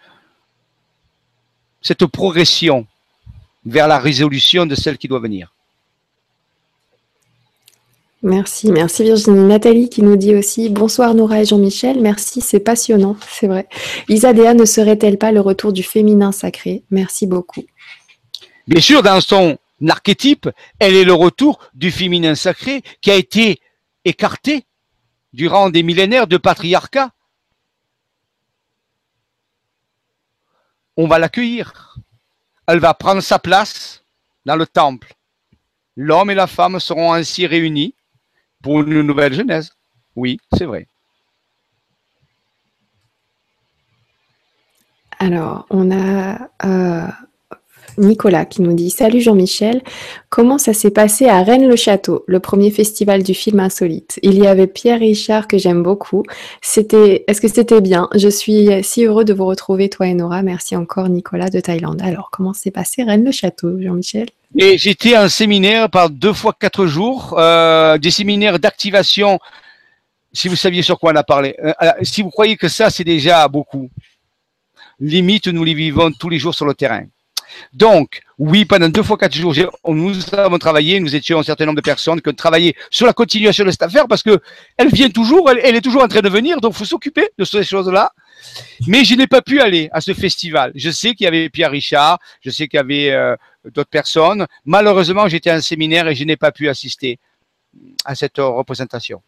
cette 1.81 2.05
progression 2.05 2.85
vers 3.65 3.87
la 3.87 3.99
résolution 3.99 4.65
de 4.65 4.75
celle 4.75 4.97
qui 4.97 5.07
doit 5.07 5.19
venir. 5.19 5.53
Merci, 8.23 8.71
merci 8.71 9.03
Virginie. 9.03 9.45
Nathalie 9.45 9.89
qui 9.89 10.03
nous 10.03 10.15
dit 10.15 10.35
aussi 10.35 10.69
Bonsoir 10.69 11.15
Nora 11.15 11.41
et 11.41 11.45
Jean-Michel, 11.45 11.99
merci, 12.01 12.39
c'est 12.39 12.59
passionnant, 12.59 13.17
c'est 13.27 13.47
vrai. 13.47 13.67
Isadéa 14.09 14.53
ne 14.53 14.63
serait-elle 14.63 15.17
pas 15.17 15.31
le 15.31 15.41
retour 15.41 15.73
du 15.73 15.81
féminin 15.81 16.31
sacré? 16.31 16.83
Merci 16.91 17.25
beaucoup. 17.25 17.63
Bien 18.67 18.79
sûr, 18.79 19.01
dans 19.01 19.19
son 19.21 19.57
archétype, 19.89 20.47
elle 20.77 20.95
est 20.95 21.03
le 21.03 21.13
retour 21.13 21.59
du 21.73 21.89
féminin 21.89 22.35
sacré 22.35 22.83
qui 23.01 23.09
a 23.09 23.15
été 23.15 23.59
écarté 24.05 24.65
durant 25.33 25.71
des 25.71 25.81
millénaires 25.81 26.27
de 26.27 26.37
patriarcat. 26.37 27.09
On 30.95 31.07
va 31.07 31.17
l'accueillir. 31.17 31.97
Elle 32.67 32.79
va 32.79 32.93
prendre 32.93 33.21
sa 33.21 33.39
place 33.39 34.03
dans 34.45 34.55
le 34.55 34.67
temple. 34.67 35.15
L'homme 35.95 36.29
et 36.29 36.35
la 36.35 36.45
femme 36.45 36.79
seront 36.79 37.13
ainsi 37.13 37.47
réunis 37.47 37.95
pour 38.61 38.81
une 38.81 39.01
nouvelle 39.01 39.33
genèse. 39.33 39.71
Oui, 40.15 40.37
c'est 40.57 40.65
vrai. 40.65 40.87
Alors, 45.19 45.67
on 45.69 45.91
a 45.91 46.49
euh, 46.65 47.07
Nicolas 47.97 48.45
qui 48.45 48.61
nous 48.61 48.73
dit 48.73 48.89
Salut 48.89 49.21
Jean-Michel, 49.21 49.81
comment 50.29 50.57
ça 50.57 50.73
s'est 50.73 50.91
passé 50.91 51.27
à 51.27 51.43
Rennes-le-Château, 51.43 52.23
le 52.27 52.39
premier 52.39 52.71
festival 52.71 53.23
du 53.23 53.33
film 53.33 53.59
insolite? 53.59 54.19
Il 54.23 54.35
y 54.37 54.47
avait 54.47 54.67
Pierre 54.67 54.99
Richard 54.99 55.47
que 55.47 55.57
j'aime 55.57 55.83
beaucoup. 55.83 56.23
C'était, 56.61 57.23
est-ce 57.27 57.41
que 57.41 57.47
c'était 57.47 57.81
bien? 57.81 58.09
Je 58.15 58.29
suis 58.29 58.69
si 58.83 59.05
heureux 59.05 59.25
de 59.25 59.33
vous 59.33 59.45
retrouver, 59.45 59.89
toi 59.89 60.07
et 60.07 60.13
Nora. 60.13 60.41
Merci 60.41 60.75
encore, 60.75 61.09
Nicolas 61.09 61.49
de 61.49 61.59
Thaïlande. 61.59 62.01
Alors, 62.01 62.29
comment 62.31 62.53
s'est 62.53 62.71
passé 62.71 63.03
Rennes-le-Château, 63.03 63.79
Jean-Michel? 63.81 64.27
Et 64.57 64.77
j'étais 64.77 65.17
en 65.17 65.29
séminaire 65.29 65.89
par 65.89 66.09
deux 66.09 66.33
fois 66.33 66.53
quatre 66.57 66.85
jours, 66.85 67.35
euh, 67.37 67.97
des 67.97 68.11
séminaires 68.11 68.59
d'activation. 68.59 69.39
Si 70.33 70.47
vous 70.47 70.55
saviez 70.55 70.81
sur 70.81 70.99
quoi 70.99 71.13
on 71.13 71.15
a 71.15 71.23
parlé, 71.23 71.55
euh, 71.63 71.73
euh, 71.81 71.91
si 72.03 72.21
vous 72.21 72.29
croyez 72.29 72.57
que 72.57 72.67
ça 72.67 72.89
c'est 72.89 73.03
déjà 73.03 73.47
beaucoup, 73.47 73.89
limite 74.99 75.47
nous 75.47 75.63
les 75.63 75.73
vivons 75.73 76.11
tous 76.11 76.29
les 76.29 76.39
jours 76.39 76.53
sur 76.53 76.65
le 76.65 76.73
terrain. 76.73 77.03
Donc, 77.73 78.21
oui, 78.37 78.65
pendant 78.65 78.89
deux 78.89 79.03
fois 79.03 79.17
quatre 79.17 79.35
jours, 79.35 79.53
nous 79.87 80.35
avons 80.35 80.57
travaillé, 80.57 80.99
nous 80.99 81.15
étions 81.15 81.39
un 81.39 81.43
certain 81.43 81.65
nombre 81.65 81.77
de 81.77 81.81
personnes 81.81 82.21
qui 82.21 82.29
ont 82.29 82.33
travaillé 82.33 82.75
sur 82.89 83.05
la 83.05 83.13
continuation 83.13 83.65
de 83.65 83.71
cette 83.71 83.83
affaire 83.83 84.07
parce 84.07 84.23
que 84.23 84.39
elle 84.77 84.89
vient 84.89 85.09
toujours, 85.09 85.49
elle, 85.49 85.75
est 85.75 85.81
toujours 85.81 86.03
en 86.03 86.07
train 86.07 86.21
de 86.21 86.29
venir, 86.29 86.59
donc 86.61 86.73
faut 86.73 86.85
s'occuper 86.85 87.29
de 87.37 87.43
ces 87.43 87.63
choses-là. 87.63 88.11
Mais 88.87 89.03
je 89.03 89.15
n'ai 89.15 89.27
pas 89.27 89.41
pu 89.41 89.61
aller 89.61 89.89
à 89.91 90.01
ce 90.01 90.13
festival. 90.13 90.71
Je 90.75 90.89
sais 90.89 91.13
qu'il 91.13 91.25
y 91.25 91.27
avait 91.27 91.49
Pierre 91.49 91.71
Richard, 91.71 92.19
je 92.41 92.49
sais 92.49 92.67
qu'il 92.67 92.77
y 92.77 92.79
avait 92.79 93.11
euh, 93.11 93.35
d'autres 93.65 93.89
personnes. 93.89 94.47
Malheureusement, 94.65 95.27
j'étais 95.27 95.51
à 95.51 95.55
un 95.55 95.61
séminaire 95.61 96.07
et 96.07 96.15
je 96.15 96.23
n'ai 96.23 96.37
pas 96.37 96.51
pu 96.51 96.67
assister 96.67 97.19
à 98.05 98.15
cette 98.15 98.37
représentation. 98.37 99.21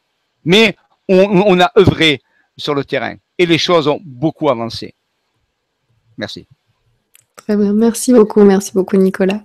Mais 0.45 0.75
on 1.07 1.59
a 1.59 1.71
œuvré 1.77 2.21
sur 2.57 2.73
le 2.73 2.83
terrain 2.83 3.15
et 3.37 3.45
les 3.45 3.57
choses 3.57 3.87
ont 3.87 4.01
beaucoup 4.03 4.49
avancé. 4.49 4.95
Merci. 6.17 6.47
Très 7.43 7.57
bien, 7.57 7.73
merci 7.73 8.13
beaucoup, 8.13 8.41
merci 8.43 8.71
beaucoup 8.73 8.95
Nicolas. 8.95 9.41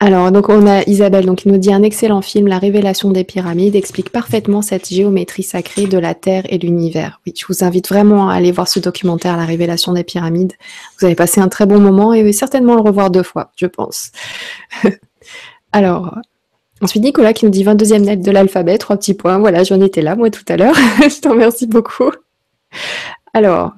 Alors, 0.00 0.30
donc 0.32 0.48
on 0.48 0.66
a 0.66 0.82
Isabelle 0.84 1.26
donc, 1.26 1.38
qui 1.38 1.48
nous 1.48 1.58
dit 1.58 1.72
un 1.72 1.82
excellent 1.82 2.22
film, 2.22 2.46
La 2.46 2.58
révélation 2.58 3.10
des 3.10 3.24
pyramides, 3.24 3.74
explique 3.76 4.10
parfaitement 4.10 4.62
cette 4.62 4.88
géométrie 4.88 5.42
sacrée 5.42 5.86
de 5.86 5.98
la 5.98 6.14
Terre 6.14 6.44
et 6.48 6.56
l'univers. 6.56 7.20
Oui, 7.26 7.34
je 7.36 7.44
vous 7.46 7.64
invite 7.64 7.88
vraiment 7.88 8.30
à 8.30 8.34
aller 8.34 8.50
voir 8.50 8.68
ce 8.68 8.78
documentaire, 8.78 9.36
La 9.36 9.44
révélation 9.44 9.92
des 9.92 10.04
pyramides. 10.04 10.52
Vous 10.98 11.04
avez 11.04 11.16
passé 11.16 11.40
un 11.40 11.48
très 11.48 11.66
bon 11.66 11.80
moment 11.80 12.14
et 12.14 12.32
certainement 12.32 12.76
le 12.76 12.80
revoir 12.80 13.10
deux 13.10 13.24
fois, 13.24 13.50
je 13.56 13.66
pense. 13.66 14.12
Alors, 15.72 16.16
ensuite 16.80 17.02
Nicolas 17.02 17.34
qui 17.34 17.44
nous 17.44 17.50
dit 17.50 17.64
22e 17.64 18.04
lettre 18.04 18.22
de 18.22 18.30
l'alphabet, 18.30 18.78
trois 18.78 18.96
petits 18.96 19.14
points. 19.14 19.38
Voilà, 19.38 19.64
j'en 19.64 19.80
étais 19.82 20.00
là, 20.00 20.16
moi, 20.16 20.30
tout 20.30 20.44
à 20.48 20.56
l'heure. 20.56 20.76
je 21.00 21.20
t'en 21.20 21.32
remercie 21.32 21.66
beaucoup. 21.66 22.12
Alors, 23.34 23.72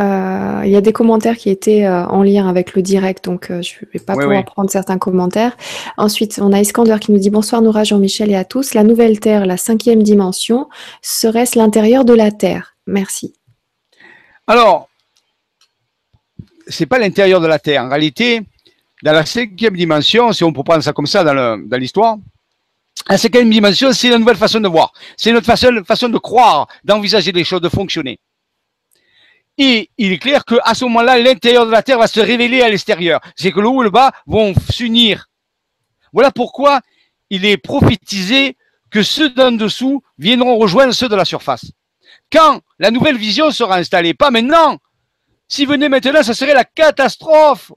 Euh, 0.00 0.62
il 0.64 0.70
y 0.70 0.76
a 0.76 0.80
des 0.80 0.92
commentaires 0.92 1.36
qui 1.36 1.50
étaient 1.50 1.84
euh, 1.84 2.06
en 2.06 2.22
lien 2.22 2.48
avec 2.48 2.74
le 2.74 2.82
direct, 2.82 3.24
donc 3.24 3.48
je 3.48 3.54
ne 3.54 3.92
vais 3.92 3.98
pas 3.98 4.14
pouvoir 4.14 4.44
prendre 4.44 4.70
certains 4.70 4.98
commentaires. 4.98 5.56
Ensuite, 5.96 6.38
on 6.42 6.52
a 6.52 6.60
Iskander 6.60 6.96
qui 7.00 7.12
nous 7.12 7.18
dit 7.18 7.30
Bonsoir 7.30 7.62
Noura, 7.62 7.84
Jean-Michel 7.84 8.30
et 8.30 8.36
à 8.36 8.44
tous. 8.44 8.74
La 8.74 8.84
nouvelle 8.84 9.18
Terre, 9.18 9.46
la 9.46 9.56
cinquième 9.56 10.02
dimension, 10.02 10.68
serait-ce 11.02 11.58
l'intérieur 11.58 12.04
de 12.04 12.12
la 12.12 12.30
Terre? 12.30 12.76
Merci. 12.86 13.34
Alors, 14.46 14.88
c'est 16.68 16.86
pas 16.86 16.98
l'intérieur 16.98 17.40
de 17.40 17.46
la 17.46 17.58
Terre. 17.58 17.82
En 17.82 17.88
réalité, 17.88 18.42
dans 19.02 19.12
la 19.12 19.26
cinquième 19.26 19.76
dimension, 19.76 20.32
si 20.32 20.44
on 20.44 20.52
peut 20.52 20.62
prendre 20.62 20.82
ça 20.82 20.92
comme 20.92 21.06
ça 21.06 21.24
dans 21.24 21.76
l'histoire, 21.78 22.18
la 23.08 23.16
cinquième 23.16 23.50
dimension, 23.50 23.92
c'est 23.92 24.10
la 24.10 24.18
nouvelle 24.18 24.36
façon 24.36 24.60
de 24.60 24.68
voir. 24.68 24.92
C'est 25.16 25.32
notre 25.32 25.46
façon, 25.46 25.82
façon 25.86 26.08
de 26.08 26.18
croire, 26.18 26.66
d'envisager 26.84 27.32
les 27.32 27.44
choses, 27.44 27.60
de 27.60 27.68
fonctionner. 27.68 28.18
Et 29.58 29.90
il 29.98 30.12
est 30.12 30.18
clair 30.18 30.44
qu'à 30.44 30.72
ce 30.74 30.84
moment-là, 30.84 31.18
l'intérieur 31.18 31.66
de 31.66 31.72
la 31.72 31.82
Terre 31.82 31.98
va 31.98 32.06
se 32.06 32.20
révéler 32.20 32.62
à 32.62 32.68
l'extérieur. 32.68 33.20
C'est 33.34 33.50
que 33.50 33.60
le 33.60 33.68
haut 33.68 33.82
et 33.82 33.84
le 33.84 33.90
bas 33.90 34.12
vont 34.26 34.54
s'unir. 34.70 35.28
Voilà 36.12 36.30
pourquoi 36.30 36.80
il 37.28 37.44
est 37.44 37.56
prophétisé 37.58 38.56
que 38.90 39.02
ceux 39.02 39.30
d'en 39.30 39.52
dessous 39.52 40.02
viendront 40.16 40.56
rejoindre 40.56 40.94
ceux 40.94 41.08
de 41.08 41.16
la 41.16 41.24
surface. 41.24 41.72
Quand 42.32 42.60
la 42.78 42.90
nouvelle 42.90 43.18
vision 43.18 43.50
sera 43.50 43.76
installée, 43.76 44.14
pas 44.14 44.30
maintenant. 44.30 44.78
Si 45.48 45.66
venait 45.66 45.88
maintenant, 45.88 46.22
ça 46.22 46.34
serait 46.34 46.54
la 46.54 46.64
catastrophe. 46.64 47.72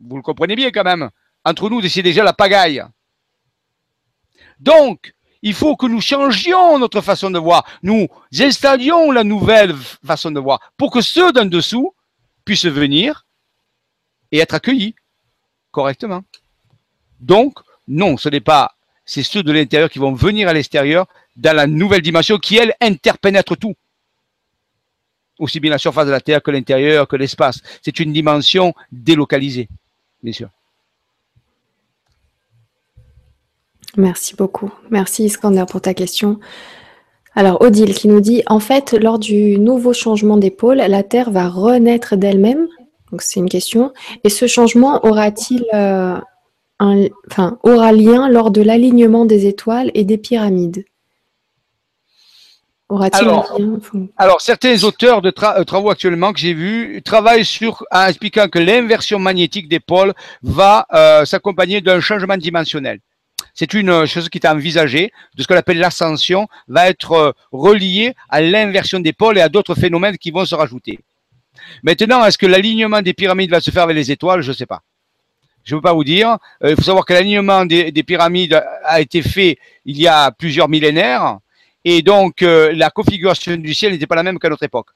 Vous 0.00 0.16
le 0.16 0.22
comprenez 0.22 0.56
bien 0.56 0.70
quand 0.70 0.84
même. 0.84 1.10
Entre 1.44 1.70
nous, 1.70 1.80
c'est 1.88 2.02
déjà 2.02 2.24
la 2.24 2.32
pagaille. 2.32 2.82
Donc, 4.58 5.14
il 5.42 5.54
faut 5.54 5.76
que 5.76 5.86
nous 5.86 6.00
changions 6.00 6.78
notre 6.78 7.00
façon 7.00 7.30
de 7.30 7.38
voir. 7.38 7.64
Nous 7.82 8.08
installions 8.38 9.10
la 9.10 9.24
nouvelle 9.24 9.74
façon 10.06 10.30
de 10.30 10.40
voir 10.40 10.72
pour 10.76 10.92
que 10.92 11.00
ceux 11.00 11.32
d'en 11.32 11.44
dessous 11.44 11.94
puissent 12.44 12.66
venir 12.66 13.26
et 14.30 14.38
être 14.38 14.54
accueillis 14.54 14.94
correctement. 15.70 16.22
Donc, 17.20 17.58
non, 17.88 18.16
ce 18.16 18.28
n'est 18.28 18.40
pas, 18.40 18.74
c'est 19.04 19.22
ceux 19.22 19.42
de 19.42 19.52
l'intérieur 19.52 19.90
qui 19.90 19.98
vont 19.98 20.12
venir 20.12 20.48
à 20.48 20.52
l'extérieur 20.52 21.06
dans 21.36 21.56
la 21.56 21.66
nouvelle 21.66 22.02
dimension 22.02 22.38
qui, 22.38 22.56
elle, 22.56 22.74
interpénètre 22.80 23.56
tout. 23.56 23.74
Aussi 25.38 25.60
bien 25.60 25.70
la 25.70 25.78
surface 25.78 26.06
de 26.06 26.12
la 26.12 26.20
Terre 26.20 26.42
que 26.42 26.50
l'intérieur, 26.50 27.08
que 27.08 27.16
l'espace. 27.16 27.60
C'est 27.82 27.98
une 27.98 28.12
dimension 28.12 28.74
délocalisée, 28.92 29.68
bien 30.22 30.32
sûr. 30.32 30.50
Merci 33.96 34.34
beaucoup. 34.34 34.70
Merci 34.90 35.24
Iskander 35.24 35.64
pour 35.68 35.80
ta 35.80 35.94
question. 35.94 36.38
Alors 37.34 37.62
Odile 37.62 37.94
qui 37.94 38.08
nous 38.08 38.20
dit 38.20 38.42
en 38.46 38.60
fait 38.60 38.92
lors 38.92 39.18
du 39.18 39.58
nouveau 39.58 39.92
changement 39.92 40.36
d'épaule, 40.36 40.78
la 40.78 41.02
Terre 41.02 41.30
va 41.30 41.48
renaître 41.48 42.16
d'elle-même. 42.16 42.68
Donc 43.10 43.22
c'est 43.22 43.40
une 43.40 43.48
question. 43.48 43.92
Et 44.24 44.28
ce 44.28 44.46
changement 44.46 45.04
aura-t-il 45.04 45.64
euh, 45.74 46.16
un, 46.78 47.04
enfin, 47.30 47.58
aura 47.62 47.92
lien 47.92 48.28
lors 48.28 48.50
de 48.50 48.62
l'alignement 48.62 49.24
des 49.24 49.46
étoiles 49.46 49.90
et 49.94 50.04
des 50.04 50.18
pyramides? 50.18 50.84
Alors, 53.12 53.58
alors, 54.18 54.40
certains 54.42 54.84
auteurs 54.84 55.22
de 55.22 55.32
euh, 55.42 55.64
travaux 55.64 55.88
actuellement 55.88 56.32
que 56.34 56.38
j'ai 56.38 56.52
vus 56.52 57.00
travaillent 57.02 57.44
sur 57.44 57.84
en 57.90 58.06
expliquant 58.06 58.48
que 58.48 58.58
l'inversion 58.58 59.18
magnétique 59.18 59.66
des 59.68 59.80
pôles 59.80 60.12
va 60.42 60.86
euh, 60.92 61.24
s'accompagner 61.24 61.80
d'un 61.80 62.00
changement 62.00 62.36
dimensionnel. 62.36 63.00
C'est 63.54 63.74
une 63.74 63.90
euh, 63.90 64.06
chose 64.06 64.28
qui 64.28 64.38
est 64.38 64.46
envisagée, 64.46 65.12
de 65.34 65.42
ce 65.42 65.48
qu'on 65.48 65.56
appelle 65.56 65.78
l'ascension, 65.78 66.48
va 66.68 66.88
être 66.88 67.34
reliée 67.50 68.14
à 68.28 68.40
l'inversion 68.40 69.00
des 69.00 69.12
pôles 69.12 69.38
et 69.38 69.42
à 69.42 69.48
d'autres 69.48 69.74
phénomènes 69.74 70.18
qui 70.18 70.30
vont 70.30 70.44
se 70.44 70.54
rajouter. 70.54 70.98
Maintenant, 71.82 72.24
est-ce 72.24 72.38
que 72.38 72.46
l'alignement 72.46 73.02
des 73.02 73.12
pyramides 73.12 73.50
va 73.50 73.60
se 73.60 73.70
faire 73.70 73.84
avec 73.84 73.96
les 73.96 74.10
étoiles? 74.10 74.40
Je 74.42 74.50
ne 74.50 74.56
sais 74.56 74.66
pas. 74.66 74.80
Je 75.64 75.74
ne 75.74 75.80
peux 75.80 75.82
pas 75.82 75.92
vous 75.92 76.04
dire. 76.04 76.38
Il 76.64 76.74
faut 76.74 76.82
savoir 76.82 77.04
que 77.04 77.12
l'alignement 77.12 77.64
des, 77.64 77.92
des, 77.92 78.02
pyramides 78.02 78.60
a 78.84 79.00
été 79.00 79.22
fait 79.22 79.58
il 79.84 80.00
y 80.00 80.08
a 80.08 80.32
plusieurs 80.32 80.68
millénaires. 80.68 81.38
Et 81.84 82.02
donc, 82.02 82.42
euh, 82.42 82.72
la 82.74 82.90
configuration 82.90 83.56
du 83.56 83.74
ciel 83.74 83.92
n'était 83.92 84.06
pas 84.06 84.14
la 84.14 84.22
même 84.22 84.38
qu'à 84.38 84.48
notre 84.48 84.62
époque. 84.62 84.88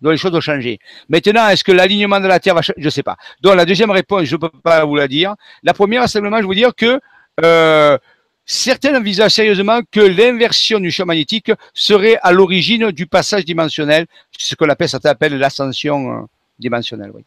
Donc, 0.00 0.12
les 0.12 0.18
choses 0.18 0.34
ont 0.34 0.40
changé. 0.40 0.78
Maintenant, 1.08 1.48
est-ce 1.48 1.62
que 1.62 1.72
l'alignement 1.72 2.18
de 2.18 2.26
la 2.26 2.40
Terre 2.40 2.54
va 2.54 2.62
changer 2.62 2.78
Je 2.78 2.86
ne 2.86 2.90
sais 2.90 3.02
pas. 3.02 3.16
Donc, 3.40 3.56
la 3.56 3.64
deuxième 3.64 3.90
réponse, 3.90 4.24
je 4.24 4.34
ne 4.34 4.40
peux 4.40 4.48
pas 4.48 4.84
vous 4.84 4.96
la 4.96 5.06
dire. 5.06 5.34
La 5.62 5.74
première, 5.74 6.08
simplement, 6.08 6.38
je 6.40 6.46
vous 6.46 6.54
dire 6.54 6.74
que 6.74 7.00
euh, 7.42 7.98
certains 8.44 8.96
envisagent 8.98 9.32
sérieusement 9.32 9.80
que 9.90 10.00
l'inversion 10.00 10.80
du 10.80 10.90
champ 10.90 11.06
magnétique 11.06 11.52
serait 11.74 12.18
à 12.22 12.32
l'origine 12.32 12.90
du 12.90 13.06
passage 13.06 13.44
dimensionnel, 13.44 14.06
ce 14.36 14.54
qu'on 14.54 14.68
appelle, 14.68 14.88
certains 14.88 15.10
appellent 15.10 15.38
l'ascension 15.38 16.12
euh, 16.12 16.20
dimensionnelle. 16.58 17.10
Oui. 17.14 17.24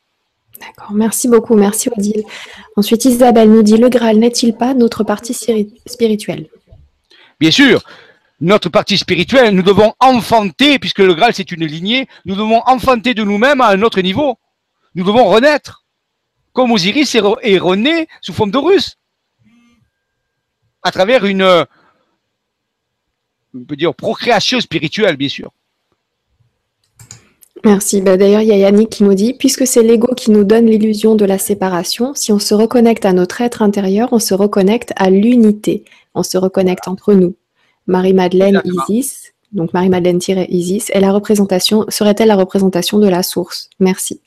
D'accord, 0.59 0.93
merci 0.93 1.27
beaucoup, 1.27 1.55
merci 1.55 1.89
Odile. 1.89 2.23
Ensuite, 2.75 3.05
Isabelle 3.05 3.49
nous 3.49 3.63
dit, 3.63 3.77
le 3.77 3.89
Graal 3.89 4.17
n'est-il 4.17 4.55
pas 4.55 4.73
notre 4.73 5.03
partie 5.03 5.33
spirituelle? 5.85 6.47
Bien 7.39 7.51
sûr, 7.51 7.83
notre 8.39 8.69
partie 8.69 8.97
spirituelle, 8.97 9.53
nous 9.53 9.63
devons 9.63 9.93
enfanter, 9.99 10.79
puisque 10.79 10.99
le 10.99 11.13
Graal 11.13 11.33
c'est 11.33 11.51
une 11.51 11.65
lignée, 11.65 12.07
nous 12.25 12.35
devons 12.35 12.61
enfanter 12.65 13.13
de 13.13 13.23
nous-mêmes 13.23 13.61
à 13.61 13.67
un 13.67 13.81
autre 13.81 14.01
niveau. 14.01 14.37
Nous 14.93 15.03
devons 15.03 15.25
renaître. 15.25 15.83
Comme 16.53 16.71
Osiris 16.71 17.15
est 17.15 17.57
rené 17.57 18.07
sous 18.21 18.31
forme 18.31 18.51
d'Horus. 18.51 18.97
À 20.85 20.91
travers 20.91 21.25
une, 21.25 21.41
on 23.55 23.63
peut 23.67 23.75
dire, 23.75 23.95
procréation 23.95 24.61
spirituelle, 24.61 25.17
bien 25.17 25.29
sûr. 25.29 25.51
Merci. 27.63 28.01
Bah, 28.01 28.17
d'ailleurs, 28.17 28.41
il 28.41 28.49
y 28.49 28.51
a 28.51 28.57
Yannick 28.57 28.91
qui 28.91 29.03
nous 29.03 29.15
dit, 29.15 29.33
puisque 29.33 29.65
c'est 29.65 29.81
l'ego 29.81 30.13
qui 30.13 30.29
nous 30.29 30.43
donne 30.43 30.67
l'illusion 30.67 31.15
de 31.15 31.25
la 31.25 31.39
séparation, 31.39 32.13
si 32.13 32.31
on 32.31 32.37
se 32.37 32.53
reconnecte 32.53 33.03
à 33.03 33.13
notre 33.13 33.41
être 33.41 33.63
intérieur, 33.63 34.09
on 34.11 34.19
se 34.19 34.35
reconnecte 34.35 34.93
à 34.95 35.09
l'unité. 35.09 35.85
On 36.13 36.21
se 36.21 36.37
reconnecte 36.37 36.87
entre 36.87 37.15
nous. 37.15 37.35
Marie-Madeleine 37.87 38.61
Isis, 38.63 39.33
donc 39.53 39.73
Marie-Madeleine-Isis, 39.73 40.91
est 40.91 40.99
la 40.99 41.11
représentation, 41.11 41.85
serait-elle 41.89 42.27
la 42.27 42.35
représentation 42.35 42.99
de 42.99 43.07
la 43.07 43.23
source? 43.23 43.71
Merci. 43.79 44.21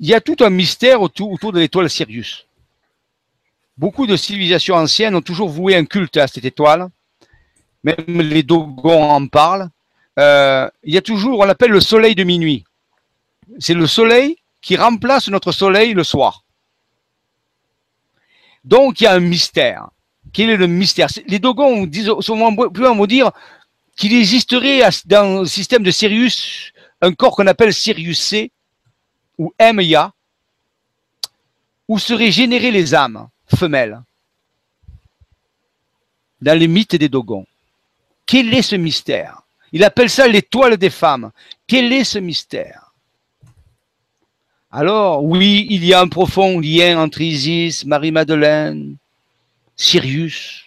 Il 0.00 0.08
y 0.08 0.14
a 0.14 0.20
tout 0.20 0.36
un 0.40 0.50
mystère 0.50 1.02
autour, 1.02 1.30
autour 1.30 1.52
de 1.52 1.60
l'étoile 1.60 1.88
Sirius. 1.88 2.48
Beaucoup 3.76 4.06
de 4.06 4.16
civilisations 4.16 4.76
anciennes 4.76 5.16
ont 5.16 5.20
toujours 5.20 5.48
voué 5.48 5.74
un 5.74 5.84
culte 5.84 6.16
à 6.16 6.28
cette 6.28 6.44
étoile. 6.44 6.88
Même 7.82 8.20
les 8.20 8.44
Dogons 8.44 9.10
en 9.10 9.26
parlent. 9.26 9.68
Euh, 10.18 10.70
il 10.84 10.94
y 10.94 10.96
a 10.96 11.02
toujours, 11.02 11.40
on 11.40 11.44
l'appelle 11.44 11.72
le 11.72 11.80
soleil 11.80 12.14
de 12.14 12.22
minuit. 12.22 12.64
C'est 13.58 13.74
le 13.74 13.88
soleil 13.88 14.36
qui 14.62 14.76
remplace 14.76 15.28
notre 15.28 15.50
soleil 15.50 15.92
le 15.92 16.04
soir. 16.04 16.44
Donc 18.62 19.00
il 19.00 19.04
y 19.04 19.06
a 19.08 19.12
un 19.12 19.20
mystère. 19.20 19.88
Quel 20.32 20.50
est 20.50 20.56
le 20.56 20.68
mystère? 20.68 21.08
Les 21.26 21.40
Dogons 21.40 21.84
disent 21.86 22.12
souvent, 22.20 22.54
plus 22.54 22.84
vont 22.84 23.06
dire 23.06 23.32
qu'il 23.96 24.14
existerait 24.14 24.80
dans 25.04 25.40
le 25.40 25.46
système 25.46 25.82
de 25.82 25.90
Sirius 25.90 26.72
un 27.00 27.12
corps 27.12 27.36
qu'on 27.36 27.46
appelle 27.48 27.74
Sirius 27.74 28.20
C 28.20 28.52
ou 29.36 29.52
MIA, 29.60 30.12
où 31.88 31.98
seraient 31.98 32.30
générées 32.30 32.70
les 32.70 32.94
âmes 32.94 33.28
femelles 33.54 34.02
dans 36.40 36.58
les 36.58 36.68
mythes 36.68 36.96
des 36.96 37.08
Dogons. 37.08 37.46
Quel 38.26 38.52
est 38.54 38.62
ce 38.62 38.76
mystère? 38.76 39.42
Il 39.72 39.84
appelle 39.84 40.10
ça 40.10 40.28
l'étoile 40.28 40.76
des 40.76 40.90
femmes. 40.90 41.30
Quel 41.66 41.92
est 41.92 42.04
ce 42.04 42.18
mystère? 42.18 42.92
Alors, 44.70 45.24
oui, 45.24 45.66
il 45.70 45.84
y 45.84 45.94
a 45.94 46.00
un 46.00 46.08
profond 46.08 46.58
lien 46.58 46.98
entre 46.98 47.20
Isis, 47.20 47.84
Marie-Madeleine, 47.84 48.96
Sirius, 49.76 50.64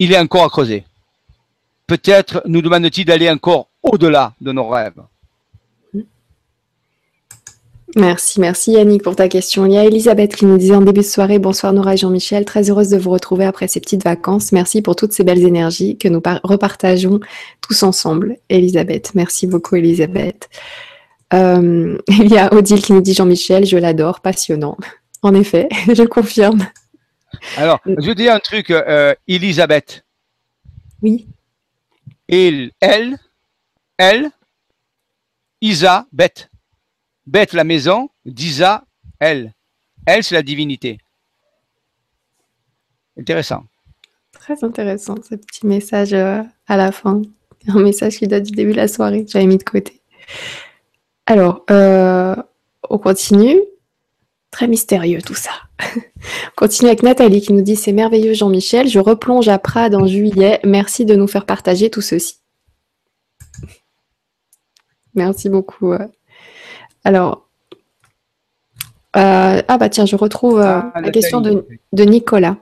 il 0.00 0.12
est 0.12 0.18
encore 0.18 0.44
à 0.44 0.48
creuser. 0.48 0.84
Peut-être 1.86 2.42
nous 2.46 2.62
demande-t-il 2.62 3.04
d'aller 3.04 3.30
encore 3.30 3.68
au-delà 3.82 4.32
de 4.40 4.50
nos 4.50 4.66
rêves. 4.66 5.02
Merci, 7.96 8.40
merci 8.40 8.72
Yannick 8.72 9.02
pour 9.02 9.16
ta 9.16 9.28
question. 9.28 9.66
Il 9.66 9.72
y 9.72 9.78
a 9.78 9.84
Elisabeth 9.84 10.36
qui 10.36 10.46
nous 10.46 10.58
disait 10.58 10.74
en 10.74 10.80
début 10.80 11.00
de 11.00 11.04
soirée 11.04 11.38
Bonsoir 11.38 11.72
Nora 11.72 11.94
et 11.94 11.96
Jean-Michel, 11.96 12.44
très 12.44 12.70
heureuse 12.70 12.88
de 12.88 12.98
vous 12.98 13.10
retrouver 13.10 13.44
après 13.44 13.66
ces 13.66 13.80
petites 13.80 14.04
vacances. 14.04 14.52
Merci 14.52 14.80
pour 14.80 14.94
toutes 14.94 15.12
ces 15.12 15.24
belles 15.24 15.44
énergies 15.44 15.98
que 15.98 16.06
nous 16.06 16.22
repartageons 16.44 17.18
tous 17.60 17.82
ensemble. 17.82 18.36
Elisabeth, 18.48 19.12
merci 19.14 19.46
beaucoup 19.48 19.74
Elisabeth. 19.74 20.48
Euh, 21.34 21.98
il 22.08 22.28
y 22.28 22.38
a 22.38 22.52
Odile 22.54 22.80
qui 22.80 22.92
nous 22.92 23.00
dit 23.00 23.14
Jean-Michel, 23.14 23.66
je 23.66 23.76
l'adore, 23.76 24.20
passionnant. 24.20 24.76
En 25.22 25.34
effet, 25.34 25.68
je 25.92 26.04
confirme. 26.04 26.66
Alors, 27.56 27.80
je 27.86 28.12
dire 28.12 28.34
un 28.34 28.40
truc, 28.40 28.70
euh, 28.70 29.14
Elisabeth. 29.26 30.04
Oui. 31.02 31.26
Il, 32.28 32.70
elle, 32.80 33.16
elle, 33.98 34.30
Isa, 35.60 36.06
bête. 36.12 36.49
Bête, 37.30 37.52
la 37.52 37.62
maison, 37.62 38.08
d'Isa, 38.24 38.82
elle. 39.20 39.54
Elle, 40.04 40.24
c'est 40.24 40.34
la 40.34 40.42
divinité. 40.42 40.98
Intéressant. 43.16 43.62
Très 44.32 44.64
intéressant, 44.64 45.14
ce 45.22 45.36
petit 45.36 45.64
message 45.64 46.12
euh, 46.12 46.42
à 46.66 46.76
la 46.76 46.90
fin. 46.90 47.22
un 47.68 47.78
message 47.78 48.18
qui 48.18 48.26
date 48.26 48.42
du 48.42 48.50
début 48.50 48.72
de 48.72 48.78
la 48.78 48.88
soirée, 48.88 49.24
j'avais 49.28 49.46
mis 49.46 49.58
de 49.58 49.62
côté. 49.62 50.02
Alors, 51.26 51.64
euh, 51.70 52.34
on 52.88 52.98
continue. 52.98 53.60
Très 54.50 54.66
mystérieux 54.66 55.22
tout 55.22 55.34
ça. 55.34 55.52
on 55.86 56.56
continue 56.56 56.88
avec 56.88 57.04
Nathalie 57.04 57.42
qui 57.42 57.52
nous 57.52 57.62
dit 57.62 57.76
C'est 57.76 57.92
merveilleux 57.92 58.34
Jean-Michel, 58.34 58.88
je 58.88 58.98
replonge 58.98 59.46
à 59.48 59.60
Prades 59.60 59.94
en 59.94 60.08
juillet. 60.08 60.58
Merci 60.64 61.04
de 61.04 61.14
nous 61.14 61.28
faire 61.28 61.46
partager 61.46 61.90
tout 61.90 62.00
ceci. 62.00 62.40
Merci 65.14 65.48
beaucoup. 65.48 65.94
Alors, 67.04 67.46
euh, 69.16 69.62
ah 69.66 69.78
bah 69.78 69.88
tiens, 69.88 70.06
je 70.06 70.16
retrouve 70.16 70.60
euh, 70.60 70.80
ah, 70.94 71.00
la 71.00 71.10
question 71.10 71.40
de, 71.40 71.66
de 71.92 72.04
Nicolas 72.04 72.56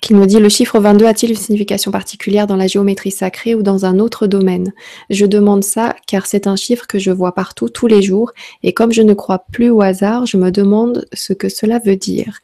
qui 0.00 0.14
nous 0.14 0.26
dit 0.26 0.40
le 0.40 0.48
chiffre 0.48 0.80
22 0.80 1.06
a-t-il 1.06 1.30
une 1.30 1.38
signification 1.38 1.92
particulière 1.92 2.48
dans 2.48 2.56
la 2.56 2.66
géométrie 2.66 3.12
sacrée 3.12 3.54
ou 3.54 3.62
dans 3.62 3.86
un 3.86 4.00
autre 4.00 4.26
domaine? 4.26 4.72
Je 5.10 5.26
demande 5.26 5.62
ça 5.62 5.94
car 6.08 6.26
c'est 6.26 6.48
un 6.48 6.56
chiffre 6.56 6.86
que 6.88 6.98
je 6.98 7.12
vois 7.12 7.34
partout 7.34 7.68
tous 7.68 7.86
les 7.86 8.02
jours 8.02 8.32
et 8.64 8.72
comme 8.72 8.92
je 8.92 9.02
ne 9.02 9.14
crois 9.14 9.44
plus 9.52 9.70
au 9.70 9.80
hasard, 9.80 10.26
je 10.26 10.36
me 10.36 10.50
demande 10.50 11.06
ce 11.12 11.32
que 11.32 11.48
cela 11.48 11.78
veut 11.78 11.96
dire. 11.96 12.40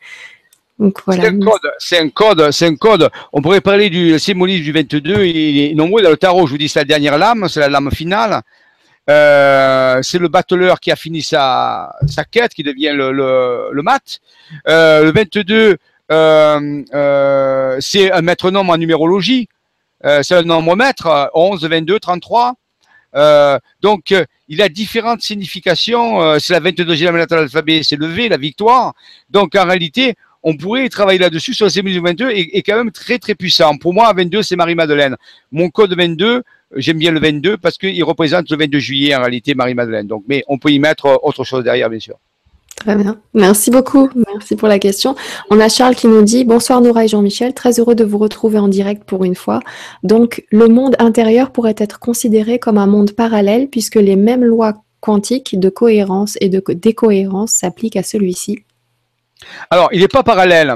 Donc 0.79 1.01
voilà. 1.05 1.25
C'est 1.25 1.29
un 1.29 1.41
code, 1.41 1.71
c'est 1.79 1.99
un 1.99 2.09
code, 2.11 2.51
c'est 2.53 2.67
un 2.67 2.77
code. 2.77 3.11
On 3.33 3.43
pourrait 3.43 3.61
parler 3.61 3.91
du 3.91 4.17
symbolisme 4.21 4.63
du 4.63 4.73
22, 4.73 5.25
il 5.25 5.61
est 5.61 5.75
nombreux 5.75 6.03
dans 6.03 6.11
le 6.11 6.17
tarot, 6.17 6.47
je 6.47 6.53
vous 6.53 6.59
dis 6.59 6.69
c'est 6.69 6.79
la 6.79 6.85
dernière 6.85 7.19
lame, 7.19 7.49
c'est 7.49 7.59
la 7.59 7.69
lame 7.69 7.91
finale. 7.91 8.43
Euh, 9.09 10.01
c'est 10.03 10.19
le 10.19 10.29
battleur 10.29 10.81
qui 10.81 10.91
a 10.91 10.97
fini 10.97 11.23
sa, 11.23 11.91
quête, 12.31 12.53
qui 12.53 12.63
devient 12.63 12.93
le, 12.95 13.83
mat. 13.83 14.21
Euh, 14.67 15.05
le 15.05 15.13
22, 15.13 15.77
euh, 16.11 17.77
c'est 17.81 18.13
un 18.13 18.21
maître 18.21 18.51
nombre 18.51 18.73
en 18.73 18.77
numérologie. 18.77 19.49
C'est 20.03 20.35
un 20.35 20.43
nombre 20.43 20.77
maître, 20.77 21.31
11, 21.35 21.65
22, 21.65 21.99
33. 21.99 22.55
donc, 23.83 24.15
il 24.49 24.63
a 24.63 24.69
différentes 24.69 25.23
significations. 25.23 26.39
c'est 26.39 26.53
la 26.53 26.61
22e 26.61 27.17
lettre 27.17 27.35
de 27.35 27.41
l'alphabet, 27.41 27.83
c'est 27.83 27.97
le 27.97 28.07
V, 28.07 28.29
la 28.29 28.37
victoire. 28.37 28.93
Donc, 29.31 29.57
en 29.57 29.65
réalité, 29.65 30.15
on 30.43 30.57
pourrait 30.57 30.89
travailler 30.89 31.19
là-dessus 31.19 31.55
sur 31.55 31.67
le 31.67 32.01
22 32.01 32.31
est, 32.31 32.63
quand 32.63 32.77
même 32.77 32.93
très 32.93 33.19
très 33.19 33.35
puissant. 33.35 33.77
Pour 33.77 33.93
moi, 33.93 34.13
22, 34.13 34.43
c'est 34.43 34.57
Marie-Madeleine. 34.57 35.17
Mon 35.51 35.69
code 35.69 35.97
22, 35.97 36.43
j'aime 36.77 36.99
bien 36.99 37.13
le 37.13 37.21
22 37.21 37.57
parce 37.57 37.79
qu'il 37.79 38.03
représente 38.05 38.51
le 38.51 38.57
22 38.57 38.79
juillet 38.79 39.15
en 39.15 39.21
réalité 39.21 39.55
Marie-Madeleine. 39.55 40.07
Donc, 40.07 40.25
mais 40.29 40.45
on 40.49 40.59
peut 40.59 40.71
y 40.71 40.79
mettre 40.79 41.21
autre 41.23 41.45
chose 41.45 41.65
derrière, 41.65 41.91
bien 41.91 42.01
sûr. 42.01 42.17
Très 42.77 42.95
bien. 42.95 43.19
Merci 43.35 43.73
beaucoup. 43.73 44.09
Merci 44.33 44.55
pour 44.55 44.69
la 44.69 44.79
question. 44.79 45.17
On 45.51 45.59
a 45.59 45.69
Charles 45.69 45.97
qui 45.97 46.07
nous 46.07 46.23
dit 46.23 46.45
Bonsoir 46.45 46.81
Nora 46.81 47.05
et 47.05 47.09
Jean-Michel, 47.09 47.53
très 47.53 47.81
heureux 47.81 47.97
de 47.97 48.05
vous 48.05 48.19
retrouver 48.19 48.59
en 48.59 48.69
direct 48.69 49.03
pour 49.03 49.25
une 49.25 49.35
fois. 49.35 49.61
Donc, 50.05 50.45
le 50.51 50.69
monde 50.69 50.95
intérieur 51.01 51.51
pourrait 51.51 51.75
être 51.77 51.99
considéré 51.99 52.61
comme 52.61 52.79
un 52.79 52.87
monde 52.87 53.13
parallèle 53.13 53.69
puisque 53.69 53.97
les 53.97 54.15
mêmes 54.15 54.45
lois 54.45 54.75
quantiques 55.01 55.59
de 55.59 55.69
cohérence 55.69 56.39
et 56.41 56.49
de 56.49 56.63
décohérence 56.73 57.51
s'appliquent 57.51 57.97
à 57.97 58.05
celui-ci. 58.05 58.61
Alors, 59.71 59.89
il 59.93 60.01
n'est 60.01 60.09
pas 60.09 60.23
parallèle. 60.23 60.75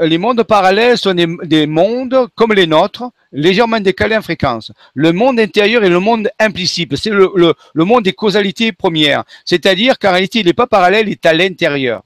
Les 0.00 0.16
mondes 0.16 0.42
parallèles 0.42 0.96
sont 0.96 1.14
des, 1.14 1.66
mondes 1.66 2.28
comme 2.34 2.54
les 2.54 2.66
nôtres, 2.66 3.10
légèrement 3.30 3.78
décalés 3.78 4.16
en 4.16 4.22
fréquence. 4.22 4.72
Le 4.94 5.12
monde 5.12 5.38
intérieur 5.38 5.84
est 5.84 5.90
le 5.90 6.00
monde 6.00 6.30
implicite, 6.38 6.96
c'est 6.96 7.10
le, 7.10 7.54
monde 7.74 8.04
des 8.04 8.14
causalités 8.14 8.72
premières. 8.72 9.24
C'est-à-dire 9.44 9.98
qu'en 9.98 10.12
réalité, 10.12 10.40
il 10.40 10.46
n'est 10.46 10.54
pas 10.54 10.66
parallèle, 10.66 11.08
il 11.08 11.12
est 11.12 11.26
à 11.26 11.34
l'intérieur. 11.34 12.02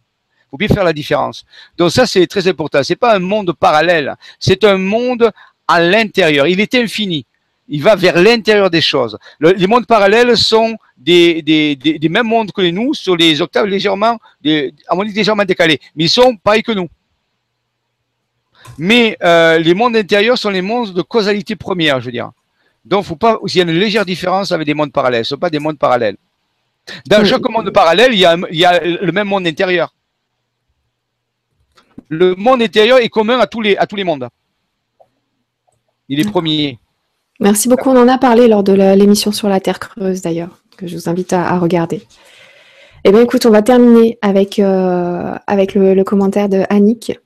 Il 0.47 0.51
faut 0.51 0.57
bien 0.57 0.69
faire 0.69 0.83
la 0.83 0.93
différence. 0.93 1.45
Donc 1.79 1.93
ça, 1.93 2.07
c'est 2.07 2.27
très 2.27 2.49
important. 2.49 2.83
C'est 2.83 2.97
pas 2.97 3.15
un 3.15 3.21
monde 3.21 3.53
parallèle, 3.53 4.17
c'est 4.41 4.65
un 4.65 4.77
monde 4.77 5.31
à 5.69 5.81
l'intérieur. 5.81 6.49
Il 6.49 6.59
est 6.61 6.75
infini. 6.75 7.25
Il 7.69 7.85
va 7.85 7.95
vers 7.95 8.21
l'intérieur 8.21 8.69
des 8.69 8.81
choses. 8.81 9.17
les 9.39 9.67
mondes 9.69 9.87
parallèles 9.87 10.37
sont 10.37 10.77
des, 10.97 11.41
des, 11.41 12.09
mêmes 12.09 12.27
mondes 12.27 12.51
que 12.51 12.63
nous, 12.63 12.95
sur 12.95 13.15
les 13.17 13.41
octaves 13.41 13.67
légèrement, 13.67 14.19
des, 14.41 14.75
à 14.89 14.97
mon 14.97 15.03
légèrement 15.03 15.45
décalés. 15.45 15.79
Mais 15.95 16.05
ils 16.05 16.11
sont 16.11 16.35
pareils 16.35 16.65
que 16.65 16.73
nous. 16.73 16.89
Mais 18.79 19.17
euh, 19.23 19.59
les 19.59 19.75
mondes 19.75 19.97
intérieurs 19.97 20.39
sont 20.39 20.51
les 20.51 20.63
mondes 20.63 20.93
de 20.93 21.03
causalité 21.03 21.57
première, 21.57 22.01
je 22.01 22.07
veux 22.07 22.13
dire. 22.13 22.31
Donc, 22.85 23.05
faut 23.05 23.17
pas, 23.17 23.39
il 23.47 23.57
y 23.57 23.61
a 23.61 23.65
une 23.65 23.71
légère 23.71 24.05
différence 24.05 24.53
avec 24.53 24.67
des 24.67 24.75
mondes 24.75 24.93
parallèles. 24.93 25.25
Ce 25.25 25.35
ne 25.35 25.37
sont 25.37 25.41
pas 25.41 25.51
des 25.51 25.59
mondes 25.59 25.79
parallèles. 25.79 26.17
Dans 27.07 27.25
chaque 27.25 27.49
monde 27.49 27.71
parallèle, 27.71 28.13
il 28.13 28.19
y, 28.19 28.25
a, 28.25 28.37
il 28.51 28.59
y 28.59 28.65
a 28.65 28.81
le 28.83 29.13
même 29.13 29.29
monde 29.29 29.47
intérieur. 29.47 29.95
Le 32.09 32.35
monde 32.35 32.63
intérieur 32.63 32.99
est 32.99 33.09
commun 33.09 33.39
à 33.39 33.47
tous 33.47 33.61
les, 33.61 33.77
à 33.77 33.87
tous 33.87 33.97
les 33.97 34.05
mondes. 34.05 34.29
Il 36.09 36.19
est 36.19 36.29
premier. 36.29 36.79
Merci 37.39 37.69
beaucoup. 37.69 37.91
On 37.91 37.97
en 37.97 38.09
a 38.09 38.19
parlé 38.19 38.49
lors 38.49 38.65
de 38.65 38.73
l'émission 38.73 39.31
sur 39.31 39.49
la 39.49 39.61
Terre 39.61 39.79
creuse, 39.79 40.23
d'ailleurs, 40.23 40.61
que 40.77 40.87
je 40.87 40.97
vous 40.97 41.09
invite 41.09 41.33
à, 41.33 41.59
regarder. 41.59 42.03
Eh 43.05 43.13
bien, 43.13 43.23
écoute, 43.23 43.47
on 43.47 43.51
va 43.51 43.63
terminer 43.63 44.19
avec, 44.21 44.59
euh, 44.59 45.35
avec 45.47 45.75
le, 45.75 45.95
le, 45.95 46.05
commentaire 46.05 46.49
de 46.49 46.65
Annick 46.69 47.19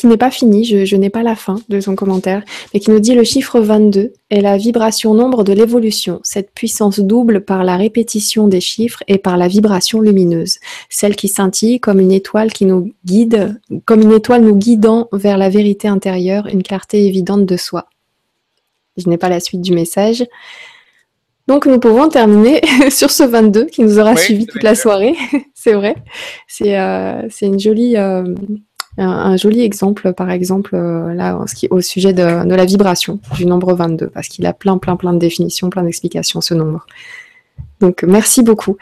qui 0.00 0.06
n'est 0.06 0.16
pas 0.16 0.30
fini, 0.30 0.64
je, 0.64 0.96
n'ai 0.96 1.10
pas 1.10 1.22
la 1.22 1.36
fin 1.36 1.56
de 1.68 1.78
son 1.78 1.94
commentaire, 1.94 2.42
mais 2.72 2.80
qui 2.80 2.90
nous 2.90 3.00
dit 3.00 3.14
le 3.14 3.22
chiffre 3.22 3.60
22 3.60 4.14
est 4.30 4.40
la 4.40 4.56
vibration 4.56 5.12
nombre 5.12 5.44
de 5.44 5.52
l'évolution, 5.52 6.20
cette 6.22 6.52
puissance 6.52 7.00
double 7.00 7.44
par 7.44 7.64
la 7.64 7.76
répétition 7.76 8.48
des 8.48 8.62
chiffres 8.62 9.02
et 9.08 9.18
par 9.18 9.36
la 9.36 9.46
vibration 9.46 10.00
lumineuse, 10.00 10.58
celle 10.88 11.16
qui 11.16 11.28
scintille 11.28 11.80
comme 11.80 12.00
une 12.00 12.12
étoile 12.12 12.50
qui 12.50 12.64
nous 12.64 12.94
guide, 13.04 13.60
comme 13.84 14.00
une 14.00 14.12
étoile 14.12 14.42
nous 14.42 14.56
guidant 14.56 15.08
vers 15.12 15.36
la 15.36 15.50
vérité 15.50 15.86
intérieure, 15.86 16.46
une 16.46 16.62
clarté 16.62 17.06
évidente 17.06 17.44
de 17.44 17.58
soi. 17.58 17.86
Je 18.96 19.06
n'ai 19.06 19.18
pas 19.18 19.28
la 19.28 19.40
suite 19.40 19.60
du 19.60 19.72
message. 19.72 20.24
Donc 21.46 21.66
nous 21.66 21.78
pouvons 21.78 22.08
terminer 22.08 22.62
sur 22.90 23.10
ce 23.10 23.24
22 23.24 23.66
qui 23.66 23.82
nous 23.82 23.98
aura 23.98 24.16
suivi 24.16 24.46
toute 24.46 24.62
la 24.62 24.74
soirée. 24.74 25.14
c'est 25.54 25.74
vrai. 25.74 25.94
C'est 26.48 26.78
euh, 26.78 27.28
une 27.42 27.60
jolie... 27.60 27.98
Euh, 27.98 28.34
un, 29.00 29.36
joli 29.36 29.62
exemple, 29.62 30.12
par 30.12 30.30
exemple, 30.30 30.74
euh, 30.74 31.14
là, 31.14 31.38
au 31.70 31.80
sujet 31.80 32.12
de, 32.12 32.22
la 32.22 32.64
vibration 32.64 33.18
du 33.34 33.46
nombre 33.46 33.74
22, 33.74 34.08
parce 34.08 34.28
qu'il 34.28 34.46
a 34.46 34.52
plein, 34.52 34.78
plein, 34.78 34.96
plein 34.96 35.12
de 35.12 35.18
définitions, 35.18 35.70
plein 35.70 35.82
d'explications, 35.82 36.40
ce 36.40 36.54
nombre. 36.54 36.86
Donc, 37.80 38.02
merci 38.02 38.42
beaucoup. 38.42 38.76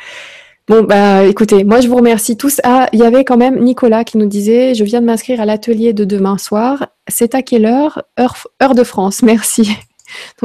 Bon, 0.68 0.82
bah, 0.82 1.24
écoutez, 1.24 1.64
moi, 1.64 1.80
je 1.80 1.88
vous 1.88 1.96
remercie 1.96 2.36
tous. 2.36 2.60
Ah, 2.62 2.88
il 2.92 2.98
y 2.98 3.02
avait 3.02 3.24
quand 3.24 3.38
même 3.38 3.58
Nicolas 3.62 4.04
qui 4.04 4.18
nous 4.18 4.26
disait, 4.26 4.74
je 4.74 4.84
viens 4.84 5.00
de 5.00 5.06
m'inscrire 5.06 5.40
à 5.40 5.46
l'atelier 5.46 5.94
de 5.94 6.04
demain 6.04 6.36
soir. 6.36 6.88
C'est 7.08 7.34
à 7.34 7.42
quelle 7.42 7.64
heure, 7.64 8.02
heure, 8.20 8.74
de 8.74 8.84
France, 8.84 9.22
merci. 9.22 9.70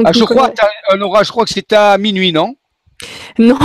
ah, 0.02 0.12
je, 0.12 0.24
crois, 0.24 0.52
je 1.22 1.30
crois 1.30 1.44
que 1.44 1.50
c'est 1.50 1.72
à 1.72 1.98
minuit, 1.98 2.32
non? 2.32 2.54
Non. 3.38 3.58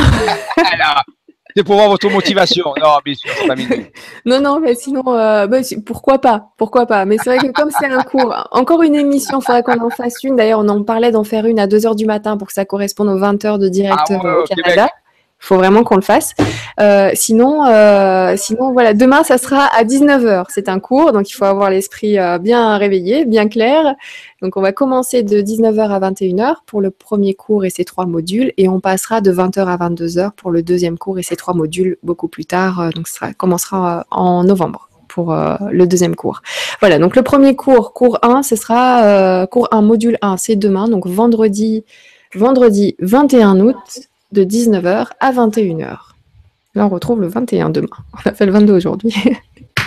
C'est 1.60 1.64
pour 1.66 1.76
voir 1.76 1.90
votre 1.90 2.10
motivation. 2.10 2.64
Non, 2.82 3.00
bien 3.04 3.14
sûr, 3.16 3.30
c'est 3.38 3.46
pas 3.46 3.56
Non, 4.26 4.40
non, 4.40 4.62
mais 4.62 4.76
sinon, 4.76 5.04
euh, 5.08 5.46
bah, 5.46 5.58
pourquoi 5.86 6.18
pas 6.22 6.52
Pourquoi 6.56 6.86
pas 6.86 7.04
Mais 7.04 7.18
c'est 7.18 7.36
vrai 7.36 7.38
que 7.38 7.52
comme 7.52 7.70
c'est 7.70 7.88
un 7.88 8.02
cours, 8.02 8.34
encore 8.52 8.82
une 8.82 8.96
émission, 8.96 9.40
il 9.42 9.46
faudrait 9.46 9.62
qu'on 9.62 9.82
en 9.84 9.90
fasse 9.90 10.24
une. 10.24 10.38
D'ailleurs, 10.38 10.62
on 10.64 10.70
en 10.70 10.82
parlait 10.84 11.12
d'en 11.12 11.26
faire 11.26 11.46
une 11.46 11.60
à 11.60 11.68
2 11.68 11.80
h 11.80 11.96
du 11.98 12.06
matin 12.06 12.38
pour 12.38 12.48
que 12.48 12.54
ça 12.54 12.64
corresponde 12.64 13.10
aux 13.10 13.18
20 13.18 13.44
heures 13.44 13.60
de 13.60 13.68
direct 13.68 14.00
ah 14.10 14.14
au 14.14 14.46
Canada. 14.46 14.88
Il 14.88 15.09
faut 15.40 15.56
vraiment 15.56 15.84
qu'on 15.84 15.96
le 15.96 16.02
fasse. 16.02 16.36
Euh, 16.80 17.12
sinon, 17.14 17.66
euh, 17.66 18.36
sinon, 18.38 18.72
voilà, 18.74 18.94
demain, 18.94 19.24
ça 19.24 19.38
sera 19.38 19.66
à 19.66 19.84
19h. 19.84 20.46
C'est 20.50 20.70
un 20.70 20.80
cours, 20.80 21.14
donc 21.14 21.30
il 21.30 21.34
faut 21.34 21.46
avoir 21.46 21.70
l'esprit 21.70 22.20
euh, 22.20 22.38
bien 22.38 22.78
réveillé, 22.78 23.26
bien 23.26 23.48
clair. 23.48 23.96
Donc, 24.42 24.58
on 24.58 24.62
va 24.62 24.74
commencer 24.74 25.24
de 25.24 25.42
19h 25.42 25.90
à 25.90 26.00
21h 26.00 26.58
pour 26.66 26.82
le 26.82 26.92
premier 26.92 27.34
cours 27.34 27.66
et 27.66 27.70
ses 27.70 27.86
trois 27.86 28.06
modules, 28.06 28.54
et 28.58 28.68
on 28.68 28.82
passera 28.82 29.22
de 29.22 29.32
20h 29.32 29.66
à 29.66 29.78
22h 29.78 30.32
pour 30.32 30.52
le 30.52 30.62
deuxième 30.62 30.98
cours 30.98 31.18
et 31.20 31.24
ses 31.24 31.38
trois 31.38 31.54
modules 31.54 31.98
beaucoup 32.04 32.28
plus 32.28 32.46
tard. 32.46 32.90
donc, 32.94 33.08
ça 33.08 33.34
commencera 33.34 34.06
en 34.12 34.44
novembre 34.44 34.90
pour 35.08 35.36
le 35.72 35.88
deuxième 35.88 36.16
cours. 36.16 36.42
Voilà, 36.82 37.00
donc 37.00 37.16
le 37.16 37.24
premier 37.24 37.56
cours, 37.56 37.94
cours 37.94 38.20
1, 38.22 38.44
ce 38.44 38.56
sera 38.56 39.48
cours 39.48 39.68
1, 39.72 39.82
module 39.82 40.18
1, 40.22 40.38
c'est 40.38 40.56
demain, 40.56 40.88
donc 40.88 41.08
vendredi, 41.08 41.84
vendredi 42.36 42.96
21 43.00 43.60
août 43.60 43.76
de 44.32 44.44
19h 44.44 45.08
à 45.20 45.32
21h. 45.32 45.98
Là, 46.76 46.86
on 46.86 46.90
retrouve 46.90 47.22
le 47.22 47.28
21 47.28 47.70
demain. 47.70 47.88
On 48.14 48.30
a 48.30 48.34
fait 48.34 48.46
le 48.46 48.52
22 48.52 48.74
aujourd'hui. 48.74 49.14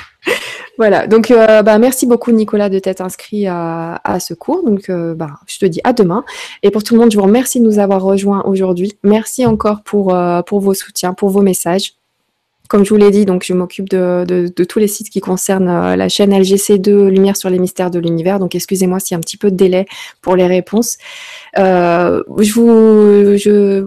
voilà, 0.79 1.07
donc 1.07 1.31
euh, 1.31 1.63
bah, 1.63 1.79
merci 1.79 2.07
beaucoup 2.07 2.33
Nicolas 2.33 2.69
de 2.69 2.79
t'être 2.79 3.01
inscrit 3.01 3.47
à, 3.47 4.01
ce 4.21 4.35
cours. 4.35 4.65
Donc 4.65 4.91
euh, 4.91 5.15
bah, 5.15 5.31
je 5.47 5.59
te 5.59 5.67
dis 5.67 5.81
à 5.85 5.93
demain. 5.93 6.25
Et 6.63 6.71
pour 6.71 6.83
tout 6.83 6.95
le 6.95 7.01
monde, 7.01 7.13
je 7.13 7.17
vous 7.17 7.25
remercie 7.25 7.61
de 7.61 7.65
nous 7.65 7.79
avoir 7.79 8.03
rejoints 8.03 8.43
aujourd'hui. 8.45 8.93
Merci 9.03 9.47
encore 9.47 9.83
pour, 9.83 10.15
euh, 10.15 10.43
pour 10.43 10.61
vos 10.61 10.75
soutiens, 10.75 11.15
pour 11.15 11.31
vos 11.31 11.43
messages. 11.43 11.95
Comme 12.73 12.87
je 12.87 12.89
vous 12.89 12.97
l'ai 12.97 13.11
dit, 13.11 13.27
donc 13.27 13.45
je 13.45 13.53
m'occupe 13.53 13.91
de, 13.91 14.49
tous 14.49 14.79
les 14.79 14.89
sites 14.89 15.11
qui 15.11 15.21
concernent 15.21 15.95
la 15.95 16.09
chaîne 16.09 16.33
LGC2 16.33 17.09
Lumière 17.09 17.37
sur 17.37 17.51
les 17.51 17.59
mystères 17.59 17.91
de 17.91 17.99
l'univers. 17.99 18.39
Donc 18.39 18.55
excusez-moi 18.55 18.99
s'il 18.99 19.15
y 19.15 19.15
a 19.15 19.19
un 19.19 19.21
petit 19.21 19.37
peu 19.37 19.51
de 19.51 19.57
délai 19.57 19.85
pour 20.23 20.37
les 20.37 20.47
réponses. 20.47 20.97
Euh, 21.59 22.23
je, 22.39 23.85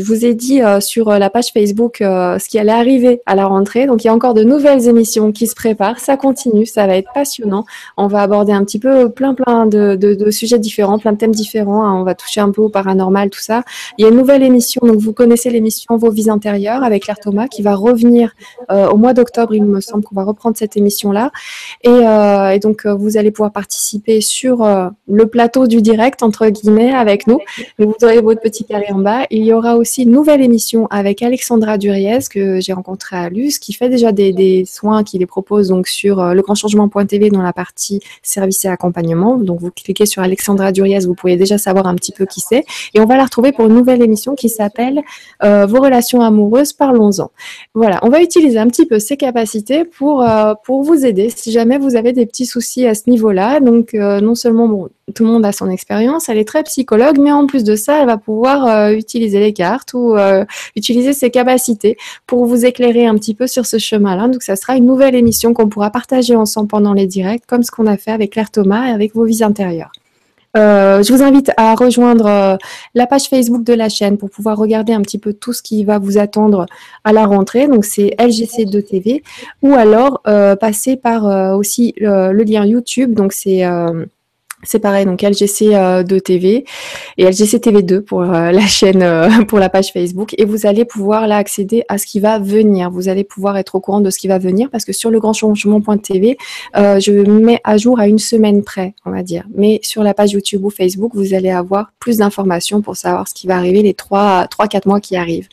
vous, 0.00 0.24
ai 0.24 0.32
dit 0.32 0.62
euh, 0.62 0.80
sur 0.80 1.10
la 1.10 1.28
page 1.28 1.52
Facebook 1.52 2.00
euh, 2.00 2.38
ce 2.38 2.48
qui 2.48 2.58
allait 2.58 2.72
arriver 2.72 3.20
à 3.26 3.34
la 3.34 3.44
rentrée. 3.44 3.84
Donc 3.84 4.02
il 4.02 4.06
y 4.06 4.10
a 4.10 4.14
encore 4.14 4.32
de 4.32 4.44
nouvelles 4.44 4.88
émissions 4.88 5.30
qui 5.30 5.46
se 5.46 5.54
préparent. 5.54 6.00
Ça 6.00 6.16
continue, 6.16 6.64
ça 6.64 6.86
va 6.86 6.96
être 6.96 7.12
passionnant. 7.12 7.66
On 7.98 8.06
va 8.06 8.22
aborder 8.22 8.52
un 8.54 8.64
petit 8.64 8.78
peu 8.78 9.10
plein 9.10 9.34
plein 9.34 9.66
de 9.66 10.30
sujets 10.30 10.58
différents, 10.58 10.98
plein 10.98 11.12
de 11.12 11.18
thèmes 11.18 11.34
différents. 11.34 11.84
Hein. 11.84 12.00
On 12.00 12.02
va 12.02 12.14
toucher 12.14 12.40
un 12.40 12.50
peu 12.50 12.62
au 12.62 12.70
paranormal, 12.70 13.28
tout 13.28 13.42
ça. 13.42 13.62
Il 13.98 14.04
y 14.04 14.06
a 14.06 14.08
une 14.08 14.16
nouvelle 14.16 14.42
émission. 14.42 14.80
Donc 14.86 14.96
vous 15.00 15.12
connaissez 15.12 15.50
l'émission 15.50 15.98
Vos 15.98 16.10
vies 16.10 16.30
intérieures 16.30 16.82
avec 16.82 17.02
Claire 17.02 17.20
Thomas 17.20 17.48
qui 17.48 17.60
va 17.60 17.74
revenir 17.74 18.05
au 18.68 18.96
mois 18.96 19.14
d'octobre. 19.14 19.54
Il 19.54 19.64
me 19.64 19.80
semble 19.80 20.04
qu'on 20.04 20.14
va 20.14 20.24
reprendre 20.24 20.56
cette 20.56 20.76
émission 20.76 21.12
là. 21.12 21.30
Et, 21.82 21.90
et 21.90 22.58
donc 22.58 22.86
vous 22.86 23.16
allez 23.16 23.30
pouvoir 23.30 23.52
participer 23.52 24.20
sur 24.20 24.66
le 25.08 25.26
plateau 25.26 25.66
du 25.66 25.82
direct 25.82 26.22
entre 26.22 26.48
guillemets 26.48 26.92
avec 26.92 27.26
nous. 27.26 27.38
vous 27.78 27.94
aurez 28.02 28.20
votre 28.20 28.40
petit 28.40 28.64
carré 28.64 28.86
en 28.90 28.98
bas. 28.98 29.26
Il 29.30 29.44
y 29.44 29.52
aura 29.52 29.76
aussi 29.76 30.02
une 30.02 30.12
nouvelle 30.12 30.42
émission 30.42 30.86
avec 30.90 31.22
Alexandra 31.22 31.78
Duriez 31.78 32.18
que 32.30 32.60
j'ai 32.60 32.72
rencontrée 32.72 33.16
à 33.16 33.28
Luce, 33.28 33.58
qui 33.58 33.72
fait 33.72 33.88
déjà 33.88 34.12
des, 34.12 34.64
soins, 34.66 35.04
qui 35.04 35.18
les 35.18 35.26
propose 35.26 35.68
donc 35.68 35.88
sur 35.88 36.20
euh, 36.20 36.34
le 36.34 36.42
grand 36.42 36.54
changement.tv 36.54 37.30
dans 37.30 37.42
la 37.42 37.52
partie 37.52 38.00
service 38.22 38.64
et 38.64 38.68
accompagnement. 38.68 39.36
Donc 39.36 39.60
vous 39.60 39.70
cliquez 39.70 40.06
sur 40.06 40.22
Alexandra 40.22 40.72
Duriez, 40.72 41.00
vous 41.00 41.14
pouvez 41.14 41.36
déjà 41.36 41.58
savoir 41.58 41.86
un 41.86 41.94
petit 41.94 42.12
peu 42.12 42.26
qui 42.26 42.40
c'est. 42.40 42.64
Et 42.94 43.00
on 43.00 43.06
va 43.06 43.16
la 43.16 43.24
retrouver 43.24 43.52
pour 43.52 43.66
une 43.66 43.74
nouvelle 43.74 44.02
émission 44.02 44.34
qui 44.34 44.48
s'appelle 44.48 45.02
euh, 45.42 45.66
Vos 45.66 45.80
relations 45.80 46.20
amoureuses, 46.20 46.72
parlons-en. 46.72 47.30
Voilà, 47.74 47.85
on 48.02 48.08
va 48.08 48.22
utiliser 48.22 48.58
un 48.58 48.68
petit 48.68 48.86
peu 48.86 48.98
ces 48.98 49.16
capacités 49.16 49.84
pour, 49.84 50.22
euh, 50.22 50.54
pour 50.64 50.82
vous 50.82 51.04
aider 51.04 51.30
si 51.34 51.52
jamais 51.52 51.78
vous 51.78 51.96
avez 51.96 52.12
des 52.12 52.26
petits 52.26 52.46
soucis 52.46 52.86
à 52.86 52.94
ce 52.94 53.08
niveau-là. 53.08 53.60
Donc 53.60 53.94
non 53.94 54.34
seulement 54.34 54.88
tout 55.14 55.24
le 55.24 55.30
monde 55.30 55.46
a 55.46 55.52
son 55.52 55.70
expérience, 55.70 56.28
elle 56.28 56.38
est 56.38 56.48
très 56.48 56.62
psychologue, 56.64 57.18
mais 57.18 57.30
en 57.30 57.46
plus 57.46 57.62
de 57.62 57.76
ça, 57.76 58.00
elle 58.00 58.06
va 58.06 58.16
pouvoir 58.16 58.66
euh, 58.66 58.90
utiliser 58.90 59.38
les 59.38 59.52
cartes 59.52 59.94
ou 59.94 60.16
euh, 60.16 60.44
utiliser 60.74 61.12
ses 61.12 61.30
capacités 61.30 61.96
pour 62.26 62.44
vous 62.44 62.64
éclairer 62.64 63.06
un 63.06 63.14
petit 63.14 63.34
peu 63.34 63.46
sur 63.46 63.66
ce 63.66 63.78
chemin-là. 63.78 64.28
Donc, 64.28 64.42
ça 64.42 64.56
sera 64.56 64.76
une 64.76 64.86
nouvelle 64.86 65.14
émission 65.14 65.54
qu'on 65.54 65.68
pourra 65.68 65.90
partager 65.90 66.34
ensemble 66.34 66.68
pendant 66.68 66.92
les 66.92 67.06
directs, 67.06 67.46
comme 67.46 67.62
ce 67.62 67.70
qu'on 67.70 67.86
a 67.86 67.96
fait 67.96 68.10
avec 68.10 68.32
Claire 68.32 68.50
Thomas 68.50 68.88
et 68.88 68.90
avec 68.90 69.14
vos 69.14 69.24
vies 69.24 69.44
intérieures. 69.44 69.92
Euh, 70.56 71.02
je 71.02 71.12
vous 71.12 71.22
invite 71.22 71.52
à 71.56 71.74
rejoindre 71.74 72.58
la 72.94 73.06
page 73.06 73.28
Facebook 73.28 73.62
de 73.62 73.74
la 73.74 73.88
chaîne 73.88 74.16
pour 74.16 74.30
pouvoir 74.30 74.56
regarder 74.56 74.92
un 74.92 75.02
petit 75.02 75.18
peu 75.18 75.32
tout 75.32 75.52
ce 75.52 75.62
qui 75.62 75.84
va 75.84 75.98
vous 75.98 76.18
attendre 76.18 76.66
à 77.04 77.12
la 77.12 77.26
rentrée. 77.26 77.68
Donc 77.68 77.84
c'est 77.84 78.14
LGC2TV 78.18 79.22
ou 79.62 79.74
alors 79.74 80.22
passer 80.22 80.96
par 80.96 81.56
aussi 81.56 81.94
le 81.98 82.42
lien 82.42 82.64
YouTube. 82.64 83.14
Donc 83.14 83.32
c'est 83.32 83.64
c'est 84.66 84.80
pareil, 84.80 85.06
donc 85.06 85.22
LGC 85.22 85.68
2 85.68 85.74
euh, 85.74 86.20
TV 86.20 86.64
et 87.16 87.24
LGC 87.24 87.60
TV 87.60 87.82
2 87.82 88.02
pour 88.02 88.22
euh, 88.22 88.50
la 88.52 88.66
chaîne, 88.66 89.02
euh, 89.02 89.28
pour 89.46 89.58
la 89.58 89.68
page 89.68 89.92
Facebook. 89.92 90.34
Et 90.38 90.44
vous 90.44 90.66
allez 90.66 90.84
pouvoir 90.84 91.26
là 91.28 91.36
accéder 91.36 91.84
à 91.88 91.98
ce 91.98 92.06
qui 92.06 92.20
va 92.20 92.38
venir. 92.38 92.90
Vous 92.90 93.08
allez 93.08 93.24
pouvoir 93.24 93.56
être 93.56 93.76
au 93.76 93.80
courant 93.80 94.00
de 94.00 94.10
ce 94.10 94.18
qui 94.18 94.28
va 94.28 94.38
venir 94.38 94.68
parce 94.70 94.84
que 94.84 94.92
sur 94.92 95.10
le 95.10 95.20
grand 95.20 95.32
changement.tv, 95.32 96.36
je 96.74 97.12
mets 97.12 97.60
à 97.64 97.76
jour 97.76 98.00
à 98.00 98.08
une 98.08 98.18
semaine 98.18 98.62
près, 98.62 98.94
on 99.04 99.10
va 99.10 99.22
dire. 99.22 99.44
Mais 99.54 99.78
sur 99.82 100.02
la 100.02 100.14
page 100.14 100.32
YouTube 100.32 100.64
ou 100.64 100.70
Facebook, 100.70 101.12
vous 101.14 101.34
allez 101.34 101.50
avoir 101.50 101.92
plus 102.00 102.18
d'informations 102.18 102.82
pour 102.82 102.96
savoir 102.96 103.28
ce 103.28 103.34
qui 103.34 103.46
va 103.46 103.56
arriver 103.56 103.82
les 103.82 103.92
3-4 103.92 104.86
mois 104.86 105.00
qui 105.00 105.16
arrivent. 105.16 105.48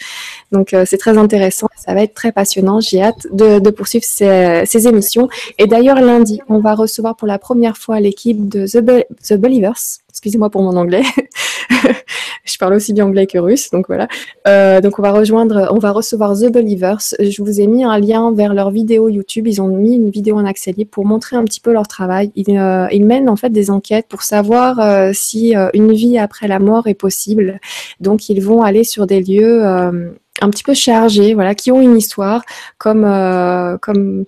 Donc 0.52 0.76
c'est 0.86 0.98
très 0.98 1.18
intéressant, 1.18 1.68
ça 1.76 1.94
va 1.94 2.04
être 2.04 2.14
très 2.14 2.32
passionnant. 2.32 2.80
J'ai 2.80 3.02
hâte 3.02 3.28
de, 3.32 3.70
poursuivre 3.70 4.06
ces, 4.06 4.64
ces, 4.66 4.88
émissions. 4.88 5.30
Et 5.58 5.68
d'ailleurs, 5.68 6.00
lundi, 6.00 6.42
on 6.50 6.60
va 6.60 6.76
recevoir 6.76 7.16
pour 7.16 7.28
la 7.28 7.40
première 7.40 7.78
fois 7.78 8.00
l'équipe 8.00 8.48
de 8.48 8.68
The 8.68 9.03
The 9.28 9.34
Believers. 9.34 10.00
Excusez-moi 10.10 10.50
pour 10.50 10.62
mon 10.62 10.76
anglais. 10.76 11.04
je 12.46 12.58
parle 12.58 12.74
aussi 12.74 12.94
bien 12.94 13.06
anglais 13.06 13.28
que 13.28 13.38
russe, 13.38 13.70
donc 13.72 13.88
voilà. 13.88 14.08
Euh, 14.48 14.82
donc 14.82 15.00
on 15.00 15.02
va 15.02 15.12
rejoindre, 15.12 15.70
on 15.72 15.80
va 15.80 15.92
recevoir 15.92 16.38
The 16.38 16.52
Believers. 16.52 17.00
Je 17.20 17.42
vous 17.42 17.62
ai 17.62 17.68
mis 17.68 17.84
un 17.84 18.00
lien 18.00 18.32
vers 18.34 18.54
leur 18.54 18.72
vidéo 18.72 19.10
YouTube. 19.10 19.48
Ils 19.48 19.62
ont 19.62 19.68
mis 19.68 19.96
une 19.96 20.10
vidéo 20.10 20.38
en 20.38 20.46
accès 20.46 20.72
libre 20.72 20.92
pour 20.92 21.06
montrer 21.06 21.36
un 21.36 21.44
petit 21.46 21.60
peu 21.60 21.72
leur 21.74 21.88
travail. 21.88 22.32
Ils, 22.36 22.58
euh, 22.58 22.88
mènent 23.00 23.30
en 23.30 23.36
fait 23.36 23.50
des 23.50 23.70
enquêtes 23.70 24.08
pour 24.08 24.24
savoir 24.24 24.80
euh, 24.80 25.12
si 25.14 25.54
une 25.74 25.92
vie 25.94 26.18
après 26.18 26.48
la 26.48 26.60
mort 26.60 26.88
est 26.88 26.94
possible. 26.94 27.60
Donc 28.00 28.30
ils 28.30 28.42
vont 28.42 28.62
aller 28.62 28.84
sur 28.84 29.08
des 29.08 29.22
lieux 29.22 29.64
un 29.66 30.50
petit 30.50 30.64
peu 30.64 30.74
chargés, 30.74 31.34
voilà, 31.34 31.56
qui 31.56 31.72
ont 31.72 31.82
une 31.82 31.98
histoire, 31.98 32.44
comme 32.78 33.04
comme 33.82 34.26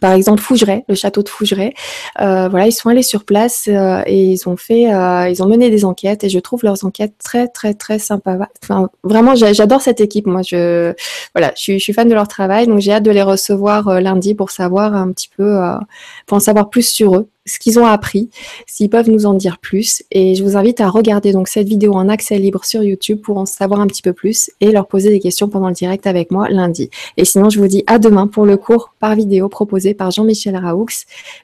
par 0.00 0.12
exemple 0.12 0.40
Fougeray, 0.40 0.84
le 0.88 0.94
château 0.94 1.22
de 1.22 1.28
Fougeray. 1.28 1.74
Euh, 2.20 2.48
voilà, 2.48 2.66
ils 2.66 2.72
sont 2.72 2.88
allés 2.88 3.02
sur 3.02 3.24
place 3.24 3.68
euh, 3.68 4.02
et 4.06 4.24
ils 4.32 4.48
ont 4.48 4.56
fait, 4.56 4.92
euh, 4.92 5.28
ils 5.28 5.42
ont 5.42 5.46
mené 5.46 5.70
des 5.70 5.84
enquêtes 5.84 6.24
et 6.24 6.28
je 6.28 6.38
trouve 6.38 6.64
leurs 6.64 6.84
enquêtes 6.84 7.14
très 7.22 7.48
très 7.48 7.74
très 7.74 7.98
sympas. 7.98 8.36
Enfin, 8.62 8.88
vraiment, 9.02 9.34
j'adore 9.34 9.80
cette 9.80 10.00
équipe. 10.00 10.26
Moi, 10.26 10.42
je 10.42 10.94
voilà, 11.34 11.52
je 11.56 11.62
suis, 11.62 11.78
je 11.78 11.84
suis 11.84 11.92
fan 11.92 12.08
de 12.08 12.14
leur 12.14 12.28
travail, 12.28 12.66
donc 12.66 12.80
j'ai 12.80 12.92
hâte 12.92 13.02
de 13.02 13.10
les 13.10 13.22
recevoir 13.22 14.00
lundi 14.00 14.34
pour 14.34 14.50
savoir 14.50 14.94
un 14.94 15.12
petit 15.12 15.28
peu, 15.36 15.58
pour 16.26 16.36
en 16.36 16.40
savoir 16.40 16.70
plus 16.70 16.88
sur 16.88 17.16
eux 17.16 17.28
ce 17.46 17.58
qu'ils 17.58 17.78
ont 17.78 17.86
appris, 17.86 18.30
s'ils 18.66 18.90
peuvent 18.90 19.10
nous 19.10 19.26
en 19.26 19.34
dire 19.34 19.58
plus. 19.58 20.02
Et 20.10 20.34
je 20.34 20.42
vous 20.42 20.56
invite 20.56 20.80
à 20.80 20.88
regarder 20.88 21.32
donc 21.32 21.48
cette 21.48 21.68
vidéo 21.68 21.92
en 21.94 22.08
accès 22.08 22.38
libre 22.38 22.64
sur 22.64 22.82
YouTube 22.82 23.20
pour 23.20 23.38
en 23.38 23.46
savoir 23.46 23.80
un 23.80 23.86
petit 23.86 24.02
peu 24.02 24.12
plus 24.12 24.50
et 24.60 24.72
leur 24.72 24.86
poser 24.86 25.10
des 25.10 25.20
questions 25.20 25.48
pendant 25.48 25.68
le 25.68 25.74
direct 25.74 26.06
avec 26.06 26.30
moi 26.30 26.48
lundi. 26.48 26.90
Et 27.16 27.24
sinon, 27.24 27.50
je 27.50 27.58
vous 27.58 27.68
dis 27.68 27.84
à 27.86 27.98
demain 27.98 28.26
pour 28.26 28.46
le 28.46 28.56
cours 28.56 28.94
par 28.98 29.14
vidéo 29.14 29.48
proposé 29.48 29.94
par 29.94 30.10
Jean-Michel 30.10 30.56
Raoux. 30.56 30.86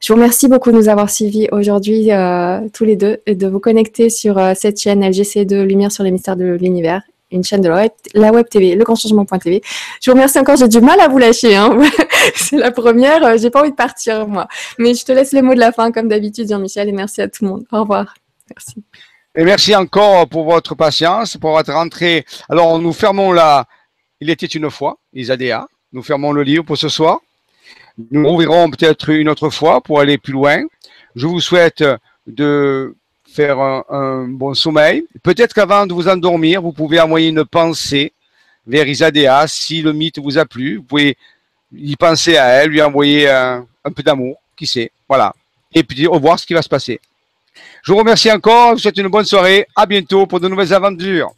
Je 0.00 0.12
vous 0.12 0.16
remercie 0.16 0.48
beaucoup 0.48 0.70
de 0.70 0.76
nous 0.76 0.88
avoir 0.88 1.10
suivis 1.10 1.48
aujourd'hui 1.52 2.12
euh, 2.12 2.60
tous 2.72 2.84
les 2.84 2.96
deux 2.96 3.18
et 3.26 3.34
de 3.34 3.46
vous 3.46 3.60
connecter 3.60 4.10
sur 4.10 4.38
euh, 4.38 4.52
cette 4.54 4.80
chaîne 4.80 5.06
LGC 5.06 5.44
de 5.44 5.62
Lumière 5.62 5.92
sur 5.92 6.04
les 6.04 6.10
mystères 6.10 6.36
de 6.36 6.56
l'univers 6.60 7.02
une 7.30 7.44
chaîne 7.44 7.60
de 7.60 7.68
la 7.68 7.76
web, 7.76 7.90
la 8.14 8.32
web 8.32 8.48
TV, 8.48 8.74
le 8.74 8.84
grand 8.84 8.96
changement.tv. 8.96 9.62
Je 10.00 10.10
vous 10.10 10.14
remercie 10.14 10.38
encore, 10.38 10.56
j'ai 10.56 10.68
du 10.68 10.80
mal 10.80 11.00
à 11.00 11.08
vous 11.08 11.18
lâcher. 11.18 11.56
Hein. 11.56 11.78
C'est 12.34 12.56
la 12.56 12.70
première, 12.70 13.24
euh, 13.24 13.38
j'ai 13.38 13.50
pas 13.50 13.60
envie 13.60 13.70
de 13.70 13.76
partir 13.76 14.26
moi. 14.26 14.48
Mais 14.78 14.94
je 14.94 15.04
te 15.04 15.12
laisse 15.12 15.32
le 15.32 15.42
mot 15.42 15.54
de 15.54 15.60
la 15.60 15.72
fin 15.72 15.92
comme 15.92 16.08
d'habitude, 16.08 16.48
Jean-Michel, 16.48 16.88
et 16.88 16.92
merci 16.92 17.22
à 17.22 17.28
tout 17.28 17.44
le 17.44 17.50
monde. 17.50 17.64
Au 17.72 17.80
revoir. 17.80 18.14
Merci. 18.50 18.82
Et 19.36 19.44
merci 19.44 19.74
encore 19.76 20.28
pour 20.28 20.44
votre 20.44 20.74
patience, 20.74 21.36
pour 21.36 21.52
votre 21.52 21.72
entrée. 21.72 22.24
Alors, 22.48 22.78
nous 22.80 22.92
fermons 22.92 23.32
la. 23.32 23.66
Il 24.20 24.28
était 24.28 24.46
une 24.46 24.70
fois, 24.70 24.98
Isadéa. 25.14 25.68
Nous 25.92 26.02
fermons 26.02 26.32
le 26.32 26.42
livre 26.42 26.64
pour 26.64 26.76
ce 26.76 26.88
soir. 26.88 27.20
Nous 28.10 28.28
ouvrirons 28.28 28.70
peut-être 28.70 29.10
une 29.10 29.28
autre 29.28 29.50
fois 29.50 29.80
pour 29.80 30.00
aller 30.00 30.18
plus 30.18 30.32
loin. 30.32 30.64
Je 31.14 31.26
vous 31.26 31.40
souhaite 31.40 31.84
de 32.26 32.96
faire 33.32 33.58
un, 33.60 34.26
bon 34.28 34.54
sommeil. 34.54 35.04
Peut-être 35.22 35.54
qu'avant 35.54 35.86
de 35.86 35.92
vous 35.92 36.08
endormir, 36.08 36.62
vous 36.62 36.72
pouvez 36.72 37.00
envoyer 37.00 37.28
une 37.28 37.44
pensée 37.44 38.12
vers 38.66 38.86
Isadéa. 38.86 39.46
Si 39.46 39.82
le 39.82 39.92
mythe 39.92 40.18
vous 40.18 40.38
a 40.38 40.44
plu, 40.44 40.76
vous 40.76 40.82
pouvez 40.82 41.16
y 41.72 41.96
penser 41.96 42.36
à 42.36 42.46
elle, 42.48 42.70
lui 42.70 42.82
envoyer 42.82 43.28
un, 43.28 43.66
peu 43.94 44.02
d'amour, 44.02 44.36
qui 44.56 44.66
sait. 44.66 44.90
Voilà. 45.08 45.32
Et 45.72 45.82
puis, 45.84 46.06
au 46.06 46.12
revoir 46.12 46.38
ce 46.38 46.46
qui 46.46 46.54
va 46.54 46.62
se 46.62 46.68
passer. 46.68 47.00
Je 47.82 47.92
vous 47.92 47.98
remercie 47.98 48.30
encore. 48.30 48.70
Je 48.70 48.72
vous 48.74 48.78
souhaite 48.80 48.98
une 48.98 49.08
bonne 49.08 49.24
soirée. 49.24 49.66
À 49.76 49.86
bientôt 49.86 50.26
pour 50.26 50.40
de 50.40 50.48
nouvelles 50.48 50.74
aventures. 50.74 51.32